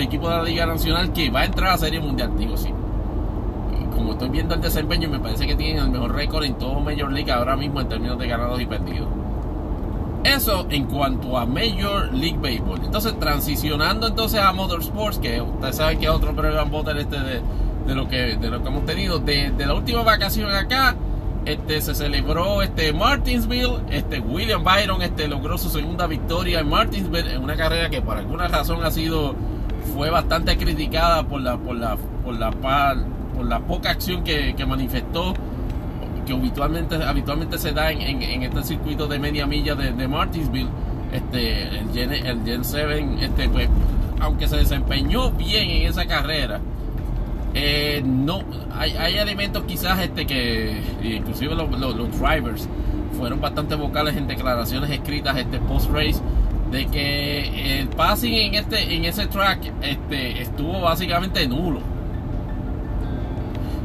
equipo 0.00 0.28
de 0.28 0.36
la 0.36 0.42
Liga 0.42 0.66
Nacional 0.66 1.12
que 1.12 1.30
va 1.30 1.40
a 1.40 1.44
entrar 1.46 1.70
a 1.70 1.72
la 1.72 1.78
Serie 1.78 1.98
Mundial, 1.98 2.36
digo 2.36 2.56
sí. 2.58 2.68
como 3.94 4.12
estoy 4.12 4.28
viendo 4.28 4.54
el 4.54 4.60
desempeño, 4.60 5.08
me 5.08 5.18
parece 5.18 5.46
que 5.46 5.56
tienen 5.56 5.84
el 5.84 5.90
mejor 5.90 6.14
récord 6.14 6.44
en 6.44 6.54
todo 6.54 6.78
Major 6.80 7.10
League 7.10 7.32
ahora 7.32 7.56
mismo 7.56 7.80
en 7.80 7.88
términos 7.88 8.18
de 8.18 8.28
ganados 8.28 8.60
y 8.60 8.66
perdidos. 8.66 9.08
Eso 10.24 10.66
en 10.70 10.84
cuanto 10.86 11.38
a 11.38 11.46
Major 11.46 12.12
League 12.12 12.38
Baseball. 12.38 12.80
Entonces, 12.84 13.18
transicionando 13.18 14.08
entonces 14.08 14.40
a 14.40 14.52
Motorsports, 14.52 15.18
que 15.18 15.40
ustedes 15.40 15.76
saben 15.76 15.98
que 15.98 16.06
es 16.06 16.10
otro 16.10 16.34
programa 16.34 16.68
voter 16.68 16.98
este 16.98 17.18
de, 17.18 17.40
de, 17.86 17.94
lo 17.94 18.08
que, 18.08 18.36
de 18.36 18.50
lo 18.50 18.62
que 18.62 18.68
hemos 18.68 18.84
tenido. 18.84 19.20
De, 19.20 19.52
de 19.52 19.66
la 19.66 19.74
última 19.74 20.02
vacación 20.02 20.50
acá, 20.52 20.96
este, 21.46 21.80
se 21.80 21.94
celebró 21.94 22.60
este 22.60 22.92
Martinsville, 22.92 23.78
este 23.90 24.18
William 24.18 24.64
Byron 24.64 25.00
este, 25.00 25.28
logró 25.28 25.56
su 25.56 25.70
segunda 25.70 26.08
victoria 26.08 26.58
en 26.58 26.68
Martinsville 26.68 27.34
en 27.34 27.42
una 27.42 27.56
carrera 27.56 27.88
que 27.88 28.02
por 28.02 28.16
alguna 28.16 28.48
razón 28.48 28.84
ha 28.84 28.90
sido 28.90 29.34
fue 29.94 30.10
bastante 30.10 30.58
criticada 30.58 31.22
por 31.22 31.40
la 31.40 31.56
por 31.56 31.76
la 31.76 31.96
por 31.96 32.36
la 32.36 32.50
por 32.50 33.46
la 33.46 33.60
poca 33.60 33.90
acción 33.90 34.24
que, 34.24 34.54
manifestó 34.66 35.34
que 36.26 36.32
habitualmente 36.32 36.96
habitualmente 36.96 37.58
se 37.58 37.70
da 37.70 37.92
en, 37.92 38.00
en, 38.02 38.42
este 38.42 38.64
circuito 38.64 39.06
de 39.06 39.20
media 39.20 39.46
milla 39.46 39.76
de, 39.76 40.08
Martinsville. 40.08 40.68
Este 41.12 41.62
el 41.78 41.92
Gen, 41.92 42.12
el 42.12 42.44
Gen 42.44 42.64
7 42.64 43.06
este 43.20 43.48
pues 43.48 43.68
aunque 44.18 44.48
se 44.48 44.56
desempeñó 44.56 45.30
bien 45.30 45.70
en 45.70 45.88
esa 45.88 46.06
carrera 46.06 46.60
eh, 47.58 48.02
no, 48.04 48.42
hay, 48.74 48.94
hay, 48.98 49.16
elementos 49.16 49.64
quizás 49.64 49.98
este 50.00 50.26
que, 50.26 50.78
inclusive 51.02 51.54
los, 51.54 51.70
drivers 52.20 52.68
fueron 53.16 53.40
bastante 53.40 53.74
vocales 53.76 54.14
en 54.14 54.26
declaraciones 54.26 54.90
escritas 54.90 55.38
este 55.38 55.58
post 55.60 55.90
race 55.90 56.20
de 56.70 56.86
que 56.88 57.80
el 57.80 57.88
passing 57.88 58.34
en 58.34 58.54
este 58.56 58.94
en 58.94 59.06
ese 59.06 59.26
track 59.28 59.72
este 59.80 60.42
estuvo 60.42 60.82
básicamente 60.82 61.48
nulo. 61.48 61.80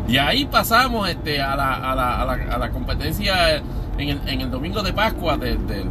Y 0.10 0.18
ahí 0.18 0.44
pasamos 0.44 1.08
este 1.08 1.42
a 1.42 1.56
la, 1.56 1.76
a 1.76 1.96
la, 1.96 2.22
a 2.24 2.58
la, 2.58 2.70
competencia 2.72 3.56
en 3.98 4.10
el, 4.10 4.20
en 4.28 4.42
el, 4.42 4.52
domingo 4.52 4.84
de 4.84 4.92
Pascua 4.92 5.38
del, 5.38 5.66
del, 5.66 5.88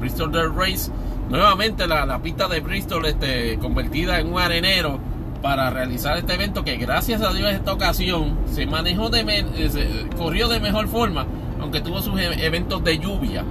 Bristol 0.00 0.32
Dirt 0.32 0.56
Race. 0.56 0.90
Nuevamente 1.28 1.86
la, 1.86 2.06
la, 2.06 2.22
pista 2.22 2.48
de 2.48 2.60
Bristol 2.60 3.04
este, 3.04 3.58
convertida 3.58 4.18
en 4.18 4.32
un 4.32 4.40
arenero 4.40 5.09
para 5.42 5.70
realizar 5.70 6.18
este 6.18 6.34
evento 6.34 6.64
que 6.64 6.76
gracias 6.76 7.22
a 7.22 7.32
Dios 7.32 7.50
en 7.50 7.56
esta 7.56 7.72
ocasión 7.72 8.38
se 8.46 8.66
manejó 8.66 9.08
de 9.08 9.20
eh, 9.26 10.06
corrió 10.16 10.48
de 10.48 10.60
mejor 10.60 10.88
forma 10.88 11.26
aunque 11.60 11.80
tuvo 11.80 12.02
sus 12.02 12.18
e-, 12.20 12.46
eventos 12.46 12.82
de 12.84 12.98
lluvia 12.98 13.44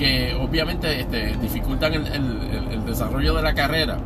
que 0.00 0.34
obviamente 0.34 1.00
este, 1.00 1.36
dificultan 1.36 1.92
el, 1.92 2.84
desarrollo 2.86 3.34
de 3.34 3.42
la 3.42 3.54
carrera. 3.54 3.98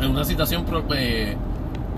En 0.00 0.10
una 0.10 0.24
situación 0.24 0.66
eh, 0.94 1.34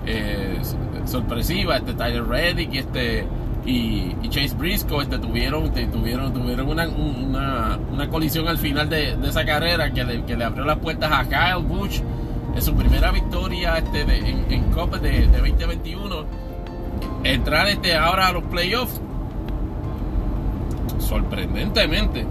eh, 0.05 0.57
sorpresiva 1.05 1.75
este 1.75 1.93
Tyler 1.93 2.25
Reddick 2.25 2.73
este 2.73 3.27
y, 3.65 4.15
Chase 4.29 4.55
Briscoe 4.55 5.03
este, 5.03 5.19
tuvieron 5.19 5.71
tuvieron 5.91 6.33
tuvieron 6.33 6.69
una, 6.69 6.87
una, 6.87 8.09
colisión 8.09 8.47
al 8.47 8.57
final 8.57 8.89
de, 8.89 9.17
esa 9.27 9.43
carrera 9.43 9.91
que 9.91 10.05
le, 10.05 10.23
que 10.23 10.37
le 10.37 10.45
abrió 10.45 10.63
las 10.63 10.77
puertas 10.77 11.11
a 11.11 11.25
Kyle 11.25 11.61
Busch 11.61 12.01
en 12.55 12.61
su 12.61 12.75
primera 12.75 13.11
victoria 13.11 13.77
este 13.77 14.01
en, 14.01 14.63
Copa 14.71 14.97
de, 14.97 15.27
2021, 15.27 16.25
entrar 17.23 17.67
este 17.67 17.95
ahora 17.95 18.27
a 18.27 18.31
los 18.31 18.43
playoffs, 18.43 18.99
sorprendentemente. 20.99 22.25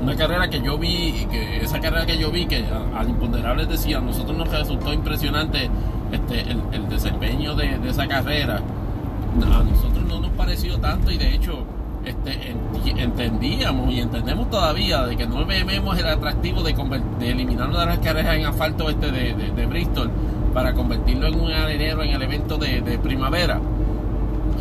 Una 0.00 0.16
carrera 0.16 0.50
que 0.50 0.60
yo 0.60 0.78
vi, 0.78 1.26
que 1.30 1.58
esa 1.58 1.80
carrera 1.80 2.04
que 2.04 2.18
yo 2.18 2.30
vi, 2.30 2.46
que 2.46 2.64
al 2.96 3.08
imponderable 3.08 3.66
decía, 3.66 3.98
a 3.98 4.00
nosotros 4.00 4.36
nos 4.36 4.48
resultó 4.50 4.92
impresionante 4.92 5.70
este, 6.10 6.40
el, 6.50 6.88
desempeño 6.88 7.54
de, 7.54 7.78
de 7.78 7.90
esa 7.90 8.06
carrera. 8.08 8.56
A 8.56 9.62
nosotros 9.62 10.04
no 10.04 10.20
nos 10.20 10.30
pareció 10.32 10.78
tanto 10.78 11.10
y 11.10 11.18
de 11.18 11.34
hecho 11.34 11.64
este, 12.04 12.54
entendíamos 12.96 13.92
y 13.92 14.00
entendemos 14.00 14.50
todavía 14.50 15.06
de 15.06 15.16
que 15.16 15.26
no 15.26 15.44
vemos 15.46 15.98
el 15.98 16.06
atractivo 16.06 16.62
de, 16.62 16.74
de 17.20 17.30
eliminar 17.30 17.68
una 17.68 17.80
de 17.80 17.86
las 17.86 17.98
carreras 17.98 18.36
en 18.36 18.46
asfalto 18.46 18.90
este 18.90 19.12
de, 19.12 19.66
Bristol 19.66 20.10
para 20.52 20.74
convertirlo 20.74 21.28
en 21.28 21.40
un 21.40 21.52
arenero 21.52 22.02
en 22.02 22.10
el 22.10 22.22
evento 22.22 22.58
de, 22.58 22.98
primavera. 23.02 23.60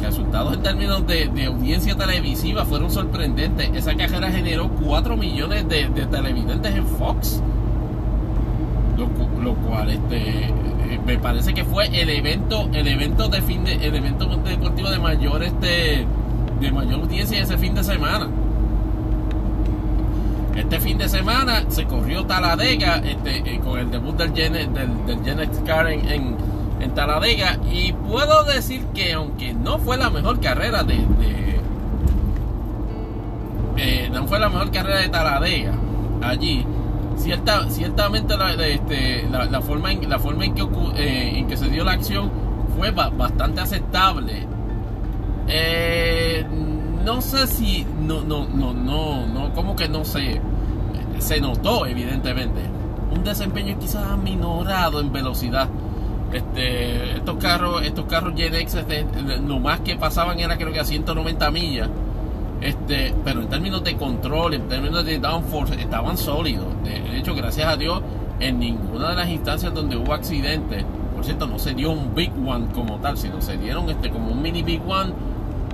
Resultados 0.02 0.54
en 0.54 0.64
términos 0.64 1.06
de, 1.08 1.46
audiencia 1.46 1.96
televisiva 1.96 2.66
fueron 2.66 2.92
sorprendentes. 2.92 3.72
Esa 3.74 3.96
carrera 3.96 4.32
generó 4.32 4.70
4 4.70 5.18
millones 5.18 5.68
de, 5.68 5.86
televidentes 5.90 6.76
en 6.76 6.86
Fox. 6.86 7.42
Lo, 8.98 9.56
cual 9.56 9.90
este 9.90 10.44
eh, 10.46 11.00
me 11.04 11.18
parece 11.18 11.56
que 11.56 11.66
fue 11.66 11.88
el 11.88 12.12
evento 12.12 12.70
el 12.72 12.88
evento 12.88 13.28
de 13.28 13.42
fin 13.42 13.64
de 13.64 13.74
el 13.74 13.96
evento 13.96 14.28
deportivo 14.28 14.92
de 14.92 15.00
mayor 15.00 15.42
este 15.42 16.06
de 16.62 16.72
mayor 16.72 17.02
audiencia 17.02 17.42
ese 17.42 17.58
fin 17.58 17.74
de 17.74 17.84
semana. 17.84 18.28
Este 20.56 20.80
fin 20.80 20.98
de 20.98 21.10
semana 21.10 21.64
se 21.70 21.86
corrió 21.86 22.26
Taladega 22.26 22.98
este, 22.98 23.38
eh, 23.38 23.60
con 23.60 23.80
el 23.80 23.90
debut 23.90 24.16
del 24.16 24.34
Gen, 24.34 24.54
del, 24.54 25.24
del 25.24 25.50
Car 25.66 25.88
en, 25.88 26.38
en, 26.80 26.92
Taladega 26.94 27.58
y 27.72 27.94
puedo 27.94 28.44
decir 28.44 28.84
que 28.94 29.14
aunque 29.14 29.54
no 29.54 29.80
fue 29.80 29.98
la 29.98 30.10
mejor 30.10 30.42
carrera 30.42 30.84
de, 30.84 31.06
eh, 33.78 34.10
no 34.12 34.28
fue 34.28 34.40
la 34.40 34.50
mejor 34.50 34.72
carrera 34.72 35.00
de 35.00 35.10
Taladega 35.10 35.74
allí 36.22 36.66
cierta, 37.16 37.70
ciertamente 37.70 38.36
la, 38.36 38.52
este, 38.54 39.26
la, 39.30 39.62
forma 39.62 39.94
en, 39.94 40.10
la 40.10 40.20
forma 40.20 40.46
en 40.46 40.54
que, 40.54 40.64
eh, 40.98 41.38
en 41.38 41.48
que 41.48 41.56
se 41.56 41.70
dio 41.70 41.86
la 41.86 41.94
acción 41.94 42.30
fue 42.78 42.92
bastante 42.92 43.62
aceptable 43.62 44.48
eh, 45.52 46.46
no 47.04 47.22
sé 47.22 47.46
si. 47.48 47.86
No, 48.02 48.22
no, 48.22 48.48
no, 48.48 48.74
no, 48.74 49.28
no. 49.28 49.54
Como 49.54 49.76
que 49.76 49.90
no 49.90 50.06
sé. 50.06 50.40
Se 51.20 51.40
notó, 51.40 51.86
evidentemente. 51.86 52.62
un 53.12 53.24
desempeño 53.24 53.78
quizás 53.78 54.18
minorado 54.18 55.02
en 55.02 55.12
velocidad. 55.12 55.68
Este, 56.32 57.18
estos 57.18 57.36
carros, 57.36 57.84
estos 57.84 58.06
carros 58.06 58.34
GNX, 58.34 58.76
este, 58.76 59.06
lo 59.46 59.60
más 59.60 59.82
que 59.82 59.98
pasaban 59.98 60.40
era 60.40 60.58
creo 60.58 60.72
que 60.72 60.80
a 60.80 60.86
190 60.86 61.52
millas. 61.52 61.90
Este, 62.62 63.14
pero 63.26 63.42
en 63.42 63.50
términos 63.50 63.84
de 63.84 63.98
control, 63.98 64.54
en 64.54 64.68
términos 64.70 65.04
de 65.04 65.20
downforce, 65.20 65.76
estaban 65.82 66.18
sólidos. 66.18 66.68
De 66.84 67.18
hecho, 67.18 67.36
gracias 67.36 67.68
a 67.68 67.76
Dios, 67.76 68.02
en 68.40 68.60
ninguna 68.60 69.10
de 69.10 69.16
las 69.16 69.30
instancias 69.30 69.74
donde 69.74 69.98
hubo 69.98 70.14
accidentes, 70.14 70.86
por 71.14 71.26
cierto, 71.26 71.48
no 71.48 71.60
se 71.60 71.74
dio 71.74 71.92
un 71.92 72.16
big 72.16 72.32
one 72.46 72.68
como 72.74 72.98
tal, 73.00 73.18
sino 73.18 73.42
se 73.42 73.58
dieron 73.58 73.90
este 73.90 74.10
como 74.10 74.32
un 74.32 74.42
mini 74.42 74.64
big 74.64 74.82
one 74.88 75.12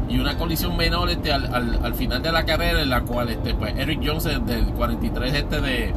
y 0.10 0.20
una 0.20 0.38
colisión 0.38 0.76
menor 0.78 1.10
este 1.10 1.32
al, 1.32 1.94
final 1.96 2.22
de 2.22 2.32
la 2.32 2.46
carrera 2.46 2.82
en 2.82 2.90
la 2.90 3.02
cual 3.02 3.30
este 3.30 3.54
pues 3.54 3.78
Eric 3.78 4.02
Jones 4.04 4.24
del 4.24 4.66
43 4.68 5.34
este 5.34 5.62
de, 5.62 5.94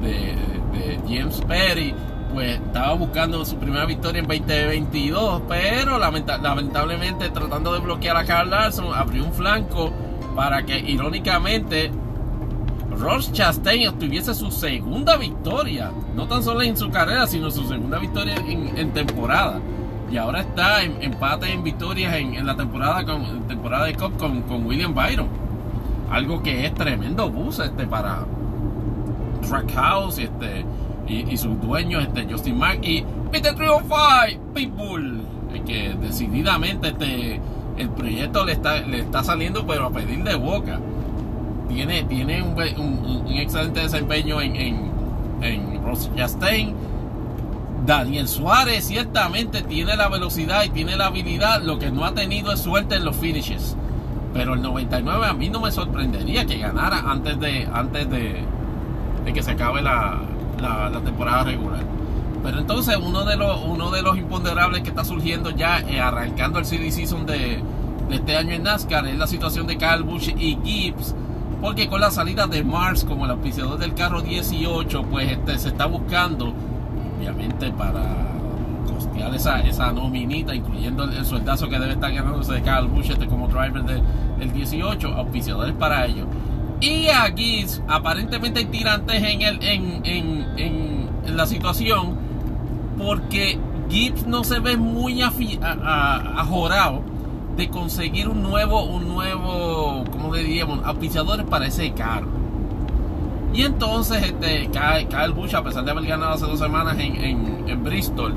de 0.00 1.00
James 1.08 1.40
Perry 1.46 1.94
pues 2.32 2.60
estaba 2.60 2.94
buscando 2.94 3.44
su 3.44 3.56
primera 3.56 3.86
victoria 3.86 4.20
en 4.20 4.26
2022, 4.26 5.42
pero 5.48 5.98
lamentablemente 5.98 7.30
tratando 7.30 7.72
de 7.72 7.80
bloquear 7.80 8.16
a 8.16 8.24
Carl 8.24 8.50
Larson, 8.50 8.94
abrió 8.94 9.24
un 9.24 9.32
flanco 9.32 9.92
para 10.34 10.62
que 10.64 10.78
irónicamente 10.78 11.90
Ross 12.90 13.32
Chastain 13.32 13.88
obtuviese 13.88 14.34
su 14.34 14.50
segunda 14.50 15.16
victoria, 15.16 15.90
no 16.14 16.26
tan 16.26 16.42
solo 16.42 16.62
en 16.62 16.76
su 16.76 16.90
carrera, 16.90 17.26
sino 17.26 17.50
su 17.50 17.66
segunda 17.66 17.98
victoria 17.98 18.34
en, 18.36 18.92
temporada. 18.92 19.60
Y 20.10 20.16
ahora 20.16 20.40
está 20.40 20.82
en 20.82 21.02
empate 21.02 21.52
en 21.52 21.62
victorias 21.62 22.14
en, 22.14 22.46
la 22.46 22.56
temporada 22.56 23.04
con 23.04 23.46
temporada 23.46 23.86
de 23.86 23.94
Cup 23.94 24.16
con, 24.16 24.42
con, 24.42 24.66
William 24.66 24.94
Byron. 24.94 25.28
Algo 26.10 26.42
que 26.42 26.64
es 26.64 26.72
tremendo 26.74 27.30
bus 27.30 27.58
este 27.58 27.86
para 27.86 28.24
Trackhouse 29.46 30.18
este 30.18 30.64
y, 31.06 31.36
sus 31.38 31.60
dueños, 31.60 32.02
este, 32.02 32.30
Justin 32.30 32.58
Mark 32.58 32.80
y 32.82 33.02
Peter 33.32 33.54
305, 33.54 34.52
Pitbull. 34.54 35.22
Que 35.66 35.94
decididamente 36.00 36.88
este, 36.88 37.40
el 37.78 37.88
proyecto 37.90 38.44
le 38.44 38.52
está, 38.52 38.80
le 38.80 39.00
está 39.00 39.24
saliendo, 39.24 39.66
pero 39.66 39.86
a 39.86 39.90
pedir 39.90 40.22
de 40.22 40.34
boca. 40.34 40.78
Tiene, 41.68 42.04
tiene 42.04 42.42
un, 42.42 42.58
excelente 43.30 43.80
desempeño 43.80 44.40
en, 44.40 44.56
en, 44.56 44.90
en. 45.42 45.78
Daniel 47.88 48.28
Suárez 48.28 48.84
ciertamente 48.84 49.62
tiene 49.62 49.96
la 49.96 50.10
velocidad 50.10 50.62
y 50.62 50.68
tiene 50.68 50.94
la 50.94 51.06
habilidad. 51.06 51.62
Lo 51.62 51.78
que 51.78 51.90
no 51.90 52.04
ha 52.04 52.12
tenido 52.12 52.52
es 52.52 52.60
suerte 52.60 52.96
en 52.96 53.04
los 53.06 53.16
finishes. 53.16 53.78
Pero 54.34 54.52
el 54.52 54.60
99 54.60 55.26
a 55.26 55.32
mí 55.32 55.48
no 55.48 55.60
me 55.60 55.72
sorprendería 55.72 56.44
que 56.44 56.58
ganara 56.58 56.98
antes 57.10 57.40
de, 57.40 57.66
antes 57.72 58.10
de, 58.10 58.44
que 59.32 59.42
se 59.42 59.52
acabe 59.52 59.80
la, 59.80 60.20
la, 60.60 61.00
temporada 61.00 61.44
regular. 61.44 61.80
Pero 62.42 62.58
entonces 62.58 62.94
uno 63.02 63.24
de 63.24 63.36
los 63.36 63.64
uno 63.64 63.90
de 63.90 64.02
los 64.02 64.18
imponderables 64.18 64.82
que 64.82 64.90
está 64.90 65.02
surgiendo 65.02 65.48
ya 65.48 65.80
eh, 65.80 65.98
arrancando 65.98 66.58
el 66.58 66.66
CD 66.66 66.92
Season 66.92 67.24
de, 67.24 67.62
este 68.10 68.36
año 68.36 68.52
en 68.52 68.64
NASCAR 68.64 69.06
es 69.06 69.16
la 69.16 69.26
situación 69.26 69.66
de 69.66 69.78
Kyle 69.78 70.02
Busch 70.02 70.28
y 70.28 70.58
Gibbs. 70.62 71.14
Porque 71.62 71.88
con 71.88 72.02
la 72.02 72.10
salida 72.10 72.46
de 72.46 72.62
Mars 72.62 73.04
como 73.04 73.24
el 73.24 73.30
auspiciador 73.30 73.78
del 73.78 73.94
carro 73.94 74.20
18, 74.20 75.04
pues 75.04 75.32
este, 75.32 75.58
se 75.58 75.68
está 75.68 75.86
buscando, 75.86 76.52
obviamente 77.18 77.70
para 77.72 78.02
costear 78.86 79.34
esa, 79.34 79.60
esa 79.60 79.92
nominita, 79.92 80.54
incluyendo 80.54 81.04
el, 81.04 81.24
sueldazo 81.24 81.68
que 81.68 81.78
debe 81.78 81.92
estar 81.92 82.12
ganándose 82.12 82.52
de 82.54 82.62
Kyle 82.62 82.88
Busch 82.88 83.10
este, 83.10 83.26
como 83.26 83.48
driver 83.48 83.82
del 83.82 84.52
18, 84.52 85.08
auspiciadores 85.08 85.74
para 85.74 86.06
ello. 86.06 86.26
Y 86.80 87.08
aquí 87.08 87.66
aparentemente 87.88 88.60
hay 88.60 88.66
tirantes 88.66 89.22
en, 89.22 89.42
el, 89.42 89.62
en, 89.62 90.00
en, 90.04 90.46
en, 90.56 91.36
la 91.36 91.46
situación 91.46 92.16
porque 92.96 93.58
Gibbs 93.90 94.26
no 94.26 94.44
se 94.44 94.60
ve 94.60 94.76
muy 94.76 95.20
ajorado 95.22 97.02
de 97.56 97.68
conseguir 97.68 98.28
un 98.28 98.42
nuevo, 98.42 98.84
un 98.84 99.08
nuevo, 99.08 100.04
¿cómo 100.10 100.34
le 100.34 100.44
diríamos? 100.44 100.80
Auspiciadores 100.84 101.44
para 101.46 101.66
ese 101.66 101.92
carro. 101.92 102.37
Y 103.52 103.62
entonces 103.62 104.22
este, 104.22 104.68
Kyle, 104.70 105.32
Bush, 105.32 105.54
a 105.54 105.62
pesar 105.62 105.84
de 105.84 105.90
haber 105.90 106.06
ganado 106.06 106.34
hace 106.34 106.44
dos 106.44 106.58
semanas 106.58 106.98
en, 106.98 107.64
en, 107.66 107.84
Bristol, 107.84 108.34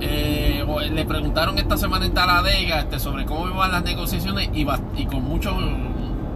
eh, 0.00 0.64
le 0.92 1.04
preguntaron 1.04 1.58
esta 1.58 1.76
semana 1.76 2.04
en 2.04 2.12
Taladega 2.12 2.80
este, 2.80 2.98
sobre 2.98 3.24
cómo 3.24 3.48
iban 3.48 3.72
las 3.72 3.82
negociaciones 3.82 4.50
y, 4.52 4.64
con 5.06 5.24
mucho 5.24 5.56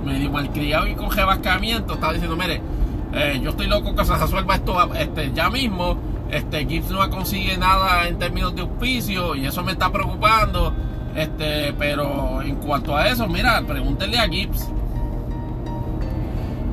medio 0.04 0.30
malcriado 0.30 0.86
y 0.86 0.94
con 0.94 1.10
rebascamiento, 1.10 1.94
estaba 1.94 2.12
diciendo, 2.14 2.36
mire, 2.36 2.62
eh, 3.12 3.40
yo 3.42 3.50
estoy 3.50 3.66
loco 3.66 3.94
que 3.94 4.04
se 4.04 4.16
resuelva 4.16 4.54
esto 4.54 4.94
este, 4.94 5.32
ya 5.32 5.50
mismo. 5.50 5.98
Este, 6.30 6.66
Gibbs 6.66 6.90
no 6.90 7.08
consigue 7.10 7.56
nada 7.56 8.06
en 8.06 8.18
términos 8.18 8.54
de 8.54 8.62
auspicio 8.62 9.34
y 9.34 9.46
eso 9.46 9.62
me 9.62 9.72
está 9.72 9.90
preocupando. 9.90 10.72
Este, 11.14 11.72
pero 11.78 12.42
en 12.42 12.56
cuanto 12.56 12.96
a 12.96 13.08
eso, 13.08 13.26
mira, 13.28 13.62
pregúntele 13.66 14.18
a 14.18 14.28
Gibbs. 14.28 14.68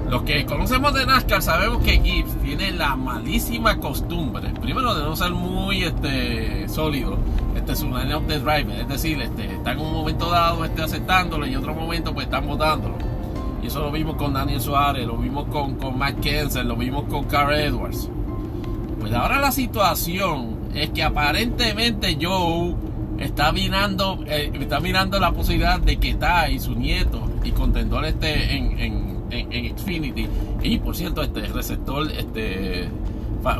Los 0.10 0.22
que 0.22 0.46
conocemos 0.46 0.94
de 0.94 1.06
NASCAR 1.06 1.42
sabemos 1.42 1.84
que 1.84 2.00
Gibbs 2.00 2.36
tiene 2.44 2.72
la 2.72 2.96
malísima 2.96 3.78
costumbre, 3.78 4.50
primero 4.62 4.94
de 4.94 5.04
no 5.04 5.16
ser 5.16 5.32
muy 5.32 5.84
este, 5.84 6.70
sólido, 6.70 7.18
este 7.56 7.74
es 7.74 7.82
un 7.82 7.98
line 7.98 8.20
de 8.28 8.40
driver, 8.40 8.80
es 8.82 8.88
decir, 8.88 9.20
este, 9.20 9.46
está 9.56 9.72
en 9.72 9.80
un 9.80 9.92
momento 9.92 10.30
dado 10.30 10.64
este, 10.64 10.84
aceptándolo 10.84 11.48
y 11.48 11.54
en 11.54 11.58
otro 11.58 11.74
momento 11.74 12.14
pues 12.14 12.26
están 12.26 12.46
votándolo. 12.46 12.96
Y 13.64 13.68
eso 13.68 13.80
lo 13.80 13.92
vimos 13.92 14.16
con 14.16 14.34
Daniel 14.34 14.62
Suárez, 14.62 15.08
lo 15.08 15.18
vimos 15.18 15.48
con, 15.48 15.76
con 15.76 15.98
Matt 15.98 16.20
Kensen, 16.20 16.68
lo 16.68 16.76
vimos 16.76 17.06
con 17.10 17.24
Carl 17.24 17.56
Edwards. 17.56 18.08
Pues 19.00 19.12
ahora 19.12 19.40
la 19.40 19.52
situación 19.52 20.70
es 20.76 20.92
que 20.92 21.04
aparentemente 21.04 22.18
Joe 22.22 22.76
está 23.18 23.52
mirando, 23.52 24.20
eh, 24.28 24.52
está 24.60 24.80
mirando 24.80 25.20
la 25.20 25.32
posibilidad 25.32 25.80
de 25.80 25.98
que 25.98 26.18
y 26.52 26.60
su 26.60 26.76
nieto 26.76 27.28
y 27.44 27.52
contendor 27.52 28.06
este 28.06 28.56
en, 28.56 29.15
en, 29.36 29.78
Xfinity. 29.78 30.28
Y 30.64 30.80
por 30.80 30.96
cierto, 30.96 31.22
este 31.22 31.42
receptor 31.48 32.10
este 32.12 32.90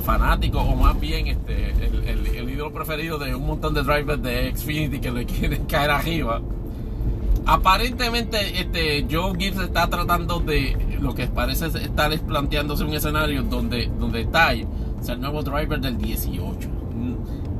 fanático 0.04 0.62
o 0.62 0.76
más 0.76 1.00
bien 1.00 1.28
este 1.28 1.70
el, 1.70 2.26
el, 2.26 2.50
ídolo 2.50 2.74
preferido 2.74 3.20
de 3.20 3.36
un 3.36 3.46
montón 3.46 3.76
de 3.76 3.84
drivers 3.84 4.24
de 4.24 4.52
Xfinity 4.56 5.00
que 5.00 5.12
le 5.12 5.26
quieren 5.28 5.66
caer 5.66 5.92
arriba 5.92 6.42
Aparentemente, 7.46 8.60
este, 8.60 9.06
Joe 9.10 9.38
Gibbs 9.38 9.60
está 9.60 9.88
tratando 9.88 10.40
de 10.40 10.98
lo 11.00 11.14
que 11.14 11.28
parece 11.28 11.68
estar 11.68 12.20
planteándose 12.22 12.84
un 12.84 12.94
escenario 12.94 13.44
donde, 13.44 13.92
donde 14.00 14.26
Ty 14.26 14.66
sea 15.02 15.14
el 15.14 15.22
nuevo 15.22 15.44
driver 15.44 15.80
del 15.80 15.98
18. 15.98 16.70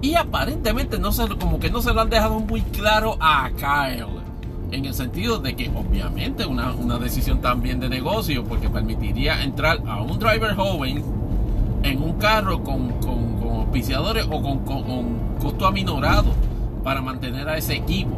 Y 0.02 0.16
aparentemente 0.16 0.98
no 0.98 1.12
se, 1.12 1.28
como 1.38 1.60
que 1.60 1.70
no 1.70 1.82
se 1.82 1.94
lo 1.94 2.02
han 2.02 2.10
dejado 2.10 2.40
muy 2.40 2.62
claro 2.62 3.16
a 3.20 3.52
Kyle. 3.52 4.25
En 4.72 4.86
el 4.86 4.94
sentido 4.94 5.40
de 5.40 5.56
que 5.56 5.70
obviamente 5.70 6.46
una, 6.46 6.74
una 6.74 6.98
decisión 6.98 7.42
también 7.42 7.80
de 7.80 7.90
negocio, 7.90 8.44
porque 8.44 8.70
permitiría 8.70 9.44
entrar 9.44 9.82
a 9.88 10.02
un 10.02 10.20
driver 10.20 10.56
joven 10.56 11.04
en 11.84 12.02
un 12.02 12.14
carro 12.14 12.64
con, 12.64 12.90
con, 13.00 13.40
con 13.40 13.50
auspiciadores 13.58 14.26
o 14.26 14.42
con, 14.42 14.60
con 14.60 15.38
costo 15.40 15.68
aminorado 15.68 16.34
para 16.84 17.02
mantener 17.02 17.48
a 17.48 17.58
ese 17.58 17.76
equipo 17.76 18.16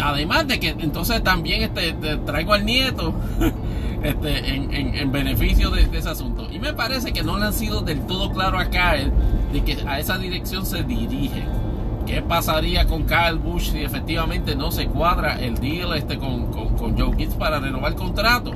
además 0.00 0.46
de 0.46 0.58
que 0.58 0.68
entonces 0.68 1.22
también 1.22 1.62
este, 1.62 1.92
traigo 2.18 2.52
al 2.52 2.64
nieto 2.64 3.14
este, 4.02 4.54
en, 4.54 5.12
beneficio 5.12 5.70
de, 5.70 5.88
ese 5.96 6.08
asunto. 6.08 6.48
Y 6.50 6.58
me 6.58 6.72
parece 6.72 7.12
que 7.12 7.22
no 7.22 7.38
le 7.38 7.46
han 7.46 7.52
sido 7.52 7.82
del 7.82 8.00
todo 8.06 8.30
claro 8.30 8.58
a 8.58 8.66
Kyle 8.66 9.12
de 9.52 9.62
que 9.62 9.78
a 9.86 9.98
esa 9.98 10.18
dirección 10.18 10.64
se 10.66 10.82
dirige. 10.82 11.44
¿Qué 12.06 12.22
pasaría 12.22 12.86
con 12.86 13.04
Kyle 13.04 13.38
Bush 13.38 13.70
si 13.72 13.82
efectivamente 13.82 14.56
no 14.56 14.72
se 14.72 14.86
cuadra 14.86 15.40
el 15.40 15.58
deal 15.58 15.96
este 15.96 16.18
con, 16.18 16.46
con, 16.52 16.98
Joe 16.98 17.16
Gibbs 17.16 17.34
para 17.34 17.60
renovar 17.60 17.92
el 17.92 17.98
contrato? 17.98 18.52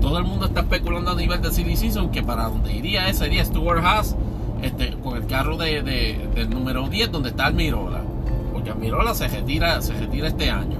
Todo 0.00 0.18
el 0.18 0.24
mundo 0.24 0.46
está 0.46 0.60
especulando 0.60 1.10
a 1.10 1.14
nivel 1.16 1.42
de 1.42 1.50
Silly 1.50 1.76
Season 1.76 2.10
que 2.10 2.22
para 2.22 2.44
donde 2.44 2.72
iría 2.72 3.08
ese 3.08 3.24
sería 3.24 3.44
Stuart 3.44 3.84
Haas 3.84 4.16
este, 4.62 4.92
con 5.02 5.16
el 5.16 5.26
carro 5.26 5.56
de, 5.56 5.82
del 5.82 6.50
número 6.50 6.88
10 6.88 7.10
donde 7.10 7.30
está 7.30 7.46
Almirola 7.46 8.02
porque 8.58 8.74
Mirola 8.74 9.14
se 9.14 9.28
retira, 9.28 9.80
se 9.82 9.92
retira 9.92 10.26
este 10.26 10.50
año. 10.50 10.78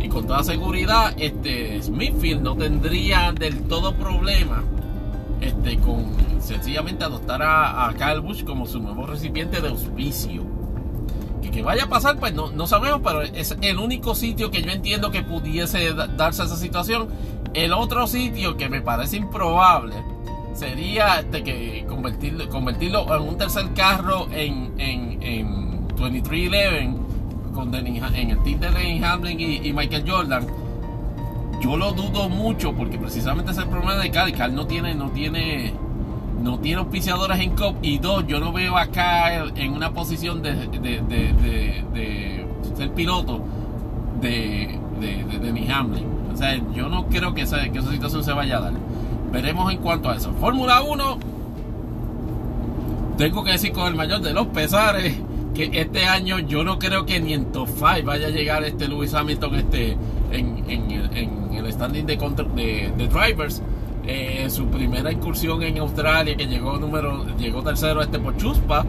Y 0.00 0.08
con 0.08 0.26
toda 0.26 0.42
seguridad, 0.42 1.14
este 1.16 1.80
Smithfield 1.80 2.42
no 2.42 2.56
tendría 2.56 3.32
del 3.32 3.62
todo 3.68 3.94
problema 3.94 4.64
este, 5.40 5.78
con 5.78 6.06
sencillamente 6.40 7.04
adoptar 7.04 7.42
a, 7.42 7.88
a 7.88 7.94
Kyle 7.94 8.20
Busch 8.20 8.44
como 8.44 8.66
su 8.66 8.80
nuevo 8.80 9.06
recipiente 9.06 9.60
de 9.60 9.68
auspicio. 9.68 10.42
Que, 11.42 11.62
vaya 11.62 11.84
a 11.84 11.88
pasar, 11.88 12.18
pues 12.18 12.34
no, 12.34 12.52
no 12.52 12.66
sabemos, 12.66 13.00
pero 13.02 13.22
es 13.22 13.56
el 13.62 13.78
único 13.78 14.14
sitio 14.14 14.50
que 14.50 14.62
yo 14.62 14.70
entiendo 14.70 15.10
que 15.10 15.22
pudiese 15.22 15.94
darse 15.94 16.44
esa 16.44 16.56
situación. 16.56 17.08
El 17.54 17.72
otro 17.72 18.06
sitio 18.06 18.56
que 18.56 18.68
me 18.68 18.82
parece 18.82 19.16
improbable 19.16 19.94
sería 20.52 21.20
este, 21.20 21.42
que 21.42 21.86
convertirlo, 21.88 22.48
convertirlo 22.50 23.16
en 23.16 23.22
un 23.22 23.38
tercer 23.38 23.72
carro 23.72 24.28
en, 24.30 24.74
en, 24.78 25.22
en 25.22 25.88
2311 25.96 27.08
con 27.58 27.74
en 27.74 28.30
el 28.30 28.42
team 28.44 28.60
de 28.60 28.70
Denny 28.70 29.02
Hamlin 29.02 29.40
y, 29.40 29.72
Michael 29.72 30.04
Jordan 30.08 30.46
yo 31.60 31.76
lo 31.76 31.92
dudo 31.92 32.28
mucho 32.28 32.72
porque 32.72 32.98
precisamente 32.98 33.50
ese 33.50 33.60
es 33.60 33.66
el 33.66 33.70
problema 33.70 33.96
de 33.96 34.10
Cal. 34.10 34.32
Cal 34.32 34.54
no 34.54 34.66
tiene, 34.66 34.94
no 34.94 35.10
tiene, 35.10 35.72
no 36.42 36.58
tiene 36.58 36.80
auspiciadores 36.80 37.40
en 37.40 37.56
COP. 37.56 37.76
Y 37.82 37.98
dos, 37.98 38.26
yo 38.26 38.40
no 38.40 38.52
veo 38.52 38.76
acá 38.76 39.44
en 39.54 39.72
una 39.72 39.92
posición 39.92 40.42
de, 40.42 40.54
de, 40.66 41.00
de, 41.02 42.46
ser 42.76 42.92
piloto 42.92 43.40
de, 44.20 44.78
de, 45.00 45.52
de, 45.52 45.72
Hamlin. 45.72 46.06
O 46.32 46.36
sea, 46.36 46.56
yo 46.74 46.88
no 46.88 47.06
creo 47.06 47.34
que 47.34 47.42
esa, 47.42 47.68
que 47.68 47.78
esa 47.78 47.90
situación 47.90 48.22
se 48.22 48.32
vaya 48.32 48.58
a 48.58 48.60
dar. 48.60 48.72
Veremos 49.32 49.72
en 49.72 49.78
cuanto 49.78 50.10
a 50.10 50.16
eso. 50.16 50.32
Fórmula 50.34 50.80
1, 50.82 51.18
tengo 53.16 53.42
que 53.42 53.52
decir 53.52 53.72
con 53.72 53.88
el 53.88 53.94
mayor 53.94 54.20
de 54.20 54.32
los 54.32 54.46
pesares 54.46 55.18
este 55.64 56.06
año 56.06 56.38
yo 56.38 56.64
no 56.64 56.78
creo 56.78 57.04
que 57.04 57.20
ni 57.20 57.34
en 57.34 57.52
top 57.52 57.68
5 57.68 57.86
vaya 58.04 58.28
a 58.28 58.30
llegar 58.30 58.64
este 58.64 58.88
Lewis 58.88 59.14
Hamilton 59.14 59.54
este, 59.56 59.96
en, 60.32 61.52
el 61.52 61.72
standing 61.72 62.06
de, 62.06 62.16
de, 62.16 63.08
drivers. 63.08 63.62
Eh, 64.06 64.48
su 64.48 64.68
primera 64.68 65.12
incursión 65.12 65.62
en 65.62 65.78
Australia, 65.78 66.34
que 66.34 66.46
llegó 66.46 66.78
número 66.78 67.26
llegó 67.36 67.62
tercero 67.62 68.00
este 68.00 68.18
por 68.18 68.36
Chuspa, 68.38 68.86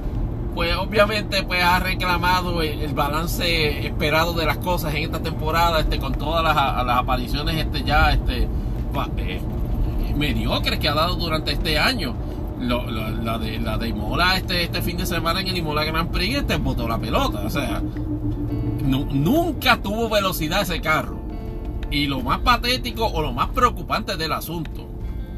pues 0.56 0.74
obviamente 0.78 1.44
pues 1.44 1.62
ha 1.62 1.80
reclamado 1.80 2.62
el, 2.62 2.94
balance 2.94 3.86
esperado 3.86 4.32
de 4.34 4.46
las 4.46 4.58
cosas 4.60 4.94
en 4.94 5.04
esta 5.04 5.20
temporada, 5.20 5.82
este 5.82 6.00
con 6.00 6.14
todas 6.14 6.44
las, 6.44 6.56
apariciones 6.98 7.58
este 7.58 7.84
ya 7.84 8.14
este 8.14 8.48
eh, 9.18 9.42
mediocres 10.16 10.80
que 10.80 10.88
ha 10.88 10.94
dado 10.94 11.16
durante 11.16 11.52
este 11.52 11.78
año 11.78 12.16
la, 12.60 13.38
de, 13.38 13.60
la 13.60 13.78
de 13.78 13.88
Imola 13.88 14.38
este, 14.38 14.64
este 14.64 14.82
fin 14.82 14.98
de 14.98 15.06
semana 15.06 15.42
en 15.42 15.48
el 15.48 15.58
Imola 15.58 15.84
Grand 15.86 16.12
Prix 16.12 16.38
este 16.38 16.58
botó 16.58 16.88
la 16.88 16.98
pelota. 16.98 17.42
O 17.42 17.50
sea, 17.50 17.82
nunca 18.82 19.82
tuvo 19.82 20.10
velocidad 20.10 20.62
ese 20.62 20.82
carro. 20.82 21.20
Y 21.92 22.08
lo 22.08 22.22
más 22.22 22.40
patético 22.40 23.06
o 23.08 23.22
lo 23.22 23.34
más 23.34 23.50
preocupante 23.50 24.16
del 24.16 24.32
asunto, 24.32 24.88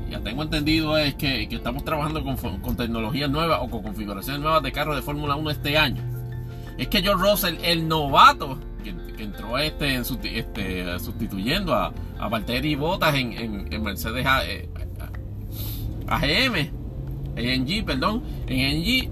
ya 0.09 0.19
tengo 0.19 0.43
entendido, 0.43 0.97
es 0.97 1.15
que, 1.15 1.43
estamos 1.43 1.85
trabajando 1.85 2.21
con, 2.23 2.35
con, 2.59 2.75
tecnologías 2.75 3.29
nuevas 3.29 3.59
o 3.61 3.69
con 3.69 3.81
configuraciones 3.81 4.41
nuevas 4.41 4.61
de 4.61 4.73
carros 4.73 4.97
de 4.97 5.01
Fórmula 5.01 5.35
1 5.35 5.49
este 5.49 5.77
año. 5.77 6.03
Es 6.77 6.89
que 6.89 7.01
George 7.01 7.23
Russell, 7.23 7.55
el 7.63 7.87
novato, 7.87 8.59
que, 8.83 8.89
entró 9.23 9.57
este, 9.57 9.93
en 9.93 10.01
este, 10.01 10.99
sustituyendo 10.99 11.73
a, 11.73 11.93
a 12.19 12.27
Valtteri 12.27 12.75
Bottas 12.75 13.15
en, 13.15 13.67
en, 13.71 13.83
Mercedes 13.83 14.25
AGM, 16.07 16.80
en 17.35 17.63
NG, 17.63 17.85
perdón, 17.85 18.23
en 18.47 18.79
NG, 18.79 19.09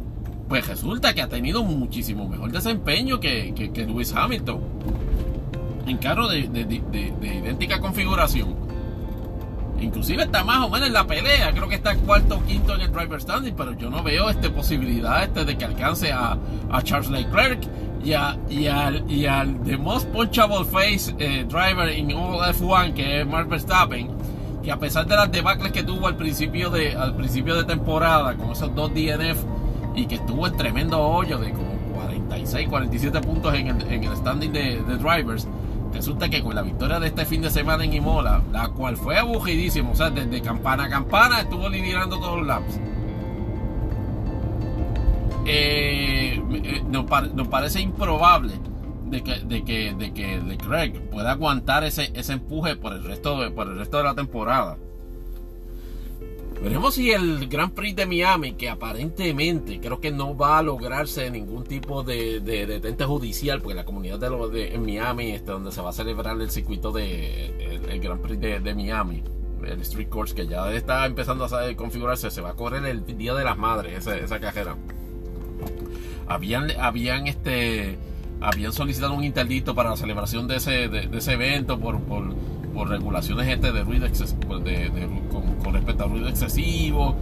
pues 0.50 0.68
resulta 0.68 1.14
que 1.14 1.22
ha 1.22 1.30
tenido 1.30 1.64
muchísimo 1.64 2.28
mejor 2.28 2.52
desempeño 2.52 3.20
que, 3.20 3.54
que, 3.54 3.86
Lewis 3.86 4.14
Hamilton 4.14 4.60
en 5.86 5.98
carro 5.98 6.28
de, 6.28 6.40
idéntica 6.40 7.80
configuración. 7.80 8.56
Inclusive 9.80 10.24
está 10.24 10.44
más 10.44 10.66
o 10.66 10.70
menos 10.70 10.88
en 10.88 10.94
la 10.94 11.08
pelea, 11.08 11.54
creo 11.54 11.70
que 11.70 11.76
está 11.76 11.96
cuarto 11.96 12.38
o 12.38 12.44
quinto 12.44 12.76
en 12.76 12.82
el 12.82 12.92
driver 12.92 13.22
standing, 13.22 13.54
pero 13.56 13.78
yo 13.78 13.90
no 13.90 14.04
veo 14.04 14.30
este 14.30 14.50
posibilidad 14.50 15.24
este 15.24 15.46
de 15.46 15.58
que 15.58 15.66
alcance 15.66 16.12
a, 16.12 16.38
Charles 16.84 17.10
Leclerc 17.10 17.62
y, 18.04 18.10
y, 18.54 18.68
al, 18.68 19.10
y 19.10 19.26
al 19.26 19.62
the 19.64 19.78
most 19.78 20.10
punchable 20.10 20.66
face 20.66 21.14
eh, 21.20 21.46
driver 21.48 21.90
in 21.90 22.12
all 22.12 22.42
F1 22.42 22.94
que 22.94 23.22
es 23.22 23.28
Mark 23.28 23.48
Verstappen 23.48 24.10
que 24.64 24.72
a 24.72 24.78
pesar 24.78 25.06
de 25.06 25.16
las 25.16 25.32
debacles 25.32 25.72
que 25.72 25.84
tuvo 25.84 26.08
al 26.08 26.16
principio 26.16 26.70
de, 26.70 26.96
al 26.96 27.16
principio 27.16 27.56
de 27.56 27.64
temporada 27.64 28.36
con 28.36 28.52
esos 28.52 28.74
dos 28.76 28.94
DNF 28.94 29.44
y 29.96 30.06
que 30.06 30.16
estuvo 30.16 30.48
en 30.48 30.58
tremendo 30.58 31.02
hoyo 31.02 31.38
de 31.38 31.52
como 31.52 31.70
46, 31.96 32.68
47 32.68 33.22
puntos 33.22 33.54
en 33.54 33.68
el, 33.68 33.82
en 33.92 34.04
el 34.04 34.16
standing 34.16 34.52
de, 34.52 34.82
drivers, 34.98 35.48
resulta 35.94 36.30
que 36.30 36.44
con 36.44 36.56
la 36.56 36.62
victoria 36.62 37.00
de 37.00 37.08
este 37.08 37.26
fin 37.26 37.42
de 37.42 37.50
semana 37.50 37.84
en 37.84 37.94
Imola, 37.94 38.42
la 38.52 38.70
cual 38.70 38.98
fue 38.98 39.18
aburridísima, 39.18 39.90
o 39.92 39.96
sea, 39.96 40.10
desde 40.10 40.42
campana 40.42 40.86
a 40.86 40.90
campana 40.90 41.42
estuvo 41.42 41.68
liderando 41.70 42.18
todos 42.20 42.38
los 42.38 42.48
laps. 42.48 42.80
Eh, 45.46 46.42
eh, 46.64 46.84
nos 46.88 47.48
parece 47.48 47.82
improbable 47.82 48.54
de 49.10 49.24
que, 49.24 49.40
de 49.40 49.64
que, 49.64 49.94
de 49.94 50.14
que 50.14 50.38
Leclerc 50.38 51.00
pueda 51.10 51.32
aguantar 51.32 51.84
ese, 51.84 52.12
ese 52.14 52.34
empuje 52.34 52.76
por 52.76 52.94
el, 52.94 53.04
resto 53.04 53.40
de, 53.40 53.52
por 53.52 53.68
el 53.68 53.78
resto 53.78 53.98
de 53.98 54.04
la 54.04 54.16
temporada. 54.16 54.78
Veremos 56.62 56.96
si 56.96 57.12
el 57.12 57.48
Grand 57.48 57.74
Prix 57.74 57.96
de 57.96 58.06
Miami, 58.06 58.54
que 58.54 58.70
aparentemente 58.70 59.80
creo 59.80 60.02
que 60.02 60.12
no 60.12 60.36
va 60.36 60.58
a 60.58 60.62
lograrse 60.62 61.32
ningún 61.32 61.64
tipo 61.64 62.04
de, 62.04 62.42
de 62.42 62.66
detente 62.66 63.06
judicial, 63.06 63.62
porque 63.62 63.76
la 63.76 63.86
comunidad 63.86 64.20
de, 64.20 64.30
lo, 64.30 64.50
de 64.50 64.78
Miami, 64.78 65.32
este, 65.32 65.52
donde 65.52 65.72
se 65.72 65.82
va 65.82 65.92
a 65.92 65.94
celebrar 65.94 66.40
el 66.42 66.52
circuito 66.52 66.92
de 66.92 67.80
el, 67.90 68.00
Grand 68.02 68.22
Prix 68.22 68.40
de, 68.42 68.76
Miami, 68.76 69.24
el 69.66 69.80
Street 69.82 70.10
Course, 70.10 70.36
que 70.36 70.48
ya 70.48 70.70
está 70.74 71.06
empezando 71.06 71.46
a 71.46 71.76
configurarse, 71.78 72.30
se 72.30 72.42
va 72.42 72.50
a 72.50 72.56
correr 72.56 72.86
el 72.86 73.06
Día 73.06 73.34
de 73.34 73.46
las 73.46 73.58
Madres, 73.58 74.00
esa, 74.00 74.18
esa 74.18 74.40
cajera. 74.42 74.76
Habían, 76.28 76.72
habían 76.78 77.28
este 77.28 77.98
habían 78.42 78.74
solicitado 78.74 79.14
un 79.14 79.24
interdicto 79.24 79.76
para 79.76 79.92
la 79.92 79.98
celebración 79.98 80.48
de 80.48 80.58
ese, 80.58 80.88
de, 80.88 81.10
ese 81.18 81.34
evento 81.34 81.80
por, 81.80 82.00
por, 82.02 82.36
regulaciones 82.88 83.46
este 83.50 83.74
de 83.74 83.84
ruido 83.84 84.08
pues, 84.08 84.36
con, 85.64 85.74
respecto 85.74 86.06
al 86.06 86.12
ruido 86.12 86.30
excesivo 86.30 87.14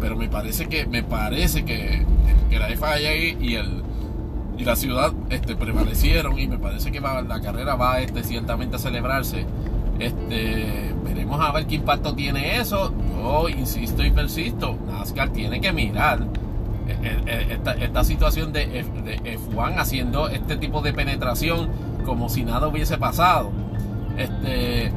pero 0.00 0.16
me 0.16 0.28
parece 0.28 0.66
que 0.66 0.86
me 0.86 1.04
parece 1.04 1.64
que, 1.64 2.04
que 2.50 2.58
la 2.58 2.66
FIA 2.66 3.14
y 3.38 3.54
el 3.54 3.84
y 4.58 4.64
la 4.64 4.74
ciudad 4.74 5.12
este 5.30 5.54
prevalecieron 5.54 6.38
y 6.38 6.48
me 6.48 6.58
parece 6.58 6.90
que 6.90 7.00
la 7.00 7.40
carrera 7.40 7.76
va 7.76 8.00
este 8.00 8.24
ciertamente 8.24 8.76
a 8.76 8.78
celebrarse. 8.78 9.46
Este 10.00 10.92
veremos 11.04 11.40
a 11.40 11.52
ver 11.52 11.66
qué 11.66 11.76
impacto 11.76 12.14
tiene 12.14 12.58
eso. 12.58 12.92
Yo 13.16 13.48
insisto 13.48 14.04
y 14.04 14.10
persisto 14.10 14.76
NASCAR 14.86 15.30
tiene 15.30 15.60
que 15.60 15.72
mirar 15.72 16.26
eh, 16.88 17.22
eh, 17.26 17.60
esta, 17.80 18.04
situación 18.04 18.52
de, 18.52 18.80
F, 18.80 19.40
1 19.52 19.60
haciendo 19.78 20.28
este 20.28 20.56
tipo 20.56 20.80
de 20.80 20.92
penetración 20.92 21.70
como 22.04 22.28
si 22.28 22.44
nada 22.44 22.68
hubiese 22.68 22.98
pasado. 22.98 23.50
Este, 24.16 24.90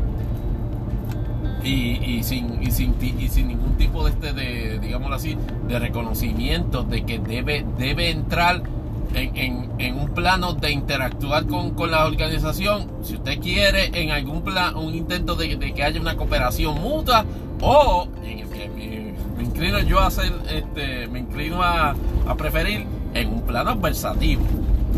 y, 1.64 2.24
sin, 2.24 2.62
y, 2.64 2.72
sin, 2.72 2.96
y 3.02 3.30
sin 3.30 3.50
ningún 3.50 3.78
tipo 3.78 4.04
de, 4.04 4.12
este, 4.12 4.34
de, 4.34 4.80
digámoslo 4.80 5.16
así, 5.16 5.38
de 5.68 5.80
reconocimiento 5.80 6.84
de 6.84 7.04
que 7.04 7.20
debe, 7.20 7.66
debe 7.78 8.10
entrar 8.10 8.64
en, 9.14 9.70
en, 9.78 10.00
un 10.00 10.10
plano 10.10 10.54
de 10.54 10.72
interactuar 10.72 11.46
con, 11.46 11.72
con, 11.72 11.92
la 11.92 12.06
organización, 12.06 12.88
si 13.04 13.16
usted 13.16 13.40
quiere, 13.40 13.92
en 13.94 14.12
algún 14.12 14.42
plan, 14.42 14.76
un 14.76 14.96
intento 14.96 15.36
de, 15.36 15.58
que 15.60 15.84
haya 15.84 16.00
una 16.00 16.16
cooperación 16.16 16.82
mutua 16.82 17.26
o 17.62 18.08
en 18.24 18.48
que 18.50 18.91
yo 19.62 20.00
hacer, 20.00 20.34
este, 20.50 21.08
me 21.08 21.20
inclino 21.20 21.62
a, 21.62 21.96
preferir 22.38 22.88
en 23.14 23.28
un 23.28 23.42
plano 23.42 23.72
adversativo. 23.72 24.44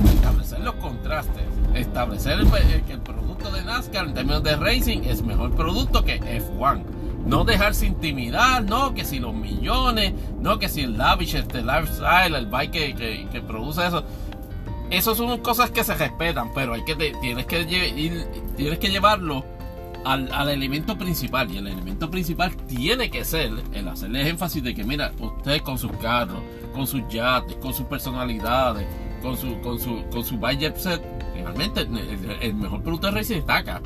Establecer 0.06 0.60
los 0.62 0.76
contrastes, 0.76 1.44
establecer 1.74 2.46
que 2.88 2.94
el 2.94 3.02
producto 3.02 3.52
de 3.52 3.64
NASCAR 3.64 4.08
en 4.08 4.14
términos 4.14 4.44
de 4.44 4.56
racing 4.56 5.02
es 5.04 5.22
mejor 5.22 5.52
producto 5.52 6.06
que 6.06 6.20
F1. 6.22 6.84
No 7.26 7.44
dejarse 7.44 7.86
intimidar, 7.86 8.64
no 8.64 8.94
que 8.94 9.06
si 9.06 9.20
los 9.20 9.34
millones, 9.34 10.14
no 10.40 10.60
que 10.60 10.70
si 10.70 10.82
el 10.82 10.98
lavish, 10.98 11.36
este 11.36 11.62
lifestyle, 11.62 12.36
el 12.36 12.48
bike 12.48 12.96
que, 12.96 13.44
produce 13.46 13.86
eso. 13.86 14.04
Esas 14.90 15.18
son 15.18 15.38
cosas 15.40 15.72
que 15.72 15.84
se 15.84 15.96
respetan, 15.96 16.54
pero 16.54 16.74
hay 16.74 16.84
que 16.86 16.96
tienes 16.96 17.46
que 17.46 17.66
tienes 18.56 18.80
que 18.80 18.90
llevarlo 18.90 19.44
al, 20.06 20.50
elemento 20.50 20.98
principal. 20.98 21.52
Y 21.52 21.58
el 21.58 21.68
elemento 21.68 22.10
principal 22.10 22.56
tiene 22.68 23.10
que 23.10 23.24
ser 23.26 23.52
el 23.74 23.88
hacerle 23.88 24.28
énfasis 24.28 24.64
de 24.64 24.74
que, 24.74 24.84
mira, 24.84 25.12
usted 25.20 25.62
con 25.62 25.78
sus 25.78 25.92
carros, 25.94 26.42
con 26.74 26.88
sus 26.88 27.02
yates, 27.10 27.56
con 27.58 27.74
sus 27.74 27.86
personalidades, 27.86 28.86
con 29.22 29.38
su, 29.38 29.60
con 29.62 29.80
su, 29.80 30.04
con 30.12 30.24
su 30.24 30.38
budget 30.38 30.76
set, 30.78 31.02
realmente 31.34 31.88
el, 32.42 32.54
mejor 32.56 32.82
producto 32.82 33.08
de 33.08 33.14
racing 33.14 33.38
está 33.38 33.58
acá. 33.58 33.82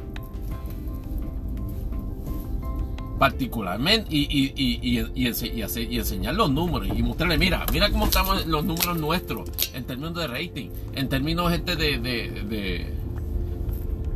Particularmente, 3.19 4.15
y, 4.15 4.27
y, 4.29 4.53
y, 4.55 4.99
y, 5.15 5.97
enseñar 5.97 6.35
los 6.35 6.51
números 6.51 6.87
y 6.95 7.01
mostrarle, 7.01 7.39
mira, 7.39 7.65
mira 7.73 7.89
cómo 7.89 8.05
estamos 8.05 8.45
los 8.45 8.63
números 8.63 8.95
nuestros 8.99 9.49
en 9.73 9.85
términos 9.85 10.13
de 10.13 10.27
rating, 10.27 10.69
en 10.93 11.09
términos 11.09 11.51
de, 11.65 11.75
de, 11.75 11.97
de 11.97 12.97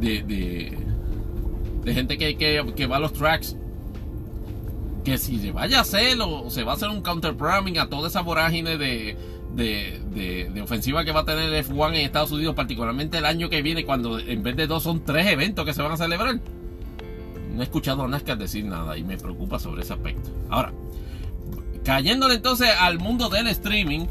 de 0.01 0.77
gente 1.85 2.17
que, 2.17 2.37
que, 2.37 2.85
va 2.87 2.97
a 2.97 2.99
los 2.99 3.13
tracks. 3.13 3.55
Que 5.03 5.17
si 5.17 5.39
se 5.39 5.51
vaya 5.51 5.79
a 5.79 5.81
hacer 5.81 6.17
o 6.21 6.49
se 6.49 6.63
va 6.63 6.73
a 6.73 6.75
hacer 6.75 6.89
un 6.89 7.01
counter 7.01 7.35
programming 7.35 7.79
a 7.79 7.89
toda 7.89 8.07
esa 8.07 8.21
vorágine 8.21 8.77
de, 8.77 9.17
de, 9.55 10.61
ofensiva 10.61 11.03
que 11.03 11.11
va 11.11 11.21
a 11.21 11.25
tener 11.25 11.51
el 11.51 11.65
F1 11.65 11.89
en 11.89 12.05
Estados 12.05 12.31
Unidos, 12.31 12.55
particularmente 12.55 13.17
el 13.17 13.25
año 13.25 13.49
que 13.49 13.61
viene, 13.61 13.85
cuando 13.85 14.19
en 14.19 14.43
vez 14.43 14.55
de 14.55 14.67
dos 14.67 14.83
son 14.83 15.03
tres 15.03 15.27
eventos 15.27 15.65
que 15.65 15.73
se 15.73 15.81
van 15.81 15.91
a 15.91 15.97
celebrar. 15.97 16.39
No 17.51 17.61
he 17.61 17.63
escuchado 17.63 18.03
a 18.03 18.07
NASCAR 18.07 18.37
decir 18.37 18.63
nada 18.63 18.97
y 18.97 19.03
me 19.03 19.17
preocupa 19.17 19.59
sobre 19.59 19.81
ese 19.81 19.93
aspecto. 19.93 20.29
Ahora, 20.49 20.71
cayéndole 21.83 22.35
entonces 22.35 22.69
al 22.79 22.99
mundo 22.99 23.27
del 23.29 23.47
streaming, 23.47 24.05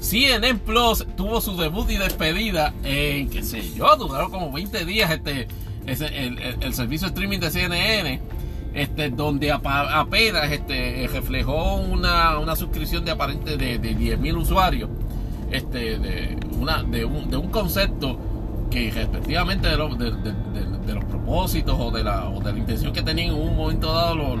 CNN 0.00 0.58
Plus 0.58 1.06
tuvo 1.16 1.40
su 1.40 1.56
debut 1.56 1.88
y 1.90 1.96
despedida 1.96 2.74
en, 2.82 3.30
qué 3.30 3.42
sé 3.42 3.72
yo, 3.74 3.96
duraron 3.96 4.30
como 4.30 4.52
20 4.52 4.84
días 4.84 5.10
este, 5.10 5.48
el, 5.86 6.74
servicio 6.74 7.08
streaming 7.08 7.38
de 7.38 7.50
CNN, 7.50 8.20
este, 8.74 9.10
donde 9.10 9.52
apenas 9.52 10.50
este, 10.50 11.08
reflejó 11.12 11.76
una, 11.76 12.38
una 12.38 12.56
suscripción 12.56 13.04
de 13.04 13.12
aparente 13.12 13.56
de, 13.56 13.78
de 13.78 13.96
10.000 13.96 14.36
usuarios, 14.36 14.90
este, 15.50 15.98
de, 15.98 16.36
una, 16.58 16.82
de, 16.82 17.04
un, 17.04 17.30
de 17.30 17.36
un 17.36 17.50
concepto 17.50 18.18
que 18.70 18.90
respectivamente 18.90 19.68
de, 19.68 19.76
de, 19.76 20.94
los 20.94 21.04
propósitos 21.04 21.76
o 21.78 21.90
de, 21.90 22.02
la, 22.02 22.28
o 22.28 22.40
de 22.40 22.52
la 22.52 22.58
intención 22.58 22.92
que 22.92 23.02
tenían 23.02 23.28
en 23.28 23.40
un 23.40 23.56
momento 23.56 23.92
dado 23.92 24.16
los, 24.16 24.38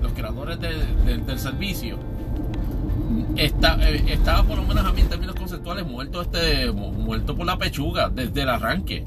los, 0.00 0.12
creadores 0.12 0.58
del 0.60 1.38
servicio, 1.38 1.98
está, 3.36 3.78
eh, 3.88 4.04
estaba 4.08 4.42
por 4.42 4.58
lo 4.58 4.64
menos 4.64 4.84
a 4.84 4.92
mí 4.92 5.00
en 5.00 5.08
términos 5.08 5.36
conceptuales 5.36 5.86
muerto, 5.86 6.22
este, 6.22 6.70
muerto 6.72 7.36
por 7.36 7.46
la 7.46 7.56
pechuga 7.56 8.08
desde 8.08 8.42
el 8.42 8.48
arranque. 8.48 9.04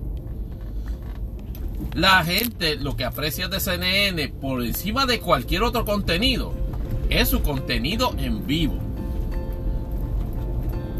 La 1.93 2.23
gente 2.23 2.77
lo 2.77 2.95
que 2.95 3.03
aprecia 3.03 3.49
de 3.49 3.59
CNN 3.59 4.29
por 4.29 4.63
encima 4.63 5.05
de 5.05 5.19
cualquier 5.19 5.63
otro 5.63 5.83
contenido 5.83 6.53
es 7.09 7.27
su 7.27 7.41
contenido 7.41 8.15
en 8.17 8.47
vivo. 8.47 8.75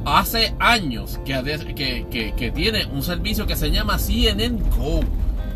Hace 0.04 0.54
años 0.60 1.20
que, 1.26 2.52
tiene 2.54 2.86
un 2.88 3.04
servicio 3.04 3.48
que 3.48 3.56
se 3.56 3.72
llama 3.72 4.00
CNN 4.00 4.58
Go, 4.78 5.00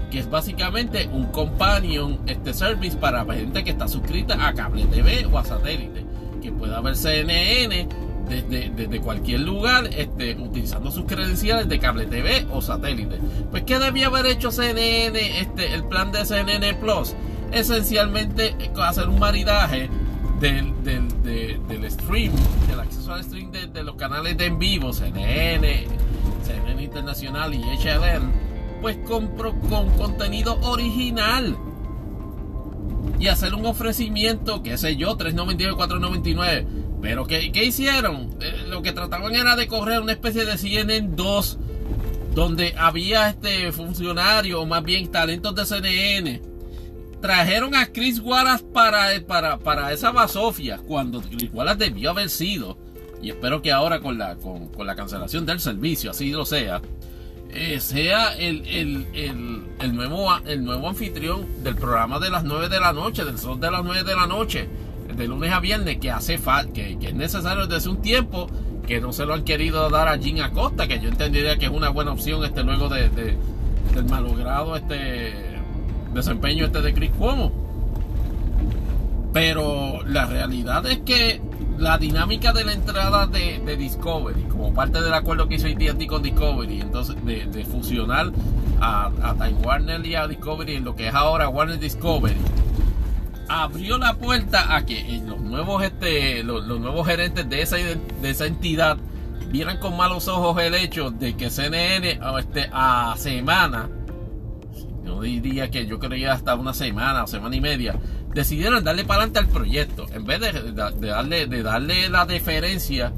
que 0.10 0.20
es 0.20 0.30
básicamente 0.30 1.10
un 1.12 1.26
companion 1.26 2.20
este 2.28 2.54
service 2.54 2.96
para 2.96 3.26
gente 3.26 3.66
que 3.66 3.72
está 3.72 3.90
suscrita 3.90 4.48
a 4.48 4.54
cable 4.54 4.86
TV 4.86 5.26
o 5.26 5.38
a 5.38 5.44
satélite, 5.44 6.06
que 6.42 6.52
pueda 6.54 6.80
ver 6.80 6.96
CNN 6.96 7.90
desde, 8.28 9.00
cualquier 9.02 9.42
lugar 9.42 9.90
este, 9.96 10.36
utilizando 10.36 10.92
sus 10.92 11.06
credenciales 11.06 11.68
de 11.70 11.80
cable 11.80 12.06
TV 12.06 12.48
o 12.52 12.62
satélite. 12.62 13.20
Pues, 13.52 13.64
¿qué 13.64 13.80
debía 13.80 14.08
haber 14.08 14.26
hecho 14.26 14.52
CNN, 14.52 15.40
este, 15.40 15.74
el 15.74 15.84
plan 15.86 16.12
de 16.12 16.26
CNN 16.26 16.74
Plus? 16.76 17.14
Esencialmente 17.52 18.56
hacer 18.82 19.08
un 19.08 19.20
maridaje 19.20 19.90
del, 20.40 20.74
del, 20.84 21.92
stream, 21.92 22.34
del 22.68 22.80
acceso 22.80 23.14
al 23.14 23.24
stream 23.24 23.52
de, 23.52 23.84
los 23.84 23.96
canales 23.96 24.38
de 24.38 24.46
en 24.46 24.60
vivo, 24.60 24.92
CNN, 24.94 25.86
CNN 26.44 26.84
Internacional 26.84 27.54
y 27.54 27.60
HLN, 27.60 28.32
pues 28.82 28.98
compro 29.08 29.54
con 29.62 29.90
contenido 29.92 30.60
original. 30.62 31.58
Y 33.18 33.28
hacer 33.28 33.56
un 33.56 33.66
ofrecimiento, 33.66 34.62
qué 34.62 34.78
sé 34.78 34.98
yo, 34.98 35.18
3.99, 35.18 35.76
4.99. 35.76 36.85
Pero 37.06 37.28
¿qué, 37.28 37.52
¿qué 37.52 37.66
hicieron? 37.66 38.36
Eh, 38.42 38.66
lo 38.68 38.82
que 38.82 38.92
trataban 38.92 39.36
era 39.36 39.56
de 39.56 39.68
correr 39.68 40.02
una 40.02 40.14
especie 40.14 40.44
de 40.44 40.58
CNN 40.58 41.10
2, 41.16 41.60
donde 42.34 42.74
había 42.76 43.30
este 43.30 43.72
funcionario, 43.72 44.62
o 44.62 44.66
más 44.66 44.84
bien 44.84 45.12
talentos 45.12 45.54
de 45.54 45.68
CNN 45.68 46.42
trajeron 47.22 47.76
a 47.76 47.92
Chris 47.92 48.20
Wallace 48.20 48.66
para, 48.74 49.10
para, 49.28 49.60
para 49.60 49.94
esa 49.94 50.12
basofia 50.12 50.80
cuando 50.80 51.22
Chris 51.22 51.52
Wallace 51.54 51.78
debió 51.78 52.10
haber 52.10 52.30
sido 52.30 52.76
y 53.22 53.30
espero 53.30 53.62
que 53.62 53.72
ahora 53.72 54.00
con 54.00 54.18
la, 54.18 54.36
con, 54.38 54.72
la 54.80 54.96
cancelación 54.96 55.46
del 55.46 55.60
servicio 55.60 56.10
así 56.10 56.32
lo 56.32 56.46
sea 56.46 56.82
eh, 57.50 57.80
sea 57.80 58.34
el, 58.36 58.66
el, 58.68 59.96
nuevo, 59.96 60.36
el 60.46 60.64
nuevo 60.64 60.90
anfitrión 60.90 61.64
del 61.64 61.76
programa 61.76 62.20
de 62.20 62.30
las 62.30 62.44
9 62.44 62.68
de 62.68 62.80
la 62.80 62.94
noche 62.94 63.24
del 63.24 63.38
sol 63.38 63.60
de 63.60 63.72
las 63.72 63.84
9 63.84 64.04
de 64.04 64.16
la 64.16 64.28
noche 64.28 64.68
de 65.16 65.28
lunes 65.28 65.52
a 65.52 65.60
viernes 65.60 65.98
que 65.98 66.12
hace 66.12 66.38
falta 66.38 66.74
que, 66.74 66.98
es 67.02 67.14
necesario 67.14 67.68
desde 67.68 67.90
un 67.90 68.02
tiempo 68.02 68.48
que 68.88 69.02
no 69.02 69.14
se 69.14 69.26
lo 69.26 69.34
han 69.34 69.44
querido 69.44 69.90
dar 69.90 70.08
a 70.08 70.18
Jim 70.18 70.42
Acosta 70.42 70.88
que 70.88 71.00
yo 71.00 71.10
entendería 71.10 71.58
que 71.58 71.66
es 71.66 71.72
una 71.72 71.90
buena 71.90 72.12
opción 72.12 72.44
este 72.44 72.64
luego 72.64 72.90
de, 72.90 73.10
del 73.10 74.06
malogrado 74.10 74.76
este 74.76 75.34
desempeño 76.14 76.66
este 76.66 76.82
de 76.82 76.94
Chris 76.94 77.12
Cuomo. 77.12 77.52
Pero 79.34 80.02
la 80.06 80.26
realidad 80.26 80.86
es 80.86 81.00
que 81.00 81.42
la 81.78 81.98
dinámica 81.98 82.54
de 82.54 82.64
la 82.64 82.74
entrada 82.74 83.28
de, 83.28 83.76
Discovery, 83.78 84.44
como 84.44 84.74
parte 84.74 85.02
del 85.02 85.14
acuerdo 85.14 85.48
que 85.48 85.56
hizo 85.56 85.68
AT&T 85.68 86.08
con 86.08 86.24
Discovery, 86.24 86.82
entonces 86.82 87.16
de, 87.26 87.66
fusionar 87.66 88.32
a, 88.80 89.12
Time 89.38 89.60
Warner 89.64 90.06
y 90.06 90.16
a 90.16 90.28
Discovery 90.28 90.76
en 90.76 90.86
lo 90.86 90.96
que 90.96 91.10
es 91.10 91.14
ahora 91.14 91.50
Warner 91.50 91.78
Discovery, 91.80 92.38
abrió 93.48 93.98
la 93.98 94.16
puerta 94.16 94.76
a 94.76 94.86
que 94.86 95.22
los 95.26 95.40
nuevos, 95.40 95.84
este, 95.84 96.44
los, 96.44 96.66
nuevos 96.66 97.08
gerentes 97.08 97.48
de 97.50 97.62
esa, 97.62 97.78
de 97.78 98.30
esa 98.30 98.46
entidad 98.46 98.98
vieran 99.50 99.78
con 99.78 99.96
malos 99.96 100.28
ojos 100.28 100.62
el 100.62 100.76
hecho 100.76 101.12
de 101.12 101.36
que 101.36 101.50
CNN 101.50 102.20
este, 102.40 102.70
a 102.72 103.16
semana 103.18 103.90
yo 105.06 105.22
diría 105.22 105.70
que 105.70 105.86
yo 105.86 106.00
creía 106.00 106.34
hasta 106.34 106.56
una 106.56 106.74
semana 106.74 107.24
o 107.24 107.28
semana 107.28 107.56
y 107.56 107.62
media, 107.62 107.96
decidieron 108.34 108.84
darle 108.84 109.06
para 109.06 109.24
adelante 109.24 109.40
al 109.40 109.48
proyecto, 109.48 110.08
en 110.12 110.26
vez 110.26 110.40
de, 110.40 110.72
darle, 110.74 111.46
de 111.46 111.64
darle 111.64 112.10
la 112.10 112.26
deferencia 112.26 113.14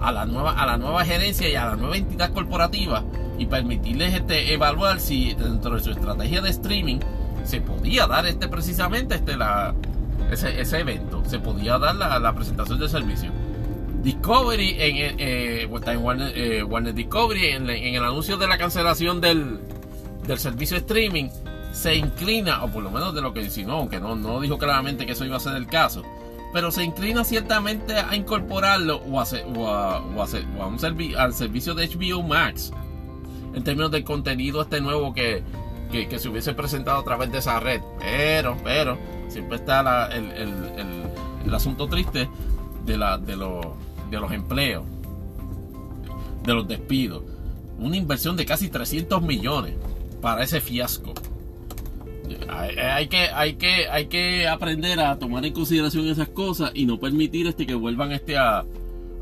a 0.00 0.12
la, 0.12 0.24
nueva, 0.24 0.52
a 0.52 0.66
la 0.66 0.76
nueva 0.76 1.04
gerencia 1.04 1.48
y 1.48 1.54
a 1.54 1.66
la 1.66 1.76
nueva 1.76 1.96
entidad 1.96 2.32
corporativa 2.32 3.04
y 3.38 3.46
permitirles 3.46 4.14
este, 4.14 4.52
evaluar 4.54 5.00
si 5.00 5.34
dentro 5.34 5.74
de 5.74 5.80
su 5.80 5.90
estrategia 5.90 6.40
de 6.40 6.50
streaming 6.50 6.98
se 7.44 7.60
podía 7.60 8.06
dar 8.06 8.26
este 8.26 8.48
precisamente 8.48 9.16
este, 9.16 9.36
la, 9.36 9.74
ese, 10.30 10.78
evento, 10.78 11.22
se 11.26 11.38
podía 11.38 11.78
dar 11.78 11.94
la, 11.94 12.34
presentación 12.34 12.78
del 12.78 12.88
servicio. 12.88 13.30
Discovery 14.02 14.70
en, 14.78 14.96
eh, 14.96 15.14
eh, 15.18 15.68
eh, 15.68 16.62
Warner, 16.64 16.94
Discovery 16.94 17.46
en, 17.48 17.68
el 17.70 18.04
anuncio 18.04 18.36
de 18.36 18.48
la 18.48 18.58
cancelación 18.58 19.20
del, 19.20 19.60
del 20.26 20.38
servicio 20.38 20.76
streaming 20.76 21.28
se 21.72 21.94
inclina, 21.94 22.64
o 22.64 22.68
por 22.68 22.82
lo 22.82 22.90
menos 22.90 23.14
de 23.14 23.22
lo 23.22 23.32
que 23.32 23.42
insinuó, 23.42 23.76
aunque 23.78 24.00
no, 24.00 24.14
no 24.14 24.40
dijo 24.40 24.58
claramente 24.58 25.06
que 25.06 25.12
eso 25.12 25.24
iba 25.24 25.36
a 25.36 25.40
ser 25.40 25.56
el 25.56 25.66
caso, 25.66 26.02
pero 26.52 26.70
se 26.70 26.84
inclina 26.84 27.24
ciertamente 27.24 27.94
a 27.96 28.14
incorporarlo 28.14 28.96
o, 28.98 29.20
a, 29.20 29.24
o 29.56 29.68
a, 29.68 30.00
o 30.00 30.22
a, 30.22 30.66
un 30.66 30.78
al 31.16 31.32
servicio 31.34 31.74
de 31.74 31.88
HBO 31.88 32.22
Max 32.22 32.72
en 33.54 33.64
términos 33.64 33.90
del 33.90 34.04
contenido 34.04 34.62
este 34.62 34.80
nuevo 34.80 35.14
que, 35.14 35.42
que, 35.92 36.18
se 36.18 36.28
hubiese 36.28 36.54
presentado 36.54 37.00
a 37.00 37.04
través 37.04 37.30
de 37.30 37.38
esa 37.38 37.60
red. 37.60 37.80
Pero, 38.00 38.56
pero, 38.64 38.98
siempre 39.28 39.56
está 39.56 40.08
el, 40.12 40.32
el, 40.32 40.54
el, 41.46 41.54
asunto 41.54 41.86
triste 41.86 42.28
de, 42.84 42.96
la, 42.96 43.18
de, 43.18 43.36
de 44.10 44.20
los 44.20 44.32
empleos, 44.32 44.84
de 46.42 46.54
los 46.54 46.66
despidos. 46.66 47.22
Una 47.78 47.96
inversión 47.96 48.36
de 48.36 48.46
casi 48.46 48.68
300 48.68 49.22
millones 49.22 49.74
para 50.20 50.42
ese 50.42 50.60
fiasco. 50.60 51.12
Hay, 52.48 53.08
que, 53.08 53.28
hay, 53.28 53.54
que, 53.54 53.88
hay 53.88 54.06
que 54.06 54.48
aprender 54.48 55.00
a 55.00 55.18
tomar 55.18 55.44
en 55.44 55.52
consideración 55.52 56.08
esas 56.08 56.28
cosas 56.28 56.70
y 56.74 56.86
no 56.86 56.98
permitir 56.98 57.46
este, 57.46 57.66
que 57.66 57.74
vuelvan 57.74 58.12
este, 58.12 58.38
a, 58.38 58.64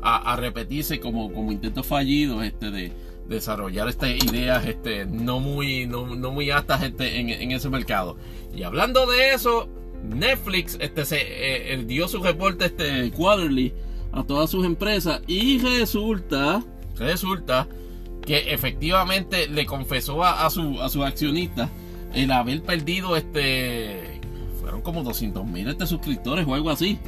a, 0.01 0.35
repetirse 0.37 0.99
como, 0.99 1.31
como 1.33 1.51
intentos 1.51 1.85
fallidos 1.85 2.43
este, 2.43 2.71
de, 2.71 2.93
desarrollar 3.31 3.89
estas 3.89 4.11
ideas 4.11 4.65
este, 4.65 5.05
no, 5.05 5.39
muy, 5.39 5.87
no, 5.87 6.05
muy 6.05 6.51
aptas 6.51 6.83
este, 6.83 7.19
en, 7.19 7.51
ese 7.51 7.69
mercado. 7.69 8.17
Y 8.53 8.63
hablando 8.63 9.07
de 9.07 9.33
eso, 9.33 9.67
Netflix 10.03 10.77
este, 10.79 11.05
se, 11.05 11.17
eh, 11.73 11.83
dio 11.85 12.07
su 12.07 12.21
reporte 12.21 12.65
este, 12.65 13.09
quarterly 13.11 13.73
a 14.11 14.23
todas 14.23 14.49
sus 14.49 14.65
empresas 14.65 15.21
y 15.25 15.59
resulta, 15.59 16.63
resulta 16.97 17.67
que 18.25 18.53
efectivamente 18.53 19.47
le 19.47 19.65
confesó 19.65 20.23
a, 20.23 20.47
su, 20.49 20.79
a 20.81 20.89
sus 20.89 21.03
accionistas 21.03 21.69
el 22.13 22.31
haber 22.31 22.61
perdido 22.61 23.15
este 23.15 24.19
fueron 24.59 24.81
como 24.81 25.01
200 25.01 25.45
mil 25.47 25.67
este 25.69 25.87
suscriptores 25.87 26.45
o 26.45 26.53
algo 26.53 26.69
así 26.69 26.99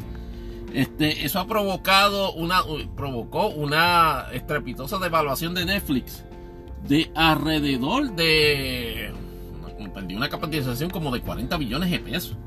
este 0.74 1.26
eso 1.26 1.40
ha 1.40 1.48
provocado 1.48 2.34
una 2.34 2.62
provocó 2.96 3.48
una 3.48 4.28
estrepitosa 4.34 4.98
devaluación 4.98 5.54
de 5.54 5.66
Netflix 5.66 6.24
de 6.88 7.12
alrededor 7.16 8.14
de 8.16 9.14
perdió 9.94 10.18
una 10.18 10.30
capitalización 10.30 10.90
como 10.90 11.12
de 11.12 11.22
40 11.22 11.56
billones 11.58 11.92
de 11.92 12.00
pesos. 12.00 12.38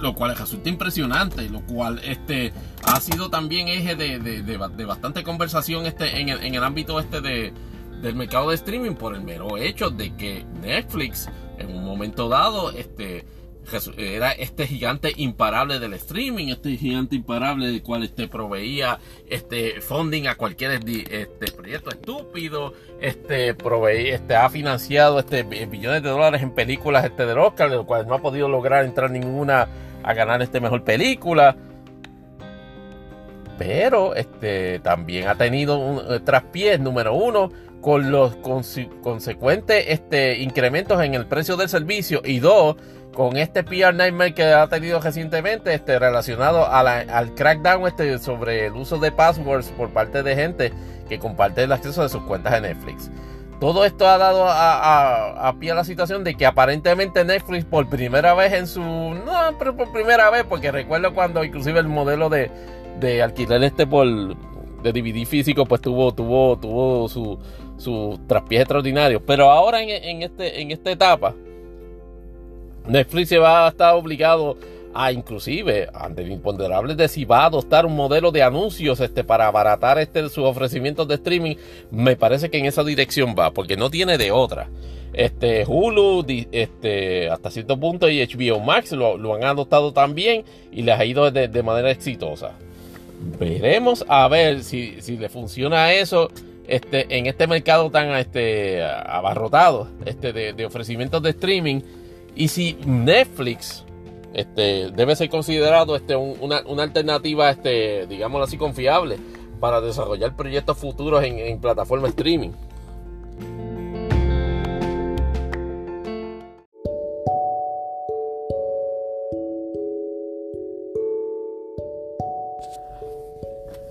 Lo 0.00 0.14
cual 0.14 0.34
resulta 0.36 0.68
impresionante, 0.68 1.48
lo 1.50 1.60
cual 1.60 2.00
este 2.04 2.52
ha 2.84 2.98
sido 3.00 3.28
también 3.28 3.68
eje 3.68 3.94
de, 3.94 4.84
bastante 4.86 5.22
conversación 5.22 5.86
este 5.86 6.20
en 6.20 6.30
el, 6.30 6.42
en 6.42 6.54
el 6.54 6.64
ámbito 6.64 6.98
este 6.98 7.20
de, 7.20 7.52
del 8.00 8.14
mercado 8.14 8.50
de 8.50 8.54
streaming 8.54 8.94
por 8.94 9.14
el 9.14 9.22
mero 9.22 9.58
hecho 9.58 9.90
de 9.90 10.14
que 10.16 10.46
Netflix 10.62 11.28
en 11.58 11.76
un 11.76 11.84
momento 11.84 12.28
dado 12.28 12.70
este 12.70 13.26
era 13.96 14.32
este 14.32 14.66
gigante 14.66 15.12
imparable 15.16 15.78
del 15.78 15.94
streaming, 15.94 16.48
este 16.48 16.76
gigante 16.76 17.16
imparable 17.16 17.66
del 17.66 17.82
cual 17.82 18.02
este 18.02 18.28
proveía 18.28 18.98
este 19.28 19.80
funding 19.80 20.26
a 20.26 20.34
cualquier 20.34 20.80
este 20.86 21.52
proyecto 21.52 21.90
estúpido, 21.90 22.74
este 23.00 23.54
proveía, 23.54 24.16
este 24.16 24.36
ha 24.36 24.48
financiado 24.50 25.18
este 25.18 25.42
billones 25.42 26.02
de 26.02 26.10
dólares 26.10 26.42
en 26.42 26.54
películas 26.54 27.04
este 27.04 27.24
del 27.26 27.38
Oscar, 27.38 27.70
de 27.70 27.76
lo 27.76 27.86
cual 27.86 28.06
no 28.06 28.14
ha 28.14 28.22
podido 28.22 28.48
lograr 28.48 28.84
entrar 28.84 29.10
ninguna 29.10 29.68
a 30.02 30.14
ganar 30.14 30.42
este 30.42 30.60
mejor 30.60 30.84
película. 30.84 31.56
Pero 33.58 34.14
este 34.14 34.80
también 34.80 35.28
ha 35.28 35.36
tenido 35.36 35.78
un 35.78 36.24
traspiés 36.24 36.80
número 36.80 37.14
uno 37.14 37.50
con 37.82 38.10
los 38.10 38.36
consecuentes 38.36 39.84
este, 39.88 40.38
incrementos 40.38 41.02
en 41.02 41.14
el 41.14 41.26
precio 41.26 41.56
del 41.56 41.68
servicio 41.68 42.22
y 42.24 42.38
dos, 42.38 42.76
con 43.14 43.36
este 43.36 43.62
PR 43.62 43.94
Nightmare 43.94 44.34
que 44.34 44.44
ha 44.44 44.66
tenido 44.68 45.00
recientemente 45.00 45.74
este, 45.74 45.98
relacionado 45.98 46.66
al 46.66 47.34
crackdown 47.34 47.86
este, 47.86 48.18
sobre 48.18 48.66
el 48.66 48.72
uso 48.72 48.98
de 48.98 49.12
passwords 49.12 49.68
por 49.70 49.90
parte 49.90 50.22
de 50.22 50.34
gente 50.34 50.72
que 51.08 51.18
comparte 51.18 51.62
el 51.62 51.72
acceso 51.72 52.02
de 52.02 52.08
sus 52.08 52.22
cuentas 52.22 52.52
de 52.54 52.60
Netflix. 52.62 53.10
Todo 53.60 53.84
esto 53.84 54.08
ha 54.08 54.18
dado 54.18 54.46
a, 54.48 55.54
pie 55.60 55.70
a 55.70 55.74
la 55.76 55.84
situación 55.84 56.24
de 56.24 56.34
que 56.34 56.46
aparentemente 56.46 57.24
Netflix 57.24 57.64
por 57.64 57.88
primera 57.88 58.34
vez 58.34 58.52
en 58.54 58.66
su... 58.66 58.80
No, 58.80 59.56
pero 59.56 59.76
por 59.76 59.92
primera 59.92 60.30
vez, 60.30 60.44
porque 60.48 60.72
recuerdo 60.72 61.14
cuando 61.14 61.44
inclusive 61.44 61.78
el 61.78 61.86
modelo 61.86 62.28
de, 62.28 62.50
de 62.98 63.22
alquiler 63.22 63.62
este 63.62 63.86
por 63.86 64.06
de 64.82 64.92
DVD 64.92 65.24
físico 65.24 65.64
pues 65.64 65.80
tuvo, 65.80 66.12
tuvo, 66.12 66.58
tuvo 66.58 67.08
su, 67.08 67.38
su 67.76 68.18
traspiés 68.26 68.62
extraordinario. 68.62 69.24
Pero 69.24 69.50
ahora 69.50 69.80
en, 69.80 70.22
este, 70.22 70.60
en 70.60 70.72
esta 70.72 70.90
etapa 70.90 71.32
Netflix 72.86 73.28
se 73.28 73.38
va 73.38 73.66
a 73.66 73.68
estar 73.70 73.94
obligado 73.94 74.56
a 74.94 75.12
inclusive 75.12 75.88
ante 75.94 76.22
el 76.22 76.30
imponderable 76.30 76.94
de 76.94 77.08
si 77.08 77.24
va 77.24 77.42
a 77.42 77.46
adoptar 77.46 77.86
un 77.86 77.96
modelo 77.96 78.30
de 78.30 78.42
anuncios 78.42 79.00
este, 79.00 79.24
para 79.24 79.46
abaratar 79.46 79.98
este, 79.98 80.28
sus 80.28 80.44
ofrecimientos 80.44 81.08
de 81.08 81.14
streaming, 81.14 81.56
me 81.90 82.16
parece 82.16 82.50
que 82.50 82.58
en 82.58 82.66
esa 82.66 82.84
dirección 82.84 83.34
va, 83.38 83.50
porque 83.52 83.76
no 83.76 83.90
tiene 83.90 84.18
de 84.18 84.30
otra. 84.30 84.68
Este, 85.12 85.64
Hulu, 85.66 86.24
este, 86.52 87.28
hasta 87.30 87.50
cierto 87.50 87.78
punto, 87.78 88.08
y 88.08 88.24
HBO 88.24 88.60
Max 88.60 88.92
lo, 88.92 89.34
han 89.34 89.44
adoptado 89.44 89.92
también 89.92 90.44
y 90.70 90.82
les 90.82 90.98
ha 90.98 91.04
ido 91.04 91.30
de, 91.30 91.62
manera 91.62 91.90
exitosa. 91.90 92.52
Veremos 93.38 94.04
a 94.08 94.26
ver 94.28 94.64
si, 94.64 95.00
si 95.00 95.16
le 95.16 95.28
funciona 95.28 95.92
eso 95.92 96.30
este, 96.66 97.16
en 97.16 97.26
este 97.26 97.46
mercado 97.46 97.90
tan 97.90 98.10
este, 98.16 98.82
abarrotado 98.82 99.88
este, 100.06 100.32
de, 100.32 100.54
de 100.54 100.64
ofrecimientos 100.64 101.22
de 101.22 101.30
streaming 101.30 101.80
y 102.34 102.48
si 102.48 102.78
Netflix 102.86 103.84
este, 104.34 104.90
debe 104.90 105.14
ser 105.16 105.28
considerado 105.28 105.94
este, 105.96 106.16
una, 106.16 106.58
alternativa, 106.82 107.50
este, 107.50 108.06
digámoslo 108.06 108.44
así, 108.44 108.56
confiable 108.56 109.18
para 109.60 109.80
desarrollar 109.80 110.34
proyectos 110.34 110.78
futuros 110.78 111.22
en, 111.22 111.38
en 111.38 111.60
plataforma 111.60 112.08
streaming. 112.08 112.50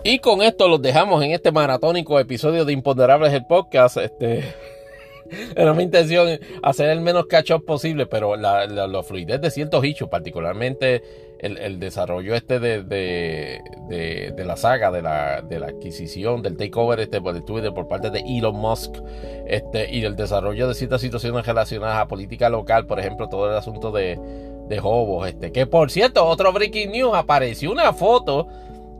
Y 0.03 0.17
con 0.17 0.41
esto 0.41 0.67
los 0.67 0.81
dejamos 0.81 1.23
en 1.23 1.31
este 1.31 1.51
maratónico 1.51 2.19
episodio 2.19 2.65
de 2.65 2.73
Imponderables 2.73 3.31
el 3.33 3.45
podcast. 3.45 3.97
Era 5.55 5.73
mi 5.73 5.83
intención 5.83 6.39
hacer 6.61 6.89
el 6.89 7.01
menos 7.01 7.25
catch 7.27 7.51
up 7.51 7.65
posible, 7.65 8.05
pero 8.05 8.35
la, 8.35 8.65
la, 8.67 9.03
fluidez 9.03 9.41
de 9.41 9.51
ciertos 9.51 9.83
hechos, 9.83 10.09
particularmente 10.09 11.01
el, 11.39 11.79
desarrollo 11.79 12.35
este 12.35 12.59
de, 12.59 12.83
de, 12.83 14.45
la 14.45 14.55
saga, 14.55 14.91
de 14.91 15.01
la, 15.01 15.41
de 15.41 15.59
la 15.59 15.67
adquisición, 15.67 16.41
del 16.41 16.57
takeover 16.57 16.99
este 16.99 17.19
por 17.19 17.39
Twitter 17.41 17.73
por 17.73 17.87
parte 17.87 18.11
de 18.11 18.19
Elon 18.19 18.55
Musk, 18.55 18.97
este, 19.47 19.93
y 19.93 20.03
el 20.05 20.15
desarrollo 20.15 20.67
de 20.67 20.75
ciertas 20.75 21.01
situaciones 21.01 21.45
relacionadas 21.45 21.97
a 21.97 22.07
política 22.07 22.49
local, 22.49 22.85
por 22.85 22.99
ejemplo, 22.99 23.27
todo 23.27 23.49
el 23.49 23.57
asunto 23.57 23.91
de, 23.91 24.19
de 24.67 24.79
Hobos, 24.79 25.27
este, 25.27 25.51
que 25.51 25.65
por 25.65 25.89
cierto, 25.89 26.25
otro 26.25 26.53
breaking 26.53 26.91
news, 26.91 27.13
apareció 27.15 27.71
una 27.71 27.91
foto 27.93 28.47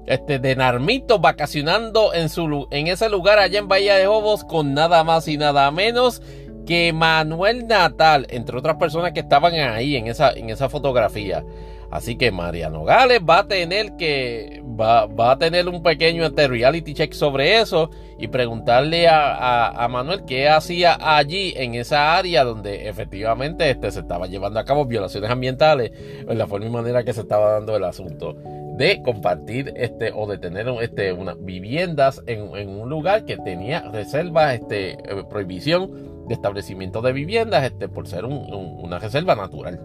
este, 0.05 0.39
de 0.39 0.55
Narmito 0.55 1.19
vacacionando 1.19 2.13
en, 2.13 2.29
su, 2.29 2.67
en 2.71 2.87
ese 2.87 3.09
lugar 3.09 3.39
allá 3.39 3.59
en 3.59 3.67
Bahía 3.67 3.95
de 3.95 4.05
Jobos 4.05 4.43
con 4.43 4.73
nada 4.73 5.03
más 5.03 5.27
y 5.27 5.37
nada 5.37 5.69
menos 5.71 6.21
que 6.65 6.93
Manuel 6.93 7.67
Natal, 7.67 8.27
entre 8.29 8.57
otras 8.57 8.77
personas 8.77 9.13
que 9.13 9.19
estaban 9.21 9.53
ahí 9.53 9.95
en 9.95 10.07
esa, 10.07 10.31
en 10.31 10.49
esa 10.49 10.69
fotografía. 10.69 11.43
Así 11.91 12.15
que 12.15 12.31
Mariano 12.31 12.85
Gales 12.85 13.19
va 13.29 13.39
a 13.39 13.47
tener 13.47 13.97
que 13.97 14.63
va, 14.63 15.07
va 15.07 15.31
a 15.31 15.37
tener 15.37 15.67
un 15.67 15.83
pequeño 15.83 16.25
este, 16.25 16.47
reality 16.47 16.93
check 16.93 17.11
sobre 17.11 17.59
eso 17.59 17.89
y 18.17 18.29
preguntarle 18.29 19.09
a, 19.09 19.67
a, 19.67 19.87
Manuel 19.89 20.23
qué 20.23 20.47
hacía 20.47 20.97
allí 21.01 21.53
en 21.57 21.75
esa 21.75 22.15
área 22.17 22.45
donde 22.45 22.87
efectivamente 22.87 23.69
este, 23.69 23.91
se 23.91 23.99
estaba 23.99 24.27
llevando 24.27 24.57
a 24.61 24.63
cabo 24.63 24.85
violaciones 24.85 25.29
ambientales 25.29 25.91
en 26.25 26.37
la 26.37 26.47
forma 26.47 26.67
y 26.67 26.69
manera 26.69 27.03
que 27.03 27.13
se 27.13 27.21
estaba 27.21 27.51
dando 27.51 27.75
el 27.75 27.83
asunto 27.83 28.37
de 28.81 29.03
compartir 29.03 29.73
este 29.75 30.11
o 30.11 30.25
de 30.25 30.39
tener 30.39 30.67
este 30.81 31.13
unas 31.13 31.35
viviendas 31.39 32.23
en, 32.25 32.41
un 32.67 32.89
lugar 32.89 33.25
que 33.25 33.37
tenía 33.37 33.81
reservas 33.91 34.55
este 34.55 34.93
eh, 34.93 35.23
prohibición 35.29 36.27
de 36.27 36.33
establecimiento 36.33 37.03
de 37.03 37.13
viviendas 37.13 37.63
este 37.63 37.87
por 37.89 38.07
ser 38.07 38.25
una 38.25 38.97
reserva 38.97 39.35
natural. 39.35 39.79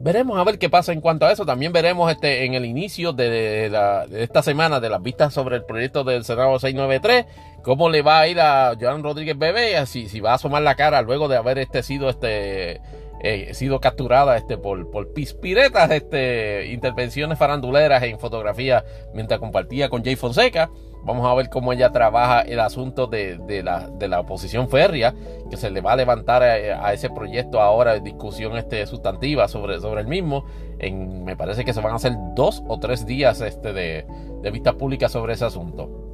Veremos 0.00 0.38
a 0.38 0.44
ver 0.44 0.58
qué 0.58 0.70
pasa 0.70 0.94
en 0.94 1.02
cuanto 1.02 1.26
a 1.26 1.32
eso. 1.32 1.44
También 1.44 1.74
veremos 1.74 2.10
este 2.10 2.46
en 2.46 2.54
el 2.54 2.64
inicio 2.64 3.12
de, 3.12 3.28
de 3.68 4.22
esta 4.22 4.42
semana 4.42 4.80
de 4.80 4.88
las 4.88 5.02
vistas 5.02 5.34
sobre 5.34 5.56
el 5.56 5.66
proyecto 5.66 6.02
del 6.02 6.24
Senado 6.24 6.58
693 6.58 7.26
cómo 7.62 7.90
le 7.90 8.00
va 8.00 8.20
a 8.20 8.28
ir 8.28 8.40
a 8.40 8.72
Joan 8.80 9.02
Rodríguez 9.02 9.36
Bebé 9.36 9.84
si, 9.84 10.08
si 10.08 10.20
va 10.20 10.30
a 10.30 10.34
asomar 10.36 10.62
la 10.62 10.74
cara 10.74 11.02
luego 11.02 11.28
de 11.28 11.36
haber 11.36 11.58
este 11.58 11.82
sido 11.82 12.08
este 12.08 12.80
he 13.22 13.54
sido 13.54 13.80
capturada 13.80 14.36
este, 14.36 14.56
por, 14.56 14.90
por 14.90 15.12
pispiretas, 15.12 15.90
este, 15.90 16.68
intervenciones 16.72 17.38
faranduleras 17.38 18.02
en 18.02 18.18
fotografía 18.18 18.84
mientras 19.14 19.40
compartía 19.40 19.88
con 19.88 20.02
Jay 20.02 20.16
Fonseca. 20.16 20.70
Vamos 21.02 21.26
a 21.26 21.34
ver 21.34 21.48
cómo 21.48 21.72
ella 21.72 21.92
trabaja 21.92 22.42
el 22.42 22.60
asunto 22.60 23.06
de, 23.06 23.38
de, 23.38 23.62
la, 23.62 23.88
de 23.88 24.08
la, 24.08 24.20
oposición 24.20 24.68
férrea 24.68 25.14
que 25.48 25.56
se 25.56 25.70
le 25.70 25.80
va 25.80 25.92
a 25.92 25.96
levantar 25.96 26.42
a, 26.42 26.92
ese 26.92 27.08
proyecto 27.08 27.60
ahora 27.60 27.98
discusión 28.00 28.56
este, 28.58 28.86
sustantiva 28.86 29.48
sobre, 29.48 29.80
sobre 29.80 30.02
el 30.02 30.06
mismo. 30.06 30.44
Me 30.78 31.36
parece 31.36 31.64
que 31.64 31.72
se 31.72 31.80
van 31.80 31.92
a 31.92 31.96
hacer 31.96 32.12
dos 32.34 32.62
o 32.68 32.78
tres 32.78 33.06
días 33.06 33.40
este, 33.40 33.72
de, 33.72 34.04
de 34.42 34.50
vista 34.50 34.74
pública 34.74 35.08
sobre 35.08 35.34
ese 35.34 35.46
asunto. 35.46 36.10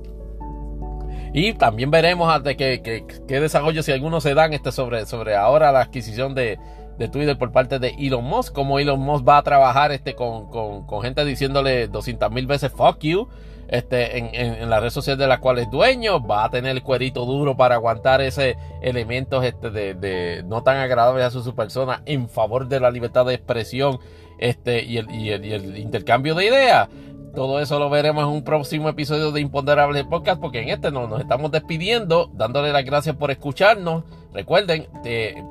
Y 1.32 1.52
también 1.52 1.90
veremos 1.90 2.32
hasta 2.32 2.54
que, 2.54 2.80
que, 2.82 3.40
desarrollo, 3.40 3.82
si 3.82 3.92
algunos 3.92 4.22
se 4.22 4.34
dan 4.34 4.52
este 4.52 4.72
sobre, 4.72 5.04
sobre 5.04 5.34
ahora 5.34 5.72
la 5.72 5.82
adquisición 5.82 6.34
de, 6.34 6.58
de 6.98 7.08
Twitter 7.08 7.36
por 7.36 7.52
parte 7.52 7.78
de 7.78 7.94
Elon 7.98 8.24
Musk, 8.24 8.54
como 8.54 8.78
Elon 8.78 9.00
Musk 9.00 9.26
va 9.26 9.38
a 9.38 9.42
trabajar 9.42 9.92
este, 9.92 10.14
con, 10.14 10.46
con, 10.48 11.02
gente 11.02 11.24
diciéndole 11.24 11.88
200 11.88 12.30
mil 12.30 12.46
veces 12.46 12.72
fuck 12.72 12.98
you 13.00 13.28
este, 13.68 14.18
en, 14.18 14.34
en, 14.34 14.70
la 14.70 14.80
red 14.80 14.90
social 14.90 15.18
de 15.18 15.26
la 15.26 15.40
cual 15.40 15.58
es 15.58 15.70
dueño, 15.70 16.24
va 16.24 16.44
a 16.44 16.50
tener 16.50 16.76
el 16.76 16.82
cuerito 16.82 17.24
duro 17.24 17.56
para 17.56 17.74
aguantar 17.74 18.20
ese 18.20 18.56
elementos 18.80 19.44
este, 19.44 19.70
de, 19.70 19.94
de 19.94 20.44
no 20.46 20.62
tan 20.62 20.76
agradables 20.76 21.24
a 21.24 21.30
su, 21.30 21.54
persona 21.54 22.02
en 22.06 22.28
favor 22.28 22.68
de 22.68 22.80
la 22.80 22.90
libertad 22.90 23.26
de 23.26 23.34
expresión 23.34 23.98
este, 24.38 24.84
y, 24.84 24.98
el, 24.98 25.10
y, 25.10 25.30
el, 25.30 25.44
y 25.44 25.52
el 25.52 25.78
intercambio 25.78 26.34
de 26.34 26.46
ideas. 26.46 26.88
Todo 27.36 27.60
eso 27.60 27.78
lo 27.78 27.88
veremos 27.90 28.24
en 28.24 28.30
un 28.30 28.42
próximo 28.42 28.88
episodio 28.88 29.30
de 29.30 29.42
Imponderables 29.42 30.04
Podcast, 30.04 30.40
porque 30.40 30.62
en 30.62 30.70
este 30.70 30.90
nos, 30.90 31.06
nos 31.06 31.20
estamos 31.20 31.50
despidiendo, 31.50 32.30
dándole 32.32 32.72
las 32.72 32.82
gracias 32.82 33.14
por 33.14 33.30
escucharnos. 33.30 34.04
Recuerden, 34.32 34.88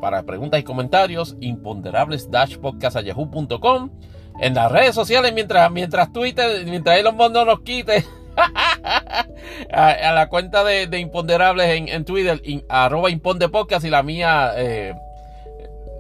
para 0.02 0.24
preguntas 0.24 0.60
y 0.60 0.64
comentarios, 0.64 1.36
imponderables-podcast.yahoo.com. 1.42 3.92
En 4.40 4.56
las 4.56 4.72
redes 4.72 4.96
sociales, 4.96 5.32
mientras, 5.36 5.72
mientras 5.72 6.12
Twitter, 6.12 6.66
mientras 6.66 6.98
Elon 6.98 7.16
Musk 7.16 7.34
no 7.34 7.46
nos 7.46 7.60
quite, 7.60 8.04
a, 9.72 10.12
la 10.12 10.28
cuenta 10.28 10.64
de, 10.64 10.90
Imponderables 10.98 11.88
en, 11.88 12.04
Twitter, 12.04 12.42
arroba 12.68 13.12
impondepodcast 13.12 13.86
y 13.86 13.92
la 13.92 14.02
mía, 14.02 14.54
eh, 14.58 14.96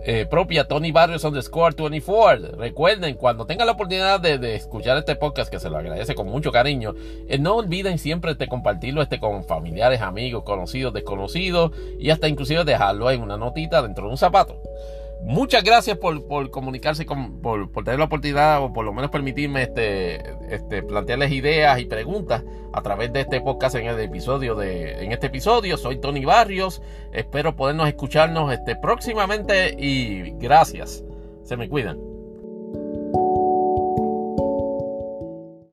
eh, 0.07 0.27
propia 0.27 0.67
Tony 0.67 0.91
Barrios 0.91 1.23
underscore 1.23 1.73
24. 1.75 2.57
Recuerden, 2.57 3.15
cuando 3.15 3.47
tengan 3.47 3.65
la 3.65 3.73
oportunidad 3.73 4.19
de, 4.19 4.55
escuchar 4.55 4.97
este 4.97 5.15
podcast, 5.15 5.49
que 5.49 5.59
se 5.59 5.67
lo 5.69 5.77
agradece 5.77 6.13
con 6.13 6.27
mucho 6.27 6.51
cariño, 6.51 6.93
eh, 7.27 7.39
no 7.39 7.55
olviden 7.55 7.97
siempre 7.97 8.31
este, 8.31 8.47
compartirlo 8.47 9.01
este, 9.01 9.19
con 9.19 9.43
familiares, 9.45 10.01
amigos, 10.01 10.43
conocidos, 10.43 10.93
desconocidos 10.93 11.71
y 11.99 12.11
hasta 12.11 12.27
inclusive 12.27 12.63
dejarlo 12.63 13.09
en 13.09 13.21
una 13.21 13.37
notita 13.37 13.81
dentro 13.81 14.05
de 14.05 14.11
un 14.11 14.17
zapato. 14.17 14.61
Muchas 15.21 15.63
gracias 15.63 15.97
por, 15.97 16.27
por 16.27 16.51
comunicarse, 16.51 17.05
con, 17.05 17.41
por, 17.41 17.71
por, 17.71 17.83
tener 17.83 17.99
la 17.99 18.05
oportunidad 18.05 18.63
o 18.63 18.71
por 18.71 18.85
lo 18.85 18.93
menos 18.93 19.09
permitirme 19.09 19.63
este, 19.63 20.21
este, 20.49 20.83
plantearles 20.83 21.31
ideas 21.31 21.79
y 21.79 21.85
preguntas 21.85 22.43
a 22.73 22.81
través 22.81 23.11
de 23.11 23.21
este 23.21 23.41
podcast 23.41 23.75
en 23.75 23.87
el 23.87 23.99
episodio 23.99 24.55
de 24.55 25.03
en 25.03 25.11
este 25.11 25.27
episodio. 25.27 25.77
Soy 25.77 25.97
Tony 25.97 26.25
Barrios. 26.25 26.81
Espero 27.11 27.55
podernos 27.55 27.87
escucharnos 27.87 28.53
este, 28.53 28.75
próximamente 28.75 29.75
y 29.77 30.31
gracias. 30.37 31.03
Se 31.43 31.57
me 31.57 31.69
cuidan. 31.69 32.14